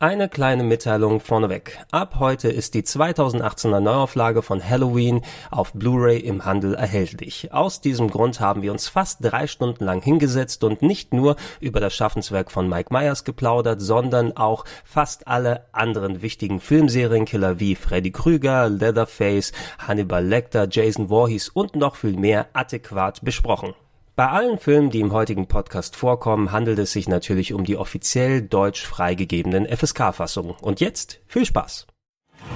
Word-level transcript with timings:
Eine 0.00 0.28
kleine 0.28 0.62
Mitteilung 0.62 1.18
vorneweg. 1.18 1.76
Ab 1.90 2.20
heute 2.20 2.46
ist 2.46 2.74
die 2.74 2.82
2018er 2.82 3.80
Neuauflage 3.80 4.42
von 4.42 4.62
Halloween 4.62 5.22
auf 5.50 5.72
Blu-ray 5.72 6.20
im 6.20 6.44
Handel 6.44 6.76
erhältlich. 6.76 7.52
Aus 7.52 7.80
diesem 7.80 8.08
Grund 8.08 8.38
haben 8.38 8.62
wir 8.62 8.70
uns 8.70 8.86
fast 8.86 9.18
drei 9.24 9.48
Stunden 9.48 9.84
lang 9.84 10.00
hingesetzt 10.00 10.62
und 10.62 10.82
nicht 10.82 11.12
nur 11.12 11.34
über 11.58 11.80
das 11.80 11.96
Schaffenswerk 11.96 12.52
von 12.52 12.68
Mike 12.68 12.92
Myers 12.94 13.24
geplaudert, 13.24 13.80
sondern 13.80 14.36
auch 14.36 14.64
fast 14.84 15.26
alle 15.26 15.64
anderen 15.72 16.22
wichtigen 16.22 16.60
Filmserienkiller 16.60 17.58
wie 17.58 17.74
Freddy 17.74 18.12
Krüger, 18.12 18.68
Leatherface, 18.68 19.50
Hannibal 19.80 20.24
Lecter, 20.24 20.68
Jason 20.70 21.08
Voorhees 21.08 21.48
und 21.48 21.74
noch 21.74 21.96
viel 21.96 22.16
mehr 22.16 22.46
adäquat 22.52 23.24
besprochen. 23.24 23.74
Bei 24.18 24.30
allen 24.30 24.58
Filmen, 24.58 24.90
die 24.90 24.98
im 24.98 25.12
heutigen 25.12 25.46
Podcast 25.46 25.94
vorkommen, 25.94 26.50
handelt 26.50 26.80
es 26.80 26.90
sich 26.90 27.06
natürlich 27.06 27.52
um 27.52 27.62
die 27.62 27.76
offiziell 27.76 28.42
deutsch 28.42 28.84
freigegebenen 28.84 29.64
FSK-Fassungen. 29.64 30.56
Und 30.60 30.80
jetzt 30.80 31.20
viel 31.28 31.46
Spaß! 31.46 31.86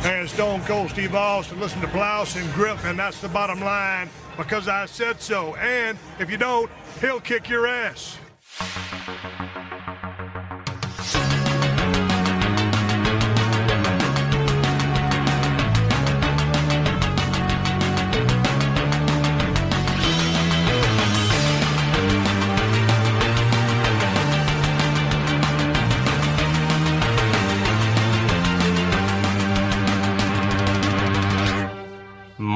And 0.03 0.29
Stone 0.29 0.65
Cold 0.67 0.91
Steve 0.91 1.17
Austin, 1.17 1.61
listen 1.61 1.81
to 1.81 1.87
Blouse 1.87 2.37
and 2.37 2.53
Griff, 2.57 2.85
and 2.85 2.99
that's 2.99 3.21
the 3.21 3.29
bottom 3.29 3.61
line 3.61 4.11
because 4.37 4.67
I 4.67 4.89
said 4.89 5.21
so. 5.21 5.55
And 5.55 5.97
if 6.19 6.29
you 6.29 6.37
don't, 6.37 6.69
he'll 7.01 7.21
kick 7.21 7.49
your 7.49 7.69
ass. 7.69 8.19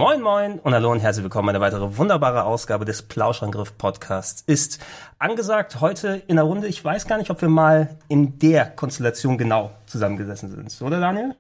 Moin 0.07 0.23
Moin 0.23 0.61
und 0.61 0.73
hallo 0.73 0.93
und 0.93 1.01
herzlich 1.01 1.25
willkommen. 1.25 1.49
Eine 1.49 1.59
weitere 1.59 1.97
wunderbare 1.97 2.45
Ausgabe 2.45 2.85
des 2.85 3.03
Plauschangriff 3.03 3.77
Podcasts 3.77 4.41
ist 4.47 4.79
angesagt 5.19 5.81
heute 5.81 6.23
in 6.29 6.37
der 6.37 6.45
Runde. 6.45 6.69
Ich 6.69 6.85
weiß 6.85 7.09
gar 7.09 7.19
nicht, 7.19 7.29
ob 7.33 7.43
wir 7.43 7.49
mal 7.49 7.99
in 8.07 8.39
der 8.39 8.67
Konstellation 8.67 9.37
genau 9.37 9.73
zusammengesessen 9.87 10.49
sind. 10.49 10.81
Oder 10.87 11.01
Daniel? 11.01 11.35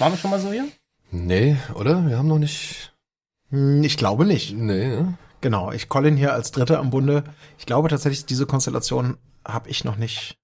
Waren 0.00 0.12
wir 0.12 0.16
schon 0.18 0.32
mal 0.32 0.40
so 0.40 0.50
hier? 0.50 0.66
Nee, 1.12 1.56
oder? 1.76 2.04
Wir 2.04 2.18
haben 2.18 2.26
noch 2.26 2.40
nicht. 2.40 2.92
Hm, 3.50 3.84
Ich 3.84 3.96
glaube 3.96 4.26
nicht. 4.26 4.56
Nee, 4.56 4.88
ne? 4.88 5.14
Genau, 5.40 5.70
ich 5.70 5.88
Colin 5.88 6.16
hier 6.16 6.32
als 6.32 6.50
Dritter 6.50 6.80
am 6.80 6.90
Bunde. 6.90 7.22
Ich 7.58 7.66
glaube 7.66 7.90
tatsächlich, 7.90 8.26
diese 8.26 8.44
Konstellation 8.44 9.18
habe 9.46 9.68
ich 9.68 9.84
noch 9.84 9.94
nicht. 9.94 10.36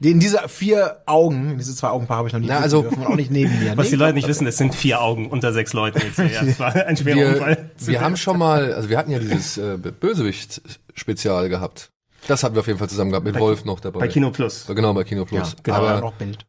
Die- 0.00 0.12
In 0.12 0.20
diese 0.20 0.48
vier 0.48 1.02
Augen, 1.06 1.50
in 1.52 1.58
diese 1.58 1.74
zwei 1.74 1.88
Augenpaare 1.88 2.18
habe 2.18 2.28
ich 2.28 2.32
noch 2.32 2.40
nie 2.40 2.46
Na, 2.46 2.58
also- 2.60 2.82
dürfen 2.82 3.00
und 3.00 3.06
auch 3.08 3.16
nicht 3.16 3.30
neben 3.32 3.58
mir. 3.58 3.76
Was 3.76 3.86
Nee, 3.86 3.90
die 3.90 3.96
Leute 3.96 4.14
nicht 4.14 4.28
wissen, 4.28 4.46
es 4.46 4.56
sind 4.56 4.74
vier 4.74 5.00
Augen 5.00 5.28
unter 5.28 5.52
sechs 5.52 5.72
Leuten 5.72 6.00
jetzt 6.00 6.16
hier. 6.16 6.26
Ja, 6.30 6.44
das 6.44 6.60
war 6.60 6.74
ein 6.74 6.96
schwerer 6.96 7.16
Wir, 7.16 7.28
Unfall. 7.30 7.70
wir 7.78 8.00
haben 8.00 8.16
schon 8.16 8.38
mal, 8.38 8.72
also 8.72 8.88
wir 8.88 8.96
hatten 8.98 9.10
ja 9.10 9.18
dieses 9.18 9.58
äh, 9.58 9.76
Bösewicht-Spezial 9.76 11.48
gehabt. 11.48 11.90
Das 12.26 12.42
hatten 12.42 12.54
wir 12.54 12.60
auf 12.60 12.66
jeden 12.66 12.78
Fall 12.78 12.88
zusammen 12.88 13.10
gehabt, 13.10 13.24
mit 13.24 13.34
Bei- 13.34 13.40
Wolf 13.40 13.64
noch 13.64 13.80
dabei. 13.80 14.00
bei 14.00 14.08
Kino 14.08 14.30
Plus. 14.30 14.66
Genau, 14.68 14.92
bei 14.94 15.04
Kino 15.04 15.22
ja, 15.22 15.26
Plus. 15.26 15.56
genau, 15.62 15.84
ja, 15.84 15.90
aber 15.92 16.00
noch 16.00 16.14
Bild. 16.14 16.46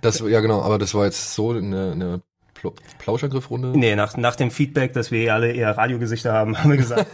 das, 0.00 0.20
ja 0.20 0.40
genau, 0.40 0.60
aber 0.62 0.78
das 0.78 0.94
war 0.94 1.04
jetzt 1.06 1.34
so 1.34 1.50
eine, 1.50 1.92
eine 1.92 2.20
Pl- 2.62 2.72
Plauschangriffrunde. 2.98 3.68
Nee, 3.78 3.96
nach, 3.96 4.16
nach 4.16 4.36
dem 4.36 4.50
Feedback, 4.50 4.92
dass 4.92 5.10
wir 5.10 5.34
alle 5.34 5.52
eher 5.52 5.76
Radiogesichter 5.76 6.32
haben, 6.32 6.56
haben 6.62 6.70
wir 6.70 6.76
gesagt, 6.76 7.06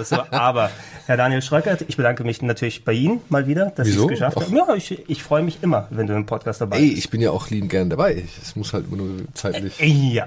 es 0.00 0.08
so. 0.10 0.16
Aber 0.30 0.70
Herr 1.06 1.16
Daniel 1.16 1.42
Schröckert, 1.42 1.84
ich 1.88 1.96
bedanke 1.96 2.24
mich 2.24 2.42
natürlich 2.42 2.84
bei 2.84 2.92
Ihnen 2.92 3.20
mal 3.28 3.46
wieder, 3.46 3.66
dass 3.76 3.86
Sie 3.88 3.96
es 3.96 4.08
geschafft 4.08 4.36
haben. 4.36 4.54
Ja, 4.56 4.74
ich, 4.74 5.08
ich 5.08 5.22
freue 5.22 5.42
mich 5.42 5.58
immer, 5.62 5.86
wenn 5.90 6.06
du 6.06 6.14
im 6.14 6.26
Podcast 6.26 6.60
dabei 6.60 6.78
Ey, 6.78 6.88
bist. 6.90 6.98
ich 6.98 7.10
bin 7.10 7.20
ja 7.20 7.30
auch 7.30 7.48
liebend 7.50 7.70
gern 7.70 7.90
dabei. 7.90 8.24
Es 8.42 8.56
muss 8.56 8.72
halt 8.72 8.90
nur 8.90 9.08
zeitlich. 9.34 9.78
Ja, 9.80 10.26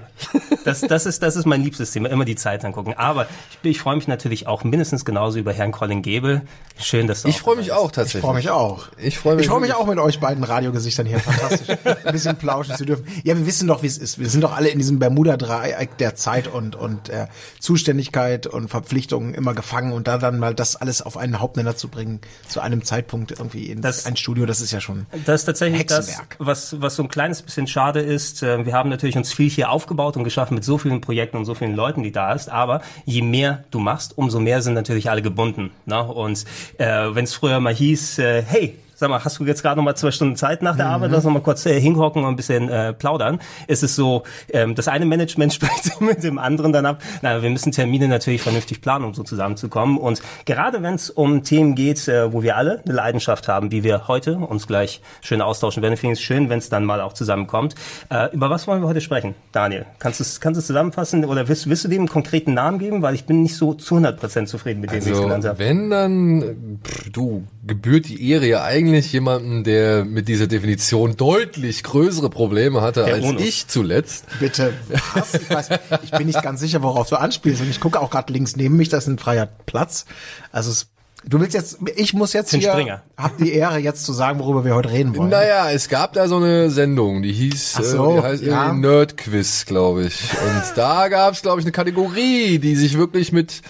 das, 0.65 0.81
das, 0.81 1.05
ist, 1.05 1.21
das 1.23 1.35
ist 1.35 1.45
mein 1.45 1.61
liebstes 1.63 1.91
Thema, 1.91 2.09
immer 2.09 2.25
die 2.25 2.35
Zeit 2.35 2.63
angucken. 2.65 2.93
Aber 2.95 3.27
ich, 3.63 3.69
ich 3.71 3.79
freue 3.79 3.95
mich 3.95 4.07
natürlich 4.07 4.47
auch 4.47 4.63
mindestens 4.63 5.05
genauso 5.05 5.39
über 5.39 5.53
Herrn 5.53 5.71
Colin 5.71 6.01
Gebel. 6.01 6.41
Schön, 6.79 7.07
dass 7.07 7.23
du 7.23 7.29
Ich 7.29 7.39
freue 7.39 7.55
mich 7.57 7.67
dabei 7.67 7.81
auch 7.81 7.85
Ich 7.87 7.91
tatsächlich. 7.95 8.21
freue 8.23 8.35
mich 8.35 8.49
auch. 8.49 8.87
Ich 8.97 9.17
freue 9.19 9.35
mich 9.35 9.45
Ich 9.45 9.49
freue 9.49 9.61
mich 9.61 9.73
auch 9.73 9.85
mit 9.85 9.99
euch 9.99 10.19
beiden 10.19 10.43
Radiogesichtern 10.43 11.05
hier. 11.05 11.19
Fantastisch. 11.19 11.67
Ein 12.03 12.11
bisschen 12.11 12.35
plauschen 12.37 12.75
zu 12.75 12.85
dürfen. 12.85 13.05
Ja, 13.23 13.37
wir 13.37 13.45
wissen 13.45 13.67
doch, 13.67 13.83
wie 13.83 13.87
es 13.87 13.97
ist. 13.97 14.19
Wir 14.19 14.27
sind 14.29 14.41
doch 14.41 14.52
alle 14.53 14.69
in 14.69 14.77
diesem 14.79 14.99
Bermuda-Dreieck 14.99 15.97
der 15.97 16.15
Zeit 16.15 16.47
und, 16.47 16.75
und 16.75 17.09
äh, 17.09 17.27
Zuständigkeit 17.59 18.45
und 18.45 18.67
Verpflichtungen 18.69 19.33
immer 19.33 19.53
gefangen 19.53 19.93
und 19.93 20.07
da 20.07 20.17
dann 20.17 20.37
mal 20.37 20.53
das 20.53 20.75
alles 20.75 21.01
auf 21.01 21.17
einen 21.17 21.39
Hauptnenner 21.39 21.75
zu 21.75 21.87
bringen, 21.87 22.21
zu 22.47 22.61
einem 22.61 22.83
Zeitpunkt 22.83 23.31
irgendwie 23.31 23.65
in 23.71 23.81
Das- 23.81 24.05
ein 24.05 24.15
Studio, 24.15 24.45
das 24.45 24.61
ist 24.61 24.71
ja 24.71 24.79
schon 24.81 25.05
Das 25.25 25.41
ist 25.41 25.45
tatsächlich 25.45 25.85
das, 25.87 26.07
Hexenwerk. 26.07 26.35
was, 26.39 26.79
was 26.81 26.95
so 26.95 27.03
ein 27.03 27.09
kleines 27.09 27.41
bisschen 27.41 27.67
schade 27.67 27.99
ist. 28.01 28.43
Äh, 28.43 28.65
Wir 28.65 28.73
haben 28.73 28.89
natürlich 28.89 29.17
uns 29.17 29.33
viel 29.33 29.49
hier 29.49 29.71
aufgebaut 29.71 30.17
und 30.17 30.23
geschaffen 30.23 30.55
mit 30.55 30.63
so 30.63 30.77
vielen 30.77 31.01
Projekten 31.01 31.37
und 31.37 31.45
so 31.45 31.55
vielen 31.55 31.75
Leuten, 31.75 32.03
die 32.03 32.11
da 32.11 32.33
ist. 32.33 32.49
Aber 32.49 32.81
je 33.05 33.21
mehr 33.21 33.63
du 33.71 33.79
machst, 33.79 34.17
umso 34.17 34.39
mehr 34.39 34.61
sind 34.61 34.73
natürlich 34.75 35.09
alle 35.09 35.21
gebunden. 35.21 35.71
Ne? 35.85 36.03
Und 36.03 36.45
äh, 36.77 36.85
wenn 37.15 37.23
es 37.23 37.33
früher 37.33 37.59
mal 37.59 37.73
hieß, 37.73 38.19
äh, 38.19 38.43
hey, 38.43 38.77
sag 39.03 39.09
mal, 39.09 39.23
hast 39.23 39.37
du 39.37 39.45
jetzt 39.45 39.61
gerade 39.61 39.75
noch 39.75 39.83
mal 39.83 39.95
zwei 39.95 40.11
Stunden 40.11 40.37
Zeit 40.37 40.61
nach 40.61 40.77
der 40.77 40.87
Arbeit, 40.87 41.11
lass 41.11 41.25
uns 41.25 41.33
mal 41.33 41.41
kurz 41.41 41.65
äh, 41.65 41.77
hinhocken 41.79 42.23
und 42.23 42.29
ein 42.29 42.35
bisschen 42.37 42.69
äh, 42.69 42.93
plaudern. 42.93 43.39
Es 43.67 43.83
ist 43.83 43.95
so, 43.95 44.23
ähm, 44.53 44.75
das 44.75 44.87
eine 44.87 45.05
Management 45.05 45.53
spricht 45.57 45.83
sich 45.83 45.99
mit 45.99 46.23
dem 46.23 46.37
anderen 46.39 46.71
dann 46.71 46.85
ab. 46.85 47.01
Na, 47.21 47.41
wir 47.41 47.49
müssen 47.49 47.73
Termine 47.73 48.07
natürlich 48.07 48.41
vernünftig 48.41 48.79
planen, 48.79 49.03
um 49.03 49.13
so 49.13 49.23
zusammenzukommen. 49.23 49.97
Und 49.97 50.21
gerade 50.45 50.81
wenn 50.83 50.93
es 50.93 51.09
um 51.09 51.43
Themen 51.43 51.75
geht, 51.75 52.07
äh, 52.07 52.31
wo 52.31 52.43
wir 52.43 52.55
alle 52.55 52.81
eine 52.85 52.93
Leidenschaft 52.93 53.49
haben, 53.49 53.71
wie 53.71 53.83
wir 53.83 54.07
heute 54.07 54.37
uns 54.37 54.67
gleich 54.67 55.01
schön 55.21 55.41
austauschen 55.41 55.83
werden, 55.83 55.97
finde 55.97 56.13
ich 56.13 56.19
es 56.19 56.23
schön, 56.23 56.49
wenn 56.49 56.59
es 56.59 56.69
dann 56.69 56.85
mal 56.85 57.01
auch 57.01 57.11
zusammenkommt. 57.11 57.75
Äh, 58.09 58.33
über 58.33 58.49
was 58.49 58.67
wollen 58.67 58.81
wir 58.81 58.87
heute 58.87 59.01
sprechen, 59.01 59.35
Daniel? 59.51 59.85
Kannst 59.99 60.21
du 60.21 60.23
es 60.23 60.39
kannst 60.39 60.65
zusammenfassen 60.65 61.25
oder 61.25 61.49
willst, 61.49 61.67
willst 61.69 61.83
du 61.83 61.89
dem 61.89 62.03
einen 62.03 62.07
konkreten 62.07 62.53
Namen 62.53 62.79
geben? 62.79 63.01
Weil 63.01 63.15
ich 63.15 63.25
bin 63.25 63.41
nicht 63.41 63.57
so 63.57 63.73
zu 63.73 63.97
100% 63.97 64.45
zufrieden 64.45 64.79
mit 64.79 64.91
dem, 64.91 65.03
wie 65.03 65.09
ich 65.09 65.11
es 65.11 65.17
Also, 65.17 65.23
genannt 65.23 65.45
habe. 65.45 65.59
wenn 65.59 65.89
dann, 65.89 66.79
pff, 66.85 67.09
du, 67.11 67.43
gebührt 67.67 68.07
die 68.07 68.29
Ehre 68.29 68.45
ja 68.45 68.63
eigentlich 68.63 68.92
jemandem, 69.01 69.63
der 69.63 70.05
mit 70.05 70.27
dieser 70.27 70.47
Definition 70.47 71.17
deutlich 71.17 71.83
größere 71.83 72.29
Probleme 72.29 72.81
hatte 72.81 73.03
Der 73.05 73.15
als 73.15 73.25
Onus. 73.25 73.41
ich 73.41 73.67
zuletzt. 73.67 74.25
Bitte 74.39 74.73
was? 75.13 75.33
Ich, 75.33 75.49
weiß, 75.49 75.69
ich 76.03 76.11
bin 76.11 76.27
nicht 76.27 76.41
ganz 76.41 76.59
sicher, 76.59 76.81
worauf 76.83 77.09
du 77.09 77.15
anspielst. 77.15 77.61
Und 77.61 77.69
ich 77.69 77.79
gucke 77.79 77.99
auch 77.99 78.09
gerade 78.09 78.31
links 78.31 78.55
neben 78.55 78.77
mich, 78.77 78.89
das 78.89 79.03
ist 79.03 79.09
ein 79.09 79.17
freier 79.17 79.47
Platz. 79.65 80.05
Also 80.51 80.71
es, 80.71 80.87
du 81.25 81.39
willst 81.39 81.53
jetzt, 81.53 81.77
ich 81.95 82.13
muss 82.13 82.33
jetzt 82.33 82.53
Den 82.53 82.59
hier, 82.59 82.71
Springer. 82.71 83.03
hab 83.17 83.37
die 83.37 83.53
Ehre 83.53 83.77
jetzt 83.79 84.05
zu 84.05 84.13
sagen, 84.13 84.39
worüber 84.39 84.65
wir 84.65 84.75
heute 84.75 84.91
reden 84.91 85.15
wollen. 85.15 85.29
Naja, 85.29 85.71
es 85.71 85.89
gab 85.89 86.13
da 86.13 86.27
so 86.27 86.37
eine 86.37 86.69
Sendung, 86.69 87.21
die 87.21 87.31
hieß, 87.31 87.75
Ach 87.77 87.83
so, 87.83 88.11
äh, 88.11 88.15
die 88.15 88.21
heißt 88.21 88.43
ja. 88.43 88.65
irgendwie 88.65 88.87
Nerd 88.87 89.17
Quiz, 89.17 89.65
glaube 89.65 90.05
ich. 90.05 90.21
Und 90.31 90.77
da 90.77 91.07
gab 91.07 91.33
es, 91.33 91.41
glaube 91.41 91.59
ich, 91.59 91.65
eine 91.65 91.71
Kategorie, 91.71 92.59
die 92.59 92.75
sich 92.75 92.97
wirklich 92.97 93.31
mit 93.31 93.61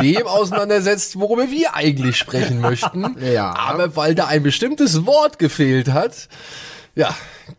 dem 0.00 0.26
auseinandersetzt, 0.26 1.18
worüber 1.18 1.50
wir 1.50 1.74
eigentlich 1.74 2.16
sprechen 2.16 2.60
möchten. 2.60 3.16
Ja. 3.20 3.54
Aber 3.56 3.96
weil 3.96 4.14
da 4.14 4.26
ein 4.26 4.42
bestimmtes 4.42 5.06
Wort 5.06 5.38
gefehlt 5.38 5.88
hat, 5.92 6.28
ja, 6.94 7.14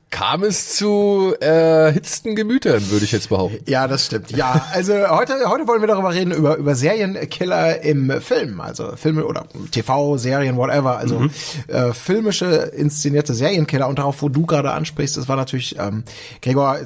kam 0.09 0.43
es 0.43 0.75
zu 0.75 1.35
erhitzten 1.39 2.35
Gemütern, 2.35 2.89
würde 2.89 3.03
ich 3.03 3.11
jetzt 3.11 3.29
behaupten. 3.29 3.59
Ja, 3.69 3.87
das 3.87 4.05
stimmt. 4.05 4.31
Ja, 4.31 4.65
also 4.71 4.93
heute, 5.09 5.33
heute 5.47 5.67
wollen 5.67 5.81
wir 5.81 5.87
darüber 5.87 6.13
reden, 6.13 6.31
über, 6.31 6.55
über 6.55 6.75
Serienkiller 6.75 7.81
im 7.81 8.21
Film. 8.21 8.61
Also 8.61 8.95
Filme 8.95 9.25
oder 9.25 9.47
TV, 9.71 10.17
Serien, 10.17 10.55
whatever. 10.55 10.97
Also 10.97 11.27
äh, 11.67 11.93
filmische, 11.93 12.45
inszenierte 12.45 13.33
Serienkiller. 13.33 13.87
Und 13.87 13.99
darauf, 13.99 14.21
wo 14.21 14.29
du 14.29 14.45
gerade 14.45 14.71
ansprichst, 14.71 15.17
das 15.17 15.27
war 15.27 15.35
natürlich, 15.35 15.77
ähm, 15.77 16.03
Gregor, 16.41 16.79
äh, 16.79 16.85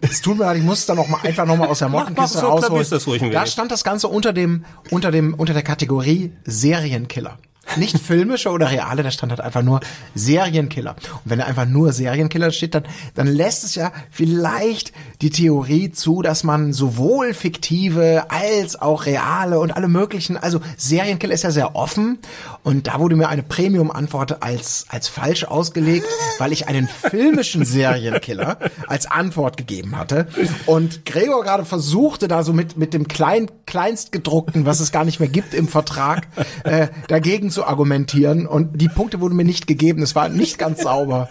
es 0.00 0.20
tut 0.20 0.38
mir 0.38 0.44
leid, 0.44 0.58
ich 0.58 0.64
muss 0.64 0.84
dann 0.86 0.96
noch 0.96 1.08
mal, 1.08 1.20
einfach 1.22 1.46
noch 1.46 1.56
mal 1.56 1.68
aus 1.68 1.78
der 1.78 1.88
Mottenkiste 1.90 2.40
rausholen. 2.40 3.32
Da 3.32 3.46
stand 3.46 3.70
das 3.70 3.84
Ganze 3.84 4.08
unter 4.08 4.32
dem, 4.32 4.64
unter 4.90 5.12
dem, 5.12 5.34
unter 5.34 5.52
der 5.52 5.62
Kategorie 5.62 6.32
Serienkiller. 6.44 7.38
Nicht 7.76 7.98
filmische 7.98 8.50
oder 8.50 8.70
reale, 8.70 9.02
da 9.02 9.10
stand 9.10 9.30
halt 9.30 9.40
einfach 9.40 9.62
nur 9.62 9.80
Serienkiller. 10.14 10.96
Und 11.24 11.30
wenn 11.30 11.38
da 11.38 11.44
einfach 11.44 11.66
nur 11.66 11.92
Serienkiller 11.92 12.50
steht, 12.50 12.74
dann, 12.74 12.84
dann 13.14 13.26
lässt 13.26 13.64
es 13.64 13.74
ja 13.74 13.92
vielleicht 14.10 14.92
die 15.20 15.30
Theorie 15.30 15.90
zu, 15.90 16.22
dass 16.22 16.44
man 16.44 16.72
sowohl 16.72 17.34
fiktive 17.34 18.26
als 18.30 18.80
auch 18.80 19.06
reale 19.06 19.60
und 19.60 19.72
alle 19.72 19.88
möglichen, 19.88 20.36
also 20.36 20.60
Serienkiller 20.76 21.34
ist 21.34 21.44
ja 21.44 21.50
sehr 21.50 21.76
offen 21.76 22.18
und 22.62 22.86
da 22.86 22.98
wurde 23.00 23.16
mir 23.16 23.28
eine 23.28 23.42
Premium-Antwort 23.42 24.42
als, 24.42 24.86
als 24.88 25.08
falsch 25.08 25.44
ausgelegt, 25.44 26.06
weil 26.38 26.52
ich 26.52 26.68
einen 26.68 26.88
filmischen 26.88 27.64
Serienkiller 27.64 28.58
als 28.86 29.06
Antwort 29.06 29.56
gegeben 29.56 29.96
hatte 29.96 30.28
und 30.66 31.04
Gregor 31.04 31.42
gerade 31.42 31.64
versuchte 31.64 32.28
da 32.28 32.42
so 32.42 32.52
mit, 32.52 32.76
mit 32.76 32.94
dem 32.94 33.08
klein, 33.08 33.50
kleinstgedruckten, 33.66 34.66
was 34.66 34.80
es 34.80 34.92
gar 34.92 35.04
nicht 35.04 35.20
mehr 35.20 35.28
gibt 35.28 35.54
im 35.54 35.68
Vertrag, 35.68 36.26
äh, 36.64 36.88
dagegen 37.08 37.50
zu 37.50 37.57
argumentieren 37.64 38.46
und 38.46 38.80
die 38.80 38.88
Punkte 38.88 39.20
wurden 39.20 39.36
mir 39.36 39.44
nicht 39.44 39.66
gegeben. 39.66 40.02
Es 40.02 40.14
war 40.14 40.28
nicht 40.28 40.58
ganz 40.58 40.82
sauber. 40.82 41.28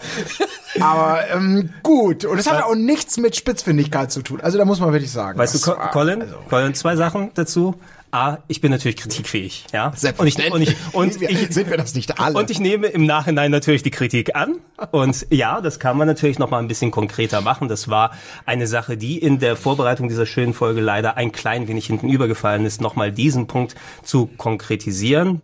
Aber 0.80 1.20
ähm, 1.34 1.70
gut. 1.82 2.24
Und 2.24 2.38
es 2.38 2.50
hat 2.50 2.62
auch 2.62 2.74
nichts 2.74 3.16
mit 3.16 3.36
Spitzfindigkeit 3.36 4.12
zu 4.12 4.22
tun. 4.22 4.40
Also 4.40 4.58
da 4.58 4.64
muss 4.64 4.80
man 4.80 4.92
wirklich 4.92 5.10
sagen. 5.10 5.38
Weißt 5.38 5.54
du, 5.54 5.58
das 5.58 5.66
war- 5.68 5.90
Colin, 5.90 6.22
also- 6.22 6.36
Colin, 6.48 6.74
zwei 6.74 6.96
Sachen 6.96 7.30
dazu. 7.34 7.74
A, 8.10 8.38
ich 8.48 8.62
bin 8.62 8.70
natürlich 8.70 8.96
kritikfähig, 8.96 9.66
ja. 9.70 9.92
Und 10.16 10.26
ich, 10.26 10.50
und 10.50 10.62
ich, 10.62 10.76
und 10.94 11.20
ich, 11.20 11.52
sind 11.52 11.68
wir 11.68 11.76
das 11.76 11.94
nicht 11.94 12.18
alle? 12.18 12.38
und 12.38 12.48
ich 12.50 12.58
nehme 12.58 12.86
im 12.86 13.04
Nachhinein 13.04 13.50
natürlich 13.50 13.82
die 13.82 13.90
Kritik 13.90 14.34
an. 14.34 14.54
Und 14.92 15.26
ja, 15.28 15.60
das 15.60 15.78
kann 15.78 15.98
man 15.98 16.06
natürlich 16.06 16.38
noch 16.38 16.48
mal 16.48 16.58
ein 16.58 16.68
bisschen 16.68 16.90
konkreter 16.90 17.42
machen. 17.42 17.68
Das 17.68 17.88
war 17.88 18.12
eine 18.46 18.66
Sache, 18.66 18.96
die 18.96 19.18
in 19.18 19.40
der 19.40 19.56
Vorbereitung 19.56 20.08
dieser 20.08 20.24
schönen 20.24 20.54
Folge 20.54 20.80
leider 20.80 21.18
ein 21.18 21.32
klein 21.32 21.68
wenig 21.68 21.86
hinten 21.88 22.08
übergefallen 22.08 22.64
ist, 22.64 22.80
noch 22.80 22.96
mal 22.96 23.12
diesen 23.12 23.46
Punkt 23.46 23.74
zu 24.02 24.24
konkretisieren. 24.38 25.42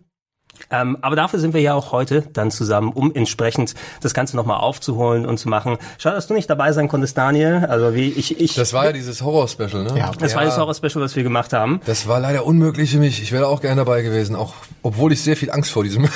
Ähm, 0.71 0.97
aber 1.01 1.15
dafür 1.15 1.39
sind 1.39 1.53
wir 1.53 1.61
ja 1.61 1.73
auch 1.73 1.91
heute 1.91 2.23
dann 2.33 2.51
zusammen, 2.51 2.91
um 2.91 3.13
entsprechend 3.13 3.75
das 4.01 4.13
Ganze 4.13 4.35
nochmal 4.35 4.57
aufzuholen 4.59 5.25
und 5.25 5.37
zu 5.37 5.49
machen. 5.49 5.77
Schade, 5.97 6.15
dass 6.15 6.27
du 6.27 6.33
nicht 6.33 6.49
dabei 6.49 6.71
sein 6.71 6.87
konntest, 6.87 7.17
Daniel. 7.17 7.65
Also 7.69 7.95
wie 7.95 8.09
ich, 8.09 8.39
ich. 8.39 8.55
Das 8.55 8.73
war 8.73 8.85
ja 8.85 8.91
dieses 8.91 9.21
Horror-Special, 9.21 9.83
ne? 9.83 9.97
Ja. 9.97 10.11
das 10.17 10.35
war 10.35 10.43
das 10.43 10.57
Horror-Special, 10.57 11.03
was 11.03 11.15
wir 11.15 11.23
gemacht 11.23 11.53
haben. 11.53 11.81
Das 11.85 12.07
war 12.07 12.19
leider 12.19 12.45
unmöglich 12.45 12.91
für 12.91 12.99
mich. 12.99 13.21
Ich 13.21 13.31
wäre 13.31 13.47
auch 13.47 13.61
gerne 13.61 13.77
dabei 13.77 14.01
gewesen, 14.01 14.35
auch 14.35 14.53
obwohl 14.81 15.11
ich 15.13 15.21
sehr 15.21 15.37
viel 15.37 15.51
Angst 15.51 15.71
vor 15.71 15.83
diesem. 15.83 16.07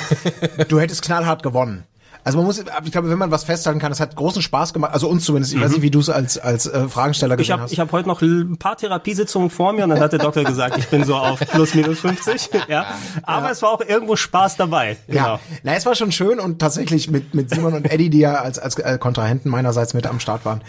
du 0.68 0.80
hättest 0.80 1.02
knallhart 1.02 1.42
gewonnen. 1.42 1.84
Also 2.24 2.38
man 2.38 2.46
muss, 2.46 2.58
ich 2.58 2.92
glaube, 2.92 3.10
wenn 3.10 3.18
man 3.18 3.30
was 3.30 3.44
festhalten 3.44 3.80
kann, 3.80 3.92
es 3.92 4.00
hat 4.00 4.14
großen 4.16 4.42
Spaß 4.42 4.72
gemacht, 4.72 4.92
also 4.92 5.08
uns 5.08 5.24
zumindest, 5.24 5.54
ich 5.54 5.60
weiß 5.60 5.72
nicht, 5.72 5.82
wie 5.82 5.90
du 5.90 6.00
es 6.00 6.10
als, 6.10 6.38
als 6.38 6.66
äh, 6.66 6.88
Fragensteller 6.88 7.34
Ich 7.34 7.38
gesehen 7.38 7.52
habe 7.54 7.62
hast. 7.64 7.72
ich 7.72 7.80
hab 7.80 7.92
heute 7.92 8.08
noch 8.08 8.20
ein 8.22 8.56
paar 8.58 8.76
Therapiesitzungen 8.76 9.50
vor 9.50 9.72
mir 9.72 9.84
und 9.84 9.90
dann 9.90 10.00
hat 10.00 10.12
der 10.12 10.18
Doktor 10.18 10.44
gesagt, 10.44 10.76
ich 10.78 10.88
bin 10.88 11.04
so 11.04 11.16
auf 11.16 11.40
plus 11.40 11.74
minus 11.74 12.00
50. 12.00 12.50
Ja. 12.68 12.86
Aber 13.22 13.50
es 13.50 13.62
war 13.62 13.70
auch 13.70 13.80
irgendwo 13.80 14.16
Spaß 14.16 14.56
dabei. 14.56 14.96
Genau. 15.08 15.34
Ja, 15.34 15.40
na, 15.62 15.74
es 15.74 15.86
war 15.86 15.94
schon 15.94 16.12
schön 16.12 16.38
und 16.38 16.58
tatsächlich 16.58 17.10
mit, 17.10 17.34
mit 17.34 17.50
Simon 17.50 17.74
und 17.74 17.90
Eddie, 17.90 18.10
die 18.10 18.18
ja 18.20 18.34
als, 18.34 18.58
als 18.58 18.78
äh, 18.78 18.98
Kontrahenten 18.98 19.50
meinerseits 19.50 19.94
mit 19.94 20.06
am 20.06 20.20
Start 20.20 20.44
waren. 20.44 20.60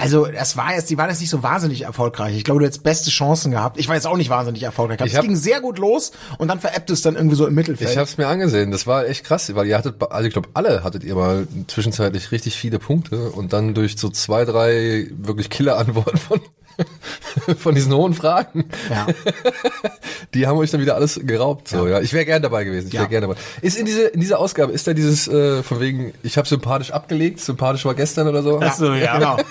Also, 0.00 0.26
das 0.26 0.56
war 0.56 0.74
jetzt, 0.74 0.88
die 0.90 0.96
waren 0.98 1.10
jetzt 1.10 1.20
nicht 1.20 1.30
so 1.30 1.42
wahnsinnig 1.42 1.82
erfolgreich. 1.82 2.36
Ich 2.36 2.44
glaube, 2.44 2.60
du 2.60 2.66
hättest 2.66 2.82
beste 2.82 3.10
Chancen 3.10 3.50
gehabt. 3.50 3.78
Ich 3.78 3.86
war 3.88 3.94
jetzt 3.94 4.06
auch 4.06 4.16
nicht 4.16 4.30
wahnsinnig 4.30 4.62
erfolgreich. 4.62 4.98
Ich 5.04 5.12
es 5.12 5.16
hab- 5.18 5.24
ging 5.24 5.36
sehr 5.36 5.60
gut 5.60 5.78
los 5.78 6.12
und 6.38 6.48
dann 6.48 6.58
veräppt 6.60 6.90
es 6.90 7.02
dann 7.02 7.16
irgendwie 7.16 7.36
so 7.36 7.46
im 7.46 7.54
Mittelfeld. 7.54 7.90
Ich 7.90 7.98
hab's 7.98 8.16
mir 8.16 8.26
angesehen. 8.26 8.70
Das 8.70 8.86
war 8.86 9.06
echt 9.06 9.24
krass, 9.24 9.54
weil 9.54 9.66
ihr 9.66 9.76
hattet, 9.76 9.96
also 10.10 10.26
ich 10.26 10.32
glaube, 10.32 10.48
alle 10.54 10.82
hattet 10.82 11.04
ihr 11.04 11.14
mal 11.14 11.46
zwischenzeitlich 11.66 12.32
richtig 12.32 12.56
viele 12.56 12.78
Punkte 12.78 13.30
und 13.30 13.52
dann 13.52 13.74
durch 13.74 13.96
so 13.98 14.08
zwei, 14.08 14.44
drei 14.44 15.06
wirklich 15.18 15.50
Killer-Antworten 15.50 16.16
von, 16.18 16.40
von 17.58 17.74
diesen 17.74 17.92
hohen 17.94 18.14
Fragen. 18.14 18.68
ja. 18.90 19.06
Die 20.34 20.46
haben 20.46 20.58
euch 20.58 20.70
dann 20.70 20.80
wieder 20.80 20.94
alles 20.94 21.18
geraubt. 21.24 21.66
So, 21.68 21.88
ja. 21.88 22.00
Ich 22.00 22.12
wäre 22.12 22.24
gern 22.24 22.40
dabei 22.40 22.62
gewesen. 22.64 22.86
Ich 22.88 22.92
Ja. 22.94 23.00
wäre 23.00 23.10
gern 23.10 23.22
dabei. 23.22 23.34
Ist 23.62 23.76
in 23.76 23.84
diese 23.84 24.02
in 24.02 24.20
dieser 24.20 24.38
Ausgabe 24.38 24.72
ist 24.72 24.86
da 24.86 24.92
dieses 24.92 25.26
äh, 25.26 25.62
von 25.64 25.80
wegen, 25.80 26.12
ich 26.22 26.38
habe 26.38 26.46
sympathisch 26.46 26.92
abgelegt, 26.92 27.40
sympathisch 27.40 27.84
war 27.84 27.94
gestern 27.94 28.28
oder 28.28 28.42
so. 28.42 28.60
Ach 28.62 28.72
so, 28.74 28.92
ja. 28.94 29.14
Genau. 29.18 29.36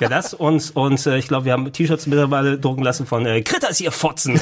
Ja, 0.00 0.08
das 0.08 0.32
und, 0.32 0.76
und 0.76 1.04
äh, 1.06 1.18
ich 1.18 1.26
glaube, 1.26 1.44
wir 1.46 1.52
haben 1.52 1.72
T-Shirts 1.72 2.06
mittlerweile 2.06 2.56
drucken 2.58 2.84
lassen 2.84 3.04
von 3.04 3.26
äh, 3.26 3.42
Kritters, 3.42 3.80
ihr 3.80 3.90
Fotzen. 3.90 4.36
Äh, 4.36 4.40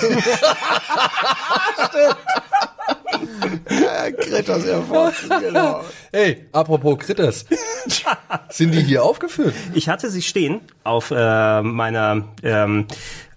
Kritter 4.18 4.60
sehr 4.60 4.82
forzen, 4.82 5.30
genau. 5.40 5.82
Hey, 6.12 6.46
apropos 6.52 6.98
Kritters, 6.98 7.46
sind 8.50 8.72
die 8.72 8.82
hier 8.82 9.04
aufgeführt? 9.04 9.54
Ich 9.74 9.88
hatte 9.88 10.10
sie 10.10 10.22
stehen 10.22 10.60
auf 10.84 11.10
äh, 11.10 11.62
meiner 11.62 12.24
ähm, 12.42 12.86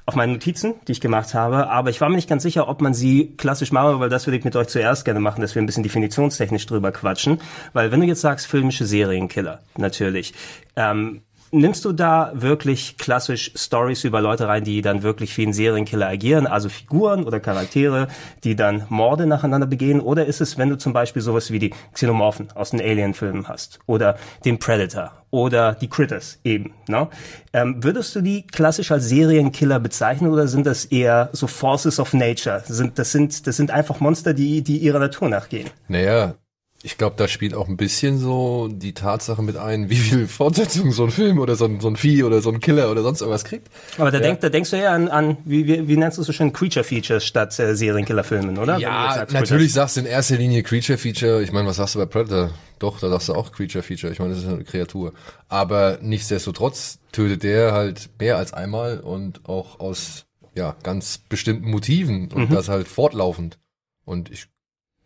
auf 0.10 0.16
meinen 0.16 0.34
Notizen, 0.34 0.74
die 0.88 0.94
ich 0.94 1.02
gemacht 1.02 1.36
habe, 1.36 1.70
aber 1.70 1.92
ich 1.92 2.02
war 2.02 2.10
mir 2.10 2.16
nicht 2.16 2.28
ganz 2.28 2.42
sicher, 2.42 2.68
ob 2.68 2.82
man 2.82 2.96
sie 2.96 3.36
klassisch 3.38 3.72
machen, 3.72 4.00
weil 4.00 4.10
das 4.10 4.26
würde 4.26 4.38
ich 4.38 4.44
mit 4.44 4.56
euch 4.56 4.68
zuerst 4.68 5.06
gerne 5.06 5.20
machen, 5.20 5.42
dass 5.42 5.54
wir 5.54 5.62
ein 5.62 5.68
bisschen 5.68 5.84
definitionstechnisch 5.84 6.66
drüber 6.66 6.92
quatschen. 6.92 7.40
Weil 7.74 7.92
wenn 7.92 8.00
du 8.00 8.08
jetzt 8.08 8.22
sagst, 8.22 8.48
filmische 8.48 8.88
Serienkiller, 8.88 9.60
natürlich, 9.78 10.34
ähm, 10.76 11.22
nimmst 11.52 11.86
du 11.86 11.92
da 11.92 12.32
wirklich 12.34 12.98
klassisch 12.98 13.52
Stories 13.56 14.04
über 14.04 14.22
Leute 14.22 14.48
rein, 14.48 14.64
die 14.64 14.82
dann 14.82 15.04
wirklich 15.04 15.38
wie 15.38 15.46
ein 15.46 15.54
Serienkiller 15.54 16.08
agieren, 16.08 16.48
also 16.48 16.70
Figuren 16.70 17.24
oder 17.24 17.40
Charaktere, 17.40 18.08
die 18.44 18.56
dann 18.56 18.86
Morde 18.90 19.26
nacheinander 19.26 19.68
begehen? 19.68 20.00
Oder 20.00 20.26
ist 20.26 20.42
es, 20.42 20.58
wenn 20.58 20.70
du 20.70 20.78
zum 20.78 20.94
Beispiel 20.94 21.22
sowas 21.22 21.52
wie 21.52 21.60
die 21.60 21.74
Xenomorphen 21.94 22.52
aus 22.56 22.72
den 22.72 22.82
Alien-Filmen 22.82 23.48
hast 23.48 23.80
oder 23.86 24.18
den 24.46 24.60
Predator 24.60 25.12
oder 25.32 25.74
die 25.74 25.88
Critters 25.88 26.40
eben, 26.44 26.74
ne? 26.88 27.08
Ähm, 27.54 27.84
würdest 27.84 28.16
du 28.16 28.22
die 28.22 28.46
klassisch 28.48 28.92
als 28.92 29.10
Serienkiller 29.10 29.80
bezeichnen 29.80 30.32
oder 30.32 30.48
sind 30.48 30.66
das 30.66 30.86
eher 30.86 31.30
so 31.34 31.48
Forces 31.48 32.00
of 32.00 32.14
Nature? 32.14 32.64
Sind, 32.66 32.98
das 32.98 33.12
sind, 33.12 33.46
das 33.48 33.58
sind 33.58 33.72
einfach 33.72 34.00
Monster, 34.00 34.34
die, 34.34 34.62
die 34.62 34.78
ihrer 34.78 35.00
Natur 35.00 35.30
nachgehen. 35.30 35.70
Naja, 35.88 36.36
ich 36.82 36.98
glaube, 36.98 37.16
da 37.18 37.28
spielt 37.28 37.54
auch 37.54 37.68
ein 37.68 37.76
bisschen 37.76 38.18
so 38.20 38.70
die 38.72 38.94
Tatsache 38.94 39.42
mit 39.42 39.58
ein, 39.58 39.90
wie 39.90 39.98
viel 39.98 40.28
Fortsetzung 40.28 40.94
so 40.94 41.04
ein 41.04 41.12
Film 41.12 41.40
oder 41.40 41.56
so 41.58 41.66
ein, 41.66 41.82
so 41.82 41.90
ein 41.90 41.98
Vieh 41.98 42.24
oder 42.24 42.42
so 42.42 42.50
ein 42.50 42.62
Killer 42.62 42.90
oder 42.90 43.04
sonst 43.04 43.20
irgendwas 43.20 43.44
kriegt. 43.44 43.68
Aber 43.98 44.12
da, 44.12 44.20
denk, 44.20 44.40
da 44.40 44.48
denkst 44.48 44.70
du 44.70 44.82
ja 44.82 44.94
an, 44.94 45.10
an 45.10 45.38
wie, 45.44 45.68
wie, 45.68 45.90
wie 45.90 45.98
nennst 45.98 46.18
du 46.18 46.22
es 46.22 46.28
so 46.28 46.32
schön, 46.34 46.54
Creature 46.54 46.86
Features 46.86 47.26
statt 47.26 47.60
äh, 47.60 47.76
Serienkiller-Filmen, 47.76 48.58
oder? 48.58 48.78
Ja, 48.78 49.14
sagst, 49.14 49.34
natürlich 49.34 49.74
sagst 49.74 49.98
du 49.98 50.02
in 50.02 50.06
erster 50.06 50.38
Linie 50.38 50.64
Creature 50.64 50.98
Feature. 50.98 51.42
Ich 51.42 51.52
meine, 51.52 51.68
was 51.68 51.76
sagst 51.76 51.96
du 51.96 52.00
bei 52.00 52.06
Predator? 52.06 52.52
Doch, 52.80 52.98
da 53.00 53.10
sagst 53.10 53.28
du 53.28 53.34
auch 53.34 53.52
Creature 53.52 53.84
Feature. 53.84 54.14
Ich 54.14 54.20
meine, 54.20 54.34
das 54.34 54.44
ist 54.44 54.48
eine 54.48 54.64
Kreatur. 54.64 55.12
Aber 55.50 56.00
nichtsdestotrotz 56.02 57.00
tötet 57.12 57.44
der 57.44 57.74
halt 57.74 58.10
mehr 58.20 58.38
als 58.38 58.54
einmal 58.54 59.02
und 59.02 59.50
auch 59.50 59.82
aus 59.82 60.28
ja 60.56 60.78
ganz 60.82 61.18
bestimmten 61.18 61.70
Motiven 61.70 62.32
und 62.32 62.54
das 62.54 62.70
halt 62.70 62.88
fortlaufend. 62.88 63.60
Und 64.06 64.32
ich 64.32 64.48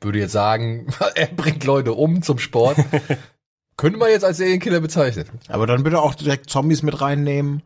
würde 0.04 0.20
jetzt 0.20 0.32
sagen, 0.34 0.88
er 1.16 1.28
bringt 1.28 1.64
Leute 1.64 1.94
um 1.94 2.22
zum 2.22 2.40
Sport. 2.40 2.78
Könnte 3.78 3.98
man 3.98 4.10
jetzt 4.10 4.24
als 4.24 4.38
Serienkiller 4.38 4.80
bezeichnen. 4.80 5.26
Aber 5.48 5.66
dann 5.68 5.84
bitte 5.84 6.00
auch 6.02 6.14
direkt 6.16 6.50
Zombies 6.50 6.84
mit 6.84 7.02
reinnehmen. 7.02 7.64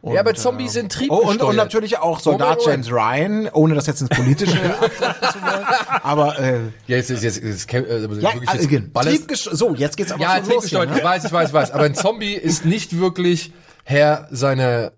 Und, 0.00 0.14
ja, 0.14 0.20
aber 0.20 0.34
Zombies 0.34 0.74
sind 0.74 0.86
Oh, 0.86 0.98
triebgesteuert. 0.98 1.30
und, 1.30 1.42
und 1.42 1.56
natürlich 1.56 1.98
auch 1.98 2.20
Soldat 2.20 2.58
Moment, 2.60 2.86
James 2.86 2.90
Ryan, 2.92 3.48
ohne 3.54 3.74
das 3.74 3.86
jetzt 3.86 4.02
ins 4.02 4.10
Politische 4.10 4.52
zu 4.58 4.60
wollen. 4.60 5.64
Aber 6.02 6.38
äh, 6.38 6.58
Ja, 6.86 6.96
jetzt 6.96 7.10
ist 7.10 7.22
jetzt, 7.22 7.42
jetzt, 7.42 7.68
jetzt 7.68 7.72
äh, 7.72 8.02
ja, 8.02 8.10
wirklich 8.10 8.48
also, 8.48 8.68
jetzt 8.68 8.92
ballerst- 8.92 9.22
Triebgest- 9.30 9.54
so, 9.56 9.74
jetzt 9.74 9.96
geht's 9.96 10.12
aber 10.12 10.22
Ja, 10.22 10.36
schon 10.36 10.38
los. 10.38 10.46
Hier, 10.66 10.78
triebgesteuert, 10.78 10.90
ne? 10.90 10.98
ich 10.98 11.04
weiß, 11.04 11.24
ich 11.24 11.32
weiß, 11.32 11.48
ich 11.48 11.54
weiß. 11.54 11.70
Aber 11.72 11.84
ein 11.84 11.94
Zombie 11.94 12.34
ist 12.34 12.66
nicht 12.66 12.98
wirklich 12.98 13.52
Herr 13.84 14.28
seiner, 14.30 14.92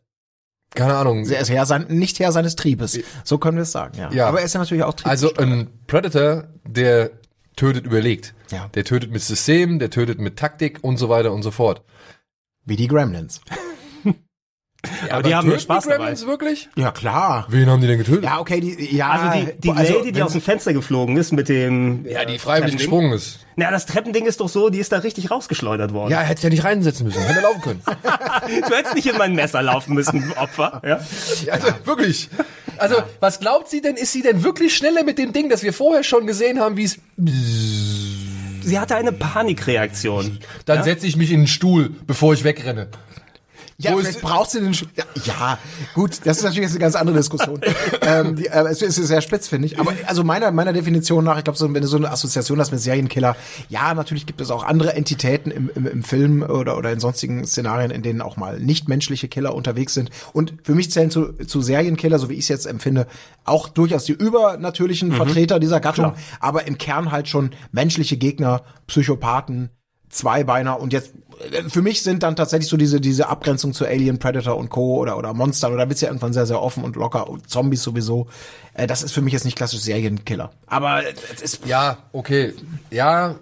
keine 0.77 0.95
Ahnung. 0.95 1.27
Er 1.27 1.41
ist 1.41 1.51
Herr 1.51 1.67
sein, 1.67 1.87
nicht 1.89 2.21
Herr 2.21 2.31
seines 2.31 2.55
Triebes. 2.55 2.99
So 3.25 3.39
können 3.39 3.57
wir 3.57 3.63
es 3.63 3.73
sagen, 3.73 3.99
ja. 3.99 4.11
Ja. 4.13 4.27
Aber 4.29 4.39
er 4.41 4.45
ist 4.47 4.55
ja 4.55 4.61
natürlich 4.61 4.85
auch 4.85 4.95
Also 5.03 5.29
triebgesteuert. 5.29 5.61
ein 5.69 5.69
Predator, 5.89 6.45
der 6.65 7.11
tötet 7.57 7.87
überlegt. 7.87 8.35
Ja. 8.51 8.69
Der 8.75 8.85
tötet 8.85 9.11
mit 9.11 9.23
System, 9.23 9.79
der 9.79 9.91
tötet 9.91 10.21
mit 10.21 10.37
Taktik 10.39 10.79
und 10.83 10.99
so 10.99 11.09
weiter 11.09 11.33
und 11.33 11.43
so 11.43 11.51
fort. 11.51 11.83
Wie 12.65 12.77
die 12.77 12.87
Gremlins. 12.89 13.41
Aber 15.11 15.23
die 15.23 15.35
haben 15.35 15.49
töten 15.49 15.61
Spaß 15.61 15.85
die 15.85 15.91
Gremlins 15.91 16.21
dabei. 16.21 16.33
wirklich? 16.33 16.69
Ja, 16.77 16.91
klar. 16.93 17.47
Wen 17.49 17.69
haben 17.69 17.81
die 17.81 17.87
denn 17.87 17.99
getötet? 17.99 18.25
Ja, 18.25 18.39
okay, 18.41 18.61
die, 18.61 18.97
ja. 18.97 19.11
Also 19.11 19.53
die, 19.53 19.61
die 19.61 19.69
Lady, 19.69 20.13
die 20.13 20.23
aus 20.23 20.33
dem 20.33 20.41
Fenster 20.41 20.73
geflogen 20.73 21.17
ist 21.17 21.33
mit 21.33 21.49
dem 21.49 22.05
Ja, 22.07 22.25
die 22.25 22.35
äh, 22.35 22.39
freiwillig 22.39 22.77
gesprungen 22.77 23.13
ist. 23.13 23.41
Na, 23.57 23.71
das 23.71 23.87
Treppending 23.87 24.27
ist 24.27 24.41
doch 24.41 24.49
so, 24.49 24.69
die 24.69 24.79
ist 24.79 24.93
da 24.93 24.99
richtig 24.99 25.31
rausgeschleudert 25.31 25.93
worden. 25.93 26.11
Ja, 26.11 26.21
hätte 26.21 26.43
ja 26.43 26.51
nicht 26.51 26.65
reinsetzen 26.65 27.07
müssen, 27.07 27.23
hätte 27.23 27.41
er 27.41 27.43
laufen 27.43 27.63
können. 27.63 27.83
Du 28.47 28.75
hättest 28.75 28.95
nicht 28.95 29.07
in 29.07 29.17
mein 29.17 29.35
Messer 29.35 29.63
laufen 29.63 29.95
müssen, 29.95 30.33
Opfer. 30.37 30.81
Ja? 30.85 31.01
Ja, 31.45 31.53
also, 31.55 31.69
wirklich. 31.85 32.29
Also, 32.79 32.97
was 33.21 33.41
glaubt 33.41 33.69
sie 33.69 33.81
denn? 33.81 33.97
Ist 33.97 34.13
sie 34.13 34.23
denn 34.23 34.45
wirklich 34.45 34.77
schneller 34.77 35.03
mit 35.03 35.19
dem 35.19 35.33
Ding, 35.33 35.49
das 35.49 35.63
wir 35.63 35.73
vorher 35.73 36.05
schon 36.05 36.27
gesehen 36.27 36.61
haben, 36.61 36.77
wie 36.77 36.85
es... 36.85 36.99
Sie 38.63 38.79
hatte 38.79 38.97
eine 38.97 39.13
Panikreaktion. 39.13 40.39
Dann 40.65 40.83
setze 40.83 41.07
ich 41.07 41.17
mich 41.17 41.31
in 41.33 41.43
den 41.43 41.47
Stuhl, 41.47 41.91
bevor 42.07 42.35
ich 42.35 42.45
wegrenne. 42.45 42.89
Ja, 43.79 43.93
Wo 43.93 43.99
vielleicht 43.99 44.23
brauchst 44.23 44.55
du 44.55 44.61
den 44.61 44.73
Sch 44.73 44.87
ja, 44.95 45.05
ja, 45.25 45.59
gut, 45.95 46.21
das 46.25 46.39
ist 46.39 46.45
natürlich 46.45 46.63
jetzt 46.63 46.71
eine 46.71 46.81
ganz 46.81 46.95
andere 46.95 47.19
Diskussion. 47.19 47.61
ähm, 48.01 48.37
die, 48.37 48.47
äh, 48.47 48.65
es 48.69 48.81
ist 48.81 48.97
sehr 48.97 49.21
spitz, 49.21 49.49
finde 49.49 49.67
ich. 49.67 49.79
Aber 49.79 49.93
also 50.07 50.25
meiner 50.25 50.51
meiner 50.51 50.73
Definition 50.73 51.25
nach, 51.25 51.37
ich 51.37 51.45
glaube, 51.45 51.59
so, 51.59 51.73
wenn 51.75 51.83
du 51.83 51.89
so 51.89 51.99
eine 51.99 52.11
Assoziation 52.11 52.59
hast 52.59 52.71
mit 52.71 52.81
Serienkiller, 52.81 53.37
ja, 53.69 53.93
natürlich 53.93 54.25
gibt 54.25 54.41
es 54.41 54.51
auch 54.51 54.63
andere 54.65 54.95
Entitäten 54.95 55.51
im, 55.51 55.71
im, 55.75 55.87
im 55.87 56.03
Film 56.03 56.43
oder 56.43 56.79
oder 56.79 56.91
in 56.91 57.01
sonstigen 57.01 57.47
Szenarien, 57.47 57.91
in 57.91 58.03
denen 58.03 58.23
auch 58.23 58.39
mal 58.39 58.59
nichtmenschliche 58.59 59.29
Killer 59.29 59.55
unterwegs 59.55 59.93
sind. 59.93 60.11
Und 60.33 60.55
für 60.63 60.75
mich 60.75 60.91
zählen 60.91 61.11
zu, 61.11 61.35
zu 61.35 61.61
Serienkiller, 61.61 62.19
so 62.19 62.31
wie 62.31 62.35
ich 62.35 62.41
es 62.41 62.49
jetzt 62.49 62.67
empfinde, 62.67 63.07
auch 63.45 63.69
durchaus 63.69 64.05
die 64.05 64.13
übernatürlichen 64.13 65.13
Vertreter 65.13 65.61
dieser 65.61 65.81
Gattung, 65.81 66.15
aber 66.41 66.67
im 66.67 66.79
Kern 66.79 67.13
halt 67.13 67.29
schon 67.29 67.51
menschliche 67.73 68.17
Gegner, 68.17 68.63
Psychopathen, 68.87 69.71
Zweibeiner 70.09 70.81
und 70.81 70.93
jetzt 70.93 71.13
äh, 71.51 71.69
für 71.69 71.83
mich 71.83 72.03
sind 72.03 72.23
dann 72.23 72.37
tatsächlich 72.37 72.69
so 72.69 72.77
diese 72.77 73.01
diese 73.01 73.29
Abgrenzung 73.29 73.73
zu 73.73 73.85
Alien, 73.87 74.19
Predator 74.19 74.57
und 74.57 74.71
Co. 74.71 74.97
oder 74.97 75.17
oder 75.19 75.35
Monstern 75.35 75.73
oder 75.73 75.89
wird's 75.89 76.01
ja 76.01 76.09
irgendwann 76.09 76.33
sehr 76.33 76.47
sehr 76.47 76.63
offen 76.63 76.85
und 76.85 76.97
locker 76.97 77.29
und 77.29 77.49
Zombies 77.49 77.83
sowieso. 77.83 78.29
Äh, 78.75 78.87
das 78.87 79.03
ist 79.03 79.13
für 79.13 79.23
mich 79.23 79.33
jetzt 79.33 79.45
nicht 79.45 79.57
klassisch 79.57 79.81
Serienkiller. 79.81 80.51
Aber 80.67 81.07
äh, 81.07 81.15
es 81.35 81.43
ist 81.43 81.67
Ja, 81.67 81.99
okay. 82.13 82.55
Ja, 82.91 83.37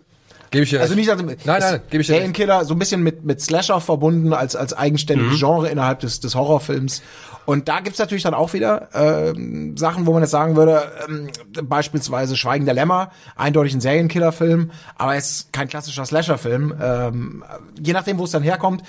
gebe 0.54 0.64
ich 0.64 0.70
dir 0.70 0.80
also 0.80 0.94
nicht 0.94 1.08
Nein, 1.08 1.36
nein, 1.44 1.80
gebe 1.90 2.00
ich 2.00 2.06
dir. 2.06 2.14
Serienkiller 2.14 2.64
so 2.64 2.74
ein 2.74 2.78
bisschen 2.78 3.02
mit 3.02 3.24
mit 3.24 3.40
Slasher 3.40 3.80
verbunden 3.80 4.32
als 4.32 4.56
als 4.56 4.72
eigenständiges 4.72 5.38
Genre 5.38 5.68
innerhalb 5.68 6.00
des 6.00 6.20
des 6.20 6.34
Horrorfilms. 6.34 7.02
Und 7.44 7.68
da 7.68 7.80
gibt's 7.80 7.98
natürlich 7.98 8.22
dann 8.22 8.32
auch 8.32 8.54
wieder 8.54 8.88
ähm, 8.94 9.76
Sachen, 9.76 10.06
wo 10.06 10.12
man 10.12 10.22
jetzt 10.22 10.30
sagen 10.30 10.56
würde, 10.56 10.90
ähm, 11.06 11.28
beispielsweise 11.68 12.36
Schweigen 12.36 12.64
der 12.64 12.74
Lämmer, 12.74 13.10
eindeutig 13.36 13.74
ein 13.74 13.80
Serienkiller-Film, 13.82 14.70
aber 14.96 15.16
es 15.16 15.30
ist 15.30 15.52
kein 15.52 15.68
klassischer 15.68 16.06
Slasher-Film. 16.06 16.74
Ähm, 16.80 17.44
je 17.78 17.92
nachdem, 17.92 18.18
wo 18.18 18.24
es 18.24 18.30
dann 18.30 18.42
herkommt. 18.42 18.82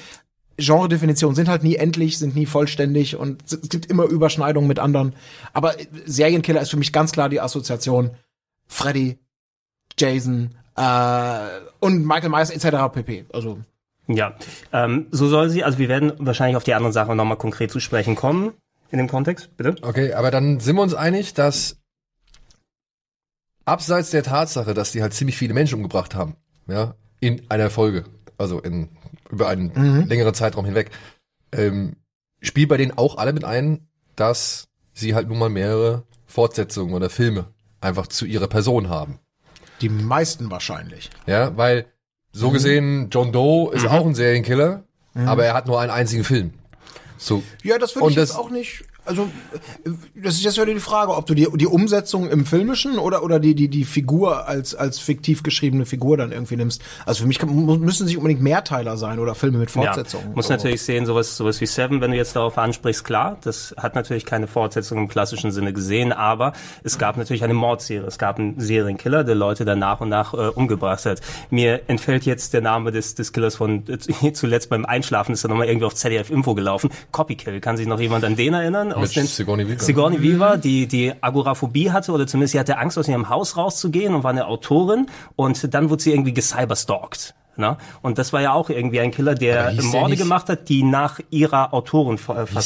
Genre-Definitionen 0.58 1.36
sind 1.36 1.50
halt 1.50 1.64
nie 1.64 1.76
endlich, 1.76 2.18
sind 2.18 2.34
nie 2.34 2.46
vollständig 2.46 3.18
und 3.18 3.44
es 3.44 3.68
gibt 3.68 3.88
immer 3.88 4.06
Überschneidungen 4.06 4.70
mit 4.70 4.80
anderen. 4.80 5.14
Aber 5.52 5.74
Serienkiller 6.06 6.62
ist 6.62 6.70
für 6.70 6.78
mich 6.78 6.94
ganz 6.94 7.12
klar 7.12 7.28
die 7.28 7.42
Assoziation 7.42 8.12
Freddy, 8.68 9.20
Jason 9.98 10.56
äh, 10.78 11.55
und 11.86 12.06
Michael 12.06 12.30
Myers 12.30 12.50
etc. 12.50 12.94
pp. 12.94 13.26
Also 13.34 13.60
Ja, 14.08 14.36
ähm, 14.74 15.08
so 15.12 15.28
soll 15.28 15.50
sie, 15.50 15.64
also 15.64 15.78
wir 15.78 15.90
werden 15.90 16.14
wahrscheinlich 16.18 16.58
auf 16.58 16.64
die 16.64 16.74
anderen 16.74 16.94
Sachen 16.94 17.16
nochmal 17.18 17.38
konkret 17.38 17.72
zu 17.72 17.80
sprechen 17.80 18.16
kommen. 18.16 18.54
In 18.92 19.00
dem 19.00 19.08
Kontext, 19.08 19.56
bitte? 19.58 19.76
Okay, 19.82 20.14
aber 20.14 20.32
dann 20.32 20.60
sind 20.60 20.76
wir 20.76 20.84
uns 20.84 20.94
einig, 20.94 21.34
dass 21.34 21.78
abseits 23.66 24.12
der 24.12 24.24
Tatsache, 24.24 24.74
dass 24.74 24.92
die 24.92 25.02
halt 25.02 25.14
ziemlich 25.14 25.38
viele 25.38 25.54
Menschen 25.54 25.76
umgebracht 25.76 26.14
haben, 26.16 26.36
ja, 26.68 26.96
in 27.20 27.42
einer 27.50 27.70
Folge, 27.70 28.06
also 28.38 28.60
in 28.60 28.90
über 29.32 29.48
einen 29.48 30.08
längeren 30.08 30.36
Zeitraum 30.36 30.66
hinweg, 30.66 30.92
ähm, 31.52 31.96
spielt 32.42 32.70
bei 32.70 32.78
denen 32.78 32.98
auch 32.98 33.18
alle 33.18 33.34
mit 33.34 33.44
ein, 33.44 33.88
dass 34.16 34.68
sie 34.94 35.16
halt 35.16 35.28
nun 35.28 35.40
mal 35.40 35.50
mehrere 35.50 36.04
Fortsetzungen 36.28 36.94
oder 36.94 37.10
Filme 37.10 37.48
einfach 37.82 38.08
zu 38.08 38.26
ihrer 38.26 38.48
Person 38.48 38.90
haben. 38.90 39.20
Die 39.82 39.90
meisten 39.90 40.52
wahrscheinlich. 40.52 41.10
Ja, 41.28 41.56
weil 41.58 41.86
so 42.32 42.50
gesehen, 42.52 43.10
John 43.12 43.32
Doe 43.32 43.74
ist 43.74 43.86
auch 43.88 44.06
ein 44.06 44.16
Serienkiller, 44.16 44.84
aber 45.14 45.46
er 45.46 45.54
hat 45.54 45.68
nur 45.68 45.80
einen 45.80 45.92
einzigen 45.92 46.24
Film. 46.24 46.54
So. 47.18 47.44
Ja, 47.64 47.78
das 47.78 47.96
würde 47.96 48.10
ich 48.10 48.16
jetzt 48.16 48.32
das- 48.32 48.38
auch 48.38 48.50
nicht. 48.50 48.84
Also 49.06 49.30
äh, 49.84 49.90
das 50.16 50.36
ist 50.36 50.44
jetzt 50.44 50.56
wieder 50.56 50.66
die 50.66 50.80
Frage, 50.80 51.16
ob 51.16 51.26
du 51.26 51.34
die, 51.34 51.48
die 51.56 51.68
Umsetzung 51.68 52.30
im 52.30 52.46
Filmischen 52.46 52.98
oder 52.98 53.24
oder 53.24 53.40
die 53.40 53.56
die 53.56 53.68
die 53.68 53.86
Figur 53.86 54.48
als 54.48 54.76
als 54.76 55.00
fiktiv 55.00 55.44
geschriebene 55.44 55.86
Figur 55.86 56.18
dann 56.18 56.32
irgendwie 56.32 56.56
nimmst. 56.56 56.82
Also 57.06 57.22
für 57.22 57.28
mich 57.28 57.40
kann, 57.40 57.54
müssen 57.80 58.08
sie 58.08 58.18
unbedingt 58.18 58.42
Mehrteiler 58.42 58.98
sein 58.98 59.20
oder 59.20 59.36
Filme 59.36 59.58
mit 59.60 59.72
Fortsetzungen. 59.72 60.30
Ja, 60.30 60.36
muss 60.36 60.50
natürlich 60.50 60.82
sehen, 60.82 61.06
sowas, 61.06 61.38
sowas 61.38 61.62
wie 61.62 61.66
Seven, 61.66 62.02
wenn 62.02 62.12
du 62.12 62.18
jetzt 62.18 62.36
darauf 62.36 62.58
ansprichst, 62.58 63.04
klar, 63.04 63.38
das 63.42 63.76
hat 63.78 63.96
natürlich 63.96 64.26
keine 64.26 64.48
Fortsetzung 64.48 64.98
im 64.98 65.08
klassischen 65.08 65.52
Sinne 65.52 65.74
gesehen, 65.74 66.12
aber 66.12 66.54
es 66.84 66.98
gab 66.98 67.18
natürlich 67.18 67.44
eine 67.44 67.54
Mordserie. 67.54 68.06
Es 68.08 68.18
gab 68.18 68.40
einen 68.40 68.60
Serienkiller, 68.60 69.24
der 69.24 69.36
Leute 69.36 69.66
dann 69.66 69.80
nach 69.80 70.02
und 70.02 70.10
nach 70.10 70.34
äh, 70.34 70.38
umgebracht 70.38 71.06
hat. 71.06 71.22
Mir 71.50 71.82
entfällt 71.88 72.26
jetzt 72.26 72.54
der 72.54 72.62
Name 72.62 72.92
des, 72.92 73.16
des 73.16 73.34
Killers 73.34 73.56
von 73.56 73.84
äh, 73.88 74.34
zuletzt 74.34 74.70
beim 74.70 74.86
Einschlafen 74.86 75.34
ist 75.34 75.44
er 75.44 75.50
nochmal 75.50 75.68
irgendwie 75.68 75.86
auf 75.86 75.96
ZDF 75.96 76.30
Info 76.30 76.56
gelaufen. 76.56 76.90
Copykill. 77.12 77.60
Kann 77.60 77.78
sich 77.78 77.88
noch 77.88 78.00
jemand 78.00 78.24
an 78.24 78.36
den 78.36 78.54
erinnern? 78.54 78.94
Aus 78.96 79.16
Mit 79.16 79.28
Sigourney 79.28 79.68
Weaver. 79.68 79.80
Sigourney 79.84 80.22
Weaver, 80.22 80.58
die, 80.58 80.88
die 80.88 81.14
Agoraphobie 81.22 81.92
hatte 81.92 82.12
oder 82.12 82.26
zumindest 82.28 82.54
sie 82.54 82.60
hatte 82.60 82.78
Angst, 82.78 82.98
aus 82.98 83.08
ihrem 83.08 83.30
Haus 83.30 83.58
rauszugehen 83.58 84.16
und 84.16 84.24
war 84.24 84.32
eine 84.32 84.48
Autorin 84.48 85.08
und 85.36 85.74
dann 85.74 85.90
wurde 85.90 86.02
sie 86.04 86.12
irgendwie 86.12 86.34
gecyberstalkt. 86.34 87.36
Ne? 87.58 87.78
Und 88.02 88.18
das 88.18 88.34
war 88.34 88.42
ja 88.42 88.54
auch 88.54 88.70
irgendwie 88.70 89.00
ein 89.00 89.12
Killer, 89.12 89.34
der 89.36 89.70
hieß 89.70 89.84
Morde 89.86 90.10
nicht- 90.12 90.20
gemacht 90.20 90.50
hat, 90.50 90.68
die 90.70 90.84
nach 90.84 91.20
ihrer 91.30 91.74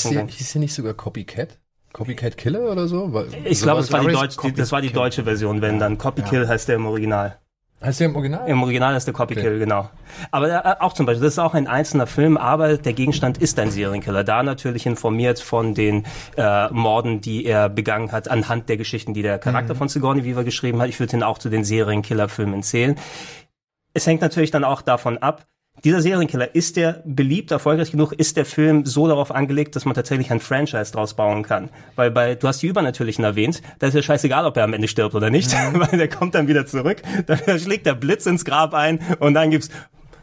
Hieß 0.03 0.11
der, 0.11 0.21
waren. 0.21 0.27
hieß 0.29 0.51
der 0.53 0.59
nicht 0.61 0.73
sogar 0.73 0.93
Copycat? 0.95 1.59
Copycat 1.93 2.37
Killer 2.37 2.71
oder 2.71 2.87
so? 2.87 3.13
Weil- 3.13 3.27
Ich 3.45 3.59
so 3.59 3.65
glaube, 3.65 3.81
es 3.81 3.91
war 3.91 4.01
die 4.01 4.13
Copy 4.37 4.53
das 4.53 4.71
war 4.71 4.81
die 4.81 4.91
deutsche 4.91 5.23
Version, 5.23 5.61
wenn 5.61 5.79
dann 5.79 5.97
Copy 5.97 6.21
Kill 6.23 6.47
heißt 6.47 6.67
der 6.67 6.75
im 6.75 6.85
Original. 6.85 7.37
Heißt 7.81 8.01
der 8.01 8.07
im 8.07 8.15
Original? 8.15 8.49
Im 8.49 8.61
Original 8.61 8.95
ist 8.95 9.05
der 9.05 9.13
Copy 9.13 9.35
Okay. 9.35 9.41
Kill, 9.43 9.59
genau. 9.59 9.89
Aber 10.31 10.49
äh, 10.49 10.75
auch 10.79 10.91
zum 10.91 11.05
Beispiel, 11.05 11.23
das 11.23 11.33
ist 11.33 11.39
auch 11.39 11.53
ein 11.53 11.67
einzelner 11.67 12.07
Film, 12.07 12.35
aber 12.35 12.77
der 12.77 12.91
Gegenstand 12.91 13.37
ist 13.37 13.57
ein 13.57 13.71
Serienkiller. 13.71 14.25
Da 14.25 14.43
natürlich 14.43 14.85
informiert 14.85 15.39
von 15.39 15.73
den 15.75 16.05
äh, 16.35 16.69
Morden, 16.71 17.21
die 17.21 17.45
er 17.45 17.69
begangen 17.69 18.11
hat, 18.11 18.29
anhand 18.29 18.67
der 18.67 18.75
Geschichten, 18.75 19.13
die 19.13 19.21
der 19.21 19.39
Charakter 19.39 19.75
von 19.75 19.87
Sigourney 19.87 20.25
Weaver 20.25 20.43
geschrieben 20.43 20.81
hat. 20.81 20.89
Ich 20.89 20.99
würde 20.99 21.15
ihn 21.15 21.23
auch 21.23 21.37
zu 21.37 21.49
den 21.49 21.63
Serienkiller-Filmen 21.63 22.63
zählen. 22.63 22.95
Es 23.93 24.05
hängt 24.05 24.21
natürlich 24.21 24.51
dann 24.51 24.65
auch 24.65 24.81
davon 24.81 25.17
ab, 25.17 25.45
dieser 25.83 26.01
Serienkiller, 26.01 26.53
ist 26.55 26.75
der 26.75 27.01
beliebt, 27.05 27.51
erfolgreich 27.51 27.91
genug, 27.91 28.13
ist 28.13 28.37
der 28.37 28.45
Film 28.45 28.85
so 28.85 29.07
darauf 29.07 29.31
angelegt, 29.31 29.75
dass 29.75 29.85
man 29.85 29.95
tatsächlich 29.95 30.31
ein 30.31 30.39
Franchise 30.39 30.91
draus 30.91 31.13
bauen 31.13 31.43
kann. 31.43 31.69
Weil 31.95 32.11
bei, 32.11 32.35
du 32.35 32.47
hast 32.47 32.61
die 32.61 32.67
Übernatürlichen 32.67 33.23
erwähnt, 33.23 33.61
da 33.79 33.87
ist 33.87 33.93
ja 33.93 34.01
scheißegal, 34.01 34.45
ob 34.45 34.57
er 34.57 34.63
am 34.63 34.73
Ende 34.73 34.87
stirbt 34.87 35.15
oder 35.15 35.29
nicht, 35.29 35.53
weil 35.73 35.97
der 35.97 36.09
kommt 36.09 36.35
dann 36.35 36.47
wieder 36.47 36.65
zurück, 36.65 37.01
dann 37.25 37.59
schlägt 37.59 37.85
der 37.85 37.95
Blitz 37.95 38.25
ins 38.25 38.45
Grab 38.45 38.73
ein 38.73 38.99
und 39.19 39.33
dann 39.33 39.51
gibt's 39.51 39.69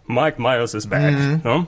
Mike 0.06 0.40
Myers 0.40 0.74
is 0.74 0.86
back. 0.86 1.16
Ne? 1.44 1.66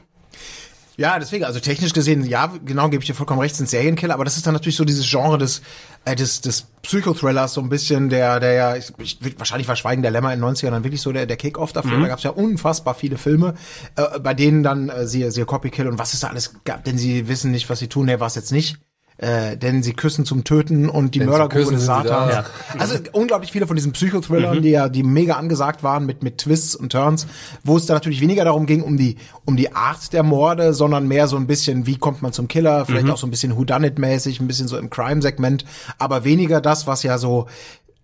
Ja, 0.98 1.16
deswegen, 1.20 1.44
also 1.44 1.60
technisch 1.60 1.92
gesehen, 1.92 2.24
ja, 2.24 2.52
genau, 2.64 2.88
gebe 2.88 3.04
ich 3.04 3.06
dir 3.06 3.14
vollkommen 3.14 3.38
recht, 3.38 3.54
sind 3.54 3.68
Serienkiller, 3.68 4.14
aber 4.14 4.24
das 4.24 4.36
ist 4.36 4.48
dann 4.48 4.54
natürlich 4.54 4.74
so 4.74 4.84
dieses 4.84 5.08
Genre 5.08 5.38
des, 5.38 5.62
äh, 6.04 6.16
des, 6.16 6.40
des 6.40 6.62
Psychothrillers, 6.82 7.54
so 7.54 7.60
ein 7.60 7.68
bisschen, 7.68 8.08
der, 8.08 8.40
der 8.40 8.52
ja, 8.52 8.74
ich, 8.74 8.92
ich, 8.98 9.38
wahrscheinlich 9.38 9.68
war 9.68 9.76
Schweigen 9.76 10.02
der 10.02 10.10
Lämmer 10.10 10.34
in 10.34 10.40
den 10.40 10.48
90ern 10.48 10.72
dann 10.72 10.82
wirklich 10.82 11.00
so 11.00 11.12
der, 11.12 11.26
der 11.26 11.36
Kick-Off 11.36 11.72
dafür. 11.72 12.00
Da 12.00 12.08
gab 12.08 12.18
es 12.18 12.24
ja 12.24 12.30
unfassbar 12.30 12.96
viele 12.96 13.16
Filme, 13.16 13.54
äh, 13.94 14.18
bei 14.18 14.34
denen 14.34 14.64
dann, 14.64 14.88
äh, 14.88 15.06
siehe, 15.06 15.30
siehe 15.30 15.46
Copykill 15.46 15.86
und 15.86 16.00
was 16.00 16.14
es 16.14 16.20
da 16.20 16.30
alles 16.30 16.54
gab, 16.64 16.82
denn 16.82 16.98
sie 16.98 17.28
wissen 17.28 17.52
nicht, 17.52 17.70
was 17.70 17.78
sie 17.78 17.86
tun, 17.86 18.06
nee, 18.06 18.18
war 18.18 18.26
es 18.26 18.34
jetzt 18.34 18.50
nicht. 18.50 18.78
Äh, 19.18 19.56
denn 19.56 19.82
sie 19.82 19.94
küssen 19.94 20.24
zum 20.24 20.44
Töten 20.44 20.88
und 20.88 21.16
die 21.16 21.20
Mördergrube 21.20 21.64
Küssen 21.64 21.74
des 21.74 21.86
da. 21.86 22.04
Satans. 22.04 22.32
Ja. 22.32 22.44
Also 22.78 22.94
unglaublich 23.10 23.50
viele 23.50 23.66
von 23.66 23.74
diesen 23.74 23.90
Psychothrillern, 23.90 24.62
die 24.62 24.70
ja, 24.70 24.88
die 24.88 25.02
mega 25.02 25.34
angesagt 25.34 25.82
waren 25.82 26.06
mit, 26.06 26.22
mit 26.22 26.38
Twists 26.38 26.76
und 26.76 26.92
Turns, 26.92 27.26
wo 27.64 27.76
es 27.76 27.86
dann 27.86 27.96
natürlich 27.96 28.20
weniger 28.20 28.44
darum 28.44 28.66
ging, 28.66 28.80
um 28.80 28.96
die, 28.96 29.16
um 29.44 29.56
die 29.56 29.74
Art 29.74 30.12
der 30.12 30.22
Morde, 30.22 30.72
sondern 30.72 31.08
mehr 31.08 31.26
so 31.26 31.36
ein 31.36 31.48
bisschen, 31.48 31.84
wie 31.84 31.96
kommt 31.96 32.22
man 32.22 32.32
zum 32.32 32.46
Killer, 32.46 32.86
vielleicht 32.86 33.10
auch 33.10 33.18
so 33.18 33.26
ein 33.26 33.30
bisschen 33.30 33.56
Whodunit-mäßig, 33.56 34.40
ein 34.40 34.46
bisschen 34.46 34.68
so 34.68 34.78
im 34.78 34.88
Crime-Segment, 34.88 35.64
aber 35.98 36.22
weniger 36.22 36.60
das, 36.60 36.86
was 36.86 37.02
ja 37.02 37.18
so, 37.18 37.46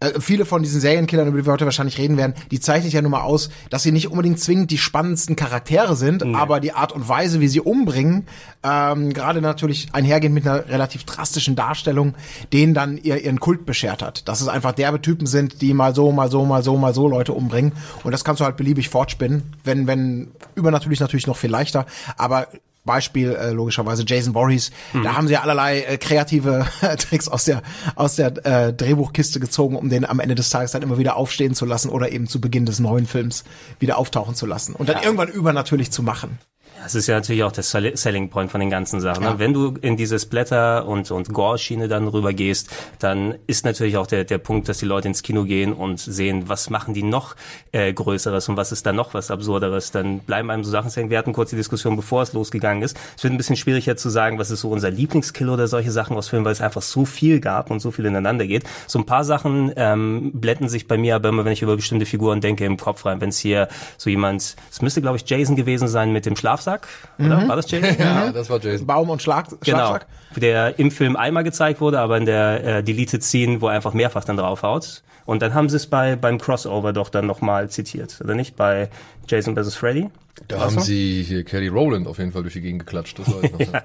äh, 0.01 0.21
viele 0.21 0.45
von 0.45 0.63
diesen 0.63 0.81
Serienkillern, 0.81 1.29
über 1.29 1.39
die 1.39 1.47
wir 1.47 1.53
heute 1.53 1.65
wahrscheinlich 1.65 1.99
reden 1.99 2.17
werden, 2.17 2.35
die 2.51 2.61
zeichnet 2.61 2.93
ja 2.93 3.03
nun 3.03 3.13
mal 3.13 3.23
aus, 3.23 3.51
dass 3.71 3.83
sie 3.83 3.93
nicht 3.93 4.11
unbedingt 4.11 4.41
zwingend 4.41 4.71
die 4.71 4.79
spannendsten 4.79 5.37
Charaktere 5.37 5.97
sind, 5.97 6.23
aber 6.35 6.61
die 6.61 6.73
Art 6.73 6.93
und 6.93 7.09
Weise, 7.09 7.41
wie 7.41 7.49
sie 7.49 7.61
umbringen, 7.61 8.27
ähm, 8.63 9.13
gerade 9.13 9.41
natürlich 9.41 9.89
einhergehend 9.93 10.35
mit 10.35 10.47
einer 10.47 10.69
relativ 10.69 11.05
drastischen 11.05 11.57
Darstellung, 11.57 12.15
denen 12.53 12.75
dann 12.75 12.99
ihr, 12.99 13.23
ihren 13.23 13.41
Kult 13.41 13.67
beschert 13.67 14.03
hat. 14.03 14.29
Dass 14.29 14.41
es 14.41 14.49
einfach 14.49 14.73
derbe 14.73 15.01
Typen 15.01 15.27
sind, 15.27 15.61
die 15.63 15.75
mal 15.75 15.95
so, 15.95 16.13
mal 16.13 16.31
so, 16.31 16.45
mal 16.45 16.63
so, 16.63 16.77
mal 16.77 16.95
so 16.95 17.09
Leute 17.09 17.33
umbringen. 17.33 17.73
Und 18.03 18.13
das 18.13 18.25
kannst 18.25 18.41
du 18.41 18.45
halt 18.45 18.57
beliebig 18.57 18.89
fortspinnen. 18.89 19.43
Wenn, 19.65 19.87
wenn, 19.87 20.33
übernatürlich 20.55 21.01
natürlich 21.01 21.27
noch 21.27 21.37
viel 21.37 21.51
leichter, 21.51 21.87
aber 22.17 22.49
Beispiel 22.85 23.33
äh, 23.33 23.51
logischerweise 23.51 24.05
Jason 24.07 24.35
Voorhees. 24.35 24.71
Da 24.93 25.17
haben 25.17 25.27
sie 25.27 25.35
ja 25.35 25.43
allerlei 25.43 25.81
äh, 25.81 25.99
kreative 25.99 26.67
Tricks 26.99 27.29
aus 27.29 27.45
der 27.45 27.63
aus 27.95 28.17
der 28.17 28.47
äh, 28.47 28.73
Drehbuchkiste 28.73 29.41
gezogen, 29.41 29.77
um 29.77 29.89
den 29.89 30.05
am 30.05 30.21
Ende 30.21 30.35
des 30.35 30.51
Tages 30.51 30.73
dann 30.73 30.83
immer 30.83 30.99
wieder 30.99 31.17
aufstehen 31.17 31.55
zu 31.55 31.65
lassen 31.65 31.89
oder 31.89 32.13
eben 32.13 32.27
zu 32.27 32.41
Beginn 32.41 32.67
des 32.67 32.81
neuen 32.81 33.07
Films 33.07 33.45
wieder 33.81 33.99
auftauchen 33.99 34.35
zu 34.35 34.47
lassen 34.47 34.75
und 34.75 34.89
dann 34.89 35.03
irgendwann 35.03 35.29
übernatürlich 35.29 35.91
zu 35.91 36.03
machen. 36.03 36.39
Das 36.85 36.95
ist 36.95 37.07
ja 37.07 37.15
natürlich 37.15 37.43
auch 37.45 37.53
der 37.53 37.65
Sell- 37.65 37.97
Selling 37.97 38.29
Point 38.29 38.51
von 38.51 38.61
den 38.61 38.69
ganzen 38.69 39.01
Sachen. 39.01 39.25
Ne? 39.25 39.39
Wenn 39.39 39.55
du 39.55 39.75
in 39.81 39.97
diese 39.97 40.19
Splatter- 40.19 40.87
und, 40.87 41.11
und 41.11 41.33
Gore-Schiene 41.33 41.89
dann 41.89 42.07
rüber 42.09 42.35
gehst, 42.35 42.71
dann 42.99 43.37
ist 43.47 43.65
natürlich 43.65 43.97
auch 43.97 44.07
der, 44.07 44.25
der 44.25 44.37
Punkt, 44.37 44.69
dass 44.69 44.79
die 44.79 44.85
Leute 44.85 45.09
ins 45.09 45.23
Kino 45.23 45.45
gehen 45.45 45.73
und 45.73 45.99
sehen, 45.99 46.45
was 46.47 46.69
machen 46.69 46.93
die 46.93 47.03
noch 47.03 47.37
äh, 47.73 47.91
Größeres 47.93 48.51
und 48.51 48.59
was 48.59 48.71
ist 48.71 48.85
da 48.85 48.93
noch 48.93 49.15
was 49.15 49.31
Absurderes. 49.31 49.93
Dann 49.93 50.19
bleiben 50.19 50.51
einem 50.51 50.63
so 50.63 50.71
Sachen 50.71 50.91
hängen. 50.91 51.09
Wir 51.09 51.17
hatten 51.17 51.33
kurz 51.33 51.51
die 51.51 51.57
Diskussion, 51.57 51.97
bevor 51.97 52.23
es 52.23 52.35
losgegangen 52.35 52.83
ist. 52.83 52.99
Es 53.17 53.25
wird 53.25 53.33
ein 53.33 53.39
bisschen 53.39 53.57
schwieriger 53.57 53.97
zu 53.97 54.11
sagen, 54.11 54.39
was 54.39 54.51
ist 54.51 54.61
so 54.61 54.69
unser 54.69 54.91
Lieblingskill 54.91 55.49
oder 55.49 55.69
solche 55.69 55.91
Sachen 55.91 56.17
aus 56.19 56.29
Filmen, 56.29 56.45
weil 56.45 56.53
es 56.53 56.61
einfach 56.61 56.83
so 56.83 57.07
viel 57.07 57.41
gab 57.41 57.71
und 57.71 57.81
so 57.81 57.93
viel 57.93 58.05
ineinander 58.05 58.47
geht. 58.47 58.65
So 58.87 58.99
ein 58.99 59.07
paar 59.07 59.25
Sachen 59.25 59.73
ähm, 59.77 60.33
blenden 60.35 60.69
sich 60.69 60.87
bei 60.87 60.99
mir 60.99 61.15
aber 61.15 61.31
immer, 61.31 61.47
wenn 61.47 61.53
ich 61.53 61.63
über 61.63 61.77
bestimmte 61.77 62.05
Figuren 62.05 62.43
denke, 62.43 62.67
im 62.67 62.77
Kopf 62.77 63.07
rein. 63.07 63.23
Wenn 63.23 63.31
es 63.31 63.39
hier 63.39 63.69
so 63.97 64.11
jemand, 64.11 64.57
es 64.71 64.83
müsste 64.83 65.01
glaube 65.01 65.17
ich 65.17 65.27
Jason 65.27 65.57
gewesen 65.57 65.89
sein 65.89 66.13
mit 66.13 66.27
dem 66.27 66.37
Schlafsack, 66.37 66.74
oder? 67.19 67.49
War 67.49 67.57
das 67.57 67.71
Jason? 67.71 67.97
Ja, 67.99 68.33
das 68.33 68.49
war 68.51 68.61
Jason. 68.61 68.87
Baum 68.87 69.11
und 69.11 69.23
Schlag, 69.23 69.47
Genau, 69.49 69.61
Schlagsack. 69.79 70.07
der 70.37 70.79
im 70.79 70.91
Film 70.91 71.17
einmal 71.17 71.45
gezeigt 71.45 71.81
wurde, 71.81 72.01
aber 72.01 72.17
in 72.17 72.27
der 72.27 72.65
äh, 72.65 72.83
Deleted 72.83 73.23
Scene, 73.23 73.61
wo 73.61 73.69
er 73.69 73.75
einfach 73.75 73.95
mehrfach 73.95 74.25
dann 74.25 74.37
draufhaut. 74.37 75.03
Und 75.27 75.41
dann 75.41 75.55
haben 75.55 75.71
sie 75.71 75.77
es 75.77 75.87
bei 75.87 76.17
beim 76.17 76.37
Crossover 76.39 76.93
doch 76.93 77.09
dann 77.09 77.27
nochmal 77.27 77.71
zitiert, 77.71 78.21
oder 78.23 78.35
nicht? 78.35 78.57
Bei 78.57 78.91
Jason 79.29 79.57
vs. 79.57 79.75
Freddy. 79.77 80.09
Da 80.49 80.61
haben 80.61 80.81
sie 80.81 81.23
hier 81.23 81.45
Kelly 81.45 81.69
Rowland 81.69 82.09
auf 82.09 82.19
jeden 82.19 82.33
Fall 82.33 82.43
durch 82.43 82.55
die 82.55 82.61
Gegend 82.61 82.81
geklatscht. 82.81 83.19
Das 83.21 83.29
weiß 83.29 83.45
ich 83.45 83.53
noch. 83.53 83.61
ja. 83.73 83.83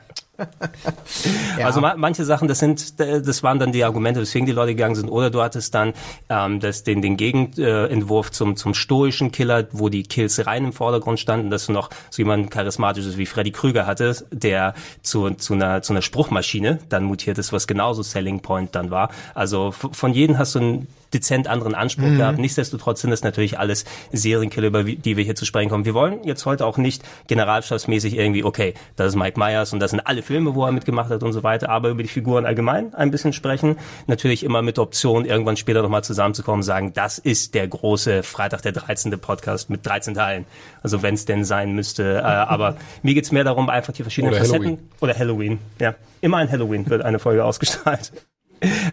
Ja. 1.58 1.66
Also 1.66 1.82
ma 1.82 1.96
manche 1.98 2.24
Sachen, 2.26 2.48
das 2.48 2.60
sind, 2.60 3.00
das 3.00 3.44
waren 3.44 3.60
dann 3.60 3.72
die 3.72 3.84
Argumente, 3.84 4.22
weswegen 4.22 4.46
die 4.46 4.52
Leute 4.54 4.74
gegangen 4.74 4.96
sind. 4.96 5.10
Oder 5.10 5.30
du 5.30 5.42
hattest 5.42 5.76
dann 5.76 5.94
ähm, 6.30 6.60
das, 6.60 6.84
den, 6.84 7.02
den 7.02 7.18
Gegenentwurf 7.18 8.32
zum, 8.32 8.56
zum 8.56 8.74
stoischen 8.74 9.32
Killer, 9.32 9.68
wo 9.72 9.90
die 9.90 10.04
Kills 10.04 10.46
rein 10.46 10.66
im 10.66 10.74
Vordergrund 10.74 11.20
standen, 11.20 11.50
dass 11.50 11.66
du 11.68 11.74
noch 11.74 11.90
so 12.10 12.22
jemand 12.22 12.52
charismatisches 12.52 13.18
wie 13.18 13.26
Freddy 13.26 13.52
Krüger 13.52 13.86
hattest, 13.86 14.26
der 14.32 14.74
zu, 15.02 15.30
zu, 15.32 15.54
einer, 15.54 15.82
zu 15.82 15.94
einer 15.94 16.02
Spruchmaschine 16.02 16.80
dann 16.90 17.04
mutiert 17.04 17.38
ist, 17.38 17.52
was 17.54 17.68
genauso 17.68 18.02
Selling 18.02 18.40
Point 18.42 18.76
dann 18.76 18.92
war. 18.92 19.12
Also 19.36 19.72
von 19.72 20.14
jedem 20.14 20.38
hast 20.38 20.56
du 20.56 20.60
ein 20.60 20.88
dezent 21.14 21.48
anderen 21.48 21.74
Anspruch 21.76 22.06
Mhm. 22.06 22.18
gehabt. 22.18 22.38
Nichtsdestotrotz 22.38 23.02
sind 23.02 23.12
es 23.12 23.24
natürlich 23.24 23.58
alles 23.58 23.84
Serienkiller, 24.12 24.68
über 24.68 24.84
die 24.84 25.18
wir 25.18 25.24
hier 25.24 25.29
zu 25.36 25.46
sprechen 25.46 25.70
kommen. 25.70 25.86
Wir 25.86 25.94
wollen 25.94 26.24
jetzt 26.24 26.46
heute 26.46 26.66
auch 26.66 26.78
nicht 26.78 27.04
generalstabsmäßig 27.28 28.18
irgendwie, 28.18 28.44
okay, 28.44 28.74
das 28.96 29.10
ist 29.10 29.16
Mike 29.16 29.40
Myers 29.40 29.74
und 29.74 29.80
das 29.80 29.92
sind 29.92 30.02
alle 30.02 30.22
Filme, 30.22 30.56
wo 30.56 30.66
er 30.66 30.72
mitgemacht 30.72 31.10
hat 31.10 31.24
und 31.24 31.34
so 31.34 31.44
weiter, 31.44 31.70
aber 31.70 31.90
über 31.90 32.04
die 32.04 32.10
Figuren 32.10 32.46
allgemein 32.46 32.94
ein 32.94 33.12
bisschen 33.12 33.34
sprechen. 33.34 33.78
Natürlich 34.08 34.44
immer 34.44 34.62
mit 34.62 34.80
Option, 34.80 35.26
irgendwann 35.26 35.58
später 35.58 35.82
nochmal 35.82 36.04
zusammenzukommen 36.04 36.60
und 36.60 36.64
sagen, 36.64 36.94
das 36.94 37.18
ist 37.18 37.54
der 37.54 37.68
große 37.68 38.24
Freitag 38.24 38.62
der 38.62 38.72
13. 38.72 39.12
Podcast 39.20 39.70
mit 39.70 39.86
13 39.86 40.14
Teilen. 40.14 40.46
Also 40.84 41.02
wenn 41.02 41.16
es 41.16 41.26
denn 41.26 41.44
sein 41.44 41.74
müsste. 41.74 42.18
Äh, 42.18 42.22
aber 42.24 42.78
mir 43.04 43.14
geht's 43.14 43.32
mehr 43.32 43.44
darum, 43.44 43.70
einfach 43.70 43.94
die 43.94 44.04
verschiedenen 44.04 44.34
Oder 44.34 44.42
Facetten. 44.42 44.66
Halloween. 44.66 44.90
Oder 45.02 45.18
Halloween, 45.18 45.60
ja. 45.80 45.96
Immer 46.22 46.38
ein 46.38 46.52
Halloween 46.52 46.90
wird 46.90 47.02
eine 47.02 47.20
Folge 47.20 47.46
ausgestrahlt. 47.46 48.12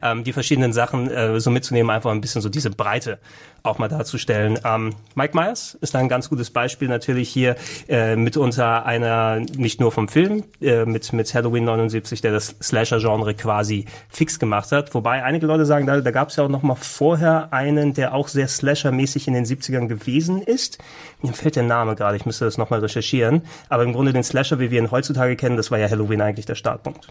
Ähm, 0.03 0.25
die 0.25 0.33
verschiedenen 0.33 0.73
Sachen 0.73 1.11
äh, 1.11 1.41
so 1.41 1.51
mitzunehmen, 1.51 1.91
einfach 1.91 2.11
ein 2.11 2.21
bisschen 2.21 2.43
so 2.43 2.49
diese 2.49 2.71
Breite 2.71 3.19
auch 3.63 3.79
mal 3.79 3.89
darzustellen. 3.89 4.59
Ähm, 4.65 4.95
Mike 5.15 5.37
Myers 5.37 5.77
ist 5.81 5.95
da 5.95 5.99
ein 5.99 6.09
ganz 6.09 6.29
gutes 6.29 6.51
Beispiel 6.51 6.89
natürlich 6.89 7.29
hier 7.29 7.57
äh, 7.89 8.17
mitunter 8.17 8.87
einer, 8.87 9.41
nicht 9.57 9.81
nur 9.81 9.93
vom 9.93 10.09
Film, 10.09 10.45
äh, 10.61 10.85
mit, 10.85 11.13
mit 11.13 11.35
Halloween 11.35 11.65
79, 11.65 12.21
der 12.21 12.33
das 12.33 12.57
Slasher-Genre 12.63 13.35
quasi 13.35 13.87
fix 14.09 14.39
gemacht 14.39 14.71
hat. 14.73 14.95
Wobei 14.95 15.23
einige 15.25 15.47
Leute 15.47 15.67
sagen, 15.67 15.87
da, 15.87 16.01
da 16.01 16.11
gab 16.11 16.29
es 16.29 16.37
ja 16.37 16.45
auch 16.45 16.49
noch 16.49 16.63
mal 16.63 16.77
vorher 16.77 17.53
einen, 17.53 17.93
der 17.93 18.15
auch 18.15 18.29
sehr 18.29 18.49
Slasher-mäßig 18.49 19.27
in 19.27 19.35
den 19.35 19.45
70ern 19.45 19.89
gewesen 19.89 20.41
ist. 20.43 20.79
Mir 21.23 21.33
fällt 21.33 21.57
der 21.57 21.65
Name 21.65 21.97
gerade, 21.97 22.17
ich 22.17 22.27
müsste 22.27 22.45
das 22.45 22.59
noch 22.59 22.71
mal 22.71 22.81
recherchieren. 22.81 23.43
Aber 23.69 23.83
im 23.83 23.93
Grunde 23.93 24.13
den 24.13 24.23
Slasher, 24.23 24.61
wie 24.61 24.71
wir 24.71 24.81
ihn 24.81 24.91
heutzutage 24.91 25.37
kennen, 25.37 25.57
das 25.57 25.71
war 25.71 25.79
ja 25.79 25.89
Halloween 25.89 26.21
eigentlich 26.21 26.47
der 26.47 26.55
Startpunkt. 26.55 27.09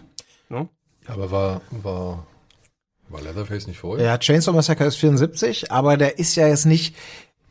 Ne? 0.48 0.68
Aber 1.08 1.30
war, 1.30 1.60
war, 1.70 2.26
war 3.08 3.20
Leatherface 3.20 3.66
nicht 3.66 3.78
vorher? 3.78 4.04
Ja, 4.04 4.18
Chainsaw 4.18 4.52
Massacre 4.54 4.84
ist 4.84 4.96
74, 4.96 5.70
aber 5.70 5.96
der 5.96 6.18
ist 6.18 6.34
ja 6.34 6.48
jetzt 6.48 6.66
nicht, 6.66 6.94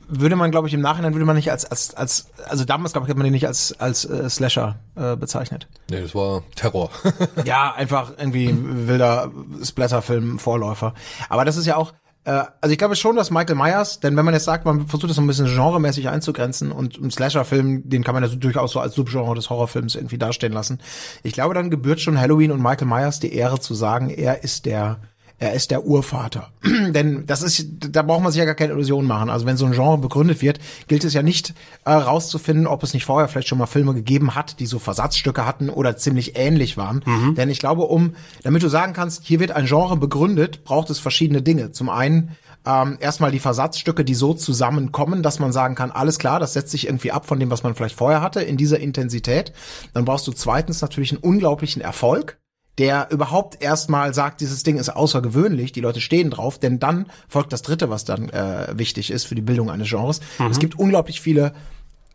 würde 0.08 0.36
man, 0.36 0.52
glaube 0.52 0.68
ich, 0.68 0.74
im 0.74 0.82
Nachhinein 0.82 1.14
würde 1.14 1.26
man 1.26 1.36
nicht 1.36 1.52
als, 1.52 1.66
als, 1.66 1.94
als 1.96 2.28
also 2.48 2.66
damals, 2.66 2.94
glaube 2.94 3.08
ich, 3.08 3.10
hat 3.10 3.18
man 3.18 3.24
den 3.24 3.34
nicht 3.34 3.48
als, 3.48 3.80
als 3.80 4.06
äh, 4.06 4.30
Slasher 4.30 4.80
äh, 4.96 5.16
bezeichnet. 5.16 5.68
Nee, 5.90 6.02
das 6.02 6.14
war 6.14 6.44
Terror. 6.56 6.90
ja, 7.46 7.74
einfach 7.74 8.14
irgendwie 8.18 8.54
wilder 8.54 9.32
Splatterfilm, 9.64 10.40
Vorläufer. 10.40 10.94
Aber 11.30 11.46
das 11.46 11.58
ist 11.58 11.66
ja 11.66 11.78
auch, 11.78 11.94
äh, 12.26 12.44
also 12.62 12.72
ich 12.72 12.78
glaube 12.78 12.96
schon, 12.96 13.16
dass 13.16 13.32
Michael 13.32 13.56
Myers, 13.56 14.00
denn 14.00 14.16
wenn 14.18 14.26
man 14.26 14.34
jetzt 14.34 14.46
sagt, 14.46 14.66
man 14.66 14.88
versucht 14.88 15.10
das 15.10 15.16
so 15.16 15.22
ein 15.22 15.28
bisschen 15.28 15.48
genremäßig 15.48 16.10
einzugrenzen 16.10 16.72
und 16.72 17.00
ein 17.00 17.12
Slasher-Film, 17.12 17.90
den 17.90 18.04
kann 18.04 18.14
man 18.14 18.24
ja 18.24 18.30
so 18.30 18.36
durchaus 18.36 18.72
so 18.72 18.80
als 18.80 18.96
Subgenre 18.96 19.36
des 19.36 19.50
Horrorfilms 19.50 19.96
irgendwie 19.96 20.18
dastehen 20.18 20.54
lassen. 20.54 20.80
Ich 21.24 21.34
glaube, 21.34 21.54
dann 21.54 21.70
gebührt 21.70 22.00
schon 22.00 22.20
Halloween 22.20 22.52
und 22.52 22.62
Michael 22.62 22.88
Myers 22.88 23.20
die 23.20 23.34
Ehre 23.34 23.60
zu 23.60 23.74
sagen, 23.74 24.10
er 24.10 24.44
ist 24.44 24.66
der 24.66 25.00
er 25.38 25.54
ist 25.54 25.72
der 25.72 25.86
Urvater. 25.86 26.50
Denn 26.64 27.26
das 27.26 27.42
ist, 27.42 27.68
da 27.80 28.02
braucht 28.02 28.24
man 28.24 28.32
sich 28.32 28.40
ja 28.40 28.46
gar 28.46 28.56
keine 28.56 28.74
Illusionen 28.74 29.08
machen. 29.08 29.30
Also 29.30 29.46
wenn 29.46 29.58
so 29.58 29.66
ein 29.66 29.74
Genre 29.74 29.98
begründet 29.98 30.42
wird, 30.42 30.60
gilt 30.88 31.04
es 31.04 31.14
ja 31.14 31.24
nicht 31.24 31.54
äh, 31.84 31.92
rauszufinden, 31.92 32.68
ob 32.68 32.84
es 32.84 32.94
nicht 32.94 33.06
vorher 33.06 33.28
vielleicht 33.28 33.48
schon 33.48 33.58
mal 33.58 33.66
Filme 33.66 33.94
gegeben 33.94 34.36
hat, 34.36 34.60
die 34.60 34.66
so 34.66 34.80
Versatzstücke 34.80 35.46
hatten 35.46 35.70
oder 35.70 35.98
ziemlich 35.98 36.38
ähnlich 36.38 36.78
waren. 36.78 37.04
Denn 37.36 37.50
ich 37.50 37.60
glaube, 37.60 37.84
um, 37.84 38.16
damit 38.44 38.64
du 38.64 38.70
sagen 38.70 38.94
kannst, 38.94 39.26
hier 39.26 39.40
wird 39.40 39.52
ein 39.52 39.66
Genre 39.66 39.98
begründet, 39.98 40.64
braucht 40.64 40.90
es 40.90 41.00
verschiedene 41.00 41.42
Dinge. 41.42 41.72
Zum 41.72 41.90
einen 41.90 42.36
ähm, 42.66 42.98
erstmal 43.00 43.32
die 43.32 43.40
Versatzstücke, 43.40 44.04
die 44.04 44.16
so 44.16 44.34
zusammenkommen, 44.34 45.22
dass 45.22 45.40
man 45.40 45.52
sagen 45.52 45.76
kann, 45.76 45.92
alles 45.92 46.18
klar, 46.18 46.40
das 46.40 46.54
setzt 46.54 46.72
sich 46.72 46.88
irgendwie 46.88 47.12
ab 47.12 47.26
von 47.26 47.40
dem, 47.40 47.52
was 47.52 47.64
man 47.64 47.76
vielleicht 47.76 47.96
vorher 47.96 48.22
hatte, 48.22 48.42
in 48.42 48.58
dieser 48.58 48.80
Intensität. 48.80 49.54
Dann 49.94 50.06
brauchst 50.06 50.28
du 50.28 50.32
zweitens 50.32 50.82
natürlich 50.82 51.12
einen 51.12 51.22
unglaublichen 51.22 51.82
Erfolg 51.82 52.38
der 52.78 53.08
überhaupt 53.12 53.62
erstmal 53.64 54.14
sagt, 54.14 54.42
dieses 54.42 54.64
Ding 54.64 54.78
ist 54.78 54.90
außergewöhnlich, 54.90 55.72
die 55.72 55.82
Leute 55.82 56.02
stehen 56.02 56.30
drauf, 56.30 56.60
denn 56.60 56.80
dann 56.80 57.06
folgt 57.28 57.54
das 57.54 57.62
dritte, 57.62 57.90
was 57.90 58.06
dann 58.06 58.30
äh, 58.30 58.68
wichtig 58.78 59.12
ist 59.12 59.26
für 59.26 59.36
die 59.36 59.42
Bildung 59.42 59.70
eines 59.70 59.90
Genres. 59.90 60.20
Es 60.50 60.60
gibt 60.60 60.78
unglaublich 60.78 61.22
viele 61.22 61.54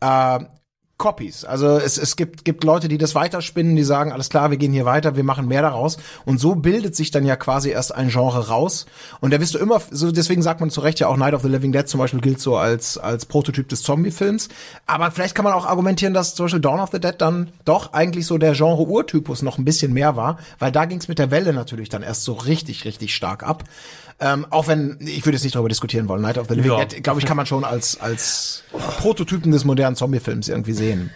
äh, 0.01 0.41
Copies. 1.01 1.47
Also 1.47 1.79
es, 1.79 1.97
es 1.99 2.15
gibt, 2.15 2.45
gibt 2.45 2.63
Leute, 2.63 2.87
die 2.87 2.99
das 2.99 3.15
weiterspinnen, 3.15 3.75
die 3.75 3.83
sagen, 3.83 4.13
alles 4.13 4.29
klar, 4.29 4.51
wir 4.51 4.59
gehen 4.59 4.73
hier 4.73 4.85
weiter, 4.85 5.17
wir 5.17 5.25
machen 5.25 5.49
mehr 5.49 5.63
daraus. 5.63 5.97
Und 6.27 6.39
so 6.39 6.55
bildet 6.55 6.95
sich 6.95 7.11
dann 7.11 7.25
ja 7.25 7.37
quasi 7.37 7.71
erst 7.71 7.95
ein 7.95 8.11
Genre 8.11 8.49
raus. 8.49 8.85
Und 9.21 9.33
da 9.33 9.41
wirst 9.41 9.55
du 9.55 9.59
immer, 9.59 9.81
so 9.91 10.13
deswegen 10.13 10.43
sagt 10.43 10.61
man 10.61 10.69
zu 10.69 10.83
Recht 10.83 11.01
ja 11.01 11.09
auch 11.09 11.17
Night 11.17 11.33
of 11.33 11.41
the 11.43 11.49
Living 11.49 11.73
Dead 11.73 11.89
zum 11.89 11.99
Beispiel 11.99 12.21
gilt 12.21 12.39
so 12.39 12.57
als, 12.57 12.99
als 12.99 13.25
Prototyp 13.25 13.69
des 13.71 13.83
Zombie-Films. 13.83 14.51
Aber 14.87 15.11
vielleicht 15.11 15.35
kann 15.35 15.45
man 15.45 15.55
auch 15.55 15.67
argumentieren, 15.67 16.13
dass 16.13 16.35
zum 16.35 16.45
Beispiel 16.45 16.61
Dawn 16.61 16.81
of 16.81 16.91
the 16.93 17.01
Dead 17.01 17.15
dann 17.17 17.49
doch 17.65 17.95
eigentlich 17.95 18.27
so 18.27 18.37
der 18.37 18.53
Genre-Urtypus 18.53 19.41
noch 19.41 19.57
ein 19.57 19.65
bisschen 19.65 19.95
mehr 19.95 20.17
war, 20.17 20.39
weil 20.59 20.71
da 20.71 20.85
ging 20.85 20.99
es 20.99 21.09
mit 21.09 21.19
der 21.19 21.31
Welle 21.31 21.55
natürlich 21.55 21.89
dann 21.89 22.03
erst 22.03 22.25
so 22.25 22.35
richtig, 22.35 22.85
richtig 22.85 23.15
stark 23.15 23.43
ab. 23.43 23.65
Ähm, 24.23 24.47
auch 24.51 24.69
wenn, 24.69 24.99
ich 25.01 25.25
würde 25.25 25.37
jetzt 25.37 25.45
nicht 25.45 25.55
darüber 25.55 25.71
diskutieren 25.71 26.07
wollen, 26.09 26.21
Night 26.21 26.37
of 26.37 26.47
the 26.49 26.55
Living 26.55 26.73
Ja. 26.73 26.85
Dead, 26.85 27.03
glaube 27.03 27.21
ich, 27.21 27.27
kann 27.27 27.39
man 27.39 27.47
schon 27.47 27.65
als, 27.65 27.99
als 28.01 28.63
Prototypen 28.99 29.51
des 29.51 29.65
modernen 29.65 29.97
Zombie-Films 29.97 30.49
irgendwie 30.49 30.75
sehen. 30.75 31.11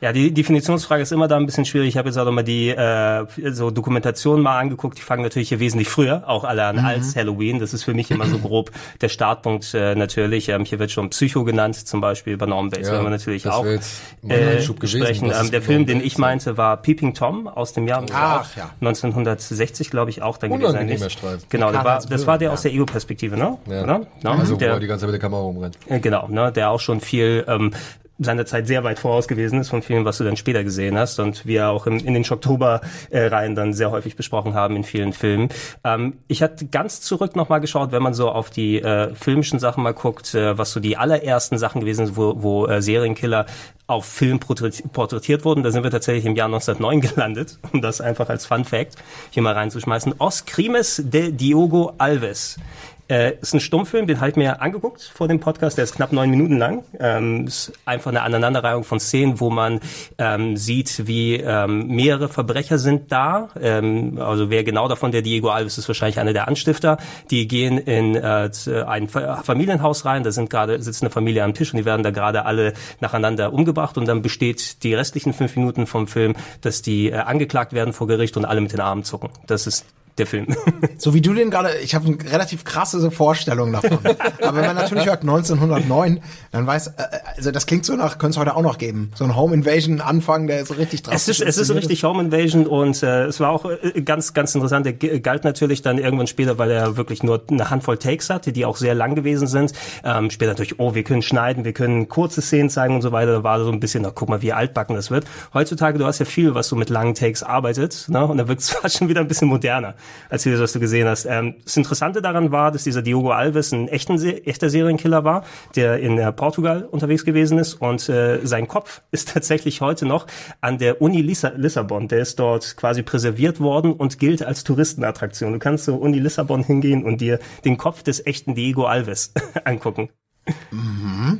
Ja, 0.00 0.12
die 0.12 0.32
Definitionsfrage 0.32 1.02
ist 1.02 1.12
immer 1.12 1.26
da 1.26 1.36
ein 1.36 1.46
bisschen 1.46 1.64
schwierig. 1.64 1.88
Ich 1.88 1.96
habe 1.96 2.08
jetzt 2.08 2.16
auch 2.18 2.24
noch 2.24 2.32
mal 2.32 2.44
die 2.44 2.70
äh, 2.70 3.26
so 3.50 3.70
Dokumentationen 3.70 4.42
mal 4.42 4.58
angeguckt. 4.58 4.96
Die 4.98 5.02
fangen 5.02 5.22
natürlich 5.22 5.48
hier 5.48 5.58
wesentlich 5.58 5.88
früher 5.88 6.22
auch 6.28 6.44
alle 6.44 6.64
an 6.64 6.78
als 6.78 7.16
Halloween. 7.16 7.58
Das 7.58 7.74
ist 7.74 7.82
für 7.84 7.94
mich 7.94 8.10
immer 8.10 8.26
so 8.26 8.38
grob 8.42 8.70
der 9.00 9.08
Startpunkt 9.08 9.74
äh, 9.74 9.94
natürlich. 9.94 10.48
Ähm, 10.50 10.64
hier 10.64 10.78
wird 10.78 10.92
schon 10.92 11.10
Psycho 11.10 11.44
genannt, 11.44 11.74
zum 11.74 12.00
Beispiel 12.00 12.36
bei 12.36 12.46
Norman 12.46 12.70
Bates, 12.70 12.88
Ja, 12.88 12.94
wenn 12.98 13.04
wir 13.04 13.10
natürlich 13.10 13.42
das 13.42 13.54
auch 13.54 13.66
äh, 13.66 14.60
sprechen. 14.60 15.32
Ähm, 15.34 15.50
der 15.50 15.62
Film, 15.62 15.86
den 15.86 16.00
ich 16.04 16.16
meinte, 16.18 16.56
war 16.56 16.76
Peeping 16.76 17.14
Tom 17.14 17.48
aus 17.48 17.72
dem 17.72 17.88
Jahr 17.88 18.04
Ach, 18.12 18.56
ja. 18.56 18.70
1960, 18.80 19.90
glaube 19.90 20.10
ich, 20.10 20.22
auch 20.22 20.38
dann 20.38 20.50
gewesen. 20.58 21.10
Streit. 21.10 21.40
Genau, 21.50 21.72
der 21.72 21.84
war, 21.84 22.00
das 22.00 22.26
war 22.26 22.38
der 22.38 22.48
ja. 22.48 22.54
aus 22.54 22.62
der 22.62 22.72
Ego-Perspektive, 22.72 23.36
ne? 23.36 23.58
Ja. 23.66 23.82
Oder? 23.82 23.98
Ne? 23.98 24.06
Also, 24.24 24.54
wo 24.54 24.58
der, 24.58 24.74
er 24.74 24.80
die 24.80 24.86
ganze 24.86 25.02
Zeit 25.02 25.08
mit 25.08 25.14
der 25.14 25.20
Kamera 25.20 25.42
rumrennt. 25.42 25.78
äh, 25.88 25.98
Genau, 26.00 26.28
ne, 26.28 26.52
der 26.52 26.70
auch 26.70 26.80
schon 26.80 27.00
viel 27.00 27.44
ähm, 27.48 27.72
seiner 28.18 28.46
Zeit 28.46 28.66
sehr 28.66 28.84
weit 28.84 28.98
voraus 28.98 29.28
gewesen 29.28 29.60
ist 29.60 29.68
von 29.68 29.82
vielen, 29.82 30.04
was 30.04 30.18
du 30.18 30.24
dann 30.24 30.36
später 30.36 30.64
gesehen 30.64 30.98
hast 30.98 31.20
und 31.20 31.46
wir 31.46 31.68
auch 31.68 31.86
im, 31.86 31.98
in 31.98 32.14
den 32.14 32.24
Oktober-Reihen 32.28 33.54
dann 33.54 33.72
sehr 33.72 33.90
häufig 33.90 34.16
besprochen 34.16 34.54
haben 34.54 34.76
in 34.76 34.84
vielen 34.84 35.12
Filmen. 35.12 35.48
Ähm, 35.84 36.14
ich 36.26 36.42
hatte 36.42 36.66
ganz 36.66 37.00
zurück 37.00 37.36
nochmal 37.36 37.60
geschaut, 37.60 37.92
wenn 37.92 38.02
man 38.02 38.14
so 38.14 38.30
auf 38.30 38.50
die 38.50 38.82
äh, 38.82 39.14
filmischen 39.14 39.58
Sachen 39.58 39.82
mal 39.82 39.94
guckt, 39.94 40.34
äh, 40.34 40.58
was 40.58 40.72
so 40.72 40.80
die 40.80 40.96
allerersten 40.96 41.58
Sachen 41.58 41.80
gewesen 41.80 42.06
sind, 42.06 42.16
wo, 42.16 42.42
wo 42.42 42.66
äh, 42.66 42.82
Serienkiller 42.82 43.46
auf 43.86 44.04
Film 44.04 44.38
porträti- 44.38 44.86
porträtiert 44.88 45.44
wurden. 45.44 45.62
Da 45.62 45.70
sind 45.70 45.82
wir 45.82 45.90
tatsächlich 45.90 46.26
im 46.26 46.36
Jahr 46.36 46.46
1909 46.46 47.00
gelandet, 47.00 47.58
um 47.72 47.80
das 47.80 48.00
einfach 48.00 48.28
als 48.28 48.46
Fun 48.46 48.64
Fact 48.64 48.96
hier 49.30 49.42
mal 49.42 49.54
reinzuschmeißen. 49.54 50.16
Os 50.18 50.44
Crimes 50.44 51.02
de 51.04 51.32
Diogo 51.32 51.94
Alves. 51.98 52.58
Äh, 53.08 53.36
ist 53.40 53.54
ein 53.54 53.60
Stummfilm, 53.60 54.06
den 54.06 54.20
habe 54.20 54.30
ich 54.30 54.36
mir 54.36 54.60
angeguckt 54.60 55.10
vor 55.14 55.28
dem 55.28 55.40
Podcast, 55.40 55.78
der 55.78 55.84
ist 55.84 55.94
knapp 55.94 56.12
neun 56.12 56.28
Minuten 56.28 56.58
lang. 56.58 56.84
Ähm, 57.00 57.46
ist 57.46 57.72
einfach 57.86 58.10
eine 58.10 58.20
Aneinanderreihung 58.20 58.84
von 58.84 59.00
Szenen, 59.00 59.40
wo 59.40 59.48
man 59.48 59.80
ähm, 60.18 60.58
sieht, 60.58 61.06
wie 61.06 61.36
ähm, 61.36 61.86
mehrere 61.86 62.28
Verbrecher 62.28 62.78
sind 62.78 63.10
da. 63.10 63.48
Ähm, 63.60 64.18
also 64.20 64.50
wer 64.50 64.62
genau 64.62 64.88
davon, 64.88 65.10
der 65.10 65.22
Diego 65.22 65.48
Alves 65.48 65.78
ist 65.78 65.88
wahrscheinlich 65.88 66.18
einer 66.18 66.34
der 66.34 66.48
Anstifter. 66.48 66.98
Die 67.30 67.48
gehen 67.48 67.78
in 67.78 68.14
äh, 68.14 68.50
ein 68.86 69.08
Fa- 69.08 69.42
Familienhaus 69.42 70.04
rein, 70.04 70.22
da 70.22 70.30
sind 70.30 70.50
gerade 70.50 70.82
sitzt 70.82 71.02
eine 71.02 71.10
Familie 71.10 71.44
am 71.44 71.54
Tisch 71.54 71.72
und 71.72 71.78
die 71.78 71.86
werden 71.86 72.02
da 72.02 72.10
gerade 72.10 72.44
alle 72.44 72.74
nacheinander 73.00 73.54
umgebracht 73.54 73.96
und 73.96 74.06
dann 74.06 74.20
besteht 74.20 74.82
die 74.82 74.92
restlichen 74.92 75.32
fünf 75.32 75.56
Minuten 75.56 75.86
vom 75.86 76.08
Film, 76.08 76.34
dass 76.60 76.82
die 76.82 77.10
äh, 77.10 77.14
angeklagt 77.14 77.72
werden 77.72 77.94
vor 77.94 78.06
Gericht 78.06 78.36
und 78.36 78.44
alle 78.44 78.60
mit 78.60 78.72
den 78.72 78.80
Armen 78.80 79.02
zucken. 79.04 79.30
Das 79.46 79.66
ist 79.66 79.86
der 80.18 80.26
Film. 80.26 80.46
So 81.00 81.14
wie 81.14 81.20
du 81.20 81.32
den 81.32 81.50
gerade, 81.50 81.76
ich 81.78 81.94
habe 81.94 82.06
eine 82.06 82.32
relativ 82.32 82.64
krasse 82.64 83.10
Vorstellung 83.12 83.70
davon. 83.70 83.98
Aber 84.42 84.56
wenn 84.56 84.66
man 84.66 84.74
natürlich 84.74 85.06
hört 85.06 85.20
1909, 85.20 86.20
dann 86.50 86.66
weiß, 86.66 86.88
äh, 86.88 86.92
also 87.36 87.52
das 87.52 87.66
klingt 87.66 87.84
so 87.84 87.94
nach, 87.94 88.18
könnte 88.18 88.32
es 88.32 88.36
heute 88.38 88.56
auch 88.56 88.62
noch 88.62 88.78
geben. 88.78 89.12
So 89.14 89.24
ein 89.24 89.36
Home 89.36 89.54
Invasion 89.54 90.00
Anfang, 90.00 90.48
der 90.48 90.60
ist 90.60 90.68
so 90.68 90.74
richtig 90.74 91.00
Es 91.02 91.06
drastisch. 91.06 91.40
ist, 91.40 91.46
es 91.46 91.58
ist 91.58 91.74
richtig 91.74 92.02
Home 92.02 92.22
Invasion 92.24 92.66
und 92.66 93.00
äh, 93.04 93.26
es 93.26 93.38
war 93.38 93.50
auch 93.50 93.64
äh, 93.66 94.00
ganz, 94.02 94.34
ganz 94.34 94.54
interessant. 94.56 94.86
Der 94.86 94.92
galt 94.92 95.44
natürlich 95.44 95.82
dann 95.82 95.98
irgendwann 95.98 96.26
später, 96.26 96.58
weil 96.58 96.70
er 96.70 96.96
wirklich 96.96 97.22
nur 97.22 97.42
eine 97.48 97.70
Handvoll 97.70 97.98
Takes 97.98 98.28
hatte, 98.28 98.52
die 98.52 98.64
auch 98.64 98.76
sehr 98.76 98.94
lang 98.96 99.14
gewesen 99.14 99.46
sind. 99.46 99.72
Ähm, 100.04 100.30
später 100.30 100.50
natürlich, 100.50 100.80
oh, 100.80 100.94
wir 100.96 101.04
können 101.04 101.22
schneiden, 101.22 101.64
wir 101.64 101.72
können 101.72 102.08
kurze 102.08 102.42
Szenen 102.42 102.70
zeigen 102.70 102.96
und 102.96 103.02
so 103.02 103.12
weiter. 103.12 103.32
Da 103.32 103.42
war 103.44 103.62
so 103.62 103.70
ein 103.70 103.78
bisschen, 103.80 104.02
na, 104.02 104.10
guck 104.12 104.28
mal, 104.28 104.42
wie 104.42 104.52
altbacken 104.52 104.96
das 104.96 105.10
wird. 105.10 105.26
Heutzutage, 105.54 105.98
du 105.98 106.06
hast 106.06 106.18
ja 106.18 106.24
viel, 106.24 106.54
was 106.54 106.68
so 106.68 106.76
mit 106.76 106.90
langen 106.90 107.14
Takes 107.14 107.42
arbeitet, 107.42 108.06
ne? 108.08 108.24
und 108.26 108.38
da 108.38 108.48
wirkt 108.48 108.62
es 108.62 108.70
fast 108.78 108.98
schon 108.98 109.08
wieder 109.08 109.20
ein 109.20 109.28
bisschen 109.28 109.48
moderner, 109.48 109.94
als 110.30 110.42
vieles, 110.42 110.60
was 110.60 110.72
du 110.72 110.80
gesehen 110.80 111.08
hast. 111.08 111.26
Ähm, 111.26 111.56
das 111.64 111.76
Interessante 111.76 112.22
daran 112.22 112.52
war, 112.52 112.72
dass 112.72 112.84
dieser 112.84 113.02
Diogo 113.02 113.30
Alves 113.30 113.72
ein 113.72 113.88
echten, 113.88 114.22
echter 114.22 114.70
Serienkiller 114.70 115.24
war, 115.24 115.44
der 115.76 115.98
in 116.00 116.18
äh, 116.18 116.32
Portugal 116.32 116.84
unterwegs 116.90 117.24
gewesen 117.24 117.58
ist 117.58 117.74
und 117.74 118.08
äh, 118.08 118.40
sein 118.44 118.68
Kopf 118.68 119.02
ist 119.10 119.32
tatsächlich 119.32 119.80
heute 119.80 120.06
noch 120.06 120.26
an 120.60 120.78
der 120.78 121.00
Uni 121.02 121.22
Lissa 121.22 121.52
Lissabon. 121.56 122.08
Der 122.08 122.20
ist 122.20 122.38
dort 122.38 122.76
quasi 122.76 123.02
präserviert 123.02 123.60
worden 123.60 123.92
und 123.92 124.18
gilt 124.18 124.42
als 124.42 124.64
Touristenattraktion. 124.64 125.52
Du 125.52 125.58
kannst 125.58 125.84
zur 125.84 126.00
Uni 126.00 126.18
Lissabon 126.18 126.62
hingehen 126.62 127.04
und 127.04 127.20
dir 127.20 127.38
den 127.64 127.76
Kopf 127.76 128.02
des 128.02 128.24
echten 128.26 128.54
Diego 128.54 128.84
Alves 128.84 129.32
angucken. 129.64 130.08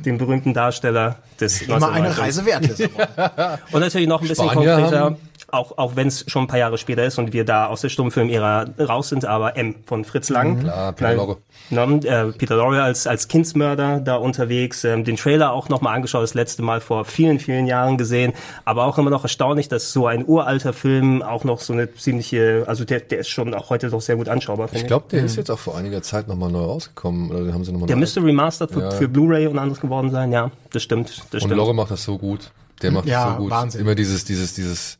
Den 0.05 0.19
berühmten 0.19 0.53
Darsteller 0.53 1.17
des 1.39 1.63
Immer 1.63 1.91
eine 1.91 2.09
1990. 2.09 2.19
Reise 2.19 2.45
wert, 2.45 2.67
Lissabon. 2.67 3.57
Und 3.71 3.79
natürlich 3.79 4.07
noch 4.07 4.21
ein 4.21 4.27
bisschen 4.27 4.49
Spanier 4.49 4.75
konkreter. 4.75 4.99
haben 4.99 5.28
auch, 5.51 5.77
auch 5.77 5.95
wenn 5.95 6.07
es 6.07 6.25
schon 6.27 6.43
ein 6.43 6.47
paar 6.47 6.59
Jahre 6.59 6.77
später 6.77 7.03
ist 7.05 7.17
und 7.17 7.33
wir 7.33 7.45
da 7.45 7.67
aus 7.67 7.81
der 7.81 7.89
Stummfilm-Ära 7.89 8.65
raus 8.79 9.09
sind, 9.09 9.25
aber 9.25 9.57
M 9.57 9.75
von 9.85 10.05
Fritz 10.05 10.29
Lang. 10.29 10.59
Klar, 10.61 10.93
Peter 10.93 11.13
Lorre. 11.15 11.37
Ne, 11.69 11.99
äh, 12.05 12.31
Peter 12.31 12.55
Lorre 12.55 12.81
als, 12.83 13.05
als 13.07 13.27
Kindsmörder 13.27 13.99
da 13.99 14.15
unterwegs, 14.15 14.83
ähm, 14.83 15.03
den 15.03 15.15
Trailer 15.15 15.51
auch 15.53 15.69
nochmal 15.69 15.95
angeschaut, 15.95 16.23
das 16.23 16.33
letzte 16.33 16.61
Mal 16.61 16.81
vor 16.81 17.05
vielen, 17.05 17.39
vielen 17.39 17.67
Jahren 17.67 17.97
gesehen, 17.97 18.33
aber 18.65 18.85
auch 18.85 18.97
immer 18.97 19.09
noch 19.09 19.23
erstaunlich, 19.23 19.67
dass 19.69 19.91
so 19.93 20.07
ein 20.07 20.25
uralter 20.27 20.73
Film 20.73 21.21
auch 21.21 21.43
noch 21.43 21.59
so 21.59 21.73
eine 21.73 21.93
ziemliche, 21.93 22.63
also 22.67 22.85
der, 22.85 22.99
der 23.01 23.19
ist 23.19 23.29
schon 23.29 23.53
auch 23.53 23.69
heute 23.69 23.89
doch 23.89 24.01
sehr 24.01 24.15
gut 24.15 24.29
anschaubar, 24.29 24.69
Ich 24.71 24.87
glaube, 24.87 25.05
der 25.11 25.23
ist 25.23 25.35
jetzt 25.35 25.51
auch 25.51 25.59
vor 25.59 25.77
einiger 25.77 26.01
Zeit 26.01 26.27
nochmal 26.27 26.51
neu 26.51 26.63
rausgekommen. 26.63 27.29
Oder 27.31 27.43
den 27.43 27.53
haben 27.53 27.63
sie 27.63 27.71
nochmal 27.71 27.87
Der 27.87 27.95
müsste 27.97 28.23
remastered 28.23 28.71
für, 28.71 28.81
Ja. 28.81 28.91
für 28.91 29.07
Blu-ray 29.07 29.47
und 29.47 29.57
anderes 29.59 29.79
geworden 29.81 30.09
sein, 30.11 30.31
ja, 30.31 30.51
das 30.71 30.83
stimmt, 30.83 31.09
das 31.09 31.19
Und 31.33 31.39
stimmt. 31.41 31.55
Lorre 31.55 31.73
macht 31.75 31.91
das 31.91 32.03
so 32.03 32.17
gut. 32.17 32.51
Der 32.81 32.91
macht 32.91 33.07
Ja, 33.07 33.25
das 33.25 33.33
so 33.35 33.43
gut. 33.43 33.51
Wahnsinn. 33.51 33.81
Immer 33.81 33.95
dieses, 33.95 34.23
dieses, 34.25 34.53
dieses 34.53 34.99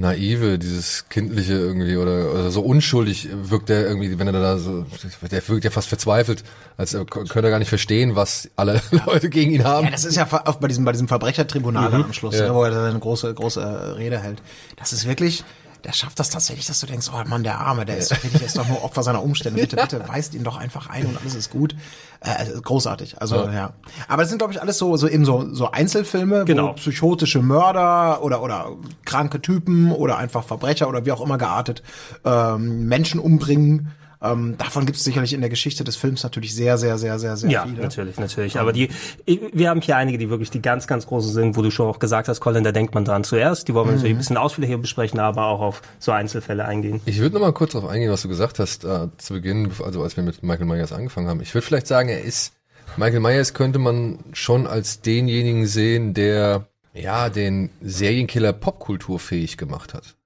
naive, 0.00 0.58
dieses 0.58 1.08
kindliche 1.08 1.54
irgendwie 1.54 1.96
oder, 1.96 2.32
oder 2.32 2.50
so 2.52 2.62
unschuldig 2.62 3.28
wirkt 3.32 3.68
der 3.68 3.86
irgendwie, 3.86 4.16
wenn 4.18 4.28
er 4.28 4.32
da 4.32 4.56
so, 4.56 4.86
der 5.30 5.46
wirkt 5.48 5.64
ja 5.64 5.70
fast 5.70 5.88
verzweifelt, 5.88 6.44
als 6.76 6.94
er 6.94 7.04
könnte 7.04 7.34
er 7.42 7.50
gar 7.50 7.58
nicht 7.58 7.68
verstehen, 7.68 8.14
was 8.14 8.48
alle 8.54 8.80
Leute 9.06 9.28
gegen 9.28 9.50
ihn 9.50 9.64
haben. 9.64 9.84
Ja, 9.86 9.90
das 9.90 10.04
ist 10.04 10.14
ja 10.16 10.26
auch 10.46 10.56
bei 10.56 10.68
diesem, 10.68 10.84
bei 10.84 10.92
diesem 10.92 11.08
Verbrechertribunal 11.08 11.90
dann 11.90 12.04
am 12.04 12.12
Schluss, 12.12 12.38
Ja. 12.38 12.46
ne, 12.48 12.54
wo 12.54 12.62
er 12.62 12.72
seine 12.72 12.98
große, 12.98 13.34
große 13.34 13.60
äh, 13.60 13.64
Rede 13.64 14.18
hält. 14.20 14.40
Das 14.76 14.92
ist 14.92 15.06
wirklich, 15.08 15.42
der 15.84 15.92
schafft 15.92 16.18
das 16.18 16.30
tatsächlich, 16.30 16.66
dass 16.66 16.80
du 16.80 16.86
denkst, 16.86 17.08
oh 17.12 17.28
Mann, 17.28 17.42
der 17.42 17.58
Arme, 17.60 17.84
der 17.84 17.96
ist 17.98 18.10
doch 18.10 18.16
wirklich, 18.22 18.38
der 18.40 18.46
ist 18.46 18.58
doch 18.58 18.66
nur 18.68 18.82
Opfer 18.84 19.02
seiner 19.02 19.22
Umstände. 19.22 19.60
Bitte, 19.60 19.76
bitte, 19.76 20.02
weist 20.08 20.34
ihn 20.34 20.44
doch 20.44 20.56
einfach 20.56 20.88
ein 20.90 21.06
und 21.06 21.18
alles 21.20 21.34
ist 21.34 21.50
gut. 21.50 21.74
Äh, 22.20 22.30
also 22.30 22.60
großartig. 22.60 23.20
Also, 23.20 23.36
ja. 23.36 23.52
Ja. 23.52 23.72
Aber 24.08 24.22
das 24.22 24.30
sind, 24.30 24.38
glaube 24.38 24.52
ich, 24.52 24.60
alles 24.60 24.78
so, 24.78 24.96
so 24.96 25.08
eben 25.08 25.24
so, 25.24 25.54
so 25.54 25.70
Einzelfilme, 25.70 26.44
Genau. 26.44 26.68
wo 26.68 26.72
psychotische 26.74 27.40
Mörder 27.40 28.22
oder, 28.22 28.42
oder 28.42 28.72
kranke 29.04 29.40
Typen 29.40 29.92
oder 29.92 30.18
einfach 30.18 30.44
Verbrecher 30.44 30.88
oder 30.88 31.04
wie 31.06 31.12
auch 31.12 31.20
immer 31.20 31.38
geartet, 31.38 31.82
ähm, 32.24 32.86
Menschen 32.88 33.20
umbringen. 33.20 33.92
Ähm, 34.20 34.56
davon 34.58 34.84
gibt 34.84 34.98
es 34.98 35.04
sicherlich 35.04 35.32
in 35.32 35.40
der 35.40 35.50
Geschichte 35.50 35.84
des 35.84 35.96
Films 35.96 36.22
natürlich 36.24 36.54
sehr, 36.54 36.76
sehr, 36.76 36.98
sehr, 36.98 37.18
sehr, 37.18 37.36
sehr 37.36 37.50
Ja, 37.50 37.64
viele. 37.66 37.82
natürlich, 37.82 38.18
natürlich. 38.18 38.58
Aber 38.58 38.72
die, 38.72 38.88
wir 39.26 39.70
haben 39.70 39.80
hier 39.80 39.96
einige, 39.96 40.18
die 40.18 40.28
wirklich 40.28 40.50
die 40.50 40.60
ganz, 40.60 40.86
ganz 40.88 41.06
großen 41.06 41.32
sind, 41.32 41.56
wo 41.56 41.62
du 41.62 41.70
schon 41.70 41.86
auch 41.86 42.00
gesagt 42.00 42.28
hast, 42.28 42.40
Colin, 42.40 42.64
da 42.64 42.72
denkt 42.72 42.94
man 42.94 43.04
dran 43.04 43.22
zuerst. 43.22 43.68
Die 43.68 43.74
wollen 43.74 43.86
wir 43.86 43.94
natürlich 43.94 44.14
ein 44.14 44.18
bisschen 44.18 44.36
ausführlicher 44.36 44.78
besprechen, 44.78 45.20
aber 45.20 45.46
auch 45.46 45.60
auf 45.60 45.82
so 46.00 46.10
Einzelfälle 46.10 46.64
eingehen. 46.64 47.00
Ich 47.06 47.20
würde 47.20 47.34
noch 47.34 47.42
mal 47.42 47.52
kurz 47.52 47.72
darauf 47.72 47.88
eingehen, 47.88 48.10
was 48.10 48.22
du 48.22 48.28
gesagt 48.28 48.58
hast 48.58 48.84
äh, 48.84 49.08
zu 49.18 49.34
Beginn, 49.34 49.70
also 49.84 50.02
als 50.02 50.16
wir 50.16 50.24
mit 50.24 50.42
Michael 50.42 50.66
Myers 50.66 50.92
angefangen 50.92 51.28
haben. 51.28 51.40
Ich 51.40 51.54
würde 51.54 51.66
vielleicht 51.66 51.86
sagen, 51.86 52.08
er 52.08 52.22
ist 52.22 52.54
Michael 52.96 53.20
Myers 53.20 53.54
könnte 53.54 53.78
man 53.78 54.18
schon 54.32 54.66
als 54.66 55.00
denjenigen 55.00 55.66
sehen, 55.66 56.14
der 56.14 56.66
ja 56.94 57.28
den 57.28 57.70
Serienkiller 57.80 58.52
popkulturfähig 58.52 59.56
gemacht 59.56 59.94
hat. 59.94 60.16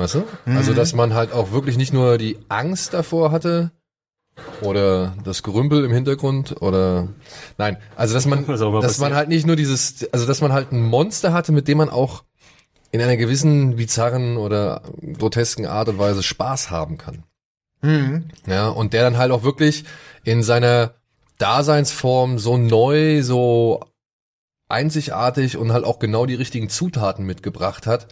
Weißt 0.00 0.14
du? 0.14 0.24
Also 0.46 0.72
dass 0.72 0.94
man 0.94 1.12
halt 1.12 1.32
auch 1.32 1.52
wirklich 1.52 1.76
nicht 1.76 1.92
nur 1.92 2.16
die 2.16 2.38
Angst 2.48 2.94
davor 2.94 3.32
hatte 3.32 3.70
oder 4.62 5.14
das 5.24 5.42
Gerümpel 5.42 5.84
im 5.84 5.92
Hintergrund 5.92 6.62
oder 6.62 7.08
nein, 7.58 7.76
also 7.96 8.14
dass 8.14 8.24
man 8.24 8.44
immer 8.44 8.56
dass 8.56 8.60
man 8.62 8.80
passiert. 8.80 9.12
halt 9.12 9.28
nicht 9.28 9.46
nur 9.46 9.56
dieses 9.56 10.10
also 10.10 10.26
dass 10.26 10.40
man 10.40 10.54
halt 10.54 10.72
ein 10.72 10.82
Monster 10.82 11.34
hatte, 11.34 11.52
mit 11.52 11.68
dem 11.68 11.76
man 11.76 11.90
auch 11.90 12.24
in 12.92 13.02
einer 13.02 13.18
gewissen 13.18 13.76
bizarren 13.76 14.38
oder 14.38 14.80
grotesken 15.18 15.66
Art 15.66 15.88
und 15.88 15.98
Weise 15.98 16.22
Spaß 16.22 16.70
haben 16.70 16.96
kann. 16.96 17.24
Mhm. 17.82 18.28
Ja, 18.46 18.68
und 18.68 18.94
der 18.94 19.02
dann 19.02 19.18
halt 19.18 19.32
auch 19.32 19.42
wirklich 19.42 19.84
in 20.24 20.42
seiner 20.42 20.94
Daseinsform 21.36 22.38
so 22.38 22.56
neu, 22.56 23.22
so 23.22 23.84
einzigartig 24.68 25.56
und 25.56 25.72
halt 25.72 25.84
auch 25.84 25.98
genau 25.98 26.24
die 26.24 26.34
richtigen 26.34 26.70
Zutaten 26.70 27.26
mitgebracht 27.26 27.86
hat, 27.86 28.08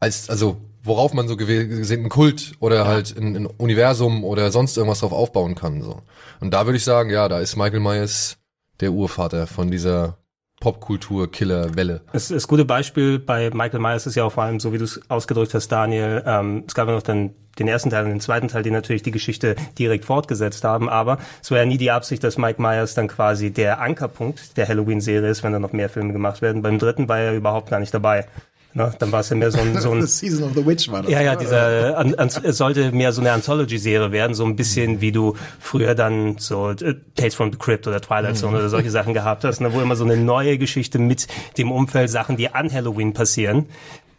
als, 0.00 0.30
also, 0.30 0.56
worauf 0.82 1.12
man 1.12 1.28
so 1.28 1.36
gesehen 1.36 2.00
einen 2.00 2.08
Kult 2.08 2.52
oder 2.60 2.86
halt 2.86 3.16
ein, 3.16 3.36
ein 3.36 3.46
Universum 3.46 4.24
oder 4.24 4.50
sonst 4.50 4.76
irgendwas 4.76 5.00
drauf 5.00 5.12
aufbauen 5.12 5.54
kann, 5.54 5.82
so. 5.82 6.00
Und 6.40 6.52
da 6.52 6.66
würde 6.66 6.76
ich 6.76 6.84
sagen, 6.84 7.10
ja, 7.10 7.28
da 7.28 7.40
ist 7.40 7.56
Michael 7.56 7.80
Myers 7.80 8.38
der 8.80 8.92
Urvater 8.92 9.46
von 9.46 9.70
dieser 9.70 10.16
Popkultur-Killer-Welle. 10.60 12.02
Das, 12.12 12.28
das 12.28 12.46
gute 12.46 12.64
Beispiel 12.64 13.18
bei 13.18 13.50
Michael 13.50 13.80
Myers 13.80 14.06
ist 14.06 14.14
ja 14.14 14.24
auch 14.24 14.32
vor 14.32 14.44
allem, 14.44 14.60
so 14.60 14.72
wie 14.72 14.78
du 14.78 14.84
es 14.84 15.00
ausgedrückt 15.10 15.54
hast, 15.54 15.68
Daniel, 15.68 16.22
ähm, 16.26 16.64
es 16.66 16.74
gab 16.74 16.86
ja 16.86 16.94
noch 16.94 17.02
dann 17.02 17.34
den 17.58 17.66
ersten 17.66 17.90
Teil 17.90 18.04
und 18.04 18.10
den 18.10 18.20
zweiten 18.20 18.48
Teil, 18.48 18.62
die 18.62 18.70
natürlich 18.70 19.02
die 19.02 19.10
Geschichte 19.10 19.56
direkt 19.78 20.04
fortgesetzt 20.04 20.62
haben, 20.64 20.88
aber 20.88 21.18
es 21.42 21.50
war 21.50 21.58
ja 21.58 21.64
nie 21.64 21.78
die 21.78 21.90
Absicht, 21.90 22.22
dass 22.22 22.38
Mike 22.38 22.60
Myers 22.60 22.94
dann 22.94 23.08
quasi 23.08 23.50
der 23.50 23.80
Ankerpunkt 23.80 24.56
der 24.56 24.68
Halloween-Serie 24.68 25.30
ist, 25.30 25.42
wenn 25.42 25.52
da 25.52 25.58
noch 25.58 25.72
mehr 25.72 25.88
Filme 25.88 26.12
gemacht 26.12 26.42
werden. 26.42 26.62
Beim 26.62 26.78
dritten 26.78 27.08
war 27.08 27.18
er 27.18 27.34
überhaupt 27.34 27.70
gar 27.70 27.80
nicht 27.80 27.92
dabei. 27.92 28.26
Ne? 28.72 28.92
Dann 28.98 29.10
war 29.10 29.20
es 29.20 29.30
ja 29.30 29.36
mehr 29.36 29.50
so 29.50 29.58
ein, 29.58 29.76
so 29.78 29.90
ein 29.90 30.02
Season 30.06 30.44
of 30.44 30.54
the 30.54 30.64
Witch 30.64 30.90
war 30.90 31.02
das. 31.02 31.10
Ja, 31.10 31.20
ja, 31.20 31.32
oder? 31.32 31.40
dieser, 31.40 31.98
an, 31.98 32.14
an, 32.14 32.28
es 32.28 32.56
sollte 32.56 32.92
mehr 32.92 33.12
so 33.12 33.20
eine 33.20 33.32
Anthology-Serie 33.32 34.12
werden, 34.12 34.34
so 34.34 34.44
ein 34.44 34.54
bisschen 34.54 35.00
wie 35.00 35.10
du 35.10 35.34
früher 35.58 35.94
dann 35.94 36.38
so 36.38 36.70
äh, 36.70 36.94
Tales 37.16 37.34
from 37.34 37.50
the 37.50 37.58
Crypt 37.58 37.88
oder 37.88 38.00
Twilight 38.00 38.36
Zone 38.36 38.56
oder 38.56 38.68
solche 38.68 38.90
Sachen 38.90 39.12
gehabt 39.12 39.44
hast, 39.44 39.60
ne, 39.60 39.72
wo 39.72 39.80
immer 39.80 39.96
so 39.96 40.04
eine 40.04 40.16
neue 40.16 40.56
Geschichte 40.56 41.00
mit 41.00 41.26
dem 41.58 41.72
Umfeld 41.72 42.10
Sachen, 42.10 42.36
die 42.36 42.54
an 42.54 42.72
Halloween 42.72 43.12
passieren. 43.12 43.66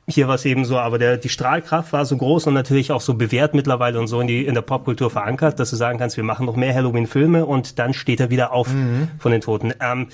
Hier 0.08 0.28
war 0.28 0.36
es 0.36 0.44
eben 0.44 0.66
so, 0.66 0.78
aber 0.78 0.98
der, 0.98 1.16
die 1.16 1.30
Strahlkraft 1.30 1.94
war 1.94 2.06
so 2.06 2.18
groß 2.18 2.48
und 2.48 2.54
natürlich 2.54 2.92
auch 2.92 3.00
so 3.00 3.14
bewährt 3.14 3.54
mittlerweile 3.54 4.00
und 4.00 4.08
so 4.08 4.20
in, 4.20 4.28
die, 4.28 4.46
in 4.46 4.56
der 4.56 4.62
Popkultur 4.62 5.10
verankert, 5.10 5.60
dass 5.60 5.70
du 5.70 5.78
sagen 5.78 6.00
kannst, 6.00 6.18
wir 6.18 6.26
machen 6.26 6.46
noch 6.46 6.58
mehr 6.58 6.74
Halloween-Filme 6.74 7.46
und 7.46 7.80
dann 7.80 7.94
steht 7.94 8.20
er 8.20 8.30
wieder 8.30 8.52
auf 8.52 8.68
von 9.20 9.32
den 9.32 9.40
Toten. 9.40 9.74
Ähm, 9.80 10.08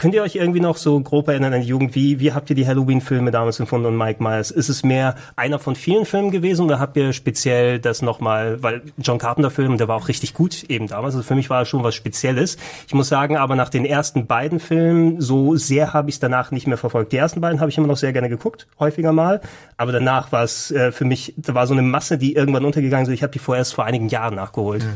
Könnt 0.00 0.14
ihr 0.14 0.22
euch 0.22 0.36
irgendwie 0.36 0.60
noch 0.60 0.78
so 0.78 0.98
grob 1.00 1.28
erinnern 1.28 1.52
an 1.52 1.60
die 1.60 1.66
Jugend? 1.66 1.94
Wie, 1.94 2.20
wie 2.20 2.32
habt 2.32 2.48
ihr 2.48 2.56
die 2.56 2.66
Halloween-Filme 2.66 3.30
damals 3.30 3.60
empfunden 3.60 3.86
und 3.86 3.98
Mike 3.98 4.22
Myers? 4.22 4.50
Ist 4.50 4.70
es 4.70 4.82
mehr 4.82 5.14
einer 5.36 5.58
von 5.58 5.76
vielen 5.76 6.06
Filmen 6.06 6.30
gewesen 6.30 6.64
oder 6.64 6.80
habt 6.80 6.96
ihr 6.96 7.12
speziell 7.12 7.78
das 7.78 8.00
nochmal, 8.00 8.62
weil 8.62 8.80
John 8.96 9.18
Carpenter-Film, 9.18 9.76
der 9.76 9.88
war 9.88 9.96
auch 9.96 10.08
richtig 10.08 10.32
gut 10.32 10.64
eben 10.70 10.86
damals, 10.86 11.16
also 11.16 11.26
für 11.26 11.34
mich 11.34 11.50
war 11.50 11.60
er 11.60 11.64
schon 11.66 11.84
was 11.84 11.94
Spezielles. 11.94 12.56
Ich 12.86 12.94
muss 12.94 13.08
sagen, 13.08 13.36
aber 13.36 13.56
nach 13.56 13.68
den 13.68 13.84
ersten 13.84 14.26
beiden 14.26 14.58
Filmen, 14.58 15.20
so 15.20 15.56
sehr 15.56 15.92
habe 15.92 16.08
ich 16.08 16.14
es 16.14 16.20
danach 16.20 16.50
nicht 16.50 16.66
mehr 16.66 16.78
verfolgt. 16.78 17.12
Die 17.12 17.18
ersten 17.18 17.42
beiden 17.42 17.60
habe 17.60 17.70
ich 17.70 17.76
immer 17.76 17.86
noch 17.86 17.98
sehr 17.98 18.14
gerne 18.14 18.30
geguckt, 18.30 18.68
häufiger 18.78 19.12
mal, 19.12 19.42
aber 19.76 19.92
danach 19.92 20.32
war 20.32 20.44
es 20.44 20.70
äh, 20.70 20.92
für 20.92 21.04
mich, 21.04 21.34
da 21.36 21.52
war 21.52 21.66
so 21.66 21.74
eine 21.74 21.82
Masse, 21.82 22.16
die 22.16 22.34
irgendwann 22.34 22.64
untergegangen 22.64 23.06
ist. 23.06 23.12
Ich 23.12 23.22
habe 23.22 23.32
die 23.32 23.38
vorerst 23.38 23.74
vor 23.74 23.84
einigen 23.84 24.08
Jahren 24.08 24.34
nachgeholt. 24.34 24.86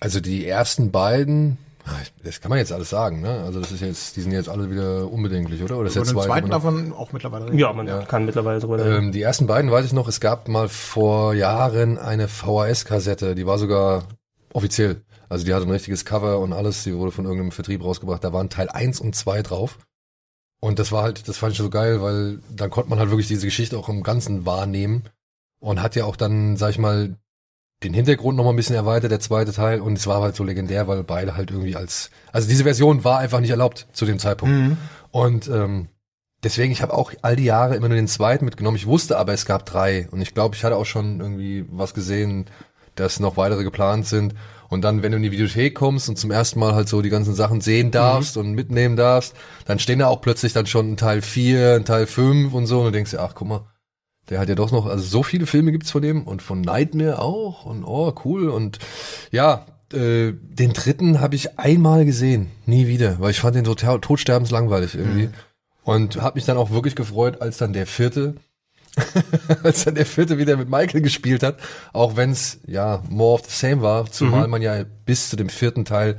Also 0.00 0.18
die 0.18 0.44
ersten 0.44 0.90
beiden, 0.90 1.56
das 2.22 2.40
kann 2.40 2.48
man 2.48 2.58
jetzt 2.58 2.72
alles 2.72 2.90
sagen, 2.90 3.20
ne? 3.20 3.42
Also 3.44 3.60
das 3.60 3.70
ist 3.70 3.80
jetzt, 3.80 4.16
die 4.16 4.22
sind 4.22 4.32
jetzt 4.32 4.48
alle 4.48 4.70
wieder 4.70 5.10
unbedenklich, 5.10 5.62
oder? 5.62 5.78
Oder 5.78 5.88
ist 5.88 5.96
den 5.96 6.04
zweite 6.04 6.26
zweiten 6.28 6.50
davon 6.50 6.92
auch 6.92 7.12
mittlerweile 7.12 7.46
reden. 7.46 7.58
Ja, 7.58 7.72
man 7.72 7.86
kann 8.08 8.24
mittlerweile 8.24 8.60
drüber 8.60 8.78
reden. 8.78 9.06
Ähm, 9.06 9.12
die 9.12 9.20
ersten 9.20 9.46
beiden 9.46 9.70
weiß 9.70 9.84
ich 9.84 9.92
noch, 9.92 10.08
es 10.08 10.20
gab 10.20 10.48
mal 10.48 10.68
vor 10.68 11.34
Jahren 11.34 11.98
eine 11.98 12.28
VHS-Kassette, 12.28 13.34
die 13.34 13.46
war 13.46 13.58
sogar 13.58 14.04
offiziell. 14.54 15.02
Also 15.28 15.44
die 15.44 15.52
hatte 15.52 15.66
ein 15.66 15.70
richtiges 15.70 16.04
Cover 16.04 16.38
und 16.38 16.52
alles, 16.52 16.84
die 16.84 16.94
wurde 16.94 17.12
von 17.12 17.24
irgendeinem 17.24 17.52
Vertrieb 17.52 17.84
rausgebracht. 17.84 18.24
Da 18.24 18.32
waren 18.32 18.50
Teil 18.50 18.68
1 18.68 19.00
und 19.00 19.14
2 19.14 19.42
drauf. 19.42 19.78
Und 20.60 20.78
das 20.78 20.92
war 20.92 21.02
halt, 21.02 21.28
das 21.28 21.36
fand 21.36 21.52
ich 21.52 21.58
so 21.58 21.68
geil, 21.68 22.00
weil 22.00 22.38
dann 22.50 22.70
konnte 22.70 22.88
man 22.88 22.98
halt 22.98 23.10
wirklich 23.10 23.28
diese 23.28 23.46
Geschichte 23.46 23.76
auch 23.76 23.88
im 23.90 24.02
Ganzen 24.02 24.46
wahrnehmen 24.46 25.04
und 25.60 25.82
hat 25.82 25.96
ja 25.96 26.04
auch 26.04 26.16
dann, 26.16 26.56
sag 26.56 26.70
ich 26.70 26.78
mal, 26.78 27.16
den 27.84 27.94
Hintergrund 27.94 28.36
noch 28.36 28.44
mal 28.44 28.50
ein 28.50 28.56
bisschen 28.56 28.76
erweitert, 28.76 29.10
der 29.10 29.20
zweite 29.20 29.52
Teil. 29.52 29.80
Und 29.80 29.98
es 29.98 30.06
war 30.06 30.22
halt 30.22 30.34
so 30.34 30.42
legendär, 30.42 30.88
weil 30.88 31.04
beide 31.04 31.36
halt 31.36 31.50
irgendwie 31.50 31.76
als, 31.76 32.10
also 32.32 32.48
diese 32.48 32.64
Version 32.64 33.04
war 33.04 33.18
einfach 33.18 33.40
nicht 33.40 33.50
erlaubt 33.50 33.86
zu 33.92 34.06
dem 34.06 34.18
Zeitpunkt. 34.18 34.54
Mhm. 34.54 34.76
Und 35.10 35.48
ähm, 35.48 35.88
deswegen, 36.42 36.72
ich 36.72 36.82
habe 36.82 36.94
auch 36.94 37.12
all 37.22 37.36
die 37.36 37.44
Jahre 37.44 37.76
immer 37.76 37.88
nur 37.88 37.96
den 37.96 38.08
zweiten 38.08 38.44
mitgenommen. 38.44 38.76
Ich 38.76 38.86
wusste 38.86 39.18
aber, 39.18 39.32
es 39.32 39.46
gab 39.46 39.66
drei. 39.66 40.08
Und 40.10 40.20
ich 40.22 40.34
glaube, 40.34 40.56
ich 40.56 40.64
hatte 40.64 40.76
auch 40.76 40.86
schon 40.86 41.20
irgendwie 41.20 41.66
was 41.70 41.94
gesehen, 41.94 42.46
dass 42.94 43.20
noch 43.20 43.36
weitere 43.36 43.64
geplant 43.64 44.06
sind. 44.06 44.34
Und 44.68 44.82
dann, 44.82 45.02
wenn 45.02 45.12
du 45.12 45.16
in 45.16 45.22
die 45.22 45.30
Videothek 45.30 45.74
kommst 45.74 46.08
und 46.08 46.16
zum 46.16 46.30
ersten 46.30 46.58
Mal 46.58 46.74
halt 46.74 46.88
so 46.88 47.02
die 47.02 47.10
ganzen 47.10 47.34
Sachen 47.34 47.60
sehen 47.60 47.90
darfst 47.90 48.36
und 48.36 48.54
mitnehmen 48.54 48.96
darfst, 48.96 49.34
dann 49.66 49.78
stehen 49.78 49.98
da 49.98 50.08
auch 50.08 50.20
plötzlich 50.20 50.52
dann 50.52 50.66
schon 50.66 50.92
ein 50.92 50.96
Teil 50.96 51.22
4, 51.22 51.74
ein 51.76 51.84
Teil 51.84 52.06
5 52.06 52.52
und 52.54 52.66
so. 52.66 52.80
Und 52.80 52.86
du 52.86 52.92
denkst 52.92 53.10
dir, 53.12 53.20
ach 53.20 53.34
guck 53.34 53.48
mal, 53.48 53.66
der 54.30 54.40
hat 54.40 54.48
ja 54.48 54.54
doch 54.54 54.72
noch, 54.72 54.86
also 54.86 55.04
so 55.04 55.22
viele 55.22 55.46
Filme 55.46 55.72
gibt's 55.72 55.90
von 55.90 56.02
dem 56.02 56.22
und 56.24 56.40
von 56.42 56.60
Nightmare 56.60 57.18
auch. 57.20 57.66
Und 57.66 57.84
oh, 57.84 58.12
cool. 58.24 58.48
Und 58.48 58.78
ja, 59.30 59.66
äh, 59.92 60.32
den 60.32 60.72
dritten 60.72 61.20
habe 61.20 61.34
ich 61.36 61.58
einmal 61.58 62.04
gesehen, 62.04 62.50
nie 62.66 62.86
wieder, 62.86 63.20
weil 63.20 63.30
ich 63.32 63.40
fand 63.40 63.56
den 63.56 63.64
total 63.64 64.00
totsterbenslangweilig 64.00 64.94
irgendwie. 64.94 65.30
Und 65.84 66.22
habe 66.22 66.36
mich 66.36 66.46
dann 66.46 66.56
auch 66.56 66.70
wirklich 66.70 66.94
gefreut, 66.96 67.42
als 67.42 67.58
dann 67.58 67.74
der 67.74 67.86
vierte, 67.86 68.36
als 69.62 69.84
dann 69.84 69.94
der 69.96 70.06
vierte 70.06 70.38
wieder 70.38 70.56
mit 70.56 70.70
Michael 70.70 71.02
gespielt 71.02 71.42
hat, 71.42 71.58
auch 71.92 72.16
wenn's 72.16 72.58
ja 72.66 73.02
more 73.10 73.34
of 73.34 73.42
the 73.46 73.54
same 73.54 73.82
war, 73.82 74.10
zumal 74.10 74.48
man 74.48 74.62
ja 74.62 74.84
bis 75.04 75.28
zu 75.30 75.36
dem 75.36 75.48
vierten 75.48 75.84
Teil 75.84 76.16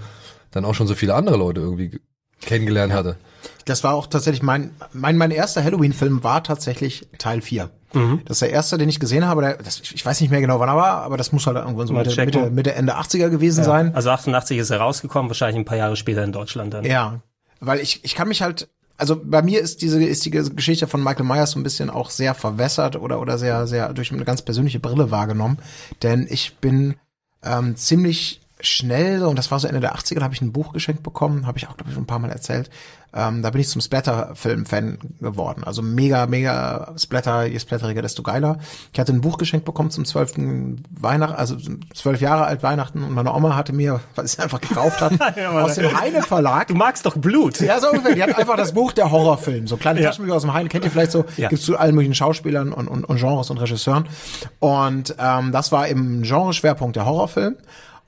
dann 0.52 0.66
auch 0.66 0.76
schon 0.76 0.88
so 0.88 0.94
viele 0.96 1.16
andere 1.16 1.38
Leute 1.38 1.62
irgendwie 1.62 1.90
ge- 1.90 2.00
kennengelernt 2.42 2.94
hatte. 2.94 3.18
Das 3.66 3.84
war 3.84 3.94
auch 3.94 4.08
tatsächlich 4.08 4.44
mein, 4.44 4.72
mein, 4.94 5.18
mein 5.18 5.32
erster 5.32 5.64
Halloween-Film 5.64 6.24
war 6.24 6.44
tatsächlich 6.44 7.08
Teil 7.18 7.42
4. 7.42 7.70
Mhm. 7.94 8.22
Das 8.26 8.36
ist 8.38 8.42
der 8.42 8.52
erste, 8.52 8.78
den 8.78 8.90
ich 8.90 9.00
gesehen 9.00 9.26
habe. 9.26 9.42
Der, 9.42 9.58
das, 9.58 9.82
ich 9.82 10.06
weiß 10.06 10.22
nicht 10.22 10.30
mehr 10.30 10.42
genau, 10.42 10.60
wann 10.60 10.70
er 10.70 10.76
war, 10.76 11.02
aber 11.04 11.18
das 11.18 11.32
muss 11.32 11.48
halt 11.48 11.58
irgendwann 11.58 11.88
so 11.88 11.94
Mal 11.94 12.06
Mitte. 12.06 12.26
Mitte, 12.26 12.50
Mitte, 12.52 12.76
Ende 12.76 12.98
80er 12.98 13.30
gewesen 13.30 13.64
sein. 13.64 13.96
Also 13.96 14.12
88 14.12 14.58
ist 14.58 14.70
er 14.70 14.80
rausgekommen, 14.80 15.30
wahrscheinlich 15.30 15.58
ein 15.58 15.66
paar 15.66 15.78
Jahre 15.78 15.96
später 15.96 16.24
in 16.24 16.32
Deutschland 16.32 16.74
dann. 16.74 16.86
Ja, 16.86 17.22
weil 17.60 17.80
ich, 17.80 18.04
ich 18.04 18.16
kann 18.16 18.28
mich 18.28 18.42
halt 18.42 18.68
also 18.98 19.20
bei 19.22 19.42
mir 19.42 19.60
ist 19.60 19.82
diese 19.82 20.02
ist 20.02 20.24
die 20.24 20.32
Geschichte 20.32 20.88
von 20.88 21.04
Michael 21.04 21.26
Myers 21.26 21.52
so 21.52 21.60
ein 21.60 21.64
bisschen 21.64 21.90
auch 21.90 22.10
sehr 22.10 22.34
verwässert 22.34 22.96
oder 22.96 23.20
oder 23.20 23.38
sehr 23.38 23.68
sehr 23.68 23.94
durch 23.94 24.12
eine 24.12 24.24
ganz 24.24 24.42
persönliche 24.42 24.80
Brille 24.80 25.12
wahrgenommen, 25.12 25.58
denn 26.02 26.28
ich 26.30 26.58
bin 26.60 26.96
ähm, 27.44 27.76
ziemlich 27.76 28.42
schnell, 28.62 29.20
so, 29.20 29.30
und 29.30 29.38
das 29.38 29.52
war 29.52 29.60
so 29.60 29.68
Ende 29.68 29.82
der 29.82 29.96
80er, 29.96 30.16
da 30.16 30.24
habe 30.24 30.34
ich 30.34 30.42
ein 30.42 30.52
Buch 30.54 30.72
geschenkt 30.74 31.04
bekommen, 31.04 31.46
habe 31.46 31.58
ich 31.58 31.68
auch, 31.68 31.76
glaube 31.76 31.90
ich, 31.90 31.94
schon 31.96 32.04
ein 32.04 32.08
paar 32.08 32.20
Mal 32.20 32.32
erzählt. 32.32 32.70
Ähm, 33.14 33.42
da 33.44 33.50
bin 33.50 33.62
ich 33.62 33.70
zum 33.70 33.80
Splatter-Film-Fan 33.82 34.98
geworden. 35.22 35.64
Also 35.64 35.82
mega, 35.82 36.26
mega 36.26 36.94
Splatter, 36.98 37.46
je 37.46 37.60
splatteriger, 37.60 38.02
desto 38.02 38.24
geiler. 38.24 38.58
Ich 38.92 39.00
hatte 39.00 39.14
ein 39.14 39.22
Buch 39.22 39.38
geschenkt 39.38 39.66
bekommen 39.66 39.90
zum 39.90 40.04
zwölften 40.04 40.84
Weihnachten, 40.90 41.36
also 41.36 41.56
zwölf 41.94 42.20
Jahre 42.20 42.46
alt 42.46 42.62
Weihnachten 42.64 43.04
und 43.04 43.14
meine 43.14 43.34
Oma 43.34 43.56
hatte 43.56 43.72
mir, 43.72 44.02
weil 44.16 44.28
sie 44.28 44.40
einfach 44.42 44.60
gekauft 44.60 45.00
hat, 45.00 45.14
aus 45.54 45.76
dem 45.76 45.98
Heine 45.98 46.24
Verlag. 46.24 46.68
Du 46.68 46.76
magst 46.76 47.06
doch 47.06 47.16
Blut. 47.16 47.60
Ja, 47.62 47.80
so 47.80 47.88
ungefähr. 47.90 48.16
Die 48.16 48.24
hat 48.24 48.38
einfach 48.38 48.58
das 48.58 48.74
Buch 48.74 48.92
der 48.92 49.12
Horrorfilm, 49.12 49.68
so 49.68 49.78
kleine 49.78 50.02
Ja. 50.02 50.10
Taschenbücher 50.10 50.36
aus 50.36 50.42
dem 50.42 50.54
Heine, 50.54 50.68
kennt 50.70 50.84
ihr 50.84 50.92
vielleicht 50.92 51.12
so, 51.12 51.24
Ja. 51.38 51.48
gibt's 51.50 51.64
zu 51.66 51.78
allen 51.78 51.96
möglichen 51.96 52.16
Schauspielern 52.16 52.74
und, 52.74 52.88
und, 52.90 53.06
und 53.06 53.18
Genres 53.18 53.50
und 53.50 53.58
Regisseuren. 53.60 54.08
Und 54.60 55.16
ähm, 55.20 55.52
das 55.54 55.72
war 55.72 55.88
im 55.88 56.24
Genre-Schwerpunkt 56.24 56.96
der 56.98 57.06
Horrorfilm. 57.06 57.56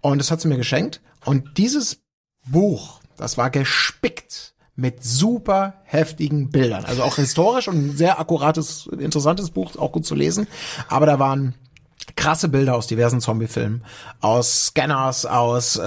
Und 0.02 0.20
das 0.20 0.32
hat 0.32 0.42
sie 0.42 0.48
mir 0.48 0.58
geschenkt. 0.58 1.02
Und 1.26 1.58
dieses 1.58 2.02
Buch, 2.48 3.02
das 3.18 3.38
war 3.38 3.50
gespickt 3.50 4.54
mit 4.76 5.04
super 5.04 5.82
heftigen 5.84 6.50
Bildern. 6.50 6.86
Also 6.86 7.04
auch 7.04 7.16
historisch 7.16 7.68
und 7.68 7.90
ein 7.90 7.98
sehr 7.98 8.20
akkurates, 8.20 8.88
interessantes 9.00 9.50
Buch, 9.50 9.76
auch 9.76 9.92
gut 9.92 10.06
zu 10.06 10.14
lesen. 10.14 10.48
Aber 10.88 11.08
da 11.08 11.18
waren 11.18 11.56
krasse 12.28 12.50
Bilder 12.50 12.76
aus 12.76 12.88
diversen 12.88 13.22
Zombie-Filmen, 13.22 13.86
aus 14.20 14.66
Scanners, 14.66 15.26
aus 15.26 15.78
äh, 15.78 15.82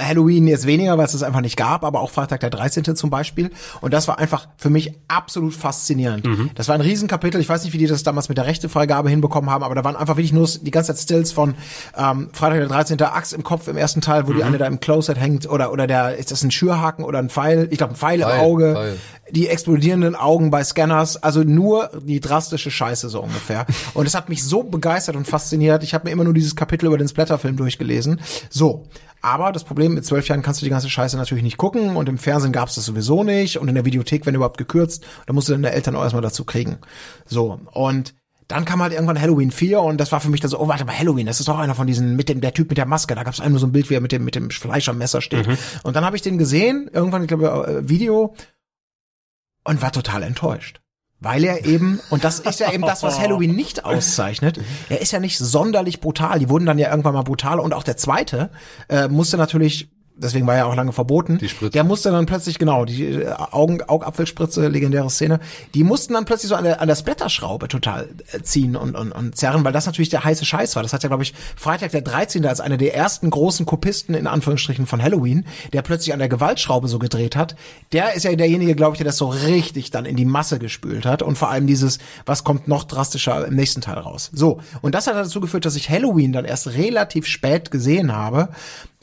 Halloween 0.00 0.46
jetzt 0.46 0.64
weniger, 0.64 0.96
weil 0.96 1.06
es 1.06 1.14
es 1.14 1.24
einfach 1.24 1.40
nicht 1.40 1.56
gab, 1.56 1.82
aber 1.82 2.02
auch 2.02 2.10
Freitag 2.10 2.38
der 2.38 2.50
13. 2.50 2.94
zum 2.94 3.10
Beispiel. 3.10 3.50
Und 3.80 3.92
das 3.92 4.06
war 4.06 4.20
einfach 4.20 4.46
für 4.58 4.70
mich 4.70 4.92
absolut 5.08 5.54
faszinierend. 5.54 6.24
Das 6.54 6.68
war 6.68 6.76
ein 6.76 6.82
Riesenkapitel. 6.82 7.40
Ich 7.40 7.48
weiß 7.48 7.64
nicht, 7.64 7.72
wie 7.72 7.78
die 7.78 7.88
das 7.88 8.04
damals 8.04 8.28
mit 8.28 8.38
der 8.38 8.46
Rechtefreigabe 8.46 9.10
hinbekommen 9.10 9.50
haben, 9.50 9.64
aber 9.64 9.74
da 9.74 9.82
waren 9.82 9.96
einfach 9.96 10.16
wirklich 10.16 10.32
nur 10.32 10.46
die 10.46 10.70
ganze 10.70 10.94
Zeit 10.94 11.02
Stills 11.02 11.32
von 11.32 11.56
ähm, 11.96 12.28
Freitag 12.32 12.58
der 12.58 12.68
13. 12.68 13.02
Axt 13.02 13.32
im 13.32 13.42
Kopf 13.42 13.66
im 13.66 13.76
ersten 13.76 14.00
Teil, 14.00 14.28
wo 14.28 14.32
die 14.34 14.44
eine 14.44 14.58
da 14.58 14.66
im 14.66 14.78
Closet 14.78 15.18
hängt 15.18 15.50
oder 15.50 15.72
oder 15.72 15.88
der 15.88 16.14
ist 16.16 16.30
das 16.30 16.44
ein 16.44 16.52
Schürhaken 16.52 17.04
oder 17.04 17.18
ein 17.18 17.28
Pfeil? 17.28 17.66
Ich 17.72 17.78
glaube 17.78 17.94
ein 17.94 17.96
Pfeil, 17.96 18.20
im 18.20 18.28
Pfeil, 18.28 18.38
Auge 18.38 18.72
Pfeil. 18.74 18.96
Die 19.30 19.48
explodierenden 19.48 20.14
Augen 20.14 20.50
bei 20.50 20.62
Scanners, 20.62 21.22
also 21.22 21.42
nur 21.42 21.90
die 22.02 22.20
drastische 22.20 22.70
Scheiße 22.70 23.08
so 23.08 23.22
ungefähr. 23.22 23.66
Und 23.94 24.06
es 24.06 24.14
hat 24.14 24.28
mich 24.28 24.44
so 24.44 24.62
begeistert 24.62 25.16
und 25.16 25.26
fasziniert. 25.26 25.82
Ich 25.82 25.94
habe 25.94 26.04
mir 26.04 26.12
immer 26.12 26.24
nur 26.24 26.34
dieses 26.34 26.56
Kapitel 26.56 26.86
über 26.86 26.98
den 26.98 27.08
Splatterfilm 27.08 27.56
durchgelesen. 27.56 28.20
So. 28.50 28.86
Aber 29.22 29.50
das 29.50 29.64
Problem, 29.64 29.94
mit 29.94 30.04
zwölf 30.04 30.28
Jahren 30.28 30.42
kannst 30.42 30.60
du 30.60 30.66
die 30.66 30.70
ganze 30.70 30.90
Scheiße 30.90 31.16
natürlich 31.16 31.42
nicht 31.42 31.56
gucken 31.56 31.96
und 31.96 32.08
im 32.08 32.18
Fernsehen 32.18 32.52
gab's 32.52 32.76
das 32.76 32.84
sowieso 32.84 33.24
nicht 33.24 33.58
und 33.58 33.66
in 33.66 33.74
der 33.74 33.84
Videothek, 33.84 34.24
wenn 34.24 34.36
überhaupt 34.36 34.58
gekürzt, 34.58 35.04
da 35.26 35.32
musst 35.32 35.48
du 35.48 35.52
deine 35.52 35.72
Eltern 35.72 35.96
auch 35.96 36.02
erstmal 36.02 36.22
dazu 36.22 36.44
kriegen. 36.44 36.78
So. 37.24 37.58
Und 37.72 38.14
dann 38.48 38.64
kam 38.64 38.80
halt 38.80 38.92
irgendwann 38.92 39.20
Halloween 39.20 39.50
4 39.50 39.80
und 39.80 39.98
das 40.00 40.12
war 40.12 40.20
für 40.20 40.30
mich 40.30 40.40
dann 40.40 40.50
so, 40.50 40.60
oh, 40.60 40.68
warte 40.68 40.84
mal, 40.84 40.96
Halloween, 40.96 41.26
das 41.26 41.40
ist 41.40 41.48
doch 41.48 41.58
einer 41.58 41.74
von 41.74 41.86
diesen, 41.86 42.14
mit 42.14 42.28
dem, 42.28 42.40
der 42.40 42.54
Typ 42.54 42.68
mit 42.68 42.78
der 42.78 42.86
Maske, 42.86 43.14
da 43.16 43.24
gab 43.24 43.34
es 43.34 43.44
nur 43.44 43.58
so 43.58 43.66
ein 43.66 43.72
Bild, 43.72 43.90
wie 43.90 43.94
er 43.94 44.00
mit 44.00 44.12
dem, 44.12 44.24
mit 44.24 44.36
dem 44.36 44.50
Fleisch 44.50 44.88
am 44.88 44.98
Messer 44.98 45.20
steht. 45.20 45.48
Und 45.82 45.96
dann 45.96 46.04
habe 46.04 46.14
ich 46.14 46.22
den 46.22 46.38
gesehen, 46.38 46.88
irgendwann, 46.92 47.22
ich 47.22 47.28
glaube, 47.28 47.48
äh, 47.66 47.88
Video, 47.88 48.34
und 49.66 49.82
war 49.82 49.92
total 49.92 50.22
enttäuscht. 50.22 50.80
Weil 51.18 51.44
er 51.44 51.64
eben, 51.64 52.00
und 52.10 52.24
das 52.24 52.40
ist 52.40 52.60
ja 52.60 52.70
eben 52.72 52.82
das, 52.82 53.02
was 53.02 53.18
Halloween 53.18 53.56
nicht 53.56 53.84
auszeichnet, 53.86 54.60
er 54.90 55.00
ist 55.00 55.12
ja 55.12 55.20
nicht 55.20 55.38
sonderlich 55.38 56.00
brutal. 56.00 56.38
Die 56.38 56.48
wurden 56.50 56.66
dann 56.66 56.78
ja 56.78 56.90
irgendwann 56.90 57.14
mal 57.14 57.22
brutaler 57.22 57.62
und 57.62 57.72
auch 57.72 57.84
der 57.84 57.96
zweite 57.96 58.50
äh, 58.88 59.08
musste 59.08 59.38
natürlich, 59.38 59.88
deswegen 60.16 60.46
war 60.46 60.54
er 60.56 60.66
auch 60.66 60.74
lange 60.74 60.92
verboten, 60.92 61.38
Die 61.38 61.48
Spritze. 61.48 61.70
der 61.72 61.84
musste 61.84 62.10
dann 62.10 62.26
plötzlich, 62.26 62.58
genau, 62.58 62.84
die 62.84 63.04
äh, 63.04 63.32
Augen, 63.32 63.82
Augapfelspritze, 63.82 64.68
legendäre 64.68 65.10
Szene, 65.10 65.40
die 65.74 65.84
mussten 65.84 66.14
dann 66.14 66.24
plötzlich 66.24 66.48
so 66.48 66.54
an 66.54 66.64
der, 66.64 66.80
an 66.80 66.88
der 66.88 66.96
Splatterschraube 66.96 67.68
total 67.68 68.08
äh, 68.32 68.42
ziehen 68.42 68.76
und, 68.76 68.94
und, 68.96 69.12
und 69.12 69.36
zerren, 69.36 69.64
weil 69.64 69.72
das 69.72 69.86
natürlich 69.86 70.08
der 70.08 70.24
heiße 70.24 70.44
Scheiß 70.44 70.74
war. 70.76 70.82
Das 70.82 70.92
hat 70.92 71.02
ja, 71.02 71.08
glaube 71.08 71.22
ich, 71.22 71.34
Freitag 71.56 71.90
der 71.92 72.00
13. 72.02 72.44
als 72.46 72.60
einer 72.60 72.76
der 72.76 72.94
ersten 72.94 73.30
großen 73.30 73.66
Kopisten 73.66 74.14
in 74.14 74.26
Anführungsstrichen 74.26 74.86
von 74.86 75.02
Halloween, 75.02 75.44
der 75.72 75.82
plötzlich 75.82 76.12
an 76.12 76.18
der 76.18 76.28
Gewaltschraube 76.28 76.88
so 76.88 76.98
gedreht 76.98 77.36
hat, 77.36 77.56
der 77.92 78.14
ist 78.14 78.24
ja 78.24 78.34
derjenige, 78.34 78.74
glaube 78.74 78.94
ich, 78.94 78.98
der 78.98 79.06
das 79.06 79.18
so 79.18 79.28
richtig 79.28 79.90
dann 79.90 80.06
in 80.06 80.16
die 80.16 80.24
Masse 80.24 80.58
gespült 80.58 81.04
hat 81.04 81.22
und 81.22 81.36
vor 81.36 81.50
allem 81.50 81.66
dieses, 81.66 81.98
was 82.24 82.44
kommt 82.44 82.68
noch 82.68 82.84
drastischer 82.84 83.46
im 83.46 83.54
nächsten 83.54 83.80
Teil 83.80 83.98
raus. 83.98 84.30
So, 84.32 84.60
und 84.82 84.94
das 84.94 85.06
hat 85.06 85.14
dazu 85.14 85.40
geführt, 85.40 85.64
dass 85.64 85.76
ich 85.76 85.90
Halloween 85.90 86.32
dann 86.32 86.44
erst 86.44 86.68
relativ 86.68 87.26
spät 87.26 87.70
gesehen 87.70 88.14
habe 88.14 88.48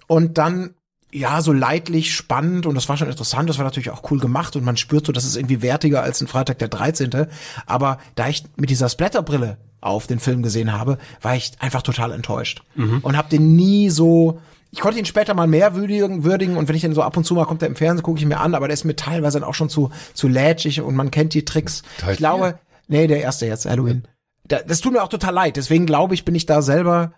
und 0.08 0.38
dann 0.38 0.76
ja, 1.14 1.42
so 1.42 1.54
leidlich 1.54 2.14
spannend 2.14 2.66
und 2.66 2.76
das 2.76 2.90
war 2.90 2.98
schon 2.98 3.08
interessant, 3.08 3.50
das 3.50 3.58
war 3.58 3.66
natürlich 3.66 3.92
auch 3.92 4.10
cool 4.12 4.20
gemacht 4.20 4.56
und 4.56 4.64
man 4.64 4.78
spürt 4.78 5.06
so, 5.06 5.12
das 5.12 5.26
ist 5.26 5.36
irgendwie 5.36 5.62
wertiger 5.62 6.02
als 6.02 6.22
ein 6.22 6.28
Freitag 6.28 6.60
der 6.60 6.68
13. 6.68 7.28
Aber 7.66 8.00
da 8.16 8.28
ich 8.28 8.44
mit 8.56 8.70
dieser 8.70 8.90
Splatterbrille 8.90 9.58
auf 9.80 10.08
den 10.08 10.20
Film 10.20 10.42
gesehen 10.42 10.74
habe, 10.74 10.98
war 11.22 11.36
ich 11.36 11.52
einfach 11.60 11.84
total 11.84 12.12
enttäuscht 12.12 12.64
und 12.76 13.18
habe 13.18 13.30
den 13.30 13.56
nie 13.56 13.90
so 13.90 14.40
ich 14.72 14.80
konnte 14.80 14.98
ihn 14.98 15.06
später 15.06 15.36
mal 15.36 15.46
mehr 15.46 15.76
würdigen, 15.76 16.24
würdigen 16.24 16.58
und 16.58 16.68
wenn 16.68 16.76
ich 16.76 16.82
den 16.82 16.96
so 16.96 17.04
ab 17.04 17.16
und 17.16 17.26
zu 17.26 17.36
mal 17.36 17.46
kommt 17.46 17.62
er 17.62 17.68
im 17.68 17.76
Fernsehen, 17.76 18.02
gucke 18.02 18.20
ich 18.20 18.26
mir 18.26 18.40
an, 18.40 18.56
aber 18.56 18.68
der 18.68 18.74
ist 18.74 18.86
mir 18.86 18.96
teilweise 18.96 19.40
dann 19.40 19.48
auch 19.48 19.54
schon 19.54 19.70
zu 19.70 19.92
zu 20.16 20.28
lätschig 20.28 20.82
und 20.82 20.96
man 20.96 21.12
kennt 21.12 21.36
die 21.36 21.46
Tricks. 21.46 21.84
Teil 22.00 22.14
ich 22.14 22.18
glaube, 22.18 22.58
nee, 22.88 23.06
der 23.06 23.22
erste 23.22 23.46
jetzt 23.46 23.68
Halloween. 23.68 24.08
Da, 24.48 24.62
das 24.64 24.82
tut 24.82 24.94
mir 24.94 25.04
auch 25.04 25.10
total 25.10 25.34
leid, 25.34 25.58
deswegen 25.58 25.86
glaube 25.86 26.16
ich, 26.16 26.26
bin 26.26 26.34
ich 26.34 26.48
da 26.48 26.64
selber 26.64 27.14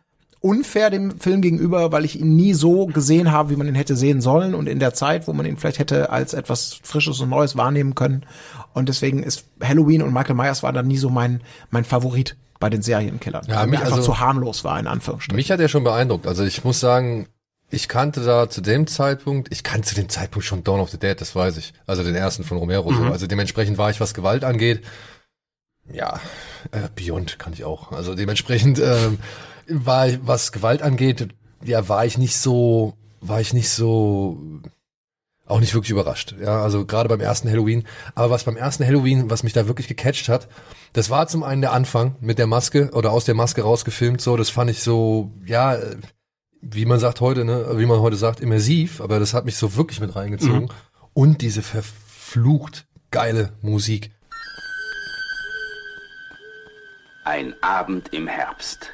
unfair 0.45 0.89
dem 0.89 1.19
Film 1.19 1.41
gegenüber, 1.41 1.91
weil 1.91 2.05
ich 2.05 2.19
ihn 2.19 2.36
nie 2.36 2.53
so 2.53 2.86
gesehen 2.86 3.31
habe, 3.31 3.49
wie 3.49 3.55
man 3.55 3.67
ihn 3.67 3.75
hätte 3.75 3.95
sehen 3.95 4.21
sollen 4.21 4.53
und 4.53 4.67
in 4.67 4.79
der 4.79 4.93
Zeit, 4.93 5.27
wo 5.27 5.34
man 5.34 5.45
ihn 5.45 5.58
vielleicht 5.58 5.79
hätte 5.79 6.10
als 6.12 6.34
etwas 6.34 6.79
Frisches 6.84 7.19
und 7.19 7.29
Neues 7.29 7.58
wahrnehmen 7.58 7.95
können. 7.95 8.25
Und 8.73 8.88
deswegen 8.89 9.23
ist 9.23 9.45
Halloween 9.63 10.01
und 10.03 10.13
Michael 10.13 10.36
Myers 10.36 10.62
war 10.63 10.71
dann 10.73 10.88
nie 10.88 10.97
so 10.97 11.10
mein, 11.10 11.41
mein 11.71 11.84
Favorit 11.84 12.36
bei 12.60 12.69
den 12.69 12.81
Serienkillern. 12.81 13.45
Ja, 13.47 13.62
weil 13.62 13.67
mich- 13.67 13.79
einfach 13.79 13.93
also- 13.97 14.05
zu 14.13 14.19
harmlos 14.19 14.63
war, 14.63 14.79
in 14.79 14.88
Anführungsstrichen. 14.88 15.36
Mich 15.36 15.51
hat 15.51 15.60
er 15.60 15.67
schon 15.67 15.84
beeindruckt. 15.84 16.27
Also 16.27 16.43
ich 16.43 16.63
muss 16.63 16.79
sagen, 16.79 17.27
ich 17.71 17.88
kannte 17.88 18.23
da 18.23 18.47
zu 18.49 18.62
dem 18.62 18.86
Zeitpunkt, 18.86 19.51
ich 19.51 19.63
kannte 19.63 19.88
zu 19.89 19.95
dem 19.95 20.08
Zeitpunkt 20.10 20.45
schon 20.45 20.63
Dawn 20.63 20.79
of 20.79 20.91
the 20.91 20.99
Dead, 20.99 21.19
das 21.19 21.36
weiß 21.36 21.58
ich. 21.58 21.73
Also 21.88 22.03
den 22.03 22.13
ersten 22.15 22.43
von 22.43 22.58
Romero. 22.58 22.93
So. 22.93 23.03
Also 23.05 23.25
dementsprechend 23.27 23.77
war 23.79 23.89
ich, 23.89 23.99
was 23.99 24.13
Gewalt 24.13 24.43
angeht, 24.43 24.81
ja, 25.91 26.19
äh, 26.71 26.88
Beyond 26.95 27.38
kann 27.39 27.53
ich 27.53 27.63
auch. 27.63 27.91
Also 27.91 28.15
dementsprechend 28.15 28.79
ähm, 28.79 29.17
war 29.67 30.08
was 30.21 30.51
Gewalt 30.51 30.82
angeht, 30.82 31.30
ja, 31.63 31.88
war 31.89 32.06
ich 32.06 32.17
nicht 32.17 32.38
so, 32.38 32.93
war 33.21 33.41
ich 33.41 33.54
nicht 33.54 33.69
so, 33.69 34.62
auch 35.47 35.60
nicht 35.60 35.73
wirklich 35.73 35.91
überrascht. 35.91 36.36
Ja, 36.39 36.62
also 36.62 36.86
gerade 36.86 37.10
beim 37.10 37.21
ersten 37.21 37.49
Halloween. 37.49 37.86
Aber 38.15 38.32
was 38.32 38.43
beim 38.43 38.58
ersten 38.58 38.86
Halloween, 38.86 39.30
was 39.30 39.43
mich 39.43 39.54
da 39.54 39.67
wirklich 39.67 39.88
gecatcht 39.88 40.30
hat, 40.30 40.47
das 40.93 41.10
war 41.10 41.28
zum 41.28 41.43
einen 41.43 41.62
der 41.62 41.71
Anfang 41.71 42.15
mit 42.19 42.39
der 42.39 42.47
Maske 42.47 42.89
oder 42.93 43.12
aus 43.12 43.25
der 43.25 43.36
Maske 43.36 43.62
rausgefilmt. 43.62 44.21
So, 44.21 44.38
das 44.38 44.49
fand 44.49 44.71
ich 44.71 44.82
so, 44.82 45.32
ja, 45.45 45.78
wie 46.62 46.86
man 46.86 46.99
sagt 46.99 47.21
heute, 47.21 47.45
ne, 47.45 47.78
wie 47.78 47.86
man 47.86 47.99
heute 47.99 48.15
sagt, 48.15 48.39
immersiv. 48.39 49.01
Aber 49.01 49.19
das 49.19 49.34
hat 49.34 49.45
mich 49.45 49.58
so 49.58 49.75
wirklich 49.75 49.99
mit 49.99 50.15
reingezogen. 50.15 50.69
Und 51.13 51.41
diese 51.41 51.62
verflucht 51.62 52.88
geile 53.12 53.54
Musik. 53.62 54.12
Ein 57.23 57.56
Abend 57.62 58.13
im 58.13 58.28
Herbst. 58.28 58.91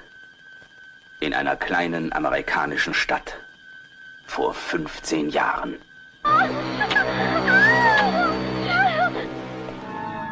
In 1.21 1.35
einer 1.35 1.55
kleinen 1.55 2.11
amerikanischen 2.13 2.95
Stadt. 2.95 3.37
Vor 4.25 4.55
15 4.55 5.29
Jahren. 5.29 5.77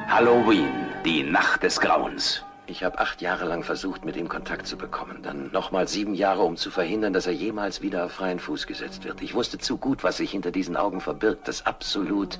Halloween, 0.07 0.71
die 1.05 1.21
Nacht 1.21 1.61
des 1.61 1.79
Grauens. 1.79 2.43
Ich 2.65 2.83
habe 2.83 2.97
acht 2.97 3.21
Jahre 3.21 3.45
lang 3.45 3.61
versucht, 3.61 4.03
mit 4.03 4.15
ihm 4.15 4.29
Kontakt 4.29 4.65
zu 4.65 4.77
bekommen. 4.79 5.21
Dann 5.21 5.51
nochmal 5.51 5.87
sieben 5.87 6.15
Jahre, 6.15 6.41
um 6.41 6.57
zu 6.57 6.71
verhindern, 6.71 7.13
dass 7.13 7.27
er 7.27 7.33
jemals 7.33 7.83
wieder 7.83 8.05
auf 8.05 8.13
freien 8.13 8.39
Fuß 8.39 8.65
gesetzt 8.65 9.03
wird. 9.03 9.21
Ich 9.21 9.35
wusste 9.35 9.59
zu 9.59 9.77
gut, 9.77 10.03
was 10.03 10.17
sich 10.17 10.31
hinter 10.31 10.49
diesen 10.49 10.75
Augen 10.75 11.01
verbirgt. 11.01 11.47
Das 11.47 11.67
absolut 11.67 12.39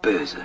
Böse. 0.00 0.38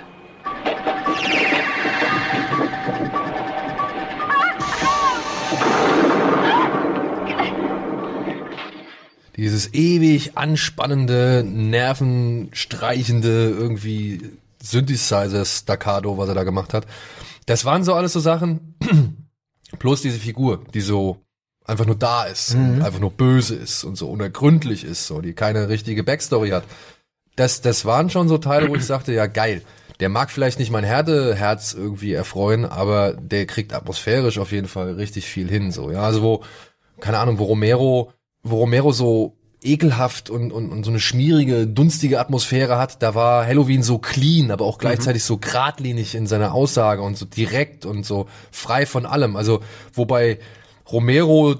Dieses 9.36 9.74
ewig 9.74 10.36
anspannende, 10.36 11.44
nervenstreichende, 11.46 13.50
irgendwie 13.50 14.32
Synthesizer-Staccato, 14.62 16.16
was 16.16 16.28
er 16.28 16.34
da 16.34 16.44
gemacht 16.44 16.72
hat. 16.72 16.86
Das 17.44 17.64
waren 17.64 17.84
so 17.84 17.94
alles 17.94 18.12
so 18.12 18.20
Sachen, 18.20 18.74
plus 19.78 20.02
diese 20.02 20.18
Figur, 20.18 20.64
die 20.74 20.80
so 20.80 21.18
einfach 21.64 21.86
nur 21.86 21.96
da 21.96 22.24
ist, 22.24 22.54
und 22.54 22.82
einfach 22.82 23.00
nur 23.00 23.10
böse 23.10 23.56
ist 23.56 23.84
und 23.84 23.96
so 23.96 24.08
unergründlich 24.08 24.84
ist, 24.84 25.06
so, 25.06 25.20
die 25.20 25.34
keine 25.34 25.68
richtige 25.68 26.04
Backstory 26.04 26.50
hat. 26.50 26.64
Das, 27.34 27.60
das 27.60 27.84
waren 27.84 28.08
schon 28.08 28.28
so 28.28 28.38
Teile, 28.38 28.68
wo 28.68 28.76
ich 28.76 28.86
sagte, 28.86 29.12
ja 29.12 29.26
geil, 29.26 29.62
der 30.00 30.08
mag 30.08 30.30
vielleicht 30.30 30.58
nicht 30.58 30.70
mein 30.70 30.84
Härteherz 30.84 31.74
irgendwie 31.74 32.12
erfreuen, 32.12 32.64
aber 32.64 33.14
der 33.14 33.46
kriegt 33.46 33.74
atmosphärisch 33.74 34.38
auf 34.38 34.52
jeden 34.52 34.68
Fall 34.68 34.94
richtig 34.94 35.26
viel 35.26 35.48
hin, 35.48 35.72
so, 35.72 35.90
ja, 35.90 36.02
also 36.02 36.22
wo, 36.22 36.44
keine 37.00 37.18
Ahnung, 37.18 37.38
wo 37.38 37.44
Romero, 37.44 38.12
wo 38.50 38.58
Romero 38.58 38.92
so 38.92 39.36
ekelhaft 39.62 40.30
und, 40.30 40.52
und, 40.52 40.70
und 40.70 40.84
so 40.84 40.90
eine 40.90 41.00
schmierige, 41.00 41.66
dunstige 41.66 42.20
Atmosphäre 42.20 42.78
hat, 42.78 43.02
da 43.02 43.14
war 43.14 43.46
Halloween 43.46 43.82
so 43.82 43.98
clean, 43.98 44.50
aber 44.50 44.64
auch 44.64 44.78
gleichzeitig 44.78 45.24
so 45.24 45.38
geradlinig 45.38 46.14
in 46.14 46.26
seiner 46.26 46.54
Aussage 46.54 47.02
und 47.02 47.16
so 47.16 47.26
direkt 47.26 47.84
und 47.84 48.06
so 48.06 48.26
frei 48.50 48.86
von 48.86 49.06
allem. 49.06 49.34
Also 49.34 49.60
wobei 49.92 50.38
Romero 50.90 51.56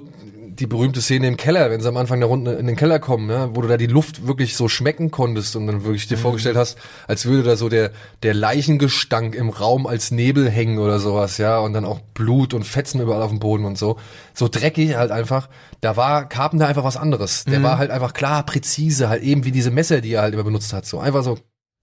die 0.59 0.67
berühmte 0.67 1.01
Szene 1.01 1.27
im 1.27 1.37
Keller, 1.37 1.69
wenn 1.69 1.81
sie 1.81 1.87
am 1.87 1.97
Anfang 1.97 2.19
der 2.19 2.29
Runde 2.29 2.53
in 2.53 2.67
den 2.67 2.75
Keller 2.75 2.99
kommen, 2.99 3.27
ne, 3.27 3.49
wo 3.53 3.61
du 3.61 3.67
da 3.67 3.77
die 3.77 3.87
Luft 3.87 4.27
wirklich 4.27 4.55
so 4.55 4.67
schmecken 4.67 5.11
konntest 5.11 5.55
und 5.55 5.67
dann 5.67 5.83
wirklich 5.83 6.07
dir 6.07 6.17
vorgestellt 6.17 6.55
hast, 6.55 6.77
als 7.07 7.25
würde 7.25 7.43
da 7.43 7.55
so 7.55 7.69
der, 7.69 7.91
der 8.23 8.33
Leichengestank 8.33 9.35
im 9.35 9.49
Raum 9.49 9.87
als 9.87 10.11
Nebel 10.11 10.49
hängen 10.49 10.79
oder 10.79 10.99
sowas, 10.99 11.37
ja, 11.37 11.59
und 11.59 11.73
dann 11.73 11.85
auch 11.85 11.99
Blut 12.13 12.53
und 12.53 12.63
Fetzen 12.63 13.01
überall 13.01 13.21
auf 13.21 13.29
dem 13.29 13.39
Boden 13.39 13.65
und 13.65 13.77
so. 13.77 13.97
So 14.33 14.47
dreckig 14.47 14.95
halt 14.95 15.11
einfach. 15.11 15.49
Da 15.81 15.95
war 15.95 16.27
Carpenter 16.27 16.67
einfach 16.67 16.83
was 16.83 16.97
anderes. 16.97 17.45
Der 17.45 17.63
war 17.63 17.77
halt 17.77 17.91
einfach 17.91 18.13
klar, 18.13 18.43
präzise, 18.43 19.09
halt 19.09 19.23
eben 19.23 19.45
wie 19.45 19.51
diese 19.51 19.71
Messer, 19.71 20.01
die 20.01 20.13
er 20.13 20.21
halt 20.21 20.33
immer 20.33 20.43
benutzt 20.43 20.73
hat. 20.73 20.85
So 20.85 20.99
einfach 20.99 21.23
so 21.23 21.37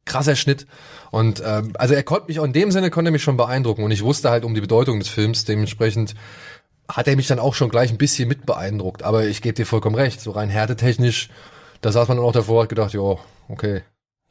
krasser 0.04 0.36
Schnitt. 0.36 0.66
Und 1.10 1.42
ähm, 1.44 1.72
also 1.78 1.94
er 1.94 2.02
konnte 2.02 2.26
mich 2.28 2.40
auch 2.40 2.44
in 2.44 2.52
dem 2.52 2.70
Sinne 2.70 2.90
konnte 2.90 3.10
er 3.10 3.12
mich 3.12 3.22
schon 3.22 3.36
beeindrucken 3.36 3.84
und 3.84 3.90
ich 3.90 4.02
wusste 4.02 4.30
halt 4.30 4.44
um 4.44 4.54
die 4.54 4.60
Bedeutung 4.60 4.98
des 4.98 5.08
Films, 5.08 5.44
dementsprechend 5.44 6.14
hat 6.88 7.08
er 7.08 7.16
mich 7.16 7.26
dann 7.26 7.38
auch 7.38 7.54
schon 7.54 7.70
gleich 7.70 7.90
ein 7.90 7.98
bisschen 7.98 8.28
mit 8.28 8.46
beeindruckt. 8.46 9.02
Aber 9.02 9.24
ich 9.24 9.42
gebe 9.42 9.54
dir 9.54 9.66
vollkommen 9.66 9.96
recht, 9.96 10.20
so 10.20 10.32
rein 10.32 10.50
härtetechnisch, 10.50 11.28
da 11.80 11.92
saß 11.92 12.08
man 12.08 12.16
dann 12.18 12.26
auch 12.26 12.32
davor 12.32 12.62
und 12.62 12.68
gedacht, 12.68 12.94
ja, 12.94 13.16
okay. 13.48 13.82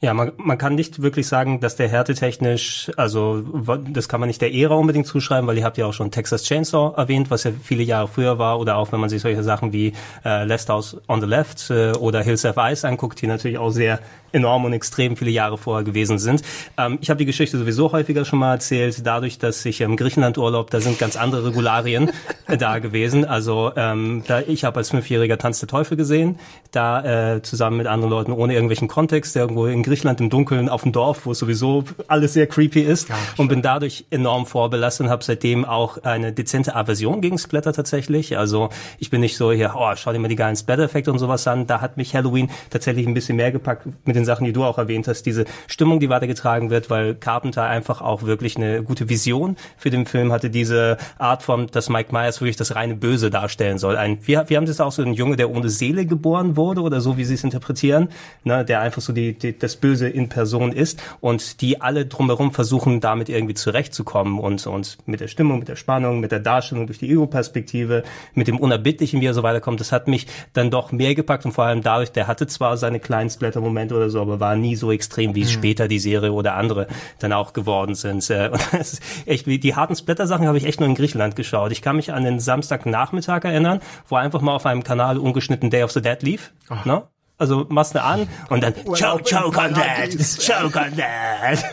Ja, 0.02 0.13
man, 0.13 0.34
man 0.36 0.58
kann 0.58 0.76
nicht 0.76 1.02
wirklich 1.02 1.28
sagen, 1.28 1.62
dass 1.62 1.78
der 1.78 1.88
härtetechnisch, 1.88 2.92
also 2.98 3.42
das 3.88 4.10
kann 4.10 4.20
man 4.20 4.28
nicht 4.28 4.42
der 4.42 4.54
Ära 4.54 4.76
unbedingt 4.76 5.08
zuschreiben, 5.08 5.48
weil 5.48 5.58
ihr 5.58 5.63
habt 5.63 5.78
ja 5.78 5.86
auch 5.86 5.94
schon 5.94 6.12
Texas 6.12 6.44
Chainsaw 6.44 6.94
erwähnt, 6.98 7.32
was 7.32 7.46
ja 7.46 7.52
viele 7.63 7.84
Jahre 7.84 8.10
früher 8.10 8.38
war, 8.38 8.60
oder 8.60 8.76
auch 8.76 8.92
wenn 8.92 9.00
man 9.00 9.10
sich 9.10 9.22
solche 9.22 9.44
Sachen 9.44 9.72
wie 9.72 9.94
äh, 10.26 10.44
Last 10.44 10.68
House 10.68 10.98
on 11.08 11.22
the 11.22 11.28
Left 11.28 11.70
äh, 11.70 11.94
oder 11.94 12.22
Hills 12.22 12.44
Have 12.44 12.60
Ice 12.60 12.86
anguckt, 12.86 13.22
die 13.22 13.28
natürlich 13.28 13.58
auch 13.58 13.70
sehr 13.70 14.00
enorm 14.34 14.65
und 14.65 14.74
extrem 14.74 15.15
viele 15.15 15.32
Jahre 15.32 15.58
vorher 15.58 15.84
gewesen 15.84 16.19
sind. 16.19 16.41
Ähm, 16.78 16.98
ich 17.02 17.10
habe 17.10 17.17
die 17.17 17.26
Geschichte 17.26 17.58
sowieso 17.58 17.91
häufiger 17.91 18.26
schon 18.26 18.39
mal 18.39 18.54
erzählt, 18.54 19.06
dadurch, 19.06 19.38
dass 19.38 19.63
ich 19.65 19.82
im 19.82 19.96
Griechenland-Urlaub, 19.96 20.69
da 20.69 20.82
sind 20.82 21.00
ganz 21.00 21.15
andere 21.15 21.46
Regularien 21.46 22.12
äh, 22.48 22.58
da 22.58 22.80
gewesen. 22.80 23.26
Also 23.26 23.72
ähm, 23.76 24.24
da 24.28 24.41
ich 24.41 24.63
habe 24.65 24.78
als 24.78 24.89
Fünfjähriger 24.89 25.38
Tanz 25.38 25.60
der 25.60 25.69
Teufel 25.69 25.98
gesehen, 25.98 26.39
da 26.72 27.36
äh, 27.36 27.41
zusammen 27.41 27.78
mit 27.78 27.88
anderen 27.88 28.12
Leuten 28.12 28.32
ohne 28.32 28.54
irgendwelchen 28.54 28.88
Kontext, 28.88 29.36
irgendwo 29.36 29.67
in 29.67 29.84
Griechenland 29.84 30.19
im 30.22 30.30
Dunkeln 30.30 30.69
auf 30.69 30.84
dem 30.84 30.91
Dorf, 30.91 31.26
wo 31.26 31.34
sowieso 31.34 31.84
alles 32.08 32.34
sehr 32.34 32.48
creepy 32.48 32.82
ist 32.82 33.10
und 33.38 33.48
bin 33.48 33.62
dadurch 33.62 34.06
enorm 34.10 34.46
vorbelastet 34.46 35.06
und 35.06 35.12
habe 35.12 35.24
seitdem 35.24 35.65
auch 35.65 36.04
eine 36.04 36.34
dezente 36.34 36.76
Aversion 36.76 37.22
gegen 37.22 37.38
Splatter 37.38 37.74
tatsächlich. 37.74 38.38
Also 38.38 38.69
ich 39.00 39.10
bin 39.10 39.22
nicht 39.22 39.38
so 39.38 39.52
hier, 39.52 39.74
oh, 39.76 39.91
schau 39.96 40.12
dir 40.12 40.19
mal 40.19 40.28
die 40.28 40.36
geilen 40.36 40.56
Splatter-Effekte 40.56 41.12
und 41.12 41.19
sowas 41.19 41.48
an. 41.48 41.67
Da 41.67 41.82
hat 41.82 41.98
mich 41.98 42.15
Halloween 42.15 42.50
tatsächlich 42.69 43.08
ein 43.08 43.13
bisschen 43.13 43.36
mehr 43.36 43.52
gepackt 43.52 43.88
mit 44.06 44.15
den 44.15 44.23
Sachen, 44.26 44.46
die 44.46 44.54
du 44.54 44.64
auch 44.64 44.78
erwähnt 44.78 45.08
hast, 45.08 45.24
diese 45.24 45.46
Stimmung, 45.68 46.00
die 46.00 46.10
weitergetragen 46.10 46.70
wird, 46.70 46.90
weil 46.90 47.16
Carpenter 47.16 47.64
einfach 47.64 48.02
auch 48.02 48.24
wirklich 48.24 48.58
eine 48.58 48.84
gute 48.84 49.10
Vision 49.10 49.58
für 49.78 49.90
den 49.90 50.06
Film 50.06 50.32
hatte, 50.32 50.50
diese 50.50 50.98
Art 51.18 51.44
von, 51.44 51.68
dass 51.68 51.90
Mike 51.90 52.12
Myers 52.12 52.42
wirklich 52.42 52.58
das 52.58 52.76
reine 52.76 52.96
Böse 52.96 53.30
darstellen 53.30 53.78
soll. 53.78 53.98
Ein, 53.98 54.20
wir, 54.26 54.50
wir 54.50 54.58
haben 54.58 54.66
das 54.66 54.80
auch 54.80 54.92
so 54.92 55.02
ein 55.02 55.14
Junge, 55.14 55.36
der 55.36 55.50
ohne 55.50 55.70
Seele 55.70 56.06
geboren 56.06 56.56
wurde 56.56 56.82
oder 56.82 57.02
so, 57.02 57.18
wie 57.18 57.26
sie 57.26 57.34
es 57.34 57.44
interpretieren, 57.44 58.10
ne, 58.44 58.64
der 58.66 58.82
einfach 58.82 59.02
so 59.02 59.14
die, 59.14 59.34
die, 59.34 59.58
das 59.58 59.76
Böse 59.76 60.08
in 60.08 60.30
Person 60.30 60.72
ist 60.72 61.02
und 61.22 61.62
die 61.62 61.82
alle 61.82 62.06
drumherum 62.06 62.52
versuchen, 62.52 63.00
damit 63.00 63.30
irgendwie 63.30 63.54
zurechtzukommen 63.54 64.40
und, 64.40 64.66
und 64.68 64.98
mit 65.06 65.20
der 65.20 65.28
Stimmung, 65.28 65.60
mit 65.60 65.68
der 65.68 65.76
Spannung, 65.76 66.20
mit 66.20 66.32
der 66.32 66.40
Darstellung 66.40 66.88
durch 66.88 67.00
die 67.00 67.10
Ego-Perspektive, 67.10 68.04
mit 68.34 68.48
dem 68.48 68.58
Unerbittlichen, 68.58 69.22
wie 69.22 69.26
er 69.26 69.34
so 69.34 69.44
weiterkommt, 69.44 69.80
das 69.80 69.92
hat 69.92 70.08
mich 70.08 70.28
dann 70.54 70.72
doch 70.72 70.92
mehr 70.92 71.16
gepackt 71.16 71.46
und 71.46 71.52
vor 71.52 71.66
allem 71.66 71.82
dadurch, 71.82 72.12
der 72.12 72.28
hatte 72.28 72.48
zwar 72.48 72.78
seine 72.78 73.00
kleinen 73.00 73.30
Splatter-Momente 73.30 73.96
oder 73.96 74.10
so, 74.10 74.12
aber 74.21 74.39
war 74.39 74.56
nie 74.56 74.76
so 74.76 74.91
extrem, 74.91 75.36
wie 75.36 75.41
es 75.41 75.52
später 75.52 75.88
die 75.88 75.99
Serie 75.99 76.32
oder 76.32 76.56
andere 76.56 76.88
dann 77.19 77.34
auch 77.34 77.54
geworden 77.54 77.95
sind. 77.95 78.30
Äh, 78.30 78.49
Und 78.52 78.62
das 78.71 78.93
ist 78.93 79.02
echt, 79.26 79.45
die 79.45 79.76
harten 79.76 79.95
Splatter-Sachen 79.95 80.47
habe 80.47 80.58
ich 80.58 80.65
echt 80.65 80.80
nur 80.80 80.89
in 80.89 80.95
Griechenland 80.95 81.36
geschaut. 81.36 81.71
Ich 81.71 81.82
kann 81.82 81.95
mich 81.95 82.13
an 82.13 82.23
den 82.23 82.39
Samstagnachmittag 82.39 83.43
erinnern, 83.43 83.80
wo 84.08 84.15
einfach 84.15 84.41
mal 84.41 84.56
auf 84.56 84.65
einem 84.65 84.84
Kanal 84.84 85.17
ungeschnitten 85.17 85.69
Day 85.69 85.84
of 85.84 85.91
the 85.91 86.02
Dead 86.02 86.21
lief. 86.21 86.54
Ne? 86.86 87.04
Also 87.39 87.65
machst 87.67 87.96
du 87.96 88.02
an 88.02 88.28
und 88.50 88.63
dann 88.63 88.74
choke, 88.86 89.24
choke 89.24 89.60
on 89.60 89.74
that, 89.74 90.12
choke 90.39 90.80
on 90.80 90.96
that. 90.96 91.65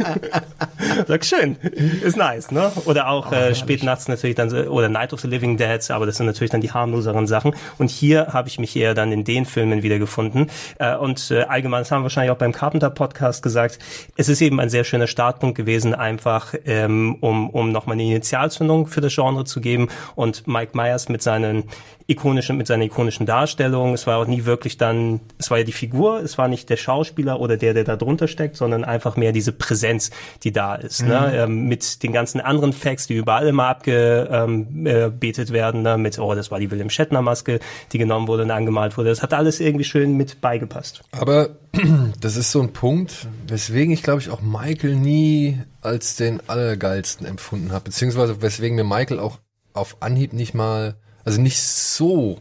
Sag 1.07 1.25
schön, 1.25 1.57
ist 2.03 2.17
nice, 2.17 2.51
ne? 2.51 2.73
Oder 2.87 3.09
auch 3.09 3.31
äh, 3.31 3.55
spät 3.55 3.83
nachts 3.83 4.09
natürlich 4.09 4.37
dann 4.37 4.51
oder 4.69 4.89
Night 4.89 5.13
of 5.13 5.21
the 5.21 5.29
Living 5.29 5.59
Dead, 5.59 5.91
aber 5.91 6.07
das 6.07 6.17
sind 6.17 6.27
natürlich 6.27 6.51
dann 6.51 6.63
die 6.63 6.73
harmloseren 6.73 7.27
Sachen. 7.27 7.55
Und 7.77 7.91
hier 7.91 8.29
habe 8.33 8.49
ich 8.49 8.59
mich 8.59 8.75
eher 8.75 8.95
dann 8.95 9.13
in 9.13 9.23
den 9.25 9.45
Filmen 9.45 9.83
wiedergefunden. 9.83 10.51
Äh, 10.79 10.97
und 10.97 11.31
äh, 11.31 11.43
allgemein, 11.43 11.83
das 11.83 11.91
haben 11.91 12.01
wir 12.01 12.05
wahrscheinlich 12.05 12.33
auch 12.33 12.39
beim 12.39 12.53
Carpenter 12.53 12.89
Podcast 12.91 13.43
gesagt, 13.43 13.79
es 14.17 14.31
ist 14.31 14.41
eben 14.41 14.61
ein 14.61 14.71
sehr 14.71 14.85
schöner 14.85 15.07
Startpunkt 15.07 15.57
gewesen, 15.57 15.95
einfach 15.95 16.55
ähm, 16.65 17.19
um, 17.21 17.51
um 17.51 17.71
nochmal 17.71 17.95
eine 17.95 18.05
Initialzündung 18.05 18.87
für 18.87 19.03
das 19.03 19.15
Genre 19.15 19.45
zu 19.45 19.61
geben. 19.61 19.89
Und 20.15 20.47
Mike 20.47 20.73
Myers 20.75 21.11
mit 21.11 21.23
seinen 21.23 21.65
ikonischen, 22.11 22.57
mit 22.57 22.67
seiner 22.67 22.85
ikonischen 22.85 23.27
Darstellung. 23.27 23.95
Es 23.95 24.07
war 24.07 24.19
auch 24.19 24.27
nie 24.27 24.45
wirklich 24.45 24.77
dann, 24.77 25.21
es 25.39 25.51
war 25.51 25.59
ja 25.59 25.65
die 25.65 25.73
Figur, 25.73 26.21
es 26.21 26.39
war 26.39 26.49
nicht 26.49 26.69
der 26.69 26.77
Schauspieler 26.77 27.41
oder 27.41 27.57
der, 27.57 27.75
der 27.75 27.85
da 27.85 27.97
drunter 27.97 28.29
steckt, 28.29 28.57
sondern 28.57 28.85
einfach 28.85 29.17
mehr 29.17 29.33
diese 29.33 29.53
Präsenz, 29.53 30.11
die 30.43 30.53
da 30.53 30.75
ist. 30.75 31.03
Ne? 31.03 31.33
Ähm, 31.35 31.67
mit 31.69 32.03
den 32.03 32.13
ganzen 32.13 32.41
anderen 32.41 32.73
Facts, 32.73 33.07
die 33.07 33.15
überall 33.15 33.47
immer 33.47 33.67
abgebetet 33.67 34.29
ähm, 34.31 34.87
äh, 34.87 35.53
werden, 35.53 35.83
ne? 35.83 35.97
mit, 35.99 36.19
oh, 36.19 36.35
das 36.35 36.51
war 36.51 36.59
die 36.59 36.71
William 36.71 36.91
Shatner 36.91 37.23
Maske, 37.23 37.61
die 37.93 37.99
genommen 37.99 38.27
wurde 38.29 38.43
und 38.43 38.51
angemalt 38.51 38.97
wurde. 38.97 39.11
Das 39.11 39.23
hat 39.23 39.33
alles 39.33 39.61
irgendwie 39.61 39.85
schön 39.85 40.17
mit 40.17 40.41
beigepasst. 40.41 41.03
Aber 41.13 41.51
das 42.21 42.37
ist 42.37 42.51
so 42.51 42.61
ein 42.61 42.73
Punkt, 42.73 43.29
weswegen 43.47 43.93
ich 43.93 44.03
glaube 44.03 44.21
ich 44.21 44.31
auch 44.31 44.41
Michael 44.41 44.97
nie 44.97 45.61
als 45.81 46.17
den 46.17 46.41
allergeilsten 46.49 47.27
empfunden 47.27 47.73
habe, 47.73 47.85
beziehungsweise 47.85 48.43
weswegen 48.43 48.77
mir 48.77 48.85
Michael 48.85 49.21
auch 49.21 49.39
auf 49.73 49.97
Anhieb 50.01 50.33
nicht 50.33 50.55
mal, 50.55 50.97
also 51.31 51.41
nicht 51.41 51.61
so 51.61 52.41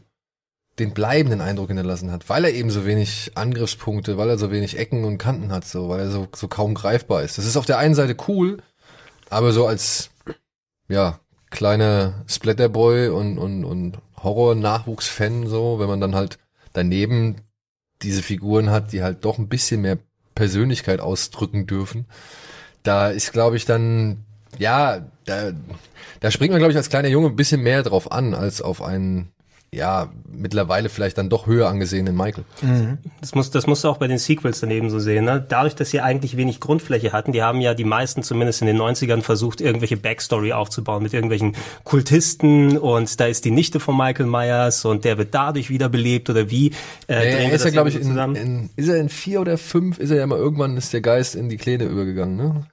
den 0.79 0.93
bleibenden 0.95 1.41
Eindruck 1.41 1.67
hinterlassen 1.67 2.11
hat, 2.11 2.27
weil 2.27 2.43
er 2.45 2.53
eben 2.53 2.71
so 2.71 2.85
wenig 2.85 3.31
Angriffspunkte, 3.35 4.17
weil 4.17 4.29
er 4.29 4.39
so 4.39 4.49
wenig 4.49 4.79
Ecken 4.79 5.03
und 5.03 5.19
Kanten 5.19 5.51
hat, 5.51 5.65
so, 5.65 5.89
weil 5.89 5.99
er 5.99 6.09
so, 6.09 6.27
so 6.35 6.47
kaum 6.47 6.73
greifbar 6.73 7.21
ist. 7.21 7.37
Das 7.37 7.45
ist 7.45 7.55
auf 7.55 7.67
der 7.67 7.77
einen 7.77 7.93
Seite 7.93 8.15
cool, 8.27 8.63
aber 9.29 9.51
so 9.51 9.67
als, 9.67 10.09
ja, 10.87 11.19
kleiner 11.51 12.23
Splatterboy 12.27 13.09
und, 13.09 13.37
und, 13.37 13.63
und 13.63 13.99
Horror-Nachwuchs-Fan, 14.23 15.45
so, 15.45 15.79
wenn 15.79 15.87
man 15.87 16.01
dann 16.01 16.15
halt 16.15 16.39
daneben 16.73 17.41
diese 18.01 18.23
Figuren 18.23 18.71
hat, 18.71 18.91
die 18.91 19.03
halt 19.03 19.23
doch 19.23 19.37
ein 19.37 19.49
bisschen 19.49 19.81
mehr 19.81 19.99
Persönlichkeit 20.33 20.99
ausdrücken 20.99 21.67
dürfen. 21.67 22.07
Da 22.81 23.09
ist, 23.09 23.33
glaube 23.33 23.57
ich, 23.57 23.65
dann, 23.65 24.25
ja, 24.57 25.05
da, 25.25 25.51
da 26.19 26.31
springt 26.31 26.51
man, 26.51 26.59
glaube 26.59 26.71
ich, 26.71 26.77
als 26.77 26.89
kleiner 26.89 27.07
Junge 27.09 27.27
ein 27.27 27.35
bisschen 27.35 27.61
mehr 27.61 27.83
drauf 27.83 28.11
an, 28.11 28.33
als 28.33 28.61
auf 28.61 28.81
einen, 28.81 29.31
ja, 29.71 30.11
mittlerweile 30.27 30.89
vielleicht 30.89 31.19
dann 31.19 31.29
doch 31.29 31.45
höher 31.45 31.67
angesehenen 31.69 32.15
Michael. 32.17 32.43
Das 33.21 33.35
muss, 33.35 33.51
das 33.51 33.67
musst 33.67 33.83
du 33.83 33.87
auch 33.89 33.97
bei 33.97 34.07
den 34.07 34.17
Sequels 34.17 34.59
daneben 34.59 34.89
so 34.89 34.97
sehen. 34.97 35.25
Ne? 35.25 35.45
Dadurch, 35.47 35.75
dass 35.75 35.91
sie 35.91 36.01
eigentlich 36.01 36.37
wenig 36.37 36.59
Grundfläche 36.59 37.11
hatten, 37.13 37.33
die 37.33 37.43
haben 37.43 37.61
ja 37.61 37.75
die 37.75 37.83
meisten 37.83 38.23
zumindest 38.23 38.61
in 38.61 38.67
den 38.67 38.77
90ern 38.77 39.21
versucht, 39.21 39.61
irgendwelche 39.61 39.95
Backstory 39.97 40.53
aufzubauen 40.53 41.03
mit 41.03 41.13
irgendwelchen 41.13 41.55
Kultisten 41.83 42.77
und 42.79 43.19
da 43.19 43.25
ist 43.27 43.45
die 43.45 43.51
Nichte 43.51 43.79
von 43.79 43.95
Michael 43.95 44.25
Myers 44.25 44.85
und 44.85 45.05
der 45.05 45.17
wird 45.19 45.35
dadurch 45.35 45.69
wiederbelebt 45.69 46.29
oder 46.31 46.49
wie. 46.49 46.69
Äh, 47.07 47.13
Er, 47.13 47.21
wir 47.23 47.39
er 47.39 47.51
ist 47.53 47.65
ja, 47.65 47.69
glaube 47.71 47.89
ich, 47.89 47.95
in, 47.95 48.17
in, 48.35 48.69
ist 48.75 48.87
er 48.87 48.97
in 48.97 49.09
vier 49.09 49.41
oder 49.41 49.57
fünf, 49.59 49.99
ist 49.99 50.09
er 50.09 50.17
ja 50.17 50.25
mal 50.25 50.39
irgendwann, 50.39 50.77
ist 50.77 50.93
der 50.93 51.01
Geist 51.01 51.35
in 51.35 51.49
die 51.49 51.57
Kleine 51.57 51.83
übergegangen, 51.83 52.37
ne? 52.37 52.65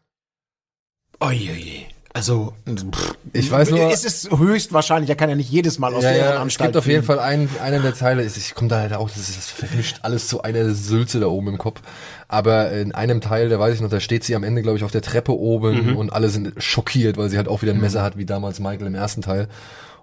Oje. 1.20 1.87
Also, 2.12 2.55
pff, 2.66 3.14
Ich 3.35 3.50
weiß 3.50 3.68
nur- 3.70 3.90
Es 3.92 4.02
ist 4.05 4.31
höchstwahrscheinlich, 4.35 5.11
er 5.11 5.16
kann 5.16 5.29
ja 5.29 5.37
nicht 5.37 5.50
jedes 5.50 5.79
Mal 5.79 5.92
aus 5.94 6.02
Ja, 6.02 6.11
der 6.12 6.18
ja, 6.18 6.33
es 6.35 6.40
Anstalt 6.40 6.68
gibt 6.72 6.76
auf 6.79 6.87
jeden. 6.87 7.02
Fall 7.02 7.18
einen, 7.18 7.50
einen 7.62 7.83
der 7.83 7.92
Teile, 7.94 8.22
ist- 8.22 8.38
ich 8.38 8.55
komme 8.55 8.68
da 8.68 8.81
halt 8.81 8.94
auch, 8.94 9.11
das, 9.11 9.18
ist, 9.29 9.37
das 9.37 9.50
vermischt 9.50 9.98
alles 10.00 10.26
zu 10.29 10.40
einer 10.42 10.70
Sülze 10.72 11.20
da 11.20 11.26
oben 11.26 11.48
im 11.48 11.59
Kopf. 11.59 11.83
Aber 12.26 12.70
in 12.72 12.92
einem 12.92 13.20
Teil, 13.20 13.50
da 13.50 13.59
weiß 13.59 13.74
ich 13.74 13.81
noch, 13.83 13.90
da 13.90 14.00
steht 14.00 14.24
sie 14.24 14.35
am 14.35 14.44
Ende, 14.44 14.62
glaube 14.62 14.79
ich, 14.79 14.85
auf 14.85 14.92
der 14.92 15.02
Treppe 15.02 15.33
oben 15.38 15.94
und 15.96 16.11
alle 16.12 16.31
sind 16.31 16.55
schockiert, 16.57 17.18
weil 17.18 17.29
sie 17.29 17.37
halt 17.37 17.48
auch 17.48 17.61
wieder 17.61 17.72
ein 17.72 17.81
Messer 17.81 18.02
hat, 18.02 18.16
wie 18.16 18.24
damals 18.24 18.59
Michael 18.61 18.87
im 18.87 18.94
ersten 18.94 19.20
Teil. 19.20 19.48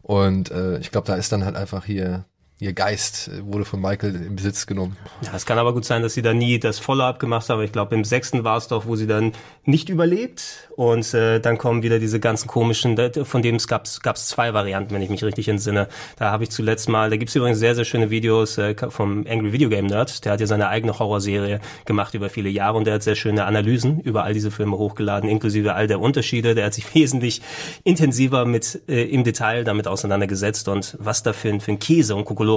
Und 0.03 0.51
äh, 0.51 0.77
ich 0.79 0.91
glaube, 0.91 1.07
da 1.07 1.15
ist 1.15 1.31
dann 1.31 1.43
halt 1.45 1.55
einfach 1.55 1.83
hier, 1.85 2.25
ihr 2.63 2.73
Geist 2.73 3.27
äh, 3.27 3.45
wurde 3.45 3.65
von 3.65 3.81
Michael 3.81 4.15
in 4.15 4.35
Besitz 4.35 4.65
genommen. 4.65 4.95
Ja, 5.21 5.31
es 5.35 5.45
kann 5.45 5.57
aber 5.59 5.73
gut 5.73 5.83
sein, 5.85 6.01
dass 6.01 6.13
sie 6.13 6.21
da 6.21 6.33
nie 6.33 6.59
das 6.59 6.79
Follow-up 6.79 7.19
gemacht 7.19 7.49
haben. 7.49 7.61
Ich 7.61 7.71
glaube, 7.73 7.93
im 7.95 8.03
sechsten 8.05 8.43
war 8.43 8.57
es 8.57 8.67
doch, 8.69 8.85
wo 8.87 8.95
sie 8.95 9.05
dann 9.07 9.33
nicht 9.65 9.89
überlebt 9.89 10.69
und 10.75 11.13
äh, 11.13 11.39
dann 11.39 11.57
kommen 11.57 11.83
wieder 11.83 11.99
diese 11.99 12.19
ganzen 12.19 12.47
komischen, 12.47 12.97
von 13.25 13.41
denen 13.41 13.57
es 13.57 13.67
gab 13.67 13.85
es 13.85 14.27
zwei 14.27 14.53
Varianten, 14.53 14.93
wenn 14.95 15.01
ich 15.01 15.09
mich 15.09 15.23
richtig 15.23 15.47
entsinne. 15.49 15.87
Da 16.17 16.31
habe 16.31 16.43
ich 16.43 16.51
zuletzt 16.51 16.87
mal, 16.87 17.09
da 17.09 17.17
gibt's 17.17 17.35
übrigens 17.35 17.59
sehr, 17.59 17.75
sehr 17.75 17.85
schöne 17.85 18.09
Videos 18.09 18.57
äh, 18.57 18.75
vom 18.89 19.25
Angry 19.27 19.51
Video 19.51 19.67
Game 19.69 19.87
Nerd. 19.87 20.23
Der 20.23 20.31
hat 20.31 20.39
ja 20.39 20.47
seine 20.47 20.69
eigene 20.69 20.97
Horrorserie 20.97 21.59
gemacht 21.85 22.13
über 22.13 22.29
viele 22.29 22.49
Jahre 22.49 22.77
und 22.77 22.85
der 22.85 22.95
hat 22.95 23.03
sehr 23.03 23.15
schöne 23.15 23.43
Analysen 23.45 23.99
über 23.99 24.23
all 24.23 24.33
diese 24.33 24.51
Filme 24.51 24.77
hochgeladen, 24.77 25.29
inklusive 25.29 25.73
all 25.73 25.87
der 25.87 25.99
Unterschiede. 25.99 26.55
Der 26.55 26.65
hat 26.67 26.73
sich 26.73 26.95
wesentlich 26.95 27.41
intensiver 27.83 28.45
mit 28.45 28.81
äh, 28.87 29.03
im 29.03 29.23
Detail 29.23 29.63
damit 29.65 29.87
auseinandergesetzt 29.87 30.67
und 30.69 30.95
was 30.99 31.23
da 31.23 31.33
für, 31.33 31.49
ein- 31.49 31.59
für 31.59 31.71
ein 31.73 31.79
Käse 31.79 32.15
und 32.15 32.23
Kokolores 32.25 32.52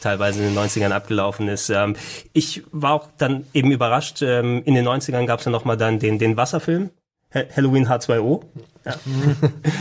teilweise 0.00 0.42
in 0.42 0.54
den 0.54 0.58
90ern 0.64 0.90
abgelaufen 0.90 1.48
ist. 1.48 1.70
Ähm, 1.70 1.96
ich 2.32 2.62
war 2.72 2.92
auch 2.94 3.08
dann 3.18 3.46
eben 3.54 3.70
überrascht, 3.72 4.22
ähm, 4.22 4.62
in 4.64 4.74
den 4.74 4.86
90ern 4.86 5.26
gab 5.26 5.38
es 5.40 5.44
ja 5.46 5.50
nochmal 5.52 5.76
dann 5.76 5.98
den, 5.98 6.18
den 6.18 6.36
Wasserfilm, 6.36 6.90
Ha- 7.34 7.44
Halloween 7.56 7.88
H2O. 7.88 8.42
Ja. 8.84 8.94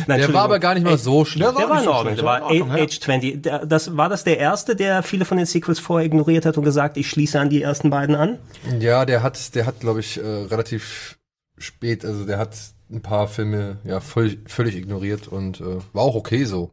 Nein, 0.08 0.20
Der 0.20 0.32
war 0.34 0.44
aber 0.44 0.60
gar 0.60 0.76
nicht 0.76 0.84
mal 0.84 0.98
so 0.98 1.26
schlecht. 1.26 1.58
Der 1.58 1.70
war 1.70 1.82
in 1.82 1.88
Ordnung, 1.90 2.16
der 2.16 2.24
war 2.24 2.54
ja. 2.54 2.66
Age 2.66 3.00
20. 3.00 3.42
Der, 3.42 3.66
das, 3.66 3.98
war 3.98 4.10
das 4.10 4.24
der 4.24 4.38
erste, 4.38 4.76
der 4.76 5.02
viele 5.04 5.26
von 5.26 5.38
den 5.38 5.46
Sequels 5.48 5.80
vorher 5.80 6.06
ignoriert 6.06 6.46
hat 6.46 6.58
und 6.58 6.64
gesagt, 6.64 6.98
ich 6.98 7.10
schließe 7.10 7.40
an 7.40 7.50
die 7.50 7.62
ersten 7.64 7.90
beiden 7.90 8.16
an? 8.16 8.38
Ja, 8.80 9.06
der 9.06 9.24
hat, 9.24 9.56
der 9.56 9.66
hat, 9.66 9.80
glaube 9.80 10.00
ich, 10.02 10.18
äh, 10.18 10.22
relativ 10.26 11.18
spät, 11.58 12.06
also 12.06 12.26
der 12.26 12.38
hat 12.38 12.52
ein 12.92 13.02
paar 13.02 13.28
Filme 13.28 13.78
ja 13.86 14.00
völlig, 14.02 14.40
völlig 14.50 14.76
ignoriert 14.76 15.28
und 15.28 15.62
äh, 15.62 15.80
war 15.94 16.04
auch 16.04 16.16
okay 16.16 16.44
so. 16.46 16.72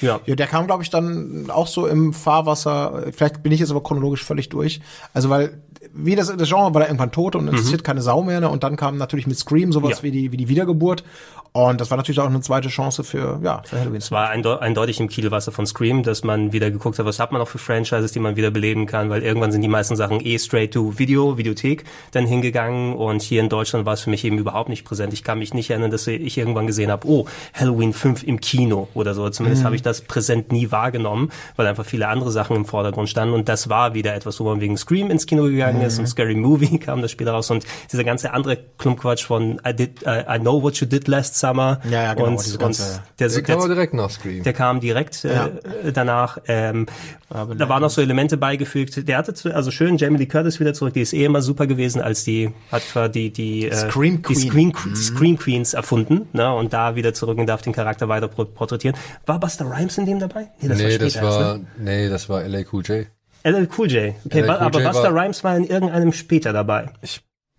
Ja. 0.00 0.20
Ja, 0.26 0.34
der 0.34 0.46
kam, 0.46 0.66
glaube 0.66 0.82
ich, 0.82 0.90
dann 0.90 1.50
auch 1.50 1.66
so 1.66 1.86
im 1.86 2.12
Fahrwasser. 2.12 3.04
Vielleicht 3.12 3.42
bin 3.42 3.52
ich 3.52 3.60
jetzt 3.60 3.70
aber 3.70 3.82
chronologisch 3.82 4.24
völlig 4.24 4.48
durch. 4.48 4.80
Also, 5.14 5.30
weil, 5.30 5.58
wie 5.94 6.14
das, 6.16 6.34
das 6.34 6.48
Genre 6.48 6.72
war 6.74 6.80
da 6.80 6.86
irgendwann 6.86 7.12
tot 7.12 7.34
und 7.36 7.48
interessiert 7.48 7.84
keine 7.84 8.02
Sau 8.02 8.22
mehr. 8.22 8.40
Ne? 8.40 8.48
Und 8.48 8.62
dann 8.62 8.76
kam 8.76 8.96
natürlich 8.96 9.26
mit 9.26 9.38
Scream 9.38 9.72
sowas 9.72 9.98
Ja. 9.98 10.02
wie, 10.04 10.10
die, 10.10 10.32
wie 10.32 10.36
die 10.36 10.48
Wiedergeburt. 10.48 11.04
Und 11.52 11.80
das 11.80 11.90
war 11.90 11.96
natürlich 11.96 12.20
auch 12.20 12.26
eine 12.26 12.40
zweite 12.42 12.68
Chance 12.68 13.02
für, 13.02 13.40
ja, 13.42 13.62
für 13.64 13.80
Halloween. 13.80 13.96
Es 13.96 14.12
war 14.12 14.28
einde 14.28 14.62
eindeutig 14.62 15.00
im 15.00 15.08
Kielwasser 15.08 15.50
von 15.50 15.66
Scream, 15.66 16.04
dass 16.04 16.22
man 16.22 16.52
wieder 16.52 16.70
geguckt 16.70 16.96
hat, 17.00 17.06
was 17.06 17.18
hat 17.18 17.32
man 17.32 17.40
noch 17.40 17.48
für 17.48 17.58
Franchises, 17.58 18.12
die 18.12 18.20
man 18.20 18.36
wieder 18.36 18.52
beleben 18.52 18.86
kann, 18.86 19.10
weil 19.10 19.24
irgendwann 19.24 19.50
sind 19.50 19.62
die 19.62 19.68
meisten 19.68 19.96
Sachen 19.96 20.24
eh 20.24 20.38
straight 20.38 20.72
to 20.74 20.96
Video, 21.00 21.38
Videothek 21.38 21.82
dann 22.12 22.24
hingegangen 22.24 22.94
und 22.94 23.20
hier 23.22 23.40
in 23.40 23.48
Deutschland 23.48 23.84
war 23.84 23.94
es 23.94 24.02
für 24.02 24.10
mich 24.10 24.24
eben 24.24 24.38
überhaupt 24.38 24.68
nicht 24.68 24.84
präsent. 24.84 25.12
Ich 25.12 25.24
kann 25.24 25.40
mich 25.40 25.52
nicht 25.52 25.70
erinnern, 25.70 25.90
dass 25.90 26.06
ich 26.06 26.38
irgendwann 26.38 26.68
gesehen 26.68 26.88
habe, 26.88 27.08
oh, 27.08 27.26
Halloween 27.52 27.92
5 27.94 28.22
im 28.22 28.40
Kino 28.40 28.86
oder 28.94 29.14
so. 29.14 29.24
Zumindest 29.40 29.64
habe 29.64 29.74
ich 29.74 29.80
das 29.80 30.02
präsent 30.02 30.52
nie 30.52 30.70
wahrgenommen, 30.70 31.30
weil 31.56 31.66
einfach 31.66 31.86
viele 31.86 32.08
andere 32.08 32.30
Sachen 32.30 32.56
im 32.56 32.66
Vordergrund 32.66 33.08
standen 33.08 33.34
und 33.34 33.48
das 33.48 33.70
war 33.70 33.94
wieder 33.94 34.14
etwas, 34.14 34.38
wo 34.38 34.44
man 34.44 34.60
wegen 34.60 34.76
Scream 34.76 35.10
ins 35.10 35.24
Kino 35.24 35.44
gegangen 35.44 35.80
ist 35.80 35.98
und 35.98 36.06
Scary 36.06 36.34
Movie 36.34 36.78
kam 36.80 37.00
das 37.00 37.10
später 37.10 37.32
raus 37.32 37.50
und 37.50 37.64
dieser 37.90 38.04
ganze 38.04 38.34
andere 38.34 38.58
Klumpquatsch 38.76 39.24
von 39.24 39.60
I, 39.66 39.72
did, 39.74 40.02
I, 40.02 40.36
I 40.36 40.38
Know 40.38 40.62
What 40.62 40.76
You 40.76 40.86
Did 40.86 41.08
Last 41.08 41.36
Summer 41.38 41.80
Ja, 41.90 42.02
ja, 42.02 42.14
genau, 42.14 42.28
und, 42.28 42.44
diese 42.44 42.54
und 42.56 42.60
ganze- 42.60 43.00
der, 43.18 43.28
Der 43.30 43.42
kam 43.42 43.58
aber 43.60 43.68
direkt 43.68 43.94
nach 43.94 44.10
Scream. 44.10 44.42
der 44.42 44.52
kam 44.52 44.80
direkt 44.80 45.24
äh, 45.24 45.48
danach. 45.94 46.38
Ähm, 46.46 46.84
da 47.30 47.68
waren 47.68 47.80
noch 47.82 47.90
so 47.90 48.02
Elemente 48.02 48.36
beigefügt. 48.36 49.06
Der 49.08 49.16
hatte 49.16 49.32
zu, 49.34 49.54
also 49.54 49.70
schön 49.70 49.96
Jamie 49.96 50.18
Lee 50.18 50.26
Curtis 50.26 50.58
wieder 50.58 50.74
zurück. 50.74 50.94
Die 50.94 51.00
ist 51.00 51.12
eh 51.12 51.24
immer 51.24 51.42
super 51.42 51.66
gewesen, 51.68 52.02
als 52.02 52.24
die 52.24 52.50
hat 52.72 52.82
zwar 52.82 53.08
die 53.08 53.30
die 53.32 53.68
äh, 53.68 53.74
Scream 53.74 54.16
die 54.16 54.22
Queen. 54.22 54.36
Scream, 54.50 54.72
die 54.86 54.96
Scream 54.96 55.38
Queens 55.38 55.74
erfunden, 55.74 56.28
ne? 56.32 56.52
Und 56.52 56.72
da 56.72 56.96
wieder 56.96 57.14
zurück 57.14 57.38
und 57.38 57.46
darf 57.46 57.62
den 57.62 57.72
Charakter 57.72 58.08
weiter 58.08 58.26
porträtieren. 58.28 58.96
War 59.30 59.38
Buster 59.38 59.64
Rhymes 59.64 59.96
in 59.96 60.06
dem 60.06 60.18
dabei? 60.18 60.48
nee, 60.60 60.66
das 60.68 60.78
später 60.80 61.04
erst, 61.04 61.22
war, 61.22 61.58
ne? 61.58 61.66
nee, 61.78 62.08
das 62.08 62.28
war 62.28 62.42
LA 62.42 62.64
Cool 62.72 62.82
J. 62.84 63.06
LL 63.44 63.68
Cool 63.78 63.88
J. 63.90 64.14
Okay, 64.26 64.40
LL 64.40 64.48
Cool 64.50 64.56
aber 64.56 64.80
J 64.80 64.88
Buster 64.92 65.14
war- 65.14 65.22
Rhymes 65.24 65.44
war 65.44 65.56
in 65.56 65.64
irgendeinem 65.64 66.12
später 66.12 66.52
dabei. 66.52 66.90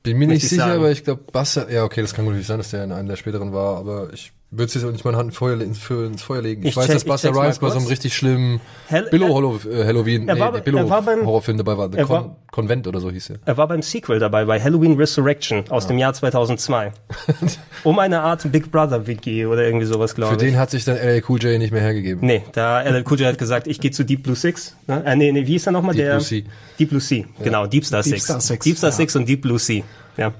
Bin 0.03 0.17
mir 0.17 0.27
nicht 0.27 0.43
ich 0.43 0.49
sicher, 0.49 0.63
sagen. 0.63 0.79
aber 0.79 0.91
ich 0.91 1.05
glaube, 1.05 1.23
Buster, 1.31 1.71
ja, 1.71 1.85
okay, 1.85 2.01
das 2.01 2.13
kann 2.13 2.25
natürlich 2.25 2.45
sein, 2.47 2.57
dass 2.57 2.71
der 2.71 2.83
in 2.83 2.91
einem 2.91 3.07
der 3.07 3.15
späteren 3.15 3.53
war, 3.53 3.77
aber 3.77 4.11
ich 4.13 4.33
würde 4.53 4.65
es 4.65 4.73
jetzt 4.73 4.83
auch 4.83 4.91
nicht 4.91 5.05
meine 5.05 5.15
Hand 5.17 5.33
Feuer, 5.33 5.59
ins, 5.61 5.89
ins 5.89 6.21
Feuer 6.21 6.41
legen. 6.41 6.61
Ich, 6.63 6.69
Ich 6.69 6.75
weiß, 6.75 6.85
check- 6.87 6.93
dass 6.95 7.05
Buster 7.05 7.31
mal 7.31 7.43
Rhymes 7.45 7.59
bei 7.59 7.69
so 7.69 7.77
einem 7.79 7.87
richtig 7.87 8.13
schlimmen 8.13 8.59
Hell- 8.87 9.07
Billow 9.09 9.55
äh, 9.69 9.85
Halloween, 9.85 10.27
Er 10.27 10.37
war- 10.39 10.51
nee, 10.51 10.57
er 10.57 10.61
Billow 10.61 10.89
war 10.89 11.01
beim- 11.01 11.25
Horrorfilm 11.25 11.57
dabei 11.57 11.77
war, 11.77 11.89
The 11.89 11.97
er 11.99 12.05
Con 12.05 12.15
war- 12.15 12.35
Konvent 12.51 12.85
oder 12.85 12.99
so 12.99 13.09
hieß 13.09 13.29
er. 13.29 13.35
Er 13.45 13.55
war 13.55 13.69
beim 13.69 13.81
Sequel 13.81 14.19
dabei, 14.19 14.43
bei 14.43 14.59
Halloween 14.59 14.97
Resurrection 14.97 15.63
aus 15.69 15.87
dem 15.87 15.97
Jahr 15.97 16.13
2002. 16.13 16.91
um 17.85 17.97
eine 17.99 18.19
Art 18.21 18.51
Big 18.51 18.69
Brother 18.71 19.07
Wiki 19.07 19.45
oder 19.45 19.63
irgendwie 19.65 19.85
sowas, 19.85 20.15
glaube 20.15 20.37
Für 20.37 20.45
ich. 20.45 20.51
den 20.51 20.59
hat 20.59 20.69
sich 20.69 20.83
dann 20.83 20.97
LA 20.97 21.21
Cool 21.29 21.41
J 21.41 21.57
nicht 21.57 21.71
mehr 21.71 21.81
hergegeben. 21.81 22.25
Nee, 22.27 22.43
da 22.51 22.81
LL 22.81 23.05
Cool 23.09 23.19
J 23.21 23.27
hat 23.29 23.37
gesagt, 23.37 23.67
ich 23.67 23.79
gehe 23.79 23.91
zu 23.91 24.03
Deep 24.03 24.23
Blue 24.23 24.35
Six. 24.35 24.75
Ne? 24.87 25.01
Äh, 25.05 25.15
nee, 25.15 25.31
nee, 25.31 25.47
wie 25.47 25.55
ist 25.55 25.65
er 25.65 25.71
nochmal? 25.71 25.95
Deep 25.95 26.03
der, 26.03 26.11
Blue 26.15 26.21
Sea. 26.25 26.41
Deep 26.77 26.89
Blue 26.89 26.99
Sea, 27.01 27.23
genau, 27.41 27.67
Deep 27.67 27.85
Star 27.85 28.01
Deep 28.03 28.13
Six. 28.15 28.23
Star 28.25 28.41
Six, 28.41 28.63
Deep 28.65 28.77
Star 28.77 28.89
ja. 28.89 28.95
Six 28.97 29.15
und 29.15 29.29
Deep 29.29 29.41
Blue 29.41 29.57
Sea. 29.59 29.83
Ja. 30.17 30.33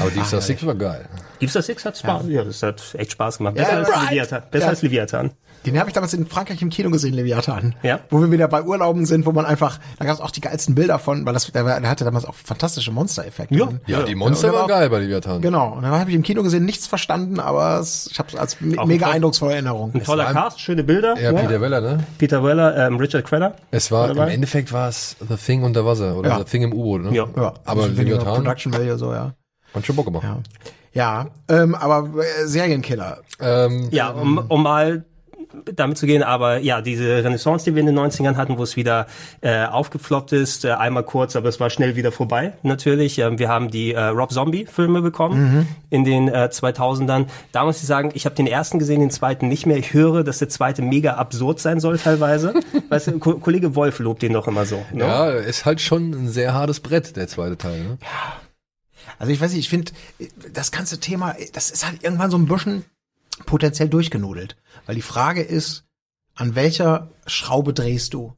Aber 0.00 0.10
Deep 0.10 0.24
Star 0.24 0.40
Six 0.40 0.64
war 0.66 0.74
geil. 0.74 1.06
Deep 1.40 1.50
Star 1.50 1.62
Six 1.62 1.84
hat 1.84 1.98
Spaß, 1.98 2.22
ja. 2.28 2.44
das 2.44 2.62
hat 2.62 2.82
echt 2.94 3.12
Spaß 3.12 3.38
gemacht. 3.38 3.54
Besser, 3.56 3.76
als, 3.78 3.88
right. 3.88 4.10
Leviathan. 4.10 4.42
Besser 4.50 4.64
Ja. 4.64 4.70
als 4.70 4.82
Leviathan. 4.82 5.30
Den 5.66 5.78
habe 5.78 5.88
ich 5.90 5.94
damals 5.94 6.12
in 6.12 6.26
Frankreich 6.26 6.60
im 6.60 6.70
Kino 6.70 6.90
gesehen, 6.90 7.14
Leviathan. 7.14 7.76
Ja. 7.84 8.00
Wo 8.10 8.20
wir 8.20 8.32
wieder 8.32 8.48
bei 8.48 8.62
Urlauben 8.64 9.06
sind, 9.06 9.26
wo 9.26 9.32
man 9.32 9.46
einfach, 9.46 9.78
da 9.96 10.04
gab 10.04 10.14
es 10.14 10.20
auch 10.20 10.32
die 10.32 10.40
geilsten 10.40 10.74
Bilder 10.74 10.98
von, 10.98 11.24
weil 11.24 11.34
das, 11.34 11.52
der, 11.52 11.62
der 11.80 11.88
hatte 11.88 12.04
damals 12.04 12.24
auch 12.24 12.34
fantastische 12.34 12.90
Monstereffekte. 12.90 13.54
Ja. 13.54 13.68
Ja, 13.86 14.02
die 14.02 14.16
Monster 14.16 14.48
Ja, 14.48 14.54
waren 14.54 14.66
geil 14.68 14.90
bei 14.90 14.98
Leviathan. 14.98 15.40
Genau. 15.40 15.74
Und 15.74 15.82
dann 15.82 15.92
habe 15.92 16.10
ich 16.10 16.16
im 16.16 16.24
Kino 16.24 16.42
gesehen, 16.42 16.64
nichts 16.64 16.88
verstanden, 16.88 17.38
aber 17.38 17.78
es, 17.78 18.08
ich 18.10 18.18
habe 18.18 18.28
es 18.30 18.34
als 18.34 18.60
me 18.60 18.76
Auch 18.76 18.86
mega 18.86 19.06
ein- 19.06 19.12
eindrucksvolle 19.14 19.52
Erinnerung. 19.52 19.92
Ein 19.94 20.02
toller 20.02 20.32
Cast, 20.32 20.60
schöne 20.60 20.82
Bilder. 20.82 21.16
Ja, 21.20 21.32
Peter 21.32 21.60
Weller, 21.60 21.80
ne? 21.80 21.98
Peter 22.18 22.42
Weller, 22.42 22.76
ähm, 22.88 22.96
Richard 22.96 23.24
Crenna. 23.24 23.54
Es 23.70 23.92
war, 23.92 24.10
im. 24.10 24.18
Endeffekt 24.18 24.72
war 24.72 24.88
es 24.88 25.14
The 25.28 25.36
Thing 25.36 25.62
unter 25.62 25.86
Wasser 25.86 26.16
oder 26.16 26.30
Ja. 26.30 26.38
The 26.38 26.44
Thing 26.44 26.62
im 26.62 26.72
U-Boot, 26.72 27.02
ne? 27.04 27.14
Ja. 27.14 27.26
Ja, 27.36 27.54
Aber 27.64 27.86
Leviathan 27.86 28.34
Production 28.34 28.72
Value 28.74 28.98
so, 28.98 29.12
ja. 29.12 29.34
Hat 29.74 29.86
schon 29.86 29.96
Bock 29.96 30.06
gemacht. 30.06 30.24
Ja, 30.24 30.40
ja 30.92 31.26
ähm, 31.48 31.74
aber 31.74 32.10
äh, 32.18 32.46
Serienkiller. 32.46 33.18
Ähm, 33.40 33.88
Ja, 33.90 34.10
um, 34.10 34.38
um 34.48 34.62
mal 34.62 35.04
damit 35.74 35.98
zu 35.98 36.06
gehen, 36.06 36.22
aber 36.22 36.58
ja, 36.58 36.80
diese 36.80 37.24
Renaissance, 37.24 37.64
die 37.64 37.74
wir 37.74 37.80
in 37.80 37.86
den 37.86 37.98
90ern 37.98 38.36
hatten, 38.36 38.58
wo 38.58 38.62
es 38.62 38.76
wieder 38.76 39.06
äh, 39.40 39.64
aufgefloppt 39.64 40.32
ist, 40.32 40.64
äh, 40.64 40.72
einmal 40.72 41.02
kurz, 41.04 41.36
aber 41.36 41.48
es 41.48 41.60
war 41.60 41.70
schnell 41.70 41.96
wieder 41.96 42.12
vorbei, 42.12 42.54
natürlich. 42.62 43.18
Ähm, 43.18 43.38
wir 43.38 43.48
haben 43.48 43.70
die 43.70 43.92
äh, 43.92 44.00
Rob 44.00 44.32
Zombie-Filme 44.32 45.02
bekommen 45.02 45.66
in 45.90 46.04
den 46.04 46.28
äh, 46.28 46.48
2000ern. 46.50 47.26
Da 47.52 47.64
muss 47.64 47.80
ich 47.80 47.86
sagen, 47.86 48.10
ich 48.14 48.24
habe 48.24 48.34
den 48.34 48.46
ersten 48.46 48.78
gesehen, 48.78 49.00
den 49.00 49.10
zweiten 49.10 49.48
nicht 49.48 49.66
mehr. 49.66 49.76
Ich 49.76 49.92
höre, 49.92 50.24
dass 50.24 50.38
der 50.38 50.48
zweite 50.48 50.82
mega 50.82 51.14
absurd 51.14 51.60
sein 51.60 51.80
soll 51.80 51.98
teilweise. 51.98 52.54
weißt 52.88 53.08
du, 53.08 53.18
Ko 53.18 53.34
Kollege 53.34 53.74
Wolf 53.74 53.98
lobt 53.98 54.22
den 54.22 54.32
doch 54.32 54.48
immer 54.48 54.64
so. 54.66 54.84
Ne? 54.92 55.04
Ja, 55.04 55.30
ist 55.30 55.64
halt 55.64 55.80
schon 55.80 56.10
ein 56.10 56.28
sehr 56.28 56.54
hartes 56.54 56.80
Brett, 56.80 57.16
der 57.16 57.28
zweite 57.28 57.56
Teil. 57.56 57.80
Ne? 57.80 57.98
Also 59.18 59.32
ich 59.32 59.40
weiß 59.40 59.52
nicht, 59.52 59.60
ich 59.60 59.68
finde, 59.68 59.92
das 60.52 60.72
ganze 60.72 61.00
Thema, 61.00 61.36
das 61.52 61.70
ist 61.70 61.86
halt 61.86 62.02
irgendwann 62.02 62.30
so 62.30 62.38
ein 62.38 62.46
bisschen 62.46 62.84
potenziell 63.46 63.88
durchgenudelt. 63.88 64.56
Weil 64.86 64.94
die 64.94 65.02
Frage 65.02 65.42
ist, 65.42 65.84
an 66.34 66.54
welcher 66.54 67.10
Schraube 67.26 67.72
drehst 67.72 68.14
du? 68.14 68.36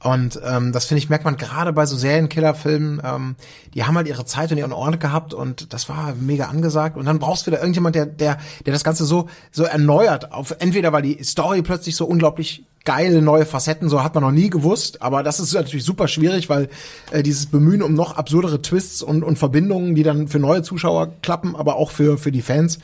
Und 0.00 0.40
ähm, 0.44 0.70
das 0.70 0.84
finde 0.84 0.98
ich, 0.98 1.08
merkt 1.08 1.24
man 1.24 1.36
gerade 1.36 1.72
bei 1.72 1.84
so 1.84 1.96
Serienkillerfilmen, 1.96 3.02
ähm, 3.04 3.36
die 3.74 3.82
haben 3.82 3.96
halt 3.96 4.06
ihre 4.06 4.24
Zeit 4.24 4.52
und 4.52 4.58
ihren 4.58 4.72
Ort 4.72 5.00
gehabt 5.00 5.34
und 5.34 5.72
das 5.72 5.88
war 5.88 6.14
mega 6.14 6.46
angesagt. 6.46 6.96
Und 6.96 7.06
dann 7.06 7.18
brauchst 7.18 7.46
du 7.46 7.50
wieder 7.50 7.58
irgendjemand, 7.58 7.96
der, 7.96 8.06
der, 8.06 8.38
der 8.64 8.72
das 8.72 8.84
Ganze 8.84 9.04
so, 9.04 9.28
so 9.50 9.64
erneuert. 9.64 10.30
Auf, 10.30 10.54
entweder 10.60 10.92
weil 10.92 11.02
die 11.02 11.22
Story 11.24 11.62
plötzlich 11.62 11.96
so 11.96 12.06
unglaublich 12.06 12.64
geile 12.88 13.20
neue 13.20 13.44
Facetten, 13.44 13.90
so 13.90 14.02
hat 14.02 14.14
man 14.14 14.24
noch 14.24 14.30
nie 14.30 14.48
gewusst, 14.48 15.02
aber 15.02 15.22
das 15.22 15.40
ist 15.40 15.52
natürlich 15.52 15.84
super 15.84 16.08
schwierig, 16.08 16.48
weil 16.48 16.70
äh, 17.10 17.22
dieses 17.22 17.44
Bemühen 17.44 17.82
um 17.82 17.92
noch 17.92 18.16
absurdere 18.16 18.62
Twists 18.62 19.02
und, 19.02 19.22
und 19.22 19.38
Verbindungen, 19.38 19.94
die 19.94 20.02
dann 20.02 20.26
für 20.26 20.38
neue 20.38 20.62
Zuschauer 20.62 21.12
klappen, 21.20 21.54
aber 21.54 21.76
auch 21.76 21.90
für, 21.90 22.16
für 22.16 22.32
die 22.32 22.40
Fans, 22.40 22.78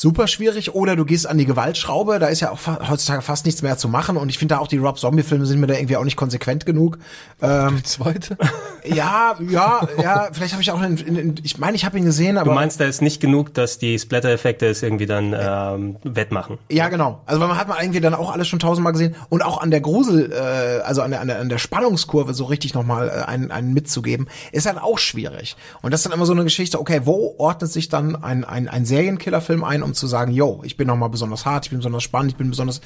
super 0.00 0.26
schwierig. 0.26 0.74
Oder 0.74 0.96
du 0.96 1.04
gehst 1.04 1.26
an 1.26 1.38
die 1.38 1.44
Gewaltschraube, 1.44 2.18
da 2.18 2.26
ist 2.26 2.40
ja 2.40 2.50
auch 2.50 2.58
fa 2.58 2.88
heutzutage 2.88 3.22
fast 3.22 3.46
nichts 3.46 3.62
mehr 3.62 3.76
zu 3.76 3.88
machen. 3.88 4.16
Und 4.16 4.28
ich 4.28 4.38
finde 4.38 4.54
da 4.54 4.60
auch 4.60 4.68
die 4.68 4.78
Rob 4.78 4.98
Zombie-Filme 4.98 5.46
sind 5.46 5.60
mir 5.60 5.66
da 5.66 5.74
irgendwie 5.74 5.96
auch 5.96 6.04
nicht 6.04 6.16
konsequent 6.16 6.66
genug. 6.66 6.98
Ähm, 7.42 7.82
Zweite? 7.84 8.36
ja, 8.84 9.36
ja, 9.48 9.88
ja, 10.00 10.28
vielleicht 10.32 10.52
habe 10.52 10.62
ich 10.62 10.70
auch, 10.70 10.80
in, 10.82 10.96
in, 10.98 11.16
in, 11.16 11.34
ich 11.42 11.58
meine, 11.58 11.76
ich 11.76 11.84
habe 11.84 11.98
ihn 11.98 12.04
gesehen, 12.04 12.38
aber 12.38 12.50
Du 12.50 12.54
meinst, 12.54 12.80
da 12.80 12.84
ist 12.84 13.02
nicht 13.02 13.20
genug, 13.20 13.54
dass 13.54 13.78
die 13.78 13.98
Splatter-Effekte 13.98 14.66
es 14.66 14.82
irgendwie 14.82 15.06
dann 15.06 15.34
ähm, 15.38 15.96
wettmachen. 16.04 16.58
Ja, 16.70 16.88
genau. 16.88 17.20
Also 17.26 17.40
weil 17.40 17.48
man 17.48 17.58
hat 17.58 17.68
man 17.68 17.78
irgendwie 17.80 18.00
dann 18.00 18.14
auch 18.14 18.32
alles 18.32 18.48
schon 18.48 18.58
tausendmal 18.58 18.92
gesehen 18.92 19.16
und 19.28 19.42
auch 19.42 19.60
an 19.60 19.70
der 19.70 19.80
Grusel, 19.80 20.32
äh, 20.32 20.82
also 20.82 21.02
an 21.02 21.10
der, 21.10 21.20
an 21.20 21.28
der, 21.28 21.40
an 21.40 21.48
der 21.48 21.58
Spannungskurve 21.58 22.34
so 22.34 22.44
richtig 22.44 22.74
nochmal 22.74 23.08
äh, 23.08 23.28
einen, 23.28 23.50
einen 23.50 23.74
mitzugeben, 23.74 24.28
ist 24.52 24.66
halt 24.66 24.78
auch 24.78 24.98
schwierig. 24.98 25.56
Und 25.82 25.92
das 25.92 26.00
ist 26.00 26.06
dann 26.06 26.12
immer 26.12 26.26
so 26.26 26.32
eine 26.32 26.44
Geschichte, 26.44 26.80
okay, 26.80 27.02
wo 27.04 27.34
ordnet 27.38 27.72
sich 27.72 27.88
dann 27.88 28.16
ein, 28.16 28.44
ein, 28.44 28.68
ein 28.68 28.84
Serienkillerfilm 28.84 29.64
ein, 29.64 29.82
um 29.88 29.94
zu 29.94 30.06
sagen, 30.06 30.32
yo, 30.32 30.60
ich 30.64 30.76
bin 30.76 30.86
nochmal 30.86 31.08
besonders 31.08 31.44
hart, 31.44 31.66
ich 31.66 31.70
bin 31.70 31.80
besonders 31.80 32.02
spannend, 32.02 32.32
ich 32.32 32.36
bin 32.36 32.50
besonders 32.50 32.80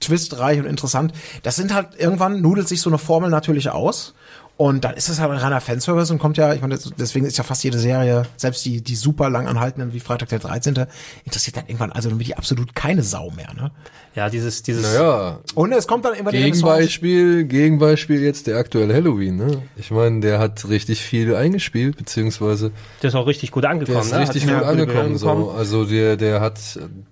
twistreich 0.00 0.58
und 0.58 0.66
interessant. 0.66 1.12
Das 1.42 1.56
sind 1.56 1.72
halt, 1.72 1.98
irgendwann 1.98 2.40
nudelt 2.40 2.68
sich 2.68 2.80
so 2.80 2.90
eine 2.90 2.98
Formel 2.98 3.30
natürlich 3.30 3.70
aus. 3.70 4.14
Und 4.58 4.84
dann 4.84 4.94
ist 4.94 5.10
es 5.10 5.20
halt 5.20 5.30
ein 5.30 5.36
reiner 5.36 5.60
Fanservice 5.60 6.10
und 6.10 6.18
kommt 6.18 6.38
ja, 6.38 6.54
ich 6.54 6.62
meine, 6.62 6.78
deswegen 6.98 7.26
ist 7.26 7.36
ja 7.36 7.44
fast 7.44 7.62
jede 7.62 7.78
Serie, 7.78 8.22
selbst 8.38 8.64
die, 8.64 8.80
die 8.80 8.94
super 8.94 9.28
lang 9.28 9.46
anhaltenden 9.46 9.92
wie 9.92 10.00
Freitag 10.00 10.30
der 10.30 10.38
13. 10.38 10.86
interessiert 11.24 11.58
dann 11.58 11.66
irgendwann 11.66 11.92
also 11.92 12.08
irgendwie 12.08 12.34
absolut 12.34 12.74
keine 12.74 13.02
Sau 13.02 13.30
mehr, 13.36 13.52
ne? 13.52 13.70
Ja, 14.14 14.30
dieses, 14.30 14.62
dieses 14.62 14.82
Naja, 14.82 15.40
Und 15.54 15.72
es 15.72 15.86
kommt 15.86 16.06
dann 16.06 16.14
immer 16.14 16.30
die. 16.32 16.38
Gegenbeispiel, 16.38 17.44
Gegenbeispiel 17.44 18.22
jetzt 18.22 18.46
der 18.46 18.56
aktuelle 18.56 18.94
Halloween, 18.94 19.36
ne? 19.36 19.62
Ich 19.76 19.90
meine, 19.90 20.20
der 20.20 20.38
hat 20.38 20.66
richtig 20.70 21.02
viel 21.02 21.34
eingespielt, 21.34 21.98
beziehungsweise 21.98 22.70
der 23.02 23.08
ist 23.08 23.14
auch 23.14 23.26
richtig 23.26 23.50
gut 23.50 23.66
angekommen. 23.66 23.98
der 23.98 24.06
ist 24.06 24.12
ne? 24.12 24.20
richtig 24.20 24.46
Hat 24.46 24.60
gut 24.60 24.68
angekommen. 24.68 25.18
So. 25.18 25.50
Also 25.50 25.84
der, 25.84 26.16
der 26.16 26.40
hat 26.40 26.58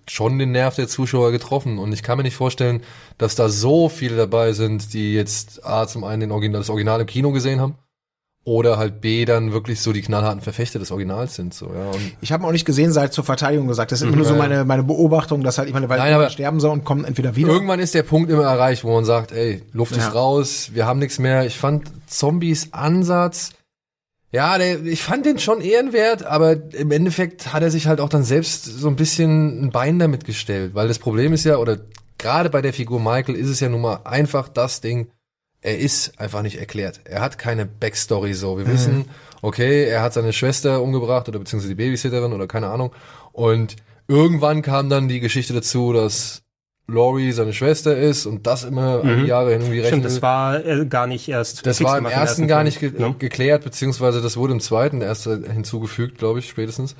schon 0.09 0.39
den 0.39 0.53
Nerv 0.53 0.77
der 0.77 0.89
Zuschauer 0.89 1.31
getroffen 1.31 1.79
und 1.79 1.93
ich 1.93 2.03
kann 2.03 2.17
mir 2.17 2.25
nicht 2.25 2.37
vorstellen, 2.37 2.81
dass 3.19 3.35
da 3.35 3.49
so 3.49 3.89
viele 3.89 4.17
dabei 4.17 4.53
sind, 4.53 4.93
die 4.93 5.15
jetzt 5.15 5.65
A, 5.65 5.87
zum 5.87 6.05
einen 6.05 6.21
den 6.21 6.31
Original, 6.33 6.61
das 6.61 6.71
Original 6.71 7.01
im 7.01 7.07
Kino 7.07 7.33
gesehen 7.33 7.61
haben 7.61 7.77
oder 8.47 8.77
halt 8.77 9.01
B 9.01 9.25
dann 9.25 9.53
wirklich 9.53 9.81
so 9.81 9.93
die 9.93 10.03
knallharten 10.03 10.43
Verfechter 10.43 10.79
des 10.79 10.91
Originals 10.91 11.35
sind. 11.35 11.55
So, 11.55 11.67
ja. 11.75 11.91
Und 11.91 12.13
Ich 12.21 12.31
habe 12.31 12.47
auch 12.47 12.53
nicht 12.53 12.67
gesehen, 12.67 12.93
seit 12.93 13.15
zur 13.15 13.25
Verteidigung 13.25 13.69
gesagt. 13.69 13.91
Das 13.91 14.01
ist 14.03 14.07
immer 14.07 14.17
nur 14.17 14.27
so 14.27 14.35
meine, 14.35 14.67
meine 14.67 14.83
Beobachtung, 14.83 15.43
dass 15.43 15.57
halt, 15.57 15.69
ich 15.69 15.75
meine, 15.75 15.89
weil 15.89 15.97
jemand 15.99 16.15
aber- 16.15 16.29
sterben 16.31 16.61
soll 16.61 16.73
und 16.73 16.85
kommen 16.85 17.05
entweder 17.07 17.37
wieder. 17.37 17.49
Irgendwann 17.49 17.81
ist 17.81 17.95
der 17.95 18.03
Punkt 18.03 18.31
immer 18.31 18.43
erreicht, 18.43 18.85
wo 18.85 18.93
man 18.93 19.07
sagt, 19.07 19.33
ey, 19.33 19.63
Luft 19.73 19.97
Ja. 19.97 20.07
ist 20.07 20.15
raus, 20.15 20.71
wir 20.75 20.85
haben 20.85 20.99
nichts 20.99 21.19
mehr. 21.19 21.47
Ich 21.47 21.57
fand 21.57 21.91
Zombies 22.07 22.73
Ansatz, 22.75 23.53
ja, 24.31 24.59
der, 24.59 24.85
ich 24.85 25.03
fand 25.03 25.25
den 25.25 25.39
schon 25.39 25.61
ehrenwert, 25.63 26.25
aber 26.27 26.75
im 26.75 26.91
Endeffekt 26.91 27.53
hat 27.55 27.63
er 27.63 27.71
sich 27.71 27.87
halt 27.87 28.01
auch 28.01 28.09
dann 28.11 28.25
selbst 28.25 28.65
so 28.65 28.89
ein 28.89 28.97
bisschen 28.97 29.63
ein 29.65 29.71
Bein 29.71 29.99
damit 29.99 30.25
gestellt, 30.25 30.75
weil 30.75 30.89
das 30.89 30.99
Problem 30.99 31.33
ist 31.33 31.45
ja, 31.45 31.57
oder 31.57 31.79
gerade 32.25 32.49
bei 32.49 32.63
der 32.63 32.73
Figur 32.73 33.01
Michael 33.01 33.35
ist 33.35 33.51
es 33.51 33.61
ja 33.61 33.69
nun 33.69 33.83
mal 33.83 34.01
einfach 34.05 34.49
das 34.49 34.81
Ding, 34.81 35.09
er 35.61 35.79
ist 35.79 36.19
einfach 36.19 36.41
nicht 36.41 36.59
erklärt. 36.59 37.03
Er 37.05 37.21
hat 37.21 37.39
keine 37.39 37.67
Backstory 37.67 38.33
so. 38.33 38.57
Wir 38.57 38.67
wissen, 38.67 39.07
okay, 39.43 39.85
er 39.85 40.01
hat 40.01 40.15
seine 40.15 40.33
Schwester 40.33 40.83
umgebracht 40.83 41.29
oder 41.29 41.39
beziehungsweise 41.39 41.75
die 41.75 41.83
Babysitterin 41.83 42.33
oder 42.33 42.47
keine 42.47 42.69
Ahnung. 42.69 42.93
Und 43.33 43.77
irgendwann 44.09 44.63
kam 44.63 44.89
dann 44.89 45.07
die 45.07 45.21
Geschichte 45.21 45.53
dazu, 45.53 45.93
dass 45.93 46.43
Laurie 46.87 47.33
seine 47.33 47.53
Schwester 47.53 47.97
ist 47.97 48.25
und 48.25 48.47
das 48.47 48.65
immer 48.65 49.03
die 49.03 49.27
Jahre 49.27 49.53
hin 49.53 49.61
irgendwie 49.61 49.81
rechnen. 49.81 50.01
Stimmt, 50.01 50.17
das 50.17 50.23
war 50.23 50.65
äh, 50.65 50.87
gar 50.87 51.07
nicht 51.07 51.29
erst. 51.29 51.67
Das 51.67 51.83
war 51.83 51.99
im 51.99 52.05
gemacht 52.05 52.17
ersten 52.17 52.49
gar 52.49 52.65
nicht 52.65 52.81
ge 52.81 52.91
ne? 52.91 53.15
geklärt, 53.19 53.65
beziehungsweise 53.65 54.23
das 54.23 54.37
wurde 54.39 54.55
im 54.55 54.61
zweiten 54.61 55.03
erst 55.03 55.25
hinzugefügt, 55.25 56.19
glaube 56.19 56.39
ich, 56.39 56.49
spätestens. 56.49 56.97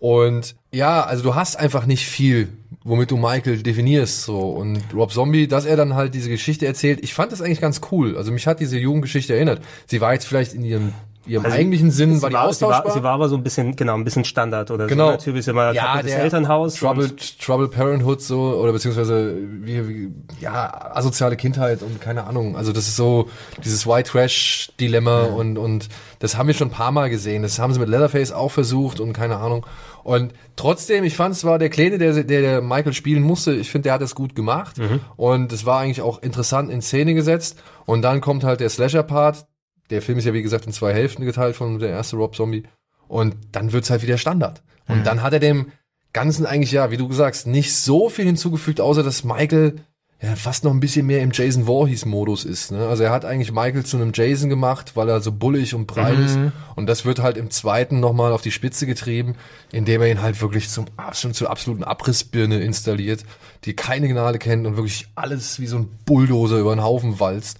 Und 0.00 0.54
ja, 0.72 1.02
also 1.02 1.22
du 1.22 1.34
hast 1.34 1.56
einfach 1.56 1.86
nicht 1.86 2.06
viel, 2.06 2.48
womit 2.84 3.10
du 3.10 3.16
Michael 3.16 3.62
definierst 3.62 4.22
so. 4.22 4.50
Und 4.50 4.82
Rob 4.94 5.12
Zombie, 5.12 5.48
dass 5.48 5.64
er 5.64 5.76
dann 5.76 5.94
halt 5.94 6.14
diese 6.14 6.30
Geschichte 6.30 6.66
erzählt, 6.66 7.00
ich 7.02 7.14
fand 7.14 7.32
das 7.32 7.42
eigentlich 7.42 7.60
ganz 7.60 7.80
cool. 7.90 8.16
Also 8.16 8.32
mich 8.32 8.46
hat 8.46 8.60
diese 8.60 8.78
Jugendgeschichte 8.78 9.34
erinnert. 9.34 9.62
Sie 9.86 10.00
war 10.00 10.12
jetzt 10.12 10.26
vielleicht 10.26 10.54
in 10.54 10.64
ihrem, 10.64 10.92
ihrem 11.28 11.44
Also 11.44 11.56
eigentlichen 11.56 11.90
Sinn, 11.90 12.16
Sie 12.16 12.22
war 12.22 12.30
die 12.30 12.34
war, 12.34 12.42
sie, 12.44 12.48
austauschbar. 12.48 12.84
war, 12.86 12.92
sie 12.92 13.02
war 13.02 13.12
aber 13.12 13.28
so 13.28 13.36
ein 13.36 13.42
bisschen, 13.42 13.76
genau, 13.76 13.94
ein 13.94 14.04
bisschen 14.04 14.24
Standard 14.24 14.70
oder 14.70 14.86
Genau. 14.86 15.12
so. 15.12 15.16
Typisch 15.18 15.46
immer 15.48 15.72
ja, 15.72 16.02
der 16.02 16.18
Elternhaus. 16.20 16.74
Trouble, 16.74 17.04
und- 17.04 17.40
Trouble 17.40 17.68
Parenthood 17.68 18.20
so 18.22 18.54
oder 18.60 18.72
beziehungsweise 18.72 19.36
wie, 19.62 19.88
wie, 19.88 20.08
ja 20.40 20.90
asoziale 20.94 21.36
Kindheit 21.36 21.82
und 21.82 22.00
keine 22.00 22.24
Ahnung. 22.24 22.56
Also 22.56 22.72
das 22.72 22.88
ist 22.88 22.96
so 22.96 23.28
dieses 23.64 23.86
White 23.86 24.10
Trash 24.10 24.72
Dilemma 24.80 25.24
und 25.24 25.58
und 25.58 25.88
das 26.18 26.36
haben 26.36 26.46
wir 26.48 26.54
schon 26.54 26.68
ein 26.68 26.72
paar 26.72 26.90
Mal 26.92 27.10
gesehen. 27.10 27.42
Das 27.42 27.58
haben 27.58 27.72
sie 27.72 27.78
mit 27.80 27.88
Leatherface 27.88 28.32
auch 28.32 28.50
versucht 28.50 28.98
und 29.00 29.12
keine 29.12 29.36
Ahnung. 29.36 29.64
Und 30.04 30.32
trotzdem, 30.56 31.04
ich 31.04 31.16
fand 31.16 31.34
es 31.34 31.44
war 31.44 31.58
der 31.58 31.68
Kleine, 31.68 31.98
der, 31.98 32.14
der 32.24 32.40
der 32.40 32.62
Michael 32.62 32.94
spielen 32.94 33.22
musste. 33.22 33.52
Ich 33.54 33.70
finde, 33.70 33.84
der 33.84 33.92
hat 33.94 34.00
das 34.02 34.14
gut 34.14 34.34
gemacht 34.34 34.76
und 35.16 35.52
es 35.52 35.66
war 35.66 35.80
eigentlich 35.80 36.00
auch 36.00 36.22
interessant 36.22 36.70
in 36.70 36.80
Szene 36.80 37.12
gesetzt. 37.14 37.58
Und 37.84 38.02
dann 38.02 38.20
kommt 38.22 38.42
halt 38.44 38.60
der 38.60 38.70
Slasher 38.70 39.02
Part. 39.02 39.46
Der 39.90 40.02
Film 40.02 40.18
ist 40.18 40.24
ja 40.24 40.34
wie 40.34 40.42
gesagt 40.42 40.66
in 40.66 40.72
zwei 40.72 40.92
Hälften 40.92 41.24
geteilt 41.24 41.56
von 41.56 41.78
der 41.78 41.90
erste 41.90 42.16
Rob 42.16 42.36
Zombie. 42.36 42.64
Und 43.06 43.36
dann 43.52 43.72
wird's 43.72 43.90
halt 43.90 44.02
wieder 44.02 44.18
Standard. 44.18 44.62
Und 44.86 45.06
dann 45.06 45.22
hat 45.22 45.32
er 45.32 45.40
dem 45.40 45.72
Ganzen 46.12 46.46
eigentlich, 46.46 46.72
ja, 46.72 46.90
wie 46.90 46.96
du 46.96 47.12
sagst, 47.12 47.46
nicht 47.46 47.74
so 47.74 48.08
viel 48.08 48.24
hinzugefügt, 48.24 48.80
außer 48.80 49.02
dass 49.02 49.24
Michael 49.24 49.76
ja 50.20 50.34
fast 50.34 50.64
noch 50.64 50.72
ein 50.72 50.80
bisschen 50.80 51.06
mehr 51.06 51.22
im 51.22 51.30
Jason 51.32 51.66
Voorhees-Modus 51.66 52.44
ist. 52.44 52.72
Ne? 52.72 52.88
Also 52.88 53.04
er 53.04 53.10
hat 53.10 53.24
eigentlich 53.24 53.52
Michael 53.52 53.84
zu 53.84 53.96
einem 53.96 54.10
Jason 54.12 54.48
gemacht, 54.48 54.96
weil 54.96 55.08
er 55.08 55.20
so 55.20 55.30
bullig 55.30 55.74
und 55.74 55.86
breit 55.86 56.18
ist. 56.18 56.36
Und 56.74 56.86
das 56.86 57.04
wird 57.04 57.20
halt 57.20 57.36
im 57.36 57.50
zweiten 57.50 58.00
nochmal 58.00 58.32
auf 58.32 58.42
die 58.42 58.50
Spitze 58.50 58.86
getrieben, 58.86 59.36
indem 59.70 60.00
er 60.00 60.10
ihn 60.10 60.22
halt 60.22 60.40
wirklich 60.40 60.70
zum 60.70 60.86
absolut, 60.96 61.36
zur 61.36 61.50
absoluten 61.50 61.84
Abrissbirne 61.84 62.58
installiert, 62.60 63.24
die 63.64 63.74
keine 63.74 64.08
Gnade 64.08 64.38
kennt 64.38 64.66
und 64.66 64.76
wirklich 64.76 65.06
alles 65.14 65.60
wie 65.60 65.68
so 65.68 65.76
ein 65.76 65.88
Bulldozer 66.04 66.58
über 66.58 66.74
den 66.74 66.82
Haufen 66.82 67.20
walzt. 67.20 67.58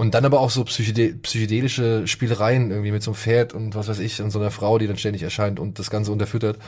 Und 0.00 0.14
dann 0.14 0.24
aber 0.24 0.40
auch 0.40 0.48
so 0.48 0.64
psychede 0.64 1.12
psychedelische 1.12 2.06
Spielereien 2.06 2.70
irgendwie 2.70 2.90
mit 2.90 3.02
so 3.02 3.10
einem 3.10 3.16
Pferd 3.16 3.52
und 3.52 3.74
was 3.74 3.86
weiß 3.86 3.98
ich 3.98 4.22
und 4.22 4.30
so 4.30 4.40
einer 4.40 4.50
Frau, 4.50 4.78
die 4.78 4.86
dann 4.86 4.96
ständig 4.96 5.22
erscheint 5.22 5.60
und 5.60 5.78
das 5.78 5.90
Ganze 5.90 6.10
unterfüttert. 6.10 6.58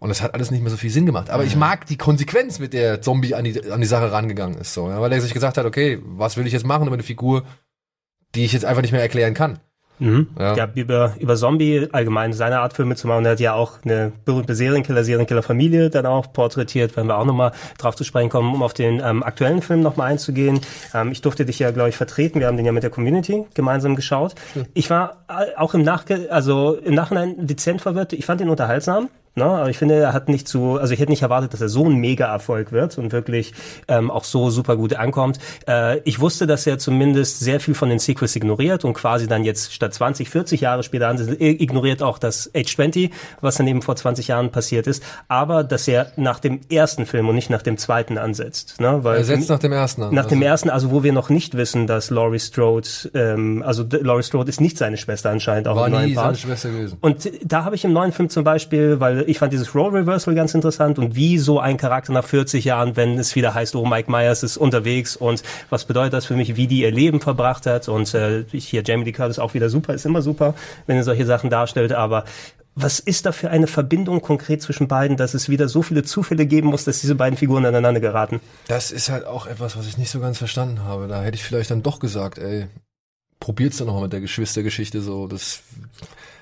Und 0.00 0.08
das 0.08 0.22
hat 0.22 0.32
alles 0.32 0.50
nicht 0.50 0.62
mehr 0.62 0.70
so 0.70 0.78
viel 0.78 0.88
Sinn 0.88 1.04
gemacht. 1.04 1.28
Aber 1.28 1.44
ich 1.44 1.54
mag 1.54 1.84
die 1.84 1.98
Konsequenz, 1.98 2.58
mit 2.58 2.72
der 2.72 3.02
Zombie 3.02 3.34
an 3.34 3.44
die, 3.44 3.70
an 3.70 3.82
die 3.82 3.86
Sache 3.86 4.10
rangegangen 4.10 4.56
ist. 4.56 4.72
So, 4.72 4.88
ja, 4.88 5.02
weil 5.02 5.12
er 5.12 5.20
sich 5.20 5.34
gesagt 5.34 5.58
hat, 5.58 5.66
okay, 5.66 6.00
was 6.02 6.38
will 6.38 6.46
ich 6.46 6.54
jetzt 6.54 6.64
machen 6.64 6.86
über 6.86 6.94
eine 6.94 7.02
Figur, 7.02 7.44
die 8.34 8.46
ich 8.46 8.54
jetzt 8.54 8.64
einfach 8.64 8.80
nicht 8.80 8.92
mehr 8.92 9.02
erklären 9.02 9.34
kann. 9.34 9.60
Mhm. 9.98 10.28
Ja. 10.38 10.56
Ja. 10.56 10.68
über, 10.74 11.14
über 11.18 11.36
Zombie 11.36 11.88
allgemein 11.92 12.32
seine 12.32 12.60
Art 12.60 12.74
Filme 12.74 12.96
zu 12.96 13.08
machen. 13.08 13.24
Er 13.24 13.32
hat 13.32 13.40
ja 13.40 13.54
auch 13.54 13.78
eine 13.84 14.12
berühmte 14.24 14.54
Serienkiller, 14.54 15.04
Serienkiller-Familie 15.04 15.90
dann 15.90 16.06
auch 16.06 16.32
porträtiert, 16.32 16.96
wenn 16.96 17.06
wir 17.06 17.18
auch 17.18 17.24
nochmal 17.24 17.52
drauf 17.78 17.96
zu 17.96 18.04
sprechen 18.04 18.28
kommen, 18.30 18.54
um 18.54 18.62
auf 18.62 18.74
den 18.74 19.00
ähm, 19.04 19.22
aktuellen 19.22 19.62
Film 19.62 19.80
nochmal 19.80 20.10
einzugehen. 20.10 20.60
Ähm, 20.94 21.12
ich 21.12 21.22
durfte 21.22 21.44
dich 21.44 21.58
ja, 21.58 21.70
glaube 21.70 21.88
ich, 21.88 21.96
vertreten. 21.96 22.40
Wir 22.40 22.46
haben 22.46 22.56
den 22.56 22.66
ja 22.66 22.72
mit 22.72 22.82
der 22.82 22.90
Community 22.90 23.44
gemeinsam 23.54 23.96
geschaut. 23.96 24.34
Ich 24.74 24.90
war 24.90 25.24
äh, 25.28 25.56
auch 25.56 25.74
im 25.74 25.82
Nachge 25.82 26.28
also 26.30 26.74
im 26.74 26.94
Nachhinein 26.94 27.46
dezent 27.46 27.80
verwirrt. 27.80 28.12
Ich 28.12 28.26
fand 28.26 28.40
ihn 28.40 28.48
unterhaltsam. 28.48 29.08
Ne? 29.34 29.44
Aber 29.44 29.70
ich 29.70 29.78
finde, 29.78 29.94
er 29.96 30.12
hat 30.12 30.28
nicht 30.28 30.48
so, 30.48 30.76
also 30.78 30.92
ich 30.92 31.00
hätte 31.00 31.10
nicht 31.10 31.22
erwartet, 31.22 31.52
dass 31.52 31.60
er 31.60 31.68
so 31.68 31.84
ein 31.84 31.94
Mega-Erfolg 31.96 32.72
wird 32.72 32.98
und 32.98 33.12
wirklich 33.12 33.52
ähm, 33.86 34.10
auch 34.10 34.24
so 34.24 34.50
super 34.50 34.76
gut 34.76 34.94
ankommt. 34.94 35.38
Äh, 35.68 35.98
ich 36.00 36.20
wusste, 36.20 36.46
dass 36.46 36.66
er 36.66 36.78
zumindest 36.78 37.40
sehr 37.40 37.60
viel 37.60 37.74
von 37.74 37.88
den 37.88 37.98
Sequels 37.98 38.34
ignoriert 38.36 38.84
und 38.84 38.94
quasi 38.94 39.28
dann 39.28 39.44
jetzt 39.44 39.72
statt 39.72 39.94
20, 39.94 40.28
40 40.30 40.60
Jahre 40.60 40.82
später 40.82 41.08
an, 41.08 41.18
ignoriert 41.38 42.02
auch 42.02 42.18
das 42.18 42.50
Age 42.54 42.74
20, 42.76 43.10
was 43.40 43.56
dann 43.56 43.66
eben 43.66 43.82
vor 43.82 43.96
20 43.96 44.28
Jahren 44.28 44.50
passiert 44.50 44.86
ist, 44.86 45.02
aber 45.28 45.64
dass 45.64 45.86
er 45.88 46.12
nach 46.16 46.40
dem 46.40 46.60
ersten 46.70 47.06
Film 47.06 47.28
und 47.28 47.34
nicht 47.34 47.50
nach 47.50 47.62
dem 47.62 47.76
zweiten 47.78 48.18
ansetzt. 48.18 48.80
Ne? 48.80 48.98
Weil 49.04 49.18
Er 49.18 49.24
setzt 49.24 49.48
nach 49.50 49.58
dem 49.58 49.72
ersten 49.72 50.02
an. 50.02 50.14
nach 50.14 50.26
dem 50.26 50.38
Also- 50.38 50.48
ersten, 50.48 50.70
also 50.70 50.90
wo 50.90 51.02
wir 51.02 51.12
noch 51.12 51.28
nicht 51.30 51.56
wissen, 51.56 51.86
dass 51.86 52.10
Laurie 52.10 52.38
Strode, 52.40 52.88
ähm, 53.14 53.62
also 53.64 53.84
Laurie 53.88 54.22
Strode 54.22 54.48
ist 54.48 54.60
nicht 54.60 54.78
seine 54.78 54.96
Schwester 54.96 55.30
anscheinend 55.30 55.68
auch 55.68 55.76
war 55.76 55.86
im 55.86 55.92
neuen 55.92 56.06
nie 56.08 56.14
Part. 56.14 56.26
seine 56.36 56.38
Schwester 56.38 56.70
gewesen. 56.70 56.96
Und 57.00 57.30
da 57.44 57.64
habe 57.64 57.74
ich 57.76 57.84
im 57.84 57.92
neuen 57.92 58.12
Film 58.12 58.28
zum 58.28 58.44
Beispiel, 58.44 59.00
weil 59.00 59.17
ich 59.26 59.38
fand 59.38 59.52
dieses 59.52 59.74
Role 59.74 60.00
Reversal 60.00 60.34
ganz 60.34 60.54
interessant 60.54 60.98
und 60.98 61.14
wie 61.14 61.38
so 61.38 61.60
ein 61.60 61.76
Charakter 61.76 62.12
nach 62.12 62.24
40 62.24 62.64
Jahren, 62.64 62.96
wenn 62.96 63.18
es 63.18 63.34
wieder 63.34 63.54
heißt, 63.54 63.74
oh, 63.76 63.84
Mike 63.84 64.10
Myers 64.10 64.42
ist 64.42 64.56
unterwegs 64.56 65.16
und 65.16 65.42
was 65.70 65.84
bedeutet 65.84 66.12
das 66.12 66.26
für 66.26 66.36
mich, 66.36 66.56
wie 66.56 66.66
die 66.66 66.80
ihr 66.80 66.90
Leben 66.90 67.20
verbracht 67.20 67.66
hat 67.66 67.88
und 67.88 68.12
äh, 68.14 68.44
hier 68.52 68.82
Jamie 68.84 69.04
Lee 69.04 69.12
Curtis 69.12 69.38
auch 69.38 69.54
wieder 69.54 69.68
super, 69.68 69.94
ist 69.94 70.06
immer 70.06 70.22
super, 70.22 70.54
wenn 70.86 70.96
er 70.96 71.04
solche 71.04 71.26
Sachen 71.26 71.50
darstellt, 71.50 71.92
aber 71.92 72.24
was 72.80 73.00
ist 73.00 73.26
da 73.26 73.32
für 73.32 73.50
eine 73.50 73.66
Verbindung 73.66 74.22
konkret 74.22 74.62
zwischen 74.62 74.86
beiden, 74.86 75.16
dass 75.16 75.34
es 75.34 75.48
wieder 75.48 75.68
so 75.68 75.82
viele 75.82 76.04
Zufälle 76.04 76.46
geben 76.46 76.68
muss, 76.68 76.84
dass 76.84 77.00
diese 77.00 77.16
beiden 77.16 77.36
Figuren 77.36 77.66
aneinander 77.66 77.98
geraten? 77.98 78.40
Das 78.68 78.92
ist 78.92 79.08
halt 79.08 79.24
auch 79.24 79.46
etwas, 79.46 79.76
was 79.76 79.88
ich 79.88 79.98
nicht 79.98 80.10
so 80.10 80.20
ganz 80.20 80.38
verstanden 80.38 80.84
habe. 80.84 81.08
Da 81.08 81.22
hätte 81.22 81.34
ich 81.34 81.42
vielleicht 81.42 81.72
dann 81.72 81.82
doch 81.82 81.98
gesagt, 81.98 82.38
ey, 82.38 82.68
probiert's 83.40 83.78
doch 83.78 83.86
nochmal 83.86 84.02
mit 84.02 84.12
der 84.12 84.20
Geschwistergeschichte 84.20 85.00
so. 85.00 85.26
Das 85.26 85.62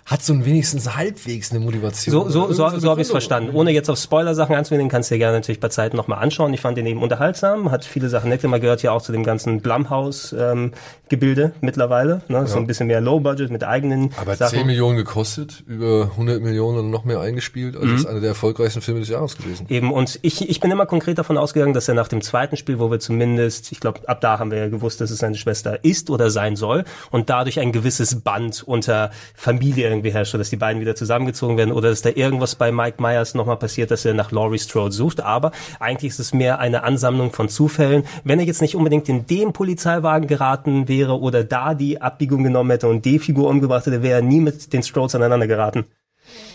hat 0.06 0.22
so 0.22 0.32
ein 0.32 0.44
wenigstens 0.44 0.94
halbwegs 0.96 1.50
eine 1.50 1.60
Motivation. 1.60 2.12
So, 2.12 2.20
so, 2.28 2.30
so, 2.30 2.62
irgendeine 2.62 2.80
so 2.80 2.90
habe 2.90 3.00
ich 3.00 3.06
es 3.08 3.10
verstanden. 3.10 3.50
Ohne 3.54 3.72
jetzt 3.72 3.90
auf 3.90 3.98
Spoiler-Sachen 3.98 4.54
einzugehen, 4.54 4.88
kannst 4.88 5.10
du 5.10 5.16
dir 5.16 5.18
gerne 5.18 5.38
natürlich 5.38 5.58
bei 5.60 5.68
Zeiten 5.68 5.96
nochmal 5.96 6.22
anschauen. 6.22 6.54
Ich 6.54 6.60
fand 6.60 6.78
den 6.78 6.86
eben 6.86 7.02
unterhaltsam, 7.02 7.72
hat 7.72 7.84
viele 7.84 8.08
Sachen 8.08 8.30
nett 8.30 8.40
gemacht, 8.40 8.60
gehört 8.60 8.82
ja 8.84 8.92
auch 8.92 9.02
zu 9.02 9.10
dem 9.10 9.24
ganzen 9.24 9.60
Blumhouse-Gebilde 9.60 11.52
mittlerweile. 11.60 12.22
Ne? 12.28 12.46
So 12.46 12.58
ein 12.58 12.66
bisschen 12.66 12.86
mehr 12.86 13.00
Low-Budget 13.00 13.50
mit 13.50 13.64
eigenen 13.64 14.10
Aber 14.20 14.36
Sachen. 14.36 14.58
10 14.58 14.66
Millionen 14.66 14.96
gekostet, 14.96 15.64
über 15.66 16.10
100 16.12 16.40
Millionen 16.40 16.78
und 16.78 16.90
noch 16.90 17.04
mehr 17.04 17.20
eingespielt. 17.20 17.74
Also 17.76 17.86
Mhm. 17.88 17.94
ist 17.96 18.06
einer 18.06 18.20
der 18.20 18.30
erfolgreichsten 18.30 18.80
Filme 18.82 19.00
des 19.00 19.08
Jahres 19.08 19.36
gewesen. 19.36 19.66
Eben, 19.68 19.92
und 19.92 20.18
ich, 20.22 20.48
ich 20.48 20.60
bin 20.60 20.70
immer 20.70 20.86
konkret 20.86 21.18
davon 21.18 21.36
ausgegangen, 21.38 21.74
dass 21.74 21.88
er 21.88 21.94
nach 21.94 22.08
dem 22.08 22.20
zweiten 22.22 22.56
Spiel, 22.56 22.78
wo 22.78 22.90
wir 22.90 23.00
zumindest, 23.00 23.72
ich 23.72 23.80
glaube, 23.80 24.08
ab 24.08 24.20
da 24.20 24.38
haben 24.38 24.50
wir 24.50 24.58
ja 24.58 24.68
gewusst, 24.68 25.00
dass 25.00 25.10
es 25.10 25.18
seine 25.18 25.36
Schwester 25.36 25.84
ist 25.84 26.10
oder 26.10 26.30
sein 26.30 26.56
soll 26.56 26.84
und 27.10 27.30
dadurch 27.30 27.60
ein 27.60 27.72
gewisses 27.72 28.20
Band 28.20 28.62
unter 28.66 29.10
Familie 29.34 29.95
irgendwie 29.96 30.12
herrscht, 30.12 30.34
dass 30.34 30.50
die 30.50 30.56
beiden 30.56 30.80
wieder 30.80 30.94
zusammengezogen 30.94 31.56
werden 31.56 31.72
oder 31.72 31.90
dass 31.90 32.02
da 32.02 32.10
irgendwas 32.10 32.54
bei 32.54 32.70
Mike 32.72 33.02
Myers 33.02 33.34
nochmal 33.34 33.56
passiert, 33.56 33.90
dass 33.90 34.04
er 34.04 34.14
nach 34.14 34.30
Laurie 34.32 34.58
Strode 34.58 34.92
sucht. 34.92 35.20
Aber 35.20 35.52
eigentlich 35.80 36.10
ist 36.10 36.18
es 36.20 36.32
mehr 36.32 36.58
eine 36.58 36.82
Ansammlung 36.84 37.32
von 37.32 37.48
Zufällen. 37.48 38.04
Wenn 38.24 38.38
er 38.38 38.44
jetzt 38.46 38.60
nicht 38.62 38.76
unbedingt 38.76 39.08
in 39.08 39.26
den 39.26 39.52
Polizeiwagen 39.52 40.28
geraten 40.28 40.88
wäre 40.88 41.18
oder 41.20 41.44
da 41.44 41.74
die 41.74 42.00
Abbiegung 42.00 42.44
genommen 42.44 42.70
hätte 42.70 42.88
und 42.88 43.04
die 43.04 43.18
Figur 43.18 43.48
umgebracht 43.48 43.86
hätte, 43.86 44.02
wäre 44.02 44.16
er 44.20 44.22
nie 44.22 44.40
mit 44.40 44.72
den 44.72 44.82
Strodes 44.82 45.14
aneinander 45.14 45.46
geraten. 45.46 45.84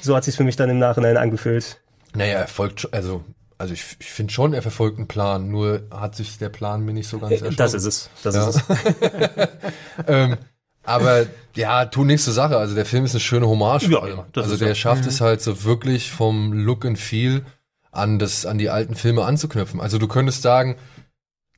So 0.01 0.15
hat 0.15 0.23
sich 0.23 0.35
für 0.35 0.43
mich 0.43 0.55
dann 0.55 0.69
im 0.69 0.79
Nachhinein 0.79 1.17
angefühlt. 1.17 1.81
Naja, 2.13 2.39
er 2.39 2.47
folgt 2.47 2.81
schon, 2.81 2.93
also, 2.93 3.23
also 3.57 3.73
ich, 3.73 3.95
ich 3.99 4.11
finde 4.11 4.33
schon, 4.33 4.53
er 4.53 4.61
verfolgt 4.61 4.97
einen 4.97 5.07
Plan, 5.07 5.49
nur 5.49 5.83
hat 5.91 6.15
sich 6.15 6.37
der 6.37 6.49
Plan 6.49 6.83
mir 6.83 6.93
nicht 6.93 7.07
so 7.07 7.19
ganz 7.19 7.31
erschlossen. 7.33 7.55
Das 7.57 7.73
ist 7.73 7.85
es. 7.85 8.09
Das 8.23 8.35
Ja. 8.35 8.49
ist 8.49 8.63
es. 8.67 9.49
ähm, 10.07 10.37
aber 10.83 11.27
ja, 11.55 11.85
tu 11.85 12.03
nichts 12.03 12.25
zur 12.25 12.33
Sache. 12.33 12.57
Also 12.57 12.75
der 12.75 12.85
Film 12.85 13.05
ist 13.05 13.11
eine 13.11 13.19
schöne 13.19 13.47
Hommage. 13.47 13.87
Ja, 13.87 14.07
ja, 14.07 14.25
also 14.35 14.57
der 14.57 14.69
er. 14.69 14.75
schafft 14.75 15.05
es 15.05 15.21
halt 15.21 15.41
so 15.41 15.63
wirklich 15.63 16.11
vom 16.11 16.53
Look 16.53 16.85
and 16.85 16.97
Feel 16.97 17.45
an 17.91 18.19
das, 18.19 18.45
an 18.45 18.57
die 18.57 18.69
alten 18.69 18.95
Filme 18.95 19.25
anzuknüpfen. 19.25 19.79
Also 19.79 19.97
du 19.97 20.07
könntest 20.07 20.41
sagen, 20.41 20.77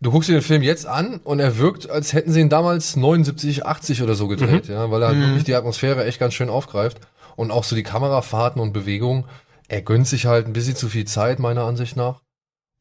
du 0.02 0.12
guckst 0.12 0.30
dir 0.30 0.34
den 0.34 0.42
Film 0.42 0.62
jetzt 0.62 0.86
an 0.86 1.20
und 1.24 1.40
er 1.40 1.58
wirkt, 1.58 1.90
als 1.90 2.14
hätten 2.14 2.32
sie 2.32 2.42
ihn 2.42 2.50
damals 2.50 2.96
79, 2.96 3.66
80 3.66 4.02
oder 4.02 4.16
so 4.16 4.28
gedreht, 4.28 4.68
ja, 4.68 4.92
weil 4.92 5.02
er 5.02 5.10
halt 5.10 5.20
wirklich 5.20 5.44
die 5.44 5.56
Atmosphäre 5.56 6.06
echt 6.06 6.20
ganz 6.20 6.34
schön 6.34 6.50
aufgreift 6.50 7.00
und 7.36 7.52
auch 7.52 7.64
so 7.64 7.76
die 7.76 7.84
Kamerafahrten 7.84 8.62
und 8.62 8.74
Bewegungen. 8.74 9.26
Er 9.68 9.82
gönnt 9.82 10.08
sich 10.08 10.26
halt 10.26 10.46
ein 10.46 10.54
bisschen 10.54 10.76
zu 10.76 10.90
viel 10.90 11.06
Zeit, 11.06 11.40
meiner 11.40 11.64
Ansicht 11.64 11.96
nach. 11.96 12.22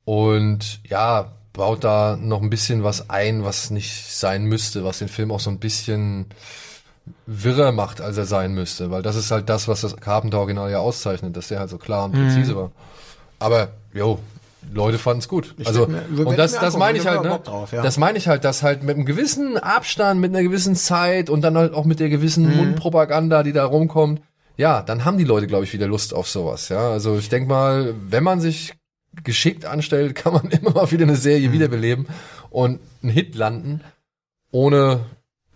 Und 0.05 0.80
ja, 0.88 1.32
baut 1.53 1.84
da 1.84 2.16
noch 2.20 2.40
ein 2.42 2.50
bisschen 2.50 2.82
was 2.82 3.11
ein, 3.11 3.44
was 3.44 3.70
nicht 3.70 4.11
sein 4.11 4.44
müsste, 4.44 4.84
was 4.84 4.98
den 4.98 5.09
Film 5.09 5.30
auch 5.30 5.40
so 5.40 5.50
ein 5.50 5.59
bisschen 5.59 6.26
wirrer 7.26 7.72
macht, 7.72 8.00
als 8.00 8.16
er 8.16 8.26
sein 8.26 8.55
müsste, 8.55 8.90
weil 8.90 9.03
das 9.03 9.16
ist 9.16 9.30
halt 9.30 9.48
das, 9.48 9.68
was 9.68 9.80
das 9.80 9.96
Carpenter-Original 9.96 10.70
ja 10.70 10.78
auszeichnet, 10.78 11.36
dass 11.36 11.48
der 11.48 11.59
halt 11.59 11.70
so 11.70 11.78
klar 11.78 12.05
und 12.05 12.12
präzise 12.12 12.55
war. 12.57 12.70
Aber, 13.38 13.68
jo, 13.92 14.18
Leute 14.72 14.98
fanden 14.98 15.18
es 15.18 15.28
gut. 15.28 15.55
also, 15.64 15.88
werd 15.90 16.09
mir- 16.11 16.26
und 16.26 16.38
das, 16.38 16.53
das 16.53 16.76
meine 16.76 16.96
ich 16.98 17.05
ich 17.05 17.11
halt, 17.11 17.22
ne? 17.24 17.40
Drauf, 17.42 17.72
ja. 17.72 17.82
Das 17.82 17.98
meine 17.98 18.16
ich 18.18 18.28
halt, 18.28 18.44
dass 18.44 18.62
halt 18.62 18.84
mit 18.84 18.94
einem 18.94 19.05
gewissen 19.05 19.59
Abstand, 19.59 20.20
mit 20.20 20.30
einer 20.32 20.44
gewissen 20.44 20.76
Zeit 20.76 21.28
und 21.28 21.40
dann 21.42 21.57
halt 21.59 21.74
auch 21.74 21.84
mit 21.84 21.98
der 21.98 22.09
gewissen 22.09 22.48
Mhm. 22.48 22.57
Mundpropaganda, 22.57 23.42
die 23.42 23.53
da 23.53 23.64
rumkommt, 23.64 24.22
ja, 24.57 24.82
dann 24.82 25.05
haben 25.05 25.18
die 25.18 25.24
Leute, 25.24 25.48
glaube 25.48 25.64
ich, 25.64 25.72
wieder 25.72 25.88
Lust 25.88 26.14
auf 26.14 26.28
sowas, 26.28 26.68
ja. 26.68 26.90
Also, 26.90 27.16
ich 27.18 27.28
denk 27.28 27.48
mal, 27.48 27.94
wenn 28.09 28.22
man 28.22 28.40
sich 28.40 28.74
geschickt 29.24 29.64
anstellt, 29.64 30.14
kann 30.16 30.32
man 30.32 30.50
immer 30.50 30.70
mal 30.70 30.90
wieder 30.90 31.04
eine 31.04 31.16
Serie 31.16 31.48
Mhm. 31.48 31.52
wiederbeleben 31.52 32.06
und 32.50 32.80
einen 33.02 33.12
Hit 33.12 33.34
landen, 33.34 33.80
ohne, 34.50 35.00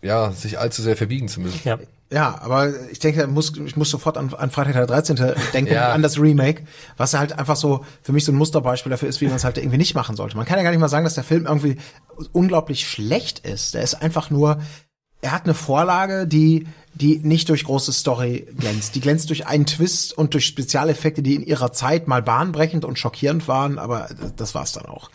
ja, 0.02 0.32
sich 0.32 0.59
allzu 0.59 0.82
sehr 0.82 0.96
verbiegen 0.96 1.28
zu 1.28 1.40
müssen. 1.40 1.61
Ja. 1.64 1.78
Ja, 2.09 2.38
aber 2.40 2.72
ich 2.92 3.00
denke, 3.00 3.26
muss, 3.26 3.52
ich 3.57 3.74
muss 3.76 3.90
sofort 3.90 4.16
an, 4.16 4.32
an 4.32 4.52
Freitag 4.52 4.74
der 4.74 4.86
13. 4.86 5.16
denken, 5.52 5.72
Ja. 5.72 5.90
an 5.92 6.02
das 6.02 6.20
Remake, 6.20 6.62
was 6.96 7.14
halt 7.14 7.36
einfach 7.36 7.57
so 7.57 7.84
für 8.00 8.12
mich 8.12 8.24
so 8.24 8.30
ein 8.30 8.36
Musterbeispiel 8.36 8.90
dafür 8.90 9.09
ist, 9.09 9.20
wie 9.20 9.26
man 9.26 9.34
es 9.34 9.42
halt 9.42 9.59
irgendwie 9.59 9.76
nicht 9.76 9.96
machen 9.96 10.14
sollte. 10.14 10.36
Man 10.36 10.46
kann 10.46 10.57
ja 10.57 10.62
gar 10.62 10.70
nicht 10.70 10.78
mal 10.78 10.86
sagen, 10.86 11.02
dass 11.02 11.14
der 11.14 11.24
Film 11.24 11.46
irgendwie 11.46 11.78
unglaublich 12.30 12.88
schlecht 12.88 13.40
ist. 13.40 13.74
Der 13.74 13.82
ist 13.82 13.94
einfach 13.94 14.30
nur, 14.30 14.61
er 15.22 15.32
hat 15.32 15.44
eine 15.44 15.54
Vorlage, 15.54 16.26
die, 16.26 16.66
die 16.94 17.18
nicht 17.18 17.48
durch 17.48 17.64
große 17.64 17.92
Story 17.92 18.46
glänzt. 18.58 18.94
Die 18.94 19.00
glänzt 19.00 19.28
durch 19.30 19.46
einen 19.46 19.66
Twist 19.66 20.16
und 20.16 20.34
durch 20.34 20.46
Spezialeffekte, 20.46 21.22
die 21.22 21.34
in 21.34 21.42
ihrer 21.42 21.72
Zeit 21.72 22.08
mal 22.08 22.22
bahnbrechend 22.22 22.84
und 22.84 22.98
schockierend 22.98 23.48
waren, 23.48 23.78
aber 23.78 24.08
das 24.36 24.54
war's 24.54 24.72
dann 24.72 24.86
auch. 24.86 25.10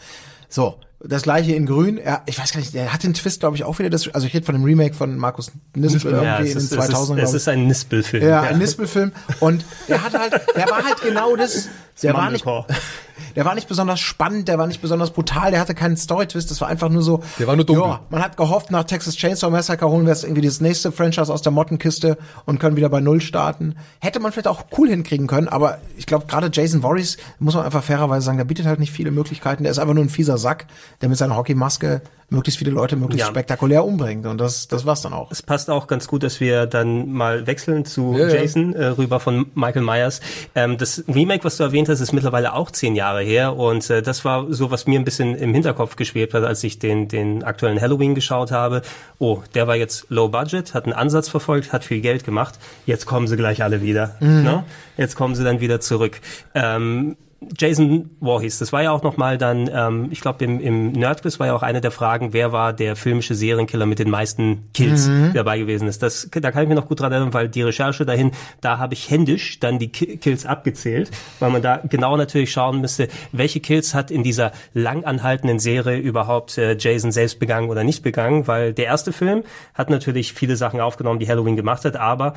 So, 0.49 0.77
das 1.03 1.23
gleiche 1.23 1.55
in 1.55 1.65
Grün. 1.65 1.97
Er, 1.97 2.21
ich 2.25 2.37
weiß 2.37 2.51
gar 2.51 2.59
nicht, 2.59 2.73
der 2.73 2.93
hat 2.93 3.03
den 3.03 3.13
Twist, 3.13 3.39
glaube 3.39 3.55
ich, 3.55 3.63
auch 3.63 3.79
wieder. 3.79 3.89
Das, 3.89 4.07
also 4.09 4.27
ich 4.27 4.33
rede 4.33 4.45
von 4.45 4.53
dem 4.53 4.63
Remake 4.63 4.93
von 4.93 5.17
Markus 5.17 5.51
Nispel 5.73 6.11
Ja, 6.11 6.39
irgendwie 6.39 6.49
es 6.49 6.55
in 6.55 6.57
ist, 6.57 6.71
den 6.71 6.79
es 6.79 6.85
ist, 6.85 6.91
2000 6.91 7.19
es 7.21 7.33
ist 7.33 7.47
ein 7.47 7.67
Nispel-Film. 7.67 8.27
ja, 8.27 8.41
ein 8.41 8.59
Nispel-Film. 8.59 9.11
Und 9.39 9.65
der 9.87 10.03
hat 10.03 10.17
halt, 10.17 10.33
der 10.55 10.69
war 10.69 10.83
halt 10.83 11.01
genau 11.01 11.35
das. 11.35 11.69
Der 12.03 12.13
war 12.13 12.29
nicht, 12.29 12.45
der 13.35 13.45
war 13.45 13.55
nicht 13.55 13.67
besonders 13.67 13.99
spannend, 13.99 14.47
der 14.47 14.57
war 14.57 14.67
nicht 14.67 14.81
besonders 14.81 15.11
brutal, 15.11 15.51
der 15.51 15.59
hatte 15.59 15.73
keinen 15.73 15.97
Story-Twist, 15.97 16.49
das 16.51 16.61
war 16.61 16.67
einfach 16.67 16.89
nur 16.89 17.01
so. 17.01 17.21
Der 17.39 17.47
war 17.47 17.55
nur 17.55 17.65
dunkel. 17.65 17.85
Ja, 17.85 17.99
man 18.09 18.23
hat 18.23 18.37
gehofft, 18.37 18.71
nach 18.71 18.83
Texas 18.83 19.15
Chainsaw 19.15 19.51
Massacre 19.51 19.89
holen 19.89 20.05
wir 20.05 20.13
jetzt 20.13 20.23
irgendwie 20.23 20.41
das 20.41 20.61
nächste 20.61 20.91
Franchise 20.91 21.31
aus 21.31 21.41
der 21.41 21.51
Mottenkiste 21.51 22.17
und 22.45 22.59
können 22.59 22.75
wieder 22.75 22.89
bei 22.89 22.99
Null 22.99 23.21
starten. 23.21 23.75
Hätte 23.99 24.19
man 24.19 24.31
vielleicht 24.31 24.47
auch 24.47 24.65
cool 24.77 24.89
hinkriegen 24.89 25.27
können, 25.27 25.47
aber 25.47 25.79
ich 25.97 26.05
glaube, 26.05 26.25
gerade 26.27 26.49
Jason 26.51 26.81
Voorhees, 26.81 27.17
muss 27.39 27.55
man 27.55 27.65
einfach 27.65 27.83
fairerweise 27.83 28.25
sagen, 28.25 28.37
der 28.37 28.45
bietet 28.45 28.65
halt 28.65 28.79
nicht 28.79 28.91
viele 28.91 29.11
Möglichkeiten. 29.11 29.63
Der 29.63 29.71
ist 29.71 29.79
einfach 29.79 29.93
nur 29.93 30.03
ein 30.03 30.09
fieser 30.09 30.37
Sack, 30.37 30.67
der 31.01 31.09
mit 31.09 31.17
seiner 31.17 31.35
Hockeymaske 31.35 32.01
möglichst 32.31 32.57
viele 32.57 32.71
Leute 32.71 32.95
möglichst 32.95 33.27
Ja. 33.27 33.31
spektakulär 33.31 33.85
umbringt. 33.85 34.25
Und 34.25 34.39
das, 34.39 34.67
das 34.67 34.85
war's 34.85 35.01
dann 35.01 35.13
auch. 35.13 35.29
Es 35.31 35.41
passt 35.41 35.69
auch 35.69 35.85
ganz 35.87 36.07
gut, 36.07 36.23
dass 36.23 36.39
wir 36.39 36.65
dann 36.65 37.11
mal 37.11 37.45
wechseln 37.45 37.85
zu 37.85 38.15
Ja, 38.17 38.27
ja. 38.29 38.35
Jason 38.41 38.73
äh, 38.73 38.85
rüber 38.87 39.19
von 39.19 39.47
Michael 39.53 39.81
Myers. 39.83 40.21
Ähm, 40.55 40.77
das 40.77 41.03
Remake, 41.07 41.43
was 41.43 41.57
du 41.57 41.63
erwähnt 41.63 41.89
hast, 41.89 41.99
ist 41.99 42.13
mittlerweile 42.13 42.53
auch 42.53 42.71
zehn 42.71 42.95
Jahre 42.95 43.21
her 43.21 43.55
und 43.57 43.89
äh, 43.89 44.01
das 44.01 44.23
war 44.25 44.47
so, 44.51 44.71
was 44.71 44.87
mir 44.87 44.99
ein 44.99 45.03
bisschen 45.05 45.35
im 45.35 45.53
Hinterkopf 45.53 45.95
geschwebt 45.97 46.33
hat, 46.33 46.43
als 46.43 46.63
ich 46.63 46.79
den 46.79 47.07
den 47.09 47.43
aktuellen 47.43 47.79
Halloween 47.81 48.15
geschaut 48.15 48.51
habe. 48.51 48.81
Oh, 49.19 49.39
der 49.53 49.67
war 49.67 49.75
jetzt 49.75 50.05
low 50.09 50.29
budget, 50.29 50.73
hat 50.73 50.85
einen 50.85 50.93
Ansatz 50.93 51.27
verfolgt, 51.29 51.73
hat 51.73 51.83
viel 51.83 51.99
Geld 52.01 52.23
gemacht. 52.23 52.57
Jetzt 52.85 53.05
kommen 53.05 53.27
sie 53.27 53.35
gleich 53.35 53.61
alle 53.61 53.81
wieder. 53.81 54.15
Ne? 54.21 54.63
Jetzt 54.97 55.15
kommen 55.15 55.35
sie 55.35 55.43
dann 55.43 55.59
wieder 55.59 55.79
zurück. 55.81 56.21
Ähm, 56.55 57.17
Jason 57.57 58.11
Voorhees, 58.19 58.59
das 58.59 58.71
war 58.71 58.83
ja 58.83 58.91
auch 58.91 59.01
nochmal 59.01 59.39
dann, 59.39 59.67
ähm, 59.73 60.09
ich 60.11 60.21
glaube 60.21 60.45
im, 60.45 60.59
im 60.59 60.91
Nerdquiz 60.91 61.39
war 61.39 61.47
ja 61.47 61.55
auch 61.55 61.63
eine 61.63 61.81
der 61.81 61.89
Fragen, 61.89 62.33
wer 62.33 62.51
war 62.51 62.71
der 62.71 62.95
filmische 62.95 63.33
Serienkiller 63.33 63.87
mit 63.87 63.97
den 63.97 64.11
meisten 64.11 64.69
Kills, 64.75 65.07
der 65.07 65.33
dabei 65.33 65.57
gewesen 65.57 65.87
ist. 65.87 66.03
Das, 66.03 66.29
da 66.31 66.51
kann 66.51 66.61
ich 66.63 66.69
mir 66.69 66.75
noch 66.75 66.87
gut 66.87 66.99
dran 66.99 67.11
erinnern, 67.11 67.33
weil 67.33 67.49
die 67.49 67.63
Recherche 67.63 68.05
dahin, 68.05 68.31
da 68.61 68.77
habe 68.77 68.93
ich 68.93 69.09
händisch 69.09 69.59
dann 69.59 69.79
die 69.79 69.91
Ki- 69.91 70.17
Kills 70.17 70.45
abgezählt, 70.45 71.09
weil 71.39 71.49
man 71.49 71.63
da 71.63 71.77
genau 71.77 72.15
natürlich 72.15 72.51
schauen 72.51 72.79
müsste, 72.79 73.07
welche 73.31 73.59
Kills 73.59 73.95
hat 73.95 74.11
in 74.11 74.21
dieser 74.21 74.51
lang 74.75 75.03
anhaltenden 75.03 75.57
Serie 75.57 75.97
überhaupt 75.97 76.59
äh, 76.59 76.77
Jason 76.77 77.11
selbst 77.11 77.39
begangen 77.39 77.69
oder 77.71 77.83
nicht 77.83 78.03
begangen, 78.03 78.47
weil 78.47 78.73
der 78.73 78.85
erste 78.85 79.11
Film 79.11 79.43
hat 79.73 79.89
natürlich 79.89 80.33
viele 80.33 80.55
Sachen 80.55 80.79
aufgenommen, 80.79 81.19
die 81.19 81.27
Halloween 81.27 81.55
gemacht 81.55 81.85
hat, 81.85 81.95
aber 81.97 82.33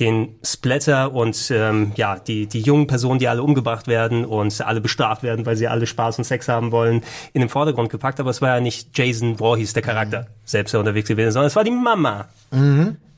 den 0.00 0.36
Splatter 0.44 1.12
und 1.12 1.50
ähm, 1.50 1.92
ja 1.96 2.18
die 2.18 2.46
die 2.46 2.60
jungen 2.60 2.86
Personen, 2.86 3.18
die 3.18 3.28
alle 3.28 3.42
umgebracht 3.42 3.88
werden 3.88 4.24
und 4.24 4.60
alle 4.60 4.80
bestraft 4.80 5.22
werden, 5.22 5.44
weil 5.46 5.56
sie 5.56 5.66
alle 5.68 5.86
Spaß 5.86 6.18
und 6.18 6.24
Sex 6.24 6.48
haben 6.48 6.70
wollen, 6.72 7.02
in 7.32 7.40
den 7.40 7.48
Vordergrund 7.48 7.90
gepackt. 7.90 8.20
Aber 8.20 8.30
es 8.30 8.40
war 8.40 8.54
ja 8.54 8.60
nicht 8.60 8.96
Jason 8.96 9.38
Voorhees 9.38 9.72
der 9.72 9.82
Charakter 9.82 10.28
selbst 10.44 10.72
der 10.72 10.80
unterwegs 10.80 11.08
gewesen, 11.08 11.32
sondern 11.32 11.48
es 11.48 11.56
war 11.56 11.64
die 11.64 11.70
Mama. 11.70 12.28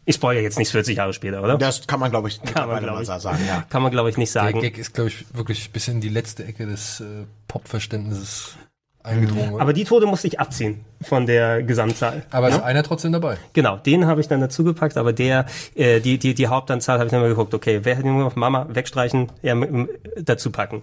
Ich 0.06 0.14
spoilere 0.16 0.42
jetzt 0.42 0.58
nicht 0.58 0.70
40 0.70 0.96
Jahre 0.96 1.12
später, 1.12 1.42
oder? 1.42 1.58
Das 1.58 1.86
kann 1.86 2.00
man, 2.00 2.10
glaube 2.10 2.28
ich, 2.28 2.42
Kann 2.42 2.68
man, 2.68 2.82
glaub 2.82 3.00
ich. 3.00 3.06
sagen, 3.06 3.38
ja. 3.46 3.64
Kann 3.68 3.82
man 3.82 3.92
glaube 3.92 4.10
ich 4.10 4.16
nicht 4.16 4.34
Der 4.34 4.42
sagen. 4.42 4.60
Gag 4.60 4.78
ist, 4.78 4.94
glaube 4.94 5.10
ich, 5.10 5.26
wirklich 5.34 5.70
bis 5.70 5.86
in 5.88 6.00
die 6.00 6.08
letzte 6.08 6.44
Ecke 6.46 6.66
des 6.66 7.00
äh, 7.00 7.04
Pop-Verständnisses 7.46 8.56
eingedrungen. 9.02 9.52
oder? 9.52 9.62
Aber 9.62 9.72
die 9.72 9.84
Tode 9.84 10.06
musste 10.06 10.26
ich 10.26 10.40
abziehen 10.40 10.84
von 11.02 11.26
der 11.26 11.62
Gesamtzahl. 11.62 12.22
Aber 12.30 12.48
ist 12.50 12.62
einer 12.62 12.82
trotzdem 12.82 13.12
dabei? 13.12 13.38
Genau, 13.54 13.76
den 13.76 14.06
habe 14.06 14.20
ich 14.20 14.28
dann 14.28 14.40
dazu 14.40 14.64
gepackt, 14.64 14.96
aber 14.98 15.12
der, 15.12 15.46
äh, 15.74 16.00
die, 16.00 16.18
die, 16.18 16.34
die 16.34 16.48
Hauptanzahl 16.48 16.98
habe 16.98 17.06
ich 17.06 17.10
dann 17.10 17.20
mal 17.22 17.28
geguckt, 17.28 17.54
okay, 17.54 17.80
wer 17.82 17.96
hat 17.96 18.04
den 18.04 18.20
auf 18.20 18.36
Mama 18.36 18.66
wegstreichen, 18.70 19.32
ja, 19.42 19.54
dazu 20.16 20.50
packen 20.50 20.82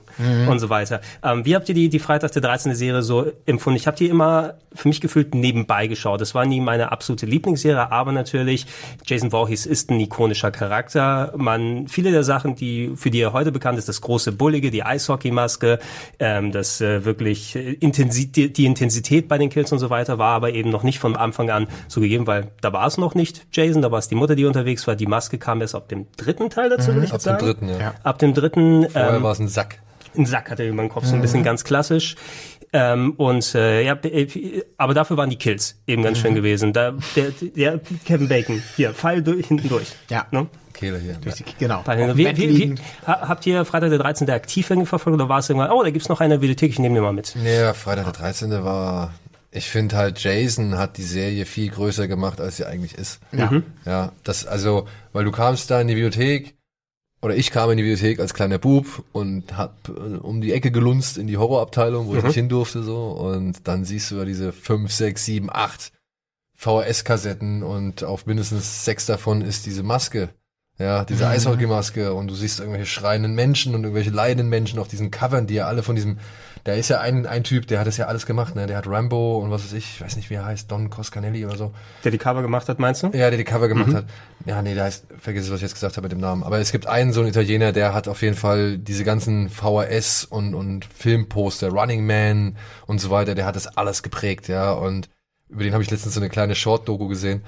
und 0.50 0.60
so 0.60 0.70
weiter. 0.70 1.02
Ähm, 1.24 1.46
wie 1.46 1.56
habt 1.56 1.70
ihr 1.70 1.76
die, 1.76 1.90
die 1.90 2.00
Freitag 2.00 2.32
der 2.32 2.42
13. 2.42 2.74
Serie 2.74 3.04
so 3.04 3.32
empfunden? 3.46 3.78
Ich 3.78 3.86
habe 3.86 3.96
die 3.96 4.08
immer 4.08 4.56
für 4.74 4.88
mich 4.88 5.02
gefühlt 5.02 5.36
nebenbei 5.36 5.88
geschaut. 5.88 6.22
Das 6.22 6.34
war 6.34 6.46
nie 6.46 6.62
meine 6.62 6.92
absolute 6.92 7.26
Lieblingsserie, 7.26 7.92
aber 7.92 8.12
natürlich, 8.12 8.66
Jason 9.06 9.32
Voorhees 9.32 9.66
ist 9.66 9.92
ein 9.92 10.00
ikonischer 10.00 10.52
Charakter. 10.52 11.34
Man, 11.36 11.88
viele 11.88 12.12
der 12.12 12.24
Sachen, 12.24 12.56
die, 12.56 12.92
für 12.96 13.12
die 13.12 13.22
er 13.22 13.34
heute 13.34 13.52
bekannt 13.52 13.78
ist, 13.78 13.88
das 13.88 14.02
große 14.02 14.32
Bullige, 14.32 14.72
die 14.72 14.84
Eishockeymaske, 14.84 15.80
ähm, 16.20 16.52
das 16.52 16.82
äh, 16.82 17.06
wirklich 17.06 17.56
äh, 17.56 17.74
Intensität, 17.74 18.58
die 18.58 18.66
Intensität 18.66 19.28
bei 19.28 19.38
den 19.38 19.50
Kills 19.50 19.72
und 19.72 19.80
so 19.80 19.90
weiter 19.90 20.07
war 20.18 20.34
aber 20.36 20.54
eben 20.54 20.70
noch 20.70 20.84
nicht 20.84 21.00
von 21.00 21.16
Anfang 21.16 21.50
an 21.50 21.68
so 21.88 22.02
gegeben, 22.02 22.28
weil 22.28 22.52
da 22.62 22.74
war 22.74 22.88
es 22.88 22.98
noch 22.98 23.16
nicht 23.16 23.48
Jason, 23.52 23.82
da 23.82 23.92
war 23.92 24.00
es 24.00 24.08
die 24.08 24.16
Mutter, 24.16 24.36
die 24.36 24.46
unterwegs 24.46 24.88
war. 24.88 24.96
Die 24.96 25.08
Maske 25.08 25.38
kam 25.38 25.62
erst 25.62 25.76
ab 25.76 25.90
dem 25.90 26.08
dritten 26.18 26.50
Teil 26.50 26.70
dazu, 26.70 26.94
würde 26.94 27.06
ich 27.06 27.12
Ab 27.12 27.16
jetzt 27.16 27.26
dem 27.26 27.34
sagen. 27.34 27.46
dritten, 27.46 27.70
ja. 27.70 27.94
Ab 28.04 28.20
dem 28.20 28.34
dritten 28.34 28.90
Vorher 28.90 29.16
ähm, 29.16 29.24
war 29.24 29.32
es 29.32 29.40
ein 29.40 29.48
Sack. 29.48 29.80
ein 30.18 30.26
Sack 30.26 30.52
hatte 30.52 30.64
er 30.64 30.70
über 30.70 30.82
den 30.82 30.90
Kopf, 30.90 31.06
so 31.06 31.16
ein 31.16 31.22
bisschen 31.22 31.44
ganz 31.44 31.64
klassisch. 31.64 32.16
Ähm, 32.74 33.14
und 33.18 33.56
äh, 33.56 33.82
ja, 33.84 33.94
äh, 34.04 34.64
aber 34.78 34.94
dafür 34.94 35.18
waren 35.18 35.30
die 35.30 35.38
Kills 35.38 35.80
eben 35.88 36.04
ganz 36.04 36.18
schön 36.18 36.36
gewesen. 36.36 36.74
Da, 36.74 36.94
der, 37.16 37.32
der 37.32 37.80
Kevin 38.06 38.28
Bacon, 38.28 38.62
hier, 38.76 38.94
Pfeil 38.94 39.24
durch, 39.24 39.48
hinten 39.48 39.70
durch. 39.70 39.88
Ja. 40.10 40.26
Ne? 40.32 40.48
Kehle 40.78 41.00
hier. 41.00 41.18
Genau. 41.60 41.80
Auf 41.80 41.86
dem 41.86 42.16
Wie, 42.18 42.38
wie, 42.38 42.58
wie, 42.58 42.76
habt 43.06 43.46
ihr 43.46 43.66
Freitag 43.66 43.90
der 43.90 44.00
13. 44.00 44.30
aktiv 44.30 44.68
verfolgt 44.68 45.08
oder 45.08 45.28
war 45.28 45.40
es 45.40 45.50
irgendwann, 45.50 45.72
oh, 45.72 45.84
da 45.84 45.90
gibt's 45.90 46.08
noch 46.08 46.22
eine 46.22 46.42
Videothek, 46.42 46.72
ich 46.72 46.80
nehme 46.80 46.96
den 46.96 47.04
mal 47.04 47.14
mit. 47.14 47.36
Nee, 47.36 47.74
Freitag 47.74 48.06
der 48.06 48.14
13. 48.14 48.64
war, 48.64 49.12
ich 49.58 49.70
finde 49.70 49.98
halt, 49.98 50.20
Jason 50.20 50.78
hat 50.78 50.98
die 50.98 51.04
Serie 51.04 51.46
viel 51.46 51.70
größer 51.70 52.08
gemacht, 52.08 52.40
als 52.40 52.58
sie 52.58 52.66
eigentlich 52.66 52.96
ist. 52.96 53.20
Ja. 53.32 53.52
Ja, 53.86 54.12
das, 54.24 54.46
also, 54.46 54.88
weil 55.14 55.26
du 55.26 55.32
kamst 55.32 55.70
da 55.70 55.82
in 55.82 55.88
die 55.88 55.96
Bibliothek, 55.96 56.56
oder 57.22 57.36
ich 57.36 57.52
kam 57.52 57.72
in 57.72 57.78
die 57.78 57.84
Bibliothek 57.84 58.20
als 58.20 58.34
kleiner 58.34 58.60
Bub 58.60 59.04
und 59.12 59.58
hab 59.58 59.90
äh, 59.90 59.92
um 59.92 60.40
die 60.40 60.54
Ecke 60.54 60.72
gelunzt 60.72 61.18
in 61.18 61.28
die 61.28 61.38
Horrorabteilung, 61.38 62.08
wo 62.08 62.16
ich 62.16 62.24
nicht 62.24 62.36
hin 62.36 62.50
durfte, 62.50 62.84
so, 62.84 63.08
und 63.08 63.68
dann 63.68 63.86
siehst 63.86 64.12
du 64.12 64.18
ja 64.18 64.26
diese 64.26 64.54
fünf, 64.54 64.92
sechs, 64.92 65.26
sieben, 65.26 65.50
acht 65.52 65.92
VHS-Kassetten 66.56 67.64
und 67.64 68.04
auf 68.04 68.26
mindestens 68.26 68.86
sechs 68.86 69.06
davon 69.06 69.42
ist 69.42 69.66
diese 69.66 69.84
Maske. 69.84 70.30
Ja, 70.80 71.06
diese 71.06 71.28
Eishockeymaske 71.28 72.14
und 72.14 72.28
du 72.28 72.36
siehst 72.36 72.60
irgendwelche 72.60 72.86
schreienden 72.86 73.34
Menschen 73.34 73.74
und 73.74 73.82
irgendwelche 73.84 74.12
leidenden 74.12 74.48
Menschen 74.48 74.78
auf 74.78 74.88
diesen 74.88 75.10
Covern, 75.10 75.48
die 75.48 75.56
ja 75.56 75.68
alle 75.68 75.82
von 75.82 75.96
diesem, 75.96 76.20
da 76.64 76.74
ist 76.74 76.90
ja 76.90 77.00
ein, 77.00 77.26
ein 77.26 77.44
Typ, 77.44 77.68
der 77.68 77.80
hat 77.80 77.88
das 77.88 77.98
ja 77.98 78.08
alles 78.08 78.26
gemacht, 78.26 78.56
ne, 78.56 78.68
der 78.68 78.78
hat 78.78 78.88
Rambo 78.88 79.40
und 79.40 79.52
was 79.52 79.64
weiß 79.64 79.74
ich, 79.74 79.96
ich 79.96 80.02
weiß 80.02 80.16
nicht, 80.16 80.30
wie 80.30 80.36
er 80.36 80.46
heißt, 80.46 80.72
Don 80.72 80.90
Coscanelli 80.90 81.46
oder 81.46 81.58
so. 81.58 81.74
Der 82.04 82.12
die 82.12 82.18
Cover 82.18 82.42
gemacht 82.42 82.70
hat, 82.70 82.80
meinst 82.80 83.04
du? 83.04 83.08
Ja, 83.08 83.30
der 83.30 83.38
die 83.38 83.44
Cover 83.44 83.68
gemacht 83.68 83.94
hat. 83.94 84.06
Ja, 84.46 84.62
nee, 84.62 84.74
der 84.76 84.86
heißt, 84.86 85.06
vergiss 85.20 85.46
es, 85.46 85.52
was 85.52 85.58
ich 85.58 85.64
jetzt 85.64 85.74
gesagt 85.74 85.98
habe 85.98 86.06
mit 86.06 86.12
dem 86.12 86.20
Namen. 86.20 86.44
Aber 86.44 86.60
es 86.60 86.72
gibt 86.72 86.88
einen 86.88 87.12
so 87.12 87.22
einen 87.22 87.30
Italiener, 87.30 87.72
der 87.72 87.94
hat 87.94 88.08
auf 88.08 88.22
jeden 88.22 88.36
Fall 88.36 88.78
diese 88.78 89.04
ganzen 89.04 89.50
VHS 89.50 90.26
und, 90.26 90.54
und 90.54 90.86
Filmposter, 90.86 91.70
Running 91.70 92.06
Man 92.06 92.56
und 92.86 93.00
so 93.00 93.10
weiter, 93.10 93.36
der 93.36 93.46
hat 93.46 93.56
das 93.56 93.68
alles 93.78 94.04
geprägt, 94.04 94.48
ja. 94.48 94.72
Und 94.72 95.10
über 95.50 95.64
den 95.64 95.74
habe 95.74 95.84
ich 95.84 95.92
letztens 95.92 96.14
so 96.14 96.20
eine 96.20 96.30
kleine 96.30 96.56
Short-Doku 96.56 97.08
gesehen. 97.08 97.44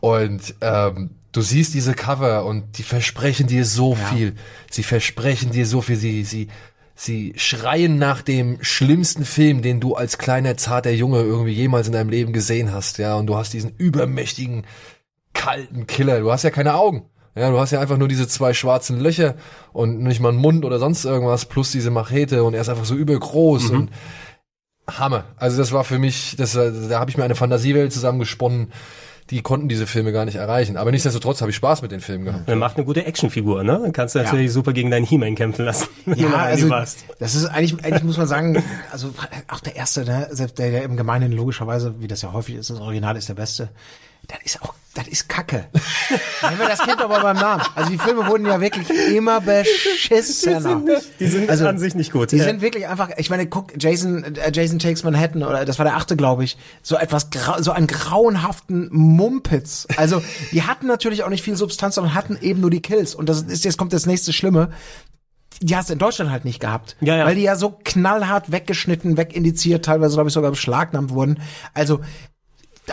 Und 0.00 0.54
ähm, 0.60 1.10
du 1.32 1.40
siehst 1.40 1.74
diese 1.74 1.94
Cover 1.94 2.44
und 2.44 2.78
die 2.78 2.82
versprechen 2.82 3.46
dir 3.46 3.64
so 3.64 3.94
viel. 3.94 4.34
Sie 4.70 4.82
versprechen 4.82 5.50
dir 5.50 5.66
so 5.66 5.80
viel. 5.80 5.96
Sie, 5.96 6.24
sie, 6.24 6.48
sie 6.98 7.32
schreien 7.36 7.96
nach 7.96 8.22
dem 8.22 8.58
schlimmsten 8.60 9.24
Film, 9.24 9.62
den 9.62 9.78
du 9.78 9.94
als 9.94 10.18
kleiner 10.18 10.56
zarter 10.56 10.90
Junge 10.90 11.20
irgendwie 11.20 11.52
jemals 11.52 11.86
in 11.86 11.92
deinem 11.92 12.10
Leben 12.10 12.32
gesehen 12.32 12.72
hast. 12.72 12.98
Ja, 12.98 13.14
und 13.14 13.26
du 13.26 13.36
hast 13.36 13.52
diesen 13.52 13.72
übermächtigen, 13.78 14.64
kalten 15.32 15.86
Killer. 15.86 16.18
Du 16.18 16.32
hast 16.32 16.42
ja 16.42 16.50
keine 16.50 16.74
Augen. 16.74 17.04
Ja, 17.36 17.50
du 17.50 17.60
hast 17.60 17.70
ja 17.70 17.80
einfach 17.80 17.98
nur 17.98 18.08
diese 18.08 18.26
zwei 18.26 18.52
schwarzen 18.52 18.98
Löcher 18.98 19.36
und 19.72 20.00
nicht 20.00 20.18
mal 20.18 20.30
einen 20.30 20.38
Mund 20.38 20.64
oder 20.64 20.80
sonst 20.80 21.04
irgendwas 21.04 21.44
plus 21.44 21.70
diese 21.70 21.92
Machete 21.92 22.42
und 22.42 22.54
er 22.54 22.62
ist 22.62 22.68
einfach 22.68 22.84
so 22.84 22.96
übergroß 22.96 23.70
und 23.70 23.90
Hammer. 24.88 25.24
Also 25.36 25.56
das 25.56 25.70
war 25.70 25.84
für 25.84 26.00
mich, 26.00 26.34
das, 26.36 26.54
da 26.54 26.98
habe 26.98 27.10
ich 27.10 27.16
mir 27.16 27.22
eine 27.22 27.36
Fantasiewelt 27.36 27.92
zusammengesponnen, 27.92 28.72
die 29.30 29.42
konnten 29.42 29.68
diese 29.68 29.86
Filme 29.86 30.12
gar 30.12 30.24
nicht 30.24 30.36
erreichen. 30.36 30.76
Aber 30.76 30.90
nichtsdestotrotz 30.90 31.40
habe 31.40 31.50
ich 31.50 31.56
Spaß 31.56 31.82
mit 31.82 31.92
den 31.92 32.00
Filmen 32.00 32.24
gehabt. 32.24 32.48
Er 32.48 32.56
macht 32.56 32.76
eine 32.76 32.86
gute 32.86 33.04
Actionfigur, 33.04 33.62
ne? 33.62 33.78
Dann 33.82 33.92
kannst 33.92 34.14
du 34.14 34.20
natürlich 34.20 34.52
super 34.52 34.72
gegen 34.72 34.90
deinen 34.90 35.04
He-Man 35.04 35.34
kämpfen 35.34 35.64
lassen. 35.64 35.88
Ja, 36.16 36.34
also, 36.34 36.68
warst. 36.70 37.04
das 37.18 37.34
ist 37.34 37.46
eigentlich, 37.46 37.84
eigentlich 37.84 38.02
muss 38.02 38.16
man 38.16 38.26
sagen, 38.26 38.62
also 38.90 39.12
auch 39.48 39.60
der 39.60 39.76
erste, 39.76 40.04
ne, 40.04 40.28
selbst 40.30 40.58
der, 40.58 40.70
der 40.70 40.82
im 40.84 40.96
Gemeinen 40.96 41.32
logischerweise, 41.32 41.94
wie 42.00 42.06
das 42.06 42.22
ja 42.22 42.32
häufig 42.32 42.56
ist, 42.56 42.70
das 42.70 42.80
Original 42.80 43.16
ist 43.16 43.28
der 43.28 43.34
beste. 43.34 43.68
Das 44.26 44.38
ist 44.44 44.60
auch, 44.62 44.74
das 44.94 45.08
ist 45.08 45.28
Kacke. 45.28 45.66
Nehmen 46.42 46.58
wir 46.58 46.68
das 46.68 46.80
Kind 46.80 47.00
aber 47.00 47.20
beim 47.20 47.36
Namen. 47.36 47.62
Also 47.74 47.90
die 47.90 47.98
Filme 47.98 48.26
wurden 48.26 48.44
ja 48.46 48.60
wirklich 48.60 48.88
immer 49.14 49.40
beschissener. 49.40 50.82
Die 51.18 51.26
sind 51.26 51.48
Also, 51.48 51.66
an 51.66 51.78
sich 51.78 51.94
nicht 51.94 52.12
gut. 52.12 52.32
Die 52.32 52.36
Ja. 52.36 52.44
sind 52.44 52.60
wirklich 52.60 52.88
einfach, 52.88 53.10
ich 53.16 53.30
meine, 53.30 53.46
guck, 53.46 53.72
Jason, 53.80 54.24
äh, 54.36 54.50
Jason 54.52 54.78
Takes 54.78 55.04
Manhattan, 55.04 55.42
oder 55.42 55.64
das 55.64 55.78
war 55.78 55.84
der 55.84 55.96
achte, 55.96 56.16
glaube 56.16 56.44
ich, 56.44 56.58
so 56.82 56.96
etwas, 56.96 57.28
so 57.60 57.70
einen 57.72 57.86
grauenhaften 57.86 58.88
Mumpitz. 58.92 59.86
Also, 59.96 60.22
die 60.52 60.62
hatten 60.64 60.86
natürlich 60.86 61.22
auch 61.24 61.30
nicht 61.30 61.42
viel 61.42 61.56
Substanz, 61.56 61.94
sondern 61.94 62.14
hatten 62.14 62.36
eben 62.40 62.60
nur 62.60 62.70
die 62.70 62.82
Kills. 62.82 63.14
Und 63.14 63.28
das 63.28 63.42
ist, 63.42 63.64
jetzt 63.64 63.78
kommt 63.78 63.92
das 63.92 64.06
nächste 64.06 64.32
Schlimme. 64.32 64.70
Die 65.62 65.74
hast 65.74 65.88
du 65.88 65.94
in 65.94 65.98
Deutschland 65.98 66.30
halt 66.30 66.44
nicht 66.44 66.60
gehabt. 66.60 66.96
Ja, 67.00 67.16
ja. 67.16 67.26
Weil 67.26 67.34
die 67.34 67.42
ja 67.42 67.56
so 67.56 67.70
knallhart 67.82 68.52
weggeschnitten, 68.52 69.16
wegindiziert, 69.16 69.84
teilweise, 69.84 70.14
glaube 70.14 70.28
ich, 70.28 70.34
sogar 70.34 70.50
beschlagnahmt 70.50 71.10
wurden. 71.10 71.40
Also, 71.74 72.00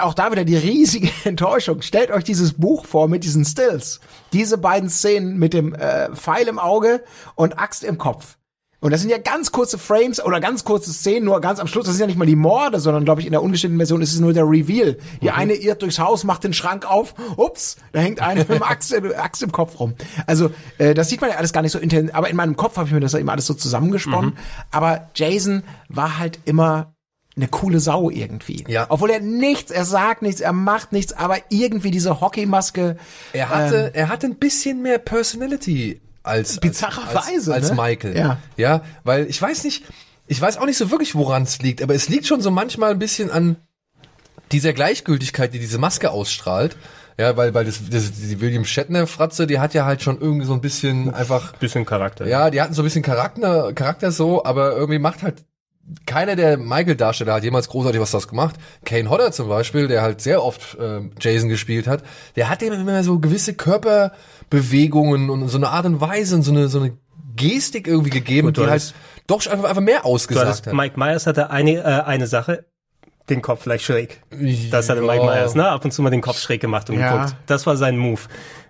auch 0.01 0.13
da 0.13 0.31
wieder 0.31 0.45
die 0.45 0.57
riesige 0.57 1.09
Enttäuschung. 1.23 1.81
Stellt 1.81 2.11
euch 2.11 2.23
dieses 2.23 2.53
Buch 2.53 2.85
vor 2.85 3.07
mit 3.07 3.23
diesen 3.23 3.45
Stills. 3.45 3.99
Diese 4.33 4.57
beiden 4.57 4.89
Szenen 4.89 5.37
mit 5.37 5.53
dem 5.53 5.73
äh, 5.73 6.13
Pfeil 6.15 6.47
im 6.47 6.59
Auge 6.59 7.03
und 7.35 7.59
Axt 7.59 7.83
im 7.83 7.97
Kopf. 7.97 8.37
Und 8.81 8.91
das 8.91 9.01
sind 9.01 9.09
ja 9.09 9.17
ganz 9.17 9.51
kurze 9.51 9.79
Frames 9.79 10.23
oder 10.23 10.39
ganz 10.39 10.63
kurze 10.63 10.93
Szenen, 10.93 11.25
nur 11.25 11.41
ganz 11.41 11.59
am 11.59 11.65
Schluss. 11.65 11.85
Das 11.85 11.95
sind 11.95 12.01
ja 12.01 12.05
nicht 12.07 12.19
mal 12.19 12.25
die 12.25 12.35
Morde, 12.35 12.79
sondern 12.79 13.03
glaube 13.03 13.21
ich 13.21 13.25
in 13.25 13.31
der 13.31 13.41
ungeschnittenen 13.41 13.79
Version 13.79 13.99
ist 14.01 14.13
es 14.13 14.19
nur 14.19 14.31
der 14.31 14.43
Reveal. 14.43 14.97
Die 15.23 15.31
eine 15.31 15.53
irrt 15.53 15.81
durchs 15.81 15.97
Haus, 15.97 16.23
macht 16.23 16.43
den 16.43 16.53
Schrank 16.53 16.85
auf, 16.85 17.15
ups, 17.35 17.77
da 17.93 18.01
hängt 18.01 18.21
eine 18.21 18.41
mit 18.41 18.49
dem 18.49 18.61
Axt, 18.63 18.93
äh, 18.93 19.15
Axt 19.15 19.41
im 19.41 19.51
Kopf 19.51 19.79
rum. 19.79 19.95
Also 20.27 20.51
äh, 20.77 20.93
das 20.93 21.09
sieht 21.09 21.19
man 21.21 21.31
ja 21.31 21.37
alles 21.37 21.51
gar 21.51 21.61
nicht 21.61 21.71
so 21.71 21.79
intensiv. 21.79 22.13
Aber 22.13 22.29
in 22.29 22.35
meinem 22.35 22.57
Kopf 22.57 22.77
habe 22.77 22.87
ich 22.87 22.93
mir 22.93 22.99
das 22.99 23.13
ja 23.13 23.19
immer 23.19 23.31
alles 23.31 23.47
so 23.47 23.55
zusammengesponnen. 23.55 24.37
Aber 24.69 25.09
Jason 25.15 25.63
war 25.89 26.19
halt 26.19 26.39
immer 26.45 26.94
eine 27.35 27.47
coole 27.47 27.79
Sau 27.79 28.09
irgendwie. 28.09 28.63
Ja. 28.67 28.85
Obwohl 28.89 29.09
er 29.09 29.19
nichts, 29.19 29.71
er 29.71 29.85
sagt 29.85 30.21
nichts, 30.21 30.41
er 30.41 30.53
macht 30.53 30.91
nichts, 30.93 31.13
aber 31.13 31.37
irgendwie 31.49 31.91
diese 31.91 32.21
Hockeymaske. 32.21 32.97
Er 33.33 33.49
hatte, 33.49 33.91
er 33.93 34.09
hatte 34.09 34.27
ein 34.27 34.35
bisschen 34.35 34.81
mehr 34.81 34.99
Personality 34.99 36.01
als 36.23 36.59
Bizarrerweise, 36.59 37.53
als, 37.53 37.69
als 37.69 37.69
ne? 37.71 37.75
Michael. 37.75 38.17
Ja. 38.17 38.37
ja, 38.57 38.81
weil 39.03 39.27
ich 39.27 39.41
weiß 39.41 39.63
nicht, 39.65 39.83
ich 40.27 40.39
weiß 40.39 40.57
auch 40.57 40.65
nicht 40.65 40.77
so 40.77 40.91
wirklich, 40.91 41.15
woran 41.15 41.43
es 41.43 41.59
liegt, 41.59 41.81
aber 41.81 41.93
es 41.93 42.09
liegt 42.09 42.25
schon 42.25 42.41
so 42.41 42.51
manchmal 42.51 42.91
ein 42.91 42.99
bisschen 42.99 43.29
an 43.29 43.57
dieser 44.51 44.73
Gleichgültigkeit, 44.73 45.53
die 45.53 45.59
diese 45.59 45.77
Maske 45.77 46.11
ausstrahlt. 46.11 46.77
Ja, 47.17 47.37
weil, 47.37 47.53
weil 47.53 47.63
das, 47.63 47.79
das 47.89 48.11
die 48.11 48.41
William 48.41 48.65
Shatner 48.65 49.07
Fratze, 49.07 49.47
die 49.47 49.59
hat 49.59 49.73
ja 49.73 49.85
halt 49.85 50.01
schon 50.01 50.19
irgendwie 50.19 50.45
so 50.45 50.53
ein 50.53 50.59
bisschen 50.59 51.13
einfach 51.13 51.53
Bisschen 51.53 51.85
Charakter. 51.85 52.27
ja, 52.27 52.49
die 52.49 52.61
hatten 52.61 52.73
so 52.73 52.81
ein 52.81 52.85
bisschen 52.85 53.03
Charakter, 53.03 53.71
Charakter 53.73 54.11
so, 54.11 54.43
aber 54.43 54.75
irgendwie 54.75 54.99
macht 54.99 55.23
halt 55.23 55.45
keiner 56.05 56.35
der 56.35 56.57
Michael-Darsteller 56.57 57.33
hat 57.35 57.43
jemals 57.43 57.69
großartig 57.69 58.01
was 58.01 58.11
das 58.11 58.27
gemacht. 58.27 58.55
Kane 58.85 59.09
Hodder 59.09 59.31
zum 59.31 59.49
Beispiel, 59.49 59.87
der 59.87 60.01
halt 60.01 60.19
sehr 60.21 60.43
oft 60.43 60.77
ähm, 60.79 61.11
Jason 61.19 61.49
gespielt 61.49 61.87
hat, 61.87 62.03
der 62.35 62.49
hat 62.49 62.61
dem 62.61 62.73
immer 62.73 63.03
so 63.03 63.19
gewisse 63.19 63.53
Körperbewegungen 63.53 65.29
und 65.29 65.47
so 65.49 65.57
eine 65.57 65.69
Art 65.69 65.85
und 65.85 66.01
Weise 66.01 66.35
und 66.35 66.41
so 66.43 66.51
eine, 66.51 66.67
so 66.67 66.79
eine 66.79 66.97
Gestik 67.35 67.87
irgendwie 67.87 68.09
gegeben, 68.11 68.47
Gut, 68.47 68.57
die 68.57 68.67
halt 68.67 68.93
doch 69.27 69.45
einfach, 69.47 69.69
einfach 69.69 69.81
mehr 69.81 70.05
ausgesagt 70.05 70.47
hattest, 70.47 70.67
hat. 70.67 70.73
Mike 70.73 70.97
Myers 70.99 71.27
hatte 71.27 71.49
eine, 71.49 71.71
äh, 71.79 71.83
eine 71.83 72.27
Sache, 72.27 72.65
den 73.29 73.41
Kopf 73.41 73.63
vielleicht 73.63 73.83
schräg. 73.83 74.21
Das 74.71 74.87
hatte 74.89 75.01
Ja. 75.01 75.07
Mike 75.11 75.25
Myers, 75.25 75.55
ne? 75.55 75.67
Ab 75.67 75.83
und 75.83 75.91
zu 75.91 76.01
mal 76.01 76.11
den 76.11 76.21
Kopf 76.21 76.39
schräg 76.39 76.61
gemacht 76.61 76.89
und 76.89 76.99
Ja. 76.99 77.11
geguckt. 77.11 77.35
Das 77.47 77.65
war 77.65 77.75
sein 77.75 77.97
Move. 77.97 78.21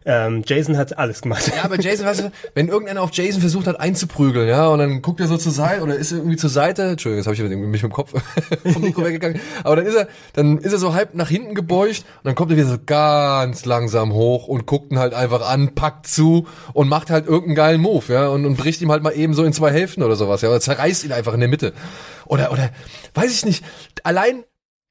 Ähm, 0.07 0.43
Jason 0.45 0.77
hat 0.77 0.97
alles 0.99 1.21
gemacht. 1.21 1.51
Ja, 1.55 1.63
aber 1.63 1.79
Jason, 1.79 2.05
weißt 2.05 2.19
du, 2.21 2.31
wenn 2.53 2.67
irgendeiner 2.67 3.01
auf 3.01 3.09
Jason 3.11 3.41
versucht 3.41 3.65
hat 3.65 3.79
einzuprügeln, 3.79 4.47
ja, 4.47 4.67
und 4.67 4.77
dann 4.77 5.01
guckt 5.01 5.19
er 5.19 5.27
so 5.27 5.35
zur 5.35 5.51
Seite 5.51 5.81
oder 5.81 5.95
ist 5.95 6.11
irgendwie 6.11 6.35
zur 6.35 6.51
Seite, 6.51 6.83
Entschuldigung, 6.83 7.17
jetzt 7.17 7.27
habe 7.27 7.35
ich 7.35 7.57
mich 7.57 7.67
mit 7.67 7.81
dem 7.81 7.91
Kopf 7.91 8.13
vom 8.71 8.83
Mikro 8.83 9.03
weggegangen, 9.03 9.41
aber 9.63 9.77
dann 9.77 9.85
ist 9.87 9.95
er, 9.95 10.07
dann 10.33 10.59
ist 10.59 10.73
er 10.73 10.77
so 10.77 10.93
halb 10.93 11.15
nach 11.15 11.29
hinten 11.29 11.55
gebeugt 11.55 12.05
und 12.17 12.25
dann 12.25 12.35
kommt 12.35 12.51
er 12.51 12.57
wieder 12.57 12.67
so 12.67 12.77
ganz 12.85 13.65
langsam 13.65 14.13
hoch 14.13 14.47
und 14.47 14.67
guckt 14.67 14.91
ihn 14.91 14.99
halt 14.99 15.15
einfach 15.15 15.41
an, 15.41 15.73
packt 15.73 16.05
zu 16.05 16.47
und 16.73 16.87
macht 16.87 17.09
halt 17.09 17.25
irgendeinen 17.25 17.55
geilen 17.55 17.81
Move, 17.81 18.13
ja, 18.13 18.27
und, 18.27 18.45
und 18.45 18.57
bricht 18.57 18.81
ihm 18.81 18.91
halt 18.91 19.01
mal 19.01 19.11
eben 19.11 19.33
so 19.33 19.43
in 19.43 19.53
zwei 19.53 19.71
Hälften 19.71 20.03
oder 20.03 20.15
sowas, 20.15 20.41
ja, 20.41 20.49
oder 20.49 20.61
zerreißt 20.61 21.03
ihn 21.03 21.13
einfach 21.13 21.33
in 21.33 21.39
der 21.39 21.49
Mitte. 21.49 21.73
Oder, 22.27 22.51
oder, 22.51 22.69
weiß 23.15 23.31
ich 23.31 23.45
nicht, 23.45 23.63
allein 24.03 24.43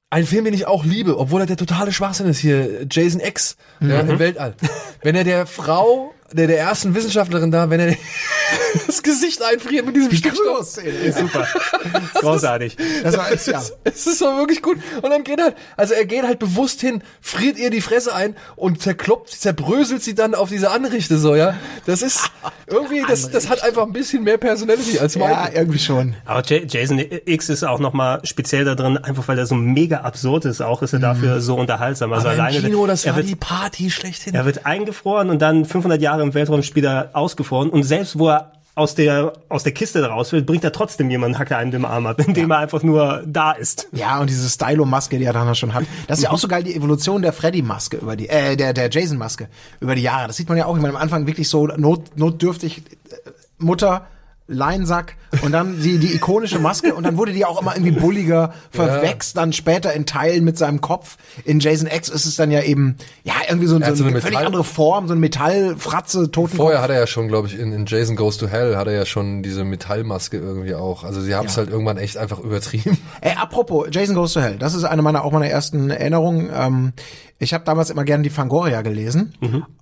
ein 0.09 0.25
Film, 0.25 0.45
den 0.45 0.53
ich 0.53 0.65
auch 0.65 0.85
liebe, 0.85 1.17
obwohl 1.19 1.41
er 1.41 1.47
der 1.47 1.57
totale 1.57 1.91
Schwachsinn 1.91 2.27
ist 2.27 2.39
hier, 2.39 2.87
Jason 2.89 3.19
X, 3.19 3.57
ja, 3.79 3.99
im 3.99 4.17
Weltall. 4.17 4.55
Wenn 5.01 5.15
er 5.15 5.23
der 5.23 5.45
Frau, 5.45 6.14
der 6.35 6.47
der 6.47 6.59
ersten 6.59 6.93
Wissenschaftlerin 6.95 7.51
da, 7.51 7.69
wenn 7.69 7.79
er 7.79 7.95
das 8.87 9.01
Gesicht 9.03 9.41
einfriert 9.41 9.85
mit 9.85 9.95
diesem 9.95 10.11
Stickstoff. 10.11 10.77
Ist 10.77 11.17
super. 11.19 11.47
Ist 12.13 12.21
großartig. 12.21 12.77
Das 13.03 13.17
war 13.17 13.29
ja. 13.33 13.61
Es 13.83 14.07
ist 14.07 14.21
doch 14.21 14.37
wirklich 14.37 14.61
gut. 14.61 14.77
Und 15.01 15.09
dann 15.11 15.23
geht 15.23 15.41
halt, 15.41 15.55
also 15.77 15.93
er 15.93 16.05
geht 16.05 16.23
halt 16.23 16.39
bewusst 16.39 16.81
hin, 16.81 17.03
friert 17.21 17.57
ihr 17.57 17.69
die 17.69 17.81
Fresse 17.81 18.13
ein 18.13 18.35
und 18.55 18.81
zerkloppt, 18.81 19.29
zerbröselt 19.29 20.03
sie 20.03 20.15
dann 20.15 20.35
auf 20.35 20.49
diese 20.49 20.71
Anrichte 20.71 21.17
so, 21.17 21.35
ja. 21.35 21.55
Das 21.85 22.01
ist 22.01 22.29
irgendwie, 22.67 23.03
das, 23.07 23.29
das 23.31 23.49
hat 23.49 23.63
einfach 23.63 23.83
ein 23.83 23.93
bisschen 23.93 24.23
mehr 24.23 24.37
Personality 24.37 24.99
als 24.99 25.15
Ja, 25.15 25.27
Michael. 25.27 25.55
irgendwie 25.55 25.79
schon. 25.79 26.15
Aber 26.25 26.41
J 26.43 26.71
Jason 26.71 27.01
X 27.25 27.49
ist 27.49 27.63
auch 27.63 27.79
nochmal 27.79 28.19
speziell 28.23 28.65
da 28.65 28.75
drin, 28.75 28.97
einfach 28.97 29.27
weil 29.27 29.37
er 29.39 29.45
so 29.45 29.55
mega 29.55 30.01
absurd 30.01 30.45
ist, 30.45 30.61
auch 30.61 30.81
ist 30.81 30.93
er 30.93 30.99
dafür 30.99 31.39
so 31.41 31.55
unterhaltsam. 31.55 32.11
Also 32.13 32.27
Aber 32.27 32.35
alleine, 32.37 32.57
im 32.57 32.63
Kino, 32.65 32.87
das 32.87 33.05
er 33.05 33.11
war 33.11 33.17
wird, 33.17 33.29
die 33.29 33.35
Party 33.35 33.89
schlechthin. 33.89 34.35
er 34.35 34.45
wird 34.45 34.65
eingefroren 34.65 35.29
und 35.29 35.39
dann 35.41 35.65
500 35.65 36.01
Jahre 36.01 36.24
im 36.25 36.33
Weltraumspieler 36.33 37.09
ausgefroren 37.13 37.69
und 37.69 37.83
selbst 37.83 38.19
wo 38.19 38.29
er 38.29 38.51
aus 38.75 38.93
der, 38.93 39.31
aus 39.47 39.63
der 39.63 39.71
Kiste 39.71 40.05
raus 40.05 40.33
will, 40.33 40.43
bringt 40.43 40.63
er 40.65 40.73
trotzdem 40.73 41.09
jemanden, 41.09 41.39
hackt 41.39 41.51
er 41.51 41.57
einem 41.57 41.71
den 41.71 41.85
Arm 41.85 42.05
ab, 42.05 42.19
indem 42.27 42.51
er 42.51 42.59
einfach 42.59 42.83
nur 42.83 43.23
da 43.25 43.53
ist. 43.53 43.87
Ja, 43.93 44.19
und 44.19 44.29
diese 44.29 44.49
Stylo-Maske, 44.49 45.17
die 45.17 45.23
er 45.23 45.33
dann 45.33 45.55
schon 45.55 45.73
hat. 45.73 45.85
Das 46.07 46.19
ist 46.19 46.25
ja 46.25 46.31
auch 46.31 46.37
so 46.37 46.49
geil, 46.49 46.63
die 46.63 46.75
Evolution 46.75 47.21
der 47.21 47.31
Freddy-Maske 47.31 47.97
über 47.97 48.17
die, 48.17 48.27
äh, 48.27 48.57
der, 48.57 48.73
der 48.73 48.89
Jason-Maske 48.89 49.47
über 49.79 49.95
die 49.95 50.01
Jahre. 50.01 50.27
Das 50.27 50.35
sieht 50.35 50.49
man 50.49 50.57
ja 50.57 50.65
auch. 50.65 50.75
Ich 50.75 50.81
meine, 50.81 50.95
am 50.95 51.01
Anfang 51.01 51.25
wirklich 51.25 51.47
so 51.47 51.67
not, 51.67 52.17
notdürftig 52.17 52.79
äh, 52.79 53.29
Mutter, 53.59 54.07
Leinsack 54.47 55.15
und 55.41 55.51
dann 55.51 55.81
die, 55.81 55.97
die 55.97 56.13
ikonische 56.13 56.59
Maske 56.59 56.93
und 56.93 57.03
dann 57.03 57.17
wurde 57.17 57.33
die 57.33 57.45
auch 57.45 57.59
immer 57.59 57.75
irgendwie 57.75 57.99
bulliger, 57.99 58.53
verwächst 58.69 59.35
dann 59.37 59.53
später 59.53 59.91
in 59.93 60.05
Teilen 60.05 60.43
mit 60.43 60.57
seinem 60.57 60.81
Kopf. 60.81 61.17
In 61.45 61.59
Jason 61.59 61.87
X 61.91 62.09
ist 62.09 62.25
es 62.25 62.35
dann 62.35 62.51
ja 62.51 62.61
eben, 62.61 62.95
ja, 63.23 63.33
irgendwie 63.49 63.65
so, 63.67 63.79
so, 63.79 63.95
so 63.95 64.05
eine, 64.05 64.21
völlig 64.21 64.37
andere 64.37 64.63
Form, 64.63 65.07
so 65.07 65.13
eine 65.13 65.19
Metallfratze, 65.19 66.29
Totenkopf. 66.31 66.57
Vorher 66.57 66.81
hat 66.81 66.91
er 66.91 66.99
ja 66.99 67.07
schon, 67.07 67.27
glaube 67.27 67.47
ich, 67.47 67.57
in, 67.57 67.71
in 67.73 67.85
Jason 67.87 68.15
Goes 68.15 68.37
to 68.37 68.47
Hell 68.47 68.75
hat 68.77 68.85
er 68.87 68.93
ja 68.93 69.05
schon 69.05 69.41
diese 69.41 69.63
Metallmaske 69.63 70.37
irgendwie 70.37 70.75
auch. 70.75 71.03
Also 71.03 71.21
sie 71.21 71.33
haben 71.33 71.47
es 71.47 71.55
Ja. 71.55 71.63
halt 71.63 71.69
irgendwann 71.71 71.97
echt 71.97 72.17
einfach 72.17 72.39
übertrieben. 72.39 72.97
Ey, 73.21 73.33
apropos, 73.35 73.87
Jason 73.91 74.13
Goes 74.15 74.33
to 74.33 74.41
Hell, 74.41 74.57
das 74.59 74.75
ist 74.75 74.83
eine 74.83 75.01
meiner, 75.01 75.23
auch 75.25 75.31
meiner 75.31 75.47
ersten 75.47 75.89
Erinnerungen. 75.89 76.49
Ähm, 76.53 76.93
ich 77.39 77.53
habe 77.53 77.63
damals 77.65 77.89
immer 77.89 78.03
gerne 78.05 78.23
die 78.23 78.29
Fangoria 78.29 78.81
gelesen. 78.83 79.33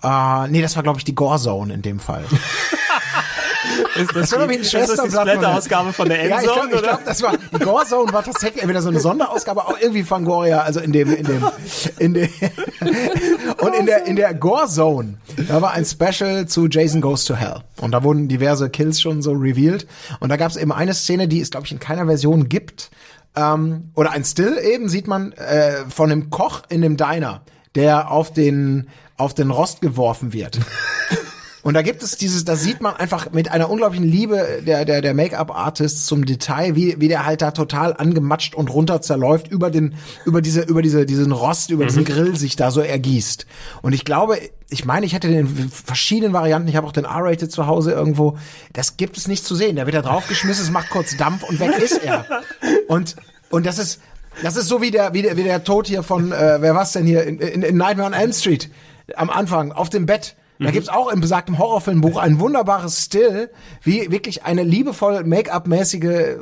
Äh, 0.01 0.47
nee, 0.47 0.61
das 0.61 0.75
war, 0.75 0.83
glaube 0.83 0.99
ich, 0.99 1.03
die 1.05 1.13
Gore 1.15 1.37
Zone 1.39 1.73
in 1.73 1.81
dem 1.81 1.99
Fall. 1.99 2.23
Ist 3.95 4.15
das, 4.15 4.31
war 4.31 4.39
doch 4.39 4.49
wie 4.49 4.53
ein 4.55 4.61
ist 4.61 4.73
das 4.73 4.81
die 4.81 4.87
Schwesterblatt 4.87 5.11
von 5.11 5.25
der- 5.25 5.35
Splatter-Ausgabe 5.35 5.93
von 5.93 6.09
der 6.09 6.17
ja, 6.27 6.41
ich 6.41 6.47
Endzone, 6.47 6.53
glaube, 6.53 6.67
ich 6.69 6.79
oder? 6.79 6.87
glaub, 6.89 7.05
das 7.05 7.21
war, 7.21 7.33
die 7.37 7.59
Gore 7.59 7.85
Zone 7.85 8.13
war 8.13 8.23
tatsächlich 8.23 8.61
entweder 8.61 8.81
so 8.81 8.89
eine 8.89 8.99
Sonderausgabe, 8.99 9.65
auch 9.65 9.77
irgendwie 9.79 10.03
Fangoria, 10.03 10.61
also 10.61 10.79
in 10.79 10.91
dem, 10.91 11.13
in 11.15 11.25
dem, 11.25 11.43
in 11.99 12.13
dem, 12.13 12.29
und 13.59 13.75
in 13.75 13.85
der, 13.85 14.05
in 14.05 14.15
der 14.15 14.33
Gore 14.33 14.67
Zone, 14.67 15.15
da 15.47 15.61
war 15.61 15.71
ein 15.71 15.85
Special 15.85 16.47
zu 16.47 16.67
Jason 16.67 17.01
Goes 17.01 17.25
to 17.25 17.35
Hell. 17.35 17.61
Und 17.81 17.91
da 17.91 18.03
wurden 18.03 18.27
diverse 18.27 18.69
Kills 18.69 19.01
schon 19.01 19.21
so 19.21 19.31
revealed. 19.31 19.87
Und 20.19 20.29
da 20.29 20.37
gab 20.37 20.49
es 20.51 20.57
eben 20.57 20.71
eine 20.71 20.93
Szene, 20.93 21.27
die 21.27 21.41
es, 21.41 21.51
glaube 21.51 21.65
ich, 21.65 21.71
in 21.71 21.79
keiner 21.79 22.05
Version 22.05 22.49
gibt. 22.49 22.91
Ähm, 23.35 23.89
oder 23.95 24.11
ein 24.11 24.23
Still 24.23 24.57
eben 24.57 24.89
sieht 24.89 25.07
man 25.07 25.31
äh, 25.33 25.85
von 25.89 26.11
einem 26.11 26.29
Koch 26.29 26.61
in 26.69 26.81
dem 26.81 26.97
Diner, 26.97 27.41
der 27.75 28.11
auf 28.11 28.31
den, 28.31 28.87
auf 29.17 29.33
den 29.33 29.49
Rost 29.49 29.81
geworfen 29.81 30.33
wird. 30.33 30.59
Und 31.63 31.75
da 31.75 31.81
gibt 31.81 32.03
es 32.03 32.17
dieses, 32.17 32.43
da 32.43 32.57
sieht 32.57 32.81
man 32.81 32.97
einfach 32.97 33.31
mit 33.31 33.49
einer 33.49 33.69
unglaublichen 33.69 34.05
Liebe 34.05 34.61
der, 34.67 34.83
der, 34.83 35.01
der 35.01 35.13
Make-up-Artist 35.13 36.05
zum 36.05 36.25
Detail, 36.25 36.75
wie, 36.75 36.99
wie 36.99 37.07
der 37.07 37.25
halt 37.25 37.41
da 37.41 37.51
total 37.51 37.93
angematscht 37.93 38.53
und 38.53 38.69
runter 38.69 39.01
zerläuft, 39.01 39.47
über 39.47 39.71
den, 39.71 39.95
über 40.25 40.41
diese, 40.41 40.61
über 40.61 40.81
diese, 40.81 41.05
diesen 41.05 41.31
Rost, 41.31 41.69
über 41.69 41.85
diesen 41.85 42.03
Grill 42.03 42.35
sich 42.35 42.57
da 42.57 42.69
so 42.69 42.81
ergießt. 42.81 43.47
Und 43.81 43.93
ich 43.93 44.03
glaube, 44.03 44.37
ich 44.69 44.83
meine, 44.83 45.05
ich 45.05 45.13
hätte 45.13 45.29
den 45.29 45.47
in 45.47 45.69
verschiedenen 45.69 46.33
Varianten, 46.33 46.67
ich 46.67 46.75
habe 46.75 46.85
auch 46.85 46.91
den 46.91 47.05
R-Rated 47.05 47.49
zu 47.49 47.65
Hause 47.65 47.93
irgendwo, 47.93 48.37
das 48.73 48.97
gibt 48.97 49.15
es 49.15 49.29
nicht 49.29 49.45
zu 49.45 49.55
sehen. 49.55 49.77
Da 49.77 49.85
wird 49.85 49.95
er 49.95 50.01
draufgeschmissen, 50.01 50.65
es 50.65 50.71
macht 50.71 50.89
kurz 50.89 51.15
Dampf 51.15 51.43
und 51.43 51.61
weg 51.61 51.77
ist 51.77 52.03
er. 52.03 52.25
Und, 52.89 53.15
und 53.49 53.65
das 53.65 53.79
ist, 53.79 54.01
das 54.41 54.57
ist 54.57 54.67
so 54.67 54.81
wie 54.81 54.91
der, 54.91 55.13
wie 55.13 55.21
der, 55.21 55.37
wie 55.37 55.43
der 55.43 55.63
Tod 55.63 55.87
hier 55.87 56.03
von, 56.03 56.33
äh, 56.33 56.57
wer 56.59 56.75
war's 56.75 56.91
denn 56.91 57.05
hier, 57.05 57.23
in, 57.23 57.39
in, 57.39 57.61
in 57.61 57.77
Nightmare 57.77 58.07
on 58.07 58.13
Elm 58.13 58.33
Street, 58.33 58.69
am 59.15 59.29
Anfang, 59.29 59.71
auf 59.71 59.89
dem 59.89 60.05
Bett, 60.05 60.35
Da 60.63 60.71
gibt's 60.71 60.89
auch 60.89 61.11
im 61.11 61.21
besagten 61.21 61.57
Horrorfilmbuch 61.57 62.17
ein 62.17 62.39
wunderbares 62.39 63.03
Still, 63.03 63.49
wie 63.81 64.09
wirklich 64.11 64.43
eine 64.43 64.63
liebevoll 64.63 65.23
Make-up-mäßige, 65.23 66.03
äh, 66.03 66.37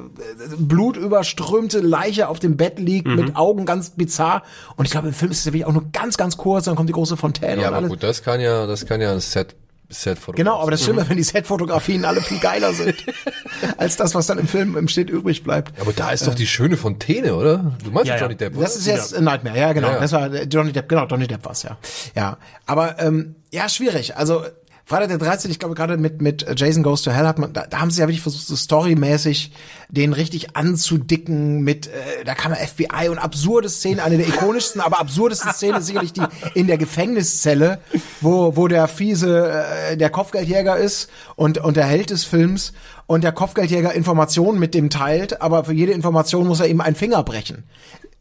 blutüberströmte 0.58 1.80
Leiche 1.80 2.28
auf 2.28 2.40
dem 2.40 2.58
Bett 2.58 2.80
liegt, 2.80 3.08
mit 3.08 3.36
Augen 3.36 3.66
ganz 3.66 3.92
bizarr. 3.92 4.44
Und 4.76 4.86
ich 4.86 4.92
glaube, 4.92 5.08
im 5.10 5.14
Film 5.14 5.32
ist 5.32 5.40
es 5.40 5.46
ja 5.46 5.54
wirklich 5.54 5.66
auch 5.66 5.74
nur 5.74 5.86
ganz, 5.92 6.18
ganz 6.18 6.38
kurz, 6.38 6.66
dann 6.66 6.76
kommt 6.76 6.90
die 6.90 6.94
große 6.94 7.18
Fontäne 7.18 7.62
Ja, 7.62 7.68
aber 7.70 7.78
alles. 7.78 7.90
gut, 7.90 8.04
das 8.04 8.24
kann 8.24 8.40
ja, 8.42 8.66
das 8.68 8.86
kann 8.86 9.02
ja 9.02 9.12
ein 9.12 9.20
Set, 9.20 9.56
Set 9.92 10.18
Genau, 10.36 10.60
aber 10.60 10.72
das 10.72 10.84
Schlimme, 10.84 11.08
wenn 11.08 11.18
die 11.18 11.24
Set-Fotografien 11.24 12.06
alle 12.06 12.22
viel 12.22 12.40
geiler 12.40 12.74
sind, 12.74 12.96
als 13.78 13.98
das, 13.98 14.16
was 14.16 14.28
dann 14.28 14.40
im 14.40 14.48
Film 14.48 14.78
im 14.78 14.88
Schnitt 14.88 15.10
übrig 15.10 15.44
bleibt. 15.44 15.80
Aber 15.82 15.94
da 15.94 16.12
ist 16.12 16.26
doch 16.26 16.36
die 16.36 16.48
schöne 16.48 16.78
Fontäne, 16.78 17.36
oder? 17.36 17.78
Du 17.84 17.92
meinst 17.92 18.08
Ja, 18.08 18.18
Johnny 18.18 18.34
ja. 18.34 18.38
Depp, 18.38 18.56
oder? 18.56 18.64
Das 18.64 18.76
ist 18.76 18.88
jetzt 18.88 19.16
ein 19.16 19.24
Nightmare, 19.24 19.58
ja 19.58 19.74
genau. 19.74 19.88
Ja, 19.90 19.94
ja. 19.96 20.00
Das 20.00 20.12
war 20.14 20.34
äh, 20.34 20.44
Johnny 20.44 20.72
Depp, 20.72 20.88
genau, 20.88 21.06
Johnny 21.08 21.28
Depp 21.28 21.46
war's, 21.46 21.64
ja. 21.64 21.78
Ja, 22.16 22.38
aber 22.66 23.00
ähm, 23.00 23.36
ja, 23.52 23.68
schwierig. 23.68 24.16
Also 24.16 24.46
Freitag 24.92 25.08
der 25.08 25.20
13. 25.20 25.50
Ich 25.50 25.60
glaube 25.60 25.74
gerade 25.74 25.96
mit 25.96 26.22
mit 26.22 26.46
Jason 26.60 26.84
Goes 26.84 27.02
to 27.02 27.12
Hell 27.12 27.26
hat 27.26 27.40
man, 27.40 27.54
da, 27.54 27.66
da 27.66 27.80
haben 27.80 27.92
sie 27.92 28.02
ja 28.02 28.08
wirklich 28.08 28.20
versucht, 28.20 28.46
so 28.46 28.58
storymäßig 28.58 29.54
den 29.88 30.12
richtig 30.12 30.58
anzudicken 30.58 31.62
mit, 31.62 31.88
äh, 31.88 32.26
da 32.26 32.36
kam 32.36 32.54
FBI 32.54 33.08
und 33.08 33.18
absurde 33.18 33.70
Szenen, 33.70 34.02
eine 34.02 34.18
der 34.18 34.28
ikonischsten, 34.28 34.82
aber 34.82 35.00
absurdesten 35.00 35.54
Szenen 35.54 35.78
ist 35.78 35.86
sicherlich 35.86 36.12
die 36.12 36.24
in 36.56 36.68
der 36.68 36.78
Gefängniszelle, 36.78 37.80
wo 38.20 38.58
wo 38.58 38.68
der 38.68 38.90
fiese 38.90 39.66
äh, 39.92 39.96
der 39.96 40.10
Kopfgeldjäger 40.10 40.76
ist 40.76 41.10
und 41.38 41.58
und 41.60 41.78
der 41.78 41.86
Held 41.86 42.10
des 42.10 42.26
Films 42.26 42.74
und 43.08 43.24
der 43.24 43.32
Kopfgeldjäger 43.32 43.94
Informationen 43.94 44.60
mit 44.60 44.74
dem 44.74 44.90
teilt, 44.90 45.42
aber 45.42 45.64
für 45.64 45.74
jede 45.74 45.94
Information 45.94 46.48
muss 46.48 46.60
er 46.60 46.68
ihm 46.68 46.82
einen 46.82 46.98
Finger 46.98 47.24
brechen. 47.24 47.64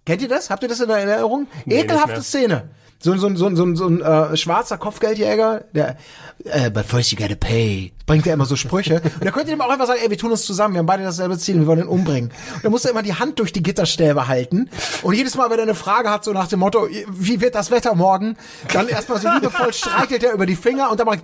Kennt 0.06 0.22
ihr 0.22 0.28
das? 0.28 0.50
Habt 0.50 0.62
ihr 0.62 0.68
das 0.68 0.80
in 0.80 0.86
der 0.86 0.98
Erinnerung? 0.98 1.48
nicht 1.64 1.80
Ekelhafte. 1.80 2.22
Szene. 2.22 2.70
So, 3.02 3.16
so, 3.16 3.34
so, 3.34 3.54
so, 3.56 3.74
so 3.74 3.86
ein 3.86 4.02
äh, 4.02 4.36
schwarzer 4.36 4.76
Kopfgeldjäger, 4.76 5.64
der, 5.72 5.96
äh, 6.44 6.68
but 6.70 6.84
first 6.84 7.10
you 7.10 7.16
gotta 7.18 7.34
pay. 7.34 7.92
Bringt 8.04 8.26
er 8.26 8.34
immer 8.34 8.44
so 8.44 8.56
Sprüche. 8.56 9.00
Und 9.00 9.24
da 9.24 9.30
könnt 9.30 9.46
ihr 9.48 9.54
ihm 9.54 9.60
auch 9.62 9.70
einfach 9.70 9.86
sagen, 9.86 10.00
ey, 10.02 10.10
wir 10.10 10.18
tun 10.18 10.32
uns 10.32 10.44
zusammen, 10.44 10.74
wir 10.74 10.80
haben 10.80 10.86
beide 10.86 11.02
dasselbe 11.04 11.38
Ziel, 11.38 11.58
wir 11.60 11.66
wollen 11.66 11.78
ihn 11.78 11.86
umbringen. 11.86 12.30
Und 12.56 12.64
dann 12.64 12.70
muss 12.72 12.84
er 12.84 12.90
immer 12.90 13.02
die 13.02 13.14
Hand 13.14 13.38
durch 13.38 13.52
die 13.54 13.62
Gitterstäbe 13.62 14.28
halten. 14.28 14.68
Und 15.02 15.14
jedes 15.14 15.34
Mal, 15.36 15.48
wenn 15.48 15.58
er 15.58 15.62
eine 15.62 15.74
Frage 15.74 16.10
hat, 16.10 16.24
so 16.24 16.32
nach 16.32 16.48
dem 16.48 16.58
Motto, 16.60 16.88
wie 17.10 17.40
wird 17.40 17.54
das 17.54 17.70
Wetter 17.70 17.94
morgen, 17.94 18.36
dann 18.74 18.86
erstmal 18.88 19.18
so 19.18 19.30
liebevoll 19.30 19.72
streichelt 19.72 20.22
er 20.22 20.32
über 20.34 20.44
die 20.44 20.56
Finger 20.56 20.90
und 20.90 21.00
dann 21.00 21.06
macht 21.06 21.20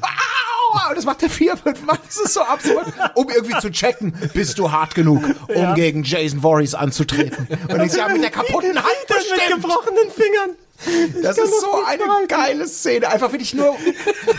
Aua! 0.00 0.88
Und 0.88 0.96
das 0.96 1.04
macht 1.04 1.22
er 1.22 1.30
vier, 1.30 1.56
fünf 1.56 1.84
Mal. 1.84 1.98
Das 2.04 2.16
ist 2.16 2.34
so 2.34 2.40
absurd, 2.42 2.86
um 3.14 3.28
irgendwie 3.28 3.58
zu 3.60 3.70
checken, 3.70 4.12
bist 4.34 4.58
du 4.58 4.72
hart 4.72 4.94
genug, 4.96 5.22
um 5.54 5.74
gegen 5.74 6.02
Jason 6.02 6.40
Voorhees 6.40 6.74
anzutreten. 6.74 7.46
Und 7.68 7.80
ich 7.82 7.92
sage, 7.92 8.14
mit 8.14 8.22
der 8.22 8.30
kaputten 8.30 8.74
Hand 8.76 8.86
Das 9.08 9.18
mit 9.18 9.34
bestimmt. 9.38 9.62
gebrochenen 9.62 10.10
Fingern. 10.10 10.56
Das 11.22 11.38
ist 11.38 11.60
so 11.60 11.84
eine 11.86 12.26
geile 12.28 12.66
Szene. 12.66 13.08
Einfach 13.08 13.32
wirklich 13.32 13.54
nur, 13.54 13.76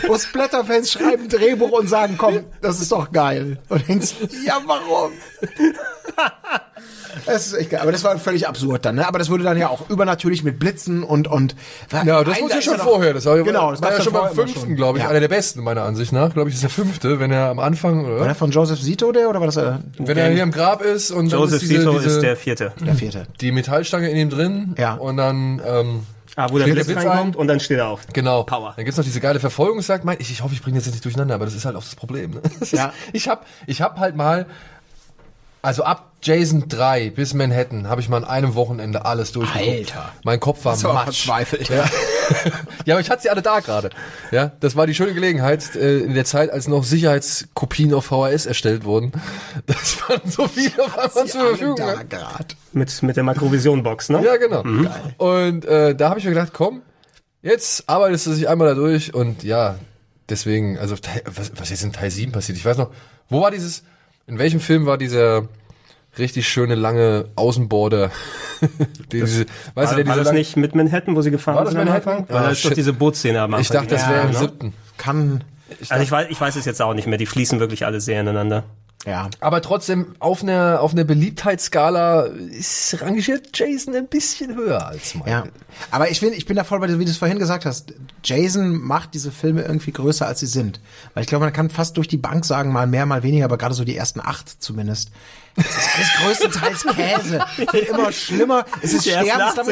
wo 0.06 0.18
Splatterfans 0.18 0.92
schreiben 0.92 1.28
Drehbuch 1.28 1.70
und 1.70 1.88
sagen, 1.88 2.16
komm, 2.18 2.44
das 2.60 2.80
ist 2.80 2.92
doch 2.92 3.10
geil. 3.12 3.58
Und 3.68 3.88
denkst, 3.88 4.14
ja, 4.44 4.60
warum? 4.66 5.12
Es 7.26 7.46
ist 7.46 7.54
echt 7.54 7.70
geil. 7.70 7.80
Aber 7.80 7.92
das 7.92 8.04
war 8.04 8.18
völlig 8.18 8.48
absurd 8.48 8.84
dann, 8.84 8.96
ne? 8.96 9.06
Aber 9.06 9.18
das 9.18 9.30
wurde 9.30 9.44
dann 9.44 9.56
ja 9.56 9.68
auch 9.68 9.88
übernatürlich 9.88 10.42
mit 10.42 10.58
Blitzen 10.58 11.02
und, 11.02 11.28
und. 11.28 11.54
Ja, 12.04 12.24
das 12.24 12.38
ja 12.38 12.46
ist 12.46 12.64
schon 12.64 12.78
vorher. 12.78 13.14
Das 13.14 13.24
war, 13.24 13.40
Genau, 13.42 13.70
das 13.70 13.82
war 13.82 13.92
ja 13.92 14.00
schon 14.02 14.12
beim 14.12 14.34
fünften, 14.34 14.76
glaube 14.76 14.98
ich. 14.98 15.04
Ja. 15.04 15.10
Einer 15.10 15.20
der 15.20 15.28
besten, 15.28 15.62
meiner 15.62 15.82
Ansicht 15.82 16.12
nach. 16.12 16.32
Glaube 16.32 16.48
ich, 16.48 16.56
ist 16.56 16.62
der 16.62 16.70
fünfte, 16.70 17.20
wenn 17.20 17.30
er 17.30 17.48
am 17.48 17.58
Anfang, 17.58 18.04
oder? 18.04 18.20
War 18.20 18.26
der 18.26 18.34
von 18.34 18.50
Joseph 18.50 18.80
Zito 18.80 19.12
der 19.12 19.28
oder 19.28 19.40
war 19.40 19.46
das 19.46 19.56
äh, 19.56 19.74
wenn 19.98 20.16
er 20.16 20.30
hier 20.30 20.42
im 20.42 20.50
Grab 20.50 20.82
ist 20.82 21.10
und 21.10 21.28
Joseph 21.28 21.62
ist 21.62 21.70
diese, 21.70 21.80
Zito 21.80 21.92
diese, 21.98 22.08
ist 22.08 22.20
der 22.20 22.36
vierte. 22.36 22.72
der 22.84 22.94
vierte? 22.94 23.26
die 23.40 23.52
Metallstange 23.52 24.10
in 24.10 24.16
ihm 24.16 24.30
drin. 24.30 24.74
Ja. 24.78 24.94
Und 24.94 25.16
dann, 25.16 25.62
ähm, 25.64 26.06
Ah, 26.36 26.48
wo 26.50 26.58
der 26.58 26.66
Blitz 26.66 26.88
reinkommt 26.88 27.36
ein? 27.36 27.40
und 27.40 27.46
dann 27.46 27.60
steht 27.60 27.78
er 27.78 27.88
auf. 27.88 28.06
Genau. 28.12 28.42
Power. 28.42 28.72
Dann 28.76 28.84
gibt's 28.84 28.98
noch 28.98 29.04
diese 29.04 29.20
geile 29.20 29.38
Verfolgungsjagd. 29.40 30.04
Ich, 30.20 30.30
ich 30.30 30.42
hoffe, 30.42 30.54
ich 30.54 30.62
bringe 30.62 30.76
das 30.76 30.86
jetzt 30.86 30.94
nicht 30.94 31.04
durcheinander, 31.04 31.34
aber 31.36 31.44
das 31.44 31.54
ist 31.54 31.64
halt 31.64 31.76
auch 31.76 31.82
das 31.82 31.94
Problem. 31.94 32.32
Ne? 32.32 32.40
Das 32.60 32.72
ist, 32.72 32.72
Ja. 32.72 32.92
Ich 33.12 33.28
hab, 33.28 33.46
ich 33.66 33.80
hab 33.82 33.98
halt 33.98 34.16
mal, 34.16 34.46
also 35.64 35.82
ab 35.84 36.12
Jason 36.22 36.68
3 36.68 37.10
bis 37.10 37.34
Manhattan 37.34 37.88
habe 37.88 38.00
ich 38.00 38.08
mal 38.08 38.18
an 38.18 38.24
einem 38.24 38.54
Wochenende 38.54 39.04
alles 39.04 39.32
durchgeguckt. 39.32 39.68
Alter. 39.96 40.12
Mein 40.22 40.40
Kopf 40.40 40.64
war 40.64 40.72
Das 40.72 40.82
matsch. 40.82 41.24
verzweifelt. 41.26 41.68
Ja. 41.68 41.84
ja, 42.86 42.94
aber 42.94 43.00
ich 43.00 43.10
hatte 43.10 43.22
sie 43.22 43.30
alle 43.30 43.42
da 43.42 43.60
gerade. 43.60 43.90
Ja, 44.30 44.52
das 44.60 44.76
war 44.76 44.86
die 44.86 44.94
schöne 44.94 45.12
Gelegenheit 45.14 45.74
äh, 45.74 45.98
in 45.98 46.14
der 46.14 46.24
Zeit, 46.24 46.50
als 46.50 46.68
noch 46.68 46.84
Sicherheitskopien 46.84 47.92
auf 47.92 48.06
VHS 48.06 48.46
erstellt 48.46 48.84
wurden, 48.84 49.12
dass 49.66 49.98
man 50.08 50.20
so 50.30 50.46
viel 50.48 50.72
auf 50.80 50.98
einmal 50.98 51.26
zur 51.26 51.40
Verfügung 51.40 51.76
da 51.76 51.98
hat. 51.98 52.10
grad. 52.10 52.56
Mit, 52.72 53.02
mit 53.02 53.16
der 53.16 53.24
Makrovision-Box, 53.24 54.08
ne? 54.10 54.24
Ja, 54.24 54.36
genau. 54.36 54.62
Und 55.18 55.64
äh, 55.64 55.94
da 55.94 56.10
habe 56.10 56.18
ich 56.18 56.24
mir 56.24 56.32
gedacht, 56.32 56.52
komm, 56.52 56.82
jetzt 57.42 57.88
arbeitest 57.88 58.26
du 58.26 58.34
dich 58.34 58.48
einmal 58.48 58.68
da 58.68 58.74
durch 58.74 59.14
und 59.14 59.42
ja, 59.42 59.76
deswegen, 60.28 60.78
also 60.78 60.96
was, 61.26 61.52
was 61.56 61.70
jetzt 61.70 61.84
in 61.84 61.92
Teil 61.92 62.10
7 62.10 62.32
passiert, 62.32 62.58
ich 62.58 62.64
weiß 62.64 62.78
noch, 62.78 62.90
wo 63.28 63.40
war 63.40 63.50
dieses, 63.50 63.82
in 64.26 64.38
welchem 64.38 64.60
Film 64.60 64.86
war 64.86 64.98
dieser 64.98 65.48
richtig 66.18 66.48
schöne 66.48 66.74
lange 66.74 67.26
Außenborder? 67.36 68.10
diese, 69.12 69.46
weißt 69.46 69.46
du, 69.46 69.74
War, 69.74 69.84
der 69.96 70.06
war 70.06 70.14
diese 70.14 70.24
das 70.24 70.32
nicht 70.32 70.56
mit 70.56 70.74
Manhattan, 70.74 71.16
wo 71.16 71.22
sie 71.22 71.30
gefahren 71.30 71.56
War 71.56 71.64
das 71.64 71.72
sind 71.72 71.80
am 71.80 71.86
Manhattan? 71.86 72.12
Anfang? 72.18 72.34
Weil 72.34 72.42
Ah, 72.42 72.46
da 72.46 72.50
ist 72.50 72.64
doch 72.64 72.72
diese 72.72 72.92
Bootszene 72.92 73.40
am 73.40 73.54
Anfang. 73.54 73.60
Ich 73.62 73.68
dachte, 73.68 73.88
das 73.88 74.02
Ja, 74.02 74.10
wäre 74.10 74.26
im 74.26 74.32
ne? 74.32 74.38
siebten. 74.38 74.72
Kann, 74.96 75.44
Also 75.88 76.02
ich 76.02 76.10
weiß, 76.10 76.28
ich 76.30 76.40
weiß 76.40 76.56
es 76.56 76.64
jetzt 76.64 76.80
auch 76.80 76.94
nicht 76.94 77.06
mehr. 77.08 77.18
Die 77.18 77.26
fließen 77.26 77.60
wirklich 77.60 77.84
alle 77.84 78.00
sehr 78.00 78.20
ineinander. 78.20 78.64
Ja. 79.06 79.28
Aber 79.40 79.60
trotzdem, 79.60 80.14
auf 80.18 80.42
einer, 80.42 80.80
auf 80.80 80.92
einer 80.92 81.04
Beliebtheitsskala 81.04 82.22
ist 82.22 83.00
rangiert 83.00 83.56
Jason 83.56 83.94
ein 83.94 84.08
bisschen 84.08 84.54
höher 84.54 84.86
als 84.86 85.14
mein. 85.14 85.28
Ja, 85.28 85.44
aber 85.90 86.10
ich 86.10 86.20
bin, 86.20 86.32
ich 86.32 86.46
bin 86.46 86.56
da 86.56 86.64
voll 86.64 86.80
bei 86.80 86.86
dir, 86.86 86.98
wie 86.98 87.04
du 87.04 87.10
es 87.10 87.18
vorhin 87.18 87.38
gesagt 87.38 87.66
hast. 87.66 87.92
Jason 88.22 88.80
macht 88.80 89.14
diese 89.14 89.30
Filme 89.30 89.62
irgendwie 89.62 89.92
größer, 89.92 90.26
als 90.26 90.40
sie 90.40 90.46
sind. 90.46 90.80
Weil 91.12 91.22
ich 91.22 91.28
glaube, 91.28 91.44
man 91.44 91.52
kann 91.52 91.70
fast 91.70 91.96
durch 91.96 92.08
die 92.08 92.16
Bank 92.16 92.44
sagen, 92.44 92.72
mal 92.72 92.86
mehr, 92.86 93.04
mal 93.06 93.22
weniger, 93.22 93.44
aber 93.44 93.58
gerade 93.58 93.74
so 93.74 93.84
die 93.84 93.96
ersten 93.96 94.20
acht 94.20 94.62
zumindest. 94.62 95.10
Das 95.56 95.66
ist 95.66 95.88
alles 95.94 96.08
größtenteils 96.40 96.82
Käse. 96.96 97.44
Wird 97.56 97.88
immer 97.88 98.10
schlimmer. 98.12 98.64
Es 98.82 98.92
ist 98.92 99.06
Die 99.06 99.10
ersten 99.10 99.26
sterben. 99.26 99.42
acht 99.42 99.58
Das 99.58 99.66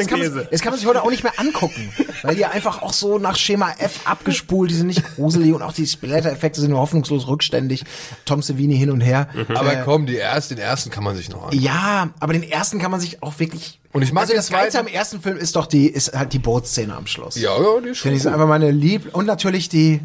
das 0.51 0.61
kann 0.61 0.71
man 0.71 0.79
sich 0.79 0.87
heute 0.87 1.03
auch 1.03 1.09
nicht 1.09 1.23
mehr 1.23 1.33
angucken. 1.37 1.91
Weil 2.21 2.35
die 2.35 2.45
einfach 2.45 2.81
auch 2.81 2.93
so 2.93 3.19
nach 3.19 3.35
Schema 3.35 3.71
F 3.77 4.01
abgespult, 4.05 4.71
die 4.71 4.75
sind 4.75 4.87
nicht 4.87 5.03
gruselig 5.15 5.53
und 5.53 5.61
auch 5.61 5.73
die 5.73 5.85
Splatter-Effekte 5.85 6.61
sind 6.61 6.69
nur 6.71 6.79
hoffnungslos 6.79 7.27
rückständig. 7.27 7.83
Tom 8.25 8.41
Savini 8.41 8.77
hin 8.77 8.91
und 8.91 9.01
her. 9.01 9.27
Aber 9.55 9.73
Äh, 9.73 9.81
komm, 9.83 10.05
die 10.05 10.17
ersten, 10.17 10.55
den 10.55 10.63
ersten 10.63 10.89
kann 10.89 11.03
man 11.03 11.15
sich 11.17 11.29
noch 11.29 11.47
an. 11.47 11.59
ja, 11.59 12.09
aber 12.19 12.33
den 12.33 12.43
ersten 12.43 12.79
kann 12.79 12.91
man 12.91 12.99
sich 12.99 13.21
auch 13.21 13.37
wirklich. 13.39 13.79
Und 13.91 14.01
ich 14.01 14.11
mag 14.13 14.21
also 14.23 14.33
das 14.33 14.49
Geilste 14.49 14.79
am 14.79 14.87
ersten 14.87 15.21
Film 15.21 15.37
ist 15.37 15.55
doch 15.55 15.65
die, 15.67 15.87
ist 15.87 16.13
halt 16.13 16.33
die 16.33 16.39
Bootszene 16.39 16.95
am 16.95 17.05
Schluss. 17.07 17.35
Ja, 17.35 17.55
ja, 17.61 17.81
die 17.83 17.89
ist 17.89 17.97
schon 17.99 18.11
Finde 18.11 18.17
ich 18.27 18.33
einfach 18.33 18.47
meine 18.47 18.71
Lieb 18.71 19.13
und 19.13 19.25
natürlich 19.25 19.69
die 19.69 19.99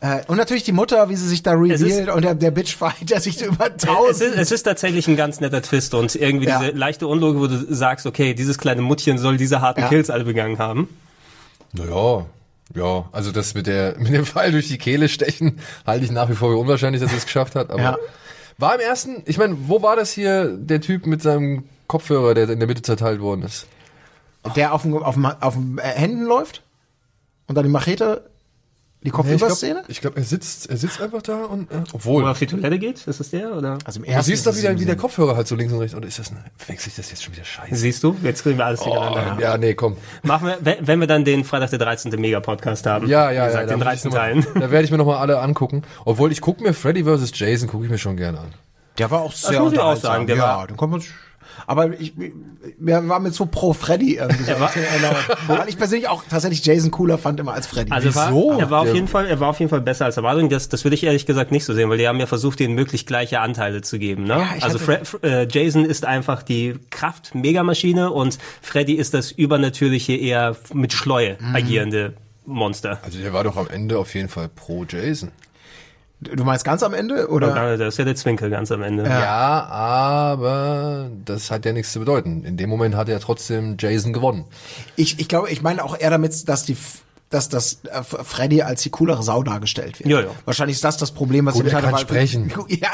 äh, 0.00 0.22
und 0.28 0.36
natürlich 0.36 0.62
die 0.64 0.72
Mutter, 0.72 1.08
wie 1.08 1.16
sie 1.16 1.28
sich 1.28 1.42
da 1.42 1.52
ist- 1.62 1.82
revealed 1.82 2.08
und 2.10 2.24
der, 2.24 2.34
der 2.34 2.50
Bitchfight, 2.50 3.10
der 3.10 3.20
sich 3.20 3.38
so 3.38 3.44
über 3.46 3.70
Es 3.76 3.82
tausend. 3.84 4.34
ist, 4.34 4.38
es 4.40 4.52
ist 4.52 4.62
tatsächlich 4.64 5.06
ein 5.08 5.16
ganz 5.16 5.40
netter 5.40 5.62
Twist 5.62 5.94
und 5.94 6.14
irgendwie 6.14 6.46
Ja. 6.46 6.58
diese 6.60 6.72
leichte 6.72 7.06
Unlogik, 7.06 7.40
wo 7.40 7.46
du 7.46 7.74
sagst, 7.74 8.06
okay, 8.06 8.34
dieses 8.34 8.58
kleine 8.58 8.82
Muttchen 8.82 9.18
soll 9.18 9.36
diese 9.36 9.60
harten 9.60 9.80
Ja. 9.82 9.88
Kills 9.88 10.10
alle 10.10 10.24
begangen 10.24 10.58
haben. 10.58 10.88
Naja, 11.72 12.26
ja, 12.74 13.08
also 13.12 13.32
das 13.32 13.54
mit 13.54 13.66
der 13.66 13.96
mit 13.98 14.12
dem 14.12 14.24
Pfeil 14.26 14.52
durch 14.52 14.68
die 14.68 14.78
Kehle 14.78 15.08
stechen 15.08 15.58
halte 15.86 16.04
ich 16.04 16.10
nach 16.10 16.28
wie 16.28 16.34
vor 16.34 16.50
für 16.50 16.56
unwahrscheinlich, 16.56 17.00
dass 17.02 17.10
er 17.12 17.18
es 17.18 17.24
geschafft 17.26 17.54
hat. 17.54 17.70
Aber 17.70 17.80
Ja. 17.82 17.96
war 18.58 18.74
im 18.74 18.80
ersten, 18.80 19.22
ich 19.26 19.38
meine, 19.38 19.56
wo 19.68 19.82
war 19.82 19.96
das 19.96 20.10
hier 20.12 20.46
der 20.56 20.80
Typ 20.80 21.06
mit 21.06 21.22
seinem 21.22 21.64
Kopfhörer, 21.88 22.34
der 22.34 22.48
in 22.48 22.58
der 22.60 22.68
Mitte 22.68 22.82
zerteilt 22.82 23.20
worden 23.20 23.42
ist? 23.42 23.66
der 24.56 24.72
auf 24.72 24.82
dem, 24.82 24.96
auf 24.96 25.14
dem, 25.16 25.26
auf 25.26 25.52
dem 25.52 25.78
Händen 25.78 26.24
läuft 26.24 26.62
und 27.46 27.56
dann 27.56 27.64
die 27.64 27.70
Machete, 27.70 28.29
die 29.02 29.06
ich 29.08 29.12
Kopfüberszene. 29.12 29.72
glaube, 29.74 29.90
ich 29.90 30.00
glaub, 30.02 30.16
er 30.16 30.22
sitzt, 30.24 30.68
er 30.68 30.76
sitzt 30.76 31.00
einfach 31.00 31.22
da 31.22 31.44
und 31.44 31.70
äh, 31.70 31.76
Wo 31.92 31.94
obwohl. 31.94 32.24
er 32.24 32.32
auf 32.32 32.38
die 32.38 32.46
Toilette 32.46 32.78
geht, 32.78 33.06
ist 33.06 33.18
es 33.20 33.30
der 33.30 33.56
oder? 33.56 33.78
Also 33.84 34.00
im 34.02 34.12
Du 34.14 34.22
siehst 34.22 34.46
doch 34.46 34.54
wieder, 34.54 34.78
wie 34.78 34.84
der. 34.84 34.96
Kopfhörer 34.96 35.36
halt 35.36 35.46
so 35.48 35.54
links 35.56 35.72
und 35.72 35.78
rechts. 35.80 35.94
Oder 35.96 36.06
ist 36.06 36.18
das 36.18 36.30
eine, 36.30 36.44
wechsel 36.66 36.90
ich 36.90 36.96
das 36.96 37.10
jetzt 37.10 37.22
schon 37.24 37.32
wieder 37.34 37.44
scheiße? 37.44 37.74
Siehst 37.76 38.02
du? 38.04 38.14
Jetzt 38.22 38.42
kriegen 38.42 38.58
wir 38.58 38.66
alles 38.66 38.80
Oh, 38.82 38.92
durcheinander. 38.92 39.42
ja, 39.42 39.56
nee, 39.56 39.72
komm. 39.74 39.96
Machen 40.22 40.48
wir, 40.60 40.76
wenn- 40.86 41.00
wir 41.00 41.06
dann 41.06 41.24
den 41.24 41.44
Freitag 41.44 41.70
der 41.70 41.78
13. 41.78 42.20
Mega-Podcast 42.20 42.84
haben. 42.86 43.06
Ja, 43.08 43.30
ja, 43.30 43.44
Wie 43.44 43.46
gesagt, 43.46 43.70
ja. 43.70 43.76
den 43.76 43.80
da 43.80 43.84
muss 43.86 43.94
ich 43.94 44.02
13 44.02 44.10
noch 44.10 44.16
mal- 44.16 44.20
Teilen. 44.22 44.46
Da 44.60 44.70
werde 44.70 44.84
ich 44.84 44.90
mir 44.90 44.98
nochmal 44.98 45.16
alle 45.16 45.38
angucken. 45.40 45.82
Obwohl 46.04 46.30
ich 46.32 46.40
gucke 46.42 46.62
mir 46.62 46.74
Freddy 46.74 47.04
vs. 47.04 47.30
Jason, 47.34 47.68
gucke 47.68 47.84
ich 47.86 47.90
mir 47.90 47.98
schon 47.98 48.16
gerne 48.18 48.40
an. 48.40 48.48
Der 48.98 49.10
war 49.10 49.22
auch 49.22 49.32
sehr 49.32 49.60
muss 49.62 49.72
ich 49.72 49.78
auch 49.78 49.96
sagen, 49.96 50.26
der 50.26 50.36
ja, 50.36 50.42
war- 50.42 50.66
den 50.66 50.76
konnte 50.76 50.98
man 50.98 51.06
aber 51.66 51.98
ich, 52.00 52.12
wir 52.78 53.08
waren 53.08 53.22
mit 53.22 53.34
so 53.34 53.46
pro 53.46 53.72
Freddy 53.72 54.16
irgendwie. 54.16 54.44
So 54.44 54.58
war- 54.60 54.70
Weil 55.46 55.68
ich 55.68 55.76
persönlich 55.76 56.08
auch 56.08 56.24
tatsächlich 56.28 56.64
Jason 56.64 56.90
cooler 56.90 57.18
fand 57.18 57.40
immer 57.40 57.52
als 57.54 57.66
Freddy. 57.66 57.90
Also 57.92 58.08
Wieso? 58.08 58.50
War, 58.50 58.58
er 58.58 58.70
war 58.70 58.80
auf 58.82 58.94
jeden 58.94 59.08
Fall, 59.08 59.26
er 59.26 59.40
war 59.40 59.48
auf 59.48 59.58
jeden 59.60 59.70
Fall 59.70 59.80
besser 59.80 60.04
als 60.06 60.16
erwartet. 60.16 60.50
Das, 60.52 60.68
das 60.68 60.84
würde 60.84 60.94
ich 60.94 61.04
ehrlich 61.04 61.26
gesagt 61.26 61.52
nicht 61.52 61.64
so 61.64 61.74
sehen, 61.74 61.88
weil 61.90 61.98
die 61.98 62.08
haben 62.08 62.20
ja 62.20 62.26
versucht, 62.26 62.60
denen 62.60 62.74
möglichst 62.74 63.06
gleiche 63.06 63.40
Anteile 63.40 63.82
zu 63.82 63.98
geben. 63.98 64.24
Ne? 64.24 64.30
Ja, 64.38 64.48
ich 64.56 64.64
also 64.64 64.78
Fre- 64.78 65.22
äh, 65.22 65.46
Jason 65.50 65.84
ist 65.84 66.04
einfach 66.04 66.42
die 66.42 66.78
Kraft-Megamaschine 66.90 68.10
und 68.10 68.38
Freddy 68.62 68.94
ist 68.94 69.14
das 69.14 69.30
übernatürliche, 69.30 70.14
eher 70.14 70.56
mit 70.72 70.92
Schleue 70.92 71.36
Mhm. 71.40 71.56
agierende 71.56 72.14
Monster. 72.46 72.98
Also 73.02 73.18
der 73.18 73.32
war 73.32 73.44
doch 73.44 73.56
am 73.56 73.68
Ende 73.68 73.98
auf 73.98 74.14
jeden 74.14 74.28
Fall 74.28 74.48
pro 74.48 74.84
Jason. 74.88 75.30
Du 76.20 76.44
meinst 76.44 76.64
ganz 76.64 76.82
am 76.82 76.94
Ende 76.94 77.28
oder? 77.28 77.76
Das 77.76 77.94
ist 77.94 77.98
ja 77.98 78.04
der 78.04 78.16
Zwinkel 78.16 78.50
ganz 78.50 78.70
am 78.70 78.82
Ende. 78.82 79.04
Ja, 79.04 79.66
aber 79.66 81.10
das 81.24 81.50
hat 81.50 81.64
ja 81.64 81.72
nichts 81.72 81.92
zu 81.92 82.00
bedeuten. 82.00 82.44
In 82.44 82.56
dem 82.56 82.68
Moment 82.70 82.94
hat 82.94 83.08
er 83.08 83.20
trotzdem 83.20 83.76
Jason 83.78 84.12
gewonnen. 84.12 84.44
Ich, 84.96 85.18
ich 85.18 85.28
glaube, 85.28 85.50
ich 85.50 85.62
meine 85.62 85.84
auch 85.84 85.98
eher 85.98 86.10
damit, 86.10 86.48
dass 86.48 86.64
die 86.64 86.76
dass 87.30 87.48
das 87.48 87.78
äh, 87.84 88.02
Freddy 88.02 88.62
als 88.62 88.82
die 88.82 88.90
coolere 88.90 89.22
Sau 89.22 89.44
dargestellt 89.44 90.00
wird. 90.00 90.10
Ja, 90.10 90.20
ja. 90.20 90.26
Wahrscheinlich 90.46 90.76
ist 90.78 90.84
das 90.84 90.96
das 90.96 91.12
Problem, 91.12 91.46
was 91.46 91.54
Gut, 91.54 91.66
ich 91.66 91.72
er 91.72 91.80
kann 91.80 91.96
sprechen. 91.96 92.52
Ja, 92.68 92.90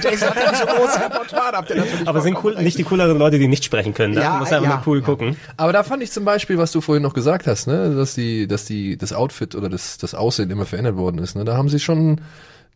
Jason 0.00 0.30
hat 0.30 0.36
ja 0.36 0.50
nicht 0.52 0.60
so 0.60 0.66
große 0.66 1.00
Repertoire, 1.00 1.52
habt 1.52 1.70
ihr 1.70 1.76
natürlich 1.76 2.08
Aber 2.08 2.20
sind 2.20 2.38
cool, 2.44 2.54
nicht 2.62 2.78
die 2.78 2.84
cooleren 2.84 3.18
Leute, 3.18 3.40
die 3.40 3.48
nicht 3.48 3.64
sprechen 3.64 3.92
können. 3.92 4.14
Ne? 4.14 4.20
Ja, 4.20 4.34
du 4.34 4.38
musst 4.38 4.52
einfach 4.52 4.70
ja, 4.70 4.76
nur 4.76 4.86
cool 4.86 5.00
ja. 5.00 5.04
gucken. 5.04 5.36
Aber 5.56 5.72
da 5.72 5.82
fand 5.82 6.00
ich 6.04 6.12
zum 6.12 6.24
Beispiel, 6.24 6.58
was 6.58 6.70
du 6.70 6.80
vorhin 6.80 7.02
noch 7.02 7.12
gesagt 7.12 7.48
hast, 7.48 7.66
ne, 7.66 7.92
dass 7.92 8.14
die, 8.14 8.46
dass 8.46 8.66
die, 8.66 8.96
das 8.96 9.12
Outfit 9.12 9.56
oder 9.56 9.68
das, 9.68 9.98
das 9.98 10.14
Aussehen 10.14 10.50
immer 10.50 10.64
verändert 10.64 10.96
worden 10.96 11.18
ist, 11.18 11.34
ne, 11.34 11.44
da 11.44 11.56
haben 11.56 11.68
sie 11.68 11.80
schon 11.80 12.20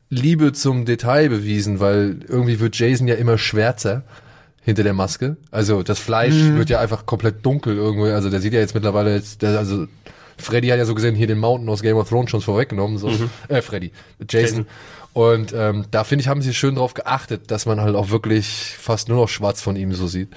Liebe 0.09 0.52
zum 0.52 0.84
Detail 0.84 1.28
bewiesen, 1.28 1.80
weil 1.80 2.20
irgendwie 2.28 2.61
wird 2.61 2.78
Jason 2.78 3.09
ja 3.09 3.16
immer 3.16 3.38
schwärzer 3.38 4.04
hinter 4.62 4.82
der 4.82 4.94
Maske. 4.94 5.36
Also 5.50 5.82
das 5.82 5.98
Fleisch 5.98 6.34
wird 6.34 6.70
ja 6.70 6.80
einfach 6.80 7.07
komplett 7.07 7.44
dunkel 7.44 7.76
irgendwie. 7.76 8.11
Also 8.11 8.30
der 8.30 8.40
sieht 8.40 8.52
ja 8.52 8.61
jetzt 8.61 8.74
mittlerweile 8.74 9.14
jetzt, 9.14 9.42
der, 9.42 9.59
also 9.59 9.86
Freddy 10.38 10.68
hat 10.68 10.78
ja 10.78 10.84
so 10.84 10.94
gesehen 10.94 11.14
hier 11.14 11.26
den 11.26 11.38
Mountain 11.38 11.68
aus 11.68 11.82
Game 11.82 11.96
of 11.96 12.09
Thrones 12.09 12.30
schon 12.30 12.40
vorweggenommen, 12.40 12.98
so 12.98 13.11
äh, 13.48 13.62
Freddy, 13.62 13.92
Jason. 14.28 14.66
Und 15.12 15.54
ähm, 15.57 15.86
da 15.90 16.04
finde 16.04 16.22
ich, 16.22 16.28
haben 16.28 16.42
sie 16.42 16.52
schön 16.52 16.74
drauf 16.74 16.94
geachtet, 16.94 17.50
dass 17.50 17.64
man 17.64 17.80
halt 17.80 17.96
auch 17.96 18.11
wirklich 18.11 18.76
fast 18.78 19.09
nur 19.09 19.18
noch 19.18 19.28
schwarz 19.28 19.62
von 19.62 19.74
ihm 19.74 19.94
so 19.94 20.07
sieht. 20.07 20.28